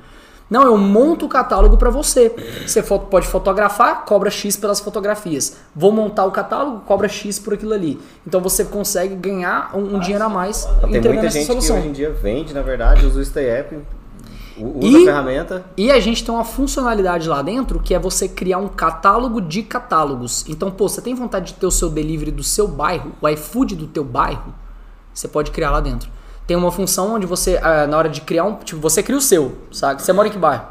Não, 0.50 0.62
eu 0.62 0.78
monto 0.78 1.26
o 1.26 1.28
catálogo 1.28 1.76
para 1.76 1.90
você. 1.90 2.34
Você 2.66 2.82
pode 2.82 3.26
fotografar, 3.26 4.04
cobra 4.06 4.30
X 4.30 4.56
pelas 4.56 4.80
fotografias. 4.80 5.56
Vou 5.76 5.92
montar 5.92 6.24
o 6.24 6.30
catálogo, 6.30 6.80
cobra 6.86 7.06
X 7.08 7.38
por 7.38 7.52
aquilo 7.54 7.74
ali. 7.74 8.00
Então 8.26 8.40
você 8.40 8.64
consegue 8.64 9.14
ganhar 9.14 9.70
um, 9.76 9.96
um 9.96 10.00
dinheiro 10.00 10.24
a 10.24 10.28
mais 10.28 10.64
Tem 10.90 11.00
muita 11.02 11.28
gente 11.28 11.40
que 11.40 11.44
solução. 11.46 11.78
hoje 11.78 11.88
em 11.88 11.92
dia 11.92 12.10
vende, 12.10 12.54
na 12.54 12.62
verdade, 12.62 13.04
usa 13.04 13.20
o 13.20 13.24
Stay 13.24 13.46
App, 13.46 13.78
usa 14.56 14.98
E- 14.98 15.02
a 15.02 15.04
ferramenta. 15.04 15.64
E 15.76 15.90
a 15.90 16.00
gente 16.00 16.24
tem 16.24 16.34
uma 16.34 16.44
funcionalidade 16.44 17.28
lá 17.28 17.42
dentro 17.42 17.78
que 17.78 17.92
é 17.94 17.98
você 17.98 18.26
criar 18.26 18.56
um 18.58 18.68
catálogo 18.68 19.42
de 19.42 19.62
catálogos. 19.62 20.46
Então, 20.48 20.70
pô, 20.70 20.88
você 20.88 21.02
tem 21.02 21.14
vontade 21.14 21.52
de 21.52 21.54
ter 21.60 21.66
o 21.66 21.70
seu 21.70 21.90
delivery 21.90 22.30
do 22.30 22.42
seu 22.42 22.66
bairro, 22.66 23.12
o 23.20 23.28
iFood 23.28 23.76
do 23.76 23.86
teu 23.86 24.02
bairro? 24.02 24.54
Você 25.12 25.28
pode 25.28 25.50
criar 25.50 25.70
lá 25.72 25.80
dentro. 25.80 26.08
Tem 26.48 26.56
uma 26.56 26.72
função 26.72 27.14
onde 27.14 27.26
você, 27.26 27.60
ah, 27.62 27.86
na 27.86 27.98
hora 27.98 28.08
de 28.08 28.22
criar 28.22 28.44
um. 28.44 28.54
Tipo, 28.54 28.80
você 28.80 29.02
cria 29.02 29.18
o 29.18 29.20
seu, 29.20 29.58
sabe? 29.70 30.00
Você 30.02 30.14
mora 30.14 30.28
em 30.28 30.30
que 30.30 30.38
bairro? 30.38 30.64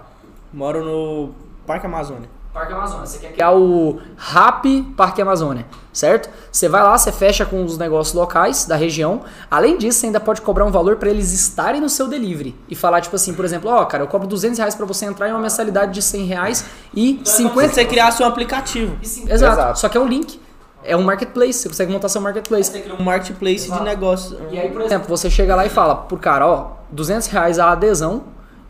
Moro 0.51 0.83
no 0.83 1.29
Parque 1.67 1.85
Amazônia. 1.85 2.27
Parque 2.51 2.73
Amazônia. 2.73 3.05
Você 3.05 3.19
quer 3.19 3.33
criar 3.33 3.51
o 3.51 4.01
Rap 4.17 4.81
Parque 4.97 5.21
Amazônia, 5.21 5.67
certo? 5.93 6.31
Você 6.51 6.67
vai 6.67 6.81
lá, 6.81 6.97
você 6.97 7.11
fecha 7.11 7.45
com 7.45 7.63
os 7.63 7.77
negócios 7.77 8.15
locais 8.15 8.65
da 8.65 8.75
região. 8.75 9.21
Além 9.51 9.77
disso, 9.77 9.99
você 9.99 10.07
ainda 10.07 10.19
pode 10.19 10.41
cobrar 10.41 10.65
um 10.65 10.71
valor 10.71 10.95
para 10.95 11.11
eles 11.11 11.31
estarem 11.31 11.79
no 11.79 11.89
seu 11.89 12.07
delivery. 12.07 12.55
E 12.67 12.73
falar, 12.73 12.99
tipo 13.01 13.15
assim, 13.15 13.35
por 13.35 13.45
exemplo, 13.45 13.69
ó, 13.69 13.85
cara, 13.85 14.01
eu 14.01 14.07
cobro 14.07 14.27
200 14.27 14.57
reais 14.57 14.73
para 14.73 14.87
você 14.87 15.05
entrar 15.05 15.29
em 15.29 15.31
uma 15.31 15.41
mensalidade 15.41 15.93
de 15.93 16.01
100 16.01 16.25
reais 16.25 16.65
e 16.91 17.21
Se 17.23 17.43
50... 17.43 17.69
você 17.69 17.85
criasse 17.85 18.23
um 18.23 18.25
aplicativo. 18.25 18.97
Exato. 19.03 19.31
Exato. 19.31 19.79
Só 19.79 19.87
que 19.87 19.95
é 19.95 20.01
um 20.01 20.07
link. 20.07 20.41
É 20.83 20.95
um 20.95 21.03
marketplace. 21.03 21.53
Você 21.53 21.67
consegue 21.69 21.91
montar 21.91 22.09
seu 22.09 22.21
marketplace. 22.21 22.71
Você 22.71 22.91
um 22.97 23.03
marketplace 23.03 23.71
de 23.71 23.81
negócios. 23.83 24.37
E 24.51 24.57
aí, 24.59 24.69
por 24.71 24.81
exemplo, 24.81 25.07
você 25.07 25.29
chega 25.29 25.55
lá 25.55 25.65
e 25.65 25.69
fala 25.69 25.95
pro 25.95 26.17
cara, 26.17 26.47
ó, 26.47 26.71
200 26.91 27.27
reais 27.27 27.59
a 27.59 27.71
adesão 27.71 28.23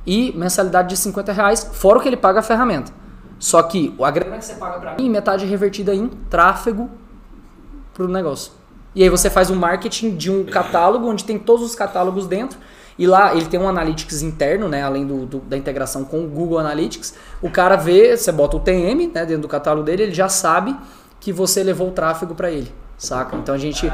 e 0.06 0.32
mensalidade 0.36 0.90
de 0.90 0.98
50 0.98 1.32
reais, 1.34 1.70
fora 1.74 2.00
o 2.00 2.02
que 2.02 2.08
ele 2.08 2.18
paga 2.18 2.40
a 2.40 2.44
ferramenta. 2.44 2.92
Só 3.38 3.62
que 3.62 3.94
a 4.02 4.10
grana 4.10 4.38
que 4.38 4.46
você 4.46 4.54
paga 4.56 4.80
pra 4.80 4.96
mim, 4.96 5.10
metade 5.10 5.44
é 5.46 5.48
revertida 5.48 5.94
em 5.94 6.08
tráfego 6.30 6.90
pro 7.94 8.08
negócio. 8.08 8.52
E 8.96 9.04
aí 9.04 9.10
você 9.10 9.30
faz 9.30 9.50
um 9.52 9.56
marketing 9.56 10.16
de 10.16 10.32
um 10.32 10.44
catálogo 10.44 11.08
onde 11.08 11.24
tem 11.24 11.38
todos 11.38 11.64
os 11.66 11.76
catálogos 11.76 12.26
dentro. 12.26 12.58
E 12.98 13.06
lá 13.06 13.36
ele 13.36 13.46
tem 13.46 13.60
um 13.60 13.70
analytics 13.70 14.24
interno, 14.24 14.68
né? 14.68 14.82
Além 14.82 15.06
do, 15.06 15.26
do- 15.28 15.40
da 15.42 15.56
integração 15.56 16.04
com 16.04 16.24
o 16.26 16.28
Google 16.28 16.58
Analytics. 16.58 17.14
O 17.44 17.52
cara 17.52 17.76
vê, 17.76 18.18
você 18.18 18.32
bota 18.32 18.58
o 18.58 18.60
TM 18.60 19.12
né, 19.14 19.24
dentro 19.24 19.44
do 19.44 19.48
catálogo 19.48 19.84
dele, 19.86 20.02
ele 20.04 20.14
já 20.16 20.28
sabe 20.30 20.76
que 21.19 21.31
você 21.31 21.64
levou 21.64 21.89
o 21.89 21.91
tráfego 21.91 22.35
pra 22.35 22.52
ele. 22.52 22.72
Saca? 22.98 23.35
Então 23.35 23.53
a 23.53 23.57
gente. 23.57 23.91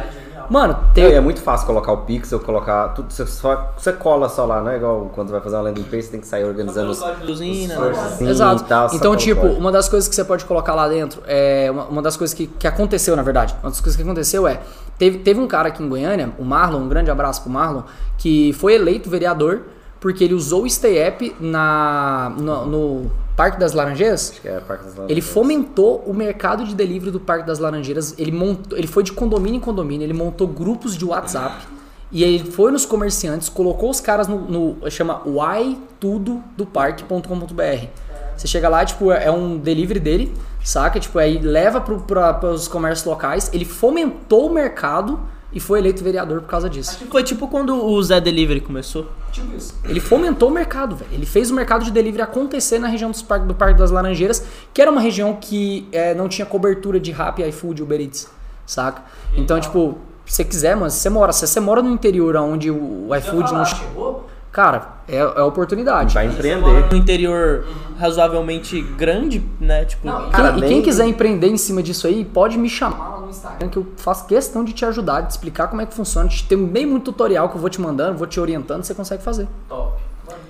Mano, 0.49 0.77
tem. 0.93 1.05
É, 1.05 1.13
é 1.15 1.19
muito 1.19 1.41
fácil 1.41 1.65
colocar 1.65 1.91
o 1.91 1.97
pixel, 1.97 2.39
colocar 2.39 2.89
tudo, 2.89 3.11
você, 3.11 3.25
só, 3.25 3.73
você 3.77 3.91
cola 3.93 4.27
só 4.29 4.45
lá, 4.45 4.61
não 4.61 4.71
é 4.71 4.77
igual 4.77 5.09
quando 5.13 5.27
você 5.27 5.33
vai 5.33 5.41
fazer 5.41 5.55
uma 5.55 5.63
landing 5.63 5.83
page, 5.83 6.03
você 6.03 6.11
tem 6.11 6.19
que 6.19 6.27
sair 6.27 6.43
organizando 6.43 6.91
os, 6.91 7.01
os 7.01 7.39
né? 7.39 8.29
Exato. 8.29 8.63
e 8.63 8.67
tal, 8.67 8.93
então, 8.93 9.15
tipo, 9.15 9.45
uma 9.47 9.71
das 9.71 9.87
coisas 9.87 10.07
que 10.07 10.15
você 10.15 10.23
pode 10.23 10.45
colocar 10.45 10.75
lá 10.75 10.87
dentro 10.87 11.21
é. 11.25 11.69
Uma, 11.71 11.85
uma 11.85 12.01
das 12.01 12.15
coisas 12.17 12.33
que, 12.33 12.47
que 12.47 12.67
aconteceu, 12.67 13.15
na 13.15 13.23
verdade. 13.23 13.55
Uma 13.61 13.69
das 13.69 13.79
coisas 13.79 13.95
que 13.95 14.03
aconteceu 14.03 14.47
é. 14.47 14.61
Teve, 14.97 15.19
teve 15.19 15.39
um 15.39 15.47
cara 15.47 15.69
aqui 15.69 15.81
em 15.81 15.89
Goiânia, 15.89 16.31
o 16.37 16.43
Marlon, 16.43 16.79
um 16.79 16.87
grande 16.87 17.09
abraço 17.09 17.41
pro 17.41 17.51
Marlon, 17.51 17.81
que 18.17 18.53
foi 18.53 18.75
eleito 18.75 19.09
vereador 19.09 19.63
porque 20.03 20.23
ele 20.25 20.33
usou 20.33 20.63
o 20.63 20.69
Stay 20.69 20.97
App 20.97 21.33
na, 21.39 22.35
no, 22.37 22.65
no 22.65 23.09
Parque 23.37 23.57
das 23.57 23.71
Laranjeiras. 23.71 24.31
Acho 24.31 24.41
que 24.41 24.49
é 24.49 24.59
Parque 24.59 24.83
das 24.83 24.91
Ele 24.95 24.99
Laranjeiras. 24.99 25.29
fomentou 25.29 26.03
o 26.05 26.13
mercado 26.13 26.65
de 26.65 26.75
delivery 26.75 27.09
do 27.09 27.21
Parque 27.21 27.47
das 27.47 27.57
Laranjeiras. 27.57 28.13
Ele, 28.17 28.33
montou, 28.33 28.77
ele 28.77 28.85
foi 28.85 29.01
de 29.01 29.13
condomínio 29.13 29.59
em 29.59 29.61
condomínio, 29.61 30.03
ele 30.03 30.11
montou 30.11 30.45
grupos 30.45 30.97
de 30.97 31.05
WhatsApp. 31.05 31.65
E 32.11 32.21
aí 32.21 32.35
ele 32.35 32.51
foi 32.51 32.69
nos 32.69 32.85
comerciantes, 32.85 33.47
colocou 33.47 33.89
os 33.89 34.01
caras 34.01 34.27
no. 34.27 34.41
no 34.41 34.75
chama 34.91 35.21
whytudodoparque.com.br. 35.25 37.87
Você 38.35 38.45
chega 38.45 38.67
lá, 38.67 38.83
tipo, 38.83 39.09
é 39.09 39.31
um 39.31 39.57
delivery 39.57 40.01
dele, 40.01 40.33
saca? 40.65 40.99
Tipo, 40.99 41.17
aí 41.17 41.39
leva 41.39 41.79
pro, 41.79 42.01
pra, 42.01 42.33
pros 42.33 42.67
comércios 42.67 43.07
locais. 43.07 43.49
Ele 43.53 43.63
fomentou 43.63 44.49
o 44.49 44.53
mercado 44.53 45.17
e 45.53 45.59
foi 45.59 45.79
eleito 45.79 46.03
vereador 46.03 46.41
por 46.41 46.47
causa 46.47 46.69
disso. 46.69 46.99
Foi 47.09 47.23
tipo 47.23 47.47
quando 47.47 47.85
o 47.85 48.01
Zé 48.01 48.19
Delivery 48.19 48.59
começou. 48.59 49.07
Tipo 49.31 49.55
isso. 49.55 49.75
Ele 49.83 49.99
fomentou 49.99 50.49
o 50.49 50.51
mercado, 50.51 50.95
velho. 50.95 51.11
Ele 51.13 51.25
fez 51.25 51.51
o 51.51 51.53
mercado 51.53 51.85
de 51.85 51.91
delivery 51.91 52.23
acontecer 52.23 52.79
na 52.79 52.87
região 52.87 53.11
dos 53.11 53.21
parque, 53.21 53.45
do 53.45 53.53
Parque 53.53 53.77
das 53.77 53.91
Laranjeiras, 53.91 54.43
que 54.73 54.81
era 54.81 54.89
uma 54.89 55.01
região 55.01 55.37
que 55.39 55.87
é, 55.91 56.13
não 56.13 56.27
tinha 56.27 56.45
cobertura 56.45 56.99
de 56.99 57.11
Rap, 57.11 57.39
iFood, 57.41 57.83
Uber 57.83 58.01
Eats, 58.01 58.27
saca? 58.65 59.03
Então, 59.35 59.59
tipo, 59.59 59.97
se 60.25 60.37
você 60.37 60.43
quiser, 60.43 60.75
mano, 60.75 60.89
se 60.89 60.97
você 60.97 61.09
mora, 61.09 61.31
se 61.31 61.45
você 61.47 61.59
mora 61.59 61.81
no 61.81 61.91
interior 61.91 62.35
onde 62.37 62.71
o 62.71 63.09
iFood 63.15 63.53
não 63.53 63.65
chegou, 63.65 64.27
cara, 64.53 64.93
é, 65.07 65.17
é 65.17 65.41
oportunidade. 65.41 66.13
Vai 66.13 66.27
Mora 66.27 66.37
empreender. 66.37 66.89
no 66.91 66.95
interior 66.95 67.65
razoavelmente 67.99 68.81
grande, 68.81 69.43
né? 69.59 69.83
Tipo, 69.83 70.07
Não, 70.07 70.27
e 70.27 70.31
Cara, 70.31 70.49
quem, 70.51 70.57
e 70.57 70.61
nem- 70.61 70.69
quem 70.69 70.81
quiser 70.81 71.05
empreender 71.07 71.47
em 71.47 71.57
cima 71.57 71.83
disso 71.83 72.07
aí, 72.07 72.23
pode 72.23 72.57
me 72.57 72.69
chamar 72.69 73.09
lá 73.09 73.19
no 73.19 73.29
Instagram, 73.29 73.67
que 73.67 73.77
eu 73.77 73.87
faço 73.97 74.25
questão 74.27 74.63
de 74.63 74.71
te 74.71 74.85
ajudar, 74.85 75.21
de 75.21 75.31
explicar 75.33 75.67
como 75.67 75.81
é 75.81 75.85
que 75.85 75.93
funciona. 75.93 76.29
Tem 76.47 76.65
bem 76.65 76.85
muito 76.85 77.05
tutorial 77.11 77.49
que 77.49 77.55
eu 77.55 77.61
vou 77.61 77.69
te 77.69 77.81
mandando, 77.81 78.17
vou 78.17 78.27
te 78.27 78.39
orientando, 78.39 78.83
você 78.83 78.93
consegue 78.93 79.21
fazer. 79.23 79.47
top. 79.67 80.01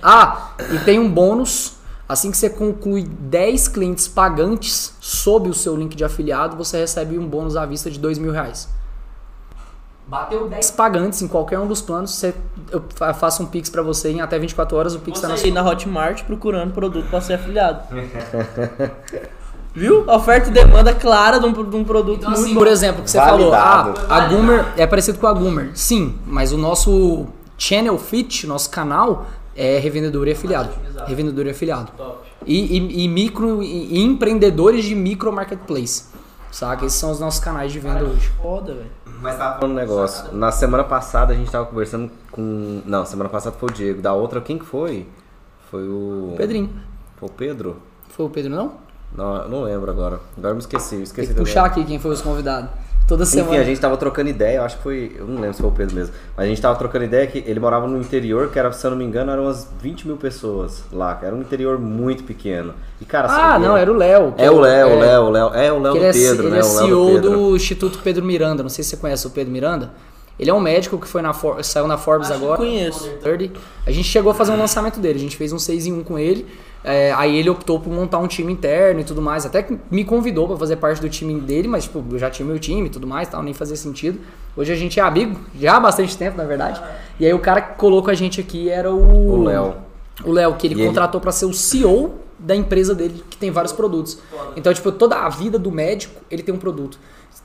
Ah, 0.02 0.50
e 0.72 0.78
tem 0.80 0.98
um 1.00 1.10
bônus. 1.10 1.74
Assim 2.06 2.30
que 2.30 2.36
você 2.36 2.50
conclui 2.50 3.02
10 3.02 3.66
clientes 3.68 4.06
pagantes 4.06 4.94
sob 5.00 5.48
o 5.48 5.54
seu 5.54 5.74
link 5.74 5.96
de 5.96 6.04
afiliado, 6.04 6.54
você 6.54 6.76
recebe 6.78 7.18
um 7.18 7.26
bônus 7.26 7.56
à 7.56 7.64
vista 7.64 7.90
de 7.90 7.98
2 7.98 8.18
mil 8.18 8.30
reais. 8.30 8.68
Bateu 10.06 10.46
10 10.48 10.70
pagantes 10.72 11.22
em 11.22 11.28
qualquer 11.28 11.58
um 11.58 11.66
dos 11.66 11.80
planos, 11.80 12.10
você, 12.14 12.34
eu 12.70 12.82
fa- 12.94 13.14
faço 13.14 13.42
um 13.42 13.46
Pix 13.46 13.70
pra 13.70 13.80
você 13.82 14.10
em 14.10 14.20
até 14.20 14.38
24 14.38 14.76
horas, 14.76 14.94
o 14.94 14.98
Pix 14.98 15.18
tá 15.20 15.28
na 15.28 15.34
aí 15.34 15.50
na 15.50 15.62
Hotmart 15.66 16.24
procurando 16.24 16.72
produto 16.74 17.08
pra 17.08 17.20
ser 17.22 17.34
afiliado. 17.34 17.82
Viu? 19.74 20.08
Oferta 20.08 20.50
e 20.50 20.52
demanda 20.52 20.94
clara 20.94 21.40
de 21.40 21.46
um, 21.46 21.52
de 21.52 21.76
um 21.76 21.82
produto 21.84 22.18
Então, 22.18 22.30
muito 22.30 22.44
assim, 22.44 22.54
por 22.54 22.66
exemplo, 22.68 23.02
que 23.02 23.10
você 23.10 23.18
Validado. 23.18 23.94
falou, 23.96 24.10
ah, 24.10 24.16
a 24.16 24.26
Goomer 24.28 24.66
é 24.76 24.86
parecido 24.86 25.18
com 25.18 25.26
a 25.26 25.32
Goomer. 25.32 25.70
Sim, 25.74 26.14
mas 26.26 26.52
o 26.52 26.58
nosso 26.58 27.26
channel 27.58 27.98
fit, 27.98 28.46
nosso 28.46 28.70
canal, 28.70 29.26
é 29.56 29.78
revendedor 29.78 30.28
e 30.28 30.32
afiliado. 30.32 30.70
Revendedor 31.06 31.46
e 31.46 31.50
afiliado. 31.50 31.90
Top. 31.96 32.18
E, 32.46 32.78
e- 32.78 33.04
e 33.04 33.08
micro 33.08 33.62
e 33.62 34.00
empreendedores 34.00 34.84
de 34.84 34.94
micro 34.94 35.32
marketplace. 35.32 36.04
Saca? 36.54 36.86
Esses 36.86 37.00
são 37.00 37.10
os 37.10 37.18
nossos 37.18 37.40
canais 37.40 37.72
de 37.72 37.80
venda 37.80 38.04
hoje. 38.04 38.28
Foda, 38.40 38.74
velho. 38.74 38.90
Mas 39.20 39.36
tava 39.36 39.58
falando 39.58 39.72
um 39.72 39.74
negócio. 39.74 40.32
Na 40.32 40.52
semana 40.52 40.84
passada 40.84 41.32
a 41.32 41.36
gente 41.36 41.50
tava 41.50 41.66
conversando 41.66 42.08
com. 42.30 42.80
Não, 42.86 43.04
semana 43.04 43.28
passada 43.28 43.56
foi 43.56 43.70
o 43.70 43.72
Diego. 43.72 44.00
Da 44.00 44.12
outra, 44.12 44.40
quem 44.40 44.56
que 44.56 44.64
foi? 44.64 45.04
Foi 45.68 45.82
o. 45.88 46.34
Pedrinho. 46.36 46.70
Foi 47.16 47.28
o 47.28 47.32
Pedro? 47.32 47.82
Foi 48.08 48.26
o 48.26 48.30
Pedro, 48.30 48.52
não? 48.54 48.74
Não, 49.16 49.36
eu 49.36 49.48
não 49.48 49.62
lembro 49.62 49.90
agora. 49.90 50.20
Agora 50.38 50.52
eu 50.52 50.54
me 50.54 50.60
esqueci. 50.60 51.02
Esqueci 51.02 51.14
Tem 51.14 51.26
que 51.26 51.34
também. 51.34 51.44
puxar 51.44 51.64
aqui 51.64 51.84
quem 51.84 51.98
foi 51.98 52.12
os 52.12 52.22
convidados. 52.22 52.70
Toda 53.06 53.26
semana. 53.26 53.50
Enfim, 53.50 53.60
a 53.60 53.64
gente 53.64 53.78
tava 53.80 53.96
trocando 53.98 54.30
ideia, 54.30 54.56
eu 54.56 54.62
acho 54.62 54.78
que 54.78 54.82
foi. 54.82 55.14
Eu 55.18 55.26
não 55.26 55.34
lembro 55.40 55.52
se 55.54 55.60
foi 55.60 55.68
o 55.70 55.74
Pedro 55.74 55.94
mesmo. 55.94 56.14
Mas 56.34 56.46
a 56.46 56.48
gente 56.48 56.62
tava 56.62 56.74
trocando 56.78 57.04
ideia 57.04 57.26
que 57.26 57.44
ele 57.46 57.60
morava 57.60 57.86
no 57.86 57.98
interior, 58.00 58.48
que 58.50 58.58
era, 58.58 58.72
se 58.72 58.86
eu 58.86 58.90
não 58.92 58.96
me 58.98 59.04
engano, 59.04 59.30
eram 59.30 59.42
umas 59.42 59.68
20 59.80 60.06
mil 60.06 60.16
pessoas 60.16 60.82
lá. 60.90 61.14
que 61.14 61.26
Era 61.26 61.34
um 61.36 61.40
interior 61.42 61.78
muito 61.78 62.24
pequeno. 62.24 62.72
E, 63.00 63.04
cara, 63.04 63.28
Ah, 63.30 63.58
não, 63.58 63.76
era 63.76 63.92
o 63.92 63.94
Léo. 63.94 64.32
É 64.38 64.50
o 64.50 64.58
Léo, 64.58 64.86
o 64.88 64.90
é, 64.90 64.96
Léo, 64.96 65.22
o 65.22 65.30
Léo. 65.30 65.48
É 65.54 65.72
o 65.72 65.78
Léo 65.80 65.92
que 65.92 65.98
do 65.98 66.04
ele 66.06 66.24
é, 66.24 66.28
Pedro, 66.30 66.46
ele 66.46 66.50
né? 66.54 66.60
é 66.60 66.64
o 66.64 66.66
Léo 66.66 66.86
CEO 66.86 67.20
do 67.20 67.56
Instituto 67.56 67.98
Pedro 68.02 68.24
Miranda. 68.24 68.62
Não 68.62 68.70
sei 68.70 68.82
se 68.82 68.90
você 68.90 68.96
conhece 68.96 69.26
o 69.26 69.30
Pedro 69.30 69.52
Miranda. 69.52 69.90
Ele 70.38 70.48
é 70.50 70.54
um 70.54 70.60
médico 70.60 70.98
que 70.98 71.06
foi 71.06 71.20
na 71.20 71.32
For- 71.34 71.62
saiu 71.62 71.86
na 71.86 71.96
Forbes 71.98 72.30
Acho 72.30 72.38
que 72.40 72.44
agora. 72.44 72.58
conheço. 72.58 73.08
30. 73.22 73.60
A 73.86 73.90
gente 73.90 74.08
chegou 74.08 74.32
a 74.32 74.34
fazer 74.34 74.50
um 74.52 74.58
lançamento 74.58 74.98
dele. 74.98 75.18
A 75.18 75.22
gente 75.22 75.36
fez 75.36 75.52
um 75.52 75.58
6 75.58 75.86
em 75.86 75.92
1 75.92 76.02
com 76.04 76.18
ele. 76.18 76.46
É, 76.84 77.12
aí 77.14 77.34
ele 77.38 77.48
optou 77.48 77.80
por 77.80 77.90
montar 77.90 78.18
um 78.18 78.26
time 78.26 78.52
interno 78.52 79.00
e 79.00 79.04
tudo 79.04 79.22
mais. 79.22 79.46
Até 79.46 79.66
me 79.90 80.04
convidou 80.04 80.46
pra 80.46 80.56
fazer 80.58 80.76
parte 80.76 81.00
do 81.00 81.08
time 81.08 81.40
dele, 81.40 81.66
mas 81.66 81.84
tipo, 81.84 82.04
eu 82.12 82.18
já 82.18 82.28
tinha 82.28 82.46
meu 82.46 82.58
time 82.58 82.86
e 82.86 82.90
tudo 82.90 83.06
mais, 83.06 83.26
tal, 83.26 83.42
nem 83.42 83.54
fazia 83.54 83.74
sentido. 83.76 84.20
Hoje 84.56 84.70
a 84.70 84.76
gente 84.76 85.00
é 85.00 85.02
amigo, 85.02 85.40
já 85.58 85.76
há 85.76 85.80
bastante 85.80 86.16
tempo, 86.16 86.36
na 86.36 86.44
verdade. 86.44 86.80
E 87.18 87.24
aí 87.24 87.32
o 87.32 87.38
cara 87.38 87.60
que 87.62 87.78
colocou 87.78 88.10
a 88.10 88.14
gente 88.14 88.38
aqui 88.40 88.68
era 88.68 88.92
o. 88.92 89.30
O 89.40 89.42
Léo. 89.44 89.74
O 90.24 90.30
Léo, 90.30 90.54
que 90.56 90.66
ele 90.66 90.74
E 90.74 90.78
ele- 90.80 90.86
contratou 90.88 91.20
pra 91.20 91.32
ser 91.32 91.46
o 91.46 91.52
CEO 91.54 92.16
da 92.44 92.54
empresa 92.54 92.94
dele, 92.94 93.24
que 93.30 93.36
tem 93.36 93.50
vários 93.50 93.72
produtos. 93.72 94.18
Então, 94.54 94.72
tipo, 94.72 94.92
toda 94.92 95.16
a 95.16 95.28
vida 95.28 95.58
do 95.58 95.72
médico, 95.72 96.20
ele 96.30 96.42
tem 96.42 96.54
um 96.54 96.58
produto. 96.58 96.98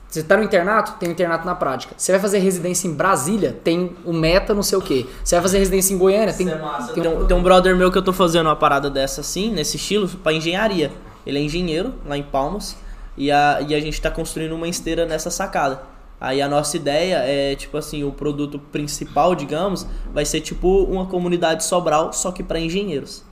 Você 0.08 0.22
tá 0.24 0.36
no 0.36 0.42
internato? 0.42 0.94
Tem 0.98 1.08
um 1.08 1.12
internato 1.12 1.46
na 1.46 1.54
prática. 1.54 1.94
Você 1.96 2.10
vai 2.10 2.20
fazer 2.20 2.38
residência 2.38 2.88
em 2.88 2.92
Brasília? 2.92 3.56
Tem 3.62 3.96
o 4.04 4.12
meta 4.12 4.52
não 4.52 4.62
sei 4.62 4.76
o 4.76 4.82
quê. 4.82 5.06
Você 5.22 5.36
vai 5.36 5.42
fazer 5.42 5.58
residência 5.58 5.94
em 5.94 5.98
Goiânia? 5.98 6.34
Tem, 6.34 6.46
tem 6.46 6.56
Tem 6.94 7.06
um, 7.06 7.26
tem 7.26 7.36
um 7.36 7.42
brother 7.42 7.76
meu 7.76 7.92
que 7.92 7.98
eu 7.98 8.02
tô 8.02 8.12
fazendo 8.12 8.46
uma 8.46 8.56
parada 8.56 8.90
dessa 8.90 9.20
assim, 9.20 9.52
nesse 9.52 9.76
estilo, 9.76 10.08
pra 10.08 10.32
engenharia. 10.32 10.90
Ele 11.24 11.38
é 11.38 11.42
engenheiro 11.42 11.94
lá 12.04 12.16
em 12.16 12.24
Palmas 12.24 12.76
e 13.16 13.30
a, 13.30 13.60
e 13.66 13.74
a 13.74 13.80
gente 13.80 14.00
tá 14.00 14.10
construindo 14.10 14.52
uma 14.52 14.66
esteira 14.66 15.06
nessa 15.06 15.30
sacada. 15.30 15.80
Aí 16.20 16.42
a 16.42 16.48
nossa 16.48 16.76
ideia 16.76 17.22
é, 17.24 17.54
tipo 17.54 17.76
assim, 17.78 18.04
o 18.04 18.10
produto 18.10 18.58
principal, 18.58 19.34
digamos, 19.34 19.86
vai 20.12 20.24
ser 20.24 20.40
tipo 20.40 20.84
uma 20.84 21.06
comunidade 21.06 21.64
Sobral, 21.64 22.12
só 22.12 22.30
que 22.30 22.42
pra 22.42 22.58
engenheiros. 22.58 23.22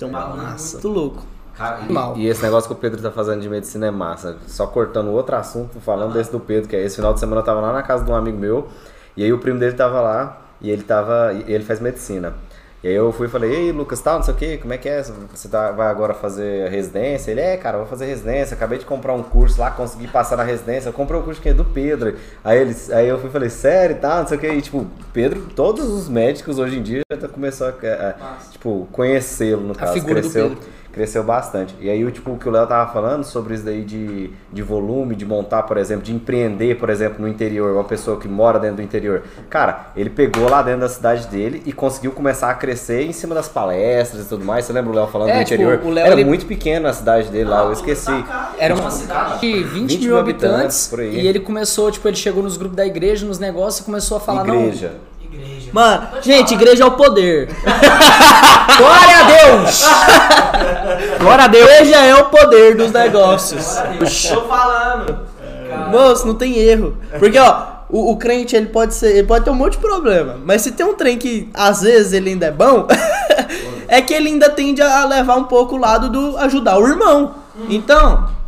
Isso 0.00 0.04
é 0.06 0.08
um 0.08 0.12
bagulho 0.12 0.42
Massa. 0.42 0.72
muito 0.78 0.88
louco. 0.88 1.22
E, 2.16 2.22
e 2.22 2.26
esse 2.26 2.42
negócio 2.42 2.68
que 2.68 2.72
o 2.72 2.78
Pedro 2.78 3.02
tá 3.02 3.10
fazendo 3.10 3.42
de 3.42 3.48
medicina 3.50 3.86
é 3.86 3.90
massa. 3.90 4.38
Só 4.46 4.66
cortando 4.66 5.10
outro 5.10 5.36
assunto, 5.36 5.78
falando 5.78 6.14
desse 6.14 6.32
do 6.32 6.40
Pedro, 6.40 6.66
que 6.66 6.74
é 6.74 6.82
esse 6.82 6.96
final 6.96 7.12
de 7.12 7.20
semana 7.20 7.42
eu 7.42 7.44
tava 7.44 7.60
lá 7.60 7.70
na 7.70 7.82
casa 7.82 8.02
de 8.02 8.10
um 8.10 8.14
amigo 8.14 8.38
meu, 8.38 8.66
e 9.14 9.22
aí 9.22 9.30
o 9.30 9.38
primo 9.38 9.58
dele 9.58 9.74
tava 9.74 10.00
lá, 10.00 10.40
e 10.58 10.70
ele 10.70 10.82
tava. 10.82 11.34
e 11.34 11.52
ele 11.52 11.64
faz 11.64 11.80
medicina. 11.80 12.32
E 12.82 12.88
aí 12.88 12.94
eu 12.94 13.12
fui 13.12 13.26
e 13.26 13.30
falei, 13.30 13.52
ei 13.52 13.72
Lucas, 13.72 14.00
tal, 14.00 14.16
não 14.16 14.22
sei 14.22 14.32
o 14.32 14.36
que, 14.36 14.56
como 14.56 14.72
é 14.72 14.78
que 14.78 14.88
é? 14.88 15.02
Você 15.02 15.48
tá, 15.48 15.70
vai 15.70 15.88
agora 15.88 16.14
fazer 16.14 16.70
residência? 16.70 17.30
Ele, 17.30 17.40
é, 17.40 17.56
cara, 17.58 17.76
vou 17.76 17.86
fazer 17.86 18.06
residência, 18.06 18.54
acabei 18.54 18.78
de 18.78 18.86
comprar 18.86 19.12
um 19.12 19.22
curso 19.22 19.60
lá, 19.60 19.70
consegui 19.70 20.08
passar 20.08 20.36
na 20.36 20.42
residência, 20.42 20.88
eu 20.88 20.92
comprei 20.94 21.20
um 21.20 21.22
curso 21.22 21.42
que 21.42 21.50
é 21.50 21.54
do 21.54 21.64
Pedro. 21.64 22.16
Aí, 22.42 22.58
ele, 22.58 22.74
aí 22.92 23.06
eu 23.06 23.18
fui 23.18 23.28
e 23.28 23.32
falei, 23.32 23.50
sério 23.50 23.96
e 23.96 23.98
tal, 23.98 24.20
não 24.20 24.26
sei 24.26 24.38
o 24.38 24.40
que, 24.40 24.48
e 24.48 24.62
tipo, 24.62 24.86
Pedro, 25.12 25.42
todos 25.54 25.90
os 25.90 26.08
médicos 26.08 26.58
hoje 26.58 26.78
em 26.78 26.82
dia 26.82 27.02
já 27.20 27.28
começou 27.28 27.66
a, 27.66 27.70
a, 27.70 28.38
tipo, 28.50 28.88
conhecê-lo 28.92 29.60
no 29.60 29.74
caso. 29.74 29.92
figura 29.92 30.14
do 30.14 30.20
cresceu, 30.20 30.48
Pedro. 30.48 30.64
Cresceu 30.92 31.22
bastante. 31.22 31.74
E 31.80 31.88
aí, 31.88 32.04
o 32.04 32.10
tipo, 32.10 32.32
o 32.32 32.38
que 32.38 32.48
o 32.48 32.52
Léo 32.52 32.66
tava 32.66 32.92
falando 32.92 33.24
sobre 33.24 33.54
isso 33.54 33.64
daí 33.64 33.82
de, 33.82 34.30
de 34.52 34.62
volume, 34.62 35.14
de 35.14 35.24
montar, 35.24 35.62
por 35.64 35.76
exemplo, 35.76 36.02
de 36.04 36.12
empreender, 36.12 36.76
por 36.78 36.90
exemplo, 36.90 37.20
no 37.20 37.28
interior, 37.28 37.72
uma 37.72 37.84
pessoa 37.84 38.18
que 38.18 38.26
mora 38.28 38.58
dentro 38.58 38.76
do 38.76 38.82
interior. 38.82 39.22
Cara, 39.48 39.86
ele 39.96 40.10
pegou 40.10 40.48
lá 40.48 40.62
dentro 40.62 40.80
da 40.80 40.88
cidade 40.88 41.26
dele 41.28 41.62
e 41.64 41.72
conseguiu 41.72 42.12
começar 42.12 42.50
a 42.50 42.54
crescer 42.54 43.02
em 43.06 43.12
cima 43.12 43.34
das 43.34 43.48
palestras 43.48 44.26
e 44.26 44.28
tudo 44.28 44.44
mais. 44.44 44.64
Você 44.64 44.72
lembra 44.72 44.90
o 44.90 44.94
Léo 44.94 45.06
falando 45.06 45.30
É, 45.30 45.38
do 45.38 45.44
tipo, 45.44 45.62
interior? 45.62 45.80
o 45.84 45.90
Léo, 45.90 46.06
Era 46.06 46.14
ele- 46.14 46.24
muito 46.24 46.46
pequeno 46.46 46.88
a 46.88 46.92
cidade 46.92 47.28
dele 47.28 47.48
lá, 47.48 47.64
eu 47.64 47.72
esqueci. 47.72 48.10
Era 48.58 48.74
uma 48.74 48.90
cidade 48.90 49.40
de 49.40 49.62
20, 49.62 49.98
mil 49.98 50.18
habitantes, 50.18 50.88
por 50.88 51.00
aí. 51.00 51.20
e 51.20 51.26
ele 51.26 51.40
começou, 51.40 51.90
tipo, 51.90 52.06
ele 52.08 52.16
chegou 52.16 52.42
nos 52.42 52.56
grupos 52.56 52.76
da 52.76 52.86
igreja, 52.86 53.26
nos 53.26 53.38
negócios 53.38 53.80
e 53.82 53.84
começou 53.84 54.16
a 54.16 54.20
falar, 54.20 54.46
Igreja. 54.46 54.92
Mano, 55.72 56.08
gente, 56.20 56.54
igreja 56.54 56.82
é 56.82 56.86
o 56.86 56.92
poder. 56.92 57.48
glória 58.76 59.18
a 59.18 59.22
Deus! 59.22 59.84
glória 61.20 61.44
a 61.44 61.48
Deus! 61.48 61.70
Igreja 61.70 61.96
é 61.96 62.14
o 62.16 62.24
poder 62.24 62.76
dos 62.76 62.90
negócios. 62.90 63.76
Tô 64.28 64.42
falando. 64.42 65.18
Moço, 65.90 66.26
não 66.26 66.34
tem 66.34 66.56
erro. 66.58 66.96
Porque, 67.18 67.38
ó, 67.38 67.66
o, 67.88 68.12
o 68.12 68.16
crente, 68.16 68.56
ele 68.56 68.66
pode 68.66 68.94
ser. 68.94 69.16
Ele 69.16 69.26
pode 69.26 69.44
ter 69.44 69.50
um 69.50 69.54
monte 69.54 69.72
de 69.72 69.78
problema. 69.78 70.38
Mas 70.44 70.62
se 70.62 70.72
tem 70.72 70.86
um 70.86 70.94
trem 70.94 71.18
que 71.18 71.48
às 71.54 71.82
vezes 71.82 72.12
ele 72.12 72.30
ainda 72.30 72.46
é 72.46 72.50
bom, 72.50 72.86
é 73.86 74.00
que 74.00 74.12
ele 74.12 74.28
ainda 74.28 74.48
tende 74.48 74.82
a 74.82 75.04
levar 75.04 75.36
um 75.36 75.44
pouco 75.44 75.76
o 75.76 75.78
lado 75.78 76.08
do 76.08 76.36
ajudar 76.38 76.78
o 76.78 76.86
irmão. 76.86 77.34
Então. 77.68 78.39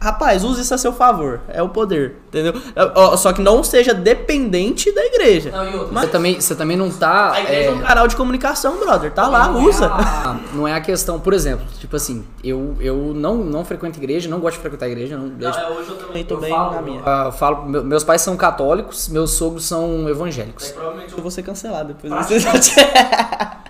Rapaz, 0.00 0.42
use 0.42 0.62
isso 0.62 0.72
a 0.72 0.78
seu 0.78 0.92
favor. 0.94 1.40
É 1.48 1.62
o 1.62 1.68
poder, 1.68 2.16
entendeu? 2.28 2.54
Ó, 2.94 3.16
Só 3.18 3.32
que 3.34 3.42
não 3.42 3.62
seja 3.62 3.92
dependente 3.92 4.90
da 4.94 5.04
igreja. 5.04 5.52
Você 5.92 6.06
também, 6.06 6.40
você 6.40 6.54
também 6.54 6.76
não 6.76 6.90
tá... 6.90 7.32
A 7.32 7.40
igreja 7.42 7.60
é 7.60 7.66
é, 7.66 7.70
um 7.70 7.80
canal 7.80 8.08
de 8.08 8.16
comunicação, 8.16 8.78
brother. 8.78 9.12
Tá 9.12 9.28
lá, 9.28 9.50
usa. 9.50 9.88
Ah, 9.92 10.38
não 10.54 10.66
é 10.66 10.72
a 10.72 10.80
questão, 10.80 11.20
por 11.20 11.34
exemplo, 11.34 11.66
tipo 11.78 11.94
assim, 11.96 12.24
eu, 12.42 12.76
eu 12.80 13.12
não, 13.14 13.36
não 13.36 13.64
frequento 13.64 13.98
igreja, 13.98 14.28
não 14.28 14.40
gosto 14.40 14.56
de 14.56 14.60
frequentar 14.62 14.88
igreja, 14.88 15.18
não, 15.18 15.26
eu, 15.38 15.52
tipo, 15.52 15.72
hoje 15.72 15.90
eu 15.90 15.96
também 15.96 16.24
tô 16.24 16.34
eu 16.36 16.40
bem 16.40 16.50
falo, 16.50 16.74
na 16.74 16.82
minha. 16.82 17.02
ah, 17.04 17.22
eu 17.26 17.32
falo, 17.32 17.66
meu- 17.68 17.84
meus 17.84 18.02
pais 18.02 18.22
são 18.22 18.36
católicos, 18.36 19.08
meus 19.08 19.32
sogros 19.32 19.66
são 19.66 20.08
evangélicos. 20.08 20.68
Provavelmente 20.70 21.12
eu 21.12 21.20
vou 21.20 21.30
ser 21.30 21.42
cancelado 21.42 21.92
depois 21.94 22.26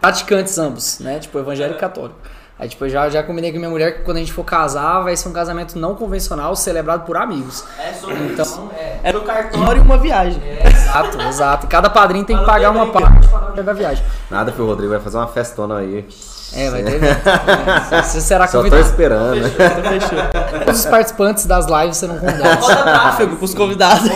Praticantes 0.01 0.57
ambos, 0.59 0.99
né? 1.01 1.19
Tipo, 1.19 1.39
evangélico 1.39 1.77
e 1.77 1.81
católico. 1.81 2.19
Aí, 2.61 2.69
tipo, 2.69 2.85
eu 2.85 2.91
já, 2.91 3.09
já 3.09 3.23
combinei 3.23 3.51
com 3.51 3.57
minha 3.59 3.71
mulher 3.71 3.97
que 3.97 4.03
quando 4.03 4.19
a 4.19 4.21
gente 4.21 4.35
for 4.35 4.45
casar, 4.45 5.01
vai 5.01 5.17
ser 5.17 5.31
um 5.31 5.33
casamento 5.33 5.79
não 5.79 5.95
convencional, 5.95 6.55
celebrado 6.55 7.07
por 7.07 7.17
amigos. 7.17 7.65
Então, 8.33 8.71
É 9.03 9.11
no 9.11 9.23
cartório 9.23 9.81
uma 9.81 9.97
viagem. 9.97 10.43
exato, 10.63 11.19
exato. 11.23 11.67
Cada 11.67 11.89
padrinho 11.89 12.25
tem 12.27 12.37
que 12.37 12.45
pagar 12.45 12.71
uma 12.71 12.87
parte 12.93 13.63
da 13.63 13.73
viagem. 13.73 14.05
Nada 14.31 14.53
que 14.53 14.61
o 14.61 14.67
Rodrigo 14.67 14.93
vai 14.93 15.01
fazer 15.01 15.17
uma 15.17 15.29
festona 15.29 15.79
aí. 15.79 16.07
É, 16.53 16.71
vai 16.71 16.83
ter 16.83 16.95
evento. 16.95 17.21
Você 18.03 18.21
será 18.21 18.47
Só 18.47 18.59
tô 18.59 18.65
convidado. 18.65 18.83
esperando. 18.83 19.47
Então 19.47 19.83
fechou. 19.85 20.19
Todos 20.65 20.81
os 20.81 20.87
participantes 20.87 21.47
das 21.47 21.67
lives 21.67 21.97
serão 21.97 22.19
convidados. 22.19 22.67
Roda 22.67 22.83
tráfego 22.83 23.37
pros 23.37 23.55
convidados. 23.55 24.09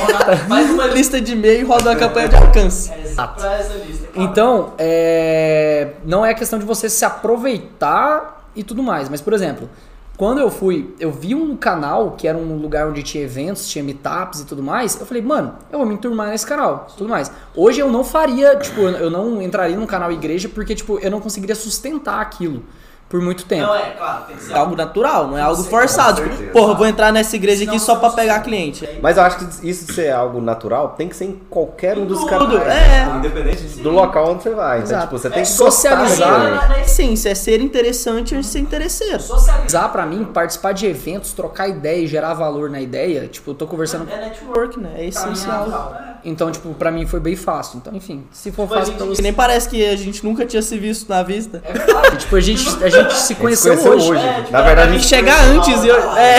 Faz 0.48 0.70
uma 0.70 0.86
lista 0.86 1.20
de 1.20 1.32
e-mail 1.32 1.60
e 1.60 1.64
roda 1.64 1.90
uma 1.90 1.96
campanha 1.96 2.28
de 2.28 2.36
alcance. 2.36 2.92
Exato. 3.04 3.40
Pra 3.40 3.54
essa 3.54 3.74
lista. 3.74 4.08
Então, 4.16 4.72
é... 4.78 5.92
não 6.04 6.24
é 6.24 6.34
questão 6.34 6.58
de 6.58 6.64
você 6.64 6.88
se 6.88 7.04
aproveitar 7.04 8.48
e 8.54 8.62
tudo 8.62 8.82
mais, 8.82 9.08
mas 9.08 9.20
por 9.20 9.32
exemplo, 9.32 9.68
quando 10.16 10.38
eu 10.38 10.50
fui, 10.50 10.94
eu 11.00 11.10
vi 11.10 11.34
um 11.34 11.56
canal 11.56 12.12
que 12.12 12.28
era 12.28 12.38
um 12.38 12.56
lugar 12.56 12.88
onde 12.88 13.02
tinha 13.02 13.24
eventos, 13.24 13.68
tinha 13.68 13.82
meetups 13.82 14.40
e 14.40 14.46
tudo 14.46 14.62
mais, 14.62 14.98
eu 15.00 15.06
falei, 15.06 15.22
mano, 15.22 15.56
eu 15.72 15.78
vou 15.78 15.86
me 15.86 15.94
enturmar 15.94 16.28
nesse 16.28 16.46
canal, 16.46 16.86
tudo 16.96 17.08
mais. 17.08 17.32
Hoje 17.54 17.80
eu 17.80 17.90
não 17.90 18.04
faria, 18.04 18.56
tipo, 18.56 18.80
eu 18.82 19.10
não 19.10 19.42
entraria 19.42 19.76
num 19.76 19.86
canal 19.86 20.12
igreja 20.12 20.48
porque, 20.48 20.74
tipo, 20.74 20.98
eu 21.00 21.10
não 21.10 21.20
conseguiria 21.20 21.56
sustentar 21.56 22.20
aquilo 22.20 22.62
por 23.08 23.20
muito 23.20 23.44
tempo. 23.44 23.66
Não, 23.66 23.74
é, 23.76 23.90
claro, 23.90 24.24
tem 24.26 24.36
que 24.36 24.42
ser 24.42 24.54
algo 24.54 24.74
natural, 24.74 25.28
não 25.28 25.38
é 25.38 25.40
algo 25.42 25.62
forçado. 25.62 26.22
Tipo, 26.22 26.50
porra, 26.52 26.72
eu 26.72 26.76
vou 26.76 26.86
entrar 26.86 27.12
nessa 27.12 27.36
igreja 27.36 27.64
aqui 27.64 27.78
só 27.78 27.96
pra 27.96 28.10
pegar 28.10 28.40
cliente. 28.40 28.88
Mas 29.00 29.16
eu 29.16 29.22
acho 29.22 29.38
que 29.38 29.68
isso 29.68 29.86
de 29.86 29.92
ser 29.94 30.10
algo 30.12 30.40
natural 30.40 30.90
tem 30.96 31.08
que 31.08 31.14
ser 31.14 31.26
em 31.26 31.40
qualquer 31.48 31.96
um 31.96 32.06
dos 32.06 32.18
Tudo, 32.20 32.28
canais. 32.58 32.66
é. 32.68 33.04
Independente 33.16 33.62
do 33.80 33.90
local 33.90 34.32
onde 34.32 34.42
você 34.42 34.50
vai. 34.50 34.78
Então, 34.78 34.88
Exato. 34.90 35.02
tipo, 35.06 35.18
você 35.18 35.30
tem 35.30 35.42
É 35.42 35.44
que 35.44 35.50
gostar 35.56 35.70
socializar, 35.70 36.30
daquilo. 36.40 36.54
Na, 36.56 36.68
na 36.68 36.80
essência, 36.80 37.28
é 37.30 37.34
ser 37.34 37.60
interessante 37.60 38.36
e 38.36 38.42
ser 38.42 38.58
interesseiro. 38.58 39.20
Socializar 39.22 39.92
pra 39.92 40.04
mim, 40.06 40.24
participar 40.24 40.72
de 40.72 40.86
eventos, 40.86 41.32
trocar 41.32 41.68
ideia 41.68 42.02
e 42.02 42.06
gerar 42.08 42.34
valor 42.34 42.68
na 42.68 42.80
ideia, 42.80 43.28
tipo, 43.28 43.50
eu 43.50 43.54
tô 43.54 43.66
conversando 43.66 44.08
É 44.10 44.16
network, 44.16 44.80
né? 44.80 44.90
É 44.96 45.06
essencial. 45.06 45.94
Então, 46.26 46.50
tipo, 46.50 46.72
pra 46.72 46.90
mim 46.90 47.04
foi 47.06 47.20
bem 47.20 47.36
fácil. 47.36 47.76
Então, 47.76 47.94
enfim, 47.94 48.24
se 48.32 48.50
for 48.50 48.66
fácil 48.66 48.94
pra 48.94 49.06
Que 49.06 49.14
você. 49.16 49.20
nem 49.22 49.32
parece 49.32 49.68
que 49.68 49.86
a 49.86 49.94
gente 49.94 50.24
nunca 50.24 50.46
tinha 50.46 50.62
se 50.62 50.78
visto 50.78 51.06
na 51.08 51.22
vista. 51.22 51.62
Tipo, 52.18 52.36
a 52.36 52.40
gente, 52.40 52.66
a 52.82 52.88
gente 53.02 53.14
se 53.16 53.34
conheceu, 53.34 53.72
conheceu 53.76 53.92
hoje. 53.92 54.10
hoje. 54.12 54.26
É, 54.26 54.44
Na 54.50 54.62
verdade, 54.62 54.88
a 54.88 54.92
Tem 54.92 55.00
que 55.00 55.00
gente 55.00 55.08
chegar 55.08 55.40
antes 55.44 55.84
e 55.84 55.88
eu. 55.88 55.96
É. 56.16 56.38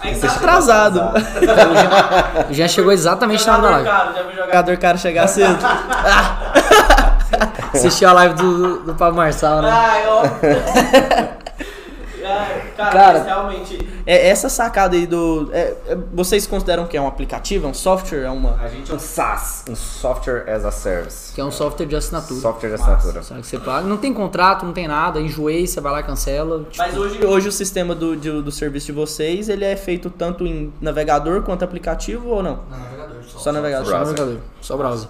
Aí 0.00 0.16
tá 0.16 0.26
atrasado. 0.28 1.00
o 2.50 2.52
Jean 2.52 2.68
chegou 2.68 2.92
exatamente 2.92 3.46
na 3.46 3.52
hora 3.52 3.62
da 3.62 3.70
live. 3.70 3.88
caro, 3.88 4.08
já 4.16 4.22
viu 4.22 4.36
jogador 4.36 4.76
caro 4.78 4.98
chegar 4.98 5.26
cedo? 5.28 5.58
Assistiu 7.74 8.08
a 8.08 8.12
live 8.12 8.34
do, 8.34 8.78
do 8.80 8.94
Pablo 8.94 9.16
Marçal, 9.16 9.62
né? 9.62 9.70
Ai, 9.72 10.02
ó. 10.06 10.22
Cara, 12.76 12.90
Cara. 12.92 13.18
mas 13.18 13.26
realmente 13.26 13.88
é 14.06 14.28
essa 14.28 14.48
sacada 14.48 14.96
aí 14.96 15.06
do. 15.06 15.50
é- 15.52 15.74
é- 15.88 15.98
vocês 16.12 16.46
consideram 16.46 16.86
que 16.86 16.96
é 16.96 17.00
um 17.00 17.06
aplicativo, 17.06 17.66
é 17.66 17.70
um 17.70 17.74
software, 17.74 18.22
é 18.24 18.30
uma. 18.30 18.56
A 18.60 18.68
gente 18.68 18.90
é 18.90 18.94
um 18.94 18.98
SaaS, 18.98 19.64
um 19.68 19.74
Software 19.76 20.44
as 20.50 20.64
a 20.64 20.70
Service. 20.70 21.32
Que 21.34 21.40
é 21.40 21.44
um 21.44 21.50
software 21.50 21.86
de 21.86 21.96
assinatura. 21.96 22.40
Software 22.40 22.68
de 22.70 22.74
assinatura. 22.74 23.22
Sabe 23.22 23.40
que 23.40 23.46
você 23.46 23.58
paga. 23.58 23.86
Não 23.86 23.96
tem 23.96 24.12
contrato, 24.12 24.64
não 24.64 24.72
tem 24.72 24.86
nada, 24.88 25.20
enjoei, 25.20 25.66
você 25.66 25.80
vai 25.80 25.92
lá 25.92 26.00
e 26.00 26.02
cancela. 26.04 26.64
Tipo, 26.64 26.78
Mas 26.78 26.96
hoje, 26.96 27.24
hoje 27.24 27.48
o 27.48 27.52
sistema 27.52 27.94
do, 27.94 28.16
de- 28.16 28.42
do 28.42 28.50
serviço 28.50 28.86
de 28.86 28.92
vocês, 28.92 29.48
ele 29.48 29.64
é 29.64 29.76
feito 29.76 30.10
tanto 30.10 30.46
em 30.46 30.72
navegador 30.80 31.42
quanto 31.42 31.64
aplicativo 31.64 32.28
ou 32.28 32.42
não? 32.42 32.60
Não, 32.70 32.78
navegador. 32.78 33.22
Só, 33.26 33.38
Só 33.38 33.52
navegador. 33.52 33.86
Só 33.90 33.98
navegador. 33.98 34.36
Só 34.60 34.76
browser. 34.76 35.08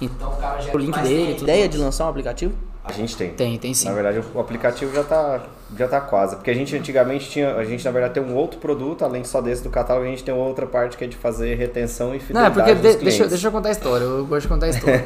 Então 0.00 0.32
o 0.32 0.36
cara 0.36 0.60
gera 0.60 0.76
o 0.76 0.80
link 0.80 0.98
dele. 1.00 1.38
ideia 1.40 1.68
de 1.68 1.78
lançar 1.78 2.06
um 2.06 2.08
aplicativo? 2.08 2.52
A 2.84 2.92
gente 2.92 3.16
tem. 3.16 3.30
Tem, 3.30 3.56
tem 3.58 3.72
sim. 3.72 3.88
Na 3.88 3.94
verdade, 3.94 4.22
o 4.34 4.40
aplicativo 4.40 4.94
já 4.94 5.02
tá, 5.04 5.40
já 5.76 5.88
tá 5.88 6.00
quase. 6.00 6.36
Porque 6.36 6.50
a 6.50 6.54
gente 6.54 6.74
antigamente 6.76 7.28
tinha. 7.30 7.54
A 7.56 7.64
gente, 7.64 7.84
na 7.84 7.90
verdade, 7.90 8.14
tem 8.14 8.22
um 8.22 8.34
outro 8.34 8.58
produto, 8.60 9.04
além 9.04 9.24
só 9.24 9.40
desse 9.40 9.62
do 9.62 9.70
catálogo, 9.70 10.06
a 10.06 10.10
gente 10.10 10.22
tem 10.24 10.34
outra 10.34 10.66
parte 10.66 10.96
que 10.96 11.04
é 11.04 11.06
de 11.06 11.16
fazer 11.16 11.54
retenção 11.56 12.08
e 12.08 12.10
Não, 12.10 12.16
é 12.16 12.20
fidelidade. 12.20 12.54
porque 12.54 12.74
dos 12.74 12.80
de- 12.80 12.82
deixa, 12.82 12.98
clientes. 12.98 13.28
deixa 13.30 13.48
eu 13.48 13.52
contar 13.52 13.68
a 13.68 13.72
história, 13.72 14.04
eu 14.04 14.26
gosto 14.26 14.42
de 14.42 14.48
contar 14.48 14.66
a 14.66 14.68
história. 14.70 15.02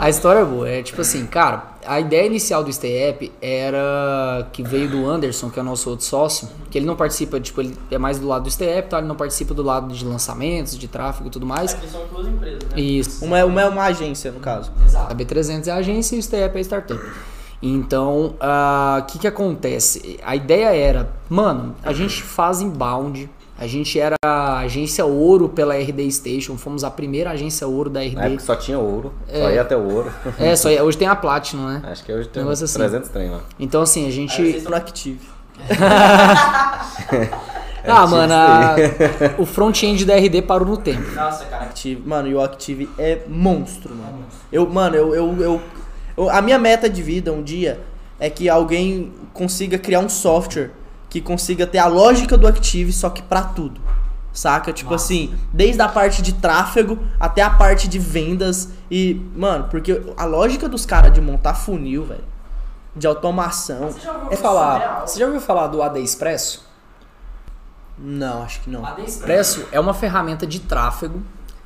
a 0.00 0.10
história 0.10 0.40
é 0.40 0.44
boa, 0.44 0.68
é 0.68 0.82
tipo 0.82 1.00
assim, 1.00 1.26
cara, 1.26 1.62
a 1.86 1.98
ideia 2.00 2.26
inicial 2.26 2.62
do 2.62 2.72
Stay 2.72 2.96
App 3.08 3.32
era 3.40 4.46
que 4.52 4.62
veio 4.62 4.88
do 4.88 5.08
Anderson, 5.08 5.50
que 5.50 5.58
é 5.58 5.62
o 5.62 5.64
nosso 5.64 5.90
outro 5.90 6.04
sócio, 6.04 6.48
que 6.70 6.78
ele 6.78 6.86
não 6.86 6.96
participa, 6.96 7.40
tipo, 7.40 7.60
ele 7.60 7.76
é 7.90 7.98
mais 7.98 8.18
do 8.18 8.26
lado 8.28 8.44
do 8.44 8.50
Stay 8.50 8.68
App, 8.68 8.88
tá? 8.90 8.98
ele 8.98 9.06
não 9.06 9.16
participa 9.16 9.54
do 9.54 9.62
lado 9.62 9.92
de 9.92 10.04
lançamentos, 10.04 10.76
de 10.78 10.88
tráfego 10.88 11.28
e 11.28 11.30
tudo 11.30 11.46
mais. 11.46 11.70
são 11.90 12.06
duas 12.12 12.26
empresas, 12.26 12.60
né? 12.74 12.80
Isso. 12.80 13.24
Uma 13.24 13.38
é 13.38 13.44
uma, 13.44 13.60
é 13.62 13.68
uma 13.68 13.84
agência, 13.84 14.30
no 14.30 14.40
caso. 14.40 14.70
A 15.08 15.14
B300 15.14 15.66
é 15.66 15.70
a 15.70 15.76
agência 15.76 16.16
e 16.16 16.18
o 16.18 16.22
Stay 16.22 16.42
App 16.42 16.56
é 16.56 16.60
a 16.60 16.62
startup. 16.64 17.00
Então, 17.62 18.34
ah, 18.40 19.00
o 19.02 19.06
que 19.06 19.18
que 19.18 19.26
acontece? 19.26 20.18
A 20.22 20.34
ideia 20.34 20.74
era, 20.74 21.10
mano, 21.28 21.74
a 21.82 21.92
gente 21.92 22.22
faz 22.22 22.62
inbound, 22.62 23.28
a 23.58 23.66
gente 23.66 24.00
era 24.00 24.14
a 24.24 24.60
agência 24.60 25.04
ouro 25.04 25.46
pela 25.50 25.74
RD 25.76 26.10
Station, 26.10 26.56
fomos 26.56 26.84
a 26.84 26.90
primeira 26.90 27.30
agência 27.32 27.66
ouro 27.68 27.90
da 27.90 28.00
Na 28.00 28.06
RD. 28.06 28.18
época 28.18 28.40
só 28.44 28.56
tinha 28.56 28.78
ouro, 28.78 29.12
É. 29.28 29.42
só 29.42 29.50
ia 29.50 29.60
até 29.60 29.76
o 29.76 29.92
ouro. 29.92 30.10
É, 30.38 30.56
só 30.56 30.70
hoje 30.70 30.96
tem 30.96 31.06
a 31.06 31.14
Platinum, 31.14 31.66
né? 31.66 31.82
Acho 31.84 32.02
que 32.02 32.10
hoje 32.12 32.28
tem 32.28 32.42
Negócio 32.42 32.64
assim. 32.64 32.78
300 32.78 33.10
trem 33.10 33.28
lá. 33.30 33.40
Então, 33.58 33.82
assim, 33.82 34.00
a 34.00 34.04
Vocês 34.10 34.14
gente. 34.14 34.42
estão 34.56 34.70
no 34.70 34.76
Active. 34.78 35.20
Ah, 37.82 38.06
mano, 38.06 38.32
a- 38.34 38.76
o 39.38 39.46
front-end 39.46 40.04
da 40.04 40.14
RD 40.14 40.42
parou 40.42 40.68
no 40.68 40.76
tempo. 40.76 41.14
Nossa, 41.14 41.46
cara. 41.46 41.64
Active. 41.64 42.02
Mano, 42.06 42.28
e 42.28 42.34
o 42.34 42.40
Active 42.42 42.90
é 42.98 43.20
monstro, 43.26 43.94
mano. 43.94 44.18
Eu, 44.52 44.68
mano, 44.68 44.96
eu, 44.96 45.14
eu, 45.14 45.34
eu- 45.40 45.60
A 46.30 46.40
minha 46.40 46.58
meta 46.58 46.88
de 46.88 47.02
vida 47.02 47.32
um 47.32 47.42
dia 47.42 47.80
é 48.18 48.28
que 48.28 48.48
alguém 48.48 49.12
consiga 49.32 49.78
criar 49.78 50.00
um 50.00 50.08
software 50.08 50.70
que 51.08 51.20
consiga 51.20 51.66
ter 51.66 51.78
a 51.78 51.86
lógica 51.86 52.36
do 52.36 52.46
Active, 52.46 52.92
só 52.92 53.10
que 53.10 53.22
pra 53.22 53.42
tudo. 53.42 53.80
Saca? 54.32 54.72
Tipo 54.72 54.94
assim, 54.94 55.34
desde 55.52 55.82
a 55.82 55.88
parte 55.88 56.22
de 56.22 56.34
tráfego 56.34 56.98
até 57.18 57.42
a 57.42 57.50
parte 57.50 57.88
de 57.88 57.98
vendas. 57.98 58.68
E, 58.88 59.20
mano, 59.34 59.66
porque 59.68 60.00
a 60.16 60.24
lógica 60.24 60.68
dos 60.68 60.86
caras 60.86 61.12
de 61.12 61.20
montar 61.20 61.54
funil, 61.54 62.04
velho, 62.04 62.24
de 62.94 63.06
automação. 63.06 63.92
É 64.30 64.36
falar. 64.36 65.00
Você 65.06 65.18
já 65.18 65.26
ouviu 65.26 65.40
falar 65.40 65.66
do 65.66 65.82
AD 65.82 66.00
Expresso? 66.00 66.64
Não, 67.98 68.42
acho 68.42 68.60
que 68.60 68.70
não. 68.70 68.82
O 68.82 68.86
AD 68.86 69.02
Expresso 69.02 69.66
é 69.72 69.80
uma 69.80 69.92
ferramenta 69.92 70.46
de 70.46 70.60
tráfego 70.60 71.20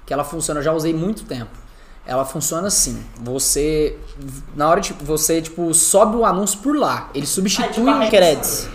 que 0.06 0.12
ela 0.12 0.24
funciona, 0.24 0.60
eu 0.60 0.64
já 0.64 0.72
usei 0.72 0.94
muito 0.94 1.24
tempo. 1.24 1.63
Ela 2.06 2.24
funciona 2.24 2.68
assim, 2.68 3.02
você 3.18 3.98
na 4.54 4.68
hora 4.68 4.80
de 4.80 4.92
você 4.92 5.40
tipo 5.40 5.72
sobe 5.72 6.16
o 6.16 6.24
anúncio 6.24 6.58
por 6.60 6.76
lá, 6.76 7.08
ele 7.14 7.26
substitui 7.26 7.88
a 7.88 7.98
Hacker 8.00 8.32
Ads. 8.38 8.68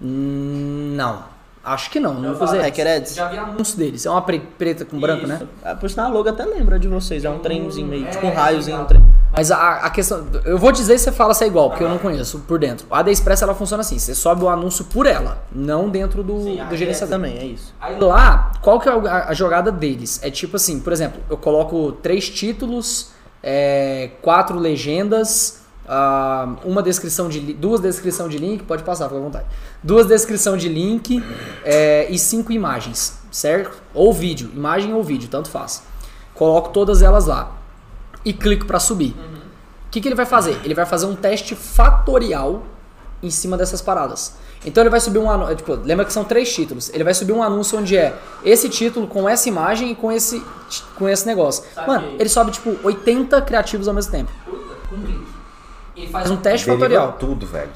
Hum, 0.00 0.94
Não. 0.96 1.35
Acho 1.66 1.90
que 1.90 1.98
não, 1.98 2.14
não 2.14 2.30
vou 2.30 2.38
fazer. 2.38 2.58
falar 2.58 2.68
Hacker 2.68 2.86
Ads? 2.86 3.14
Já 3.16 3.28
vi 3.28 3.36
anúncio 3.38 3.76
deles. 3.76 4.06
É 4.06 4.10
uma 4.10 4.22
pre- 4.22 4.38
preta 4.56 4.84
com 4.84 5.00
branco, 5.00 5.26
né? 5.26 5.40
Ah, 5.64 5.74
por 5.74 5.90
sinal, 5.90 6.06
a 6.06 6.10
logo 6.10 6.28
até 6.28 6.44
lembra 6.44 6.78
de 6.78 6.86
vocês. 6.86 7.24
É 7.24 7.28
um 7.30 7.40
trenzinho 7.40 7.88
meio, 7.88 8.06
tipo 8.08 8.24
um 8.24 8.32
raiozinho. 8.32 8.80
Um 8.80 8.84
trem. 8.84 9.04
Mas 9.36 9.50
a, 9.50 9.78
a 9.78 9.90
questão. 9.90 10.24
Eu 10.44 10.56
vou 10.58 10.70
dizer 10.70 10.94
e 10.94 10.98
você 10.98 11.10
fala 11.10 11.34
se 11.34 11.42
é 11.42 11.48
igual, 11.48 11.68
porque 11.70 11.82
eu 11.82 11.88
não 11.88 11.98
conheço 11.98 12.38
por 12.46 12.58
dentro. 12.58 12.86
A 12.90 13.00
AD 13.00 13.10
Express 13.10 13.42
ela 13.42 13.54
funciona 13.54 13.80
assim: 13.80 13.98
você 13.98 14.14
sobe 14.14 14.44
o 14.44 14.48
anúncio 14.48 14.84
por 14.84 15.06
ela, 15.06 15.42
não 15.52 15.90
dentro 15.90 16.22
do, 16.22 16.38
do 16.38 16.76
gerenciador. 16.76 17.16
também, 17.16 17.36
é 17.36 17.44
isso. 17.44 17.74
Lá, 18.00 18.52
qual 18.62 18.78
que 18.78 18.88
é 18.88 18.92
a, 18.92 19.28
a 19.28 19.34
jogada 19.34 19.72
deles? 19.72 20.20
É 20.22 20.30
tipo 20.30 20.54
assim, 20.56 20.78
por 20.80 20.92
exemplo, 20.92 21.20
eu 21.28 21.36
coloco 21.36 21.90
três 22.00 22.30
títulos, 22.30 23.10
é, 23.42 24.10
quatro 24.22 24.56
legendas, 24.58 25.65
ah, 25.88 26.56
uma 26.64 26.82
descrição 26.82 27.28
de 27.28 27.40
duas 27.54 27.80
descrição 27.80 28.28
de 28.28 28.38
link, 28.38 28.62
pode 28.64 28.82
passar, 28.82 29.06
fica 29.08 29.18
à 29.18 29.22
vontade. 29.22 29.46
Duas 29.82 30.06
descrição 30.06 30.56
de 30.56 30.68
link 30.68 31.22
é, 31.64 32.06
e 32.10 32.18
cinco 32.18 32.52
imagens, 32.52 33.18
certo? 33.30 33.76
Ou 33.94 34.12
vídeo, 34.12 34.50
imagem 34.54 34.92
ou 34.92 35.02
vídeo, 35.02 35.28
tanto 35.28 35.48
faz. 35.48 35.82
Coloco 36.34 36.70
todas 36.70 37.02
elas 37.02 37.26
lá 37.26 37.52
e 38.24 38.32
clico 38.32 38.66
para 38.66 38.80
subir. 38.80 39.14
O 39.86 39.90
que, 39.90 40.00
que 40.00 40.08
ele 40.08 40.14
vai 40.14 40.26
fazer? 40.26 40.60
Ele 40.64 40.74
vai 40.74 40.84
fazer 40.84 41.06
um 41.06 41.14
teste 41.14 41.54
fatorial 41.54 42.64
em 43.22 43.30
cima 43.30 43.56
dessas 43.56 43.80
paradas. 43.80 44.34
Então 44.64 44.82
ele 44.82 44.90
vai 44.90 45.00
subir 45.00 45.18
um 45.18 45.30
anúncio. 45.30 45.56
Tipo, 45.56 45.74
lembra 45.74 46.04
que 46.04 46.12
são 46.12 46.24
três 46.24 46.52
títulos. 46.52 46.90
Ele 46.92 47.04
vai 47.04 47.14
subir 47.14 47.32
um 47.32 47.42
anúncio 47.42 47.78
onde 47.78 47.96
é 47.96 48.14
esse 48.44 48.68
título 48.68 49.06
com 49.06 49.28
essa 49.28 49.48
imagem 49.48 49.92
e 49.92 49.94
com 49.94 50.10
esse, 50.10 50.42
com 50.96 51.08
esse 51.08 51.26
negócio. 51.26 51.64
Mano, 51.86 52.08
ele 52.18 52.28
sobe 52.28 52.50
tipo 52.50 52.76
80 52.82 53.40
criativos 53.42 53.86
ao 53.88 53.94
mesmo 53.94 54.10
tempo. 54.10 54.30
Com 54.88 54.96
clique. 55.02 55.35
Ele 55.96 56.06
faz 56.08 56.30
um 56.30 56.36
teste 56.36 56.66
Deriva 56.66 56.84
fatorial. 56.84 57.16
tudo, 57.18 57.46
velho. 57.46 57.70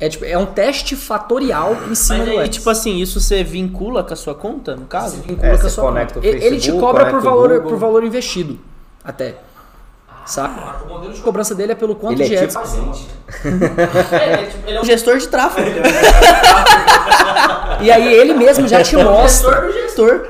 É, 0.00 0.08
tipo, 0.08 0.24
é 0.24 0.36
um 0.36 0.46
teste 0.46 0.96
fatorial 0.96 1.76
em 1.90 1.94
cima 1.94 2.18
Mas 2.18 2.26
do 2.28 2.32
aí, 2.32 2.38
Ads. 2.44 2.56
tipo 2.56 2.68
assim, 2.70 2.96
isso 2.98 3.20
você 3.20 3.42
vincula 3.44 4.02
com 4.04 4.12
a 4.12 4.16
sua 4.16 4.34
conta, 4.34 4.74
no 4.76 4.86
caso? 4.86 5.16
vincula 5.22 5.46
É, 5.46 5.50
com 5.50 5.54
a 5.56 5.58
você 5.58 5.70
sua 5.70 5.84
conecta 5.84 6.14
conta. 6.14 6.26
o 6.26 6.30
Ele- 6.30 6.36
Ele 6.38 6.44
te 6.46 6.50
Facebook, 6.62 6.80
cobra 6.80 7.04
por 7.04 7.10
conecta 7.12 7.28
o 7.28 7.30
valor, 7.30 7.48
Google. 7.54 7.70
por 7.70 7.78
valor 7.78 8.04
investido. 8.04 8.58
Até. 9.04 9.36
Sabe? 10.26 10.58
O 10.84 10.88
modelo 10.88 11.12
de 11.12 11.20
cobrança 11.20 11.54
dele 11.54 11.72
é 11.72 11.74
pelo 11.74 11.94
quanto 11.94 12.20
Ele 12.22 12.28
de 12.28 12.34
é 12.36 12.40
ads 12.44 12.54
tipo- 12.56 12.66
você 12.66 12.80
vende. 12.80 13.06
Ele 14.66 14.76
é 14.78 14.80
um 14.80 14.84
gestor 14.84 15.18
de 15.18 15.28
tráfego. 15.28 15.68
E 17.80 17.90
aí 17.90 18.12
ele 18.14 18.34
mesmo 18.34 18.66
já 18.68 18.82
te 18.82 18.96
mostra. 19.02 19.62
do 19.62 19.72
gestor. 19.72 20.26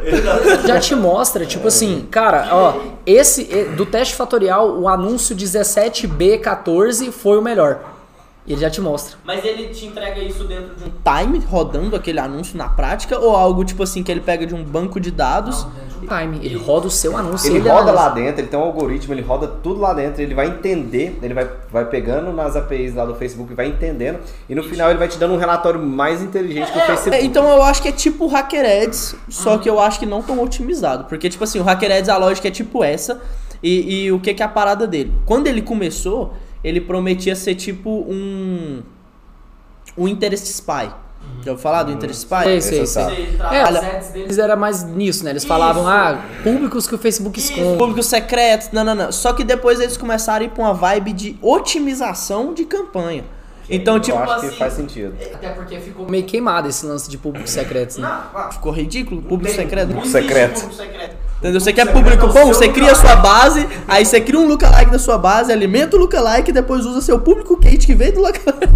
já 0.66 0.78
te 0.78 0.94
mostra, 0.94 1.44
tipo 1.46 1.68
assim, 1.68 2.06
cara, 2.10 2.48
ó, 2.52 2.74
esse 3.06 3.44
do 3.76 3.86
teste 3.86 4.14
fatorial, 4.14 4.78
o 4.78 4.88
anúncio 4.88 5.34
17B14 5.36 7.10
foi 7.10 7.38
o 7.38 7.42
melhor. 7.42 7.93
E 8.46 8.52
ele 8.52 8.60
já 8.60 8.68
te 8.68 8.80
mostra. 8.80 9.16
Mas 9.24 9.42
ele 9.42 9.68
te 9.68 9.86
entrega 9.86 10.20
isso 10.20 10.44
dentro 10.44 10.74
de 10.74 10.84
um 10.84 10.92
time 11.02 11.42
rodando 11.46 11.96
aquele 11.96 12.20
anúncio 12.20 12.58
na 12.58 12.68
prática 12.68 13.18
ou 13.18 13.34
algo 13.34 13.64
tipo 13.64 13.82
assim 13.82 14.02
que 14.02 14.12
ele 14.12 14.20
pega 14.20 14.46
de 14.46 14.54
um 14.54 14.62
banco 14.62 15.00
de 15.00 15.10
dados? 15.10 15.66
Time, 16.00 16.38
ele 16.42 16.56
roda 16.56 16.86
o 16.86 16.90
seu 16.90 17.16
anúncio. 17.16 17.48
Ele 17.48 17.56
e 17.56 17.62
roda 17.62 17.90
analisa. 17.90 17.92
lá 17.94 18.08
dentro, 18.10 18.40
ele 18.42 18.48
tem 18.48 18.58
um 18.58 18.62
algoritmo, 18.62 19.14
ele 19.14 19.22
roda 19.22 19.48
tudo 19.48 19.80
lá 19.80 19.94
dentro, 19.94 20.20
ele 20.20 20.34
vai 20.34 20.48
entender, 20.48 21.18
ele 21.22 21.32
vai, 21.32 21.48
vai 21.72 21.86
pegando 21.86 22.30
nas 22.34 22.54
APIs 22.54 22.94
lá 22.94 23.06
do 23.06 23.14
Facebook 23.14 23.50
e 23.50 23.56
vai 23.56 23.68
entendendo, 23.68 24.18
e 24.46 24.54
no 24.54 24.62
final 24.62 24.90
ele 24.90 24.98
vai 24.98 25.08
te 25.08 25.16
dando 25.16 25.32
um 25.32 25.38
relatório 25.38 25.80
mais 25.80 26.20
inteligente 26.20 26.70
que 26.70 26.78
o 26.78 26.82
Facebook. 26.82 27.16
É, 27.16 27.24
então 27.24 27.48
eu 27.48 27.62
acho 27.62 27.80
que 27.80 27.88
é 27.88 27.92
tipo 27.92 28.26
o 28.26 28.28
Hacker 28.28 28.84
Ads, 28.84 29.16
só 29.30 29.56
que 29.56 29.70
eu 29.70 29.80
acho 29.80 29.98
que 29.98 30.04
não 30.04 30.20
tão 30.20 30.42
otimizado. 30.42 31.04
Porque, 31.04 31.30
tipo 31.30 31.44
assim, 31.44 31.58
o 31.58 31.62
Hacker 31.62 31.90
Ads, 31.90 32.10
a 32.10 32.18
lógica 32.18 32.48
é 32.48 32.50
tipo 32.50 32.84
essa. 32.84 33.22
E, 33.62 34.04
e 34.04 34.12
o 34.12 34.20
que, 34.20 34.34
que 34.34 34.42
é 34.42 34.46
a 34.46 34.48
parada 34.48 34.86
dele? 34.86 35.10
Quando 35.24 35.46
ele 35.46 35.62
começou, 35.62 36.34
ele 36.64 36.80
prometia 36.80 37.36
ser 37.36 37.54
tipo 37.54 38.04
um. 38.08 38.82
Um 39.96 40.08
Interest 40.08 40.46
Spy. 40.48 40.90
Já 41.42 41.52
ouviu 41.52 41.58
falar 41.58 41.84
do 41.84 41.92
Interest 41.92 42.22
Spy? 42.22 42.44
Sei, 42.44 42.60
sei, 42.60 42.86
sei. 42.86 43.38
É, 43.52 43.70
os 43.70 43.76
ads 43.76 44.08
deles 44.08 44.38
era 44.38 44.56
mais 44.56 44.82
nisso, 44.82 45.24
né? 45.24 45.30
Eles 45.30 45.44
falavam, 45.44 45.86
ah, 45.86 46.22
públicos 46.42 46.86
que 46.86 46.94
o 46.94 46.98
Facebook 46.98 47.38
Isso, 47.38 47.52
esconde. 47.52 47.78
públicos 47.78 48.06
secretos, 48.06 48.70
não, 48.72 48.82
não, 48.82 48.94
não. 48.94 49.12
Só 49.12 49.32
que 49.32 49.44
depois 49.44 49.80
eles 49.80 49.96
começaram 49.96 50.42
a 50.42 50.44
ir 50.46 50.50
pra 50.50 50.64
uma 50.64 50.74
vibe 50.74 51.12
de 51.12 51.38
otimização 51.40 52.52
de 52.52 52.64
campanha. 52.64 53.24
Então, 53.68 53.98
tipo 53.98 54.16
Eu 54.16 54.22
acho 54.22 54.32
assim. 54.34 54.48
que 54.50 54.56
faz 54.58 54.72
sentido. 54.74 55.14
Até 55.34 55.48
porque 55.50 55.78
ficou 55.78 56.08
meio 56.08 56.24
queimado 56.24 56.68
esse 56.68 56.84
lance 56.84 57.10
de 57.10 57.16
públicos 57.16 57.50
secretos, 57.50 57.96
né? 57.96 58.10
Ficou 58.52 58.72
ridículo, 58.72 59.22
público 59.22 59.54
secreto. 59.54 59.88
Público 59.88 60.08
secreto. 60.08 60.68
Entendeu? 61.38 61.60
Você 61.60 61.72
quer 61.72 61.92
público 61.92 62.26
bom, 62.28 62.46
você 62.46 62.68
cria 62.68 62.92
a 62.92 62.94
sua 62.94 63.16
base, 63.16 63.68
aí 63.86 64.04
você 64.04 64.20
cria 64.20 64.40
um 64.40 64.46
lookalike 64.46 64.90
da 64.90 64.98
sua 64.98 65.18
base, 65.18 65.52
alimenta 65.52 65.96
o 65.96 65.98
lookalike 66.00 66.50
e 66.50 66.54
depois 66.54 66.86
usa 66.86 67.02
seu 67.02 67.20
público 67.20 67.58
quente 67.58 67.86
que 67.86 67.94
veio 67.94 68.14
do 68.14 68.20
lookalike. 68.20 68.66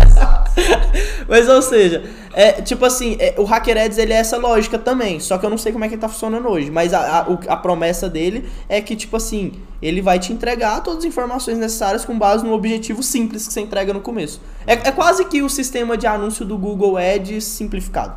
Mas, 1.28 1.48
ou 1.48 1.60
seja, 1.62 2.04
é 2.32 2.52
tipo 2.62 2.84
assim, 2.84 3.16
é, 3.18 3.34
o 3.38 3.44
Hacker 3.44 3.76
Ads 3.76 3.98
ele 3.98 4.12
é 4.12 4.16
essa 4.16 4.36
lógica 4.36 4.78
também, 4.78 5.20
só 5.20 5.38
que 5.38 5.44
eu 5.44 5.50
não 5.50 5.58
sei 5.58 5.72
como 5.72 5.84
é 5.84 5.88
que 5.88 5.94
ele 5.94 6.00
tá 6.00 6.08
funcionando 6.08 6.48
hoje. 6.48 6.70
Mas 6.70 6.94
a, 6.94 7.20
a, 7.20 7.52
a 7.52 7.56
promessa 7.56 8.08
dele 8.08 8.48
é 8.68 8.80
que, 8.80 8.96
tipo 8.96 9.16
assim, 9.16 9.52
ele 9.80 10.00
vai 10.00 10.18
te 10.18 10.32
entregar 10.32 10.82
todas 10.82 11.00
as 11.00 11.04
informações 11.04 11.58
necessárias 11.58 12.04
com 12.04 12.18
base 12.18 12.44
num 12.44 12.52
objetivo 12.52 13.02
simples 13.02 13.46
que 13.46 13.52
você 13.52 13.60
entrega 13.60 13.92
no 13.92 14.00
começo. 14.00 14.40
É, 14.66 14.72
é 14.72 14.92
quase 14.92 15.24
que 15.24 15.42
o 15.42 15.48
sistema 15.48 15.96
de 15.96 16.06
anúncio 16.06 16.44
do 16.44 16.56
Google 16.56 16.96
Ads 16.96 17.44
simplificado, 17.44 18.16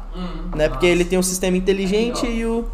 né? 0.55 0.69
Porque 0.69 0.85
ele 0.85 1.05
tem 1.05 1.18
o 1.18 1.23
sistema 1.23 1.57
inteligente 1.57 2.26
e 2.26 2.45
o... 2.45 2.65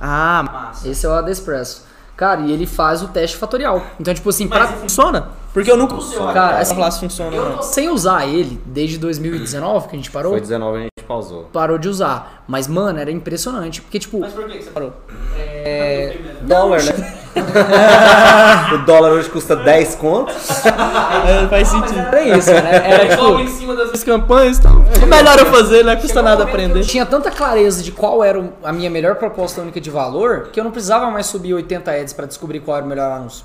Ah, 0.00 0.42
massa. 0.42 0.88
Esse 0.88 1.04
é 1.04 1.08
o 1.08 1.12
AD 1.12 1.30
Expresso. 1.30 1.84
Cara, 2.16 2.42
e 2.42 2.52
ele 2.52 2.66
faz 2.66 3.02
o 3.02 3.08
teste 3.08 3.36
fatorial. 3.36 3.84
Então, 3.98 4.12
tipo 4.12 4.28
assim, 4.28 4.46
pra... 4.48 4.66
Funciona? 4.68 5.30
Porque 5.52 5.70
eu 5.70 5.76
nunca 5.76 5.96
Cara, 6.32 6.52
essa 6.60 6.60
assim, 6.62 6.74
falar 6.76 6.90
se 6.92 7.00
funciona 7.00 7.36
ou 7.36 7.42
Eu 7.44 7.50
não. 7.56 7.62
sem 7.62 7.88
usar 7.88 8.24
ele 8.26 8.60
desde 8.64 8.98
2019, 8.98 9.88
que 9.88 9.96
a 9.96 9.98
gente 9.98 10.10
parou. 10.10 10.32
Foi 10.32 10.40
19 10.40 10.76
a 10.78 10.80
gente 10.82 10.90
pausou. 11.08 11.44
Parou 11.52 11.76
de 11.76 11.88
usar. 11.88 12.44
Mas, 12.46 12.68
mano, 12.68 13.00
era 13.00 13.10
impressionante. 13.10 13.82
Porque, 13.82 13.98
tipo. 13.98 14.20
Mas 14.20 14.32
por 14.32 14.48
que 14.48 14.62
você 14.62 14.70
parou? 14.70 14.92
É... 15.36 16.16
Dólar, 16.42 16.82
né? 16.84 17.16
o 18.74 18.78
dólar 18.78 19.10
hoje 19.12 19.28
custa 19.28 19.56
10 19.56 19.94
contos. 19.96 20.34
É, 20.66 21.46
faz 21.48 21.68
sentido. 21.68 21.98
Era 21.98 22.22
isso, 22.38 22.50
né? 22.52 22.82
Era 22.92 23.08
tipo. 23.08 23.40
Em 23.40 23.48
cima 23.48 23.74
das 23.74 24.04
campanhas, 24.04 24.58
então. 24.58 24.84
É 25.02 25.06
melhor 25.06 25.38
eu 25.38 25.46
fazer, 25.46 25.84
não 25.84 25.96
custa 25.96 26.22
nada 26.22 26.44
aprender. 26.44 26.82
Tinha 26.84 27.04
tanta 27.06 27.30
clareza 27.30 27.82
de 27.82 27.90
qual 27.92 28.22
era 28.22 28.38
o- 28.38 28.52
a 28.62 28.72
minha 28.72 28.90
melhor 28.90 29.16
proposta 29.16 29.60
única 29.60 29.80
de 29.80 29.90
valor 29.90 30.48
que 30.52 30.60
eu 30.60 30.64
não 30.64 30.70
precisava 30.70 31.10
mais 31.10 31.26
subir 31.26 31.54
80 31.54 31.90
ads 31.90 32.12
pra 32.12 32.26
descobrir 32.26 32.60
qual 32.60 32.76
era 32.76 32.86
o 32.86 32.88
melhor 32.88 33.10
anúncio. 33.12 33.44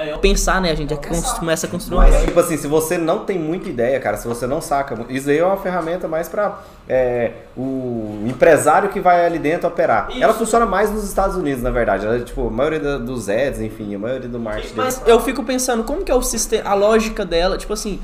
É, 0.00 0.16
pensar, 0.18 0.60
né? 0.60 0.70
A 0.70 0.74
gente 0.76 0.90
já 0.90 0.96
cons- 0.96 1.32
começa 1.32 1.66
a 1.66 1.70
construir 1.70 1.96
Mas, 1.98 2.24
tipo 2.24 2.38
assim, 2.38 2.56
se 2.56 2.68
você 2.68 2.96
não 2.96 3.24
tem 3.24 3.36
muita 3.36 3.68
ideia, 3.68 3.98
cara, 3.98 4.16
se 4.16 4.28
você 4.28 4.46
não 4.46 4.60
saca, 4.60 4.96
isso 5.08 5.28
aí 5.28 5.38
é 5.38 5.44
uma 5.44 5.56
ferramenta 5.56 6.06
mais 6.06 6.28
pra 6.28 6.60
é, 6.88 7.32
o 7.56 8.22
empresário 8.26 8.90
que 8.90 9.00
vai 9.00 9.26
ali 9.26 9.38
dentro 9.40 9.66
operar. 9.66 10.08
Ela 10.20 10.32
funciona 10.32 10.64
mais 10.64 10.88
nos 10.90 11.02
Estados 11.02 11.36
Unidos, 11.36 11.62
na 11.64 11.70
verdade. 11.70 12.06
Ela, 12.06 12.20
tipo, 12.20 12.46
a 12.46 12.50
maioria 12.50 12.98
dos 12.98 13.28
ads, 13.28 13.60
enfim, 13.60 13.92
a 13.94 13.98
maioria 13.98 14.28
do 14.28 14.38
marketing 14.38 14.74
deles. 14.76 15.00
Mas 15.00 15.08
eu 15.08 15.18
fico 15.20 15.42
pensando, 15.42 15.82
como 15.82 16.04
que 16.04 16.12
é 16.12 16.14
o 16.14 16.22
sistema, 16.22 16.70
a 16.70 16.74
lógica 16.74 17.24
dela, 17.24 17.58
tipo 17.58 17.72
assim, 17.72 18.00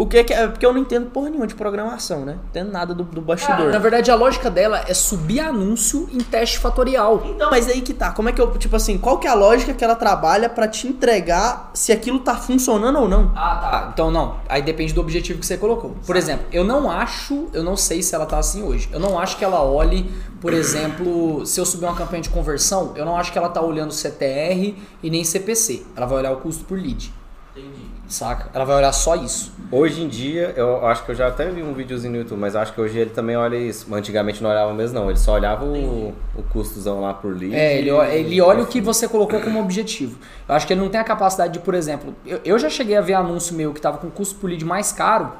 o 0.00 0.06
que 0.06 0.24
que 0.24 0.32
é, 0.32 0.48
porque 0.48 0.64
eu 0.64 0.72
não 0.72 0.80
entendo 0.80 1.10
porra 1.10 1.28
nenhuma 1.28 1.46
de 1.46 1.54
programação, 1.54 2.24
né? 2.24 2.32
Não 2.32 2.44
entendo 2.48 2.72
nada 2.72 2.94
do, 2.94 3.04
do 3.04 3.20
bastidor. 3.20 3.70
Na 3.70 3.78
verdade, 3.78 4.10
a 4.10 4.14
lógica 4.14 4.50
dela 4.50 4.82
é 4.88 4.94
subir 4.94 5.40
anúncio 5.40 6.08
em 6.10 6.20
teste 6.20 6.58
fatorial. 6.58 7.22
Então, 7.26 7.50
mas 7.50 7.68
aí 7.68 7.82
que 7.82 7.92
tá, 7.92 8.10
como 8.10 8.30
é 8.30 8.32
que 8.32 8.40
eu, 8.40 8.50
tipo 8.56 8.74
assim, 8.74 8.96
qual 8.96 9.18
que 9.18 9.26
é 9.26 9.30
a 9.30 9.34
lógica 9.34 9.74
que 9.74 9.84
ela 9.84 9.94
trabalha 9.94 10.48
pra 10.48 10.66
te 10.66 10.88
entregar 10.88 11.70
se 11.74 11.92
aquilo 11.92 12.18
tá 12.20 12.34
funcionando 12.34 12.98
ou 12.98 13.06
não? 13.10 13.30
Ah, 13.36 13.56
tá. 13.56 13.90
Então 13.92 14.10
não. 14.10 14.36
Aí 14.48 14.62
depende 14.62 14.94
do 14.94 15.02
objetivo 15.02 15.38
que 15.38 15.44
você 15.44 15.58
colocou. 15.58 15.94
Por 16.06 16.16
exemplo, 16.16 16.46
eu 16.50 16.64
não 16.64 16.90
acho, 16.90 17.48
eu 17.52 17.62
não 17.62 17.76
sei 17.76 18.02
se 18.02 18.14
ela 18.14 18.24
tá 18.24 18.38
assim 18.38 18.62
hoje. 18.62 18.88
Eu 18.90 19.00
não 19.00 19.18
acho 19.18 19.36
que 19.36 19.44
ela 19.44 19.62
olhe, 19.62 20.10
por 20.40 20.54
exemplo, 20.54 21.44
se 21.44 21.60
eu 21.60 21.66
subir 21.66 21.84
uma 21.84 21.94
campanha 21.94 22.22
de 22.22 22.30
conversão, 22.30 22.94
eu 22.96 23.04
não 23.04 23.18
acho 23.18 23.30
que 23.30 23.36
ela 23.36 23.50
tá 23.50 23.60
olhando 23.60 23.92
CTR 23.92 24.74
e 25.02 25.10
nem 25.10 25.24
CPC. 25.24 25.82
Ela 25.94 26.06
vai 26.06 26.20
olhar 26.20 26.32
o 26.32 26.36
custo 26.36 26.64
por 26.64 26.78
lead. 26.78 27.12
Entendi. 27.54 27.99
Saca? 28.10 28.50
Ela 28.52 28.64
vai 28.64 28.76
olhar 28.76 28.92
só 28.92 29.14
isso. 29.14 29.52
Hoje 29.70 30.02
em 30.02 30.08
dia, 30.08 30.52
eu 30.56 30.84
acho 30.84 31.04
que 31.04 31.12
eu 31.12 31.14
já 31.14 31.28
até 31.28 31.48
vi 31.48 31.62
um 31.62 31.72
videozinho 31.72 32.12
no 32.12 32.18
YouTube, 32.18 32.40
mas 32.40 32.56
acho 32.56 32.72
que 32.74 32.80
hoje 32.80 32.98
ele 32.98 33.10
também 33.10 33.36
olha 33.36 33.56
isso. 33.56 33.86
Antigamente 33.94 34.42
não 34.42 34.50
olhava 34.50 34.74
mesmo, 34.74 34.98
não. 34.98 35.08
Ele 35.08 35.18
só 35.18 35.34
olhava 35.34 35.64
o, 35.64 36.08
o 36.36 36.42
custozão 36.52 37.00
lá 37.00 37.14
por 37.14 37.32
lead. 37.36 37.54
É, 37.54 37.78
ele, 37.78 37.90
olha- 37.92 38.08
ele 38.12 38.40
olha 38.40 38.62
o 38.64 38.66
que 38.66 38.80
você 38.80 39.06
colocou 39.06 39.40
como 39.40 39.60
objetivo. 39.60 40.18
Eu 40.48 40.56
acho 40.56 40.66
que 40.66 40.72
ele 40.72 40.80
não 40.80 40.88
tem 40.88 41.00
a 41.00 41.04
capacidade 41.04 41.52
de, 41.52 41.60
por 41.60 41.72
exemplo, 41.72 42.12
eu, 42.26 42.40
eu 42.44 42.58
já 42.58 42.68
cheguei 42.68 42.96
a 42.96 43.00
ver 43.00 43.14
anúncio 43.14 43.54
meu 43.54 43.72
que 43.72 43.80
tava 43.80 43.98
com 43.98 44.10
custo 44.10 44.34
por 44.40 44.50
lead 44.50 44.64
mais 44.64 44.90
caro, 44.90 45.30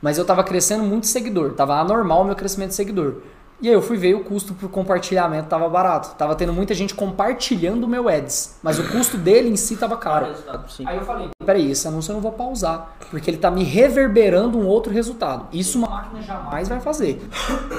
mas 0.00 0.16
eu 0.16 0.24
tava 0.24 0.42
crescendo 0.42 0.82
muito 0.84 1.06
seguidor, 1.06 1.52
tava 1.52 1.78
anormal 1.78 2.22
o 2.22 2.24
meu 2.24 2.34
crescimento 2.34 2.70
de 2.70 2.74
seguidor. 2.76 3.16
E 3.62 3.68
aí 3.68 3.74
eu 3.74 3.80
fui 3.80 3.96
ver 3.96 4.14
o 4.14 4.24
custo 4.24 4.54
por 4.54 4.68
compartilhamento 4.68 5.48
tava 5.48 5.68
barato. 5.68 6.16
Tava 6.16 6.34
tendo 6.34 6.52
muita 6.52 6.74
gente 6.74 6.96
compartilhando 6.96 7.84
o 7.84 7.88
meu 7.88 8.08
ads, 8.08 8.56
mas 8.60 8.80
o 8.80 8.88
custo 8.90 9.16
dele 9.16 9.48
em 9.48 9.54
si 9.54 9.76
tava 9.76 9.96
caro. 9.96 10.26
Aí 10.84 10.96
eu 10.96 11.04
falei, 11.04 11.30
peraí, 11.46 11.70
esse 11.70 11.86
anúncio 11.86 12.10
eu 12.10 12.14
não 12.14 12.20
vou 12.20 12.32
pausar, 12.32 12.96
porque 13.08 13.30
ele 13.30 13.36
tá 13.36 13.52
me 13.52 13.62
reverberando 13.62 14.58
um 14.58 14.66
outro 14.66 14.92
resultado. 14.92 15.46
Isso 15.52 15.78
uma 15.78 15.88
máquina 15.88 16.22
jamais 16.22 16.68
vai 16.68 16.80
fazer. 16.80 17.24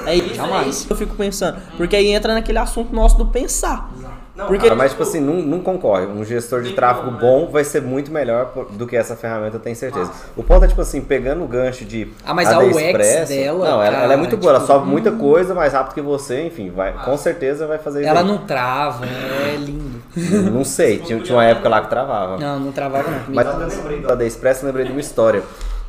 É 0.06 0.14
isso, 0.16 0.34
Jamais. 0.34 0.66
é 0.66 0.70
isso 0.70 0.86
que 0.86 0.92
eu 0.94 0.96
fico 0.96 1.14
pensando. 1.16 1.60
Porque 1.76 1.94
aí 1.94 2.08
entra 2.08 2.32
naquele 2.32 2.58
assunto 2.58 2.94
nosso 2.94 3.18
do 3.18 3.26
pensar. 3.26 3.90
Não, 4.34 4.46
Porque- 4.48 4.64
cara, 4.64 4.74
mas 4.74 4.90
tipo 4.90 5.04
assim, 5.04 5.20
não, 5.20 5.34
não 5.34 5.60
concorre. 5.60 6.06
Um 6.06 6.24
gestor 6.24 6.60
de 6.62 6.72
tráfego 6.72 7.12
bom 7.12 7.46
vai 7.48 7.62
ser 7.62 7.80
muito 7.80 8.10
melhor 8.10 8.52
do 8.70 8.84
que 8.84 8.96
essa 8.96 9.14
ferramenta, 9.14 9.56
eu 9.56 9.60
tenho 9.60 9.76
certeza. 9.76 10.10
O 10.36 10.42
ponto 10.42 10.64
é 10.64 10.68
tipo 10.68 10.80
assim, 10.80 11.00
pegando 11.00 11.44
o 11.44 11.46
gancho 11.46 11.84
de 11.84 12.12
Ah, 12.26 12.34
mas 12.34 12.48
a 12.48 12.56
AD 12.56 12.66
UX 12.66 12.76
Expresso, 12.76 13.32
dela, 13.32 13.58
Não, 13.58 13.74
ela, 13.82 13.86
ela 13.86 13.96
é 13.96 14.00
cara, 14.08 14.16
muito 14.16 14.36
boa, 14.36 14.50
ela 14.50 14.58
tipo, 14.60 14.72
sobe 14.72 14.88
muita 14.88 15.12
coisa 15.12 15.54
mais 15.54 15.72
rápido 15.72 15.94
que 15.94 16.00
você, 16.00 16.46
enfim, 16.46 16.70
vai, 16.70 16.92
com 17.04 17.16
certeza 17.16 17.64
vai 17.68 17.78
fazer 17.78 18.00
isso. 18.00 18.08
Ela 18.10 18.24
não 18.24 18.38
trava, 18.38 19.06
é 19.06 19.56
lindo. 19.56 20.02
Não 20.52 20.64
sei, 20.64 20.98
tinha, 20.98 21.20
tinha 21.20 21.36
uma 21.36 21.44
época 21.44 21.68
lá 21.68 21.82
que 21.82 21.90
travava. 21.90 22.36
Não, 22.36 22.58
não 22.58 22.72
travava 22.72 23.08
não. 23.08 23.20
Mas 23.28 23.46
eu 23.46 23.56
lembrei 23.56 24.00
do 24.00 24.10
AD 24.12 24.26
Express, 24.26 24.62
eu 24.62 24.66
lembrei 24.66 24.84
de 24.86 24.90
uma 24.90 25.00
história. 25.00 25.42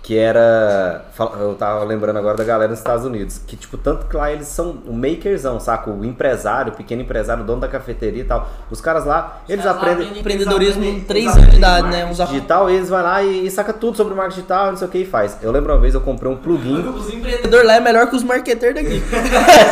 Que 0.05 0.15
era. 0.19 1.03
Eu 1.39 1.55
tava 1.55 1.83
lembrando 1.83 2.17
agora 2.17 2.37
da 2.37 2.43
galera 2.43 2.69
nos 2.69 2.77
Estados 2.77 3.03
Unidos. 3.03 3.41
Que, 3.47 3.57
tipo, 3.57 3.75
tanto 3.75 4.05
que 4.05 4.15
lá 4.15 4.31
eles 4.31 4.47
são 4.47 4.77
o 4.85 4.93
makerzão, 4.93 5.59
saca? 5.59 5.89
O 5.89 6.05
empresário, 6.05 6.71
o 6.71 6.75
pequeno 6.75 7.01
empresário, 7.01 7.41
o 7.41 7.45
dono 7.45 7.61
da 7.61 7.67
cafeteria 7.67 8.21
e 8.21 8.23
tal. 8.23 8.47
Os 8.69 8.79
caras 8.79 9.03
lá, 9.03 9.41
eles 9.49 9.65
aprendem. 9.65 10.19
empreendedorismo 10.19 10.83
em 10.83 10.99
3 10.99 11.35
anos 11.35 11.49
de 11.49 11.57
idade, 11.57 11.87
né? 11.87 12.05
Uns 12.05 12.17
Digital, 12.17 12.69
e 12.69 12.75
eles 12.75 12.87
vão 12.87 13.01
lá 13.01 13.23
e, 13.23 13.47
e 13.47 13.49
saca 13.49 13.73
tudo 13.73 13.97
sobre 13.97 14.13
marketing 14.13 14.35
digital, 14.35 14.67
não 14.67 14.77
sei 14.77 14.87
o 14.87 14.91
que 14.91 14.99
e 14.99 15.05
faz. 15.05 15.39
Eu 15.41 15.51
lembro 15.51 15.73
uma 15.73 15.79
vez 15.79 15.95
eu 15.95 16.01
comprei 16.01 16.31
um 16.31 16.37
plugin. 16.37 16.87
Os 16.87 17.09
empreendedores 17.11 17.65
lá 17.65 17.75
é 17.77 17.79
melhor 17.79 18.07
que 18.07 18.15
os 18.15 18.23
marqueteiros 18.23 18.83
daqui. 18.83 19.01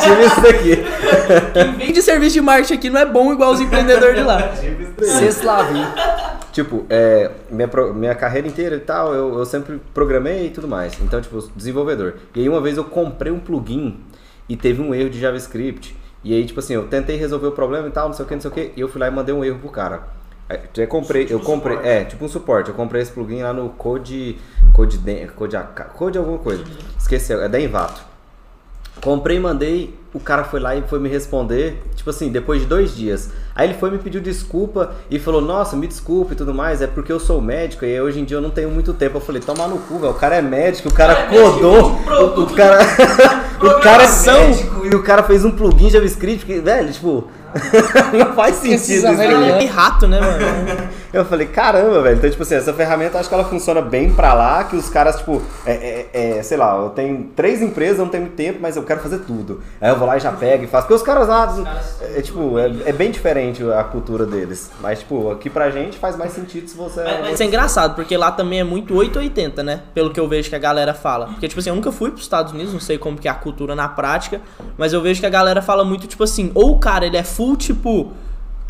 Tive 0.02 0.26
isso 0.26 0.42
daqui. 0.42 0.84
Quem 1.54 1.74
vende 1.74 2.02
serviço 2.02 2.34
de 2.34 2.42
marketing 2.42 2.74
aqui 2.74 2.90
não 2.90 3.00
é 3.00 3.06
bom 3.06 3.32
igual 3.32 3.52
os 3.52 3.62
empreendedores 3.62 4.16
de 4.16 4.24
lá. 4.24 4.50
Viu. 5.64 5.86
Tipo, 6.52 6.86
é, 6.90 7.32
minha, 7.50 7.68
pro- 7.68 7.94
minha 7.94 8.14
carreira 8.14 8.48
inteira 8.48 8.76
e 8.76 8.80
tal, 8.80 9.14
eu, 9.14 9.40
eu 9.40 9.46
sempre 9.46 9.82
programei 9.94 10.48
e 10.48 10.50
tudo 10.52 10.68
mais. 10.68 10.94
Então, 11.02 11.20
tipo, 11.20 11.40
desenvolvedor. 11.56 12.16
E 12.36 12.42
aí 12.42 12.50
uma 12.50 12.62
vez 12.62 12.78
eu 12.78 12.84
comprei 12.84 13.32
um 13.32 13.40
plugin 13.40 14.00
e 14.48 14.56
teve 14.56 14.82
um 14.82 14.94
erro 14.94 15.10
de 15.10 15.20
JavaScript. 15.20 15.96
E 16.24 16.34
aí, 16.34 16.46
tipo 16.46 16.60
assim, 16.60 16.74
eu 16.76 16.88
tentei 16.88 17.18
resolver 17.18 17.48
o 17.48 17.52
problema 17.52 17.88
e 17.88 17.92
tal, 17.92 18.08
não 18.08 18.14
sei 18.14 18.24
o 18.24 18.28
que, 18.28 18.34
não 18.36 18.42
sei 18.42 18.52
o 18.52 18.54
que, 18.54 18.72
e 18.78 18.82
eu 18.82 18.88
fui 18.88 19.02
lá 19.02 19.08
e 19.08 19.12
mandei 19.12 19.34
um 19.34 19.44
erro 19.44 19.60
pro 19.60 19.70
cara. 19.70 20.04
Aí, 20.48 20.60
Eu 20.78 20.88
comprei, 20.88 21.28
eu 21.30 21.40
comprei, 21.40 21.78
é, 21.84 22.04
tipo 22.06 22.24
um 22.24 22.30
suporte. 22.30 22.70
Eu 22.70 22.76
comprei 22.76 23.02
esse 23.02 23.12
plugin 23.12 23.42
lá 23.42 23.52
no 23.52 23.70
Code, 23.70 24.38
Code, 24.74 25.00
Code, 25.36 25.58
AK 25.58 25.94
Code 25.96 26.18
alguma 26.18 26.38
coisa. 26.38 26.64
Esqueceu, 27.00 27.42
é 27.42 27.50
da 27.50 27.60
Envato. 27.60 28.13
Comprei, 29.04 29.38
mandei, 29.38 29.94
o 30.14 30.20
cara 30.20 30.46
foi 30.46 30.62
lá 30.62 30.74
e 30.78 30.82
foi 30.84 30.98
me 30.98 31.10
responder, 31.10 31.84
tipo 31.94 32.10
assim, 32.10 32.32
depois 32.32 32.62
de 32.62 32.68
dois 32.68 32.96
dias. 32.96 33.32
Aí 33.54 33.68
ele 33.68 33.78
foi 33.78 33.92
me 33.92 33.98
pediu 33.98 34.22
desculpa 34.22 34.94
e 35.12 35.20
falou, 35.20 35.42
nossa, 35.42 35.76
me 35.76 35.88
desculpe 35.88 36.32
e 36.32 36.36
tudo 36.38 36.54
mais, 36.54 36.82
é 36.82 36.88
porque 36.88 37.12
eu 37.12 37.20
sou 37.20 37.42
médico 37.42 37.84
e 37.84 38.00
hoje 38.00 38.22
em 38.22 38.24
dia 38.24 38.38
eu 38.38 38.42
não 38.42 38.50
tenho 38.50 38.70
muito 38.70 38.94
tempo. 38.94 39.18
Eu 39.18 39.22
falei, 39.22 39.42
toma 39.42 39.68
no 39.68 39.78
cu, 39.80 40.00
velho, 40.00 40.12
o 40.12 40.16
cara 40.16 40.38
é 40.38 40.42
médico, 40.42 40.88
o 40.88 40.94
cara 40.94 41.28
codou, 41.28 41.92
o, 41.92 42.44
o 42.44 42.56
cara. 42.56 42.80
o 43.60 43.82
cara 43.82 44.04
é 44.04 44.08
médico 44.08 44.86
e 44.86 44.96
o 44.96 45.04
cara 45.04 45.24
fez 45.24 45.44
um 45.44 45.52
plugin 45.52 45.90
JavaScript 45.90 46.46
que, 46.46 46.60
velho, 46.62 46.92
tipo. 46.94 47.28
não 48.18 48.34
faz 48.34 48.56
sentido 48.56 48.74
Esses 48.76 48.98
isso. 48.98 49.08
americanos. 49.08 49.64
É 49.64 49.66
rato, 49.66 50.08
né, 50.08 50.20
mano? 50.20 50.90
Eu 51.14 51.24
falei, 51.24 51.46
caramba, 51.46 52.02
velho. 52.02 52.18
Então, 52.18 52.28
tipo 52.30 52.42
assim, 52.42 52.56
essa 52.56 52.74
ferramenta 52.74 53.20
acho 53.20 53.30
que 53.30 53.36
ela 53.36 53.44
funciona 53.44 53.82
bem 53.82 54.12
pra 54.12 54.34
lá, 54.34 54.64
que 54.64 54.76
os 54.76 54.90
caras, 54.90 55.18
tipo, 55.18 55.42
é, 55.64 56.08
é- 56.12 56.38
é, 56.40 56.44
sei 56.44 56.58
lá, 56.58 56.76
eu 56.76 56.90
tenho 56.90 57.26
três 57.36 57.62
empresas, 57.62 58.00
eu 58.00 58.06
não 58.06 58.12
tenho 58.12 58.24
muito 58.24 58.36
tempo, 58.36 58.58
mas 58.60 58.76
eu 58.76 58.82
quero 58.84 59.00
fazer 59.00 59.20
tudo. 59.20 59.62
Aí 59.80 59.90
eu 59.92 59.96
vou 59.96 60.08
lá 60.08 60.18
e 60.18 60.20
já 60.20 60.32
pego 60.32 60.64
e 60.64 60.68
faço. 60.68 60.88
Porque 60.88 60.96
os 60.96 61.04
caras 61.04 61.28
lá, 61.28 61.56
é, 62.16 62.20
tipo, 62.22 62.58
é, 62.58 62.66
é 62.88 62.92
bem 62.92 63.12
diferente 63.12 63.64
a 63.72 63.84
cultura 63.84 64.26
deles. 64.26 64.72
Mas, 64.82 65.00
tipo, 65.00 65.30
aqui 65.30 65.50
pra 65.52 65.70
gente 65.70 66.00
faz 66.00 66.16
mais 66.18 66.32
sentido 66.34 66.68
se 66.68 66.76
você. 66.76 67.04
Mas, 67.04 67.20
mas 67.22 67.42
é 67.42 67.46
engraçado, 67.46 67.94
porque 67.94 68.18
lá 68.18 68.32
também 68.32 68.60
é 68.62 68.64
muito 68.64 68.96
880, 68.96 69.62
né? 69.62 69.82
Pelo 69.94 70.12
que 70.12 70.20
eu 70.20 70.28
vejo 70.28 70.50
que 70.50 70.56
a 70.56 70.60
galera 70.60 70.96
fala. 70.96 71.28
Porque, 71.28 71.48
tipo 71.48 71.60
assim, 71.60 71.70
eu 71.70 71.76
nunca 71.76 71.92
fui 71.92 72.10
pros 72.10 72.24
Estados 72.24 72.52
Unidos, 72.54 72.74
não 72.74 72.80
sei 72.80 72.98
como 72.98 73.18
que 73.20 73.28
é 73.28 73.32
a 73.32 73.36
cultura 73.36 73.76
na 73.76 73.88
prática, 73.88 74.42
mas 74.78 74.94
eu 74.94 75.02
vejo 75.02 75.20
que 75.20 75.26
a 75.28 75.30
galera 75.30 75.62
fala 75.62 75.84
muito, 75.86 76.08
tipo 76.08 76.24
assim, 76.24 76.52
ou 76.56 76.72
o 76.72 76.80
cara, 76.80 77.06
ele 77.06 77.18
é 77.18 77.24
full, 77.24 77.56
tipo, 77.56 78.12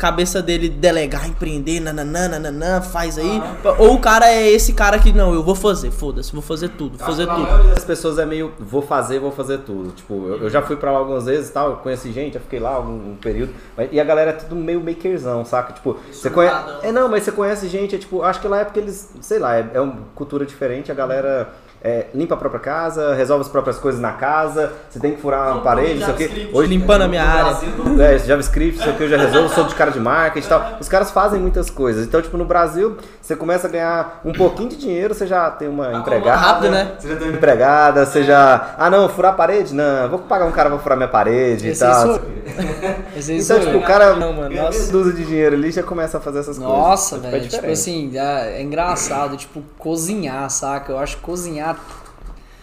cabeça 0.04 0.42
dele 0.42 0.68
delegar, 0.68 1.26
empreender, 1.26 1.80
nananã, 1.80 2.28
nananã, 2.28 2.82
faz 2.82 3.16
aí. 3.18 3.42
Ou 3.78 3.94
o 3.94 3.98
cara 3.98 4.28
é 4.28 4.50
esse 4.50 4.74
cara 4.74 4.98
que, 4.98 5.14
não, 5.14 5.32
eu 5.32 5.42
vou 5.42 5.54
fazer, 5.54 5.90
foda-se, 5.90 6.30
vou 6.30 6.42
fazer 6.42 6.68
tudo, 6.68 6.98
vou 6.98 7.06
fazer 7.06 7.26
A 7.26 7.34
tudo. 7.34 7.74
das 7.74 7.84
pessoas 7.84 8.18
é 8.18 8.26
meio, 8.26 8.52
vou 8.58 8.82
fazer, 8.82 9.18
vou 9.18 9.32
fazer 9.32 9.58
tudo. 9.60 9.92
Tipo, 9.92 10.28
eu, 10.28 10.42
eu 10.42 10.50
já 10.50 10.60
fui 10.60 10.76
pra 10.76 10.92
lá 10.92 10.98
algumas 10.98 11.24
vezes 11.24 11.48
e 11.48 11.52
tal, 11.54 11.70
eu 11.70 11.76
conheci 11.76 12.12
gente, 12.12 12.34
eu 12.34 12.40
fiquei 12.42 12.60
lá 12.60 12.74
algum 12.74 13.12
um 13.12 13.16
período. 13.18 13.54
mas- 13.74 13.88
e 13.90 13.98
a 13.98 14.04
galera 14.04 14.32
é 14.32 14.34
tudo 14.34 14.54
meio 14.54 14.78
makerzão, 14.84 15.42
saca? 15.42 15.72
Tipo, 15.72 15.96
você 16.12 16.28
conhece. 16.28 16.54
É 16.82 16.92
não, 16.92 17.08
mas 17.08 17.22
você 17.24 17.32
conhece 17.32 17.66
gente, 17.68 17.94
é 17.96 17.98
tipo, 17.98 18.22
acho 18.22 18.42
que 18.42 18.46
lá 18.48 18.60
é 18.60 18.64
porque 18.64 18.80
eles, 18.80 19.10
sei 19.22 19.38
lá, 19.38 19.56
é, 19.56 19.70
é 19.72 19.80
uma 19.80 19.96
cultura 20.14 20.44
diferente, 20.44 20.92
a 20.92 20.94
galera. 20.94 21.48
É, 21.84 22.06
limpa 22.14 22.34
a 22.34 22.38
própria 22.38 22.60
casa, 22.60 23.12
resolve 23.14 23.42
as 23.42 23.48
próprias 23.48 23.78
coisas 23.78 24.00
na 24.00 24.12
casa, 24.12 24.72
você 24.88 24.98
tem 24.98 25.12
que 25.12 25.20
furar 25.20 25.52
uma 25.52 25.60
parede, 25.60 26.00
não 26.00 26.06
sei 26.06 26.14
o 26.14 26.16
quê. 26.16 26.50
Hoje, 26.50 26.68
Limpando 26.70 27.02
a 27.02 27.08
minha 27.08 27.22
área. 27.22 27.58
é, 28.02 28.18
JavaScript, 28.18 28.82
sei 28.82 28.90
o 28.90 28.96
que 28.96 29.02
eu 29.02 29.08
já 29.10 29.18
resolvo, 29.18 29.54
sou 29.54 29.64
de 29.64 29.74
cara 29.74 29.90
de 29.90 30.00
marketing 30.00 30.46
e 30.46 30.48
tal. 30.48 30.78
Os 30.80 30.88
caras 30.88 31.10
fazem 31.10 31.38
muitas 31.38 31.68
coisas. 31.68 32.06
Então, 32.06 32.22
tipo, 32.22 32.38
no 32.38 32.46
Brasil, 32.46 32.96
você 33.24 33.34
começa 33.34 33.66
a 33.66 33.70
ganhar 33.70 34.20
um 34.22 34.32
pouquinho 34.34 34.68
de 34.68 34.76
dinheiro, 34.76 35.14
você 35.14 35.26
já 35.26 35.50
tem 35.50 35.66
uma 35.66 35.94
empregada. 35.94 36.36
rápido, 36.36 36.70
né? 36.70 36.92
Você 36.98 37.08
já 37.08 37.16
tem 37.16 37.28
uma 37.28 37.36
empregada, 37.38 38.04
você 38.04 38.22
já. 38.22 38.74
Ah, 38.76 38.90
não, 38.90 39.08
furar 39.08 39.32
a 39.32 39.34
parede? 39.34 39.72
Não, 39.74 40.10
vou 40.10 40.18
pagar 40.18 40.44
um 40.44 40.52
cara 40.52 40.68
pra 40.68 40.78
furar 40.78 40.98
minha 40.98 41.08
parede 41.08 41.68
Esse 41.68 41.82
e 41.82 41.86
tal. 41.88 42.20
Esse 43.16 43.32
Então, 43.32 43.58
tipo, 43.60 43.72
eu. 43.72 43.78
o 43.78 43.82
cara 43.82 44.14
Não, 44.16 44.30
mano, 44.34 44.54
nossa. 44.54 44.92
dúzia 44.92 45.14
de 45.14 45.24
dinheiro 45.24 45.56
ali 45.56 45.68
e 45.68 45.72
já 45.72 45.82
começa 45.82 46.18
a 46.18 46.20
fazer 46.20 46.40
essas 46.40 46.58
Nossa, 46.58 47.16
coisas. 47.16 47.30
velho. 47.30 47.44
Fica 47.44 47.56
Tipo 47.56 47.72
diferente. 47.72 48.18
assim, 48.18 48.18
é, 48.18 48.58
é 48.58 48.62
engraçado, 48.62 49.36
tipo, 49.38 49.62
cozinhar, 49.78 50.50
saca? 50.50 50.92
Eu 50.92 50.98
acho 50.98 51.16
que 51.16 51.22
cozinhar 51.22 51.76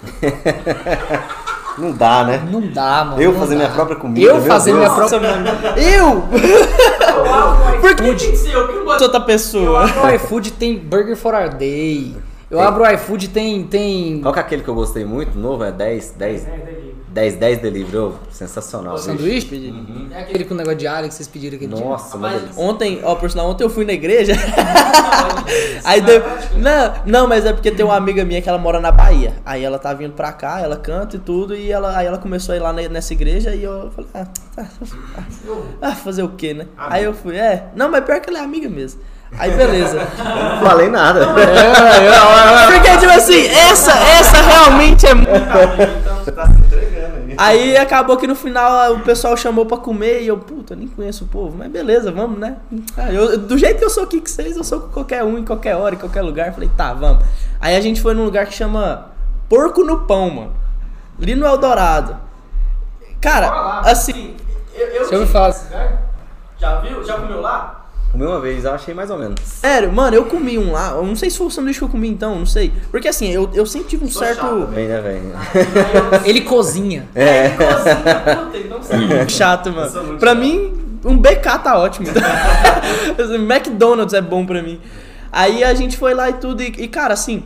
Não 1.78 1.92
dá, 1.94 2.24
né? 2.26 2.44
não 2.52 2.62
dá, 2.68 3.06
mano. 3.06 3.22
Eu 3.22 3.34
fazer 3.34 3.56
dá. 3.56 3.62
minha 3.62 3.70
própria 3.74 3.96
comida, 3.96 4.30
Eu 4.30 4.42
fazer 4.42 4.74
Deus. 4.74 4.84
minha 4.84 4.94
própria. 4.94 5.20
Eu! 5.82 6.24
Por 7.80 7.96
que 7.96 8.04
tem 8.04 8.16
que 8.16 8.38
ser 8.38 8.54
eu? 8.54 8.68
Que 8.68 8.98
ser 8.98 9.04
outra 9.04 9.22
pessoa? 9.22 9.86
O 9.86 10.10
iFood 10.16 10.52
tem 10.54 10.78
Burger 10.78 11.16
for 11.16 11.34
a 11.34 11.48
Day. 11.48 12.16
Eu 12.50 12.58
Tem. 12.58 12.68
abro 12.68 12.84
o 12.84 12.88
iFood 12.92 13.30
tem. 13.30 13.64
tem... 13.64 14.20
Qual 14.22 14.34
que 14.34 14.40
é 14.40 14.42
aquele 14.42 14.62
que 14.62 14.68
eu 14.68 14.76
gostei 14.76 15.06
muito, 15.06 15.38
novo? 15.38 15.64
É 15.64 15.72
10, 15.72 16.12
10, 16.18 16.44
10, 16.44 16.62
10 17.14 17.58
delivery, 17.58 17.98
ô, 17.98 18.14
sensacional. 18.32 18.94
bicho. 18.94 19.06
Sanduíche? 19.06 19.74
É 20.14 20.22
aquele 20.22 20.46
com 20.46 20.54
negócio 20.54 20.78
de 20.78 20.88
alho 20.88 21.10
que 21.10 21.14
vocês 21.14 21.28
pediram 21.28 21.58
aquele 21.58 21.74
dia. 21.74 21.84
Nossa, 21.86 22.16
uma 22.16 22.30
Mas 22.30 22.58
ontem, 22.58 23.02
ó, 23.04 23.16
por 23.16 23.30
sinal, 23.30 23.50
ontem 23.50 23.66
eu 23.66 23.70
fui 23.70 23.84
na 23.84 23.92
igreja. 23.92 24.34
aí 25.84 26.00
deu. 26.00 26.24
Não, 26.58 26.94
não, 27.06 27.28
mas 27.28 27.46
é 27.46 27.52
porque 27.52 27.70
tem 27.70 27.86
uma 27.86 27.96
amiga 27.98 28.24
minha 28.24 28.42
que 28.42 28.48
ela 28.48 28.58
mora 28.58 28.80
na 28.80 28.92
Bahia. 28.92 29.34
Aí 29.46 29.62
ela 29.64 29.78
tá 29.78 29.94
vindo 29.94 30.14
pra 30.14 30.32
cá, 30.32 30.62
ela 30.62 30.78
canta 30.78 31.18
e 31.18 31.20
tudo, 31.20 31.54
e 31.54 31.70
ela, 31.72 31.98
aí 31.98 32.08
ela 32.08 32.18
começou 32.18 32.54
a 32.54 32.56
ir 32.56 32.62
lá 32.62 32.72
ne- 32.72 32.88
nessa 32.88 33.12
igreja 33.12 33.54
e 33.54 33.64
eu 33.64 33.92
falei, 33.94 34.10
ah, 34.14 34.28
tá, 34.56 34.66
ah, 35.82 35.92
fazer 35.96 36.24
o 36.24 36.30
quê, 36.30 36.54
né? 36.54 36.68
Aí 36.78 37.04
eu 37.04 37.14
fui, 37.14 37.36
é. 37.36 37.66
Não, 37.76 37.90
mas 37.90 38.06
pior 38.06 38.22
que 38.22 38.30
ela 38.30 38.40
é 38.40 38.42
amiga 38.44 38.70
mesmo. 38.70 39.02
Aí 39.40 39.50
beleza. 39.52 39.98
Eu 40.20 40.56
não 40.56 40.60
falei 40.60 40.90
nada. 40.90 41.26
Porque, 42.68 42.98
tipo 42.98 43.12
assim, 43.14 43.48
essa, 43.48 43.94
essa 43.94 44.42
realmente 44.42 45.06
é 45.08 45.14
muito. 45.14 45.30
Você 46.26 46.32
tá 46.34 46.48
se 46.48 46.60
entregando. 46.60 47.01
Aí 47.42 47.76
acabou 47.76 48.18
que 48.18 48.28
no 48.28 48.36
final 48.36 48.94
o 48.94 49.00
pessoal 49.00 49.36
chamou 49.36 49.66
pra 49.66 49.78
comer 49.78 50.22
e 50.22 50.28
eu, 50.28 50.38
puta, 50.38 50.76
nem 50.76 50.88
conheço 50.88 51.24
o 51.24 51.28
povo, 51.28 51.58
mas 51.58 51.72
beleza, 51.72 52.12
vamos, 52.12 52.38
né? 52.38 52.58
Ah, 52.96 53.12
eu- 53.12 53.36
do 53.38 53.58
jeito 53.58 53.80
que 53.80 53.84
eu 53.86 53.90
sou 53.90 54.04
aqui 54.04 54.22
que 54.22 54.30
vocês, 54.30 54.56
eu 54.56 54.64
sou 54.64 54.82
com 54.82 54.90
qualquer 54.90 55.24
um, 55.24 55.40
em 55.40 55.44
qualquer 55.44 55.76
hora, 55.76 55.96
em 55.96 55.98
qualquer 55.98 56.22
lugar. 56.22 56.54
Falei, 56.54 56.70
tá, 56.78 56.94
vamos. 56.94 57.24
Aí 57.60 57.76
a 57.76 57.82
gente 57.82 58.00
foi 58.00 58.14
num 58.14 58.26
lugar 58.26 58.46
que 58.46 58.54
chama 58.54 59.08
Porco 59.50 59.84
no 59.84 60.02
Pão, 60.06 60.30
mano. 60.30 60.54
Ali 61.20 61.34
no 61.34 61.46
Eldorado. 61.48 62.16
Cara, 63.20 63.80
assim. 63.86 64.36
Eu, 64.74 64.88
eu 64.88 65.06
Você 65.06 65.16
ouviu 65.16 65.28
falar? 65.32 65.56
Já 66.60 66.76
viu? 66.82 67.04
Já 67.04 67.16
comeu 67.16 67.42
lá? 67.42 67.81
Comi 68.12 68.26
uma 68.26 68.42
vez, 68.42 68.66
eu 68.66 68.74
achei 68.74 68.94
mais 68.94 69.10
ou 69.10 69.18
menos. 69.18 69.40
Sério, 69.46 69.92
mano, 69.92 70.16
eu 70.16 70.26
comi 70.26 70.58
um 70.58 70.74
lá. 70.74 70.92
Eu 70.92 71.06
não 71.06 71.16
sei 71.16 71.30
se 71.30 71.38
foi 71.38 71.48
o 71.48 71.50
sanduíche 71.50 71.80
que 71.80 71.86
eu 71.86 71.90
comi 71.90 72.10
então, 72.10 72.36
não 72.36 72.46
sei. 72.46 72.74
Porque 72.92 73.08
assim, 73.08 73.30
eu, 73.30 73.50
eu 73.54 73.66
sempre 73.66 73.88
tive 73.88 74.04
um 74.04 74.10
certo. 74.10 74.68
Bem, 74.68 74.88
né, 74.88 75.00
velho? 75.00 75.32
Ele 76.26 76.42
cozinha. 76.42 77.08
É. 77.16 77.52
chato, 79.30 79.72
mano. 79.72 80.18
Pra 80.20 80.36
mim, 80.36 80.74
um 81.06 81.18
BK 81.18 81.60
tá 81.64 81.78
ótimo. 81.78 82.08
McDonald's 83.50 84.14
é 84.14 84.22
bom 84.22 84.46
pra 84.46 84.62
mim. 84.62 84.80
Aí 85.32 85.64
a 85.64 85.74
gente 85.74 85.96
foi 85.96 86.14
lá 86.14 86.30
e 86.30 86.34
tudo, 86.34 86.62
e, 86.62 86.68
e, 86.68 86.88
cara, 86.90 87.14
assim, 87.14 87.44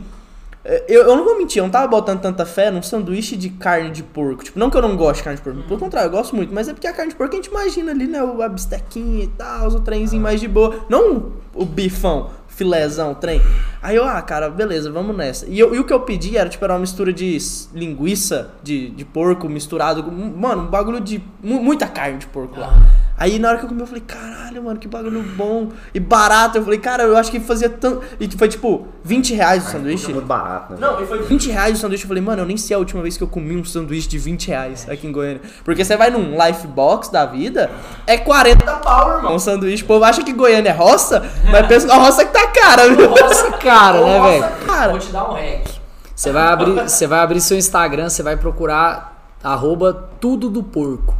eu, 0.88 1.02
eu 1.04 1.16
não 1.16 1.24
vou 1.24 1.38
mentir, 1.38 1.58
eu 1.60 1.64
não 1.64 1.70
tava 1.70 1.86
botando 1.86 2.20
tanta 2.20 2.44
fé 2.44 2.70
num 2.70 2.82
sanduíche 2.82 3.36
de 3.36 3.50
carne 3.50 3.90
de 3.90 4.02
porco. 4.02 4.42
Tipo, 4.44 4.58
não 4.58 4.68
que 4.70 4.76
eu 4.76 4.82
não 4.82 4.96
gosto 4.96 5.18
de 5.18 5.22
carne 5.24 5.36
de 5.38 5.42
porco, 5.42 5.62
pelo 5.62 5.78
contrário, 5.78 6.08
eu 6.08 6.10
gosto 6.12 6.34
muito, 6.34 6.52
mas 6.52 6.68
é 6.68 6.72
porque 6.72 6.86
a 6.86 6.92
carne 6.92 7.10
de 7.12 7.16
porco 7.16 7.32
a 7.32 7.36
gente 7.36 7.46
imagina 7.46 7.92
ali, 7.92 8.06
né? 8.06 8.22
O 8.22 8.42
a 8.42 8.48
bistequinha 8.48 9.24
e 9.24 9.28
tal, 9.28 9.68
o 9.68 9.80
trenzinho 9.80 10.22
mais 10.22 10.40
de 10.40 10.48
boa. 10.48 10.80
Não 10.88 11.32
o 11.54 11.64
bifão, 11.64 12.30
filézão, 12.48 13.14
trem. 13.14 13.40
Aí 13.82 13.96
eu, 13.96 14.04
ah, 14.04 14.20
cara, 14.20 14.50
beleza, 14.50 14.90
vamos 14.90 15.16
nessa. 15.16 15.46
E, 15.46 15.58
eu- 15.58 15.74
e 15.74 15.78
o 15.78 15.84
que 15.84 15.92
eu 15.92 16.00
pedi 16.00 16.36
era, 16.36 16.48
tipo, 16.48 16.64
era 16.64 16.74
uma 16.74 16.80
mistura 16.80 17.12
de 17.12 17.38
linguiça 17.72 18.50
de, 18.62 18.90
de 18.90 19.04
porco 19.04 19.48
misturado 19.48 20.02
com. 20.02 20.10
Mano, 20.10 20.62
um 20.62 20.66
bagulho 20.66 21.00
de. 21.00 21.22
mu- 21.42 21.62
muita 21.62 21.86
carne 21.86 22.18
de 22.18 22.26
porco 22.26 22.58
lá. 22.58 22.74
Aí 23.18 23.38
na 23.38 23.48
hora 23.48 23.58
que 23.58 23.64
eu 23.64 23.68
comi, 23.68 23.80
eu 23.80 23.86
falei, 23.86 24.02
caralho, 24.06 24.62
mano, 24.62 24.78
que 24.78 24.86
bagulho 24.86 25.22
bom 25.22 25.70
e 25.94 25.98
barato. 25.98 26.58
Eu 26.58 26.64
falei, 26.64 26.78
cara, 26.78 27.04
eu 27.04 27.16
acho 27.16 27.30
que 27.30 27.40
fazia 27.40 27.68
tanto. 27.68 28.02
E 28.20 28.30
foi 28.36 28.48
tipo, 28.48 28.88
20 29.02 29.34
reais 29.34 29.66
o 29.66 29.70
sanduíche. 29.70 30.10
É 30.10 30.14
muito 30.14 30.26
barato, 30.26 30.74
né? 30.74 30.78
Não, 30.80 31.02
e 31.02 31.06
foi 31.06 31.22
20 31.22 31.50
reais 31.50 31.78
o 31.78 31.80
sanduíche. 31.80 32.04
Eu 32.04 32.08
falei, 32.08 32.22
mano, 32.22 32.42
eu 32.42 32.46
nem 32.46 32.56
sei 32.58 32.76
a 32.76 32.78
última 32.78 33.00
vez 33.02 33.16
que 33.16 33.22
eu 33.22 33.28
comi 33.28 33.56
um 33.56 33.64
sanduíche 33.64 34.06
de 34.06 34.18
20 34.18 34.48
reais 34.48 34.86
aqui 34.88 35.06
em 35.06 35.12
Goiânia. 35.12 35.40
Porque 35.64 35.82
você 35.82 35.96
vai 35.96 36.10
num 36.10 36.36
life 36.36 36.66
box 36.66 37.10
da 37.10 37.24
vida, 37.24 37.70
é 38.06 38.18
40 38.18 38.64
pau, 38.76 39.16
irmão. 39.16 39.34
Um 39.34 39.38
sanduíche. 39.38 39.82
O 39.82 39.86
povo 39.86 40.04
acha 40.04 40.22
que 40.22 40.32
Goiânia 40.32 40.70
é 40.70 40.74
roça, 40.74 41.24
mas 41.50 41.66
pensa 41.66 41.86
na 41.86 41.94
roça 41.94 42.24
que 42.24 42.32
tá 42.32 42.46
cara, 42.48 42.94
viu? 42.94 43.08
Nossa, 43.08 43.52
cara, 43.58 44.00
né, 44.04 44.20
velho? 44.20 44.66
Cara, 44.66 44.98
te 44.98 45.10
dar 45.10 45.30
um 45.30 45.34
hack. 45.34 45.66
Você 46.14 46.32
vai 46.32 46.46
abrir, 46.48 46.72
você 46.82 47.06
vai 47.06 47.20
abrir 47.20 47.40
seu 47.40 47.56
Instagram, 47.56 48.08
você 48.08 48.22
vai 48.22 48.36
procurar 48.36 49.34
arroba 49.42 50.10
tudo 50.18 50.50
do 50.50 50.62
porco. 50.62 51.14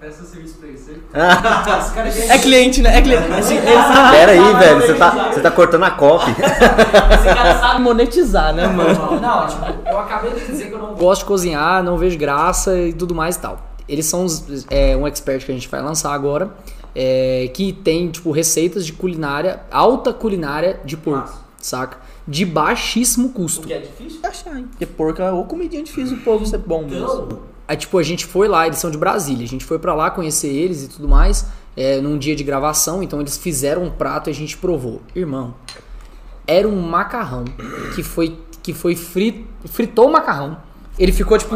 Peça 0.00 0.24
serviço 0.24 0.54
pra 0.58 0.68
isso. 0.68 0.90
é 2.32 2.38
cliente, 2.38 2.80
né? 2.80 2.96
É 2.96 3.02
cliente. 3.02 3.30
Esse, 3.38 3.54
esse, 3.54 4.10
Pera 4.10 4.32
aí, 4.32 4.54
velho, 4.54 4.80
você 4.80 4.94
tá, 4.94 5.30
você 5.32 5.40
tá 5.40 5.50
cortando 5.50 5.82
a 5.84 5.90
copy. 5.90 6.30
esse 6.30 7.34
cara 7.34 7.58
sabe 7.60 7.82
monetizar, 7.82 8.54
né, 8.54 8.66
mano? 8.66 9.20
Não, 9.20 9.46
tipo, 9.46 9.66
eu 9.86 9.98
acabei 9.98 10.30
de 10.32 10.46
dizer 10.46 10.68
que 10.68 10.72
eu 10.72 10.78
não 10.78 10.94
gosto 10.94 11.20
de 11.22 11.26
cozinhar, 11.26 11.82
não 11.82 11.98
vejo 11.98 12.18
graça 12.18 12.78
e 12.78 12.94
tudo 12.94 13.14
mais 13.14 13.36
e 13.36 13.40
tal. 13.40 13.58
Eles 13.86 14.06
são 14.06 14.24
os- 14.24 14.64
é, 14.70 14.96
um 14.96 15.06
expert 15.06 15.44
que 15.44 15.52
a 15.52 15.54
gente 15.54 15.68
vai 15.68 15.82
lançar 15.82 16.14
agora, 16.14 16.50
é, 16.94 17.50
que 17.52 17.70
tem, 17.72 18.10
tipo, 18.10 18.30
receitas 18.30 18.86
de 18.86 18.94
culinária, 18.94 19.60
alta 19.70 20.14
culinária 20.14 20.80
de 20.82 20.96
porco, 20.96 21.30
saca? 21.58 21.98
De 22.26 22.46
baixíssimo 22.46 23.30
custo. 23.30 23.66
Que 23.66 23.74
é 23.74 23.78
difícil 23.80 24.20
de 24.20 24.26
achar, 24.26 24.56
hein? 24.56 24.66
Porque 24.70 24.86
porco 24.86 25.20
é 25.20 25.30
ou 25.30 25.44
comidinha 25.44 25.82
difícil 25.82 26.16
o 26.16 26.20
povo 26.20 26.46
ser 26.46 26.58
bom 26.58 26.84
mesmo. 26.84 27.49
Aí, 27.70 27.76
tipo, 27.76 27.96
a 27.98 28.02
gente 28.02 28.26
foi 28.26 28.48
lá, 28.48 28.66
eles 28.66 28.80
são 28.80 28.90
de 28.90 28.98
Brasília, 28.98 29.44
a 29.44 29.48
gente 29.48 29.64
foi 29.64 29.78
pra 29.78 29.94
lá 29.94 30.10
conhecer 30.10 30.48
eles 30.48 30.82
e 30.82 30.88
tudo 30.88 31.06
mais, 31.06 31.46
é, 31.76 32.00
num 32.00 32.18
dia 32.18 32.34
de 32.34 32.42
gravação, 32.42 33.00
então 33.00 33.20
eles 33.20 33.38
fizeram 33.38 33.84
um 33.84 33.90
prato 33.92 34.28
e 34.28 34.32
a 34.32 34.34
gente 34.34 34.56
provou. 34.56 35.00
Irmão, 35.14 35.54
era 36.48 36.66
um 36.66 36.82
macarrão 36.82 37.44
que 37.94 38.02
foi, 38.02 38.36
que 38.60 38.74
foi 38.74 38.96
frito, 38.96 39.46
fritou 39.66 40.08
o 40.08 40.12
macarrão. 40.12 40.56
Ele 40.98 41.12
ficou, 41.12 41.38
tipo, 41.38 41.54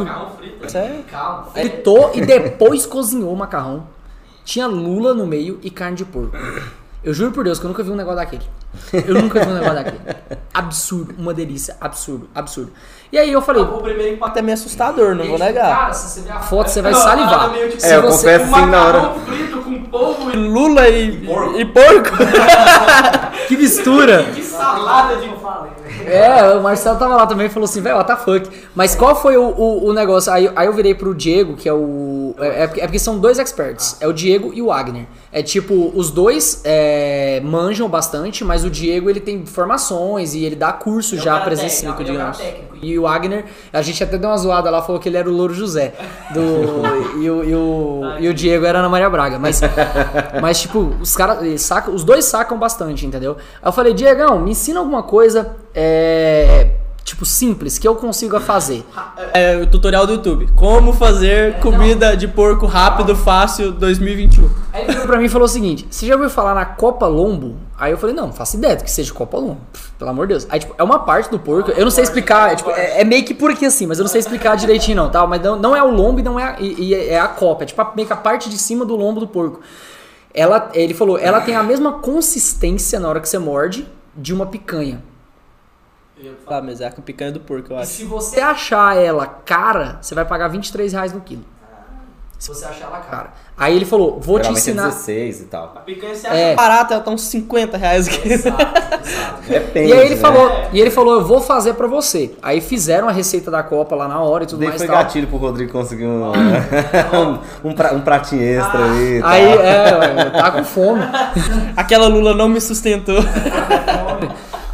Sério? 0.69 1.05
fritou 1.53 2.12
e 2.15 2.24
depois 2.24 2.86
cozinhou 2.86 3.32
o 3.32 3.36
macarrão. 3.36 3.89
Tinha 4.45 4.69
lula 4.69 5.15
no 5.15 5.27
meio 5.27 5.59
e 5.65 5.69
carne 5.69 5.97
de 5.97 6.05
porco. 6.05 6.36
Eu 7.03 7.12
juro 7.12 7.32
por 7.32 7.43
Deus 7.43 7.59
que 7.59 7.66
eu 7.66 7.69
nunca 7.69 7.82
vi 7.82 7.91
um 7.91 7.97
negócio 7.97 8.19
daquele. 8.19 8.45
Eu 9.07 9.20
nunca 9.20 9.45
vi 9.45 9.51
um 9.51 9.55
negócio 9.55 9.74
daquele. 9.74 10.01
Absurdo, 10.55 11.15
uma 11.19 11.35
delícia, 11.35 11.77
absurdo, 11.81 12.28
absurdo. 12.35 12.73
E 13.15 13.19
aí 13.19 13.31
eu 13.32 13.41
falei, 13.41 13.62
O 13.62 13.78
primeiro 13.81 14.15
impacto 14.15 14.39
é 14.39 14.43
meio 14.43 14.55
assustador, 14.55 15.15
não 15.15 15.24
vou 15.24 15.39
negar. 15.39 15.69
Cara, 15.77 15.93
se 15.93 16.09
você 16.11 16.20
ver 16.23 16.32
a 16.32 16.41
foto, 16.41 16.69
você 16.69 16.82
vai 16.82 16.93
salivar. 16.93 17.49
Se 17.78 17.86
É, 17.86 17.97
eu 17.97 18.03
você- 18.03 18.09
confesso 18.39 18.53
assim 18.57 18.66
na 18.66 18.85
hora. 18.85 19.15
frito 19.24 19.59
com 19.62 19.85
polvo 19.85 20.31
e 20.32 20.36
lula 20.36 20.89
e 20.89 21.24
porco. 21.24 21.57
E 21.57 21.65
porco. 21.65 22.11
Que 23.47 23.57
mistura! 23.57 24.24
que 24.35 24.43
salada 24.43 25.16
de 25.16 25.31
É, 26.11 26.55
o 26.57 26.62
Marcelo 26.62 26.99
tava 26.99 27.15
lá 27.15 27.27
também 27.27 27.47
e 27.47 27.51
falou 27.51 27.66
assim, 27.66 27.81
velho, 27.82 27.97
what 27.97 28.09
the 28.11 28.16
fuck. 28.16 28.49
Mas 28.74 28.95
qual 28.95 29.15
foi 29.15 29.36
o, 29.36 29.43
o, 29.45 29.89
o 29.89 29.93
negócio? 29.93 30.32
Aí, 30.32 30.51
aí 30.57 30.66
eu 30.66 30.73
virei 30.73 30.95
pro 30.95 31.15
Diego, 31.15 31.55
que 31.55 31.69
é 31.69 31.73
o. 31.73 32.35
É, 32.39 32.62
é 32.62 32.66
porque- 32.66 32.81
é 32.81 32.85
porque 32.86 32.99
são 32.99 33.19
dois 33.19 33.39
experts. 33.39 33.97
É 34.01 34.09
o 34.09 34.12
Diego 34.12 34.51
e 34.55 34.61
o 34.62 34.66
Wagner. 34.69 35.07
É 35.35 35.43
tipo, 35.43 35.90
os 35.97 36.12
dois 36.12 36.61
é, 36.62 37.40
manjam 37.43 37.89
bastante, 37.89 38.44
mas 38.44 38.65
o 38.65 38.70
Diego 38.70 39.11
ele 39.11 39.19
tem 39.19 39.44
formações 39.44 40.32
e 40.32 40.44
ele 40.44 40.55
dá 40.55 40.73
curso 40.73 41.16
já 41.16 41.32
cara 41.32 41.44
presencial, 41.47 42.01
é 42.01 42.05
digamos. 42.05 42.39
cara 42.39 42.52
técnico. 42.52 42.77
E 42.81 42.97
o 42.97 43.02
Wagner, 43.02 43.44
a 43.73 43.82
gente 43.82 44.05
até 44.05 44.16
deu 44.16 44.31
uma 44.31 44.36
zoada 44.36 44.70
lá, 44.70 44.81
falou 44.81 45.01
que 45.01 45.09
ele 45.09 45.16
era 45.16 45.28
o 45.28 45.32
Louro 45.32 45.52
José. 45.52 45.93
Do, 46.32 46.39
e, 47.20 47.28
o, 47.28 47.44
e, 47.44 47.52
o, 47.52 48.02
e 48.20 48.28
o 48.28 48.32
Diego 48.32 48.65
era 48.65 48.78
Ana 48.78 48.89
Maria 48.89 49.11
Braga. 49.11 49.36
Mas, 49.36 49.61
mas 50.40 50.61
tipo, 50.61 50.94
os, 51.01 51.16
cara, 51.16 51.44
eles 51.44 51.62
sacam, 51.62 51.93
os 51.93 52.05
dois 52.05 52.24
sacam 52.27 52.56
bastante, 52.56 53.05
entendeu? 53.05 53.36
Aí 53.61 53.69
eu 53.69 53.73
falei, 53.73 53.93
Diegão, 53.93 54.39
me 54.39 54.52
ensina 54.52 54.78
alguma 54.78 55.02
coisa, 55.02 55.56
é, 55.74 56.70
tipo, 57.05 57.24
simples, 57.26 57.78
que 57.78 57.86
eu 57.86 57.94
consiga 57.94 58.40
fazer. 58.40 58.85
É 59.32 59.56
o 59.59 59.66
tutorial 59.66 60.06
do 60.06 60.14
YouTube. 60.14 60.48
Como 60.56 60.93
fazer 60.93 61.59
comida 61.60 62.16
de 62.16 62.26
porco 62.26 62.66
rápido, 62.66 63.14
fácil, 63.14 63.70
2021. 63.72 64.48
Aí 64.72 64.82
ele 64.85 64.93
virou 64.93 65.06
pra 65.06 65.18
mim 65.18 65.26
e 65.26 65.28
falou 65.28 65.44
o 65.44 65.48
seguinte: 65.48 65.86
Você 65.90 66.06
já 66.06 66.14
ouviu 66.14 66.31
falar 66.31 66.55
na 66.55 66.64
Copa 66.64 67.06
Lombo? 67.06 67.56
Aí 67.78 67.93
eu 67.93 67.98
falei: 67.98 68.14
Não, 68.16 68.26
não 68.28 68.32
faço 68.32 68.56
ideia 68.56 68.74
do 68.74 68.82
que 68.85 68.90
seja 68.90 69.12
Copa 69.12 69.36
Lombo. 69.39 69.60
Pelo 69.98 70.10
amor 70.10 70.26
de 70.26 70.32
Deus. 70.35 70.47
Aí, 70.51 70.59
tipo, 70.60 70.74
é 70.78 70.82
uma 70.82 71.01
parte 71.01 71.31
do 71.31 71.39
porco. 71.39 71.70
Eu 71.70 71.85
não 71.85 71.90
sei 71.90 72.02
explicar. 72.05 72.52
É, 72.52 72.56
tipo, 72.56 72.70
é, 72.70 73.01
é 73.02 73.05
meio 73.05 73.24
que 73.24 73.35
por 73.35 73.51
aqui 73.51 73.66
assim, 73.66 73.86
mas 73.86 73.98
eu 73.98 74.02
não 74.02 74.10
sei 74.10 74.18
explicar 74.20 74.56
direitinho, 74.56 74.97
não, 74.97 75.10
tá? 75.10 75.24
Mas 75.26 75.40
não, 75.43 75.56
não 75.56 75.76
é 75.76 75.82
o 75.82 75.90
lombo 75.90 76.18
e 76.20 76.22
não 76.22 76.40
é 76.40 76.44
a, 76.44 76.56
e, 76.60 76.74
e 76.89 76.94
é 76.94 77.20
a 77.20 77.28
copa. 77.28 77.62
É 77.64 77.66
tipo 77.66 77.81
a- 77.82 77.93
meio 77.94 78.06
que 78.09 78.12
a 78.12 78.16
parte 78.16 78.48
de 78.48 78.56
cima 78.59 78.85
do 78.85 78.97
lombo 78.97 79.20
do 79.20 79.28
porco. 79.28 79.60
Ela, 80.32 80.70
ele 80.74 80.94
falou: 80.94 81.18
Ela 81.18 81.40
tem 81.40 81.55
a 81.55 81.62
mesma 81.62 81.93
consistência 81.93 82.98
na 82.98 83.09
hora 83.09 83.20
que 83.20 83.28
você 83.28 83.39
morde 83.39 83.86
de 84.16 84.32
uma 84.35 84.47
picanha. 84.47 85.02
Ah, 86.47 86.61
mas 86.63 86.81
é 86.81 86.87
a 86.87 86.91
picanha 86.91 87.33
do 87.33 87.41
porco, 87.41 87.73
eu 87.73 87.77
E 87.79 87.81
acho. 87.83 87.91
se 87.93 88.05
você 88.05 88.41
achar 88.41 88.97
ela 88.97 89.27
cara, 89.27 89.99
você 90.01 90.15
vai 90.15 90.25
pagar 90.25 90.49
23 90.49 90.93
reais 90.93 91.13
no 91.13 91.21
quilo. 91.21 91.45
Se 92.39 92.49
você 92.51 92.67
achar 92.67 92.87
ela 92.89 92.99
cara. 92.99 93.29
Aí 93.57 93.75
ele 93.75 93.87
falou: 93.87 94.21
Vou 94.21 94.39
te 94.39 94.43
Geralmente 94.43 94.69
é 94.69 94.73
ensinar. 94.73 94.87
16 94.89 95.41
e 95.41 95.45
tal. 95.45 95.69
picanha 95.87 96.15
você 96.15 96.27
É. 96.27 96.47
acha 96.49 96.57
barata, 96.57 96.93
ela 96.95 97.03
tá 97.03 97.11
uns 97.11 97.23
50 97.23 97.77
reais 97.79 98.07
aqui. 98.09 98.29
Depende, 99.49 99.89
E 99.89 99.93
aí 99.93 100.01
ele 100.07 100.15
né? 100.17 100.21
falou, 100.21 100.51
e 100.73 100.81
ele 100.81 100.91
falou, 100.91 101.15
eu 101.15 101.25
vou 101.25 101.41
fazer 101.41 101.75
pra 101.75 101.87
você. 101.87 102.33
Aí 102.43 102.61
fizeram 102.61 103.09
a 103.09 103.13
receita 103.13 103.51
da 103.51 103.63
Copa 103.63 103.95
lá 103.95 104.09
na 104.09 104.21
hora 104.21 104.45
e 104.45 104.47
tudo 104.47 104.59
Daí 104.61 104.69
mais. 104.71 104.81
foi 104.81 104.87
tal. 104.89 104.97
gatilho 104.97 105.27
pro 105.29 105.37
Rodrigo 105.37 105.73
conseguir 105.73 106.07
um, 106.07 106.33
um, 107.65 107.73
pra- 107.75 107.93
um 107.93 108.01
pratinho 108.01 108.43
extra 108.43 108.85
ali. 108.85 109.19
e 109.19 109.21
tal. 109.21 109.31
Aí, 109.31 109.45
é, 109.45 109.97
ué, 109.99 110.31
tá 110.31 110.51
com 110.51 110.65
fome. 110.65 111.03
Aquela 111.77 112.09
lula 112.09 112.35
não 112.35 112.49
me 112.49 112.61
sustentou. 112.61 113.21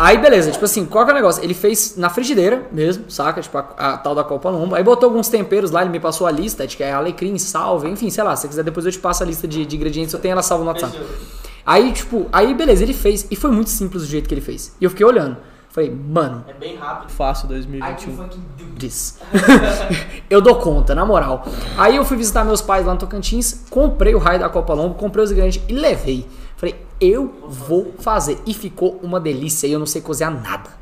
Aí, 0.00 0.16
beleza, 0.16 0.50
tipo 0.50 0.64
assim, 0.64 0.86
qual 0.86 1.04
que 1.04 1.10
é 1.10 1.12
o 1.12 1.16
negócio? 1.16 1.44
Ele 1.44 1.52
fez 1.52 1.94
na 1.94 2.08
frigideira 2.08 2.66
mesmo, 2.72 3.10
saca? 3.10 3.38
Tipo, 3.42 3.58
a, 3.58 3.60
a 3.76 3.98
tal 3.98 4.14
da 4.14 4.24
Copa 4.24 4.48
Lombo. 4.48 4.74
Aí 4.74 4.82
botou 4.82 5.10
alguns 5.10 5.28
temperos 5.28 5.70
lá, 5.70 5.82
ele 5.82 5.90
me 5.90 6.00
passou 6.00 6.26
a 6.26 6.30
lista, 6.30 6.66
de 6.66 6.74
que 6.74 6.82
é 6.82 6.90
alecrim, 6.90 7.36
salve, 7.36 7.86
enfim, 7.86 8.08
sei 8.08 8.24
lá. 8.24 8.34
Se 8.34 8.42
você 8.42 8.48
quiser, 8.48 8.64
depois 8.64 8.86
eu 8.86 8.92
te 8.92 8.98
passo 8.98 9.22
a 9.22 9.26
lista 9.26 9.46
de, 9.46 9.66
de 9.66 9.76
ingredientes, 9.76 10.14
eu 10.14 10.18
tenho 10.18 10.32
ela 10.32 10.42
salva 10.42 10.64
no 10.64 10.70
WhatsApp. 10.70 10.98
Aí, 11.66 11.92
tipo, 11.92 12.26
aí 12.32 12.54
beleza, 12.54 12.82
ele 12.82 12.94
fez. 12.94 13.26
E 13.30 13.36
foi 13.36 13.50
muito 13.50 13.68
simples 13.68 14.02
o 14.04 14.06
jeito 14.06 14.26
que 14.26 14.32
ele 14.32 14.40
fez. 14.40 14.74
E 14.80 14.84
eu 14.84 14.88
fiquei 14.88 15.04
olhando. 15.04 15.36
Falei, 15.68 15.90
mano. 15.90 16.46
É 16.48 16.54
bem 16.54 16.76
rápido, 16.76 17.10
fácil 17.10 17.46
2021. 17.48 18.26
Diz. 18.76 19.20
eu 20.30 20.40
dou 20.40 20.56
conta, 20.56 20.94
na 20.94 21.04
moral. 21.04 21.44
Aí 21.76 21.96
eu 21.96 22.06
fui 22.06 22.16
visitar 22.16 22.42
meus 22.42 22.62
pais 22.62 22.86
lá 22.86 22.94
no 22.94 22.98
Tocantins, 22.98 23.66
comprei 23.68 24.14
o 24.14 24.18
raio 24.18 24.40
da 24.40 24.48
Copa 24.48 24.72
Lombo, 24.72 24.94
comprei 24.94 25.22
os 25.22 25.30
ingredientes 25.30 25.62
e 25.68 25.74
levei. 25.74 26.26
Eu 27.00 27.34
vou 27.46 27.94
fazer. 27.98 28.38
E 28.46 28.52
ficou 28.52 29.00
uma 29.02 29.18
delícia. 29.18 29.66
E 29.66 29.72
eu 29.72 29.78
não 29.78 29.86
sei 29.86 30.02
cozinhar 30.02 30.32
nada. 30.32 30.80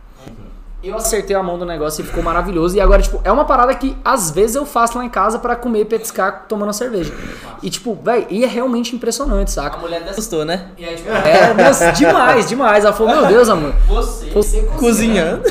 Eu 0.80 0.94
acertei 0.96 1.34
a 1.34 1.42
mão 1.42 1.58
do 1.58 1.64
negócio 1.64 2.02
e 2.02 2.06
ficou 2.06 2.22
maravilhoso. 2.22 2.76
E 2.76 2.80
agora, 2.80 3.02
tipo, 3.02 3.20
é 3.24 3.32
uma 3.32 3.44
parada 3.44 3.74
que 3.74 3.96
às 4.04 4.30
vezes 4.30 4.54
eu 4.54 4.64
faço 4.64 4.96
lá 4.96 5.04
em 5.04 5.08
casa 5.08 5.38
para 5.40 5.56
comer, 5.56 5.86
petiscar, 5.86 6.46
tomando 6.48 6.72
cerveja. 6.72 7.12
E, 7.60 7.68
tipo, 7.68 7.96
velho, 7.96 8.26
e 8.30 8.44
é 8.44 8.46
realmente 8.46 8.94
impressionante, 8.94 9.50
saca? 9.50 9.76
A 9.76 9.80
mulher 9.80 10.00
gostou, 10.14 10.44
né? 10.44 10.68
E 10.78 10.84
aí, 10.84 10.94
tipo, 10.94 11.10
é, 11.10 11.52
nossa, 11.52 11.90
demais, 11.90 12.48
demais. 12.48 12.84
Ela 12.84 12.94
falou, 12.94 13.12
meu 13.12 13.26
Deus, 13.26 13.48
amor. 13.48 13.74
Você, 13.88 14.30
você 14.30 14.62
cozinhando. 14.78 15.42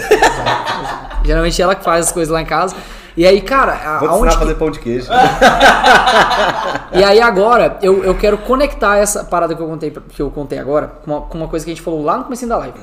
Geralmente 1.25 1.61
ela 1.61 1.75
que 1.75 1.83
faz 1.83 2.05
as 2.05 2.11
coisas 2.13 2.31
lá 2.31 2.41
em 2.41 2.45
casa. 2.45 2.73
E 3.17 3.25
aí, 3.25 3.41
cara, 3.41 3.73
a, 3.73 3.99
Vou 3.99 4.09
aonde 4.09 4.27
ensinar 4.27 4.29
a 4.29 4.33
que- 4.33 4.39
fazer 4.39 4.55
pão 4.55 4.69
de 4.71 4.79
queijo. 4.79 5.09
E 6.93 7.03
aí 7.03 7.19
agora, 7.21 7.77
eu, 7.81 8.03
eu 8.03 8.15
quero 8.15 8.37
conectar 8.39 8.97
essa 8.97 9.23
parada 9.23 9.53
que 9.55 9.61
eu 9.61 9.67
contei, 9.67 9.91
que 9.91 10.21
eu 10.21 10.29
contei 10.31 10.57
agora 10.59 10.87
com 11.03 11.11
uma, 11.11 11.21
com 11.21 11.37
uma 11.37 11.47
coisa 11.47 11.65
que 11.65 11.71
a 11.71 11.73
gente 11.75 11.83
falou 11.83 12.03
lá 12.03 12.17
no 12.17 12.23
começo 12.25 12.47
da 12.47 12.57
live. 12.57 12.79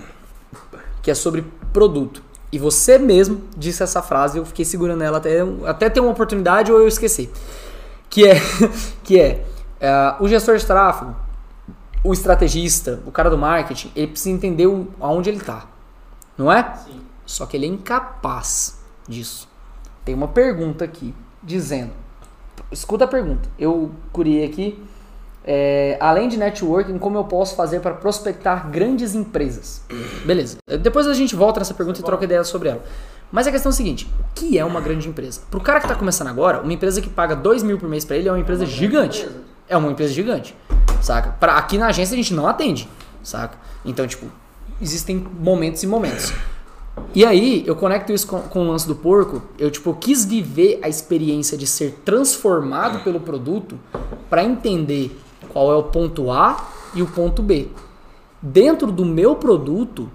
Que 1.02 1.10
é 1.10 1.14
sobre 1.14 1.44
produto. 1.72 2.22
E 2.52 2.58
você 2.58 2.98
mesmo 2.98 3.42
disse 3.56 3.82
essa 3.82 4.02
frase, 4.02 4.38
eu 4.38 4.44
fiquei 4.44 4.64
segurando 4.64 5.02
ela 5.02 5.18
até, 5.18 5.38
até 5.66 5.88
ter 5.90 6.00
uma 6.00 6.10
oportunidade 6.10 6.70
ou 6.70 6.78
eu 6.78 6.86
esqueci. 6.88 7.30
Que 8.10 8.28
é, 8.28 8.34
que 9.02 9.18
é, 9.20 9.44
é, 9.80 10.14
o 10.20 10.28
gestor 10.28 10.56
de 10.56 10.64
tráfego, 10.66 11.14
o 12.04 12.12
estrategista, 12.12 13.00
o 13.06 13.10
cara 13.10 13.30
do 13.30 13.38
marketing, 13.38 13.90
ele 13.96 14.08
precisa 14.08 14.30
entender 14.34 14.66
o- 14.66 14.88
aonde 15.00 15.30
ele 15.30 15.40
tá. 15.40 15.64
Não 16.36 16.52
é? 16.52 16.74
Sim. 16.84 17.00
Só 17.26 17.46
que 17.46 17.56
ele 17.56 17.66
é 17.66 17.68
incapaz 17.68 18.78
disso. 19.08 19.48
Tem 20.04 20.14
uma 20.14 20.28
pergunta 20.28 20.84
aqui 20.84 21.14
dizendo. 21.42 21.92
Escuta 22.70 23.04
a 23.04 23.08
pergunta. 23.08 23.48
Eu 23.58 23.90
curiei 24.12 24.44
aqui. 24.44 24.82
é, 25.46 25.96
além 26.00 26.28
de 26.28 26.36
networking, 26.38 26.98
como 26.98 27.18
eu 27.18 27.24
posso 27.24 27.54
fazer 27.54 27.80
para 27.80 27.94
prospectar 27.94 28.70
grandes 28.70 29.14
empresas? 29.14 29.82
Beleza. 30.24 30.56
Depois 30.80 31.06
a 31.06 31.14
gente 31.14 31.36
volta 31.36 31.60
nessa 31.60 31.74
pergunta 31.74 32.00
e 32.00 32.02
troca 32.02 32.24
ideia 32.24 32.42
sobre 32.44 32.70
ela. 32.70 32.82
Mas 33.30 33.46
a 33.46 33.50
questão 33.50 33.70
é 33.70 33.72
a 33.72 33.76
seguinte: 33.76 34.08
o 34.20 34.34
que 34.34 34.58
é 34.58 34.64
uma 34.64 34.80
grande 34.80 35.08
empresa? 35.08 35.42
Para 35.50 35.58
o 35.58 35.62
cara 35.62 35.80
que 35.80 35.86
está 35.86 35.98
começando 35.98 36.28
agora, 36.28 36.60
uma 36.60 36.72
empresa 36.72 37.00
que 37.00 37.10
paga 37.10 37.34
2 37.34 37.62
mil 37.62 37.78
por 37.78 37.88
mês 37.88 38.04
para 38.04 38.16
ele 38.16 38.28
é 38.28 38.32
uma 38.32 38.40
empresa 38.40 38.64
gigante. 38.64 39.28
É 39.68 39.76
uma 39.76 39.90
empresa 39.90 40.12
gigante. 40.12 40.54
Saca? 41.02 41.30
Pra, 41.40 41.56
aqui 41.56 41.76
na 41.76 41.88
agência 41.88 42.14
a 42.14 42.16
gente 42.16 42.32
não 42.32 42.46
atende. 42.46 42.88
Saca? 43.22 43.58
Então, 43.84 44.06
tipo, 44.06 44.26
existem 44.80 45.26
momentos 45.40 45.82
e 45.82 45.86
momentos. 45.86 46.32
E 47.14 47.24
aí, 47.24 47.62
eu 47.66 47.76
conecto 47.76 48.12
isso 48.12 48.26
com, 48.26 48.40
com 48.40 48.66
o 48.66 48.70
lance 48.70 48.86
do 48.86 48.94
porco. 48.94 49.42
Eu, 49.58 49.70
tipo, 49.70 49.94
quis 49.94 50.24
viver 50.24 50.80
a 50.82 50.88
experiência 50.88 51.56
de 51.56 51.66
ser 51.66 52.00
transformado 52.04 53.02
pelo 53.04 53.20
produto 53.20 53.78
para 54.28 54.44
entender 54.44 55.16
qual 55.48 55.72
é 55.72 55.76
o 55.76 55.84
ponto 55.84 56.30
A 56.30 56.68
e 56.94 57.02
o 57.02 57.06
ponto 57.06 57.42
B. 57.42 57.68
Dentro 58.42 58.90
do 58.90 59.04
meu 59.04 59.36
produto, 59.36 60.10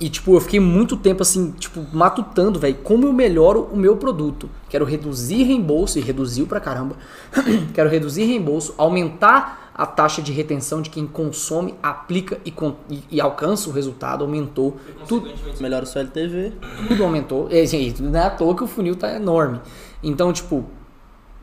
e, 0.00 0.08
tipo, 0.08 0.34
eu 0.34 0.40
fiquei 0.40 0.60
muito 0.60 0.96
tempo, 0.96 1.22
assim, 1.22 1.52
tipo, 1.52 1.84
matutando, 1.92 2.58
velho, 2.58 2.76
como 2.82 3.06
eu 3.06 3.12
melhoro 3.12 3.68
o 3.72 3.76
meu 3.76 3.96
produto. 3.96 4.50
Quero 4.68 4.84
reduzir 4.84 5.44
reembolso, 5.44 5.98
e 5.98 6.02
reduziu 6.02 6.46
pra 6.46 6.60
caramba. 6.60 6.96
Quero 7.72 7.88
reduzir 7.88 8.24
reembolso, 8.24 8.74
aumentar 8.76 9.63
a 9.74 9.84
taxa 9.86 10.22
de 10.22 10.32
retenção 10.32 10.80
de 10.80 10.88
quem 10.90 11.06
consome, 11.06 11.74
aplica 11.82 12.38
e, 12.44 12.50
con- 12.50 12.76
e- 12.88 13.02
e 13.10 13.20
alcança 13.20 13.68
o 13.68 13.72
resultado. 13.72 14.22
Aumentou. 14.24 14.76
Tudo, 15.08 15.28
Melhora 15.60 15.84
o 15.84 15.86
seu 15.86 16.00
LTV. 16.02 16.52
tudo 16.88 17.02
aumentou. 17.02 17.48
E, 17.50 17.66
gente, 17.66 18.00
não 18.02 18.18
é 18.18 18.22
à 18.24 18.30
toa 18.30 18.54
que 18.56 18.62
o 18.62 18.66
funil 18.68 18.94
tá 18.94 19.12
enorme. 19.12 19.60
Então, 20.02 20.32
tipo, 20.32 20.64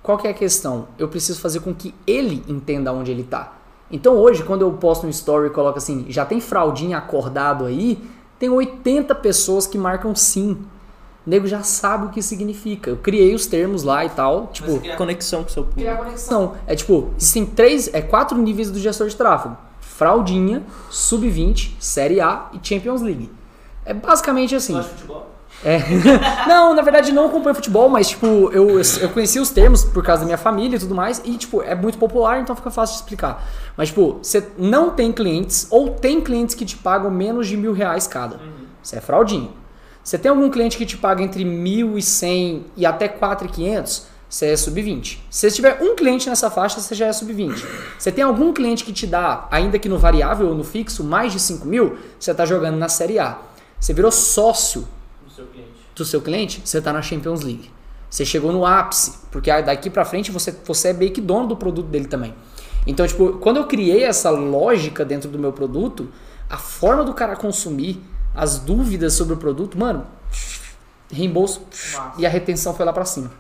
qual 0.02 0.18
que 0.18 0.28
é 0.28 0.32
a 0.32 0.34
questão? 0.34 0.88
Eu 0.98 1.08
preciso 1.10 1.40
fazer 1.42 1.60
com 1.60 1.74
que 1.74 1.94
ele 2.08 2.44
entenda 2.48 2.94
onde 2.94 3.12
ele 3.12 3.24
tá. 3.24 3.58
Então 3.92 4.16
hoje, 4.16 4.44
quando 4.44 4.62
eu 4.62 4.72
posto 4.72 5.06
um 5.06 5.10
story 5.10 5.48
e 5.48 5.50
coloco 5.50 5.78
assim, 5.78 6.06
já 6.08 6.24
tem 6.26 6.40
fraldinha 6.40 6.98
acordado 6.98 7.66
aí, 7.66 8.02
tem 8.40 8.50
80 8.50 9.14
pessoas 9.16 9.68
que 9.68 9.78
marcam 9.78 10.16
sim. 10.16 10.58
O 11.26 11.30
nego 11.30 11.46
já 11.46 11.62
sabe 11.62 12.08
o 12.08 12.10
que 12.10 12.22
significa. 12.22 12.90
Eu 12.90 12.98
criei 12.98 13.36
os 13.36 13.46
termos 13.46 13.84
lá 13.84 14.04
e 14.04 14.10
tal. 14.10 14.48
Tipo, 14.48 14.80
Criar 14.80 14.98
conexão 14.98 15.44
com 15.44 15.50
o 15.50 15.52
seu 15.52 15.64
público. 15.64 15.82
criar 15.82 15.98
conexão. 15.98 16.56
É 16.66 16.76
tipo, 16.76 17.10
existem 17.18 17.46
três, 17.46 17.94
é 17.94 18.02
quatro 18.02 18.38
níveis 18.38 18.72
do 18.72 18.80
gestor 18.80 19.08
de 19.08 19.16
tráfego: 19.16 19.56
fraldinha, 19.80 20.64
sub-20, 20.90 21.74
série 21.80 22.20
A 22.20 22.50
e 22.54 22.60
Champions 22.68 23.02
League. 23.02 23.30
É 23.86 23.94
basicamente 23.94 24.56
assim. 24.56 24.82
futebol? 24.82 25.28
É. 25.64 25.80
não, 26.48 26.74
na 26.74 26.82
verdade 26.82 27.12
não 27.12 27.28
acompanho 27.28 27.54
futebol, 27.54 27.88
mas 27.88 28.10
tipo, 28.10 28.26
eu, 28.52 28.80
eu 28.80 29.10
conheci 29.10 29.40
os 29.40 29.52
termos 29.52 29.84
por 29.84 30.04
causa 30.04 30.22
da 30.22 30.26
minha 30.26 30.38
família 30.38 30.76
e 30.76 30.80
tudo 30.80 30.96
mais, 30.96 31.22
e 31.24 31.38
tipo, 31.38 31.62
é 31.62 31.76
muito 31.76 32.00
popular, 32.00 32.40
então 32.42 32.56
fica 32.56 32.72
fácil 32.72 32.96
de 32.96 33.02
explicar. 33.02 33.48
Mas 33.78 33.90
tipo, 33.90 34.18
você 34.24 34.48
não 34.58 34.90
tem 34.92 35.12
clientes, 35.12 35.68
ou 35.70 35.90
tem 35.92 36.20
clientes 36.20 36.56
que 36.56 36.66
te 36.66 36.78
pagam 36.78 37.12
menos 37.12 37.48
de 37.48 37.56
mil 37.58 37.74
reais 37.74 38.08
cada. 38.08 38.40
Você 38.82 38.96
é 38.96 39.02
fraudinho. 39.02 39.52
Você 40.04 40.18
tem 40.18 40.30
algum 40.30 40.50
cliente 40.50 40.78
que 40.78 40.86
te 40.86 40.98
paga 40.98 41.22
entre 41.24 41.46
mil 41.46 41.98
e 41.98 42.02
cem 42.02 42.66
até 42.86 43.08
quatro 43.08 43.48
e 43.48 43.52
quinhentos, 43.52 44.08
você 44.28 44.48
é 44.48 44.56
sub-20. 44.58 45.18
Se 45.30 45.50
você 45.50 45.52
tiver 45.52 45.82
um 45.82 45.96
cliente 45.96 46.30
nessa 46.30 46.50
faixa, 46.50 46.80
você 46.80 46.96
já 46.96 47.08
é 47.08 47.14
sub-20. 47.14 47.66
Você 48.00 48.12
tem 48.12 48.24
algum 48.24 48.54
cliente 48.54 48.86
que 48.86 48.94
te 48.94 49.06
dá, 49.06 49.48
ainda 49.52 49.78
que 49.78 49.90
no 49.90 50.00
variável 50.00 50.48
ou 50.48 50.56
no 50.56 50.64
fixo, 50.64 51.04
mais 51.04 51.34
de 51.34 51.40
5 51.40 51.68
mil, 51.68 51.98
você 52.18 52.32
está 52.32 52.46
jogando 52.46 52.78
na 52.78 52.88
série 52.88 53.20
A. 53.20 53.38
Você 53.80 53.94
virou 53.94 54.10
sócio 54.10 54.88
Do 55.26 55.32
seu 55.32 55.46
cliente. 55.48 55.72
do 55.96 56.06
seu 56.06 56.22
cliente, 56.22 56.62
você 56.64 56.78
está 56.78 56.94
na 56.94 57.02
Champions 57.02 57.42
League. 57.42 57.70
Você 58.10 58.26
chegou 58.26 58.52
no 58.52 58.66
ápice, 58.66 59.20
porque 59.32 59.50
daqui 59.62 59.90
pra 59.90 60.06
frente 60.06 60.32
você, 60.32 60.56
você 60.66 60.90
é 60.90 60.94
meio 60.94 61.12
que 61.12 61.22
dono 61.22 61.48
do 61.48 61.58
produto 61.58 61.88
dele 61.88 62.06
também. 62.06 62.34
Então, 62.88 63.06
tipo, 63.06 63.34
quando 63.34 63.58
eu 63.58 63.68
criei 63.68 64.04
essa 64.04 64.30
lógica 64.30 65.04
dentro 65.06 65.30
do 65.30 65.38
meu 65.38 65.52
produto, 65.52 66.10
a 66.50 66.58
forma 66.58 67.04
do 67.04 67.14
cara 67.14 67.36
consumir, 67.36 68.02
as 68.36 68.60
dúvidas 68.60 69.14
sobre 69.14 69.34
o 69.34 69.38
produto, 69.38 69.78
mano, 69.78 70.06
reembolso 71.12 71.62
e 72.18 72.26
a 72.26 72.30
retenção 72.30 72.74
foi 72.74 72.86
lá 72.86 72.94
pra 72.94 73.06
cima. 73.06 73.32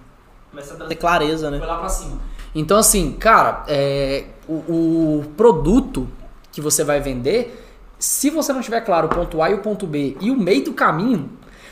Começa 0.49 0.73
a 0.73 0.77
trazer 0.77 0.95
clareza, 0.95 1.49
né? 1.49 1.59
lá 1.59 1.77
pra 1.77 1.89
cima. 1.89 2.19
Então, 2.53 2.77
assim, 2.77 3.13
cara, 3.13 3.63
é, 3.68 4.26
o, 4.47 4.53
o 4.53 5.26
produto 5.38 6.07
que 6.51 6.59
você 6.59 6.84
vai 6.84 6.99
vender, 6.99 7.65
se 7.97 8.30
você 8.30 8.51
não 8.51 8.61
tiver 8.61 8.81
claro 8.81 9.07
o 9.07 9.09
ponto 9.09 9.41
A 9.41 9.49
e 9.49 9.53
o 9.53 9.59
ponto 9.59 9.88
B 9.88 10.18
e 10.19 10.30
o 10.30 10.38
meio 10.38 10.65
do 10.65 10.73
caminho, 10.73 11.30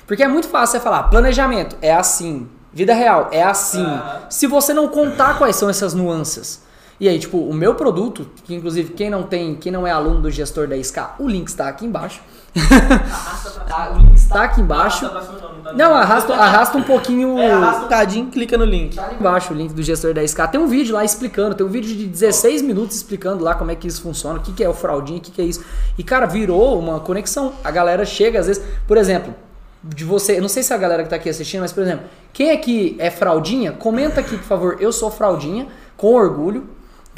porque 0.07 0.23
é 0.23 0.27
muito 0.27 0.47
fácil 0.47 0.77
você 0.77 0.83
falar, 0.83 1.03
planejamento 1.03 1.75
é 1.81 1.93
assim, 1.93 2.47
vida 2.73 2.93
real 2.93 3.27
é 3.31 3.43
assim, 3.43 3.85
se 4.29 4.47
você 4.47 4.73
não 4.73 4.87
contar 4.87 5.37
quais 5.37 5.57
são 5.57 5.69
essas 5.69 5.93
nuances. 5.93 6.63
E 6.99 7.07
aí, 7.07 7.17
tipo, 7.17 7.37
o 7.37 7.53
meu 7.53 7.75
produto, 7.75 8.29
que 8.43 8.53
inclusive 8.53 8.93
quem 8.93 9.09
não 9.09 9.23
tem, 9.23 9.55
quem 9.55 9.71
não 9.71 9.87
é 9.87 9.91
aluno 9.91 10.21
do 10.21 10.31
gestor 10.31 10.67
da 10.67 10.77
SK, 10.77 10.97
o 11.19 11.27
link 11.27 11.47
está 11.47 11.67
aqui 11.69 11.85
embaixo. 11.85 12.21
Tá, 13.69 13.91
o 13.93 13.99
link 13.99 14.15
está 14.15 14.45
aqui 14.45 14.61
embaixo. 14.61 15.07
Não, 15.76 15.93
arrasta, 15.93 16.34
arrasta 16.34 16.76
um 16.76 16.81
pouquinho. 16.81 17.38
É, 17.38 17.51
arrasta 17.51 17.85
um 17.85 17.88
cadinho, 17.88 18.26
clica 18.31 18.57
no 18.57 18.65
link. 18.65 18.95
Tá 18.95 19.13
embaixo 19.13 19.53
o 19.53 19.55
link 19.55 19.73
do 19.73 19.84
gestor 19.84 20.11
da 20.11 20.27
SK. 20.27 20.47
Tem 20.51 20.59
um 20.59 20.65
vídeo 20.65 20.95
lá 20.95 21.05
explicando, 21.05 21.53
tem 21.53 21.63
um 21.63 21.69
vídeo 21.69 21.95
de 21.95 22.07
16 22.07 22.63
minutos 22.63 22.95
explicando 22.95 23.43
lá 23.43 23.53
como 23.53 23.69
é 23.69 23.76
que 23.76 23.88
isso 23.88 24.01
funciona, 24.01 24.39
o 24.39 24.41
que, 24.41 24.51
que 24.53 24.63
é 24.63 24.67
o 24.67 24.73
fraudinho, 24.73 25.19
o 25.19 25.21
que, 25.21 25.30
que 25.30 25.39
é 25.39 25.45
isso. 25.45 25.63
E, 25.99 26.03
cara, 26.03 26.26
virou 26.26 26.80
uma 26.80 26.99
conexão. 26.99 27.53
A 27.63 27.69
galera 27.69 28.03
chega, 28.05 28.39
às 28.39 28.47
vezes, 28.47 28.63
por 28.88 28.97
exemplo, 28.97 29.35
de 29.84 30.03
você, 30.03 30.41
não 30.41 30.49
sei 30.49 30.63
se 30.63 30.73
é 30.73 30.76
a 30.76 30.80
galera 30.80 31.03
que 31.03 31.09
tá 31.09 31.17
aqui 31.17 31.30
assistindo, 31.30 31.61
mas, 31.61 31.71
por 31.71 31.84
exemplo, 31.84 32.05
quem 32.34 32.49
aqui 32.49 32.95
é 32.97 33.11
fraldinha, 33.11 33.71
comenta 33.71 34.19
aqui, 34.19 34.35
por 34.35 34.45
favor, 34.45 34.77
eu 34.80 34.91
sou 34.91 35.11
fraldinha, 35.11 35.67
com 35.95 36.15
orgulho. 36.15 36.67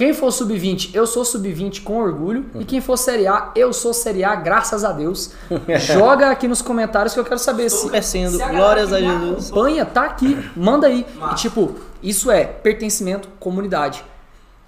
Quem 0.01 0.15
for 0.15 0.31
sub-20, 0.31 0.95
eu 0.95 1.05
sou 1.05 1.23
sub-20 1.23 1.83
com 1.83 2.01
orgulho. 2.01 2.47
E 2.55 2.65
quem 2.65 2.81
for 2.81 2.97
Série 2.97 3.27
A, 3.27 3.51
eu 3.55 3.71
sou 3.71 3.93
Série 3.93 4.23
A, 4.23 4.33
graças 4.33 4.83
a 4.83 4.91
Deus. 4.91 5.29
Joga 5.77 6.31
aqui 6.31 6.47
nos 6.47 6.59
comentários 6.59 7.13
que 7.13 7.19
eu 7.19 7.23
quero 7.23 7.37
saber 7.37 7.69
se, 7.69 7.87
crescendo, 7.87 8.37
se 8.37 8.41
a 8.41 8.47
glórias 8.47 8.91
a 8.91 8.99
Jesus. 8.99 9.51
acompanha, 9.51 9.85
tá 9.85 10.05
aqui, 10.05 10.35
manda 10.55 10.87
aí. 10.87 11.05
E 11.31 11.35
tipo, 11.35 11.75
isso 12.01 12.31
é 12.31 12.45
pertencimento, 12.45 13.29
comunidade. 13.39 14.03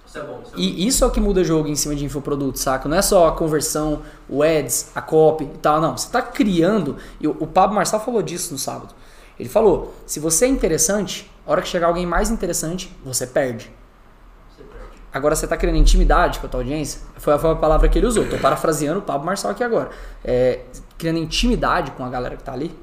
Isso 0.06 0.18
é 0.18 0.22
bom. 0.22 0.40
Isso 0.44 0.52
E 0.56 0.86
isso 0.86 1.02
é 1.02 1.06
o 1.08 1.10
que 1.10 1.20
muda 1.20 1.42
jogo 1.42 1.66
em 1.66 1.74
cima 1.74 1.96
de 1.96 2.04
infoproduto, 2.04 2.56
saca? 2.60 2.88
Não 2.88 2.96
é 2.96 3.02
só 3.02 3.26
a 3.26 3.32
conversão, 3.32 4.02
o 4.28 4.40
ads, 4.40 4.92
a 4.94 5.02
copy 5.02 5.46
e 5.46 5.58
tal, 5.58 5.80
não. 5.80 5.96
Você 5.96 6.08
tá 6.10 6.22
criando, 6.22 6.96
e 7.20 7.26
o 7.26 7.36
o 7.40 7.46
Pablo 7.48 7.74
Marçal 7.74 7.98
falou 7.98 8.22
disso 8.22 8.52
no 8.52 8.58
sábado. 8.60 8.94
Ele 9.36 9.48
falou, 9.48 9.92
se 10.06 10.20
você 10.20 10.44
é 10.44 10.48
interessante, 10.48 11.28
a 11.44 11.50
hora 11.50 11.60
que 11.60 11.66
chegar 11.66 11.88
alguém 11.88 12.06
mais 12.06 12.30
interessante, 12.30 12.96
você 13.04 13.26
perde. 13.26 13.68
Agora 15.14 15.36
você 15.36 15.46
tá 15.46 15.56
criando 15.56 15.76
intimidade 15.76 16.40
com 16.40 16.46
a 16.46 16.48
tua 16.48 16.58
audiência. 16.60 17.00
Foi 17.18 17.34
a, 17.34 17.38
foi 17.38 17.52
a 17.52 17.54
palavra 17.54 17.88
que 17.88 17.96
ele 17.96 18.06
usou. 18.06 18.26
Tô 18.26 18.36
parafraseando 18.36 18.98
o 18.98 19.02
Pablo 19.02 19.24
Marçal 19.24 19.52
aqui 19.52 19.62
agora. 19.62 19.90
É, 20.24 20.62
criando 20.98 21.20
intimidade 21.20 21.92
com 21.92 22.04
a 22.04 22.08
galera 22.08 22.36
que 22.36 22.42
tá 22.42 22.52
ali. 22.52 22.76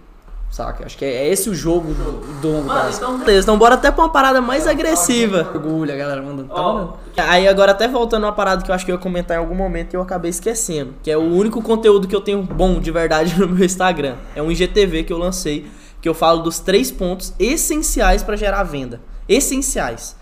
Saca? 0.50 0.86
Acho 0.86 0.98
que 0.98 1.04
é 1.04 1.28
esse 1.28 1.50
o 1.50 1.56
jogo 1.56 1.94
do, 1.94 2.42
do 2.42 2.48
longo 2.50 2.68
Mano, 2.68 2.82
prazo. 2.82 2.98
então 2.98 3.18
beleza, 3.20 3.46
então 3.46 3.58
bora 3.58 3.76
até 3.76 3.90
pra 3.90 4.04
uma 4.04 4.12
parada 4.12 4.42
mais 4.42 4.66
agressiva. 4.68 5.50
Orgulho, 5.54 5.94
a 5.94 5.96
galera 5.98 6.22
mandando. 6.22 6.54
Tá 6.54 6.62
mandando. 6.62 6.94
aí 7.18 7.48
agora 7.48 7.72
até 7.72 7.88
voltando 7.88 8.24
uma 8.24 8.34
parada 8.34 8.62
que 8.62 8.70
eu 8.70 8.76
acho 8.76 8.86
que 8.86 8.92
eu 8.92 8.96
ia 8.96 9.02
comentar 9.02 9.36
em 9.36 9.40
algum 9.40 9.56
momento 9.56 9.94
e 9.94 9.98
eu 9.98 10.02
acabei 10.02 10.30
esquecendo, 10.30 10.94
que 11.04 11.10
é 11.10 11.18
o 11.18 11.22
único 11.22 11.62
conteúdo 11.62 12.06
que 12.06 12.16
eu 12.16 12.20
tenho 12.20 12.44
bom 12.44 12.82
de 12.82 12.92
verdade 12.92 13.36
no 13.40 13.48
meu 13.48 13.66
Instagram. 13.66 14.16
É 14.36 14.42
um 14.42 14.52
IGTV 14.52 15.04
que 15.04 15.14
eu 15.14 15.18
lancei, 15.18 15.72
que 16.02 16.08
eu 16.08 16.14
falo 16.14 16.42
dos 16.44 16.60
três 16.60 16.92
pontos 16.92 17.34
essenciais 17.40 18.22
pra 18.22 18.36
gerar 18.36 18.64
venda. 18.64 19.00
Essenciais. 19.30 20.18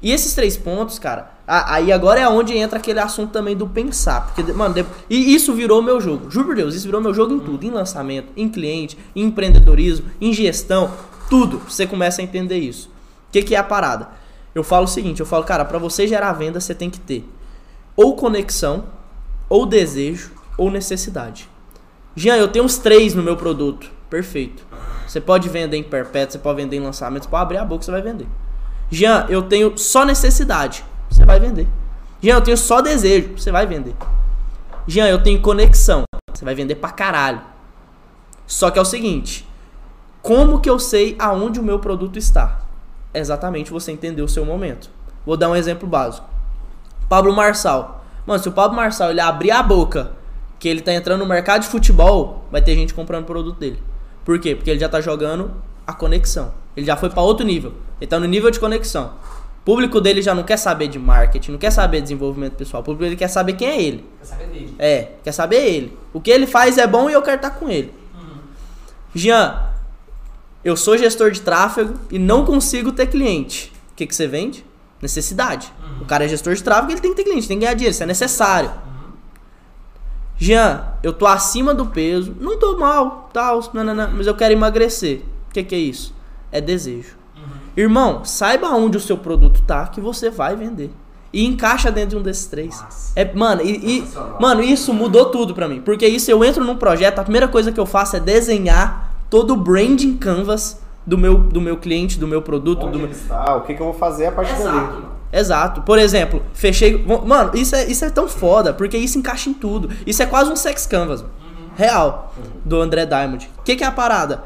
E 0.00 0.10
esses 0.10 0.34
três 0.34 0.56
pontos, 0.56 0.98
cara, 0.98 1.35
a- 1.46 1.74
aí 1.74 1.92
agora 1.92 2.20
é 2.20 2.28
onde 2.28 2.56
entra 2.56 2.78
aquele 2.78 2.98
assunto 3.00 3.30
também 3.32 3.56
do 3.56 3.66
pensar. 3.66 4.26
Porque, 4.34 4.52
mano, 4.52 4.74
e 5.08 5.34
isso 5.34 5.52
virou 5.54 5.80
meu 5.82 6.00
jogo. 6.00 6.30
Juro 6.30 6.46
por 6.46 6.56
Deus, 6.56 6.74
isso 6.74 6.86
virou 6.86 7.00
meu 7.00 7.14
jogo 7.14 7.34
em 7.34 7.38
tudo. 7.38 7.64
Em 7.64 7.70
lançamento, 7.70 8.28
em 8.36 8.48
cliente, 8.48 8.98
em 9.14 9.24
empreendedorismo, 9.24 10.06
em 10.20 10.32
gestão, 10.32 10.90
tudo. 11.30 11.58
Você 11.68 11.86
começa 11.86 12.20
a 12.20 12.24
entender 12.24 12.58
isso. 12.58 12.88
O 13.28 13.32
que, 13.32 13.42
que 13.42 13.54
é 13.54 13.58
a 13.58 13.64
parada? 13.64 14.08
Eu 14.54 14.64
falo 14.64 14.84
o 14.84 14.88
seguinte, 14.88 15.20
eu 15.20 15.26
falo, 15.26 15.44
cara, 15.44 15.64
pra 15.64 15.78
você 15.78 16.06
gerar 16.08 16.32
venda, 16.32 16.58
você 16.60 16.74
tem 16.74 16.88
que 16.88 16.98
ter 17.00 17.28
ou 17.94 18.14
conexão, 18.14 18.84
ou 19.48 19.64
desejo, 19.64 20.32
ou 20.58 20.70
necessidade. 20.70 21.48
Jean, 22.14 22.36
eu 22.36 22.48
tenho 22.48 22.64
os 22.64 22.76
três 22.78 23.14
no 23.14 23.22
meu 23.22 23.36
produto. 23.36 23.90
Perfeito. 24.10 24.64
Você 25.06 25.20
pode 25.20 25.48
vender 25.48 25.76
em 25.76 25.82
perpétuo, 25.82 26.32
você 26.32 26.38
pode 26.38 26.60
vender 26.60 26.76
em 26.76 26.80
lançamento, 26.80 27.24
você 27.24 27.28
pode 27.30 27.42
abrir 27.42 27.58
a 27.58 27.64
boca, 27.64 27.84
você 27.84 27.90
vai 27.90 28.02
vender. 28.02 28.26
Jean, 28.90 29.26
eu 29.28 29.42
tenho 29.42 29.76
só 29.78 30.04
necessidade. 30.04 30.84
Você 31.16 31.24
vai 31.24 31.40
vender. 31.40 31.66
Jean, 32.20 32.34
eu 32.34 32.40
tenho 32.42 32.58
só 32.58 32.82
desejo. 32.82 33.38
Você 33.38 33.50
vai 33.50 33.66
vender. 33.66 33.94
Jean, 34.86 35.06
eu 35.06 35.22
tenho 35.22 35.40
conexão. 35.40 36.04
Você 36.32 36.44
vai 36.44 36.54
vender 36.54 36.74
pra 36.74 36.90
caralho. 36.90 37.40
Só 38.46 38.70
que 38.70 38.78
é 38.78 38.82
o 38.82 38.84
seguinte: 38.84 39.48
como 40.20 40.60
que 40.60 40.68
eu 40.68 40.78
sei 40.78 41.16
aonde 41.18 41.58
o 41.58 41.62
meu 41.62 41.78
produto 41.78 42.18
está? 42.18 42.60
Exatamente 43.14 43.70
você 43.70 43.92
entender 43.92 44.20
o 44.20 44.28
seu 44.28 44.44
momento. 44.44 44.90
Vou 45.24 45.38
dar 45.38 45.48
um 45.48 45.56
exemplo 45.56 45.88
básico. 45.88 46.28
Pablo 47.08 47.32
Marçal. 47.34 48.04
Mano, 48.26 48.42
se 48.42 48.48
o 48.50 48.52
Pablo 48.52 48.76
Marçal 48.76 49.10
ele 49.10 49.20
abrir 49.20 49.52
a 49.52 49.62
boca 49.62 50.12
que 50.58 50.68
ele 50.68 50.82
tá 50.82 50.92
entrando 50.92 51.20
no 51.20 51.26
mercado 51.26 51.62
de 51.62 51.68
futebol, 51.68 52.44
vai 52.52 52.60
ter 52.60 52.74
gente 52.74 52.92
comprando 52.92 53.22
o 53.22 53.26
produto 53.26 53.58
dele. 53.58 53.82
Por 54.22 54.38
quê? 54.38 54.54
Porque 54.54 54.68
ele 54.68 54.80
já 54.80 54.88
tá 54.88 55.00
jogando 55.00 55.50
a 55.86 55.94
conexão. 55.94 56.52
Ele 56.76 56.84
já 56.84 56.94
foi 56.94 57.08
para 57.08 57.22
outro 57.22 57.46
nível. 57.46 57.72
Ele 57.98 58.08
tá 58.08 58.20
no 58.20 58.26
nível 58.26 58.50
de 58.50 58.60
conexão. 58.60 59.12
O 59.66 59.72
público 59.74 60.00
dele 60.00 60.22
já 60.22 60.32
não 60.32 60.44
quer 60.44 60.58
saber 60.58 60.86
de 60.86 60.96
marketing, 60.96 61.50
não 61.50 61.58
quer 61.58 61.72
saber 61.72 61.96
de 61.96 62.04
desenvolvimento 62.04 62.52
pessoal. 62.52 62.82
O 62.82 62.84
público 62.84 63.02
dele 63.02 63.16
quer 63.16 63.26
saber 63.26 63.54
quem 63.54 63.66
é 63.66 63.82
ele. 63.82 64.04
Quer 64.20 64.24
saber 64.24 64.46
dele? 64.46 64.74
É, 64.78 65.08
quer 65.24 65.32
saber 65.32 65.56
ele. 65.56 65.98
O 66.12 66.20
que 66.20 66.30
ele 66.30 66.46
faz 66.46 66.78
é 66.78 66.86
bom 66.86 67.10
e 67.10 67.12
eu 67.12 67.20
quero 67.20 67.34
estar 67.34 67.50
com 67.50 67.68
ele. 67.68 67.92
Jean, 69.12 69.60
eu 70.62 70.76
sou 70.76 70.96
gestor 70.96 71.32
de 71.32 71.40
tráfego 71.40 71.94
e 72.12 72.16
não 72.16 72.44
consigo 72.44 72.92
ter 72.92 73.08
cliente. 73.08 73.72
O 73.90 73.96
que, 73.96 74.06
que 74.06 74.14
você 74.14 74.28
vende? 74.28 74.64
Necessidade. 75.02 75.72
O 76.00 76.04
cara 76.04 76.26
é 76.26 76.28
gestor 76.28 76.54
de 76.54 76.62
tráfego, 76.62 76.92
ele 76.92 77.00
tem 77.00 77.10
que 77.10 77.16
ter 77.16 77.24
cliente, 77.24 77.48
tem 77.48 77.58
que 77.58 77.64
ganhar 77.64 77.74
dinheiro, 77.74 77.92
isso 77.92 78.04
é 78.04 78.06
necessário. 78.06 78.70
Jean, 80.38 80.92
eu 81.02 81.12
tô 81.12 81.26
acima 81.26 81.74
do 81.74 81.86
peso, 81.86 82.36
não 82.38 82.56
tô 82.56 82.78
mal, 82.78 83.30
tal, 83.32 83.68
nanana, 83.74 84.06
mas 84.14 84.28
eu 84.28 84.34
quero 84.36 84.52
emagrecer. 84.52 85.22
O 85.50 85.52
que, 85.52 85.64
que 85.64 85.74
é 85.74 85.78
isso? 85.78 86.14
É 86.52 86.60
desejo. 86.60 87.16
Irmão, 87.76 88.24
saiba 88.24 88.68
onde 88.70 88.96
o 88.96 89.00
seu 89.00 89.18
produto 89.18 89.60
tá 89.62 89.86
que 89.86 90.00
você 90.00 90.30
vai 90.30 90.56
vender. 90.56 90.90
E 91.32 91.44
encaixa 91.44 91.90
dentro 91.90 92.10
de 92.10 92.16
um 92.16 92.22
desses 92.22 92.46
três. 92.46 93.12
É, 93.14 93.30
mano, 93.34 93.60
e, 93.62 93.98
e- 93.98 94.08
mano, 94.40 94.62
isso 94.62 94.94
mudou 94.94 95.26
tudo 95.26 95.52
pra 95.54 95.68
mim. 95.68 95.80
Porque 95.82 96.06
isso 96.06 96.30
eu 96.30 96.42
entro 96.44 96.64
num 96.64 96.76
projeto, 96.76 97.18
a 97.18 97.22
primeira 97.22 97.46
coisa 97.48 97.70
que 97.70 97.78
eu 97.78 97.84
faço 97.84 98.16
é 98.16 98.20
desenhar 98.20 99.12
todo 99.28 99.52
o 99.52 99.56
branding 99.56 100.16
canvas 100.16 100.80
do 101.04 101.18
meu, 101.18 101.36
do 101.36 101.60
meu 101.60 101.76
cliente, 101.76 102.18
do 102.18 102.26
meu 102.26 102.40
produto, 102.40 102.80
do 102.80 102.86
Onde 102.86 102.96
meu. 102.98 103.06
ele 103.08 103.14
está, 103.14 103.56
o 103.56 103.60
que, 103.62 103.74
que 103.74 103.80
eu 103.82 103.86
vou 103.86 103.94
fazer 103.94 104.26
a 104.26 104.32
partir 104.32 104.54
dali. 104.62 105.04
Exato. 105.32 105.82
Por 105.82 105.98
exemplo, 105.98 106.42
fechei. 106.54 107.04
Mano, 107.26 107.50
isso 107.54 107.76
é, 107.76 107.84
isso 107.86 108.04
é 108.04 108.10
tão 108.10 108.26
foda, 108.28 108.72
porque 108.72 108.96
isso 108.96 109.18
encaixa 109.18 109.50
em 109.50 109.54
tudo. 109.54 109.90
Isso 110.06 110.22
é 110.22 110.26
quase 110.26 110.50
um 110.50 110.56
sex 110.56 110.86
canvas. 110.86 111.20
mano. 111.20 111.34
Real. 111.76 112.32
Do 112.64 112.80
André 112.80 113.04
Diamond. 113.04 113.50
O 113.58 113.62
que, 113.62 113.76
que 113.76 113.84
é 113.84 113.86
a 113.86 113.92
parada? 113.92 114.44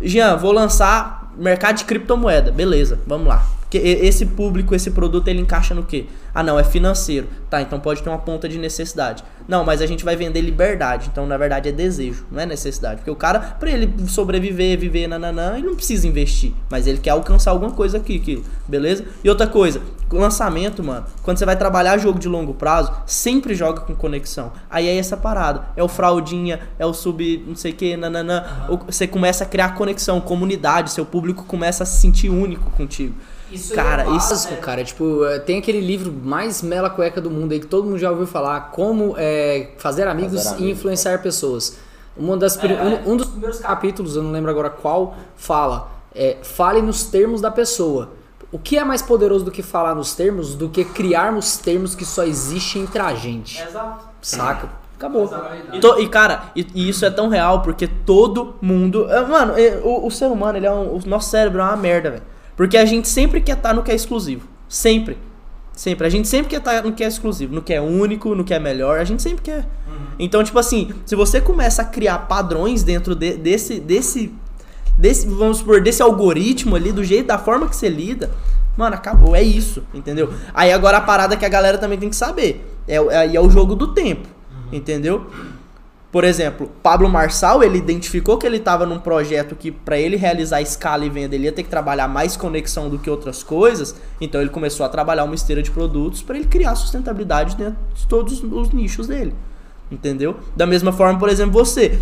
Jean, 0.00 0.36
vou 0.36 0.52
lançar 0.52 1.21
mercado 1.36 1.76
de 1.76 1.84
criptomoeda. 1.84 2.50
Beleza, 2.50 2.98
vamos 3.06 3.26
lá. 3.28 3.44
Porque 3.72 3.88
esse 3.88 4.26
público, 4.26 4.74
esse 4.74 4.90
produto, 4.90 5.28
ele 5.28 5.40
encaixa 5.40 5.74
no 5.74 5.82
quê? 5.82 6.04
Ah, 6.34 6.42
não, 6.42 6.58
é 6.58 6.64
financeiro. 6.64 7.26
Tá, 7.48 7.62
então 7.62 7.80
pode 7.80 8.02
ter 8.02 8.10
uma 8.10 8.18
ponta 8.18 8.46
de 8.46 8.58
necessidade. 8.58 9.24
Não, 9.48 9.64
mas 9.64 9.80
a 9.80 9.86
gente 9.86 10.04
vai 10.04 10.14
vender 10.14 10.42
liberdade. 10.42 11.08
Então, 11.10 11.26
na 11.26 11.38
verdade, 11.38 11.70
é 11.70 11.72
desejo, 11.72 12.26
não 12.30 12.38
é 12.38 12.44
necessidade. 12.44 12.96
Porque 12.96 13.10
o 13.10 13.16
cara, 13.16 13.40
pra 13.40 13.70
ele 13.70 13.90
sobreviver, 14.08 14.78
viver, 14.78 15.06
nananã, 15.06 15.56
ele 15.56 15.66
não 15.66 15.74
precisa 15.74 16.06
investir. 16.06 16.52
Mas 16.68 16.86
ele 16.86 16.98
quer 16.98 17.10
alcançar 17.10 17.50
alguma 17.50 17.70
coisa 17.70 17.96
aqui, 17.96 18.16
aqui, 18.16 18.44
beleza? 18.68 19.06
E 19.24 19.28
outra 19.30 19.46
coisa, 19.46 19.80
lançamento, 20.10 20.84
mano, 20.84 21.06
quando 21.22 21.38
você 21.38 21.46
vai 21.46 21.56
trabalhar 21.56 21.96
jogo 21.96 22.18
de 22.18 22.28
longo 22.28 22.52
prazo, 22.52 22.92
sempre 23.06 23.54
joga 23.54 23.80
com 23.80 23.94
conexão. 23.94 24.52
Aí 24.68 24.86
é 24.86 24.98
essa 24.98 25.16
parada. 25.16 25.64
É 25.74 25.82
o 25.82 25.88
fraldinha, 25.88 26.60
é 26.78 26.84
o 26.84 26.92
sub, 26.92 27.42
não 27.46 27.56
sei 27.56 27.72
o 27.72 27.74
que, 27.74 27.96
nananã. 27.96 28.44
Você 28.84 29.06
começa 29.06 29.44
a 29.44 29.46
criar 29.46 29.70
conexão, 29.74 30.20
comunidade, 30.20 30.90
seu 30.90 31.06
público 31.06 31.44
começa 31.44 31.84
a 31.84 31.86
se 31.86 32.02
sentir 32.02 32.28
único 32.28 32.70
contigo. 32.72 33.14
Isso 33.52 33.74
Cara, 33.74 34.02
é 34.04 34.16
isso- 34.16 34.30
básico, 34.30 34.56
cara. 34.56 34.82
Tipo, 34.84 35.24
é, 35.24 35.38
tem 35.38 35.58
aquele 35.58 35.80
livro 35.80 36.12
mais 36.12 36.62
mela 36.62 36.88
cueca 36.90 37.20
do 37.20 37.30
mundo 37.30 37.52
aí 37.52 37.60
que 37.60 37.66
todo 37.66 37.84
mundo 37.84 37.98
já 37.98 38.10
ouviu 38.10 38.26
falar, 38.26 38.70
como 38.72 39.14
é, 39.18 39.70
fazer 39.78 40.06
amigos 40.08 40.42
Fazer 40.42 40.48
e 40.50 40.58
amigos. 40.62 40.78
influenciar 40.78 41.18
pessoas. 41.22 41.76
Uma 42.16 42.36
das, 42.36 42.56
pri- 42.56 42.74
um, 42.74 43.12
um 43.12 43.16
dos 43.16 43.26
primeiros 43.28 43.58
capítulos, 43.60 44.16
eu 44.16 44.22
não 44.22 44.30
lembro 44.32 44.50
agora 44.50 44.68
qual, 44.70 45.14
fala, 45.36 45.90
é, 46.14 46.36
fale 46.42 46.82
nos 46.82 47.04
termos 47.04 47.40
da 47.40 47.50
pessoa. 47.50 48.10
O 48.50 48.58
que 48.58 48.76
é 48.76 48.84
mais 48.84 49.00
poderoso 49.00 49.44
do 49.46 49.50
que 49.50 49.62
falar 49.62 49.94
nos 49.94 50.14
termos 50.14 50.54
do 50.54 50.68
que 50.68 50.84
criarmos 50.84 51.56
termos 51.56 51.94
que 51.94 52.04
só 52.04 52.22
existem 52.24 52.82
entre 52.82 53.00
a 53.00 53.14
gente? 53.14 53.62
Exato. 53.62 54.04
Saca? 54.20 54.68
Acabou. 54.96 55.28
E, 55.72 55.80
to- 55.80 55.98
e, 55.98 56.08
cara, 56.08 56.44
e, 56.54 56.66
e 56.74 56.88
isso 56.88 57.04
é 57.04 57.10
tão 57.10 57.28
real 57.28 57.62
porque 57.62 57.88
todo 57.88 58.54
mundo. 58.60 59.10
é, 59.10 59.20
Mano, 59.26 59.54
é, 59.58 59.80
o, 59.82 60.06
o 60.06 60.10
ser 60.10 60.26
humano, 60.26 60.58
ele 60.58 60.66
é 60.66 60.70
um, 60.70 60.96
o 60.96 61.00
nosso 61.06 61.30
cérebro 61.30 61.60
é 61.60 61.64
uma 61.64 61.76
merda, 61.76 62.10
velho. 62.10 62.22
Porque 62.56 62.76
a 62.76 62.84
gente 62.84 63.08
sempre 63.08 63.40
quer 63.40 63.56
estar 63.56 63.72
no 63.74 63.82
que 63.82 63.90
é 63.90 63.94
exclusivo. 63.94 64.46
Sempre. 64.68 65.16
Sempre. 65.74 66.06
A 66.06 66.10
gente 66.10 66.28
sempre 66.28 66.48
quer 66.50 66.58
estar 66.58 66.82
no 66.82 66.92
que 66.92 67.02
é 67.02 67.06
exclusivo, 67.06 67.54
no 67.54 67.62
que 67.62 67.72
é 67.72 67.80
único, 67.80 68.34
no 68.34 68.44
que 68.44 68.52
é 68.52 68.58
melhor. 68.58 68.98
A 68.98 69.04
gente 69.04 69.22
sempre 69.22 69.42
quer. 69.42 69.66
Então, 70.18 70.44
tipo 70.44 70.58
assim, 70.58 70.90
se 71.06 71.16
você 71.16 71.40
começa 71.40 71.82
a 71.82 71.84
criar 71.84 72.18
padrões 72.28 72.82
dentro 72.82 73.14
de- 73.14 73.36
desse, 73.36 73.80
desse, 73.80 74.32
desse, 74.98 75.26
vamos 75.26 75.58
supor, 75.58 75.80
desse 75.80 76.02
algoritmo 76.02 76.76
ali, 76.76 76.92
do 76.92 77.02
jeito, 77.02 77.26
da 77.28 77.38
forma 77.38 77.66
que 77.68 77.74
você 77.74 77.88
lida, 77.88 78.30
mano, 78.76 78.94
acabou. 78.94 79.34
É 79.34 79.42
isso, 79.42 79.82
entendeu? 79.94 80.32
Aí 80.52 80.70
agora 80.72 80.98
a 80.98 81.00
parada 81.00 81.36
que 81.36 81.44
a 81.44 81.48
galera 81.48 81.78
também 81.78 81.98
tem 81.98 82.10
que 82.10 82.16
saber. 82.16 82.68
É, 82.86 82.96
é, 82.96 83.34
é 83.36 83.40
o 83.40 83.48
jogo 83.48 83.74
do 83.74 83.88
tempo, 83.94 84.28
entendeu? 84.70 85.26
Por 86.12 86.24
exemplo, 86.24 86.70
Pablo 86.82 87.08
Marçal, 87.08 87.64
ele 87.64 87.78
identificou 87.78 88.36
que 88.36 88.46
ele 88.46 88.58
estava 88.58 88.84
num 88.84 88.98
projeto 88.98 89.56
que 89.56 89.72
para 89.72 89.98
ele 89.98 90.14
realizar 90.14 90.60
escala 90.60 91.06
e 91.06 91.08
venda, 91.08 91.34
ele 91.34 91.44
ia 91.44 91.52
ter 91.52 91.62
que 91.62 91.70
trabalhar 91.70 92.06
mais 92.06 92.36
conexão 92.36 92.90
do 92.90 92.98
que 92.98 93.08
outras 93.08 93.42
coisas, 93.42 93.94
então 94.20 94.38
ele 94.38 94.50
começou 94.50 94.84
a 94.84 94.90
trabalhar 94.90 95.24
uma 95.24 95.34
esteira 95.34 95.62
de 95.62 95.70
produtos 95.70 96.20
para 96.20 96.36
ele 96.36 96.46
criar 96.46 96.74
sustentabilidade 96.74 97.56
dentro 97.56 97.78
de 97.94 98.06
todos 98.06 98.44
os 98.44 98.70
nichos 98.74 99.06
dele. 99.06 99.34
Entendeu? 99.90 100.36
Da 100.54 100.66
mesma 100.66 100.92
forma, 100.92 101.18
por 101.18 101.30
exemplo, 101.30 101.52
você. 101.52 101.98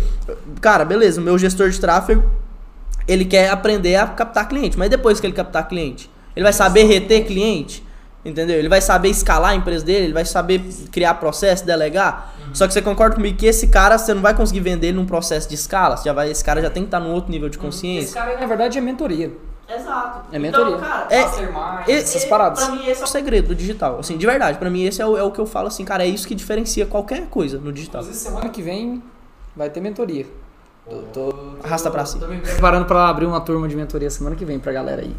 Cara, 0.59 0.83
beleza, 0.83 1.21
o 1.21 1.23
meu 1.23 1.37
gestor 1.37 1.69
de 1.69 1.79
tráfego, 1.79 2.29
ele 3.07 3.23
quer 3.23 3.49
aprender 3.49 3.95
a 3.95 4.07
captar 4.07 4.45
cliente, 4.49 4.77
mas 4.77 4.89
depois 4.89 5.21
que 5.21 5.25
ele 5.25 5.33
captar 5.33 5.69
cliente, 5.69 6.09
ele 6.35 6.43
vai 6.43 6.53
saber 6.53 6.83
reter 6.83 7.25
cliente, 7.25 7.81
entendeu? 8.23 8.57
Ele 8.57 8.69
vai 8.69 8.81
saber 8.81 9.09
escalar 9.09 9.51
a 9.51 9.55
empresa 9.55 9.83
dele, 9.85 10.05
ele 10.05 10.13
vai 10.13 10.25
saber 10.25 10.61
criar 10.91 11.15
processo, 11.15 11.65
delegar. 11.65 12.33
Só 12.53 12.67
que 12.67 12.73
você 12.73 12.81
concorda 12.81 13.15
comigo 13.15 13.37
que 13.37 13.45
esse 13.45 13.67
cara 13.67 13.97
você 13.97 14.13
não 14.13 14.21
vai 14.21 14.33
conseguir 14.33 14.59
vender 14.59 14.87
ele 14.87 14.97
num 14.97 15.05
processo 15.05 15.47
de 15.47 15.55
escala, 15.55 15.95
você 15.97 16.03
já 16.05 16.13
vai, 16.13 16.29
esse 16.29 16.43
cara 16.43 16.61
já 16.61 16.69
tem 16.69 16.83
que 16.83 16.87
estar 16.87 16.99
num 16.99 17.11
outro 17.13 17.31
nível 17.31 17.47
de 17.49 17.55
Esse 17.57 17.65
consciência. 17.65 18.13
cara, 18.21 18.37
na 18.39 18.45
verdade, 18.45 18.77
é 18.77 18.81
mentoria. 18.81 19.31
Exato. 19.73 20.25
É 20.33 20.37
mentoria. 20.37 20.75
é, 21.09 21.21
Mastermind, 21.21 21.87
e- 21.87 21.91
essas 21.93 22.25
paradas. 22.25 22.61
Pra 22.61 22.75
mim, 22.75 22.85
esse 22.87 22.99
é 23.01 23.03
o 23.05 23.07
segredo 23.07 23.47
do 23.49 23.55
digital. 23.55 23.99
Assim, 23.99 24.17
de 24.17 24.25
verdade, 24.25 24.57
pra 24.57 24.69
mim, 24.69 24.83
esse 24.83 25.01
é 25.01 25.05
o, 25.05 25.17
é 25.17 25.23
o 25.23 25.31
que 25.31 25.39
eu 25.39 25.45
falo 25.45 25.67
assim, 25.67 25.85
cara, 25.85 26.03
é 26.03 26.07
isso 26.07 26.27
que 26.27 26.35
diferencia 26.35 26.85
qualquer 26.85 27.27
coisa 27.27 27.57
no 27.57 27.71
digital. 27.71 28.01
Inclusive, 28.01 28.25
semana 28.25 28.49
que 28.49 28.61
vem 28.61 29.01
vai 29.55 29.69
ter 29.69 29.79
mentoria. 29.79 30.25
Tô, 30.89 30.97
tô- 31.31 31.33
Arrasta 31.63 31.89
pra 31.89 32.03
cima. 32.05 32.25
Tô 32.25 32.27
me 32.33 32.39
preparando 32.39 32.85
pra 32.85 33.07
abrir 33.07 33.25
uma 33.25 33.39
turma 33.39 33.65
de 33.69 33.75
mentoria 33.77 34.09
semana 34.09 34.35
que 34.35 34.43
vem 34.43 34.59
pra 34.59 34.73
galera 34.73 35.03
aí. 35.03 35.15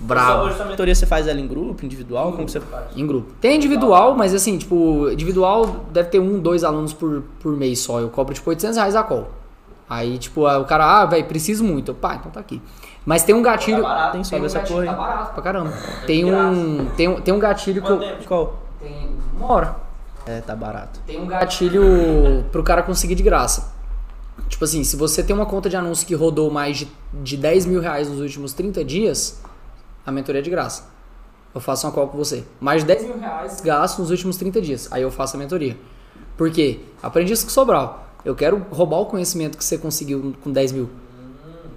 Bravo. 0.00 0.46
Hoje 0.46 0.60
a 0.60 0.64
mentoria 0.64 0.94
você 0.94 1.04
faz 1.04 1.28
ela 1.28 1.38
em 1.38 1.46
grupo, 1.46 1.84
individual, 1.84 2.32
como 2.32 2.48
você 2.48 2.58
faz? 2.58 2.96
Em 2.96 3.06
grupo. 3.06 3.32
Tem 3.38 3.56
individual, 3.56 4.14
mas 4.16 4.34
assim, 4.34 4.56
tipo, 4.56 5.10
individual 5.10 5.84
deve 5.90 6.08
ter 6.08 6.18
um, 6.18 6.38
dois 6.38 6.64
alunos 6.64 6.94
por, 6.94 7.22
por 7.40 7.54
mês 7.54 7.80
só. 7.80 8.00
Eu 8.00 8.08
cobro, 8.08 8.32
tipo, 8.32 8.48
800 8.48 8.76
reais 8.76 8.96
a 8.96 9.02
call. 9.02 9.28
Aí, 9.88 10.16
tipo, 10.18 10.48
o 10.48 10.64
cara, 10.64 11.02
ah, 11.02 11.04
velho, 11.04 11.24
preciso 11.26 11.62
muito. 11.64 11.90
Eu, 11.90 11.94
pá, 11.94 12.14
então 12.14 12.30
tá 12.30 12.40
aqui. 12.40 12.62
Mas 13.04 13.24
tem 13.24 13.34
um 13.34 13.42
gatilho. 13.42 13.82
Tá 13.82 13.88
barato, 13.88 14.16
hein? 14.16 14.24
Sobe 14.24 14.42
um 14.42 14.46
essa 14.46 14.60
porra. 14.60 14.86
Tá 14.86 14.92
barato 14.92 15.34
pra 15.34 15.42
caramba. 15.42 15.72
Tem 16.06 16.24
um, 16.24 16.86
tem 16.96 17.08
um, 17.08 17.20
tem 17.20 17.34
um 17.34 17.38
gatilho 17.38 17.82
que 17.82 17.90
eu. 17.90 18.00
Qual? 18.26 18.58
Tem 18.80 19.10
uma 19.36 19.52
hora. 19.52 19.76
É, 20.26 20.40
tá 20.40 20.54
barato. 20.54 21.00
Tem 21.06 21.20
um 21.20 21.26
gatilho 21.26 22.44
pro 22.52 22.62
cara 22.62 22.82
conseguir 22.82 23.16
de 23.16 23.22
graça. 23.22 23.74
Tipo 24.48 24.64
assim, 24.64 24.84
se 24.84 24.96
você 24.96 25.22
tem 25.22 25.34
uma 25.34 25.46
conta 25.46 25.68
de 25.68 25.76
anúncio 25.76 26.06
que 26.06 26.14
rodou 26.14 26.50
mais 26.50 26.78
de, 26.78 26.88
de 27.12 27.36
10 27.36 27.66
mil 27.66 27.80
reais 27.80 28.08
nos 28.08 28.20
últimos 28.20 28.52
30 28.52 28.84
dias, 28.84 29.40
a 30.04 30.12
mentoria 30.12 30.40
é 30.40 30.42
de 30.42 30.50
graça. 30.50 30.88
Eu 31.54 31.60
faço 31.60 31.86
uma 31.86 31.92
call 31.92 32.08
com 32.08 32.16
você. 32.16 32.44
Mais 32.60 32.82
de 32.82 32.88
10 32.88 33.04
mil 33.04 33.18
reais 33.18 33.60
gasto 33.60 33.98
nos 33.98 34.10
últimos 34.10 34.36
30 34.36 34.60
dias. 34.60 34.88
Aí 34.92 35.02
eu 35.02 35.10
faço 35.10 35.36
a 35.36 35.38
mentoria. 35.38 35.76
Por 36.36 36.50
quê? 36.50 36.80
Aprendi 37.02 37.32
isso 37.32 37.44
com 37.44 37.50
Sobral. 37.50 38.08
Eu 38.24 38.34
quero 38.34 38.64
roubar 38.70 38.98
o 38.98 39.06
conhecimento 39.06 39.58
que 39.58 39.64
você 39.64 39.76
conseguiu 39.76 40.34
com 40.42 40.52
10 40.52 40.72
mil. 40.72 40.90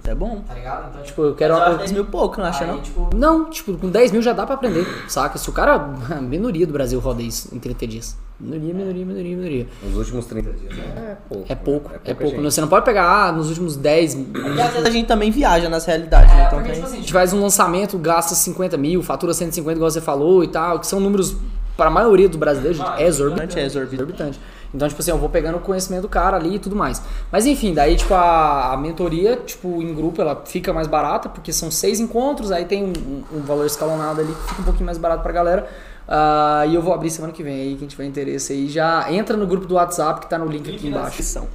Isso 0.04 0.10
é 0.10 0.14
bom. 0.14 0.42
Tá 0.46 0.52
ligado? 0.52 0.90
Então, 0.90 1.02
tipo, 1.02 1.22
eu 1.22 1.34
quero. 1.34 1.54
Eu 1.54 1.62
acho 1.62 1.70
eu- 1.72 1.78
10 1.78 1.92
mil 1.92 2.04
pouco, 2.04 2.38
não 2.38 2.44
acha 2.44 2.64
Aí, 2.64 2.70
não? 2.70 2.80
tipo, 2.82 3.10
não, 3.16 3.48
tipo, 3.48 3.74
com 3.78 3.88
10 3.88 4.12
mil 4.12 4.20
já 4.20 4.34
dá 4.34 4.44
pra 4.44 4.54
aprender, 4.54 4.86
saca? 5.08 5.38
Se 5.38 5.48
o 5.48 5.52
cara. 5.52 5.76
A 6.10 6.20
minoria 6.20 6.66
do 6.66 6.74
Brasil 6.74 7.00
roda 7.00 7.22
isso 7.22 7.48
em 7.54 7.58
30 7.58 7.86
dias. 7.86 8.18
Minoria, 8.38 8.74
minoria, 8.74 9.06
minoria, 9.06 9.36
minoria. 9.36 9.66
Nos 9.82 9.96
últimos 9.96 10.26
30 10.26 10.50
dias 10.52 10.74
é 10.78 11.16
pouco. 11.26 11.46
É 11.48 11.54
pouco, 11.54 11.90
é, 11.94 11.98
pouca 11.98 12.14
pouco. 12.16 12.36
gente. 12.36 12.44
Você 12.52 12.60
não 12.60 12.68
pode 12.68 12.84
pegar, 12.84 13.28
ah, 13.28 13.32
nos 13.32 13.48
últimos 13.48 13.76
10. 13.76 14.14
E 14.14 14.60
às 14.60 14.72
vezes 14.72 14.86
a 14.86 14.90
gente 14.90 15.06
também 15.06 15.30
viaja 15.30 15.70
nas 15.70 15.86
realidades, 15.86 16.34
né? 16.34 16.44
Então 16.48 16.58
porque, 16.58 16.72
tem... 16.72 16.74
tipo 16.74 16.86
assim, 16.86 16.96
a 16.98 17.00
gente 17.00 17.12
faz 17.12 17.32
um 17.32 17.40
lançamento, 17.40 17.96
gasta 17.96 18.34
50 18.34 18.76
mil, 18.76 19.02
fatura 19.02 19.32
150, 19.32 19.78
igual 19.78 19.90
você 19.90 20.02
falou 20.02 20.44
e 20.44 20.48
tal, 20.48 20.80
que 20.80 20.86
são 20.86 21.00
números, 21.00 21.34
para 21.78 21.86
a 21.86 21.90
maioria 21.90 22.28
dos 22.28 22.36
brasileiros, 22.36 22.76
gente, 22.76 23.00
é 23.00 23.06
exorbitante. 23.06 23.58
É 23.58 23.64
exorbitante. 23.64 24.38
Então, 24.74 24.88
tipo 24.88 25.00
assim, 25.00 25.12
eu 25.12 25.18
vou 25.18 25.28
pegando 25.28 25.56
o 25.58 25.60
conhecimento 25.60 26.02
do 26.02 26.08
cara 26.08 26.36
ali 26.36 26.56
e 26.56 26.58
tudo 26.58 26.74
mais. 26.74 27.00
Mas 27.30 27.46
enfim, 27.46 27.72
daí, 27.72 27.94
tipo, 27.96 28.12
a, 28.12 28.72
a 28.72 28.76
mentoria, 28.76 29.36
tipo, 29.36 29.80
em 29.80 29.94
grupo, 29.94 30.20
ela 30.20 30.42
fica 30.44 30.72
mais 30.72 30.88
barata, 30.88 31.28
porque 31.28 31.52
são 31.52 31.70
seis 31.70 32.00
encontros, 32.00 32.50
aí 32.50 32.64
tem 32.64 32.82
um, 32.84 33.22
um 33.32 33.40
valor 33.42 33.64
escalonado 33.66 34.20
ali 34.20 34.32
que 34.32 34.48
fica 34.48 34.62
um 34.62 34.64
pouquinho 34.64 34.86
mais 34.86 34.98
barato 34.98 35.22
pra 35.22 35.30
galera. 35.32 35.68
Ah, 36.08 36.64
e 36.66 36.74
eu 36.74 36.82
vou 36.82 36.92
abrir 36.92 37.08
semana 37.10 37.32
que 37.32 37.42
vem 37.42 37.54
aí, 37.54 37.76
quem 37.76 37.86
tiver 37.88 38.04
interesse 38.04 38.52
aí, 38.52 38.68
já 38.68 39.10
entra 39.12 39.36
no 39.36 39.46
grupo 39.46 39.64
do 39.66 39.76
WhatsApp 39.76 40.20
que 40.20 40.28
tá 40.28 40.36
no 40.38 40.46
link 40.46 40.68
aqui 40.74 40.88
embaixo. 40.88 41.06
descrição. 41.16 41.46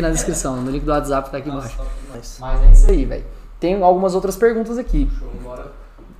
Na 0.00 0.10
descrição, 0.10 0.56
no 0.56 0.70
link 0.70 0.84
do 0.84 0.90
WhatsApp 0.92 1.24
que 1.26 1.32
tá 1.32 1.38
aqui 1.38 1.50
embaixo. 1.50 1.76
Mas- 2.14 2.38
Mas 2.40 2.62
é 2.62 2.70
isso 2.72 2.90
aí, 2.90 3.04
velho. 3.04 3.24
Tem 3.60 3.82
algumas 3.82 4.14
outras 4.14 4.36
perguntas 4.36 4.78
aqui. 4.78 5.10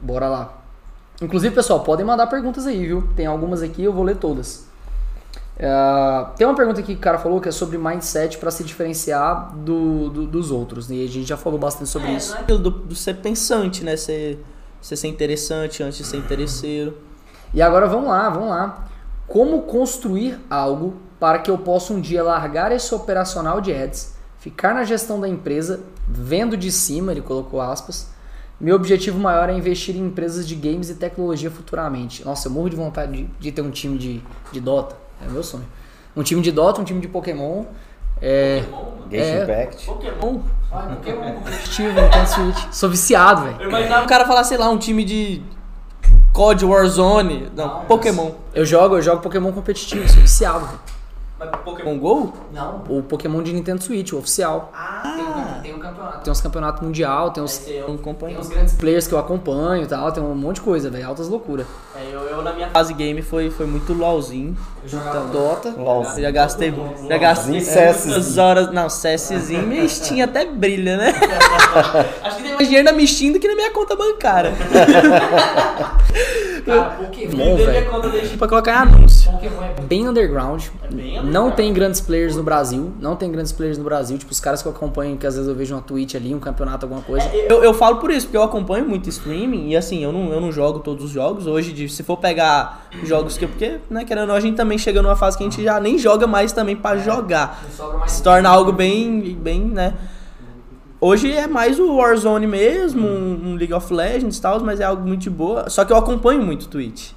Bora 0.03 0.29
lá. 0.29 0.59
Inclusive, 1.23 1.55
pessoal, 1.55 1.81
podem 1.81 2.05
mandar 2.05 2.27
perguntas 2.27 2.67
aí, 2.67 2.85
viu? 2.87 3.09
Tem 3.17 3.27
algumas 3.27 3.63
aqui, 3.63 3.83
eu 3.85 3.93
vou 3.93 4.05
ler 4.05 4.17
todas. 4.17 4.68
Ah, 5.61 6.33
tem 6.37 6.47
uma 6.47 6.55
pergunta 6.55 6.81
aqui 6.81 6.93
que 6.95 6.99
o 6.99 7.03
cara 7.03 7.19
falou 7.19 7.41
que 7.41 7.49
é 7.49 7.53
sobre 7.53 7.77
mindset 7.79 8.39
para 8.39 8.51
se 8.51 8.63
diferenciar 8.63 9.53
do, 9.57 10.09
do- 10.09 10.27
dos 10.27 10.51
outros. 10.51 10.89
né? 10.89 10.97
E 10.97 11.05
a 11.05 11.09
gente 11.09 11.27
já 11.29 11.37
falou 11.37 11.59
bastante 11.59 11.91
sobre 11.91 12.09
É, 12.09 12.17
isso. 12.17 12.33
não 12.35 12.41
é 12.41 12.45
do, 12.45 12.71
do 12.71 12.95
ser 12.95 13.15
pensante, 13.15 13.83
né? 13.85 13.97
Ser, 13.97 14.45
você 14.81 14.97
ser 14.97 15.09
interessante 15.09 15.83
antes 15.83 15.99
de 15.99 16.05
ser 16.05 16.17
interesseiro. 16.19 16.97
E 17.53 17.61
agora 17.61 17.87
vamos 17.87 18.09
lá, 18.09 18.29
vamos 18.31 18.51
lá. 18.51 18.85
Como 19.27 19.63
construir 19.63 20.39
algo 20.49 20.95
para 21.19 21.41
que 21.41 21.51
eu 21.51 21.59
possa 21.59 21.93
um 21.93 22.01
dia 22.01 22.23
largar 22.23 22.71
esse 22.71 22.95
operacional 22.95 23.61
de 23.61 23.73
ads, 23.75 24.15
ficar 24.39 24.73
na 24.75 24.85
gestão 24.85 25.19
da 25.21 25.29
empresa, 25.29 25.81
vendo 26.07 26.57
de 26.57 26.71
cima, 26.71 27.11
ele 27.11 27.21
colocou 27.21 27.61
aspas. 27.61 28.11
Meu 28.61 28.77
objetivo 28.77 29.19
maior 29.19 29.49
é 29.51 29.53
investir 29.55 29.97
em 29.97 30.07
empresas 30.07 30.47
de 30.47 30.55
games 30.55 30.89
e 30.91 30.95
tecnologia 30.95 31.51
futuramente. 31.51 32.25
Nossa, 32.25 32.47
eu 32.49 32.53
morro 32.53 32.71
de 32.71 32.77
vontade 32.77 33.13
de, 33.13 33.25
de 33.41 33.53
ter 33.53 33.63
um 33.63 33.71
time 33.71 33.99
de, 33.99 34.23
de 34.53 34.61
Dota. 34.61 34.97
É 35.25 35.29
meu 35.31 35.43
sonho. 35.43 35.67
Um 36.17 36.23
time 36.23 36.41
de 36.43 36.51
Dota, 36.53 36.81
um 36.81 36.85
time 36.85 37.01
de 37.01 37.09
Pokémon. 37.09 37.65
É. 38.21 38.65
Genshin 39.11 39.25
É. 39.31 39.43
Impact. 39.45 39.87
Pokémon. 39.87 40.41
Ai, 40.73 40.95
Pokémon 40.97 41.33
competitivo, 41.35 42.01
Nintendo 42.01 42.29
Switch. 42.29 42.67
Sou 42.73 42.91
viciado, 42.91 43.43
velho. 43.43 43.57
Eu 43.61 43.69
imaginava 43.69 44.05
o 44.05 44.09
cara 44.09 44.27
falar, 44.27 44.45
sei 44.45 44.59
lá, 44.59 44.69
um 44.69 44.79
time 44.79 45.05
de 45.05 45.43
COD 46.33 46.65
Warzone. 46.65 47.51
Não, 47.55 47.85
Pokémon. 47.87 48.33
Eu 48.55 48.65
jogo, 48.67 48.97
eu 48.97 49.03
jogo 49.03 49.23
Pokémon 49.23 49.53
competitivo, 49.53 50.09
sou 50.09 50.21
viciado, 50.21 50.67
velho. 50.67 50.81
Mas 51.39 51.51
Pokémon 51.65 51.99
GO? 51.99 52.33
Não, 52.53 52.83
o 52.89 53.01
Pokémon 53.03 53.41
de 53.43 53.53
Nintendo 53.53 53.81
Switch, 53.81 54.13
o 54.13 54.19
oficial. 54.19 54.73
Ah, 54.75 55.61
Tem 55.63 55.73
um 55.73 55.79
campeonato. 55.79 56.25
Tem 56.25 56.33
uns 56.33 56.41
campeonatos 56.41 56.83
mundial, 56.83 57.31
tem 57.31 57.43
uns, 57.43 57.61
esse 57.61 57.77
eu 57.77 57.97
tem 57.97 58.37
uns 58.37 58.49
grandes 58.49 58.75
players 58.75 59.07
que 59.07 59.15
eu 59.15 59.19
acompanho 59.19 59.85
e 59.85 59.87
tal, 59.87 60.11
tem 60.11 60.21
um 60.21 60.35
monte 60.35 60.57
de 60.57 60.63
coisa, 60.63 60.91
velho. 60.91 61.07
Altas 61.07 61.29
loucuras. 61.29 61.65
É, 61.95 62.13
eu, 62.13 62.23
eu 62.23 62.43
na 62.43 62.53
minha 62.53 62.69
fase 62.71 62.93
game 62.93 63.23
foi, 63.23 63.51
foi 63.51 63.67
muito 63.67 63.93
LOLzinho. 63.93 64.57
Então, 64.85 65.29
Dota. 65.31 65.69
Eu 65.69 66.05
já 66.23 66.31
gastei. 66.33 66.75
Já 67.09 67.19
gastei. 67.19 67.53
LOLzinho, 67.61 67.79
é, 67.79 67.93
CSzinho. 67.93 68.15
muitas 68.15 68.39
horas. 68.39 68.73
Não, 68.73 68.89
CSzinho, 68.89 69.63
minha 69.67 69.89
Steam 69.89 70.25
até 70.25 70.45
brilha, 70.45 70.97
né? 70.97 71.13
Acho 72.25 72.37
que 72.39 72.43
tem 72.43 72.55
mais 72.55 72.67
dinheiro 72.67 72.85
na 72.85 72.93
minha 72.93 73.07
Steam 73.07 73.33
do 73.33 73.39
que 73.39 73.47
na 73.47 73.55
minha 73.55 73.71
conta 73.71 73.95
bancária. 73.95 74.53
Cara, 76.69 76.91
Pokémon, 76.91 77.57
velho. 77.57 77.91
conta 77.91 78.09
da 78.11 78.19
Steam 78.19 78.39
pra 78.39 78.49
colocar 78.49 78.73
em 78.73 78.75
anúncio. 78.75 79.31
É 79.77 79.81
bem 79.81 80.07
underground. 80.07 80.65
bem 80.93 81.23
Não 81.25 81.51
tem 81.51 81.73
grandes 81.73 82.01
players 82.01 82.37
no 82.37 82.43
Brasil. 82.43 82.93
Não 83.01 83.17
tem 83.17 83.33
grandes 83.33 83.53
players 83.53 83.79
no 83.79 83.85
Brasil. 83.85 84.19
Tipo, 84.19 84.31
os 84.31 84.41
caras 84.41 84.61
que 84.61 84.69
eu 84.69 84.73
acompanho, 84.73 85.17
que 85.17 85.27
às 85.27 85.35
vezes 85.35 85.49
eu 85.49 85.55
vejo 85.55 85.75
uma 85.75 85.81
Twitch 85.81 86.15
ali, 86.15 86.35
um 86.35 86.39
campeonato, 86.39 86.85
alguma 86.85 87.01
coisa. 87.01 87.27
Eu, 87.35 87.65
eu 87.65 87.73
falo 87.73 87.97
por 87.97 88.11
isso, 88.11 88.27
porque 88.27 88.37
eu 88.37 88.43
acompanho 88.43 88.87
muito 88.87 89.09
streaming 89.09 89.71
e 89.71 89.77
assim, 89.77 90.05
eu 90.05 90.13
não, 90.13 90.33
eu 90.33 90.41
não 90.41 90.53
jogo 90.53 90.81
todos 90.81 91.07
os 91.07 91.11
jogos. 91.11 91.47
Hoje, 91.47 91.89
se 91.89 92.03
for 92.03 92.19
pegar 92.19 92.87
jogos 93.03 93.39
que. 93.39 93.47
Porque, 93.47 93.79
né, 93.89 94.05
querendo 94.05 94.23
ou 94.23 94.29
não, 94.29 94.35
a 94.35 94.41
gente 94.41 94.57
também 94.57 94.77
chega 94.77 95.01
numa 95.01 95.17
fase 95.17 95.39
que 95.39 95.45
a 95.45 95.49
gente 95.49 95.63
já 95.63 95.81
nem 95.81 95.99
joga 95.99 96.27
mais 96.27 96.53
também 96.53 96.77
pra 96.77 96.99
jogar. 96.99 97.65
Se 98.07 98.23
torna 98.23 98.49
algo 98.51 98.73
bem, 98.73 99.35
bem, 99.41 99.63
né? 99.63 99.95
Hoje 101.01 101.33
é 101.33 101.47
mais 101.47 101.79
o 101.79 101.95
Warzone 101.97 102.47
mesmo, 102.47 103.07
um, 103.07 103.51
um 103.51 103.55
League 103.55 103.73
of 103.73 103.93
Legends 103.95 104.37
e 104.37 104.43
tal, 104.43 104.59
mas 104.61 104.81
é 104.81 104.85
algo 104.85 105.07
muito 105.07 105.21
de 105.21 105.31
boa. 105.31 105.71
Só 105.71 105.85
que 105.85 105.93
eu 105.93 105.97
acompanho 105.97 106.43
muito 106.43 106.67
Twitch. 106.67 107.13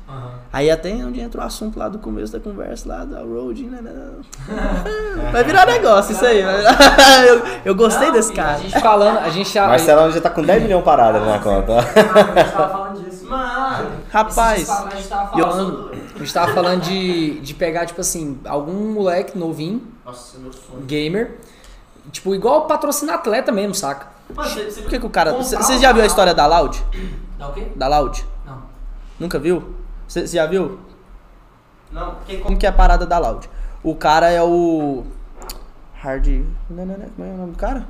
Aí 0.54 0.70
até 0.70 0.94
onde 0.94 1.20
entra 1.20 1.42
o 1.42 1.44
assunto 1.44 1.80
lá 1.80 1.88
do 1.90 1.98
começo 1.98 2.32
da 2.34 2.40
conversa, 2.40 2.88
lá 2.88 3.06
da 3.06 3.22
Road, 3.22 3.64
né? 3.64 3.82
né, 3.82 3.92
né. 3.92 5.30
Vai 5.32 5.44
virar 5.46 5.66
negócio 5.66 6.12
isso 6.12 6.24
aí. 6.26 6.42
eu, 7.28 7.42
eu 7.66 7.74
gostei 7.76 8.12
desse 8.12 8.34
A 8.34 8.36
cara. 8.36 8.58
gente 8.60 8.80
falando, 8.80 9.18
a 9.18 9.30
gente 9.30 9.52
já. 9.52 9.66
Marcelão 9.68 10.12
já 10.12 10.22
tá 10.22 10.30
com 10.30 10.44
10 10.44 10.64
milhões 10.64 10.84
parado 10.84 11.18
ali 11.18 11.26
na 11.26 11.40
conta. 11.40 11.72
ó. 11.72 11.80
A 11.80 11.82
gente 12.44 12.52
tava 12.52 12.70
falando 12.70 13.04
disso. 13.04 13.26
Mano, 13.30 13.90
rapaz. 14.12 14.70
A 14.70 14.90
gente 14.96 15.08
tava 15.08 15.40
eu- 15.40 15.48
falando, 15.48 15.92
a 16.14 16.20
gente 16.20 16.34
tava 16.34 16.54
falando 16.54 16.82
de, 16.82 17.40
de 17.40 17.54
pegar, 17.54 17.86
tipo 17.86 18.02
assim, 18.02 18.38
algum 18.46 18.92
moleque 18.94 19.38
novinho, 19.38 19.82
Nossa, 20.06 20.38
meu 20.38 20.52
sonho. 20.52 20.82
gamer, 20.86 21.38
tipo, 22.12 22.34
igual 22.34 22.68
patrocinar 22.68 23.16
atleta 23.16 23.52
mesmo, 23.52 23.76
saca? 23.76 24.08
Mano, 24.34 24.50
você, 24.50 24.72
você, 24.72 24.82
por 24.82 24.90
que, 24.90 25.00
que 25.00 25.06
o 25.06 25.10
cara. 25.10 25.34
Você 25.34 25.78
já 25.78 25.92
viu 25.92 26.04
a 26.04 26.06
história 26.06 26.34
da 26.34 26.46
Loud? 26.48 26.84
Dá 27.38 27.50
o 27.50 27.54
quê? 27.54 27.68
Da 27.76 27.88
Loud? 27.88 28.26
Não. 28.46 28.62
Nunca 29.20 29.38
viu? 29.38 29.76
Você 30.08 30.26
já 30.28 30.46
viu? 30.46 30.80
Não. 31.92 32.16
Como 32.44 32.58
que 32.58 32.66
é 32.66 32.70
a 32.70 32.74
parada 32.74 33.06
da 33.06 33.18
Loud? 33.18 33.50
O 33.84 33.96
cara 33.96 34.30
é 34.30 34.42
o. 34.42 35.04
Hard. 35.96 36.28
Não, 36.70 36.86
não, 36.86 36.98
não. 36.98 37.10
Como 37.10 37.28
é 37.28 37.34
o 37.34 37.38
nome 37.38 37.52
do 37.52 37.58
cara? 37.58 37.86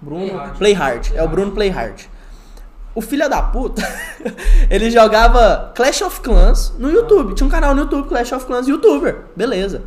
Bruno. 0.00 0.26
Playhard. 0.26 0.58
Playhard. 0.58 1.12
É 1.16 1.22
o 1.22 1.28
Bruno 1.28 1.52
Playhard. 1.52 2.10
O 2.94 3.00
filho 3.00 3.28
da 3.28 3.40
puta, 3.40 3.82
ele 4.68 4.90
jogava 4.90 5.72
Clash 5.76 6.02
of 6.02 6.20
Clans 6.20 6.74
no 6.76 6.90
YouTube. 6.90 7.34
Tinha 7.34 7.46
um 7.46 7.50
canal 7.50 7.72
no 7.72 7.82
YouTube, 7.82 8.08
Clash 8.08 8.32
of 8.32 8.44
Clans, 8.46 8.66
youtuber. 8.66 9.26
Beleza. 9.36 9.82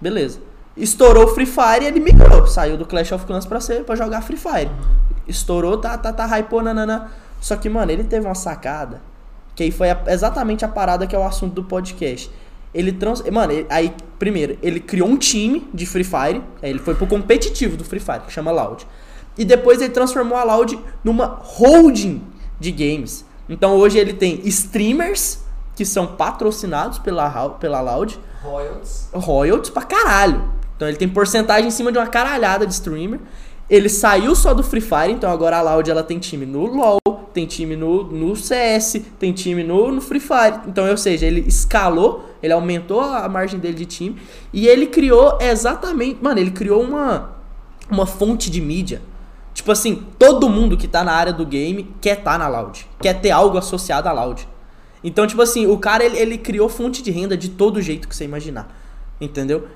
Beleza. 0.00 0.40
Estourou 0.76 1.24
o 1.24 1.28
Free 1.28 1.46
Fire 1.46 1.82
e 1.82 1.86
ele 1.86 2.00
migrou. 2.00 2.46
Saiu 2.46 2.76
do 2.76 2.86
Clash 2.86 3.12
of 3.12 3.26
Clans 3.26 3.44
pra, 3.46 3.60
ser, 3.60 3.84
pra 3.84 3.96
jogar 3.96 4.22
Free 4.22 4.36
Fire. 4.36 4.70
Estourou, 5.26 5.78
tá, 5.78 5.96
tá, 5.98 6.12
tá, 6.12 6.24
hypou, 6.26 6.62
nanana. 6.62 7.10
Só 7.40 7.56
que, 7.56 7.68
mano, 7.68 7.90
ele 7.90 8.04
teve 8.04 8.26
uma 8.26 8.34
sacada. 8.34 9.00
Que 9.54 9.64
aí 9.64 9.70
foi 9.70 9.90
a- 9.90 10.02
exatamente 10.08 10.64
a 10.64 10.68
parada 10.68 11.06
que 11.06 11.14
é 11.14 11.18
o 11.18 11.24
assunto 11.24 11.54
do 11.54 11.64
podcast. 11.64 12.30
Ele 12.72 12.92
trans... 12.92 13.22
Mano, 13.30 13.52
ele- 13.52 13.66
aí, 13.68 13.94
primeiro, 14.18 14.56
ele 14.62 14.80
criou 14.80 15.08
um 15.08 15.16
time 15.16 15.68
de 15.74 15.84
Free 15.86 16.04
Fire. 16.04 16.42
Aí 16.62 16.70
ele 16.70 16.78
foi 16.78 16.94
pro 16.94 17.06
competitivo 17.06 17.76
do 17.76 17.84
Free 17.84 18.00
Fire, 18.00 18.20
que 18.20 18.32
chama 18.32 18.50
Loud. 18.50 18.86
E 19.36 19.44
depois 19.44 19.80
ele 19.82 19.92
transformou 19.92 20.36
a 20.38 20.44
Loud 20.44 20.78
numa 21.02 21.38
holding 21.42 22.22
de 22.58 22.70
games. 22.70 23.24
Então 23.48 23.74
hoje 23.76 23.98
ele 23.98 24.12
tem 24.12 24.40
streamers 24.44 25.40
que 25.74 25.84
são 25.84 26.06
patrocinados 26.08 26.98
pela, 26.98 27.48
pela 27.50 27.80
Loud, 27.80 28.18
Royals. 28.42 29.08
royalties 29.12 29.70
pra 29.70 29.82
caralho. 29.82 30.44
Então 30.80 30.88
ele 30.88 30.96
tem 30.96 31.06
porcentagem 31.06 31.68
em 31.68 31.70
cima 31.70 31.92
de 31.92 31.98
uma 31.98 32.06
caralhada 32.06 32.66
de 32.66 32.72
streamer. 32.72 33.20
Ele 33.68 33.90
saiu 33.90 34.34
só 34.34 34.54
do 34.54 34.62
Free 34.62 34.80
Fire, 34.80 35.12
então 35.12 35.30
agora 35.30 35.58
a 35.58 35.60
Loud 35.60 35.90
ela 35.90 36.02
tem 36.02 36.18
time 36.18 36.46
no 36.46 36.64
LoL, 36.64 36.98
tem 37.34 37.44
time 37.44 37.76
no, 37.76 38.04
no 38.04 38.34
CS, 38.34 39.02
tem 39.18 39.30
time 39.30 39.62
no, 39.62 39.92
no 39.92 40.00
Free 40.00 40.18
Fire. 40.18 40.60
Então, 40.66 40.88
ou 40.88 40.96
seja, 40.96 41.26
ele 41.26 41.44
escalou, 41.46 42.24
ele 42.42 42.54
aumentou 42.54 42.98
a 42.98 43.28
margem 43.28 43.60
dele 43.60 43.74
de 43.74 43.84
time 43.84 44.16
e 44.54 44.66
ele 44.66 44.86
criou 44.86 45.36
exatamente, 45.38 46.18
mano, 46.24 46.40
ele 46.40 46.50
criou 46.50 46.82
uma 46.82 47.38
uma 47.90 48.06
fonte 48.06 48.50
de 48.50 48.62
mídia. 48.62 49.02
Tipo 49.52 49.72
assim, 49.72 50.06
todo 50.18 50.48
mundo 50.48 50.78
que 50.78 50.88
tá 50.88 51.04
na 51.04 51.12
área 51.12 51.32
do 51.32 51.44
game 51.44 51.94
quer 52.00 52.22
tá 52.22 52.38
na 52.38 52.48
Loud, 52.48 52.88
quer 53.02 53.20
ter 53.20 53.30
algo 53.30 53.58
associado 53.58 54.08
à 54.08 54.12
Loud. 54.12 54.48
Então, 55.04 55.26
tipo 55.26 55.42
assim, 55.42 55.66
o 55.66 55.76
cara 55.76 56.02
ele, 56.02 56.16
ele 56.16 56.38
criou 56.38 56.70
fonte 56.70 57.02
de 57.02 57.10
renda 57.10 57.36
de 57.36 57.50
todo 57.50 57.82
jeito 57.82 58.08
que 58.08 58.16
você 58.16 58.24
imaginar. 58.24 58.74
Entendeu? 59.20 59.68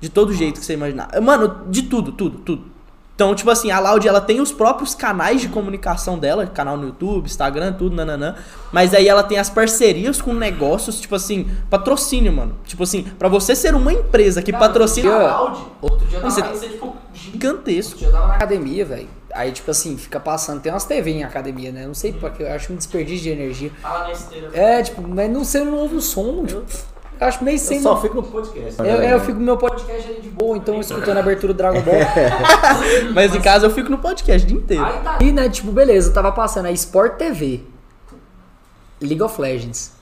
De 0.00 0.08
todo 0.08 0.32
jeito 0.32 0.60
que 0.60 0.66
você 0.66 0.74
imaginar. 0.74 1.08
Mano, 1.22 1.62
de 1.68 1.82
tudo, 1.82 2.12
tudo, 2.12 2.38
tudo. 2.38 2.76
Então, 3.14 3.34
tipo 3.34 3.50
assim, 3.50 3.70
a 3.70 3.80
Loud 3.80 4.06
ela 4.06 4.20
tem 4.20 4.42
os 4.42 4.52
próprios 4.52 4.94
canais 4.94 5.40
de 5.40 5.48
comunicação 5.48 6.18
dela, 6.18 6.46
canal 6.46 6.76
no 6.76 6.84
YouTube, 6.88 7.24
Instagram, 7.24 7.72
tudo, 7.72 7.96
nananã. 7.96 8.34
Mas 8.70 8.92
aí 8.92 9.08
ela 9.08 9.22
tem 9.22 9.38
as 9.38 9.48
parcerias 9.48 10.20
com 10.20 10.34
negócios, 10.34 11.00
tipo 11.00 11.14
assim, 11.14 11.48
patrocínio, 11.70 12.30
mano. 12.30 12.54
Tipo 12.66 12.82
assim, 12.82 13.04
pra 13.18 13.26
você 13.26 13.56
ser 13.56 13.74
uma 13.74 13.90
empresa 13.90 14.42
que 14.42 14.52
Cara, 14.52 14.66
patrocina 14.66 15.08
outro 15.10 15.24
dia- 15.24 15.32
a 15.32 15.40
Loud, 15.40 15.60
Outro 15.80 16.06
dia 16.08 16.18
eu 16.18 16.22
você 16.22 16.42
tava, 16.42 16.56
ser, 16.56 16.68
tipo, 16.68 16.94
gigantesco. 17.14 18.04
eu 18.04 18.12
tava 18.12 18.26
na 18.28 18.34
academia, 18.34 18.84
velho. 18.84 19.08
Aí, 19.34 19.50
tipo 19.50 19.70
assim, 19.70 19.96
fica 19.96 20.20
passando. 20.20 20.60
Tem 20.60 20.70
umas 20.70 20.84
TV 20.84 21.10
em 21.12 21.24
academia, 21.24 21.72
né? 21.72 21.86
Não 21.86 21.94
sei 21.94 22.12
porque 22.12 22.42
eu 22.42 22.52
acho 22.52 22.70
um 22.72 22.76
desperdício 22.76 23.22
de 23.22 23.30
energia. 23.30 23.70
Fala 23.80 24.04
na 24.04 24.12
esteira. 24.12 24.50
É, 24.52 24.82
tipo, 24.82 25.00
mas 25.06 25.30
não 25.30 25.42
sei, 25.44 25.64
não 25.64 25.74
ouve 25.78 25.96
o 25.96 26.00
som. 26.02 26.44
Tipo, 26.44 26.62
eu 27.20 27.26
acho 27.26 27.44
meio 27.44 27.58
sem. 27.58 27.78
Eu 27.78 27.82
só 27.82 28.00
fico 28.00 28.16
no 28.16 28.22
podcast. 28.22 28.80
Eu, 28.80 28.86
eu 28.86 29.20
fico 29.20 29.38
no 29.38 29.44
meu 29.44 29.56
podcast 29.56 30.08
ali 30.10 30.20
de 30.20 30.28
boa, 30.28 30.56
então 30.56 30.78
escutando 30.80 31.16
a 31.16 31.20
abertura 31.20 31.52
do 31.52 31.56
Dragon 31.56 31.80
Ball. 31.80 31.94
Mas 33.14 33.34
em 33.34 33.40
casa 33.40 33.66
eu 33.66 33.70
fico 33.70 33.90
no 33.90 33.98
podcast 33.98 34.44
o 34.44 34.48
dia 34.48 34.58
inteiro. 34.58 34.84
Aí 34.84 35.00
tá 35.00 35.18
aí, 35.20 35.32
né? 35.32 35.48
Tipo, 35.48 35.72
beleza, 35.72 36.12
tava 36.12 36.32
passando 36.32 36.66
a 36.66 36.72
Sport 36.72 37.16
TV. 37.16 37.60
League 39.00 39.22
of 39.22 39.40
Legends. 39.40 39.92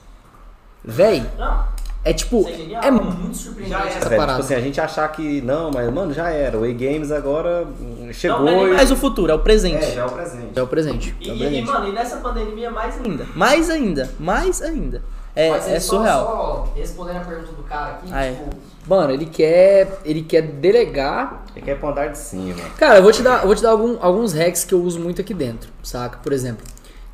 Véi, 0.83 1.25
Não, 1.37 1.65
é 2.03 2.13
tipo. 2.13 2.47
É 2.47 2.53
genial. 2.53 2.83
É 2.83 2.91
muito 2.91 3.35
surpreendente 3.35 3.87
essa 3.87 3.97
É, 3.97 4.01
tipo 4.01 4.15
parada. 4.15 4.39
assim, 4.39 4.53
a 4.53 4.61
gente 4.61 4.79
achar 4.79 5.07
que 5.11 5.41
não, 5.41 5.71
mas 5.71 5.91
mano, 5.91 6.13
já 6.13 6.29
era. 6.29 6.57
O 6.57 6.65
E-Games 6.65 7.11
agora 7.11 7.65
hum, 7.81 8.09
chegou 8.13 8.41
não, 8.41 8.67
é 8.67 8.69
e. 8.69 8.73
mais 8.75 8.91
o 8.91 8.95
futuro, 8.95 9.31
é 9.31 9.35
o 9.35 9.39
presente. 9.39 9.83
É, 9.83 9.91
já 9.91 10.01
é 10.01 10.05
o 10.05 10.09
presente. 10.11 10.59
É 10.59 10.61
o 10.61 10.67
presente. 10.67 11.15
E, 11.19 11.29
é 11.29 11.33
o 11.33 11.35
e, 11.35 11.39
presente. 11.39 11.65
mano, 11.65 11.87
e 11.89 11.91
nessa 11.91 12.17
pandemia 12.17 12.69
mais 12.69 12.95
ainda. 13.03 13.25
Mais 13.35 13.69
ainda, 13.71 14.11
mais 14.19 14.61
ainda. 14.61 15.01
É, 15.35 15.47
é 15.49 15.79
surreal. 15.79 16.71
respondendo 16.75 17.17
a 17.17 17.19
pergunta 17.25 17.51
do 17.51 17.63
cara 17.63 17.93
aqui, 17.95 18.07
Ah, 18.11 18.23
é. 18.23 18.31
tipo, 18.31 18.49
mano, 18.87 19.11
ele 19.13 19.25
quer. 19.25 19.99
Ele 20.05 20.21
quer 20.21 20.41
delegar. 20.41 21.43
Ele 21.55 21.65
quer 21.65 21.77
pro 21.77 21.89
andar 21.89 22.07
de 22.07 22.17
cima. 22.17 22.55
Cara, 22.77 22.97
eu 22.99 23.03
vou 23.03 23.11
te 23.11 23.21
dar, 23.21 23.45
vou 23.45 23.53
te 23.55 23.61
dar 23.61 23.71
algum- 23.71 23.97
alguns 23.99 24.33
hacks 24.33 24.63
que 24.63 24.73
eu 24.73 24.81
uso 24.81 24.99
muito 24.99 25.19
aqui 25.21 25.33
dentro, 25.33 25.69
saca? 25.83 26.19
Por 26.19 26.31
exemplo, 26.31 26.65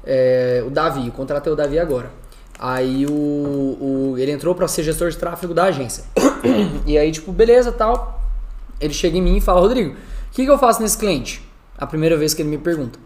é, 0.06 0.64
o 0.66 0.70
Davi, 0.70 1.08
eu 1.08 1.12
contratei 1.14 1.52
o 1.52 1.56
Davi 1.56 1.80
agora. 1.80 2.12
Aí 2.60 3.08
o, 3.08 3.12
o- 3.12 4.16
ele 4.20 4.32
entrou 4.32 4.54
pra 4.54 4.68
ser 4.68 4.84
gestor 4.84 5.10
de 5.10 5.18
tráfego 5.18 5.54
da 5.54 5.64
agência. 5.66 6.04
e 6.86 6.98
aí, 6.98 7.12
tipo, 7.12 7.32
beleza 7.32 7.72
tal. 7.72 8.22
Ele 8.80 8.94
chega 8.94 9.18
em 9.18 9.22
mim 9.22 9.38
e 9.38 9.42
fala, 9.42 9.60
Rodrigo, 9.62 9.92
o 9.94 9.96
que, 10.32 10.44
que 10.46 10.50
eu 10.52 10.58
faço 10.60 10.82
nesse 10.82 10.98
cliente? 10.98 11.44
A 11.78 11.88
primeira 11.88 12.16
vez 12.18 12.34
que 12.36 12.42
ele 12.44 12.50
me 12.50 12.58
pergunta. 12.60 13.00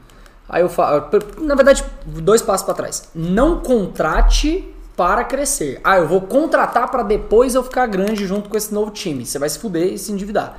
Aí 0.50 0.62
eu 0.62 0.70
falo, 0.70 1.06
na 1.42 1.56
verdade, 1.56 1.84
dois 2.06 2.42
passos 2.42 2.66
pra 2.66 2.74
trás. 2.74 3.10
Não 3.16 3.60
contrate 3.62 4.74
para 4.96 5.24
crescer. 5.24 5.80
Ah, 5.84 5.98
eu 5.98 6.08
vou 6.08 6.22
contratar 6.22 6.90
para 6.90 7.04
depois 7.04 7.56
eu 7.56 7.64
ficar 7.64 7.86
grande 7.88 8.26
junto 8.26 8.50
com 8.50 8.58
esse 8.58 8.74
novo 8.74 8.92
time. 8.92 9.26
Você 9.26 9.38
vai 9.38 9.50
se 9.50 9.60
fuder 9.60 9.94
e 9.94 9.98
se 9.98 10.12
endividar. 10.12 10.58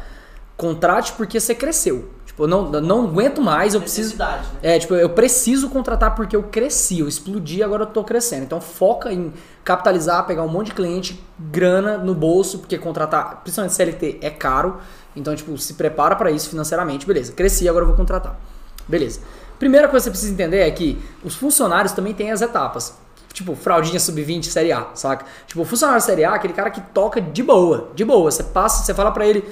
Contrate 0.56 1.12
porque 1.12 1.40
você 1.40 1.54
cresceu. 1.54 2.10
Tipo, 2.24 2.44
eu 2.44 2.48
não, 2.48 2.70
não 2.70 3.04
aguento 3.04 3.40
mais, 3.40 3.72
eu 3.72 3.80
preciso. 3.80 4.16
Né? 4.16 4.42
É, 4.62 4.78
tipo, 4.78 4.94
eu 4.94 5.08
preciso 5.10 5.70
contratar 5.70 6.14
porque 6.14 6.36
eu 6.36 6.42
cresci, 6.42 7.00
eu 7.00 7.08
explodi, 7.08 7.62
agora 7.62 7.84
eu 7.84 7.86
tô 7.86 8.04
crescendo. 8.04 8.44
Então 8.44 8.60
foca 8.60 9.10
em 9.10 9.32
capitalizar, 9.64 10.26
pegar 10.26 10.42
um 10.42 10.48
monte 10.48 10.66
de 10.66 10.74
cliente, 10.74 11.22
grana 11.38 11.96
no 11.96 12.14
bolso, 12.14 12.58
porque 12.58 12.76
contratar, 12.76 13.40
principalmente 13.42 13.74
CLT, 13.74 14.18
é 14.20 14.30
caro. 14.30 14.78
Então, 15.14 15.34
tipo, 15.34 15.56
se 15.56 15.74
prepara 15.74 16.14
para 16.14 16.30
isso 16.30 16.50
financeiramente. 16.50 17.06
Beleza, 17.06 17.32
cresci, 17.32 17.68
agora 17.68 17.84
eu 17.84 17.88
vou 17.88 17.96
contratar. 17.96 18.38
Beleza. 18.86 19.20
Primeira 19.58 19.88
coisa 19.88 20.04
que 20.04 20.16
você 20.16 20.26
precisa 20.26 20.32
entender 20.32 20.60
é 20.60 20.70
que 20.70 21.02
os 21.24 21.34
funcionários 21.34 21.92
também 21.92 22.12
têm 22.12 22.30
as 22.30 22.42
etapas. 22.42 22.94
Tipo, 23.36 23.54
fraldinha 23.54 24.00
sub-20, 24.00 24.44
série 24.44 24.72
A, 24.72 24.86
saca? 24.94 25.26
Tipo, 25.46 25.62
funcionário 25.62 26.00
série 26.00 26.24
A 26.24 26.32
aquele 26.32 26.54
cara 26.54 26.70
que 26.70 26.80
toca 26.80 27.20
de 27.20 27.42
boa, 27.42 27.90
de 27.94 28.02
boa. 28.02 28.30
Você 28.30 28.42
passa, 28.42 28.82
você 28.82 28.94
fala 28.94 29.10
pra 29.10 29.26
ele, 29.26 29.44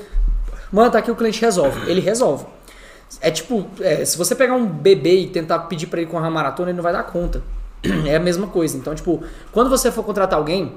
mano, 0.72 0.90
tá 0.90 1.00
aqui 1.00 1.10
o 1.10 1.14
cliente 1.14 1.38
resolve. 1.38 1.90
Ele 1.90 2.00
resolve. 2.00 2.46
É 3.20 3.30
tipo, 3.30 3.66
é, 3.80 4.02
se 4.02 4.16
você 4.16 4.34
pegar 4.34 4.54
um 4.54 4.64
bebê 4.64 5.20
e 5.20 5.26
tentar 5.28 5.58
pedir 5.58 5.88
pra 5.88 6.00
ele 6.00 6.10
correr 6.10 6.24
uma 6.24 6.30
maratona, 6.30 6.70
ele 6.70 6.76
não 6.76 6.82
vai 6.82 6.94
dar 6.94 7.02
conta. 7.02 7.42
É 8.06 8.16
a 8.16 8.20
mesma 8.20 8.46
coisa. 8.46 8.74
Então, 8.74 8.94
tipo, 8.94 9.22
quando 9.52 9.68
você 9.68 9.92
for 9.92 10.02
contratar 10.02 10.38
alguém, 10.38 10.74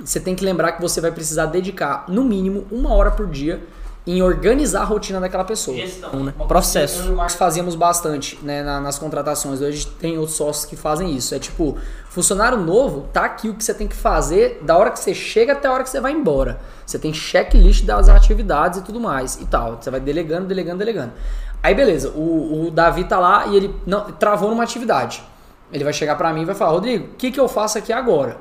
você 0.00 0.18
tem 0.18 0.34
que 0.34 0.44
lembrar 0.44 0.72
que 0.72 0.82
você 0.82 1.00
vai 1.00 1.12
precisar 1.12 1.46
dedicar, 1.46 2.04
no 2.08 2.24
mínimo, 2.24 2.66
uma 2.72 2.92
hora 2.92 3.12
por 3.12 3.28
dia 3.28 3.60
em 4.06 4.22
organizar 4.22 4.80
a 4.80 4.84
rotina 4.84 5.20
daquela 5.20 5.44
pessoa. 5.44 5.76
Gestão, 5.76 6.24
né? 6.24 6.32
Uma 6.36 6.46
Processo. 6.46 7.12
Marcos 7.12 7.34
fazíamos 7.34 7.74
bastante 7.74 8.38
né, 8.42 8.62
na- 8.62 8.80
nas 8.80 8.98
contratações. 8.98 9.60
Hoje 9.60 9.86
tem 9.86 10.16
outros 10.18 10.36
sócios 10.36 10.64
que 10.64 10.74
fazem 10.74 11.14
isso. 11.14 11.34
É 11.34 11.38
tipo, 11.38 11.76
funcionário 12.08 12.58
novo, 12.58 13.08
tá 13.12 13.24
aqui 13.24 13.48
o 13.48 13.54
que 13.54 13.62
você 13.62 13.74
tem 13.74 13.86
que 13.86 13.94
fazer 13.94 14.60
da 14.62 14.76
hora 14.76 14.90
que 14.90 14.98
você 14.98 15.14
chega 15.14 15.52
até 15.52 15.68
a 15.68 15.72
hora 15.72 15.82
que 15.84 15.90
você 15.90 16.00
vai 16.00 16.12
embora. 16.12 16.58
Você 16.86 16.98
tem 16.98 17.12
checklist 17.12 17.84
das 17.84 18.08
atividades 18.08 18.80
e 18.80 18.82
tudo 18.82 18.98
mais 18.98 19.36
e 19.40 19.44
tal. 19.46 19.76
Você 19.80 19.90
vai 19.90 20.00
delegando, 20.00 20.46
delegando, 20.46 20.78
delegando. 20.78 21.12
Aí 21.62 21.74
beleza, 21.74 22.08
o, 22.16 22.66
o 22.66 22.70
Davi 22.70 23.04
tá 23.04 23.18
lá 23.18 23.46
e 23.48 23.56
ele 23.56 23.74
não, 23.86 24.10
travou 24.12 24.48
numa 24.48 24.62
atividade. 24.64 25.22
Ele 25.70 25.84
vai 25.84 25.92
chegar 25.92 26.16
pra 26.16 26.32
mim 26.32 26.42
e 26.42 26.44
vai 26.46 26.54
falar, 26.54 26.70
Rodrigo, 26.72 27.04
o 27.12 27.16
que, 27.16 27.30
que 27.30 27.38
eu 27.38 27.46
faço 27.46 27.76
aqui 27.76 27.92
agora? 27.92 28.38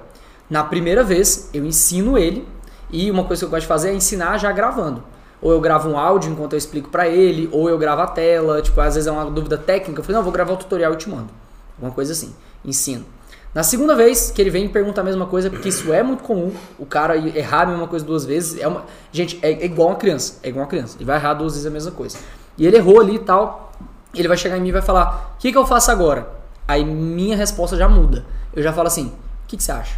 Na 0.50 0.64
primeira 0.64 1.04
vez, 1.04 1.50
eu 1.54 1.64
ensino 1.66 2.18
ele 2.18 2.48
e 2.90 3.12
uma 3.12 3.26
coisa 3.26 3.42
que 3.42 3.46
eu 3.46 3.50
gosto 3.50 3.62
de 3.64 3.68
fazer 3.68 3.90
é 3.90 3.94
ensinar 3.94 4.38
já 4.40 4.52
gravando. 4.54 5.04
Ou 5.42 5.52
eu 5.52 5.62
gravo 5.62 5.90
um 5.90 5.98
áudio 5.98 6.32
enquanto 6.32 6.54
eu 6.54 6.58
explico 6.58 6.90
pra 6.90 7.08
ele, 7.08 7.48
ou 7.52 7.70
eu 7.70 7.78
gravo 7.78 8.02
a 8.02 8.08
tela, 8.08 8.62
tipo, 8.62 8.80
às 8.82 8.96
vezes 8.96 9.08
é 9.08 9.12
uma 9.12 9.26
dúvida 9.26 9.58
técnica, 9.58 10.00
eu 10.00 10.04
falei, 10.04 10.18
não, 10.18 10.24
vou 10.24 10.34
gravar 10.34 10.54
o 10.54 10.58
tutorial 10.58 10.94
e 10.94 10.98
te 10.98 11.10
mando. 11.10 11.30
Alguma 11.78 11.94
coisa 11.94 12.12
assim, 12.12 12.36
ensino. 12.64 13.06
Na 13.54 13.64
segunda 13.64 13.96
vez 13.96 14.30
que 14.30 14.42
ele 14.42 14.50
vem 14.50 14.66
e 14.66 14.70
pergunta 14.70 15.02
a 15.02 15.04
mesma 15.04 15.26
coisa, 15.26 15.50
porque 15.50 15.70
isso 15.70 15.92
é 15.92 16.04
muito 16.04 16.24
comum, 16.24 16.54
o 16.78 16.86
cara 16.86 17.18
errar 17.18 17.64
a 17.64 17.66
mesma 17.68 17.88
coisa 17.88 18.06
duas 18.06 18.26
vezes, 18.26 18.60
é 18.60 18.68
uma... 18.68 18.84
Gente, 19.12 19.40
é, 19.42 19.52
é 19.52 19.66
igual 19.66 19.88
uma 19.90 19.96
criança, 19.96 20.38
é 20.44 20.50
igual 20.50 20.64
uma 20.64 20.70
criança, 20.70 20.98
ele 20.98 21.06
vai 21.06 21.16
errar 21.16 21.34
duas 21.34 21.54
vezes 21.54 21.66
a 21.66 21.72
mesma 21.72 21.92
coisa. 21.92 22.18
E 22.58 22.68
ele 22.68 22.78
errou 22.78 23.00
ali 23.00 23.16
e 23.16 23.20
tal, 23.20 23.72
ele 24.14 24.28
vai 24.28 24.38
chegar 24.38 24.58
em 24.58 24.62
mim 24.62 24.70
e 24.70 24.72
vai 24.74 24.82
falar, 24.82 25.34
o 25.36 25.40
que, 25.40 25.52
que 25.52 25.58
eu 25.58 25.66
faço 25.66 25.90
agora? 25.90 26.30
Aí 26.68 26.86
minha 26.86 27.36
resposta 27.36 27.76
já 27.76 27.88
muda. 27.90 28.26
Eu 28.54 28.62
já 28.62 28.72
falo 28.72 28.88
assim, 28.88 29.08
o 29.08 29.48
que, 29.48 29.58
que 29.58 29.64
você 29.64 29.72
acha 29.72 29.96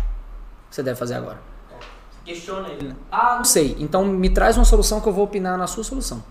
que 0.70 0.76
você 0.76 0.84
deve 0.84 0.98
fazer 0.98 1.16
agora? 1.16 1.51
Questiona 2.26 2.70
ele, 2.70 2.90
né? 2.90 2.96
Ah, 3.12 3.36
não 3.38 3.44
sei. 3.44 3.76
Então 3.80 4.06
me 4.06 4.30
traz 4.30 4.58
uma 4.58 4.66
solução 4.66 5.02
que 5.02 5.08
eu 5.08 5.14
vou 5.14 5.26
opinar 5.26 5.58
na 5.58 5.68
sua 5.68 5.84
solução. 5.84 6.24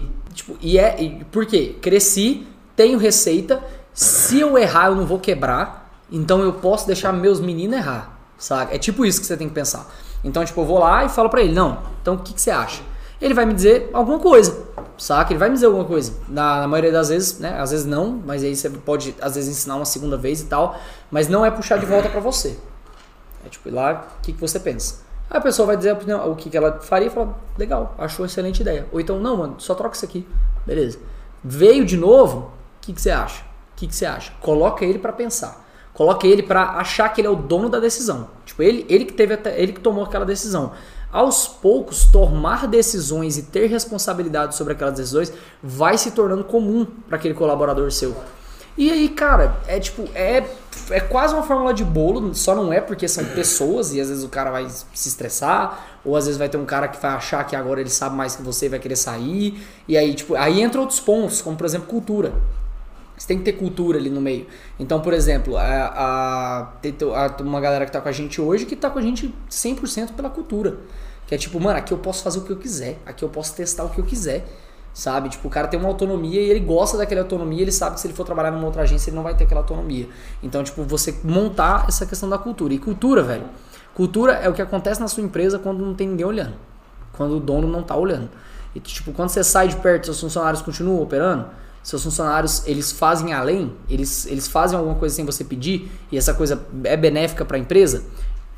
E, 0.00 0.32
tipo, 0.32 0.56
e 0.60 0.78
é. 0.78 1.02
E, 1.02 1.24
por 1.24 1.46
quê? 1.46 1.76
Cresci, 1.80 2.46
tenho 2.74 2.98
receita. 2.98 3.62
Se 3.92 4.40
eu 4.40 4.56
errar, 4.56 4.88
eu 4.88 4.94
não 4.94 5.06
vou 5.06 5.18
quebrar. 5.18 6.00
Então 6.10 6.40
eu 6.40 6.52
posso 6.52 6.86
deixar 6.86 7.12
meus 7.12 7.40
meninos 7.40 7.76
errar. 7.76 8.16
Sabe? 8.38 8.74
É 8.74 8.78
tipo 8.78 9.04
isso 9.04 9.20
que 9.20 9.26
você 9.26 9.36
tem 9.36 9.48
que 9.48 9.54
pensar. 9.54 9.90
Então, 10.22 10.44
tipo, 10.44 10.60
eu 10.60 10.64
vou 10.64 10.78
lá 10.78 11.04
e 11.04 11.08
falo 11.08 11.30
pra 11.30 11.40
ele, 11.40 11.54
não, 11.54 11.82
então 12.02 12.14
o 12.14 12.18
que, 12.18 12.34
que 12.34 12.40
você 12.40 12.50
acha? 12.50 12.82
Ele 13.20 13.32
vai 13.32 13.46
me 13.46 13.54
dizer 13.54 13.88
alguma 13.92 14.18
coisa, 14.18 14.66
saca? 14.98 15.32
Ele 15.32 15.38
vai 15.38 15.48
me 15.48 15.54
dizer 15.54 15.66
alguma 15.66 15.84
coisa. 15.84 16.12
Na, 16.28 16.60
na 16.60 16.68
maioria 16.68 16.92
das 16.92 17.08
vezes, 17.08 17.38
né? 17.38 17.58
Às 17.58 17.70
vezes 17.70 17.86
não, 17.86 18.20
mas 18.26 18.44
aí 18.44 18.54
você 18.54 18.68
pode, 18.68 19.14
às 19.22 19.36
vezes, 19.36 19.56
ensinar 19.56 19.76
uma 19.76 19.86
segunda 19.86 20.18
vez 20.18 20.42
e 20.42 20.46
tal. 20.46 20.78
Mas 21.10 21.28
não 21.28 21.46
é 21.46 21.50
puxar 21.50 21.78
de 21.78 21.86
volta 21.86 22.10
pra 22.10 22.20
você. 22.20 22.58
É 23.44 23.48
tipo, 23.48 23.68
ir 23.68 23.72
lá, 23.72 24.06
o 24.18 24.22
que, 24.22 24.34
que 24.34 24.40
você 24.40 24.60
pensa? 24.60 25.05
Aí 25.28 25.38
a 25.38 25.40
pessoa 25.40 25.66
vai 25.66 25.76
dizer 25.76 25.92
opinião, 25.92 26.30
o 26.30 26.36
que, 26.36 26.48
que 26.48 26.56
ela 26.56 26.80
faria 26.80 27.08
e 27.08 27.10
fala, 27.10 27.36
legal, 27.58 27.94
achou 27.98 28.24
excelente 28.24 28.60
ideia. 28.60 28.86
Ou 28.92 29.00
então, 29.00 29.18
não, 29.18 29.36
mano, 29.36 29.54
só 29.58 29.74
troca 29.74 29.96
isso 29.96 30.04
aqui. 30.04 30.26
Beleza. 30.64 30.98
Veio 31.42 31.84
de 31.84 31.96
novo, 31.96 32.38
o 32.38 32.50
que, 32.80 32.92
que 32.92 33.00
você 33.00 33.10
acha? 33.10 33.42
O 33.42 33.76
que, 33.76 33.86
que 33.86 33.94
você 33.94 34.06
acha? 34.06 34.32
Coloca 34.40 34.84
ele 34.84 34.98
pra 34.98 35.12
pensar. 35.12 35.64
Coloca 35.92 36.26
ele 36.26 36.42
pra 36.42 36.72
achar 36.72 37.08
que 37.08 37.20
ele 37.20 37.28
é 37.28 37.30
o 37.30 37.36
dono 37.36 37.68
da 37.68 37.80
decisão. 37.80 38.28
Tipo, 38.44 38.62
ele, 38.62 38.86
ele 38.88 39.04
que 39.04 39.14
teve 39.14 39.34
até, 39.34 39.60
ele 39.60 39.72
que 39.72 39.80
tomou 39.80 40.04
aquela 40.04 40.24
decisão. 40.24 40.72
Aos 41.10 41.48
poucos, 41.48 42.04
tomar 42.04 42.66
decisões 42.66 43.38
e 43.38 43.42
ter 43.44 43.66
responsabilidade 43.66 44.54
sobre 44.54 44.74
aquelas 44.74 44.94
decisões 44.94 45.32
vai 45.62 45.96
se 45.96 46.10
tornando 46.10 46.44
comum 46.44 46.84
para 47.08 47.16
aquele 47.16 47.34
colaborador 47.34 47.90
seu. 47.90 48.14
E 48.76 48.90
aí, 48.90 49.08
cara, 49.08 49.56
é 49.66 49.80
tipo, 49.80 50.04
é, 50.14 50.44
é 50.90 51.00
quase 51.00 51.32
uma 51.34 51.42
fórmula 51.42 51.72
de 51.72 51.82
bolo, 51.82 52.34
só 52.34 52.54
não 52.54 52.70
é 52.72 52.78
porque 52.80 53.08
são 53.08 53.24
pessoas 53.24 53.94
e 53.94 54.00
às 54.00 54.08
vezes 54.10 54.22
o 54.22 54.28
cara 54.28 54.50
vai 54.50 54.66
se 54.68 55.08
estressar, 55.08 55.98
ou 56.04 56.14
às 56.14 56.26
vezes 56.26 56.38
vai 56.38 56.48
ter 56.48 56.58
um 56.58 56.66
cara 56.66 56.86
que 56.86 57.00
vai 57.00 57.12
achar 57.12 57.42
que 57.44 57.56
agora 57.56 57.80
ele 57.80 57.88
sabe 57.88 58.14
mais 58.14 58.36
que 58.36 58.42
você 58.42 58.66
e 58.66 58.68
vai 58.68 58.78
querer 58.78 58.96
sair. 58.96 59.66
E 59.88 59.96
aí, 59.96 60.14
tipo, 60.14 60.34
aí 60.34 60.60
entra 60.60 60.78
outros 60.80 61.00
pontos, 61.00 61.40
como 61.40 61.56
por 61.56 61.64
exemplo, 61.64 61.88
cultura. 61.88 62.32
Você 63.16 63.26
tem 63.28 63.38
que 63.38 63.44
ter 63.44 63.52
cultura 63.54 63.98
ali 63.98 64.10
no 64.10 64.20
meio. 64.20 64.46
Então, 64.78 65.00
por 65.00 65.14
exemplo, 65.14 65.56
a, 65.56 65.62
a, 65.62 66.60
a- 66.62 67.42
uma 67.42 67.60
galera 67.60 67.86
que 67.86 67.92
tá 67.92 68.00
com 68.00 68.08
a 68.08 68.12
gente 68.12 68.40
hoje 68.40 68.66
que 68.66 68.76
tá 68.76 68.90
com 68.90 68.98
a 68.98 69.02
gente 69.02 69.34
100% 69.50 70.12
pela 70.12 70.28
cultura. 70.28 70.76
Que 71.26 71.34
é 71.34 71.38
tipo, 71.38 71.58
mano, 71.58 71.78
aqui 71.78 71.92
eu 71.92 71.98
posso 71.98 72.22
fazer 72.22 72.38
o 72.38 72.42
que 72.42 72.50
eu 72.52 72.56
quiser, 72.56 72.98
aqui 73.06 73.24
eu 73.24 73.28
posso 73.28 73.54
testar 73.54 73.84
o 73.84 73.88
que 73.90 73.98
eu 74.00 74.04
quiser. 74.04 74.44
Sabe? 74.96 75.28
Tipo, 75.28 75.48
o 75.48 75.50
cara 75.50 75.68
tem 75.68 75.78
uma 75.78 75.90
autonomia 75.90 76.40
e 76.40 76.48
ele 76.48 76.60
gosta 76.60 76.96
daquela 76.96 77.20
autonomia, 77.20 77.60
ele 77.60 77.70
sabe 77.70 77.96
que 77.96 78.00
se 78.00 78.06
ele 78.06 78.14
for 78.14 78.24
trabalhar 78.24 78.50
numa 78.50 78.64
outra 78.64 78.80
agência, 78.80 79.10
ele 79.10 79.16
não 79.16 79.22
vai 79.22 79.36
ter 79.36 79.44
aquela 79.44 79.60
autonomia. 79.60 80.08
Então, 80.42 80.64
tipo, 80.64 80.82
você 80.84 81.14
montar 81.22 81.84
essa 81.86 82.06
questão 82.06 82.30
da 82.30 82.38
cultura. 82.38 82.72
E 82.72 82.78
cultura, 82.78 83.22
velho. 83.22 83.44
Cultura 83.94 84.32
é 84.32 84.48
o 84.48 84.54
que 84.54 84.62
acontece 84.62 84.98
na 84.98 85.06
sua 85.06 85.22
empresa 85.22 85.58
quando 85.58 85.84
não 85.84 85.92
tem 85.92 86.08
ninguém 86.08 86.24
olhando. 86.24 86.54
Quando 87.12 87.36
o 87.36 87.40
dono 87.40 87.68
não 87.68 87.82
tá 87.82 87.94
olhando. 87.94 88.30
E, 88.74 88.80
tipo, 88.80 89.12
quando 89.12 89.28
você 89.28 89.44
sai 89.44 89.68
de 89.68 89.76
perto, 89.76 90.06
seus 90.06 90.18
funcionários 90.18 90.62
continuam 90.62 91.02
operando, 91.02 91.44
seus 91.82 92.02
funcionários, 92.02 92.66
eles 92.66 92.90
fazem 92.90 93.34
além, 93.34 93.74
eles, 93.90 94.24
eles 94.24 94.48
fazem 94.48 94.78
alguma 94.78 94.96
coisa 94.96 95.14
sem 95.14 95.26
você 95.26 95.44
pedir, 95.44 95.92
e 96.10 96.16
essa 96.16 96.32
coisa 96.32 96.66
é 96.84 96.96
benéfica 96.96 97.44
para 97.44 97.58
a 97.58 97.60
empresa. 97.60 98.02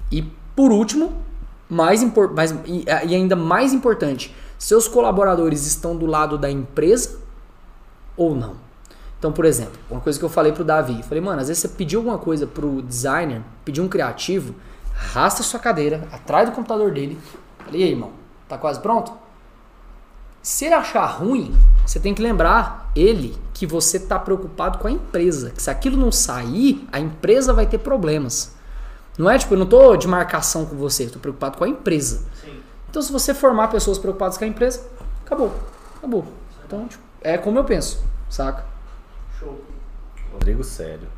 E, 0.08 0.22
por 0.54 0.70
último, 0.70 1.20
mais, 1.68 2.00
mais 2.32 2.54
e 2.66 2.84
ainda 3.12 3.34
mais 3.34 3.72
importante, 3.72 4.32
seus 4.58 4.88
colaboradores 4.88 5.66
estão 5.66 5.96
do 5.96 6.04
lado 6.04 6.36
da 6.36 6.50
empresa 6.50 7.20
ou 8.16 8.34
não. 8.34 8.56
Então, 9.18 9.32
por 9.32 9.44
exemplo, 9.44 9.78
uma 9.90 10.00
coisa 10.00 10.18
que 10.18 10.24
eu 10.24 10.28
falei 10.28 10.52
pro 10.52 10.64
Davi, 10.64 11.02
falei, 11.02 11.20
mano, 11.20 11.40
às 11.40 11.48
vezes 11.48 11.62
você 11.62 11.68
pediu 11.68 12.00
alguma 12.00 12.18
coisa 12.18 12.46
pro 12.46 12.82
designer, 12.82 13.42
pediu 13.64 13.82
um 13.82 13.88
criativo, 13.88 14.54
arrasta 14.94 15.42
sua 15.42 15.58
cadeira 15.58 16.06
atrás 16.12 16.48
do 16.48 16.54
computador 16.54 16.92
dele. 16.92 17.18
Falei, 17.64 17.80
e 17.80 17.84
aí, 17.84 17.90
irmão, 17.90 18.12
tá 18.48 18.58
quase 18.58 18.80
pronto? 18.80 19.12
Se 20.40 20.66
ele 20.66 20.74
achar 20.74 21.04
ruim, 21.04 21.54
você 21.84 21.98
tem 21.98 22.14
que 22.14 22.22
lembrar 22.22 22.90
ele 22.94 23.36
que 23.52 23.66
você 23.66 23.98
tá 23.98 24.18
preocupado 24.18 24.78
com 24.78 24.86
a 24.86 24.90
empresa, 24.90 25.50
que 25.50 25.60
se 25.60 25.70
aquilo 25.70 25.96
não 25.96 26.12
sair, 26.12 26.86
a 26.92 27.00
empresa 27.00 27.52
vai 27.52 27.66
ter 27.66 27.78
problemas. 27.78 28.56
Não 29.18 29.28
é 29.28 29.36
tipo, 29.36 29.54
eu 29.54 29.58
não 29.58 29.66
tô 29.66 29.96
de 29.96 30.06
marcação 30.06 30.64
com 30.64 30.76
você, 30.76 31.06
tô 31.06 31.18
preocupado 31.18 31.58
com 31.58 31.64
a 31.64 31.68
empresa. 31.68 32.24
Sim. 32.40 32.57
Então, 32.90 33.02
se 33.02 33.12
você 33.12 33.34
formar 33.34 33.68
pessoas 33.68 33.98
preocupadas 33.98 34.38
com 34.38 34.44
a 34.44 34.48
empresa, 34.48 34.86
acabou. 35.24 35.52
Acabou. 35.96 36.24
Então, 36.66 36.86
tipo, 36.86 37.02
é 37.20 37.36
como 37.36 37.58
eu 37.58 37.64
penso, 37.64 38.02
saca? 38.28 38.64
Show. 39.38 39.60
Rodrigo 40.32 40.62
sério. 40.64 41.08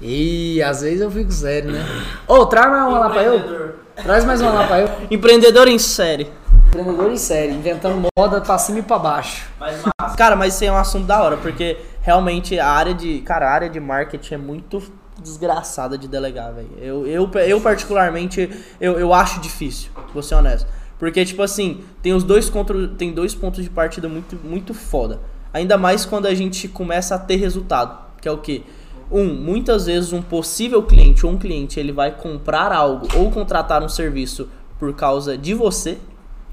E 0.00 0.62
às 0.62 0.80
vezes 0.80 1.00
eu 1.00 1.10
fico 1.10 1.32
sério, 1.32 1.72
né? 1.72 1.84
Ô, 2.26 2.34
oh, 2.34 2.46
traz 2.46 2.70
mais 2.70 2.88
uma 2.88 2.98
lá 2.98 3.10
pra 3.10 3.22
eu. 3.24 3.74
Traz 3.96 4.24
mais 4.24 4.40
uma 4.40 4.52
lá 4.52 4.66
pra 4.66 4.80
eu. 4.80 4.88
Empreendedor 5.10 5.66
em 5.66 5.78
série. 5.78 6.30
Empreendedor 6.68 7.10
em 7.10 7.16
série, 7.16 7.52
inventando 7.52 8.08
moda 8.16 8.40
pra 8.40 8.58
cima 8.58 8.78
e 8.78 8.82
pra 8.82 8.98
baixo. 8.98 9.46
Mas, 9.58 9.82
cara, 10.16 10.36
mas 10.36 10.54
isso 10.54 10.64
é 10.64 10.70
um 10.70 10.76
assunto 10.76 11.06
da 11.06 11.20
hora, 11.22 11.36
porque 11.36 11.78
realmente 12.00 12.58
a 12.58 12.68
área 12.68 12.94
de. 12.94 13.20
Cara, 13.22 13.48
a 13.48 13.52
área 13.52 13.68
de 13.68 13.80
marketing 13.80 14.34
é 14.34 14.38
muito 14.38 14.80
desgraçada 15.20 15.98
de 15.98 16.06
delegar, 16.06 16.52
velho. 16.52 16.70
Eu, 16.78 17.06
eu, 17.06 17.30
eu, 17.40 17.60
particularmente, 17.60 18.48
eu, 18.80 19.00
eu 19.00 19.12
acho 19.12 19.40
difícil, 19.40 19.90
vou 20.14 20.22
ser 20.22 20.36
honesto. 20.36 20.77
Porque, 20.98 21.24
tipo 21.24 21.42
assim, 21.42 21.82
tem 22.02 22.12
os 22.12 22.24
dois 22.24 22.50
contra, 22.50 22.88
tem 22.88 23.12
dois 23.12 23.34
pontos 23.34 23.62
de 23.62 23.70
partida 23.70 24.08
muito, 24.08 24.36
muito 24.42 24.74
foda. 24.74 25.20
Ainda 25.52 25.78
mais 25.78 26.04
quando 26.04 26.26
a 26.26 26.34
gente 26.34 26.68
começa 26.68 27.14
a 27.14 27.18
ter 27.18 27.36
resultado. 27.36 27.98
Que 28.20 28.28
é 28.28 28.32
o 28.32 28.38
quê? 28.38 28.62
Um, 29.10 29.24
muitas 29.24 29.86
vezes 29.86 30.12
um 30.12 30.20
possível 30.20 30.82
cliente 30.82 31.24
ou 31.24 31.32
um 31.32 31.38
cliente 31.38 31.80
ele 31.80 31.92
vai 31.92 32.10
comprar 32.10 32.72
algo 32.72 33.08
ou 33.16 33.30
contratar 33.30 33.82
um 33.82 33.88
serviço 33.88 34.48
por 34.78 34.92
causa 34.94 35.38
de 35.38 35.54
você. 35.54 35.98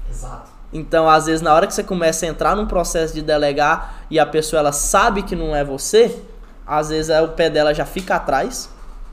Exato. 0.08 0.50
Então, 0.72 1.08
às 1.08 1.26
vezes, 1.26 1.42
na 1.42 1.54
hora 1.54 1.66
que 1.66 1.74
você 1.74 1.82
começa 1.82 2.26
a 2.26 2.28
entrar 2.28 2.56
num 2.56 2.66
processo 2.66 3.14
de 3.14 3.22
delegar 3.22 4.06
e 4.10 4.18
a 4.18 4.26
pessoa 4.26 4.60
ela 4.60 4.72
sabe 4.72 5.22
que 5.22 5.36
não 5.36 5.54
é 5.54 5.64
você, 5.64 6.22
às 6.66 6.88
vezes 6.88 7.14
o 7.20 7.28
pé 7.28 7.48
dela 7.48 7.72
já 7.72 7.84
fica 7.84 8.16
atrás, 8.16 8.68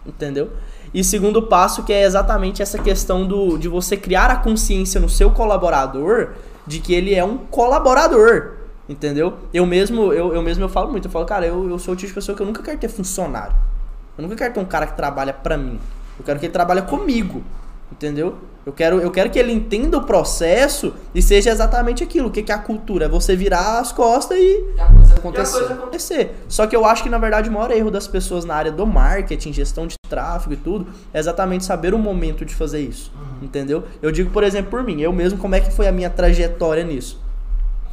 entendeu? 0.05 0.51
E 0.93 1.03
segundo 1.03 1.41
passo, 1.41 1.83
que 1.83 1.91
é 1.91 2.03
exatamente 2.03 2.61
essa 2.61 2.77
questão 2.77 3.25
do, 3.25 3.57
de 3.57 3.67
você 3.67 3.97
criar 3.97 4.29
a 4.29 4.35
consciência 4.35 5.01
no 5.01 5.09
seu 5.09 5.31
colaborador 5.31 6.33
de 6.67 6.79
que 6.79 6.93
ele 6.93 7.15
é 7.15 7.23
um 7.23 7.37
colaborador, 7.37 8.53
entendeu? 8.87 9.33
Eu 9.53 9.65
mesmo, 9.65 10.13
eu, 10.13 10.33
eu 10.33 10.41
mesmo 10.41 10.63
eu 10.63 10.69
falo 10.69 10.91
muito, 10.91 11.07
eu 11.07 11.11
falo, 11.11 11.25
cara, 11.25 11.45
eu, 11.45 11.69
eu 11.69 11.79
sou 11.79 11.93
o 11.93 11.97
tipo 11.97 12.09
de 12.09 12.13
pessoa 12.13 12.35
que 12.35 12.41
eu 12.41 12.47
nunca 12.47 12.61
quero 12.61 12.77
ter 12.77 12.89
funcionário. 12.89 13.55
Eu 14.17 14.21
nunca 14.21 14.35
quero 14.35 14.53
ter 14.53 14.59
um 14.59 14.65
cara 14.65 14.85
que 14.85 14.95
trabalha 14.95 15.33
pra 15.33 15.57
mim. 15.57 15.79
Eu 16.17 16.23
quero 16.23 16.39
que 16.39 16.45
ele 16.45 16.53
trabalhe 16.53 16.83
comigo, 16.83 17.43
entendeu? 17.93 18.35
Eu 18.65 18.73
quero, 18.73 18.99
eu 18.99 19.11
quero 19.11 19.29
que 19.29 19.37
ele 19.37 19.51
entenda 19.51 19.97
o 19.97 20.03
processo 20.03 20.93
e 21.13 21.21
seja 21.21 21.51
exatamente 21.51 22.03
aquilo. 22.03 22.29
O 22.29 22.31
que, 22.31 22.41
que 22.41 22.51
é 22.51 22.55
a 22.55 22.59
cultura? 22.59 23.05
É 23.05 23.09
você 23.09 23.35
virar 23.35 23.79
as 23.79 23.91
costas 23.91 24.37
e, 24.37 24.41
e 24.41 24.79
a 24.79 24.85
coisa 24.85 25.15
acontecer. 25.15 25.55
a 25.55 25.59
coisa 25.59 25.73
acontecer. 25.73 26.35
Só 26.47 26.65
que 26.65 26.75
eu 26.75 26.85
acho 26.85 27.03
que, 27.03 27.09
na 27.09 27.17
verdade, 27.17 27.49
o 27.49 27.51
maior 27.51 27.71
erro 27.71 27.91
das 27.91 28.07
pessoas 28.07 28.45
na 28.45 28.55
área 28.55 28.71
do 28.71 28.87
marketing, 28.87 29.53
gestão 29.53 29.85
de 29.85 29.95
tráfego 30.09 30.53
e 30.53 30.57
tudo, 30.57 30.87
é 31.13 31.19
exatamente 31.19 31.65
saber 31.65 31.93
o 31.93 31.99
momento 31.99 32.45
de 32.45 32.55
fazer 32.55 32.79
isso. 32.79 33.11
Uhum. 33.15 33.45
Entendeu? 33.45 33.83
Eu 34.01 34.11
digo, 34.11 34.31
por 34.31 34.43
exemplo, 34.43 34.71
por 34.71 34.81
mim, 34.81 35.01
eu 35.01 35.11
mesmo, 35.11 35.37
como 35.37 35.55
é 35.55 35.59
que 35.59 35.71
foi 35.71 35.87
a 35.87 35.91
minha 35.91 36.09
trajetória 36.09 36.83
nisso? 36.83 37.21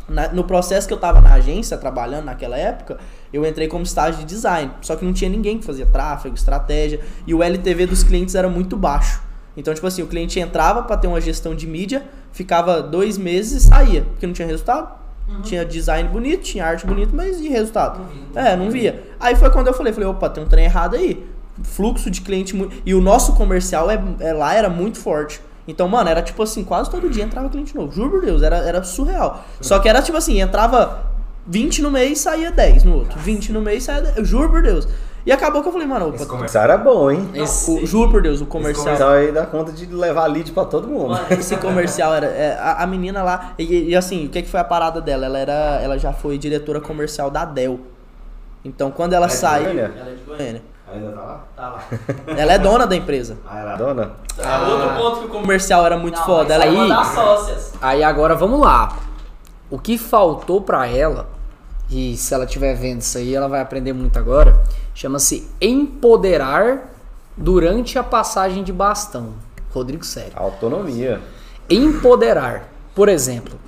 Na, 0.08 0.28
no 0.28 0.44
processo 0.44 0.86
que 0.86 0.92
eu 0.92 0.96
estava 0.96 1.20
na 1.20 1.34
agência, 1.34 1.76
trabalhando 1.76 2.24
naquela 2.24 2.56
época, 2.56 2.98
eu 3.32 3.44
entrei 3.44 3.66
como 3.66 3.82
estágio 3.82 4.20
de 4.20 4.24
design. 4.24 4.70
Só 4.82 4.94
que 4.94 5.04
não 5.04 5.12
tinha 5.12 5.30
ninguém 5.30 5.58
que 5.58 5.64
fazia 5.64 5.86
tráfego, 5.86 6.36
estratégia, 6.36 7.00
e 7.26 7.34
o 7.34 7.42
LTV 7.42 7.86
dos 7.86 8.04
clientes 8.04 8.36
era 8.36 8.48
muito 8.48 8.76
baixo. 8.76 9.29
Então, 9.60 9.74
tipo 9.74 9.86
assim, 9.86 10.02
o 10.02 10.06
cliente 10.06 10.40
entrava 10.40 10.82
para 10.82 10.96
ter 10.96 11.06
uma 11.06 11.20
gestão 11.20 11.54
de 11.54 11.66
mídia, 11.66 12.02
ficava 12.32 12.82
dois 12.82 13.18
meses 13.18 13.62
e 13.62 13.66
saía, 13.66 14.02
porque 14.02 14.26
não 14.26 14.32
tinha 14.32 14.48
resultado. 14.48 14.90
Uhum. 15.28 15.42
Tinha 15.42 15.66
design 15.66 16.08
bonito, 16.08 16.42
tinha 16.42 16.64
arte 16.64 16.86
bonito, 16.86 17.14
mas 17.14 17.38
e 17.40 17.48
resultado? 17.48 18.00
Não 18.34 18.42
é, 18.42 18.56
não 18.56 18.70
via. 18.70 19.04
Aí 19.20 19.36
foi 19.36 19.50
quando 19.50 19.66
eu 19.66 19.74
falei, 19.74 19.92
falei, 19.92 20.08
opa, 20.08 20.30
tem 20.30 20.42
um 20.42 20.46
trem 20.46 20.64
errado 20.64 20.96
aí. 20.96 21.24
Fluxo 21.62 22.10
de 22.10 22.22
cliente 22.22 22.56
muito... 22.56 22.74
E 22.86 22.94
o 22.94 23.02
nosso 23.02 23.34
comercial 23.34 23.90
é, 23.90 24.02
é, 24.20 24.32
lá 24.32 24.54
era 24.54 24.70
muito 24.70 24.98
forte. 24.98 25.42
Então, 25.68 25.86
mano, 25.86 26.08
era 26.08 26.22
tipo 26.22 26.42
assim, 26.42 26.64
quase 26.64 26.90
todo 26.90 27.10
dia 27.10 27.22
entrava 27.22 27.50
cliente 27.50 27.76
novo. 27.76 27.92
Juro 27.92 28.12
por 28.12 28.22
Deus, 28.22 28.42
era, 28.42 28.56
era 28.56 28.82
surreal. 28.82 29.44
Só 29.60 29.78
que 29.78 29.90
era 29.90 30.00
tipo 30.00 30.16
assim, 30.16 30.40
entrava 30.40 31.04
20 31.46 31.82
no 31.82 31.90
mês, 31.90 32.18
saía 32.18 32.50
10 32.50 32.84
no 32.84 32.94
outro. 32.94 33.18
20 33.20 33.52
no 33.52 33.60
mês, 33.60 33.84
saía 33.84 34.00
10. 34.00 34.26
Juro 34.26 34.48
por 34.48 34.62
Deus. 34.62 34.88
E 35.24 35.30
acabou 35.30 35.62
que 35.62 35.68
eu 35.68 35.72
falei, 35.72 35.86
mano, 35.86 36.08
opa, 36.08 36.16
esse 36.16 36.26
comercial 36.26 36.64
era 36.64 36.78
bom, 36.78 37.10
hein? 37.10 37.28
Esse... 37.34 37.70
O, 37.70 37.86
juro 37.86 38.10
por 38.10 38.22
Deus, 38.22 38.40
o 38.40 38.46
comercial. 38.46 38.94
Esse 38.94 39.02
comercial 39.04 39.10
aí 39.10 39.32
dá 39.32 39.44
conta 39.44 39.70
de 39.70 39.86
levar 39.86 40.26
lead 40.26 40.50
pra 40.52 40.64
todo 40.64 40.88
mundo. 40.88 41.10
Mano, 41.10 41.26
esse 41.30 41.56
comercial 41.56 42.14
era. 42.14 42.26
É, 42.26 42.58
a, 42.58 42.82
a, 42.82 42.86
menina 42.86 43.22
lá. 43.22 43.52
E, 43.58 43.90
e, 43.90 43.96
assim, 43.96 44.26
o 44.26 44.28
que, 44.30 44.42
que 44.42 44.48
foi 44.48 44.60
a 44.60 44.64
parada 44.64 45.00
dela? 45.00 45.26
Ela 45.26 45.38
era. 45.38 45.80
Ela 45.82 45.98
já 45.98 46.12
foi 46.12 46.38
diretora 46.38 46.80
comercial 46.80 47.30
da 47.30 47.44
Dell. 47.44 47.80
Então 48.64 48.90
quando 48.90 49.12
ela, 49.12 49.26
ela 49.26 49.34
saiu. 49.34 49.68
É 49.68 49.84
ela 49.84 50.10
é 50.10 50.14
de 50.14 50.22
Goiânia. 50.22 50.62
Ainda 50.92 51.12
tá 51.12 51.20
lá? 51.20 51.44
Tá 51.54 51.68
lá. 51.68 51.84
Ela 52.36 52.52
é 52.52 52.58
dona 52.58 52.86
da 52.86 52.96
empresa. 52.96 53.38
Ah, 53.48 53.60
ela 53.60 53.74
é 53.74 53.76
dona? 53.76 54.10
Ah, 54.42 54.68
outro 54.68 54.96
ponto 54.96 55.20
que 55.20 55.26
o 55.26 55.40
comercial 55.40 55.86
era 55.86 55.96
muito 55.96 56.18
Não, 56.18 56.26
foda. 56.26 56.54
Ela 56.54 56.64
aí. 56.64 57.06
Sócias. 57.14 57.72
Aí 57.80 58.02
agora 58.02 58.34
vamos 58.34 58.60
lá. 58.60 58.96
O 59.70 59.78
que 59.78 59.96
faltou 59.96 60.60
pra 60.60 60.88
ela, 60.88 61.28
e 61.88 62.16
se 62.16 62.34
ela 62.34 62.44
estiver 62.44 62.74
vendo 62.74 63.02
isso 63.02 63.16
aí, 63.18 63.34
ela 63.34 63.48
vai 63.48 63.60
aprender 63.60 63.92
muito 63.92 64.18
agora 64.18 64.60
Chama-se 64.94 65.48
Empoderar 65.60 66.90
durante 67.36 67.98
a 67.98 68.02
passagem 68.02 68.62
de 68.62 68.72
bastão. 68.72 69.34
Rodrigo 69.72 70.04
Sério. 70.04 70.32
Autonomia. 70.36 71.20
Empoderar. 71.68 72.68
Por 72.94 73.08
exemplo, 73.08 73.58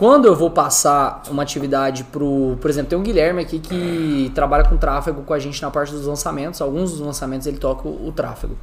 quando 0.00 0.24
eu 0.24 0.34
vou 0.34 0.50
passar 0.50 1.22
uma 1.28 1.42
atividade 1.42 2.04
pro, 2.04 2.56
por 2.60 2.70
exemplo, 2.70 2.88
tem 2.88 2.98
um 2.98 3.02
Guilherme 3.02 3.42
aqui 3.42 3.58
que 3.58 4.32
trabalha 4.34 4.64
com 4.64 4.76
tráfego 4.76 5.22
com 5.22 5.34
a 5.34 5.38
gente 5.38 5.60
na 5.60 5.70
parte 5.70 5.92
dos 5.92 6.06
lançamentos, 6.06 6.60
alguns 6.62 6.92
dos 6.92 7.00
lançamentos 7.00 7.46
ele 7.46 7.58
toca 7.58 7.86
o, 7.86 8.10
tráfego. 8.10 8.56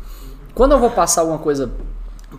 Quando 0.55 0.71
eu 0.71 0.79
vou 0.79 0.89
passar 0.89 1.21
alguma 1.21 1.37
coisa 1.37 1.71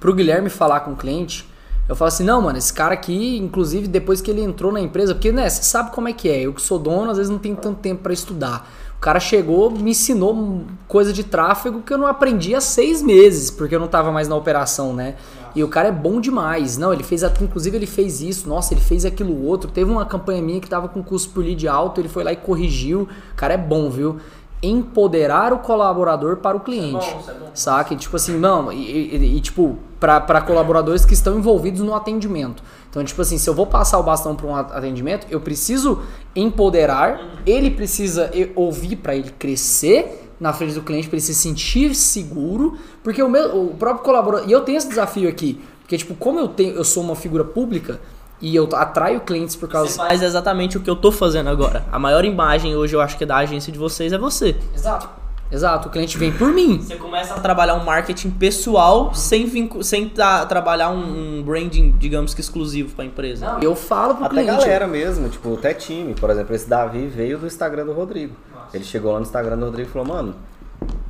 pro 0.01 0.13
Guilherme 0.13 0.51
falar 0.51 0.81
com 0.81 0.93
o 0.93 0.97
cliente, 0.97 1.49
eu 1.89 1.95
falo 1.95 2.09
assim, 2.09 2.25
não, 2.25 2.43
mano, 2.43 2.59
esse 2.59 2.73
cara 2.73 2.93
aqui, 2.93 3.39
inclusive 3.39 3.87
depois 3.87 4.21
que 4.21 4.31
ele 4.31 4.43
entrou 4.43 4.73
na 4.73 4.81
empresa, 4.81 5.15
porque 5.15 5.31
né, 5.31 5.49
você 5.49 5.63
sabe 5.63 5.93
como 5.93 6.09
é 6.09 6.13
que 6.13 6.29
é, 6.29 6.41
eu 6.41 6.53
que 6.53 6.61
sou 6.61 6.79
dono, 6.79 7.11
às 7.11 7.17
vezes 7.17 7.31
não 7.31 7.39
tenho 7.39 7.55
tanto 7.55 7.79
tempo 7.79 8.03
para 8.03 8.13
estudar. 8.13 8.69
O 8.99 9.01
cara 9.01 9.21
chegou, 9.21 9.71
me 9.71 9.93
ensinou 9.93 10.65
coisa 10.89 11.13
de 11.13 11.23
tráfego 11.23 11.83
que 11.83 11.93
eu 11.93 11.99
não 11.99 12.09
aprendi 12.09 12.53
há 12.57 12.61
seis 12.61 13.01
meses, 13.01 13.49
porque 13.49 13.77
eu 13.77 13.79
não 13.79 13.87
estava 13.87 14.11
mais 14.11 14.27
na 14.27 14.35
operação, 14.35 14.93
né? 14.93 15.15
E 15.55 15.63
o 15.63 15.69
cara 15.69 15.89
é 15.89 15.93
bom 15.93 16.21
demais. 16.21 16.77
Não, 16.77 16.93
ele 16.93 17.05
fez, 17.05 17.23
inclusive 17.41 17.77
ele 17.77 17.87
fez 17.87 18.21
isso, 18.21 18.49
nossa, 18.49 18.75
ele 18.75 18.81
fez 18.81 19.05
aquilo 19.05 19.45
outro. 19.45 19.71
Teve 19.71 19.89
uma 19.89 20.05
campanha 20.05 20.43
minha 20.43 20.61
que 20.61 20.69
tava 20.69 20.89
com 20.89 21.01
custo 21.01 21.31
por 21.31 21.45
lead 21.45 21.69
alto, 21.69 22.01
ele 22.01 22.09
foi 22.09 22.25
lá 22.25 22.33
e 22.33 22.37
corrigiu. 22.37 23.09
O 23.33 23.37
cara 23.37 23.55
é 23.55 23.57
bom, 23.57 23.89
viu? 23.89 24.17
Empoderar 24.63 25.53
o 25.53 25.59
colaborador 25.59 26.39
para 26.39 26.57
o 26.57 26.61
cliente. 26.61 26.99
Isso 26.99 27.11
é 27.11 27.13
bom, 27.13 27.21
isso 27.21 27.31
é 27.31 27.35
bom. 27.35 27.51
Saca? 27.55 27.95
E, 27.95 27.97
tipo 27.97 28.17
assim, 28.17 28.37
não, 28.37 28.73
e, 28.73 29.15
e, 29.17 29.37
e 29.37 29.41
tipo, 29.41 29.79
para 30.01 30.41
colaboradores 30.41 31.05
que 31.05 31.15
estão 31.15 31.39
envolvidos 31.39 31.81
no 31.81 31.95
atendimento. 31.95 32.63
Então, 32.91 33.05
tipo 33.05 33.21
assim, 33.21 33.37
se 33.37 33.49
eu 33.49 33.55
vou 33.55 33.67
passar 33.67 33.99
o 33.99 34.03
bastão 34.03 34.35
para 34.35 34.47
um 34.47 34.57
atendimento, 34.57 35.27
eu 35.31 35.41
preciso 35.41 36.01
empoderar, 36.35 37.21
ele 37.47 37.71
precisa 37.71 38.31
ouvir 38.55 38.97
para 38.97 39.15
ele 39.15 39.31
crescer 39.39 40.31
na 40.41 40.53
frente 40.53 40.75
do 40.75 40.83
cliente, 40.83 41.09
para 41.09 41.17
ele 41.17 41.25
se 41.25 41.35
sentir 41.35 41.95
seguro, 41.95 42.79
porque 43.03 43.23
o, 43.23 43.29
meu, 43.29 43.71
o 43.71 43.75
próprio 43.75 44.05
colaborador. 44.05 44.49
E 44.49 44.53
eu 44.53 44.61
tenho 44.61 44.79
esse 44.79 44.89
desafio 44.89 45.29
aqui, 45.29 45.61
porque, 45.81 45.99
tipo, 45.99 46.15
como 46.15 46.39
eu, 46.39 46.49
tenho, 46.49 46.75
eu 46.75 46.85
sou 46.85 47.03
uma 47.03 47.17
figura 47.17 47.45
pública, 47.45 48.01
e 48.41 48.55
eu 48.55 48.69
atraio 48.75 49.21
clientes 49.21 49.57
por 49.57 49.69
causa. 49.69 49.91
Você 49.91 49.97
faz 49.97 50.23
exatamente 50.23 50.77
o 50.77 50.81
que 50.81 50.89
eu 50.89 50.97
tô 50.97 51.11
fazendo 51.11 51.49
agora. 51.49 51.85
A 51.91 51.99
maior 51.99 52.25
imagem 52.25 52.77
hoje, 52.77 52.95
eu 52.95 53.01
acho 53.01 53.17
que 53.17 53.25
é 53.25 53.27
da 53.27 53.37
agência 53.37 53.73
de 53.73 53.79
vocês 53.79 54.13
é 54.13 54.19
você. 54.19 54.57
Exato. 54.75 55.19
Exato, 55.51 55.89
o 55.89 55.91
cliente 55.91 56.19
vem 56.19 56.31
por 56.31 56.53
mim. 56.53 56.79
Você 56.79 56.97
começa 56.97 57.35
a 57.35 57.41
trabalhar 57.41 57.75
um 57.75 57.83
marketing 57.83 58.31
pessoal 58.31 59.15
sem, 59.15 59.51
sem 59.81 60.09
tra 60.11 60.45
trabalhar 60.45 60.91
um, 60.91 61.39
um, 61.39 61.43
branding, 61.43 61.95
digamos 61.99 62.35
que 62.35 62.41
exclusivo 62.43 62.95
para 62.95 63.05
a 63.05 63.07
empresa. 63.07 63.53
Não, 63.55 63.61
eu 63.61 63.75
falo 63.75 64.15
pro 64.15 64.27
Até 64.27 64.35
cliente. 64.35 64.51
Até 64.51 64.61
galera 64.61 64.87
mesmo, 64.87 65.29
tipo, 65.31 65.55
até 65.55 65.73
time. 65.73 66.15
Por 66.15 66.29
exemplo, 66.29 66.55
esse 66.55 66.69
Davi 66.69 67.07
veio 67.07 67.39
do 67.39 67.47
Instagram 67.47 67.87
do 67.87 67.95
Rodrigo. 67.95 68.35
Nossa. 68.55 68.77
Ele 68.77 68.85
chegou 68.85 69.11
lá 69.11 69.21
no 69.21 69.25
Instagram 69.25 69.57
do 69.57 69.65
Rodrigo 69.65 69.89
e 69.89 69.93
falou, 69.93 70.09
mano, 70.09 70.35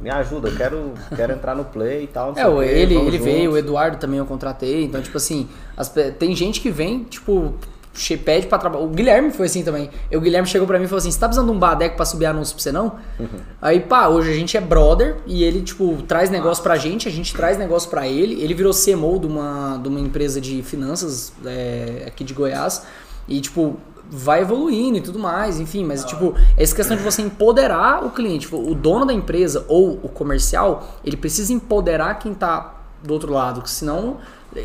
me 0.01 0.11
ajuda, 0.11 0.49
eu 0.49 0.57
quero, 0.57 0.93
quero 1.15 1.33
entrar 1.33 1.55
no 1.55 1.65
play 1.65 2.05
e 2.05 2.07
tal. 2.07 2.33
é, 2.37 2.69
ele, 2.69 2.95
ele 2.95 3.19
veio, 3.19 3.53
o 3.53 3.59
Eduardo 3.59 3.97
também 3.97 4.19
eu 4.19 4.27
contratei. 4.27 4.85
Então, 4.85 5.03
tipo 5.03 5.17
assim, 5.17 5.49
as, 5.77 5.93
tem 6.19 6.35
gente 6.37 6.61
que 6.61 6.71
vem, 6.71 7.05
tipo, 7.05 7.55
pede 8.25 8.47
pra 8.47 8.59
trabalhar. 8.59 8.85
O 8.85 8.89
Guilherme 8.89 9.31
foi 9.33 9.47
assim 9.47 9.65
também. 9.65 9.91
O 10.13 10.21
Guilherme 10.21 10.47
chegou 10.47 10.67
pra 10.67 10.79
mim 10.79 10.85
e 10.85 10.89
falou 10.89 10.99
assim: 10.99 11.11
Você 11.11 11.19
tá 11.19 11.27
precisando 11.27 11.51
de 11.51 11.57
um 11.57 11.59
badeco 11.59 11.97
pra 11.97 12.05
subir 12.05 12.27
anúncio 12.27 12.55
pra 12.55 12.63
você 12.63 12.73
não? 12.73 12.97
Uhum. 13.19 13.27
Aí, 13.61 13.81
pá, 13.81 14.07
hoje 14.09 14.31
a 14.31 14.35
gente 14.35 14.57
é 14.57 14.61
brother 14.61 15.17
e 15.27 15.43
ele, 15.43 15.63
tipo, 15.63 16.01
traz 16.07 16.31
negócio 16.31 16.63
pra 16.63 16.77
gente, 16.77 17.09
a 17.09 17.11
gente 17.11 17.35
traz 17.35 17.59
negócio 17.59 17.91
pra 17.91 18.07
ele. 18.07 18.41
Ele 18.41 18.55
virou 18.55 18.73
CMO 18.73 19.19
de 19.19 19.27
uma, 19.27 19.79
de 19.83 19.89
uma 19.89 20.01
empresa 20.01 20.41
de 20.41 20.63
finanças 20.63 21.33
é, 21.45 22.05
aqui 22.07 22.23
de 22.23 22.33
Goiás. 22.35 22.87
E, 23.27 23.41
tipo, 23.41 23.79
vai 24.11 24.41
evoluindo 24.41 24.99
e 24.99 25.01
tudo 25.01 25.19
mais, 25.19 25.61
enfim, 25.61 25.85
mas 25.85 26.05
tipo, 26.05 26.35
essa 26.57 26.75
questão 26.75 26.97
de 26.97 27.03
você 27.03 27.23
empoderar 27.23 28.05
o 28.05 28.11
cliente, 28.11 28.41
tipo, 28.41 28.57
o 28.57 28.75
dono 28.75 29.05
da 29.05 29.13
empresa 29.13 29.65
ou 29.69 30.01
o 30.03 30.09
comercial, 30.09 30.89
ele 31.05 31.17
precisa 31.17 31.53
empoderar 31.53 32.15
quem 32.19 32.33
tá 32.35 32.75
do 33.03 33.13
outro 33.13 33.33
lado, 33.33 33.67
senão 33.69 34.17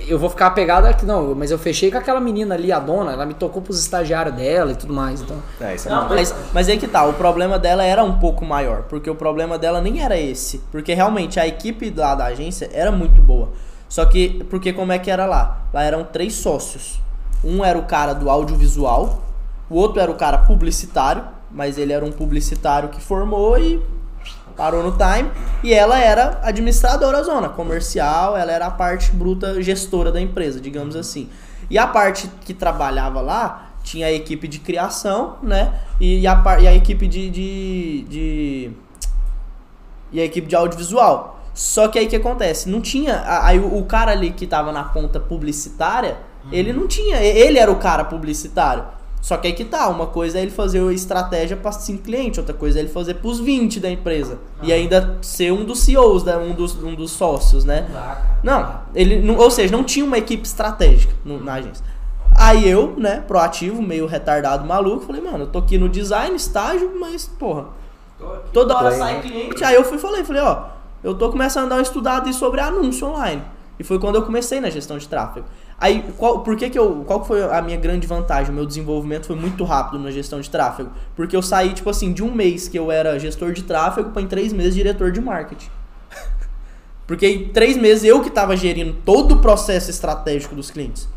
eu 0.07 0.17
vou 0.17 0.29
ficar 0.29 0.47
apegado 0.47 0.85
aqui, 0.85 1.05
não, 1.05 1.35
mas 1.35 1.51
eu 1.51 1.59
fechei 1.59 1.91
com 1.91 1.97
aquela 1.97 2.19
menina 2.19 2.55
ali, 2.55 2.71
a 2.71 2.79
dona, 2.79 3.11
ela 3.11 3.25
me 3.25 3.33
tocou 3.33 3.61
pros 3.61 3.79
estagiários 3.79 4.33
dela 4.35 4.71
e 4.71 4.75
tudo 4.75 4.93
mais, 4.93 5.21
então. 5.21 5.37
É, 5.59 5.75
isso 5.75 5.89
é 5.89 5.91
Não, 5.91 6.07
mas, 6.07 6.33
mas 6.53 6.69
aí 6.69 6.77
que 6.77 6.87
tá, 6.87 7.05
o 7.05 7.13
problema 7.13 7.59
dela 7.59 7.83
era 7.83 8.03
um 8.03 8.17
pouco 8.17 8.45
maior, 8.45 8.83
porque 8.83 9.09
o 9.09 9.15
problema 9.15 9.57
dela 9.57 9.81
nem 9.81 10.01
era 10.01 10.17
esse, 10.17 10.59
porque 10.71 10.93
realmente 10.93 11.37
a 11.37 11.45
equipe 11.45 11.93
lá 11.95 12.15
da 12.15 12.25
agência 12.25 12.69
era 12.71 12.91
muito 12.91 13.21
boa. 13.21 13.49
Só 13.89 14.05
que, 14.05 14.43
porque 14.49 14.73
como 14.73 14.91
é 14.91 14.97
que 14.97 15.11
era 15.11 15.25
lá? 15.25 15.67
Lá 15.71 15.83
eram 15.83 16.03
três 16.03 16.33
sócios. 16.33 16.99
Um 17.43 17.63
era 17.63 17.77
o 17.77 17.83
cara 17.83 18.13
do 18.13 18.29
audiovisual, 18.29 19.21
o 19.69 19.75
outro 19.75 19.99
era 20.01 20.11
o 20.11 20.15
cara 20.15 20.37
publicitário, 20.39 21.23
mas 21.51 21.77
ele 21.77 21.93
era 21.93 22.03
um 22.03 22.11
publicitário 22.11 22.89
que 22.89 23.01
formou 23.01 23.57
e 23.57 23.81
parou 24.55 24.83
no 24.83 24.91
time, 24.91 25.29
e 25.63 25.73
ela 25.73 25.99
era 25.99 26.39
administradora 26.43 27.23
zona, 27.23 27.49
comercial, 27.49 28.37
ela 28.37 28.51
era 28.51 28.67
a 28.67 28.71
parte 28.71 29.11
bruta 29.11 29.61
gestora 29.63 30.11
da 30.11 30.21
empresa, 30.21 30.61
digamos 30.61 30.95
assim. 30.95 31.27
E 31.69 31.77
a 31.77 31.87
parte 31.87 32.29
que 32.41 32.53
trabalhava 32.53 33.19
lá 33.19 33.69
tinha 33.83 34.05
a 34.07 34.11
equipe 34.11 34.47
de 34.47 34.59
criação, 34.59 35.37
né? 35.41 35.73
E 35.99 36.25
a, 36.27 36.43
e 36.61 36.67
a 36.67 36.73
equipe 36.73 37.07
de, 37.07 37.29
de, 37.31 38.01
de- 38.07 38.71
E 40.11 40.19
a 40.21 40.23
equipe 40.25 40.47
de 40.47 40.55
audiovisual. 40.55 41.39
Só 41.53 41.87
que 41.87 41.97
aí 41.99 42.05
o 42.05 42.09
que 42.09 42.15
acontece? 42.15 42.69
Não 42.69 42.79
tinha. 42.81 43.23
Aí 43.43 43.59
o, 43.59 43.77
o 43.77 43.85
cara 43.85 44.11
ali 44.11 44.31
que 44.31 44.45
tava 44.47 44.71
na 44.71 44.83
ponta 44.83 45.19
publicitária, 45.19 46.17
ele 46.51 46.71
não 46.73 46.87
tinha. 46.87 47.17
Ele 47.17 47.57
era 47.57 47.71
o 47.71 47.77
cara 47.77 48.05
publicitário. 48.05 48.83
Só 49.23 49.37
que 49.37 49.47
aí 49.47 49.53
que 49.53 49.63
tá, 49.63 49.87
uma 49.87 50.07
coisa 50.07 50.37
é 50.37 50.41
ele 50.41 50.51
fazer 50.51 50.85
a 50.85 50.91
estratégia 50.91 51.55
para 51.55 51.71
5 51.71 52.03
clientes, 52.03 52.37
outra 52.39 52.53
coisa 52.53 52.77
é 52.77 52.81
ele 52.81 52.89
fazer 52.89 53.13
pros 53.13 53.39
20 53.39 53.79
da 53.79 53.89
empresa. 53.89 54.37
E 54.61 54.73
ainda 54.73 55.17
ser 55.21 55.49
um 55.53 55.63
dos 55.63 55.79
CEOs, 55.79 56.25
né? 56.25 56.35
um, 56.35 56.51
dos, 56.53 56.75
um 56.83 56.93
dos 56.93 57.11
sócios, 57.11 57.63
né? 57.63 57.87
Não, 58.43 58.81
ele, 58.93 59.21
não- 59.21 59.37
ou 59.37 59.49
seja, 59.49 59.71
não 59.71 59.81
tinha 59.81 60.03
uma 60.03 60.17
equipe 60.17 60.45
estratégica 60.45 61.13
no- 61.23 61.41
na 61.41 61.53
agência. 61.53 61.85
Aí 62.35 62.67
eu, 62.67 62.95
né, 62.97 63.23
proativo, 63.25 63.81
meio 63.81 64.05
retardado, 64.07 64.65
maluco, 64.67 65.05
falei, 65.05 65.21
mano, 65.21 65.45
eu 65.45 65.47
tô 65.47 65.59
aqui 65.59 65.77
no 65.77 65.87
design, 65.87 66.35
estágio, 66.35 66.91
mas, 66.99 67.25
porra, 67.25 67.67
toda 68.51 68.75
hora 68.75 68.91
sai 68.91 69.13
né? 69.15 69.21
cliente. 69.21 69.63
Aí 69.63 69.75
eu 69.75 69.85
fui 69.85 69.97
e 69.97 70.01
falei, 70.01 70.25
falei, 70.25 70.41
ó, 70.41 70.65
eu 71.01 71.13
tô 71.15 71.29
começando 71.29 71.67
a 71.67 71.69
dar 71.69 71.75
uma 71.75 71.81
estudada 71.81 72.31
sobre 72.33 72.59
anúncio 72.59 73.07
online. 73.07 73.41
E 73.79 73.83
foi 73.85 73.99
quando 73.99 74.15
eu 74.15 74.23
comecei 74.23 74.59
na 74.59 74.69
gestão 74.69 74.97
de 74.97 75.07
tráfego. 75.07 75.45
Aí, 75.77 76.03
qual, 76.17 76.39
por 76.39 76.55
que 76.55 76.69
que 76.69 76.79
eu, 76.79 77.03
qual 77.05 77.21
que 77.21 77.27
foi 77.27 77.43
a 77.43 77.61
minha 77.61 77.77
grande 77.77 78.07
vantagem? 78.07 78.51
O 78.51 78.55
meu 78.55 78.65
desenvolvimento 78.65 79.25
foi 79.25 79.35
muito 79.35 79.63
rápido 79.63 79.99
na 79.99 80.11
gestão 80.11 80.39
de 80.39 80.49
tráfego. 80.49 80.91
Porque 81.15 81.35
eu 81.35 81.41
saí, 81.41 81.73
tipo 81.73 81.89
assim, 81.89 82.13
de 82.13 82.23
um 82.23 82.33
mês 82.33 82.67
que 82.67 82.77
eu 82.77 82.91
era 82.91 83.19
gestor 83.19 83.51
de 83.51 83.63
tráfego 83.63 84.11
para 84.11 84.21
em 84.21 84.27
três 84.27 84.53
meses 84.53 84.75
diretor 84.75 85.11
de 85.11 85.19
marketing. 85.19 85.69
Porque 87.05 87.27
em 87.27 87.49
três 87.49 87.75
meses 87.75 88.03
eu 88.03 88.21
que 88.21 88.29
tava 88.29 88.55
gerindo 88.55 88.95
todo 89.05 89.33
o 89.33 89.37
processo 89.39 89.89
estratégico 89.89 90.55
dos 90.55 90.71
clientes. 90.71 91.07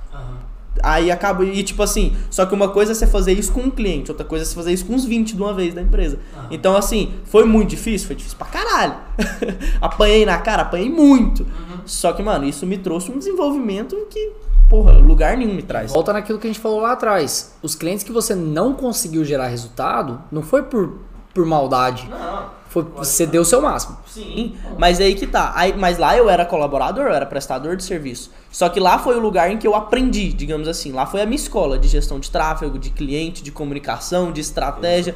Aí 0.83 1.11
acaba. 1.11 1.45
E 1.45 1.63
tipo 1.63 1.83
assim, 1.83 2.17
só 2.31 2.47
que 2.47 2.55
uma 2.55 2.69
coisa 2.69 2.93
é 2.93 2.95
você 2.95 3.07
fazer 3.07 3.33
isso 3.33 3.53
com 3.53 3.61
um 3.61 3.71
cliente, 3.71 4.11
outra 4.11 4.27
coisa 4.27 4.45
é 4.45 4.47
você 4.47 4.55
fazer 4.55 4.73
isso 4.73 4.85
com 4.85 4.95
uns 4.95 5.05
20 5.05 5.35
de 5.35 5.43
uma 5.43 5.55
vez 5.55 5.75
da 5.75 5.83
empresa. 5.83 6.19
Então, 6.51 6.77
assim, 6.77 7.15
foi 7.25 7.45
muito 7.45 7.71
difícil? 7.71 8.07
Foi 8.07 8.17
difícil 8.17 8.39
pra 8.39 8.47
caralho. 8.47 8.95
apanhei 9.81 10.25
na 10.27 10.39
cara, 10.39 10.63
apanhei 10.63 10.91
muito. 10.91 11.47
Só 11.85 12.13
que, 12.13 12.23
mano, 12.23 12.45
isso 12.45 12.67
me 12.67 12.77
trouxe 12.79 13.11
um 13.11 13.19
desenvolvimento 13.19 13.97
que, 14.11 14.33
porra, 14.69 14.93
lugar 14.93 15.37
nenhum 15.37 15.55
me 15.55 15.63
traz. 15.63 15.93
Volta 15.93 16.13
naquilo 16.13 16.39
que 16.39 16.47
a 16.47 16.51
gente 16.51 16.61
falou 16.61 16.81
lá 16.81 16.93
atrás. 16.93 17.55
Os 17.63 17.75
clientes 17.75 18.05
que 18.05 18.13
você 18.13 18.35
não 18.35 18.73
conseguiu 18.75 19.25
gerar 19.25 19.47
resultado, 19.49 20.21
não 20.31 20.43
foi 20.43 20.63
por, 20.63 20.99
por 21.35 21.45
maldade. 21.47 22.09
Não. 22.09 22.57
Foi, 22.69 22.83
você 22.83 23.25
deu 23.25 23.41
o 23.41 23.45
seu 23.45 23.63
máximo. 23.63 23.97
Sim, 24.07 24.55
mas 24.77 25.01
aí 25.01 25.15
que 25.15 25.27
tá. 25.27 25.53
Aí, 25.55 25.75
mas 25.79 25.97
lá 25.99 26.15
eu 26.17 26.29
era 26.29 26.45
colaborador, 26.45 27.07
eu 27.07 27.13
era 27.15 27.25
prestador 27.25 27.75
de 27.77 27.83
serviço. 27.85 28.31
Só 28.51 28.69
que 28.69 28.79
lá 28.81 28.99
foi 28.99 29.17
o 29.17 29.21
lugar 29.21 29.51
em 29.51 29.57
que 29.57 29.67
eu 29.67 29.75
aprendi, 29.75 30.31
digamos 30.33 30.67
assim. 30.69 30.93
Lá 30.93 31.07
foi 31.07 31.23
a 31.23 31.27
minha 31.27 31.37
escola 31.37 31.79
de 31.79 31.89
gestão 31.89 32.19
de 32.21 32.31
tráfego, 32.31 32.79
de 32.79 32.91
cliente, 32.91 33.43
de 33.43 33.51
comunicação, 33.53 34.31
de 34.33 34.41
estratégia. 34.43 35.15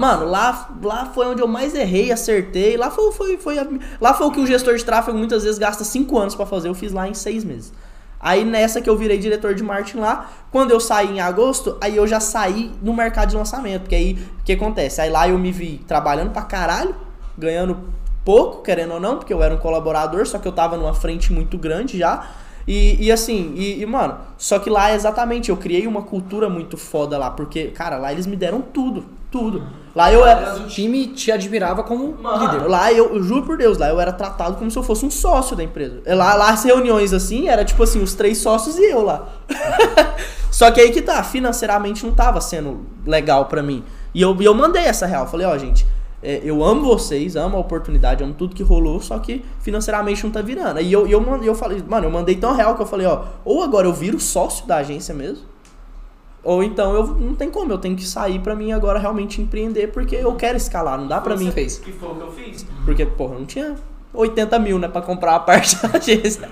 Mano, 0.00 0.26
lá, 0.26 0.68
lá 0.82 1.06
foi 1.06 1.26
onde 1.26 1.42
eu 1.42 1.46
mais 1.46 1.74
errei, 1.76 2.10
acertei. 2.10 2.76
Lá 2.76 2.90
foi, 2.90 3.12
foi, 3.12 3.36
foi 3.36 3.58
a- 3.58 3.66
lá 4.00 4.14
foi 4.14 4.26
o 4.26 4.30
que 4.32 4.40
o 4.40 4.46
gestor 4.46 4.74
de 4.76 4.84
tráfego 4.84 5.16
muitas 5.16 5.44
vezes 5.44 5.58
gasta 5.58 5.84
cinco 5.84 6.18
anos 6.18 6.34
pra 6.34 6.46
fazer. 6.46 6.68
Eu 6.68 6.74
fiz 6.74 6.92
lá 6.92 7.06
em 7.06 7.14
seis 7.14 7.44
meses. 7.44 7.72
Aí 8.20 8.44
nessa 8.44 8.80
que 8.80 8.88
eu 8.88 8.96
virei 8.96 9.18
diretor 9.18 9.54
de 9.54 9.62
marketing 9.62 9.98
lá, 9.98 10.30
quando 10.50 10.70
eu 10.70 10.80
saí 10.80 11.10
em 11.10 11.20
agosto, 11.20 11.76
aí 11.80 11.96
eu 11.96 12.06
já 12.06 12.20
saí 12.20 12.72
no 12.82 12.94
mercado 12.94 13.30
de 13.30 13.36
lançamento. 13.36 13.82
Porque 13.82 13.94
aí 13.94 14.18
o 14.40 14.44
que 14.44 14.52
acontece? 14.52 15.00
Aí 15.00 15.10
lá 15.10 15.28
eu 15.28 15.38
me 15.38 15.52
vi 15.52 15.78
trabalhando 15.86 16.30
pra 16.30 16.42
caralho, 16.42 16.94
ganhando 17.36 17.78
pouco, 18.24 18.62
querendo 18.62 18.94
ou 18.94 19.00
não, 19.00 19.18
porque 19.18 19.32
eu 19.32 19.42
era 19.42 19.54
um 19.54 19.58
colaborador, 19.58 20.26
só 20.26 20.38
que 20.38 20.48
eu 20.48 20.52
tava 20.52 20.76
numa 20.76 20.94
frente 20.94 21.32
muito 21.32 21.56
grande 21.56 21.98
já. 21.98 22.28
E, 22.66 23.06
e 23.06 23.12
assim, 23.12 23.52
e, 23.54 23.80
e, 23.80 23.86
mano, 23.86 24.18
só 24.36 24.58
que 24.58 24.68
lá 24.68 24.92
exatamente, 24.92 25.50
eu 25.50 25.56
criei 25.56 25.86
uma 25.86 26.02
cultura 26.02 26.48
muito 26.48 26.76
foda 26.76 27.16
lá, 27.16 27.30
porque, 27.30 27.68
cara, 27.68 27.96
lá 27.96 28.12
eles 28.12 28.26
me 28.26 28.34
deram 28.34 28.60
tudo, 28.60 29.04
tudo. 29.36 29.62
Lá 29.94 30.12
eu 30.12 30.26
era. 30.26 30.56
O 30.56 30.66
time 30.66 31.06
te 31.08 31.30
admirava 31.30 31.82
como 31.82 32.16
líder. 32.16 32.68
Lá 32.68 32.92
eu, 32.92 33.14
eu 33.14 33.22
juro 33.22 33.42
por 33.42 33.56
Deus, 33.56 33.78
lá 33.78 33.88
eu 33.88 34.00
era 34.00 34.12
tratado 34.12 34.56
como 34.56 34.70
se 34.70 34.78
eu 34.78 34.82
fosse 34.82 35.04
um 35.04 35.10
sócio 35.10 35.54
da 35.54 35.62
empresa. 35.62 36.00
Lá, 36.06 36.34
lá 36.34 36.50
as 36.50 36.64
reuniões 36.64 37.12
assim, 37.12 37.48
era 37.48 37.64
tipo 37.64 37.82
assim, 37.82 38.02
os 38.02 38.14
três 38.14 38.38
sócios 38.38 38.78
e 38.78 38.84
eu 38.84 39.02
lá. 39.02 39.28
Só 40.50 40.70
que 40.70 40.80
aí 40.80 40.90
que 40.90 41.02
tá, 41.02 41.22
financeiramente 41.22 42.04
não 42.04 42.14
tava 42.14 42.40
sendo 42.40 42.86
legal 43.06 43.44
pra 43.46 43.62
mim. 43.62 43.84
E 44.14 44.22
eu, 44.22 44.34
e 44.40 44.44
eu 44.44 44.54
mandei 44.54 44.84
essa 44.84 45.04
real, 45.04 45.26
falei, 45.26 45.46
ó, 45.46 45.56
gente, 45.58 45.86
é, 46.22 46.40
eu 46.42 46.64
amo 46.64 46.82
vocês, 46.82 47.36
amo 47.36 47.56
a 47.56 47.60
oportunidade, 47.60 48.24
amo 48.24 48.32
tudo 48.32 48.54
que 48.54 48.62
rolou, 48.62 49.00
só 49.00 49.18
que 49.18 49.44
financeiramente 49.60 50.24
não 50.24 50.30
tá 50.30 50.40
virando. 50.40 50.78
Aí 50.78 50.90
eu, 50.90 51.06
eu, 51.06 51.22
eu 51.42 51.54
falei, 51.54 51.82
mano, 51.86 52.06
eu 52.06 52.10
mandei 52.10 52.36
tão 52.36 52.54
real 52.54 52.74
que 52.74 52.82
eu 52.82 52.86
falei, 52.86 53.06
ó, 53.06 53.24
ou 53.44 53.62
agora 53.62 53.86
eu 53.86 53.92
viro 53.92 54.18
sócio 54.18 54.66
da 54.66 54.76
agência 54.76 55.14
mesmo, 55.14 55.44
ou 56.46 56.62
então 56.62 56.94
eu 56.94 57.04
não 57.08 57.34
tem 57.34 57.50
como, 57.50 57.72
eu 57.72 57.78
tenho 57.78 57.96
que 57.96 58.06
sair 58.06 58.38
pra 58.38 58.54
mim 58.54 58.70
agora 58.70 59.00
realmente 59.00 59.42
empreender, 59.42 59.88
porque 59.88 60.14
eu 60.14 60.32
quero 60.36 60.56
escalar, 60.56 60.96
não 60.96 61.08
dá 61.08 61.20
que 61.20 61.36
mim. 61.36 61.50
fez. 61.50 61.78
Que 61.78 61.90
foi 61.90 62.08
o 62.08 62.14
que 62.14 62.20
eu 62.20 62.30
fiz. 62.30 62.64
Porque, 62.84 63.04
porra, 63.04 63.34
eu 63.34 63.38
não 63.40 63.46
tinha 63.46 63.74
80 64.14 64.56
mil, 64.60 64.78
né, 64.78 64.86
pra 64.86 65.02
comprar 65.02 65.34
a 65.34 65.40
parte 65.40 65.74
da 65.82 65.98
agência. 65.98 66.48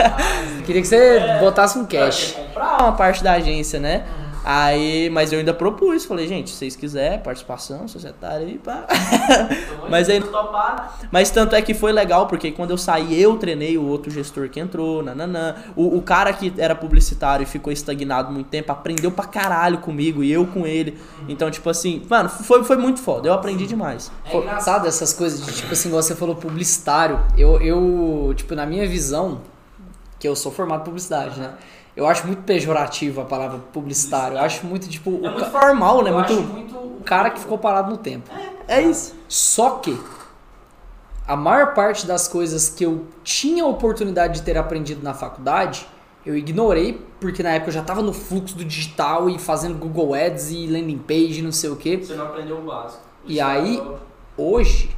Queria 0.64 0.80
que 0.80 0.88
você 0.88 1.20
botasse 1.40 1.78
um 1.78 1.84
cash. 1.84 2.32
comprar 2.32 2.80
uma 2.84 2.92
parte 2.92 3.22
da 3.22 3.32
agência, 3.32 3.78
né? 3.78 4.06
Aí, 4.44 5.08
mas 5.08 5.32
eu 5.32 5.38
ainda 5.38 5.54
propus, 5.54 6.04
falei, 6.04 6.28
gente, 6.28 6.50
se 6.50 6.56
vocês 6.56 6.76
quiserem, 6.76 7.18
participação, 7.18 7.88
societária 7.88 8.46
aí, 8.46 8.58
pá. 8.58 8.86
mas 9.88 10.10
aí. 10.10 10.22
Mas 11.10 11.30
tanto 11.30 11.54
é 11.54 11.62
que 11.62 11.72
foi 11.72 11.92
legal, 11.92 12.26
porque 12.26 12.52
quando 12.52 12.70
eu 12.70 12.76
saí, 12.76 13.18
eu 13.18 13.38
treinei 13.38 13.78
o 13.78 13.86
outro 13.86 14.10
gestor 14.10 14.50
que 14.50 14.60
entrou, 14.60 15.02
nananã. 15.02 15.54
O, 15.74 15.96
o 15.96 16.02
cara 16.02 16.30
que 16.30 16.52
era 16.58 16.74
publicitário 16.74 17.44
e 17.44 17.46
ficou 17.46 17.72
estagnado 17.72 18.30
muito 18.30 18.48
tempo, 18.48 18.70
aprendeu 18.70 19.10
pra 19.10 19.24
caralho 19.24 19.78
comigo 19.78 20.22
e 20.22 20.30
eu 20.30 20.46
com 20.46 20.66
ele. 20.66 20.98
Então, 21.26 21.50
tipo 21.50 21.70
assim, 21.70 22.02
mano, 22.08 22.28
foi, 22.28 22.62
foi 22.64 22.76
muito 22.76 23.00
foda, 23.00 23.26
eu 23.26 23.32
aprendi 23.32 23.66
demais. 23.66 24.12
É 24.26 24.36
engraçado 24.36 24.86
essas 24.86 25.14
coisas 25.14 25.44
de, 25.44 25.52
tipo 25.52 25.72
assim, 25.72 25.88
igual 25.88 26.02
você 26.02 26.14
falou, 26.14 26.36
publicitário. 26.36 27.18
Eu, 27.38 27.58
eu, 27.62 28.34
tipo, 28.36 28.54
na 28.54 28.66
minha 28.66 28.86
visão, 28.86 29.40
que 30.18 30.28
eu 30.28 30.36
sou 30.36 30.52
formado 30.52 30.82
em 30.82 30.84
publicidade, 30.84 31.40
né? 31.40 31.54
Eu 31.96 32.06
acho 32.06 32.26
muito 32.26 32.42
pejorativo 32.42 33.20
a 33.20 33.24
palavra 33.24 33.58
publicitário. 33.72 34.36
Eu 34.36 34.42
acho 34.42 34.66
muito, 34.66 34.88
tipo, 34.88 35.10
É 35.22 35.28
o, 35.28 35.32
muito 35.32 35.50
formal, 35.50 36.02
né? 36.02 36.10
eu 36.10 36.14
Muito... 36.14 36.32
acho 36.32 36.42
muito 36.42 36.74
o 36.76 37.02
cara 37.04 37.30
que 37.30 37.38
ficou 37.38 37.56
parado 37.58 37.90
no 37.90 37.96
tempo. 37.96 38.30
É 38.66 38.82
isso. 38.82 39.14
Só 39.28 39.78
que 39.78 39.96
a 41.26 41.36
maior 41.36 41.72
parte 41.74 42.06
das 42.06 42.26
coisas 42.28 42.68
que 42.68 42.84
eu 42.84 43.06
tinha 43.22 43.64
oportunidade 43.64 44.40
de 44.40 44.42
ter 44.42 44.58
aprendido 44.58 45.02
na 45.02 45.14
faculdade, 45.14 45.86
eu 46.26 46.36
ignorei, 46.36 47.00
porque 47.20 47.42
na 47.42 47.50
época 47.50 47.68
eu 47.68 47.74
já 47.74 47.82
tava 47.82 48.02
no 48.02 48.12
fluxo 48.12 48.56
do 48.56 48.64
digital 48.64 49.28
e 49.30 49.38
fazendo 49.38 49.78
Google 49.78 50.14
Ads 50.14 50.50
e 50.50 50.66
landing 50.66 50.98
page, 50.98 51.42
não 51.42 51.52
sei 51.52 51.70
o 51.70 51.76
que. 51.76 51.98
Você 51.98 52.14
não 52.14 52.26
aprendeu 52.26 52.58
o 52.58 52.62
básico. 52.62 53.02
E 53.26 53.40
aí, 53.40 53.82
hoje, 54.36 54.94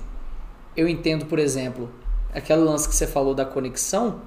eu 0.76 0.88
entendo, 0.88 1.26
por 1.26 1.38
exemplo, 1.38 1.90
aquele 2.34 2.60
lance 2.60 2.88
que 2.88 2.94
você 2.94 3.06
falou 3.06 3.34
da 3.34 3.44
conexão, 3.44 4.20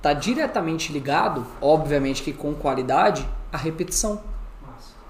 tá 0.00 0.12
diretamente 0.12 0.92
ligado, 0.92 1.46
obviamente 1.60 2.22
que 2.22 2.32
com 2.32 2.54
qualidade, 2.54 3.26
à 3.52 3.56
repetição. 3.56 4.20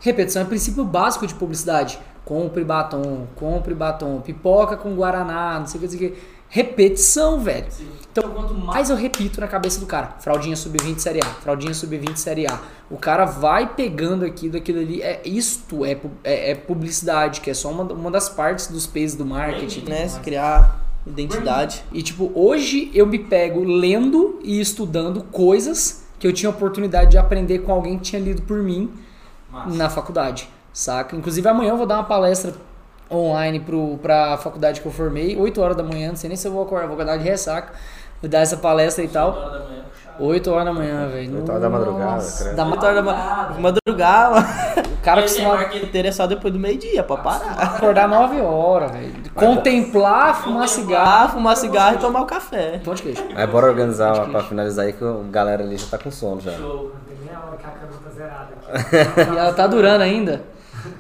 Repetição 0.01 0.43
é 0.43 0.45
princípio 0.45 0.85
básico 0.85 1.27
de 1.27 1.35
publicidade. 1.35 1.99
Compre 2.25 2.65
batom, 2.65 3.27
compre 3.35 3.75
batom, 3.75 4.21
pipoca 4.21 4.77
com 4.77 4.95
guaraná, 4.95 5.59
não 5.59 5.67
sei 5.67 5.79
o 5.79 5.81
que, 5.81 5.87
não 5.87 5.99
sei 5.99 6.09
o 6.09 6.13
que. 6.13 6.19
Repetição, 6.53 7.39
velho. 7.39 7.67
Então, 8.11 8.29
quanto 8.31 8.53
mais 8.53 8.91
eu 8.91 8.97
repito 8.97 9.41
na 9.41 9.47
cabeça 9.47 9.79
do 9.79 9.87
cara, 9.87 10.17
fraldinha 10.19 10.57
sub-20 10.57 10.99
série 10.99 11.21
A, 11.21 11.27
fraldinha 11.27 11.73
sub-20 11.73 12.17
série 12.17 12.45
A, 12.45 12.59
o 12.91 12.97
cara 12.97 13.25
vai 13.25 13.73
pegando 13.73 14.25
aquilo, 14.25 14.57
aquilo 14.57 14.81
ali. 14.81 15.01
É, 15.01 15.23
isto 15.25 15.85
é, 15.85 15.97
é, 16.25 16.51
é 16.51 16.55
publicidade, 16.57 17.41
que 17.41 17.51
é 17.51 17.55
só 17.55 17.71
uma, 17.71 17.85
uma 17.85 18.11
das 18.11 18.29
partes 18.29 18.67
dos 18.67 18.85
P's 18.85 19.15
do 19.15 19.25
marketing. 19.25 19.89
Né? 19.89 20.09
Se 20.09 20.19
criar 20.19 20.80
identidade. 21.07 21.85
E 21.93 22.03
tipo, 22.03 22.31
hoje 22.35 22.91
eu 22.95 23.07
me 23.07 23.19
pego 23.19 23.65
lendo 23.65 24.39
e 24.43 24.61
estudando 24.61 25.23
coisas 25.25 26.05
que 26.19 26.27
eu 26.27 26.33
tinha 26.33 26.51
oportunidade 26.51 27.13
de 27.13 27.19
aprender 27.19 27.61
com 27.61 27.73
alguém 27.73 27.97
que 27.99 28.05
tinha 28.05 28.21
lido 28.21 28.43
por 28.43 28.59
mim 28.59 28.93
Massa. 29.51 29.77
na 29.77 29.89
faculdade, 29.89 30.49
saca? 30.73 31.17
Inclusive 31.17 31.49
amanhã 31.49 31.71
eu 31.71 31.77
vou 31.77 31.87
dar 31.87 31.97
uma 31.97 32.05
palestra 32.05 32.55
online 33.11 33.61
pro, 33.61 33.99
pra 33.99 34.37
faculdade 34.39 34.81
que 34.81 34.87
eu 34.87 34.93
formei, 34.93 35.37
8 35.37 35.61
horas 35.61 35.77
da 35.77 35.83
manhã, 35.83 36.11
não 36.11 36.17
sei 36.17 36.29
nem 36.29 36.37
se 36.37 36.47
eu 36.47 36.53
vou 36.53 36.63
acordar, 36.63 36.87
vou 36.87 36.95
acordar 36.95 37.17
de 37.17 37.25
ressaca, 37.25 37.73
vou 38.21 38.31
dar 38.31 38.41
essa 38.41 38.57
palestra 38.57 39.03
e 39.03 39.09
tal. 39.09 39.33
8 40.21 40.51
horas 40.51 40.65
da 40.67 40.73
manhã, 40.73 41.09
velho. 41.09 41.37
8 41.39 41.49
horas 41.51 41.63
da 41.63 41.71
madrugada, 41.71 42.13
Nossa, 42.15 42.45
credo. 42.45 42.57
Da 42.57 42.67
Oito 42.67 42.85
horas 42.85 42.95
da 42.97 43.03
ma- 43.03 43.51
madrugada, 43.59 44.41
O 44.91 45.03
cara 45.03 45.25
Esse 45.25 45.35
costuma 45.37 45.55
marqueteiro 45.57 46.09
é 46.09 46.13
só 46.13 46.27
depois 46.27 46.53
do 46.53 46.59
meio-dia, 46.61 47.03
pra 47.03 47.17
parar. 47.17 47.53
acordar 47.59 48.07
9 48.09 48.41
horas, 48.41 48.91
velho. 48.93 49.15
Contemplar, 49.35 50.43
fumar 50.43 50.69
cigarro. 50.69 51.25
Ah, 51.25 51.29
fumar 51.29 51.57
cigarro 51.57 51.95
e 51.95 51.99
tomar 51.99 52.21
o 52.21 52.27
café. 52.27 52.81
Pão 52.85 52.95
de 52.95 53.03
queijo. 53.03 53.25
Aí 53.35 53.47
bora 53.47 53.67
organizar 53.67 54.27
pra 54.29 54.43
finalizar 54.43 54.85
aí 54.87 54.93
que 54.93 55.03
a 55.05 55.17
galera 55.31 55.63
ali 55.63 55.77
já 55.79 55.87
tá 55.91 55.99
com 55.99 56.11
sono 56.11 56.41
já. 56.41 56.53
Show. 56.53 56.93
Não 56.95 57.01
tem 57.09 57.17
nem 57.27 57.35
a 57.35 57.41
hora 57.41 57.57
que 57.57 57.65
a 57.67 57.71
câmera 57.71 57.99
tá 58.05 58.11
zerada 58.11 58.49
aqui. 59.25 59.31
E 59.35 59.39
ela 59.39 59.53
tá 59.55 59.67
durando 59.67 60.03
ainda. 60.03 60.43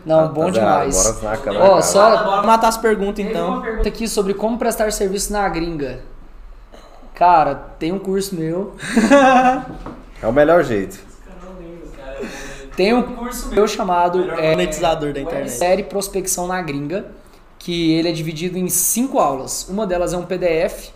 Não, 0.04 0.28
Tá 0.28 0.28
bom 0.28 0.52
zerado, 0.52 0.54
demais. 0.80 0.96
Bora 0.96 1.10
assinar 1.10 1.34
a 1.34 1.36
câmera, 1.36 1.64
Ó, 1.64 1.80
só 1.82 2.24
Bora 2.24 2.42
matar 2.46 2.68
as 2.68 2.76
perguntas 2.76 3.16
Tem 3.16 3.26
uma 3.26 3.32
então. 3.32 3.60
pergunta 3.62 3.88
aqui 3.88 4.08
sobre 4.08 4.34
como 4.34 4.58
prestar 4.58 4.90
serviço 4.92 5.32
na 5.32 5.48
gringa. 5.48 6.00
Cara, 7.20 7.54
tem 7.54 7.92
um 7.92 7.98
curso 7.98 8.34
meu. 8.34 8.74
É 10.22 10.26
o 10.26 10.32
melhor 10.34 10.62
jeito. 10.62 10.98
Tem 12.76 12.92
um 12.92 13.02
curso 13.16 13.48
meu 13.48 13.66
chamado 13.66 14.30
é, 14.32 14.50
Monetizador 14.50 15.14
da 15.14 15.20
internet. 15.20 15.50
Série 15.50 15.82
Prospecção 15.82 16.46
na 16.46 16.60
Gringa, 16.60 17.10
que 17.58 17.92
ele 17.92 18.10
é 18.10 18.12
dividido 18.12 18.58
em 18.58 18.68
cinco 18.68 19.18
aulas. 19.18 19.66
Uma 19.70 19.86
delas 19.86 20.12
é 20.12 20.18
um 20.18 20.26
PDF 20.26 20.90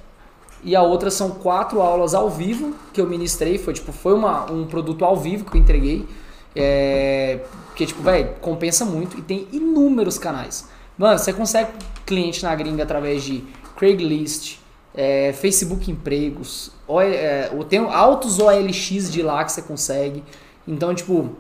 e 0.63 0.77
a 0.77 0.83
outra 0.83 1.11
são 1.11 1.31
quatro 1.31 1.81
aulas 1.81 2.15
ao 2.15 2.29
vivo 2.29 2.75
que 2.93 3.01
eu 3.01 3.07
ministrei. 3.07 3.57
Foi 3.57 3.73
tipo, 3.73 3.93
foi 3.93 4.13
uma, 4.13 4.51
um 4.53 4.67
produto 4.67 5.07
ao 5.07 5.17
vivo 5.17 5.51
que 5.51 5.57
eu 5.57 5.61
entreguei. 5.61 6.07
É, 6.55 7.41
porque, 7.67 7.87
tipo, 7.87 8.03
velho, 8.03 8.35
compensa 8.43 8.85
muito 8.85 9.19
e 9.19 9.23
tem 9.23 9.49
inúmeros 9.53 10.19
canais. 10.19 10.69
Mano, 10.99 11.19
você 11.19 11.33
consegue 11.33 11.71
cliente 12.05 12.43
na 12.43 12.55
gringa 12.55 12.83
através 12.83 13.23
de 13.25 13.43
Craigslist, 13.75 14.64
é, 14.95 15.33
Facebook 15.33 15.91
Empregos, 15.91 16.71
O- 16.87 17.01
é, 17.01 17.51
tem 17.69 17.79
altos 17.81 18.39
OLX 18.39 19.11
de 19.11 19.23
lá 19.23 19.45
que 19.45 19.53
você 19.53 19.63
consegue. 19.63 20.23
Então, 20.67 20.95
tipo, 20.95 21.31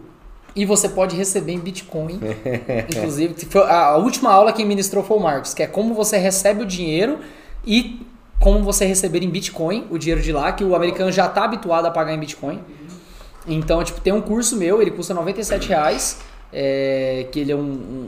e 0.57 0.65
você 0.65 0.89
pode 0.89 1.17
receber 1.17 1.53
em 1.53 1.59
Bitcoin. 1.59 2.21
Inclusive, 2.97 3.35
a 3.69 3.97
última 3.97 4.31
aula 4.31 4.53
quem 4.53 4.65
ministrou 4.67 5.03
foi 5.05 5.17
o 5.17 5.21
Marcos, 5.21 5.53
que 5.55 5.63
é 5.63 5.67
como 5.67 5.95
você 5.95 6.17
recebe 6.17 6.63
o 6.63 6.67
dinheiro 6.67 7.19
e 7.67 8.07
como 8.41 8.63
você 8.63 8.85
receber 8.85 9.23
em 9.23 9.31
Bitcoin 9.31 9.87
o 9.91 9.99
dinheiro 9.99 10.21
de 10.21 10.33
lá, 10.33 10.53
que 10.53 10.65
o 10.65 10.75
americano 10.75 11.11
já 11.13 11.27
está 11.27 11.45
habituado 11.45 11.87
a 11.87 11.91
pagar 11.91 12.13
em 12.15 12.19
Bitcoin. 12.19 12.61
Então, 13.47 13.83
tipo, 13.85 14.01
tem 14.01 14.13
um 14.13 14.21
curso 14.21 14.57
meu, 14.57 14.81
ele 14.81 14.91
custa 14.91 15.13
97 15.15 15.69
reais, 15.69 16.19
é, 16.53 17.27
que 17.31 17.41
ele 17.41 17.53
é 17.53 17.57
um, 17.57 17.61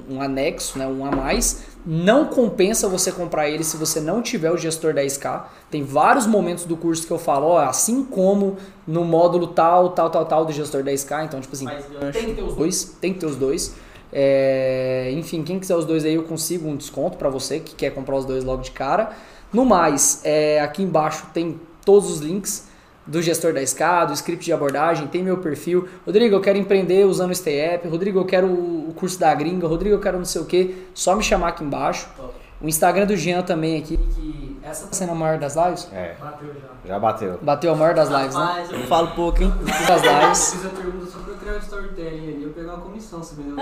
um- 0.09 0.15
um 0.17 0.23
anexo, 0.23 0.79
né, 0.79 0.87
um 0.87 1.05
a 1.05 1.11
mais. 1.11 1.63
Não 1.87 2.27
compensa 2.27 2.89
você 2.89 3.13
comprar 3.13 3.49
ele 3.49 3.63
se 3.63 3.77
você 3.77 4.01
não 4.01 4.21
tiver 4.21 4.51
o 4.51 4.57
gestor 4.57 4.93
10K. 4.93 5.45
Tem 5.71 5.85
vários 5.85 6.27
momentos 6.27 6.65
do 6.65 6.77
curso 6.77 7.07
que 7.07 7.13
eu 7.13 7.19
falo, 7.19 7.47
ó, 7.47 7.59
assim 7.59 8.03
como 8.03 8.57
no 8.85 9.05
módulo 9.05 9.47
tal, 9.47 9.91
tal, 9.91 10.11
tal, 10.11 10.25
tal 10.25 10.45
do 10.45 10.53
gestor 10.53 10.83
10K. 10.83 11.27
Então, 11.27 11.41
tipo 11.41 11.55
assim, 11.55 11.67
tem 12.13 12.27
que 12.27 12.35
ter 12.35 12.43
os 12.43 12.57
dois, 12.57 12.97
tem 13.01 13.13
que 13.15 13.21
ter 13.21 13.27
os 13.27 13.37
dois. 13.37 13.77
É, 14.13 15.13
enfim, 15.13 15.45
quem 15.45 15.61
quiser 15.61 15.77
os 15.77 15.85
dois 15.85 16.05
aí, 16.05 16.15
eu 16.15 16.25
consigo 16.25 16.69
um 16.69 16.77
desconto 16.77 17.17
pra 17.17 17.29
você 17.29 17.61
que 17.61 17.75
quer 17.75 17.91
comprar 17.91 18.17
os 18.17 18.25
dois 18.25 18.43
logo 18.43 18.63
de 18.63 18.73
cara. 18.73 19.13
No 19.53 19.65
mais, 19.65 20.23
é, 20.25 20.61
aqui 20.61 20.83
embaixo 20.83 21.27
tem 21.33 21.61
todos 21.85 22.11
os 22.11 22.19
links 22.19 22.67
do 23.07 23.23
gestor 23.23 23.53
da 23.53 23.65
SK, 23.65 23.81
do 24.09 24.13
script 24.15 24.45
de 24.45 24.53
abordagem, 24.53 25.07
tem 25.07 25.23
meu 25.23 25.39
perfil. 25.39 25.89
Rodrigo, 26.05 26.35
eu 26.35 26.41
quero 26.41 26.59
empreender 26.59 27.05
usando 27.07 27.31
o 27.31 27.35
Stay 27.35 27.59
App. 27.61 27.87
Rodrigo, 27.89 28.19
eu 28.19 28.25
quero 28.25 28.47
o 28.49 28.93
curso 28.97 29.19
da 29.19 29.33
gringa. 29.35 29.67
Rodrigo, 29.67 29.95
eu 29.95 30.01
quero 30.01 30.19
não 30.19 30.25
sei 30.25 30.41
o 30.41 30.45
que. 30.45 30.87
Só 30.95 31.15
me 31.15 31.23
chamar 31.23 31.49
aqui 31.49 31.63
embaixo. 31.65 32.09
O 32.61 32.67
Instagram 32.69 33.07
do 33.07 33.17
Jean 33.17 33.43
também 33.43 33.79
aqui. 33.79 33.97
Que 33.97 34.57
essa 34.63 34.87
tá 34.87 34.93
sendo 34.95 35.13
a 35.13 35.15
maior 35.15 35.39
das 35.39 35.55
lives? 35.55 35.89
É, 35.93 36.15
Bateu 36.19 36.49
já. 36.55 36.89
já 36.89 36.99
bateu. 36.99 37.39
Bateu 37.43 37.73
a 37.73 37.77
maior 37.77 37.95
das 37.95 38.09
lives, 38.09 38.35
né? 38.35 38.41
Rapaz, 38.41 38.71
eu 38.73 38.79
falo 38.87 39.09
pouco, 39.09 39.43
hein? 39.43 39.53
Das 39.87 40.03
Eu 40.03 40.21
lives. 40.21 40.55
fiz 40.55 40.67
a 40.67 40.69
pergunta 40.71 41.07
só 41.07 41.19
pra 41.19 41.33
eu 41.33 41.37
criar 41.39 41.53
um 41.53 41.59
storytelling 41.59 42.29
ali, 42.35 42.43
eu 42.43 42.51
pegar 42.51 42.75
uma 42.75 42.83
comissão, 42.83 43.19
você 43.23 43.37
vendeu. 43.37 43.57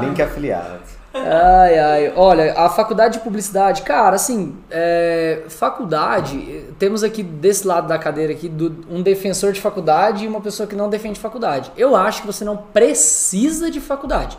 Link 0.00 0.20
afiliado. 0.22 0.78
Ai, 1.24 1.78
ai. 1.78 2.12
Olha, 2.16 2.52
a 2.58 2.68
faculdade 2.68 3.18
de 3.18 3.24
publicidade, 3.24 3.82
cara, 3.82 4.16
assim, 4.16 4.56
é, 4.70 5.42
faculdade, 5.48 6.64
temos 6.78 7.02
aqui 7.02 7.22
desse 7.22 7.66
lado 7.66 7.88
da 7.88 7.98
cadeira 7.98 8.32
aqui 8.32 8.48
do- 8.48 8.84
um 8.90 9.02
defensor 9.02 9.52
de 9.52 9.60
faculdade 9.60 10.24
e 10.24 10.28
uma 10.28 10.40
pessoa 10.40 10.66
que 10.66 10.76
não 10.76 10.88
defende 10.88 11.18
faculdade. 11.18 11.72
Eu 11.76 11.96
acho 11.96 12.20
que 12.22 12.26
você 12.26 12.44
não 12.44 12.56
precisa 12.56 13.70
de 13.70 13.80
faculdade. 13.80 14.38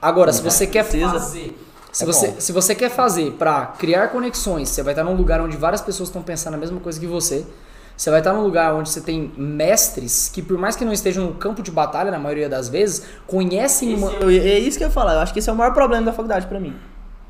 Agora, 0.00 0.32
se 0.32 0.42
você 0.42 0.66
quer 0.66 0.84
fazer, 0.84 1.56
se 1.92 2.02
É 2.02 2.06
você, 2.06 2.28
bom. 2.28 2.34
se 2.40 2.52
você 2.52 2.74
quer 2.74 2.90
fazer 2.90 3.32
pra 3.32 3.66
criar 3.78 4.08
conexões, 4.08 4.68
você 4.68 4.82
vai 4.82 4.92
estar 4.92 5.04
num 5.04 5.14
lugar 5.14 5.40
onde 5.40 5.56
várias 5.56 5.80
pessoas 5.80 6.08
estão 6.08 6.22
pensando 6.22 6.54
a 6.54 6.58
mesma 6.58 6.78
coisa 6.80 6.98
que 7.00 7.06
você. 7.06 7.46
Você 7.96 8.10
vai 8.10 8.20
estar 8.20 8.32
num 8.34 8.42
lugar 8.42 8.74
onde 8.74 8.90
você 8.90 9.00
tem 9.00 9.32
mestres 9.38 10.28
que, 10.32 10.42
por 10.42 10.58
mais 10.58 10.76
que 10.76 10.84
não 10.84 10.92
estejam 10.92 11.24
no 11.26 11.34
campo 11.34 11.62
de 11.62 11.70
batalha, 11.70 12.10
na 12.10 12.18
maioria 12.18 12.48
das 12.48 12.68
vezes, 12.68 13.02
conhecem 13.26 13.94
uma, 13.94 14.10
Eu- 14.12 14.28
é 14.28 14.58
isso 14.58 14.76
que 14.76 14.84
eu 14.84 14.88
ia 14.88 14.92
falar. 14.92 15.14
Eu 15.14 15.20
acho 15.20 15.32
que 15.32 15.38
esse 15.38 15.48
é 15.48 15.52
o 15.52 15.56
maior 15.56 15.72
problema 15.72 16.04
da 16.04 16.12
faculdade 16.12 16.46
pra 16.46 16.60
mim. 16.60 16.74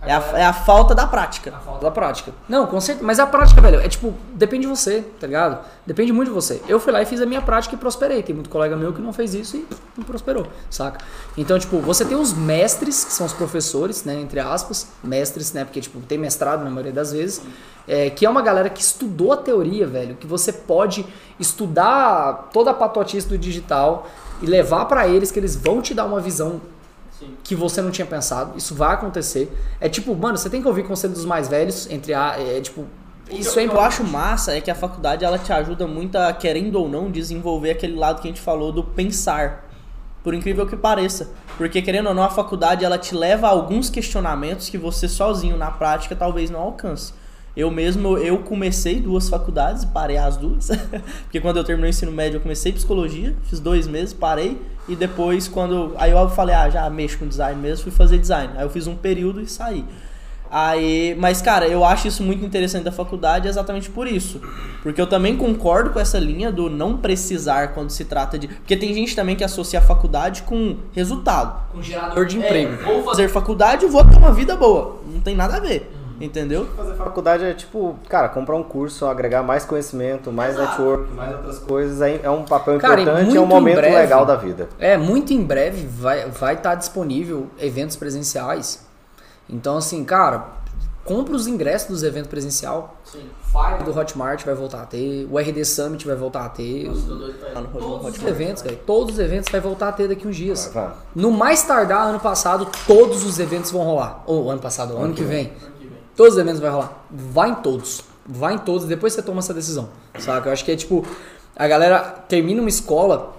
É 0.06 0.12
a, 0.12 0.38
é 0.38 0.44
a 0.44 0.52
falta 0.52 0.94
da 0.94 1.06
prática. 1.06 1.52
Falta 1.64 1.84
da 1.84 1.90
prática. 1.90 2.32
Não, 2.48 2.66
com 2.66 2.80
certeza. 2.80 3.06
Mas 3.06 3.18
a 3.18 3.26
prática, 3.26 3.60
velho, 3.60 3.80
é 3.80 3.88
tipo, 3.88 4.14
depende 4.32 4.62
de 4.62 4.68
você, 4.68 5.04
tá 5.20 5.26
ligado? 5.26 5.58
Depende 5.84 6.12
muito 6.12 6.28
de 6.28 6.34
você. 6.34 6.62
Eu 6.68 6.78
fui 6.78 6.92
lá 6.92 7.02
e 7.02 7.06
fiz 7.06 7.20
a 7.20 7.26
minha 7.26 7.42
prática 7.42 7.74
e 7.74 7.78
prosperei. 7.78 8.22
Tem 8.22 8.34
muito 8.34 8.48
colega 8.48 8.76
meu 8.76 8.92
que 8.92 9.00
não 9.00 9.12
fez 9.12 9.34
isso 9.34 9.56
e 9.56 9.66
não 9.96 10.04
prosperou, 10.04 10.46
saca? 10.70 11.00
Então, 11.36 11.58
tipo, 11.58 11.78
você 11.80 12.04
tem 12.04 12.16
os 12.16 12.32
mestres, 12.32 13.04
que 13.04 13.12
são 13.12 13.26
os 13.26 13.32
professores, 13.32 14.04
né? 14.04 14.14
Entre 14.20 14.38
aspas, 14.40 14.88
mestres, 15.02 15.52
né? 15.52 15.64
Porque, 15.64 15.80
tipo, 15.80 16.00
tem 16.00 16.16
mestrado 16.18 16.62
na 16.62 16.70
maioria 16.70 16.92
das 16.92 17.12
vezes. 17.12 17.42
é, 17.88 18.10
que 18.10 18.26
é 18.26 18.30
uma 18.30 18.42
galera 18.42 18.68
que 18.68 18.80
estudou 18.80 19.32
a 19.32 19.36
teoria, 19.36 19.86
velho. 19.86 20.16
Que 20.16 20.26
você 20.26 20.52
pode 20.52 21.06
estudar 21.38 22.50
toda 22.52 22.70
a 22.70 22.74
patotice 22.74 23.26
do 23.26 23.38
digital 23.38 24.08
e 24.42 24.46
levar 24.46 24.84
pra 24.86 25.06
eles 25.08 25.30
que 25.30 25.38
eles 25.38 25.56
vão 25.56 25.80
te 25.80 25.94
dar 25.94 26.04
uma 26.04 26.20
visão 26.20 26.60
que 27.42 27.54
você 27.54 27.80
não 27.80 27.90
tinha 27.90 28.06
pensado. 28.06 28.56
Isso 28.56 28.74
vai 28.74 28.94
acontecer. 28.94 29.50
É 29.80 29.88
tipo, 29.88 30.14
mano, 30.14 30.36
você 30.36 30.50
tem 30.50 30.60
que 30.60 30.68
ouvir 30.68 30.84
conselho 30.84 31.12
dos 31.12 31.24
mais 31.24 31.48
velhos, 31.48 31.88
entre 31.90 32.14
a. 32.14 32.36
É, 32.38 32.60
tipo. 32.60 32.84
Isso 33.30 33.58
é 33.58 33.64
o 33.64 33.68
que 33.68 33.74
eu 33.74 33.80
acho 33.80 34.04
massa 34.04 34.56
é 34.56 34.60
que 34.60 34.70
a 34.70 34.74
faculdade 34.74 35.24
ela 35.24 35.36
te 35.36 35.52
ajuda 35.52 35.84
muito 35.84 36.16
a, 36.16 36.32
querendo 36.32 36.76
ou 36.76 36.88
não, 36.88 37.10
desenvolver 37.10 37.72
aquele 37.72 37.96
lado 37.96 38.22
que 38.22 38.28
a 38.28 38.30
gente 38.30 38.40
falou 38.40 38.70
do 38.70 38.84
pensar. 38.84 39.64
Por 40.22 40.32
incrível 40.32 40.66
que 40.66 40.76
pareça. 40.76 41.32
Porque, 41.56 41.82
querendo 41.82 42.08
ou 42.08 42.14
não, 42.14 42.22
a 42.22 42.30
faculdade 42.30 42.84
ela 42.84 42.98
te 42.98 43.14
leva 43.14 43.46
a 43.46 43.50
alguns 43.50 43.90
questionamentos 43.90 44.68
que 44.68 44.78
você 44.78 45.08
sozinho, 45.08 45.56
na 45.56 45.70
prática, 45.70 46.14
talvez 46.14 46.50
não 46.50 46.60
alcance. 46.60 47.12
Eu 47.56 47.70
mesmo, 47.70 48.18
eu 48.18 48.40
comecei 48.40 49.00
duas 49.00 49.30
faculdades 49.30 49.84
e 49.84 49.86
parei 49.86 50.18
as 50.18 50.36
duas. 50.36 50.68
Porque 51.24 51.40
quando 51.40 51.56
eu 51.56 51.64
terminei 51.64 51.88
o 51.88 51.90
ensino 51.90 52.12
médio, 52.12 52.36
eu 52.36 52.40
comecei 52.42 52.70
psicologia, 52.70 53.34
fiz 53.44 53.58
dois 53.58 53.86
meses, 53.86 54.12
parei. 54.12 54.60
E 54.86 54.94
depois, 54.94 55.48
quando. 55.48 55.94
Aí 55.96 56.10
eu 56.10 56.28
falei, 56.28 56.54
ah, 56.54 56.68
já 56.68 56.88
mexo 56.90 57.18
com 57.18 57.26
design 57.26 57.60
mesmo, 57.60 57.84
fui 57.84 57.92
fazer 57.92 58.18
design. 58.18 58.52
Aí 58.56 58.64
eu 58.64 58.70
fiz 58.70 58.86
um 58.86 58.94
período 58.94 59.40
e 59.40 59.48
saí. 59.48 59.84
Aí, 60.50 61.16
mas 61.18 61.42
cara, 61.42 61.66
eu 61.66 61.84
acho 61.84 62.06
isso 62.06 62.22
muito 62.22 62.44
interessante 62.44 62.84
da 62.84 62.92
faculdade 62.92 63.48
exatamente 63.48 63.90
por 63.90 64.06
isso. 64.06 64.40
Porque 64.82 65.00
eu 65.00 65.06
também 65.06 65.36
concordo 65.36 65.90
com 65.90 65.98
essa 65.98 66.18
linha 66.18 66.52
do 66.52 66.70
não 66.70 66.98
precisar 66.98 67.68
quando 67.68 67.90
se 67.90 68.04
trata 68.04 68.38
de. 68.38 68.48
Porque 68.48 68.76
tem 68.76 68.94
gente 68.94 69.16
também 69.16 69.34
que 69.34 69.42
associa 69.42 69.80
a 69.80 69.82
faculdade 69.82 70.42
com 70.42 70.76
resultado. 70.92 71.72
Com 71.72 71.82
gerador 71.82 72.26
de 72.26 72.38
emprego. 72.38 72.74
É, 72.74 72.84
vou 72.84 73.02
fazer 73.02 73.28
faculdade 73.28 73.86
e 73.86 73.88
vou 73.88 74.04
ter 74.04 74.16
uma 74.16 74.32
vida 74.32 74.54
boa. 74.56 75.00
Não 75.12 75.20
tem 75.20 75.34
nada 75.34 75.56
a 75.56 75.60
ver. 75.60 75.95
Entendeu? 76.20 76.66
Fazer 76.76 76.94
faculdade 76.94 77.44
é 77.44 77.52
tipo, 77.52 77.96
cara, 78.08 78.28
comprar 78.28 78.56
um 78.56 78.62
curso, 78.62 79.06
agregar 79.06 79.42
mais 79.42 79.64
conhecimento, 79.64 80.32
mais 80.32 80.56
network, 80.56 81.12
mais 81.12 81.34
outras 81.36 81.58
coisas. 81.58 82.00
aí 82.00 82.20
É 82.22 82.30
um 82.30 82.42
papel 82.44 82.78
Cara, 82.78 83.00
e 83.00 83.02
importante, 83.02 83.36
é 83.36 83.40
um 83.40 83.46
momento 83.46 83.76
breve- 83.76 83.96
legal 83.96 84.24
da 84.24 84.36
vida. 84.36 84.68
É, 84.78 84.96
muito 84.96 85.32
em 85.32 85.42
breve 85.42 85.86
vai 85.86 86.20
estar 86.28 86.38
vai 86.38 86.56
tá 86.56 86.74
disponível 86.74 87.48
eventos 87.58 87.96
presenciais. 87.96 88.84
Então, 89.48 89.76
assim, 89.76 90.04
cara, 90.04 90.46
compra 91.04 91.34
os 91.34 91.46
ingressos 91.46 91.88
dos 91.88 92.02
eventos 92.02 92.28
presencial. 92.28 92.96
Sim. 93.04 93.22
Fire 93.52 93.84
do 93.84 93.96
Hotmart 93.96 94.44
vai 94.44 94.54
voltar 94.54 94.82
a 94.82 94.86
ter. 94.86 95.26
O 95.30 95.38
RD 95.38 95.64
Summit 95.64 96.06
vai 96.06 96.16
voltar 96.16 96.44
a 96.44 96.48
ter. 96.48 96.86
Todos 96.86 98.18
os 98.18 98.26
eventos, 98.26 98.62
velho. 98.62 98.78
Todos 98.84 99.14
os 99.14 99.18
eventos 99.20 99.50
vai 99.50 99.60
voltar 99.60 99.88
a 99.88 99.92
ter 99.92 100.08
daqui 100.08 100.26
uns 100.26 100.36
dias. 100.36 100.70
Vai, 100.74 100.84
vai. 100.84 100.94
No 101.14 101.30
mais 101.30 101.62
tardar, 101.62 102.08
ano 102.08 102.20
passado, 102.20 102.68
todos 102.86 103.24
os 103.24 103.38
eventos 103.38 103.70
vão 103.70 103.82
rolar. 103.82 104.22
Ou 104.26 104.50
ano 104.50 104.60
passado, 104.60 104.96
ano 104.96 105.14
que 105.14 105.22
vem. 105.22 105.52
Todos 106.16 106.32
os 106.34 106.38
eventos 106.40 106.60
vai 106.60 106.70
rolar. 106.70 107.04
Vai 107.10 107.50
em 107.50 107.54
todos. 107.56 108.02
Vai 108.26 108.54
em 108.54 108.58
todos, 108.58 108.86
depois 108.86 109.12
você 109.12 109.22
toma 109.22 109.38
essa 109.38 109.54
decisão. 109.54 109.88
Saca? 110.18 110.48
Eu 110.48 110.52
acho 110.52 110.64
que 110.64 110.72
é 110.72 110.76
tipo, 110.76 111.06
a 111.54 111.68
galera 111.68 112.00
termina 112.28 112.60
uma 112.60 112.68
escola 112.68 113.36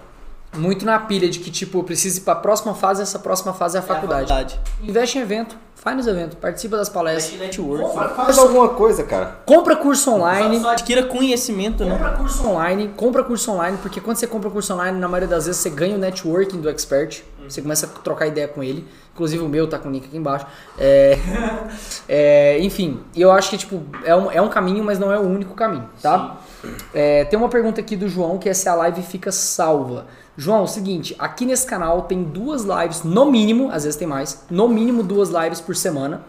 muito 0.56 0.86
na 0.86 0.98
pilha 1.00 1.30
de 1.30 1.40
que, 1.40 1.52
tipo, 1.52 1.80
eu 1.80 1.84
preciso 1.84 2.20
ir 2.20 2.22
pra 2.22 2.36
próxima 2.36 2.74
fase, 2.74 3.02
essa 3.02 3.20
próxima 3.20 3.54
fase 3.54 3.76
é 3.76 3.80
a 3.80 3.84
faculdade. 3.84 4.30
faculdade. 4.30 4.60
Investe 4.82 5.18
em 5.18 5.22
evento, 5.22 5.58
faz 5.76 5.98
nos 5.98 6.08
eventos, 6.08 6.38
participa 6.40 6.78
das 6.78 6.88
palestras. 6.88 7.40
network. 7.40 8.16
Faz 8.16 8.38
alguma 8.38 8.70
coisa, 8.70 9.04
cara. 9.04 9.40
Compra 9.46 9.76
curso 9.76 10.12
online. 10.12 10.60
Só 10.62 10.70
adquira 10.72 11.04
conhecimento, 11.04 11.84
né? 11.84 11.92
Compra 11.92 12.12
curso 12.12 12.48
online, 12.48 12.94
compra 12.96 13.24
curso 13.24 13.52
online, 13.52 13.78
porque 13.82 14.00
quando 14.00 14.18
você 14.18 14.26
compra 14.28 14.50
curso 14.50 14.74
online, 14.74 14.98
na 15.00 15.08
maioria 15.08 15.28
das 15.28 15.46
vezes 15.48 15.62
você 15.62 15.70
ganha 15.70 15.96
o 15.96 16.00
networking 16.00 16.62
do 16.62 16.70
expert, 16.70 17.24
você 17.48 17.62
começa 17.62 17.86
a 17.86 17.90
trocar 17.90 18.28
ideia 18.28 18.48
com 18.48 18.64
ele. 18.64 18.88
Inclusive 19.18 19.44
o 19.44 19.50
meu 19.50 19.68
tá 19.68 19.80
com 19.80 19.90
o 19.90 19.92
link 19.92 20.06
aqui 20.06 20.16
embaixo. 20.16 20.46
É, 20.78 21.18
é, 22.08 22.60
enfim, 22.62 23.00
eu 23.16 23.32
acho 23.32 23.50
que 23.50 23.58
tipo, 23.58 23.82
é 24.04 24.16
um, 24.16 24.32
é 24.32 24.40
um 24.40 24.48
caminho, 24.48 24.84
mas 24.84 25.00
não 25.00 25.12
é 25.12 25.18
o 25.18 25.24
único 25.24 25.56
caminho, 25.56 25.90
tá? 26.00 26.38
É, 26.94 27.26
tem 27.26 27.38
uma 27.38 27.50
pergunta 27.50 27.82
aqui 27.82 27.96
do 27.96 28.08
João 28.08 28.38
que 28.38 28.48
é 28.48 28.54
se 28.54 28.70
a 28.70 28.76
live 28.76 29.02
fica 29.02 29.32
salva. 29.32 30.06
João, 30.38 30.60
é 30.60 30.62
o 30.62 30.68
seguinte, 30.68 31.16
aqui 31.18 31.48
nesse 31.48 31.66
canal 31.66 32.04
tem 32.04 32.22
duas 32.24 32.62
lives, 32.62 33.02
no 33.02 33.26
mínimo, 33.26 33.72
às 33.72 33.86
vezes 33.86 33.98
tem 33.98 34.08
mais, 34.08 34.46
no 34.52 34.68
mínimo 34.68 35.02
duas 35.02 35.30
lives 35.30 35.60
por 35.60 35.76
semana. 35.76 36.22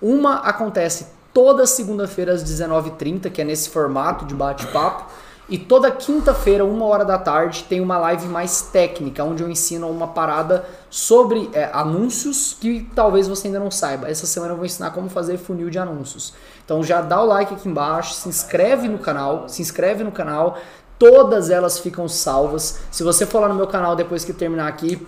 Uma 0.00 0.36
acontece 0.36 1.08
toda 1.34 1.66
segunda-feira 1.66 2.32
às 2.32 2.44
19h30, 2.44 3.28
que 3.28 3.42
é 3.42 3.44
nesse 3.44 3.70
formato 3.70 4.24
de 4.24 4.36
bate-papo. 4.36 5.10
E 5.48 5.56
toda 5.56 5.92
quinta-feira, 5.92 6.64
uma 6.64 6.84
hora 6.86 7.04
da 7.04 7.16
tarde, 7.16 7.64
tem 7.68 7.80
uma 7.80 7.96
live 7.98 8.26
mais 8.26 8.62
técnica, 8.62 9.22
onde 9.22 9.44
eu 9.44 9.48
ensino 9.48 9.88
uma 9.88 10.08
parada 10.08 10.64
sobre 10.90 11.48
é, 11.52 11.70
anúncios 11.72 12.56
que 12.60 12.90
talvez 12.96 13.28
você 13.28 13.46
ainda 13.46 13.60
não 13.60 13.70
saiba. 13.70 14.10
Essa 14.10 14.26
semana 14.26 14.54
eu 14.54 14.56
vou 14.56 14.66
ensinar 14.66 14.90
como 14.90 15.08
fazer 15.08 15.38
funil 15.38 15.70
de 15.70 15.78
anúncios. 15.78 16.34
Então 16.64 16.82
já 16.82 17.00
dá 17.00 17.22
o 17.22 17.26
like 17.26 17.54
aqui 17.54 17.68
embaixo, 17.68 18.14
se 18.14 18.28
inscreve 18.28 18.88
no 18.88 18.98
canal, 18.98 19.48
se 19.48 19.62
inscreve 19.62 20.02
no 20.02 20.10
canal. 20.10 20.58
Todas 20.98 21.48
elas 21.48 21.78
ficam 21.78 22.08
salvas. 22.08 22.80
Se 22.90 23.04
você 23.04 23.24
for 23.24 23.38
lá 23.38 23.48
no 23.48 23.54
meu 23.54 23.68
canal 23.68 23.94
depois 23.94 24.24
que 24.24 24.32
terminar 24.32 24.66
aqui, 24.66 25.06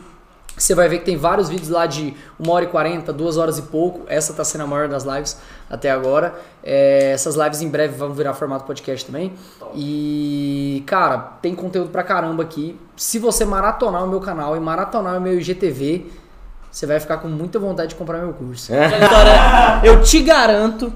você 0.62 0.74
vai 0.74 0.88
ver 0.88 0.98
que 0.98 1.04
tem 1.04 1.16
vários 1.16 1.48
vídeos 1.48 1.68
lá 1.68 1.86
de 1.86 2.14
1 2.38 2.50
hora 2.50 2.64
e 2.64 2.68
40, 2.68 3.12
2 3.12 3.36
horas 3.36 3.58
e 3.58 3.62
pouco. 3.62 4.02
Essa 4.08 4.32
tá 4.32 4.44
sendo 4.44 4.64
a 4.64 4.66
maior 4.66 4.88
das 4.88 5.04
lives 5.04 5.38
até 5.70 5.90
agora. 5.90 6.34
É, 6.62 7.12
essas 7.12 7.36
lives 7.36 7.62
em 7.62 7.68
breve 7.68 7.96
vão 7.96 8.12
virar 8.12 8.34
formato 8.34 8.64
podcast 8.64 9.06
também. 9.06 9.32
E, 9.74 10.82
cara, 10.86 11.18
tem 11.40 11.54
conteúdo 11.54 11.90
pra 11.90 12.02
caramba 12.02 12.42
aqui. 12.42 12.78
Se 12.96 13.18
você 13.18 13.44
maratonar 13.44 14.04
o 14.04 14.08
meu 14.08 14.20
canal 14.20 14.56
e 14.56 14.60
maratonar 14.60 15.18
o 15.18 15.20
meu 15.20 15.38
IGTV, 15.38 16.06
você 16.70 16.86
vai 16.86 17.00
ficar 17.00 17.16
com 17.18 17.28
muita 17.28 17.58
vontade 17.58 17.90
de 17.90 17.94
comprar 17.94 18.18
meu 18.18 18.34
curso. 18.34 18.72
Vitória, 18.72 19.80
eu 19.82 20.02
te 20.02 20.20
garanto, 20.22 20.92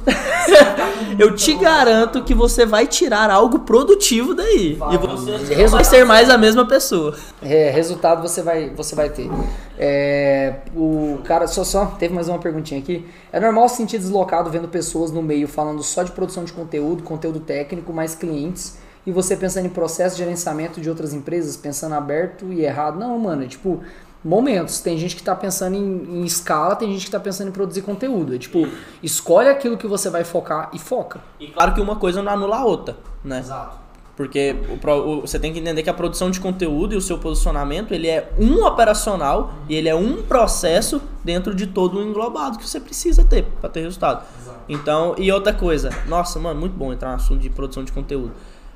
eu 1.18 1.34
te 1.34 1.54
garanto 1.54 2.22
que 2.22 2.34
você 2.34 2.66
vai 2.66 2.86
tirar 2.86 3.30
algo 3.30 3.60
produtivo 3.60 4.34
daí. 4.34 4.78
e 4.78 4.96
você 4.96 5.66
vai 5.68 5.84
ser 5.84 6.04
mais 6.04 6.28
a 6.28 6.36
mesma 6.36 6.66
pessoa. 6.66 7.16
É, 7.42 7.70
resultado 7.70 8.20
você 8.20 8.42
vai, 8.42 8.70
você 8.70 8.94
vai 8.94 9.08
ter. 9.08 9.30
É, 9.78 10.56
o 10.76 11.18
cara, 11.24 11.46
só, 11.46 11.64
só, 11.64 11.86
teve 11.86 12.14
mais 12.14 12.28
uma 12.28 12.38
perguntinha 12.38 12.78
aqui. 12.78 13.06
É 13.32 13.40
normal 13.40 13.68
se 13.68 13.76
sentir 13.76 13.98
deslocado 13.98 14.50
vendo 14.50 14.68
pessoas 14.68 15.10
no 15.10 15.22
meio 15.22 15.48
falando 15.48 15.82
só 15.82 16.02
de 16.02 16.12
produção 16.12 16.44
de 16.44 16.52
conteúdo, 16.52 17.02
conteúdo 17.02 17.40
técnico, 17.40 17.92
mais 17.92 18.14
clientes, 18.14 18.76
e 19.06 19.10
você 19.10 19.34
pensando 19.34 19.66
em 19.66 19.70
processo 19.70 20.16
de 20.16 20.22
gerenciamento 20.22 20.80
de 20.80 20.88
outras 20.88 21.12
empresas, 21.12 21.56
pensando 21.56 21.94
aberto 21.94 22.52
e 22.52 22.64
errado. 22.64 22.98
Não, 22.98 23.18
mano, 23.18 23.42
é 23.42 23.46
tipo, 23.46 23.80
momentos. 24.24 24.80
Tem 24.80 24.96
gente 24.98 25.16
que 25.16 25.22
tá 25.22 25.34
pensando 25.34 25.74
em, 25.76 26.20
em 26.20 26.24
escala, 26.24 26.76
tem 26.76 26.92
gente 26.92 27.06
que 27.06 27.10
tá 27.10 27.20
pensando 27.20 27.48
em 27.48 27.52
produzir 27.52 27.82
conteúdo. 27.82 28.34
É 28.34 28.38
tipo, 28.38 28.66
escolhe 29.02 29.48
aquilo 29.48 29.76
que 29.76 29.86
você 29.86 30.08
vai 30.10 30.24
focar 30.24 30.70
e 30.72 30.78
foca. 30.78 31.20
E 31.40 31.48
claro 31.48 31.74
que 31.74 31.80
uma 31.80 31.96
coisa 31.96 32.22
não 32.22 32.32
anula 32.32 32.58
a 32.58 32.64
outra, 32.64 32.96
né? 33.24 33.38
Exato. 33.40 33.82
Porque 34.14 34.54
o 34.68 34.90
o- 34.92 35.20
você 35.22 35.38
tem 35.38 35.52
que 35.54 35.58
entender 35.58 35.82
que 35.82 35.88
a 35.88 35.94
produção 35.94 36.30
de 36.30 36.38
conteúdo 36.38 36.92
e 36.92 36.96
o 36.96 37.00
seu 37.00 37.18
posicionamento, 37.18 37.92
ele 37.94 38.06
é 38.08 38.30
um 38.38 38.62
operacional 38.64 39.54
e 39.68 39.74
ele 39.74 39.88
é 39.88 39.94
um 39.94 40.22
processo 40.22 41.00
dentro 41.24 41.54
de 41.54 41.66
todo 41.66 41.98
o 41.98 42.02
englobado 42.02 42.58
que 42.58 42.68
você 42.68 42.78
precisa 42.78 43.24
ter 43.24 43.44
para 43.60 43.70
ter 43.70 43.80
resultado. 43.80 44.24
Então, 44.68 45.14
e 45.18 45.32
outra 45.32 45.52
coisa, 45.52 45.90
nossa, 46.06 46.38
mano, 46.38 46.60
muito 46.60 46.74
bom 46.76 46.92
entrar 46.92 47.08
no 47.10 47.16
assunto 47.16 47.40
de 47.40 47.48
produção 47.50 47.82
de 47.84 47.90
conteúdo. 47.90 48.32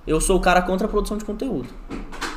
Eu 0.07 0.20
sou 0.20 0.36
o 0.36 0.41
cara 0.41 0.62
contra 0.62 0.86
a 0.86 0.91
produção 0.91 1.17
de 1.17 1.25
conteúdo. 1.25 1.68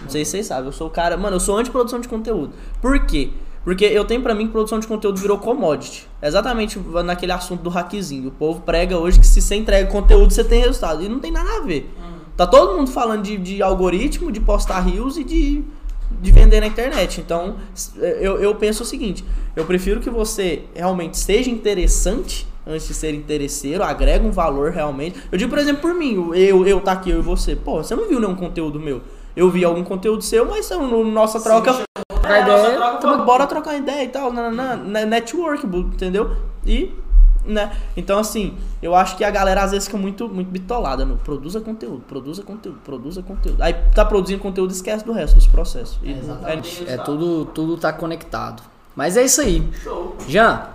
Não 0.02 0.10
sei 0.10 0.26
se 0.26 0.32
vocês 0.32 0.48
sabem, 0.48 0.66
eu 0.66 0.72
sou 0.72 0.88
o 0.88 0.90
cara, 0.90 1.16
mano, 1.18 1.36
eu 1.36 1.40
sou 1.40 1.58
anti-produção 1.58 2.00
de 2.00 2.08
conteúdo. 2.08 2.54
Por 2.82 3.06
quê? 3.06 3.30
Porque 3.64 3.86
eu 3.86 4.06
tenho 4.06 4.22
pra 4.22 4.34
mim 4.34 4.48
que 4.48 4.52
produção 4.52 4.80
de 4.80 4.88
conteúdo 4.88 5.20
virou 5.20 5.38
commodity. 5.38 6.08
Exatamente 6.22 6.80
naquele 7.06 7.32
assunto 7.32 7.62
do 7.62 7.70
hackzinho. 7.70 8.30
O 8.30 8.32
povo 8.32 8.62
prega 8.62 8.98
hoje 8.98 9.20
que 9.20 9.28
se 9.28 9.42
você 9.42 9.56
entrega 9.56 9.90
conteúdo, 9.92 10.34
você 10.34 10.44
tem 10.44 10.62
resultado. 10.62 11.04
E 11.04 11.10
não 11.10 11.20
tem 11.20 11.32
nada 11.32 11.58
a 11.58 11.60
ver. 11.62 11.94
Tá 12.36 12.48
todo 12.48 12.78
mundo 12.78 12.90
falando 12.90 13.24
de, 13.24 13.38
de 13.38 13.62
algoritmo, 13.62 14.32
de 14.32 14.40
postar 14.40 14.80
rios 14.80 15.18
e 15.18 15.24
de, 15.26 15.64
de 16.22 16.32
vender 16.32 16.62
na 16.62 16.68
internet. 16.68 17.20
Então, 17.20 17.58
eu, 17.98 18.40
eu 18.40 18.56
penso 18.56 18.84
o 18.84 18.86
seguinte: 18.86 19.26
eu 19.56 19.66
prefiro 19.66 20.00
que 20.00 20.10
você 20.10 20.64
realmente 20.74 21.18
seja 21.18 21.50
interessante 21.50 22.48
antes 22.70 22.88
de 22.88 22.94
ser 22.94 23.14
interesseiro, 23.14 23.84
agrega 23.84 24.26
um 24.26 24.32
valor 24.32 24.72
realmente. 24.72 25.20
Eu 25.32 25.38
digo, 25.38 25.50
por 25.50 25.58
exemplo, 25.60 25.82
por 25.82 25.94
mim, 25.94 26.32
eu, 26.36 26.66
eu 26.68 26.80
tá 26.82 26.92
aqui, 26.94 27.10
eu 27.10 27.20
e 27.20 27.22
você. 27.22 27.56
Pô, 27.56 27.84
você 27.84 27.96
não 27.96 28.08
viu 28.08 28.20
nenhum 28.20 28.36
conteúdo 28.36 28.80
meu. 28.80 29.02
Eu 29.36 29.50
vi 29.50 29.64
algum 29.66 29.84
conteúdo 29.84 30.22
seu, 30.24 30.46
mas 30.46 30.70
eu- 30.70 30.82
no, 30.88 31.04
nossa 31.10 31.40
troca. 31.42 31.74
Trocar 31.74 32.38
É, 32.38 32.46
nossa 32.46 32.68
ideia, 32.74 32.98
troca, 32.98 33.18
bora 33.24 33.48
trocar 33.48 33.76
ideia 33.76 34.04
e 34.04 34.10
tal, 34.10 34.32
nananã, 34.32 34.76
né, 34.76 35.06
network, 35.06 35.66
bu- 35.66 35.80
entendeu? 35.80 36.36
E, 36.66 36.94
né? 37.46 37.72
Então, 37.98 38.20
assim, 38.20 38.56
eu 38.84 38.94
acho 38.94 39.16
que 39.18 39.24
a 39.24 39.32
galera 39.32 39.64
às 39.64 39.72
vezes 39.72 39.88
fica 39.88 39.98
muito, 39.98 40.28
muito 40.30 40.50
bitolada 40.50 41.06
no 41.06 41.16
produza 41.18 41.60
conteúdo, 41.62 42.02
produza 42.08 42.44
conteúdo, 42.44 42.80
produza 42.86 43.24
conteúdo. 43.24 43.62
Aí 43.64 43.74
tá 43.96 44.04
produzindo 44.06 44.42
conteúdo 44.42 44.70
e 44.72 44.74
esquece 44.74 45.04
do 45.06 45.12
resto 45.14 45.36
dos 45.36 45.48
processos. 45.48 45.98
E 46.04 46.12
É 46.88 46.98
tudo, 46.98 47.46
tudo 47.46 47.78
tá 47.78 47.92
conectado. 47.94 48.62
Mas 48.96 49.16
é 49.18 49.24
isso 49.24 49.42
aí. 49.42 49.64
Jean, 50.28 50.68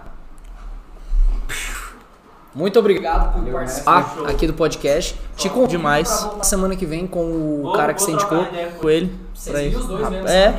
muito 2.54 2.78
obrigado 2.78 3.32
por 3.32 3.52
participar 3.52 4.16
aqui 4.28 4.46
do 4.46 4.54
podcast. 4.54 5.18
Te 5.36 5.48
convido 5.48 5.70
Demais. 5.70 6.28
semana 6.42 6.76
que 6.76 6.86
vem 6.86 7.06
com 7.06 7.62
o 7.64 7.72
cara 7.72 7.92
que 7.92 8.00
você 8.02 8.12
indicou. 8.12 8.46
com 8.80 8.88
ele. 8.88 9.12
pra 9.46 9.62
ir. 9.62 9.76
É. 10.26 10.54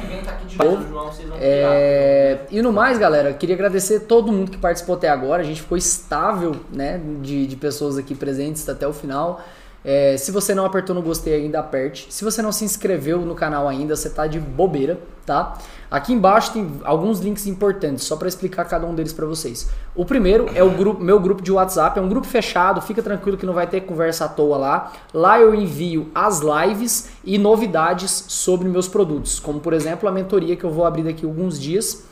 É, 1.40 2.40
e 2.52 2.62
no 2.62 2.74
mais, 2.74 2.98
galera, 2.98 3.34
queria 3.34 3.56
agradecer 3.56 4.02
todo 4.02 4.32
mundo 4.32 4.52
que 4.52 4.58
participou 4.58 4.96
até 4.96 5.10
agora. 5.10 5.42
A 5.42 5.46
gente 5.46 5.62
ficou 5.62 5.78
estável, 5.78 6.56
né, 6.72 7.00
de, 7.22 7.48
de 7.48 7.56
pessoas 7.56 7.98
aqui 7.98 8.14
presentes 8.14 8.68
até 8.68 8.88
o 8.88 8.94
final. 8.94 9.42
É, 9.88 10.18
se 10.18 10.32
você 10.32 10.56
não 10.56 10.66
apertou 10.66 10.96
no 10.96 11.02
gostei 11.04 11.36
ainda, 11.36 11.60
aperte. 11.60 12.08
Se 12.10 12.24
você 12.24 12.42
não 12.42 12.52
se 12.52 12.66
inscreveu 12.66 13.20
no 13.20 13.36
canal 13.36 13.68
ainda, 13.68 13.96
você 13.96 14.10
tá 14.10 14.26
de 14.26 14.40
bobeira, 14.40 15.00
tá? 15.24 15.60
Aqui 15.92 16.12
embaixo 16.12 16.54
tem 16.54 16.82
alguns 16.84 17.20
links 17.20 17.46
importantes, 17.46 18.04
só 18.04 18.16
para 18.16 18.28
explicar 18.28 18.66
cada 18.66 18.88
um 18.88 18.96
deles 18.96 19.14
para 19.14 19.28
vocês. 19.28 19.70
O 19.96 20.04
primeiro 20.04 20.50
é 20.56 20.64
o 20.64 20.72
grupo, 20.72 21.04
meu 21.04 21.20
grupo 21.20 21.44
de 21.44 21.52
WhatsApp, 21.52 22.00
é 22.00 22.02
um 22.02 22.10
grupo 22.10 22.26
fechado, 22.26 22.82
fica 22.82 23.04
tranquilo 23.04 23.38
que 23.38 23.46
não 23.46 23.54
vai 23.54 23.68
ter 23.68 23.82
conversa 23.82 24.26
à 24.26 24.28
toa 24.28 24.58
lá. 24.58 24.92
Lá 25.14 25.40
eu 25.40 25.54
envio 25.54 26.10
as 26.16 26.40
lives 26.40 27.10
e 27.24 27.38
novidades 27.38 28.26
sobre 28.28 28.68
meus 28.68 28.88
produtos, 28.88 29.40
como 29.40 29.60
por 29.60 29.72
exemplo 29.72 30.10
a 30.10 30.12
mentoria 30.12 30.56
que 30.56 30.64
eu 30.64 30.72
vou 30.72 30.86
abrir 30.86 31.04
daqui 31.04 31.24
a 31.24 31.30
alguns 31.30 31.60
dias. 31.60 32.04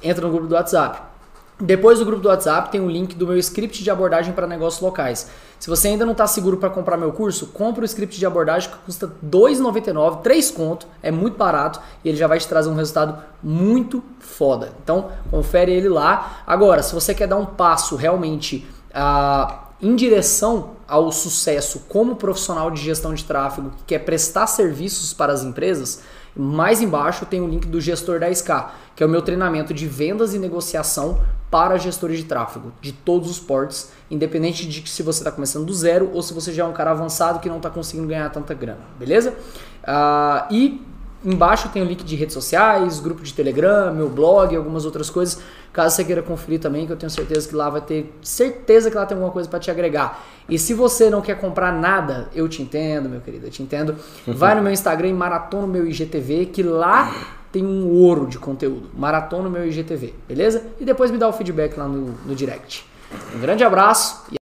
Entra 0.00 0.24
no 0.24 0.32
grupo 0.32 0.46
do 0.46 0.54
WhatsApp. 0.54 1.09
Depois 1.60 1.98
do 1.98 2.06
grupo 2.06 2.22
do 2.22 2.28
WhatsApp 2.28 2.70
tem 2.70 2.80
o 2.80 2.88
link 2.88 3.14
do 3.14 3.26
meu 3.26 3.36
script 3.38 3.84
de 3.84 3.90
abordagem 3.90 4.32
para 4.32 4.46
negócios 4.46 4.80
locais. 4.80 5.28
Se 5.58 5.68
você 5.68 5.88
ainda 5.88 6.06
não 6.06 6.12
está 6.12 6.26
seguro 6.26 6.56
para 6.56 6.70
comprar 6.70 6.96
meu 6.96 7.12
curso, 7.12 7.48
compre 7.48 7.82
o 7.82 7.84
script 7.84 8.18
de 8.18 8.24
abordagem 8.24 8.70
que 8.70 8.78
custa 8.78 9.06
R$ 9.06 9.12
2,99, 9.30 10.22
3 10.22 10.50
conto, 10.52 10.86
é 11.02 11.10
muito 11.10 11.36
barato 11.36 11.78
e 12.02 12.08
ele 12.08 12.16
já 12.16 12.26
vai 12.26 12.38
te 12.38 12.48
trazer 12.48 12.70
um 12.70 12.74
resultado 12.74 13.22
muito 13.42 14.02
foda. 14.18 14.72
Então, 14.82 15.10
confere 15.30 15.70
ele 15.70 15.88
lá. 15.88 16.42
Agora, 16.46 16.82
se 16.82 16.94
você 16.94 17.14
quer 17.14 17.26
dar 17.26 17.36
um 17.36 17.44
passo 17.44 17.94
realmente 17.94 18.66
ah, 18.94 19.64
em 19.82 19.94
direção 19.94 20.70
ao 20.88 21.12
sucesso 21.12 21.84
como 21.88 22.16
profissional 22.16 22.70
de 22.70 22.80
gestão 22.80 23.12
de 23.12 23.24
tráfego 23.24 23.70
que 23.70 23.84
quer 23.88 23.98
prestar 24.00 24.46
serviços 24.46 25.12
para 25.12 25.32
as 25.32 25.42
empresas, 25.42 26.02
mais 26.36 26.80
embaixo 26.80 27.26
tem 27.26 27.40
o 27.40 27.48
link 27.48 27.66
do 27.66 27.80
gestor 27.80 28.20
10K, 28.20 28.70
que 28.94 29.02
é 29.02 29.06
o 29.06 29.08
meu 29.08 29.22
treinamento 29.22 29.74
de 29.74 29.86
vendas 29.86 30.34
e 30.34 30.38
negociação 30.38 31.20
para 31.50 31.76
gestores 31.78 32.18
de 32.18 32.24
tráfego 32.24 32.72
de 32.80 32.92
todos 32.92 33.28
os 33.28 33.40
portes, 33.40 33.90
independente 34.10 34.66
de 34.66 34.88
se 34.88 35.02
você 35.02 35.20
está 35.20 35.32
começando 35.32 35.64
do 35.66 35.74
zero 35.74 36.10
ou 36.14 36.22
se 36.22 36.32
você 36.32 36.52
já 36.52 36.62
é 36.62 36.66
um 36.66 36.72
cara 36.72 36.92
avançado 36.92 37.40
que 37.40 37.48
não 37.48 37.56
está 37.56 37.68
conseguindo 37.68 38.06
ganhar 38.06 38.28
tanta 38.30 38.54
grana, 38.54 38.80
beleza? 38.98 39.34
Ah, 39.82 40.46
e 40.50 40.80
embaixo 41.24 41.68
tem 41.68 41.82
o 41.82 41.84
link 41.84 42.02
de 42.02 42.16
redes 42.16 42.34
sociais, 42.34 43.00
grupo 43.00 43.22
de 43.22 43.32
Telegram, 43.32 43.92
meu 43.94 44.08
blog, 44.08 44.54
algumas 44.56 44.84
outras 44.84 45.10
coisas, 45.10 45.40
caso 45.72 45.96
você 45.96 46.04
queira 46.04 46.22
conferir 46.22 46.60
também, 46.60 46.86
que 46.86 46.92
eu 46.92 46.96
tenho 46.96 47.10
certeza 47.10 47.48
que 47.48 47.54
lá 47.54 47.68
vai 47.68 47.80
ter 47.80 48.12
certeza 48.22 48.90
que 48.90 48.96
lá 48.96 49.06
tem 49.06 49.16
alguma 49.16 49.32
coisa 49.32 49.48
para 49.48 49.58
te 49.58 49.70
agregar. 49.70 50.24
E 50.48 50.58
se 50.58 50.74
você 50.74 51.10
não 51.10 51.20
quer 51.20 51.38
comprar 51.38 51.72
nada, 51.72 52.28
eu 52.34 52.48
te 52.48 52.62
entendo, 52.62 53.08
meu 53.08 53.20
querido, 53.20 53.46
eu 53.46 53.50
te 53.50 53.62
entendo. 53.62 53.94
Vai 54.26 54.54
no 54.54 54.62
meu 54.62 54.72
Instagram 54.72 55.08
e 55.08 55.12
maratona 55.12 55.64
o 55.64 55.68
meu 55.68 55.86
IGTV, 55.86 56.46
que 56.46 56.62
lá 56.62 57.36
tem 57.52 57.64
um 57.64 57.88
ouro 57.88 58.26
de 58.26 58.38
conteúdo. 58.38 58.90
Maratona 58.94 59.48
o 59.48 59.50
meu 59.50 59.66
IGTV, 59.66 60.14
beleza? 60.26 60.64
E 60.80 60.84
depois 60.84 61.10
me 61.10 61.18
dá 61.18 61.28
o 61.28 61.32
feedback 61.32 61.76
lá 61.76 61.86
no, 61.86 62.14
no 62.26 62.34
direct. 62.34 62.84
Um 63.34 63.40
grande 63.40 63.64
abraço 63.64 64.24
e 64.30 64.38